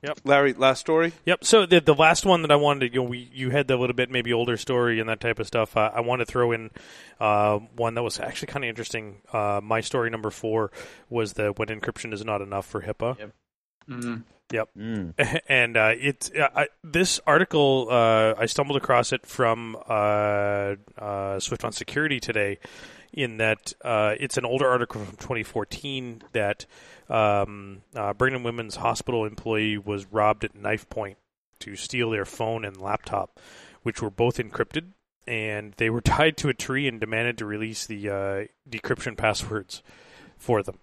Yep. 0.02 0.20
Larry, 0.24 0.52
last 0.52 0.80
story. 0.80 1.12
Yep. 1.26 1.44
So 1.44 1.64
the 1.64 1.80
the 1.80 1.94
last 1.94 2.26
one 2.26 2.42
that 2.42 2.50
I 2.50 2.56
wanted 2.56 2.88
to, 2.88 2.94
you 2.94 3.02
know, 3.02 3.08
we 3.08 3.30
you 3.32 3.50
had 3.50 3.68
the 3.68 3.76
little 3.76 3.94
bit 3.94 4.10
maybe 4.10 4.32
older 4.32 4.56
story 4.56 4.98
and 4.98 5.08
that 5.08 5.20
type 5.20 5.38
of 5.38 5.46
stuff. 5.46 5.76
Uh, 5.76 5.90
I 5.94 6.00
want 6.00 6.20
to 6.20 6.26
throw 6.26 6.50
in 6.50 6.70
uh, 7.20 7.58
one 7.76 7.94
that 7.94 8.02
was 8.02 8.18
actually 8.18 8.48
kind 8.48 8.64
of 8.64 8.68
interesting. 8.68 9.22
Uh, 9.32 9.60
my 9.62 9.80
story 9.80 10.10
number 10.10 10.30
four 10.30 10.72
was 11.08 11.34
the 11.34 11.52
when 11.52 11.68
encryption 11.68 12.12
is 12.12 12.24
not 12.24 12.42
enough 12.42 12.66
for 12.66 12.82
HIPAA. 12.82 13.18
Yep. 13.18 13.32
Mhm. 13.88 14.24
Mm. 14.76 15.14
and 15.48 15.76
uh, 15.76 15.92
it 15.96 16.30
uh, 16.38 16.48
I, 16.54 16.66
this 16.84 17.20
article 17.26 17.88
uh, 17.90 18.34
I 18.36 18.46
stumbled 18.46 18.76
across 18.76 19.12
it 19.12 19.24
from 19.24 19.76
uh, 19.88 20.74
uh, 20.98 21.40
Swift 21.40 21.64
on 21.64 21.72
Security 21.72 22.20
today. 22.20 22.58
In 23.14 23.36
that 23.36 23.74
uh, 23.84 24.14
it's 24.18 24.38
an 24.38 24.46
older 24.46 24.66
article 24.66 25.04
from 25.04 25.16
2014 25.16 26.22
that 26.32 26.64
um, 27.12 27.82
uh, 27.94 28.12
Brigham 28.14 28.42
Women's 28.42 28.76
Hospital 28.76 29.24
employee 29.24 29.78
was 29.78 30.06
robbed 30.06 30.44
at 30.44 30.54
knife 30.54 30.88
point 30.88 31.18
to 31.60 31.76
steal 31.76 32.10
their 32.10 32.24
phone 32.24 32.64
and 32.64 32.76
laptop, 32.76 33.38
which 33.82 34.00
were 34.00 34.10
both 34.10 34.38
encrypted, 34.38 34.92
and 35.26 35.74
they 35.76 35.90
were 35.90 36.00
tied 36.02 36.36
to 36.38 36.48
a 36.48 36.54
tree 36.54 36.88
and 36.88 37.00
demanded 37.00 37.38
to 37.38 37.46
release 37.46 37.86
the 37.86 38.08
uh, 38.08 38.44
decryption 38.68 39.16
passwords 39.16 39.82
for 40.38 40.62
them. 40.62 40.78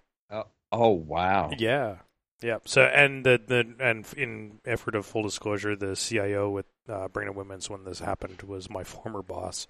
Oh 0.72 0.90
wow! 0.90 1.50
Yeah, 1.58 1.96
yeah. 2.40 2.58
So 2.64 2.82
and 2.82 3.24
the 3.24 3.40
the 3.44 3.74
and 3.80 4.06
in 4.16 4.60
effort 4.64 4.94
of 4.94 5.04
full 5.04 5.22
disclosure, 5.22 5.74
the 5.74 5.96
CIO 5.96 6.48
with 6.50 6.66
uh, 6.88 7.08
Brigham 7.08 7.34
Women's 7.34 7.68
when 7.68 7.84
this 7.84 8.00
happened 8.00 8.42
was 8.42 8.70
my 8.70 8.84
former 8.84 9.22
boss 9.22 9.66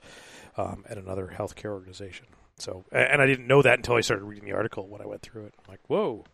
um, 0.56 0.84
at 0.88 0.98
another 0.98 1.32
healthcare 1.34 1.70
organization. 1.70 2.26
So 2.58 2.84
and 2.92 3.22
I 3.22 3.26
didn't 3.26 3.46
know 3.46 3.62
that 3.62 3.78
until 3.78 3.94
I 3.94 4.02
started 4.02 4.24
reading 4.24 4.44
the 4.44 4.54
article 4.54 4.86
when 4.88 5.00
I 5.00 5.06
went 5.06 5.22
through 5.22 5.46
it. 5.46 5.54
I'm 5.58 5.72
like, 5.72 5.80
whoa, 5.86 6.24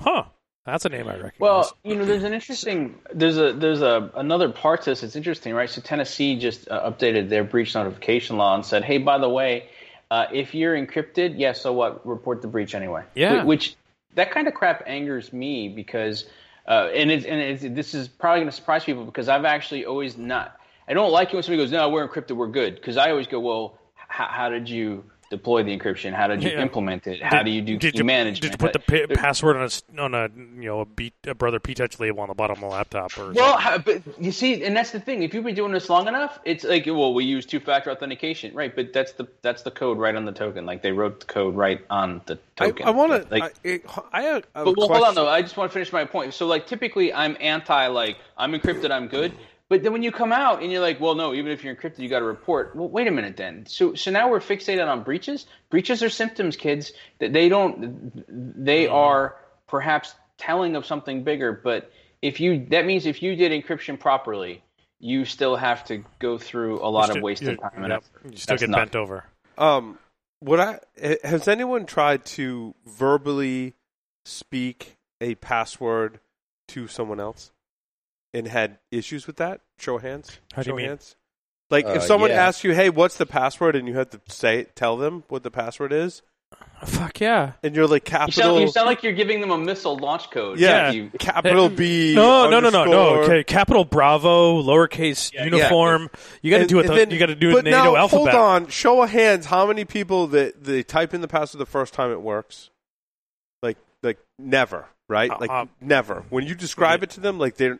huh? 0.00 0.24
That's 0.66 0.84
a 0.84 0.88
name 0.88 1.08
I 1.08 1.12
recognize. 1.14 1.40
Well, 1.40 1.76
you 1.84 1.96
know, 1.96 2.04
there's 2.04 2.22
an 2.22 2.32
interesting 2.34 2.98
there's 3.14 3.38
a 3.38 3.52
there's 3.52 3.80
a 3.82 4.10
another 4.14 4.50
part 4.50 4.82
to 4.82 4.90
this 4.90 5.00
that's 5.00 5.16
interesting, 5.16 5.54
right? 5.54 5.70
So 5.70 5.80
Tennessee 5.80 6.38
just 6.38 6.68
uh, 6.68 6.90
updated 6.90 7.28
their 7.28 7.44
breach 7.44 7.74
notification 7.74 8.36
law 8.36 8.54
and 8.54 8.64
said, 8.64 8.84
hey, 8.84 8.98
by 8.98 9.18
the 9.18 9.28
way, 9.28 9.68
uh, 10.10 10.26
if 10.32 10.54
you're 10.54 10.74
encrypted, 10.76 11.38
yeah, 11.38 11.52
so 11.52 11.72
what? 11.72 12.06
Report 12.06 12.42
the 12.42 12.48
breach 12.48 12.74
anyway. 12.74 13.04
Yeah. 13.14 13.42
Wh- 13.42 13.46
Which 13.46 13.76
that 14.14 14.32
kind 14.32 14.48
of 14.48 14.54
crap 14.54 14.82
angers 14.86 15.32
me 15.32 15.68
because, 15.68 16.26
uh, 16.68 16.88
and 16.94 17.10
it's 17.10 17.24
and 17.24 17.40
it's, 17.40 17.62
this 17.62 17.94
is 17.94 18.08
probably 18.08 18.40
going 18.40 18.50
to 18.50 18.56
surprise 18.56 18.84
people 18.84 19.04
because 19.04 19.28
I've 19.28 19.44
actually 19.46 19.86
always 19.86 20.18
not. 20.18 20.56
I 20.86 20.92
don't 20.92 21.10
like 21.12 21.28
it 21.28 21.34
when 21.34 21.42
somebody 21.42 21.62
goes, 21.62 21.72
no, 21.72 21.88
we're 21.88 22.06
encrypted, 22.06 22.32
we're 22.36 22.48
good, 22.48 22.74
because 22.74 22.96
I 22.96 23.10
always 23.10 23.28
go, 23.28 23.38
well, 23.38 23.78
h- 23.98 24.28
how 24.28 24.48
did 24.50 24.68
you 24.68 25.04
deploy 25.30 25.62
the 25.62 25.76
encryption? 25.76 26.12
How 26.12 26.26
did 26.26 26.42
you 26.42 26.50
Yeah. 26.50 26.60
implement 26.60 27.06
it? 27.06 27.22
How 27.22 27.42
do 27.42 27.50
you 27.50 27.62
do 27.62 27.78
did 27.78 27.94
key 27.94 27.98
you, 27.98 28.04
management? 28.04 28.42
Did 28.42 28.52
you 28.52 28.58
put 28.58 28.72
the 28.72 28.80
pa- 28.80 29.14
password 29.14 29.56
on 29.56 29.62
a 29.62 29.66
s- 29.66 29.82
on 29.98 30.12
a 30.14 30.28
you 30.36 30.68
know 30.68 30.80
a, 30.80 30.84
beat, 30.84 31.14
a 31.26 31.34
brother 31.34 31.58
P 31.58 31.72
touch 31.74 31.98
label 31.98 32.20
on 32.20 32.28
the 32.28 32.34
bottom 32.34 32.56
of 32.56 32.60
the 32.60 32.66
laptop 32.66 33.16
or 33.16 33.32
Well, 33.32 33.56
how, 33.56 33.78
but 33.78 34.02
you 34.20 34.32
see, 34.32 34.62
and 34.64 34.76
that's 34.76 34.90
the 34.90 35.00
thing. 35.00 35.22
If 35.22 35.32
you've 35.32 35.44
been 35.44 35.54
doing 35.54 35.72
this 35.72 35.88
long 35.88 36.08
enough, 36.08 36.38
it's 36.44 36.64
like, 36.64 36.84
well, 36.86 37.14
we 37.14 37.24
use 37.24 37.46
two-factor 37.46 37.90
authentication, 37.90 38.52
right? 38.54 38.74
But 38.74 38.92
that's 38.92 39.12
the 39.12 39.28
that's 39.40 39.62
the 39.62 39.70
code 39.70 39.98
right 39.98 40.14
on 40.14 40.24
the 40.24 40.32
token. 40.32 40.66
Like 40.66 40.82
they 40.82 40.92
wrote 40.92 41.20
the 41.20 41.26
code 41.26 41.54
right 41.54 41.80
on 41.88 42.20
the 42.26 42.38
token. 42.56 42.86
I 42.86 42.90
want 42.90 43.12
to. 43.12 43.26
Like, 43.30 43.54
I, 43.64 43.80
I 44.12 44.22
have 44.22 44.44
a 44.54 44.64
but 44.64 44.76
well, 44.76 44.88
hold 44.88 45.04
on 45.04 45.14
though. 45.14 45.28
I 45.28 45.42
just 45.42 45.56
want 45.56 45.70
to 45.70 45.72
finish 45.72 45.92
my 45.92 46.04
point. 46.04 46.34
So, 46.34 46.46
like, 46.46 46.66
typically, 46.66 47.14
I'm 47.14 47.36
anti. 47.40 47.86
Like, 47.86 48.16
I'm 48.36 48.52
encrypted, 48.52 48.90
I'm 48.90 49.06
good. 49.06 49.32
But 49.70 49.82
then 49.84 49.92
when 49.92 50.02
you 50.02 50.10
come 50.12 50.32
out 50.32 50.62
and 50.62 50.70
you're 50.70 50.80
like, 50.82 51.00
well, 51.00 51.14
no, 51.14 51.32
even 51.32 51.52
if 51.52 51.64
you're 51.64 51.74
encrypted, 51.74 52.00
you 52.00 52.08
got 52.10 52.18
to 52.18 52.24
report. 52.26 52.74
Well, 52.76 52.88
wait 52.88 53.06
a 53.06 53.10
minute, 53.12 53.36
then. 53.38 53.64
So, 53.66 53.94
so 53.94 54.10
now 54.10 54.28
we're 54.28 54.40
fixated 54.40 54.86
on 54.86 55.04
breaches. 55.04 55.46
Breaches 55.70 56.02
are 56.02 56.10
symptoms, 56.10 56.56
kids. 56.56 56.92
That 57.20 57.32
they 57.32 57.48
don't. 57.48 58.12
They 58.62 58.88
are 58.88 59.36
perhaps 59.68 60.14
telling 60.36 60.74
of 60.76 60.84
something 60.84 61.22
bigger. 61.22 61.52
But 61.64 61.90
if 62.20 62.40
you, 62.40 62.66
that 62.70 62.84
means 62.84 63.06
if 63.06 63.22
you 63.22 63.36
did 63.36 63.52
encryption 63.52 63.98
properly, 63.98 64.62
you 64.98 65.24
still 65.24 65.54
have 65.56 65.84
to 65.84 66.04
go 66.18 66.36
through 66.36 66.82
a 66.84 66.90
lot 66.90 67.04
still- 67.04 67.18
of 67.18 67.22
wasted 67.22 67.48
you- 67.50 67.56
time 67.56 67.70
and 67.84 67.88
yep, 67.88 68.02
effort. 68.20 68.32
You 68.32 68.36
still 68.38 68.52
That's 68.54 68.62
get 68.62 68.70
not- 68.70 68.78
bent 68.78 68.96
over. 68.96 69.24
Um, 69.56 69.98
what 70.40 70.58
I 70.58 70.80
has 71.22 71.46
anyone 71.46 71.86
tried 71.86 72.24
to 72.24 72.74
verbally 72.86 73.74
speak 74.24 74.96
a 75.20 75.36
password 75.36 76.18
to 76.68 76.88
someone 76.88 77.20
else 77.20 77.52
and 78.34 78.46
had 78.46 78.78
issues 78.90 79.26
with 79.26 79.36
that? 79.36 79.60
Show 79.78 79.96
of 79.96 80.02
hands. 80.02 80.38
How 80.52 80.62
do 80.62 80.66
Show 80.68 80.72
of 80.72 80.76
mean? 80.78 80.86
hands. 80.88 81.16
Like 81.70 81.86
Uh, 81.86 81.90
if 81.94 82.02
someone 82.02 82.30
yeah. 82.30 82.46
asks 82.48 82.64
you, 82.64 82.74
"Hey, 82.74 82.90
what's 82.90 83.16
the 83.16 83.26
password?" 83.26 83.76
and 83.76 83.86
you 83.86 83.94
have 83.94 84.10
to 84.10 84.20
say 84.28 84.64
tell 84.74 84.96
them 84.96 85.24
what 85.28 85.42
the 85.42 85.50
password 85.50 85.92
is. 85.92 86.22
Fuck 86.84 87.20
yeah. 87.20 87.52
and 87.62 87.76
you're 87.76 87.86
like 87.86 88.08
You 88.08 88.10
capital. 88.18 88.42
sound, 88.42 88.60
you 88.62 88.68
sound 88.68 88.86
like 88.86 89.02
you're 89.04 89.12
giving 89.12 89.40
them 89.40 89.50
a 89.52 89.58
missile 89.58 89.96
launch 89.96 90.30
code. 90.30 90.58
yeah, 90.58 90.90
you- 90.90 91.10
capital 91.18 91.68
B. 91.68 92.14
No, 92.16 92.50
no, 92.50 92.58
no, 92.58 92.70
no, 92.70 92.84
no. 92.86 93.08
underscore. 93.10 93.22
Okay, 93.24 93.44
capital 93.44 93.84
Bravo, 93.84 94.60
lowercase 94.62 95.32
uniform. 95.32 96.10
You 96.42 96.50
got 96.50 96.56
to 96.56 96.60
And- 96.62 96.68
do 96.68 96.78
it. 96.78 96.86
and 96.86 96.90
The, 96.90 96.94
then- 96.96 97.10
you 97.12 97.18
got 97.20 97.26
to 97.26 97.34
do 97.36 97.50
it 97.50 97.52
but 97.52 97.58
in 97.60 97.64
the 97.66 97.70
NATO 97.70 97.92
now, 97.92 97.96
alphabet. 97.96 98.32
Hold 98.34 98.44
on, 98.44 98.66
show 98.68 99.00
of 99.02 99.10
hands. 99.10 99.46
How 99.46 99.66
many 99.66 99.84
people 99.84 100.26
that 100.28 100.64
they 100.64 100.82
type 100.82 101.14
in 101.14 101.20
the 101.20 101.28
password 101.28 101.60
the 101.60 101.66
first 101.66 101.94
time 101.94 102.10
it 102.10 102.20
works? 102.20 102.70
Like, 103.62 103.76
like 104.02 104.18
never, 104.38 104.86
right? 105.08 105.30
Uh, 105.30 105.36
Like 105.38 105.50
uh, 105.50 105.66
never. 105.80 106.24
When 106.30 106.46
you 106.46 106.54
describe 106.56 107.02
it 107.04 107.10
to 107.10 107.20
them, 107.20 107.38
like 107.38 107.56
they're. 107.58 107.78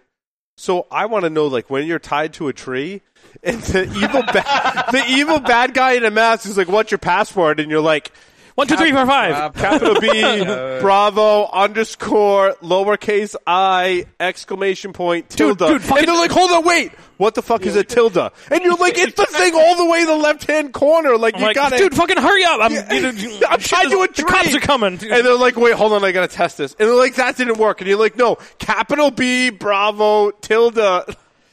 So 0.57 0.87
I 0.91 1.07
want 1.07 1.25
to 1.25 1.31
know, 1.31 1.47
like, 1.47 1.71
when 1.71 1.87
you're 1.87 1.99
tied 1.99 2.35
to 2.35 2.49
a 2.49 2.53
tree, 2.53 3.03
and 3.43 3.61
the 3.63 3.85
evil, 3.85 4.23
ba- 4.23 4.85
the 4.93 5.05
evil 5.09 5.41
bad 5.41 5.73
guy 5.75 5.93
in 5.93 6.05
a 6.05 6.11
mask 6.11 6.47
is 6.47 6.57
like, 6.57 6.69
"What's 6.69 6.91
your 6.91 6.99
password?" 6.99 7.61
And 7.61 7.71
you're 7.71 7.81
like, 7.81 8.13
One, 8.55 8.67
two, 8.67 8.77
three, 8.77 8.93
four, 8.93 9.07
five. 9.07 9.55
capital 9.55 10.01
B, 10.01 10.09
Bravo, 10.81 11.47
underscore, 11.51 12.55
lowercase 12.63 13.35
I, 13.47 14.07
exclamation 14.19 14.93
point, 14.93 15.29
Dude, 15.31 15.59
tilde. 15.59 15.59
dude, 15.59 15.83
fucking- 15.83 15.99
and 15.99 16.09
they're 16.09 16.15
like, 16.17 16.31
hold 16.31 16.51
on, 16.51 16.65
wait, 16.65 16.93
what 17.17 17.35
the 17.35 17.43
fuck 17.43 17.65
is 17.67 17.77
a 17.77 17.85
tilde? 17.85 18.17
And 18.17 18.63
you're 18.63 18.77
like, 18.77 18.99
it's 18.99 19.15
the 19.15 19.27
thing 19.31 19.55
all 19.55 19.77
the 19.77 19.85
way 19.91 20.01
in 20.01 20.07
the 20.07 20.17
left 20.17 20.47
hand 20.47 20.73
corner. 20.73 21.17
Like, 21.17 21.35
I'm 21.35 21.41
you 21.41 21.47
like, 21.47 21.57
got 21.57 21.73
it. 21.73 21.79
dude, 21.79 21.95
fucking 21.95 22.17
hurry 22.19 22.45
up! 22.45 22.61
I'm, 22.61 22.73
Yeah. 22.73 22.93
you 22.93 23.03
know, 23.03 23.09
I'm 23.49 23.61
shit 23.61 23.71
tied 23.71 23.87
is- 23.87 23.93
to 23.93 24.03
a 24.03 24.09
The 24.09 24.23
cops 24.25 24.49
tree. 24.49 24.59
are 24.59 24.61
coming. 24.61 24.93
And 24.95 25.01
they're 25.01 25.37
like, 25.39 25.57
wait, 25.57 25.75
hold 25.75 25.93
on, 25.93 26.05
I 26.05 26.13
gotta 26.13 26.29
test 26.29 26.59
this. 26.59 26.75
And 26.79 26.89
they're 26.89 26.97
like, 26.97 27.15
that 27.17 27.37
didn't 27.37 27.59
work. 27.59 27.81
And 27.81 27.89
you're 27.89 27.99
like, 27.99 28.17
no, 28.17 28.37
capital 28.59 29.11
B, 29.11 29.51
Bravo, 29.51 30.31
tilde. 30.33 30.79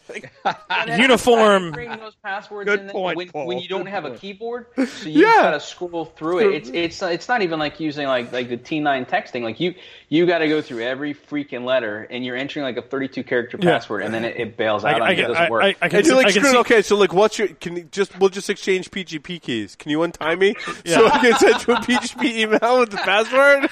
Uniform. 0.98 1.72
Those 1.72 2.16
passwords 2.24 2.68
Good 2.70 2.82
in 2.82 2.90
point, 2.90 3.18
when, 3.18 3.30
Paul. 3.30 3.48
when 3.48 3.60
you 3.60 3.68
don't 3.68 3.84
Good 3.84 3.90
have 3.92 4.06
a 4.06 4.16
keyboard, 4.16 4.68
so 4.76 5.10
you 5.10 5.26
Yeah. 5.26 5.34
got 5.42 5.52
to 5.52 5.60
scroll 5.60 6.06
through 6.06 6.40
it. 6.50 6.56
It's 6.56 6.70
it's 6.70 7.02
it's 7.02 7.28
not 7.28 7.42
even 7.42 7.60
like 7.60 7.80
using 7.80 8.08
like 8.08 8.32
like 8.32 8.50
the 8.50 8.58
T9 8.58 9.08
texting. 9.10 9.42
Like 9.44 9.60
you 9.60 9.76
you 10.10 10.26
got 10.26 10.40
to 10.40 10.48
go 10.48 10.62
through 10.62 10.84
every 10.84 11.14
freaking 11.14 11.66
letter, 11.66 12.04
and 12.10 12.24
you're 12.26 12.36
entering 12.38 12.64
like 12.64 12.78
a 12.78 12.82
32 12.82 13.24
character 13.24 13.58
Yeah. 13.62 13.72
password, 13.72 14.04
and 14.04 14.14
then 14.14 14.24
it, 14.26 14.38
it 14.38 14.58
bails 14.58 14.86
out. 14.86 15.02
I, 15.02 15.10
on 15.12 15.18
you. 15.18 15.24
It 15.24 15.26
I, 15.26 15.28
doesn't 15.34 15.52
work. 15.52 15.64
I, 15.64 15.68
I 15.82 15.90
can, 15.90 15.98
And 16.00 16.08
you're 16.08 16.16
like, 16.16 16.28
I 16.28 16.32
can 16.32 16.42
screw 16.42 16.52
see, 16.52 16.58
okay, 16.60 16.82
so 16.82 16.96
like, 16.96 17.14
what's 17.14 17.38
your, 17.38 17.50
can 17.50 17.76
you 17.76 17.84
just, 17.92 18.18
we'll 18.20 18.30
just 18.30 18.50
exchange 18.50 18.90
PGP 18.92 19.42
keys. 19.42 19.76
Can 19.76 19.92
you 19.92 20.04
untie 20.04 20.36
me? 20.36 20.56
So 20.86 21.06
I 21.08 21.20
can 21.20 21.38
send 21.38 21.68
you 21.68 21.74
a 21.74 21.78
PGP 21.78 22.24
email 22.38 22.80
with 22.80 22.92
the 22.92 22.98
password? 22.98 23.70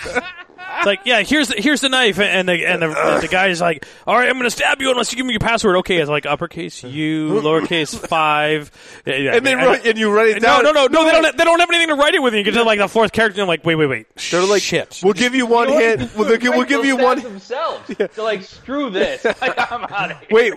It's 0.77 0.85
like, 0.85 1.01
yeah, 1.05 1.21
here's 1.23 1.49
the, 1.49 1.55
here's 1.61 1.81
the 1.81 1.89
knife, 1.89 2.19
and 2.19 2.47
the 2.47 2.65
and 2.65 2.81
the, 2.81 3.19
the 3.21 3.27
guy's 3.29 3.61
like, 3.61 3.85
all 4.05 4.15
right, 4.17 4.29
I'm 4.29 4.37
gonna 4.37 4.49
stab 4.49 4.81
you 4.81 4.91
unless 4.91 5.11
you 5.11 5.17
give 5.17 5.25
me 5.25 5.33
your 5.33 5.39
password. 5.39 5.77
Okay, 5.77 5.97
it's 5.97 6.09
like 6.09 6.25
uppercase 6.25 6.83
U, 6.83 7.29
lowercase 7.41 7.97
five, 8.07 8.71
Yeah, 9.05 9.15
yeah, 9.15 9.35
and 9.35 9.45
then 9.45 9.57
and- 9.59 9.67
write, 9.67 9.85
and 9.85 9.97
you 9.97 10.11
write 10.11 10.29
it 10.37 10.41
No, 10.41 10.61
down. 10.61 10.63
no, 10.63 10.71
no, 10.71 10.87
no. 10.87 11.05
They 11.05 11.11
don't. 11.11 11.37
They 11.37 11.43
don't 11.43 11.59
have 11.59 11.69
anything 11.69 11.89
to 11.89 11.95
write 11.95 12.13
it 12.15 12.21
with. 12.21 12.33
And 12.33 12.39
you 12.45 12.51
get 12.51 12.57
to 12.57 12.63
like 12.63 12.79
the 12.79 12.87
fourth 12.87 13.11
character, 13.11 13.35
and 13.41 13.43
I'm 13.43 13.47
like, 13.47 13.63
wait, 13.65 13.75
wait, 13.75 13.87
wait. 13.87 14.07
They're 14.31 14.43
like, 14.43 14.61
shit. 14.61 14.99
we'll 15.03 15.13
give 15.13 15.35
you 15.35 15.45
one 15.45 15.69
hint. 15.69 16.15
We'll, 16.15 16.27
we'll 16.27 16.65
give 16.65 16.85
you 16.85 16.97
one. 16.97 17.19
themselves. 17.21 17.87
They're 17.97 18.09
like, 18.17 18.43
screw 18.43 18.89
this. 18.89 19.25
Like, 19.41 19.71
I'm 19.71 19.83
out 19.83 20.11
of 20.11 20.19
here. 20.19 20.27
Wait, 20.31 20.53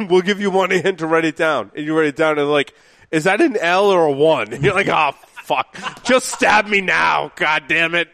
we'll 0.10 0.22
give 0.22 0.40
you 0.40 0.50
one 0.50 0.70
hint 0.70 0.98
to 0.98 1.06
write 1.06 1.24
it 1.24 1.36
down, 1.36 1.70
and 1.76 1.84
you 1.84 1.96
write 1.96 2.06
it 2.08 2.16
down, 2.16 2.30
and 2.30 2.38
they're 2.38 2.44
like, 2.46 2.74
is 3.10 3.24
that 3.24 3.40
an 3.40 3.56
L 3.56 3.90
or 3.90 4.06
a 4.06 4.10
one? 4.12 4.52
And 4.52 4.64
you're 4.64 4.74
like, 4.74 4.88
oh 4.88 5.12
fuck, 5.44 5.76
just 6.02 6.26
stab 6.28 6.66
me 6.66 6.80
now, 6.80 7.30
god 7.36 7.64
damn 7.68 7.94
it. 7.94 8.08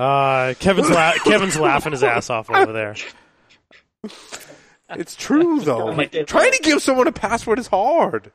Uh, 0.00 0.54
Kevin's 0.58 0.88
la- 0.88 1.12
Kevin's 1.24 1.58
laughing 1.58 1.92
his 1.92 2.02
ass 2.02 2.30
off 2.30 2.48
over 2.50 2.72
there. 2.72 2.96
It's 4.90 5.14
true 5.14 5.60
though. 5.64 5.92
Make 5.92 6.14
it 6.14 6.26
Trying 6.26 6.52
to 6.52 6.58
give 6.62 6.82
someone 6.82 7.06
a 7.06 7.12
password 7.12 7.58
is 7.58 7.66
hard. 7.66 8.32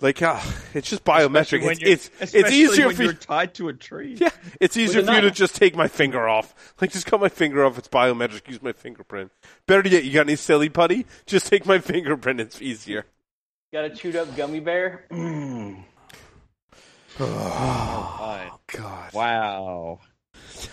Like, 0.00 0.20
uh, 0.22 0.40
it's 0.74 0.88
just 0.90 1.04
biometric. 1.04 1.62
It's 1.70 1.80
you're- 1.80 1.92
it's, 1.92 2.10
it's 2.34 2.50
easier 2.50 2.86
when 2.88 2.96
for 2.96 3.02
you're 3.04 3.12
tied 3.12 3.54
to 3.54 3.68
a 3.68 3.72
tree. 3.72 4.16
Yeah, 4.20 4.30
it's 4.60 4.76
easier 4.76 5.04
for 5.04 5.12
you 5.12 5.20
to 5.22 5.30
just 5.30 5.54
take 5.54 5.76
my 5.76 5.86
finger 5.88 6.26
off. 6.28 6.54
Like, 6.80 6.90
just 6.92 7.06
cut 7.06 7.20
my 7.20 7.28
finger 7.28 7.64
off. 7.64 7.78
It's 7.78 7.88
biometric. 7.88 8.48
Use 8.48 8.60
my 8.62 8.72
fingerprint. 8.72 9.30
Better 9.66 9.88
yet, 9.88 10.04
you 10.04 10.12
got 10.12 10.22
any 10.26 10.36
silly 10.36 10.68
putty? 10.68 11.06
Just 11.26 11.46
take 11.46 11.64
my 11.64 11.78
fingerprint. 11.80 12.40
It's 12.40 12.60
easier. 12.60 13.06
Got 13.72 13.84
a 13.84 13.90
chewed 13.90 14.16
up 14.16 14.34
gummy 14.36 14.60
bear. 14.60 15.04
Fine. 17.08 18.50
God, 18.66 19.12
Wow. 19.14 20.00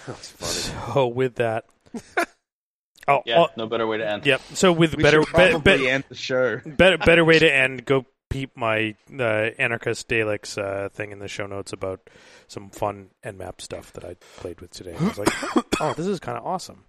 That's 0.08 0.30
funny. 0.32 0.94
So 0.94 1.08
with 1.08 1.36
that, 1.36 1.66
oh, 3.08 3.22
Yeah, 3.26 3.42
oh, 3.42 3.48
no 3.58 3.68
better 3.68 3.88
way 3.88 3.98
to 3.98 4.10
end. 4.10 4.26
yep. 4.26 4.42
So 4.54 4.72
with 4.72 4.96
We 4.96 5.04
better, 5.04 5.24
should 5.24 5.64
be, 5.64 5.78
be- 5.78 5.90
end 5.90 6.04
the 6.10 6.16
show. 6.16 6.60
better, 6.66 6.98
better 6.98 7.26
way 7.26 7.40
to 7.40 7.52
end. 7.54 7.86
Go 7.86 8.06
peep 8.30 8.56
my 8.56 8.96
uh, 9.20 9.24
anarchist 9.60 10.08
Daleks 10.08 10.58
uh, 10.58 10.90
thing 10.90 11.12
in 11.12 11.20
the 11.20 11.28
show 11.28 11.48
notes 11.48 11.74
about 11.74 12.10
some 12.48 12.70
fun 12.70 13.10
nmap 13.26 13.60
stuff 13.62 13.92
that 13.94 14.06
I 14.06 14.16
played 14.38 14.62
with 14.62 14.72
today. 14.72 14.96
I 15.00 15.04
was 15.04 15.18
like, 15.20 15.30
oh, 15.82 15.94
this 15.94 16.08
is 16.08 16.20
kind 16.20 16.38
of 16.38 16.46
awesome. 16.46 16.86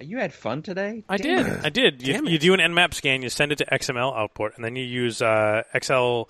You 0.00 0.18
had 0.18 0.32
fun 0.34 0.62
today. 0.62 1.04
I 1.08 1.18
Damn 1.18 1.44
did. 1.44 1.52
it. 1.52 1.60
I 1.64 1.68
did. 1.68 2.04
You, 2.06 2.26
you 2.26 2.38
do 2.40 2.52
an 2.52 2.58
Nmap 2.58 2.94
scan, 2.94 3.22
you 3.22 3.28
send 3.28 3.52
it 3.52 3.58
to 3.58 3.66
XML 3.66 4.12
output, 4.16 4.56
and 4.56 4.64
then 4.64 4.74
you 4.74 4.82
use 4.82 5.22
uh, 5.22 5.62
XL 5.80 6.24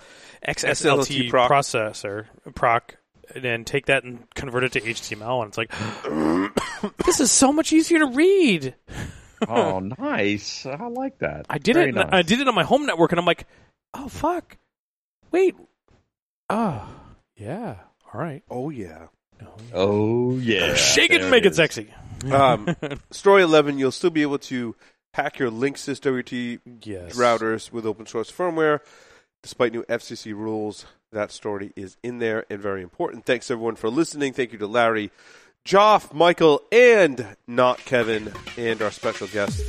XSLT 0.46 1.06
XLT 1.06 1.30
proc. 1.30 1.50
processor 1.50 2.26
proc, 2.54 2.96
and 3.34 3.44
then 3.44 3.64
take 3.64 3.86
that 3.86 4.04
and 4.04 4.26
convert 4.34 4.64
it 4.64 4.72
to 4.72 4.80
HTML, 4.80 5.42
and 5.42 5.48
it's 5.48 5.58
like, 5.58 6.96
this 7.04 7.20
is 7.20 7.30
so 7.30 7.52
much 7.52 7.72
easier 7.72 7.98
to 8.00 8.06
read. 8.06 8.74
Oh, 9.48 9.78
nice. 9.98 10.66
I 10.66 10.86
like 10.88 11.18
that. 11.18 11.46
I 11.48 11.58
did 11.58 11.74
Very 11.74 11.90
it. 11.90 11.94
Nice. 11.94 12.08
I 12.12 12.22
did 12.22 12.40
it 12.40 12.48
on 12.48 12.54
my 12.54 12.64
home 12.64 12.86
network, 12.86 13.12
and 13.12 13.18
I'm 13.18 13.26
like, 13.26 13.46
oh 13.94 14.08
fuck, 14.08 14.56
wait, 15.30 15.54
oh 16.50 16.88
yeah, 17.36 17.76
all 18.12 18.20
right, 18.20 18.42
Oh 18.50 18.70
yeah. 18.70 19.06
Oh 19.72 20.36
yeah. 20.38 20.74
shake 20.74 21.10
it 21.10 21.14
There 21.14 21.22
and 21.22 21.30
make 21.30 21.44
it 21.44 21.54
sexy. 21.54 21.92
Um, 22.30 22.74
story 23.10 23.42
eleven. 23.42 23.78
You'll 23.78 23.90
still 23.92 24.10
be 24.10 24.22
able 24.22 24.38
to 24.38 24.74
hack 25.12 25.38
your 25.38 25.50
Linksys 25.50 26.00
WRT 26.00 26.60
Yes, 26.82 27.16
routers 27.16 27.72
with 27.72 27.84
open 27.86 28.06
source 28.06 28.30
firmware, 28.30 28.80
despite 29.44 29.72
new 29.72 29.82
FCC 29.84 30.32
rules. 30.34 30.86
That 31.12 31.30
story 31.30 31.72
is 31.76 31.96
in 32.02 32.18
there 32.18 32.44
and 32.50 32.58
very 32.60 32.82
important. 32.82 33.24
Thanks 33.26 33.50
everyone 33.50 33.76
for 33.76 33.88
listening. 33.90 34.32
Thank 34.32 34.52
you 34.52 34.58
to 34.58 34.66
Larry, 34.66 35.12
Joff, 35.64 36.12
Michael, 36.12 36.62
and 36.72 37.36
not 37.46 37.78
Kevin, 37.78 38.32
and 38.58 38.82
our 38.82 38.90
special 38.90 39.28
guest, 39.28 39.60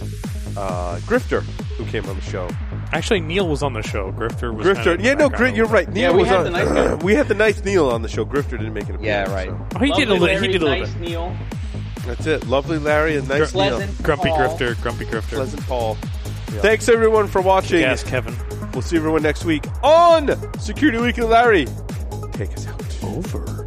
uh, 0.57 0.97
Grifter, 1.01 1.41
who 1.77 1.85
came 1.85 2.05
on 2.09 2.15
the 2.15 2.21
show. 2.23 2.49
Actually, 2.93 3.19
Neil 3.19 3.47
was 3.47 3.61
on 3.61 3.73
the 3.73 3.83
show. 3.83 4.11
Grifter 4.13 4.51
was. 4.55 4.65
Grifter, 4.65 4.75
kind 4.85 4.99
of 4.99 5.01
yeah, 5.01 5.13
no, 5.13 5.29
background 5.29 5.37
Grit, 5.37 5.55
you're 5.55 5.65
right. 5.67 5.89
Neil 5.89 6.13
we 6.13 6.19
was 6.21 6.29
had 6.29 6.37
on. 6.37 6.43
the 6.45 6.49
nice 6.51 6.67
guy. 6.69 6.95
we 6.95 7.13
had 7.13 7.27
the 7.27 7.33
nice 7.35 7.63
Neil 7.63 7.89
on 7.89 8.01
the 8.01 8.07
show. 8.09 8.25
Grifter 8.25 8.51
didn't 8.51 8.73
make 8.73 8.87
an 8.89 9.03
Yeah, 9.03 9.31
right. 9.31 9.49
so. 9.49 9.67
Oh, 9.75 9.79
he 9.79 9.91
did 9.91 10.07
a 10.09 10.13
Lovely 10.13 10.19
little. 10.19 10.41
He 10.41 10.47
did 10.47 10.61
a 10.61 10.65
little 10.65 10.79
nice 10.85 10.93
bit. 10.93 11.01
Neil. 11.01 11.35
That's 12.07 12.25
it. 12.25 12.47
Lovely 12.47 12.77
Larry 12.79 13.17
and 13.17 13.27
nice 13.27 13.53
Neil. 13.53 13.85
Grumpy 14.01 14.29
Paul. 14.29 14.37
Grifter. 14.57 14.81
Grumpy 14.81 15.05
Grifter. 15.05 15.35
Pleasant 15.35 15.61
Paul. 15.67 15.95
Thanks 16.61 16.87
everyone 16.89 17.27
for 17.27 17.41
watching. 17.41 17.81
Yes, 17.81 18.03
Kevin. 18.03 18.33
We'll 18.75 18.81
see 18.81 18.97
everyone 18.97 19.23
next 19.23 19.45
week 19.45 19.63
on 19.83 20.35
Security 20.59 20.97
Weekly. 20.97 21.23
Larry, 21.23 21.65
take 22.33 22.51
us 22.57 22.67
out. 22.67 23.03
Over. 23.03 23.64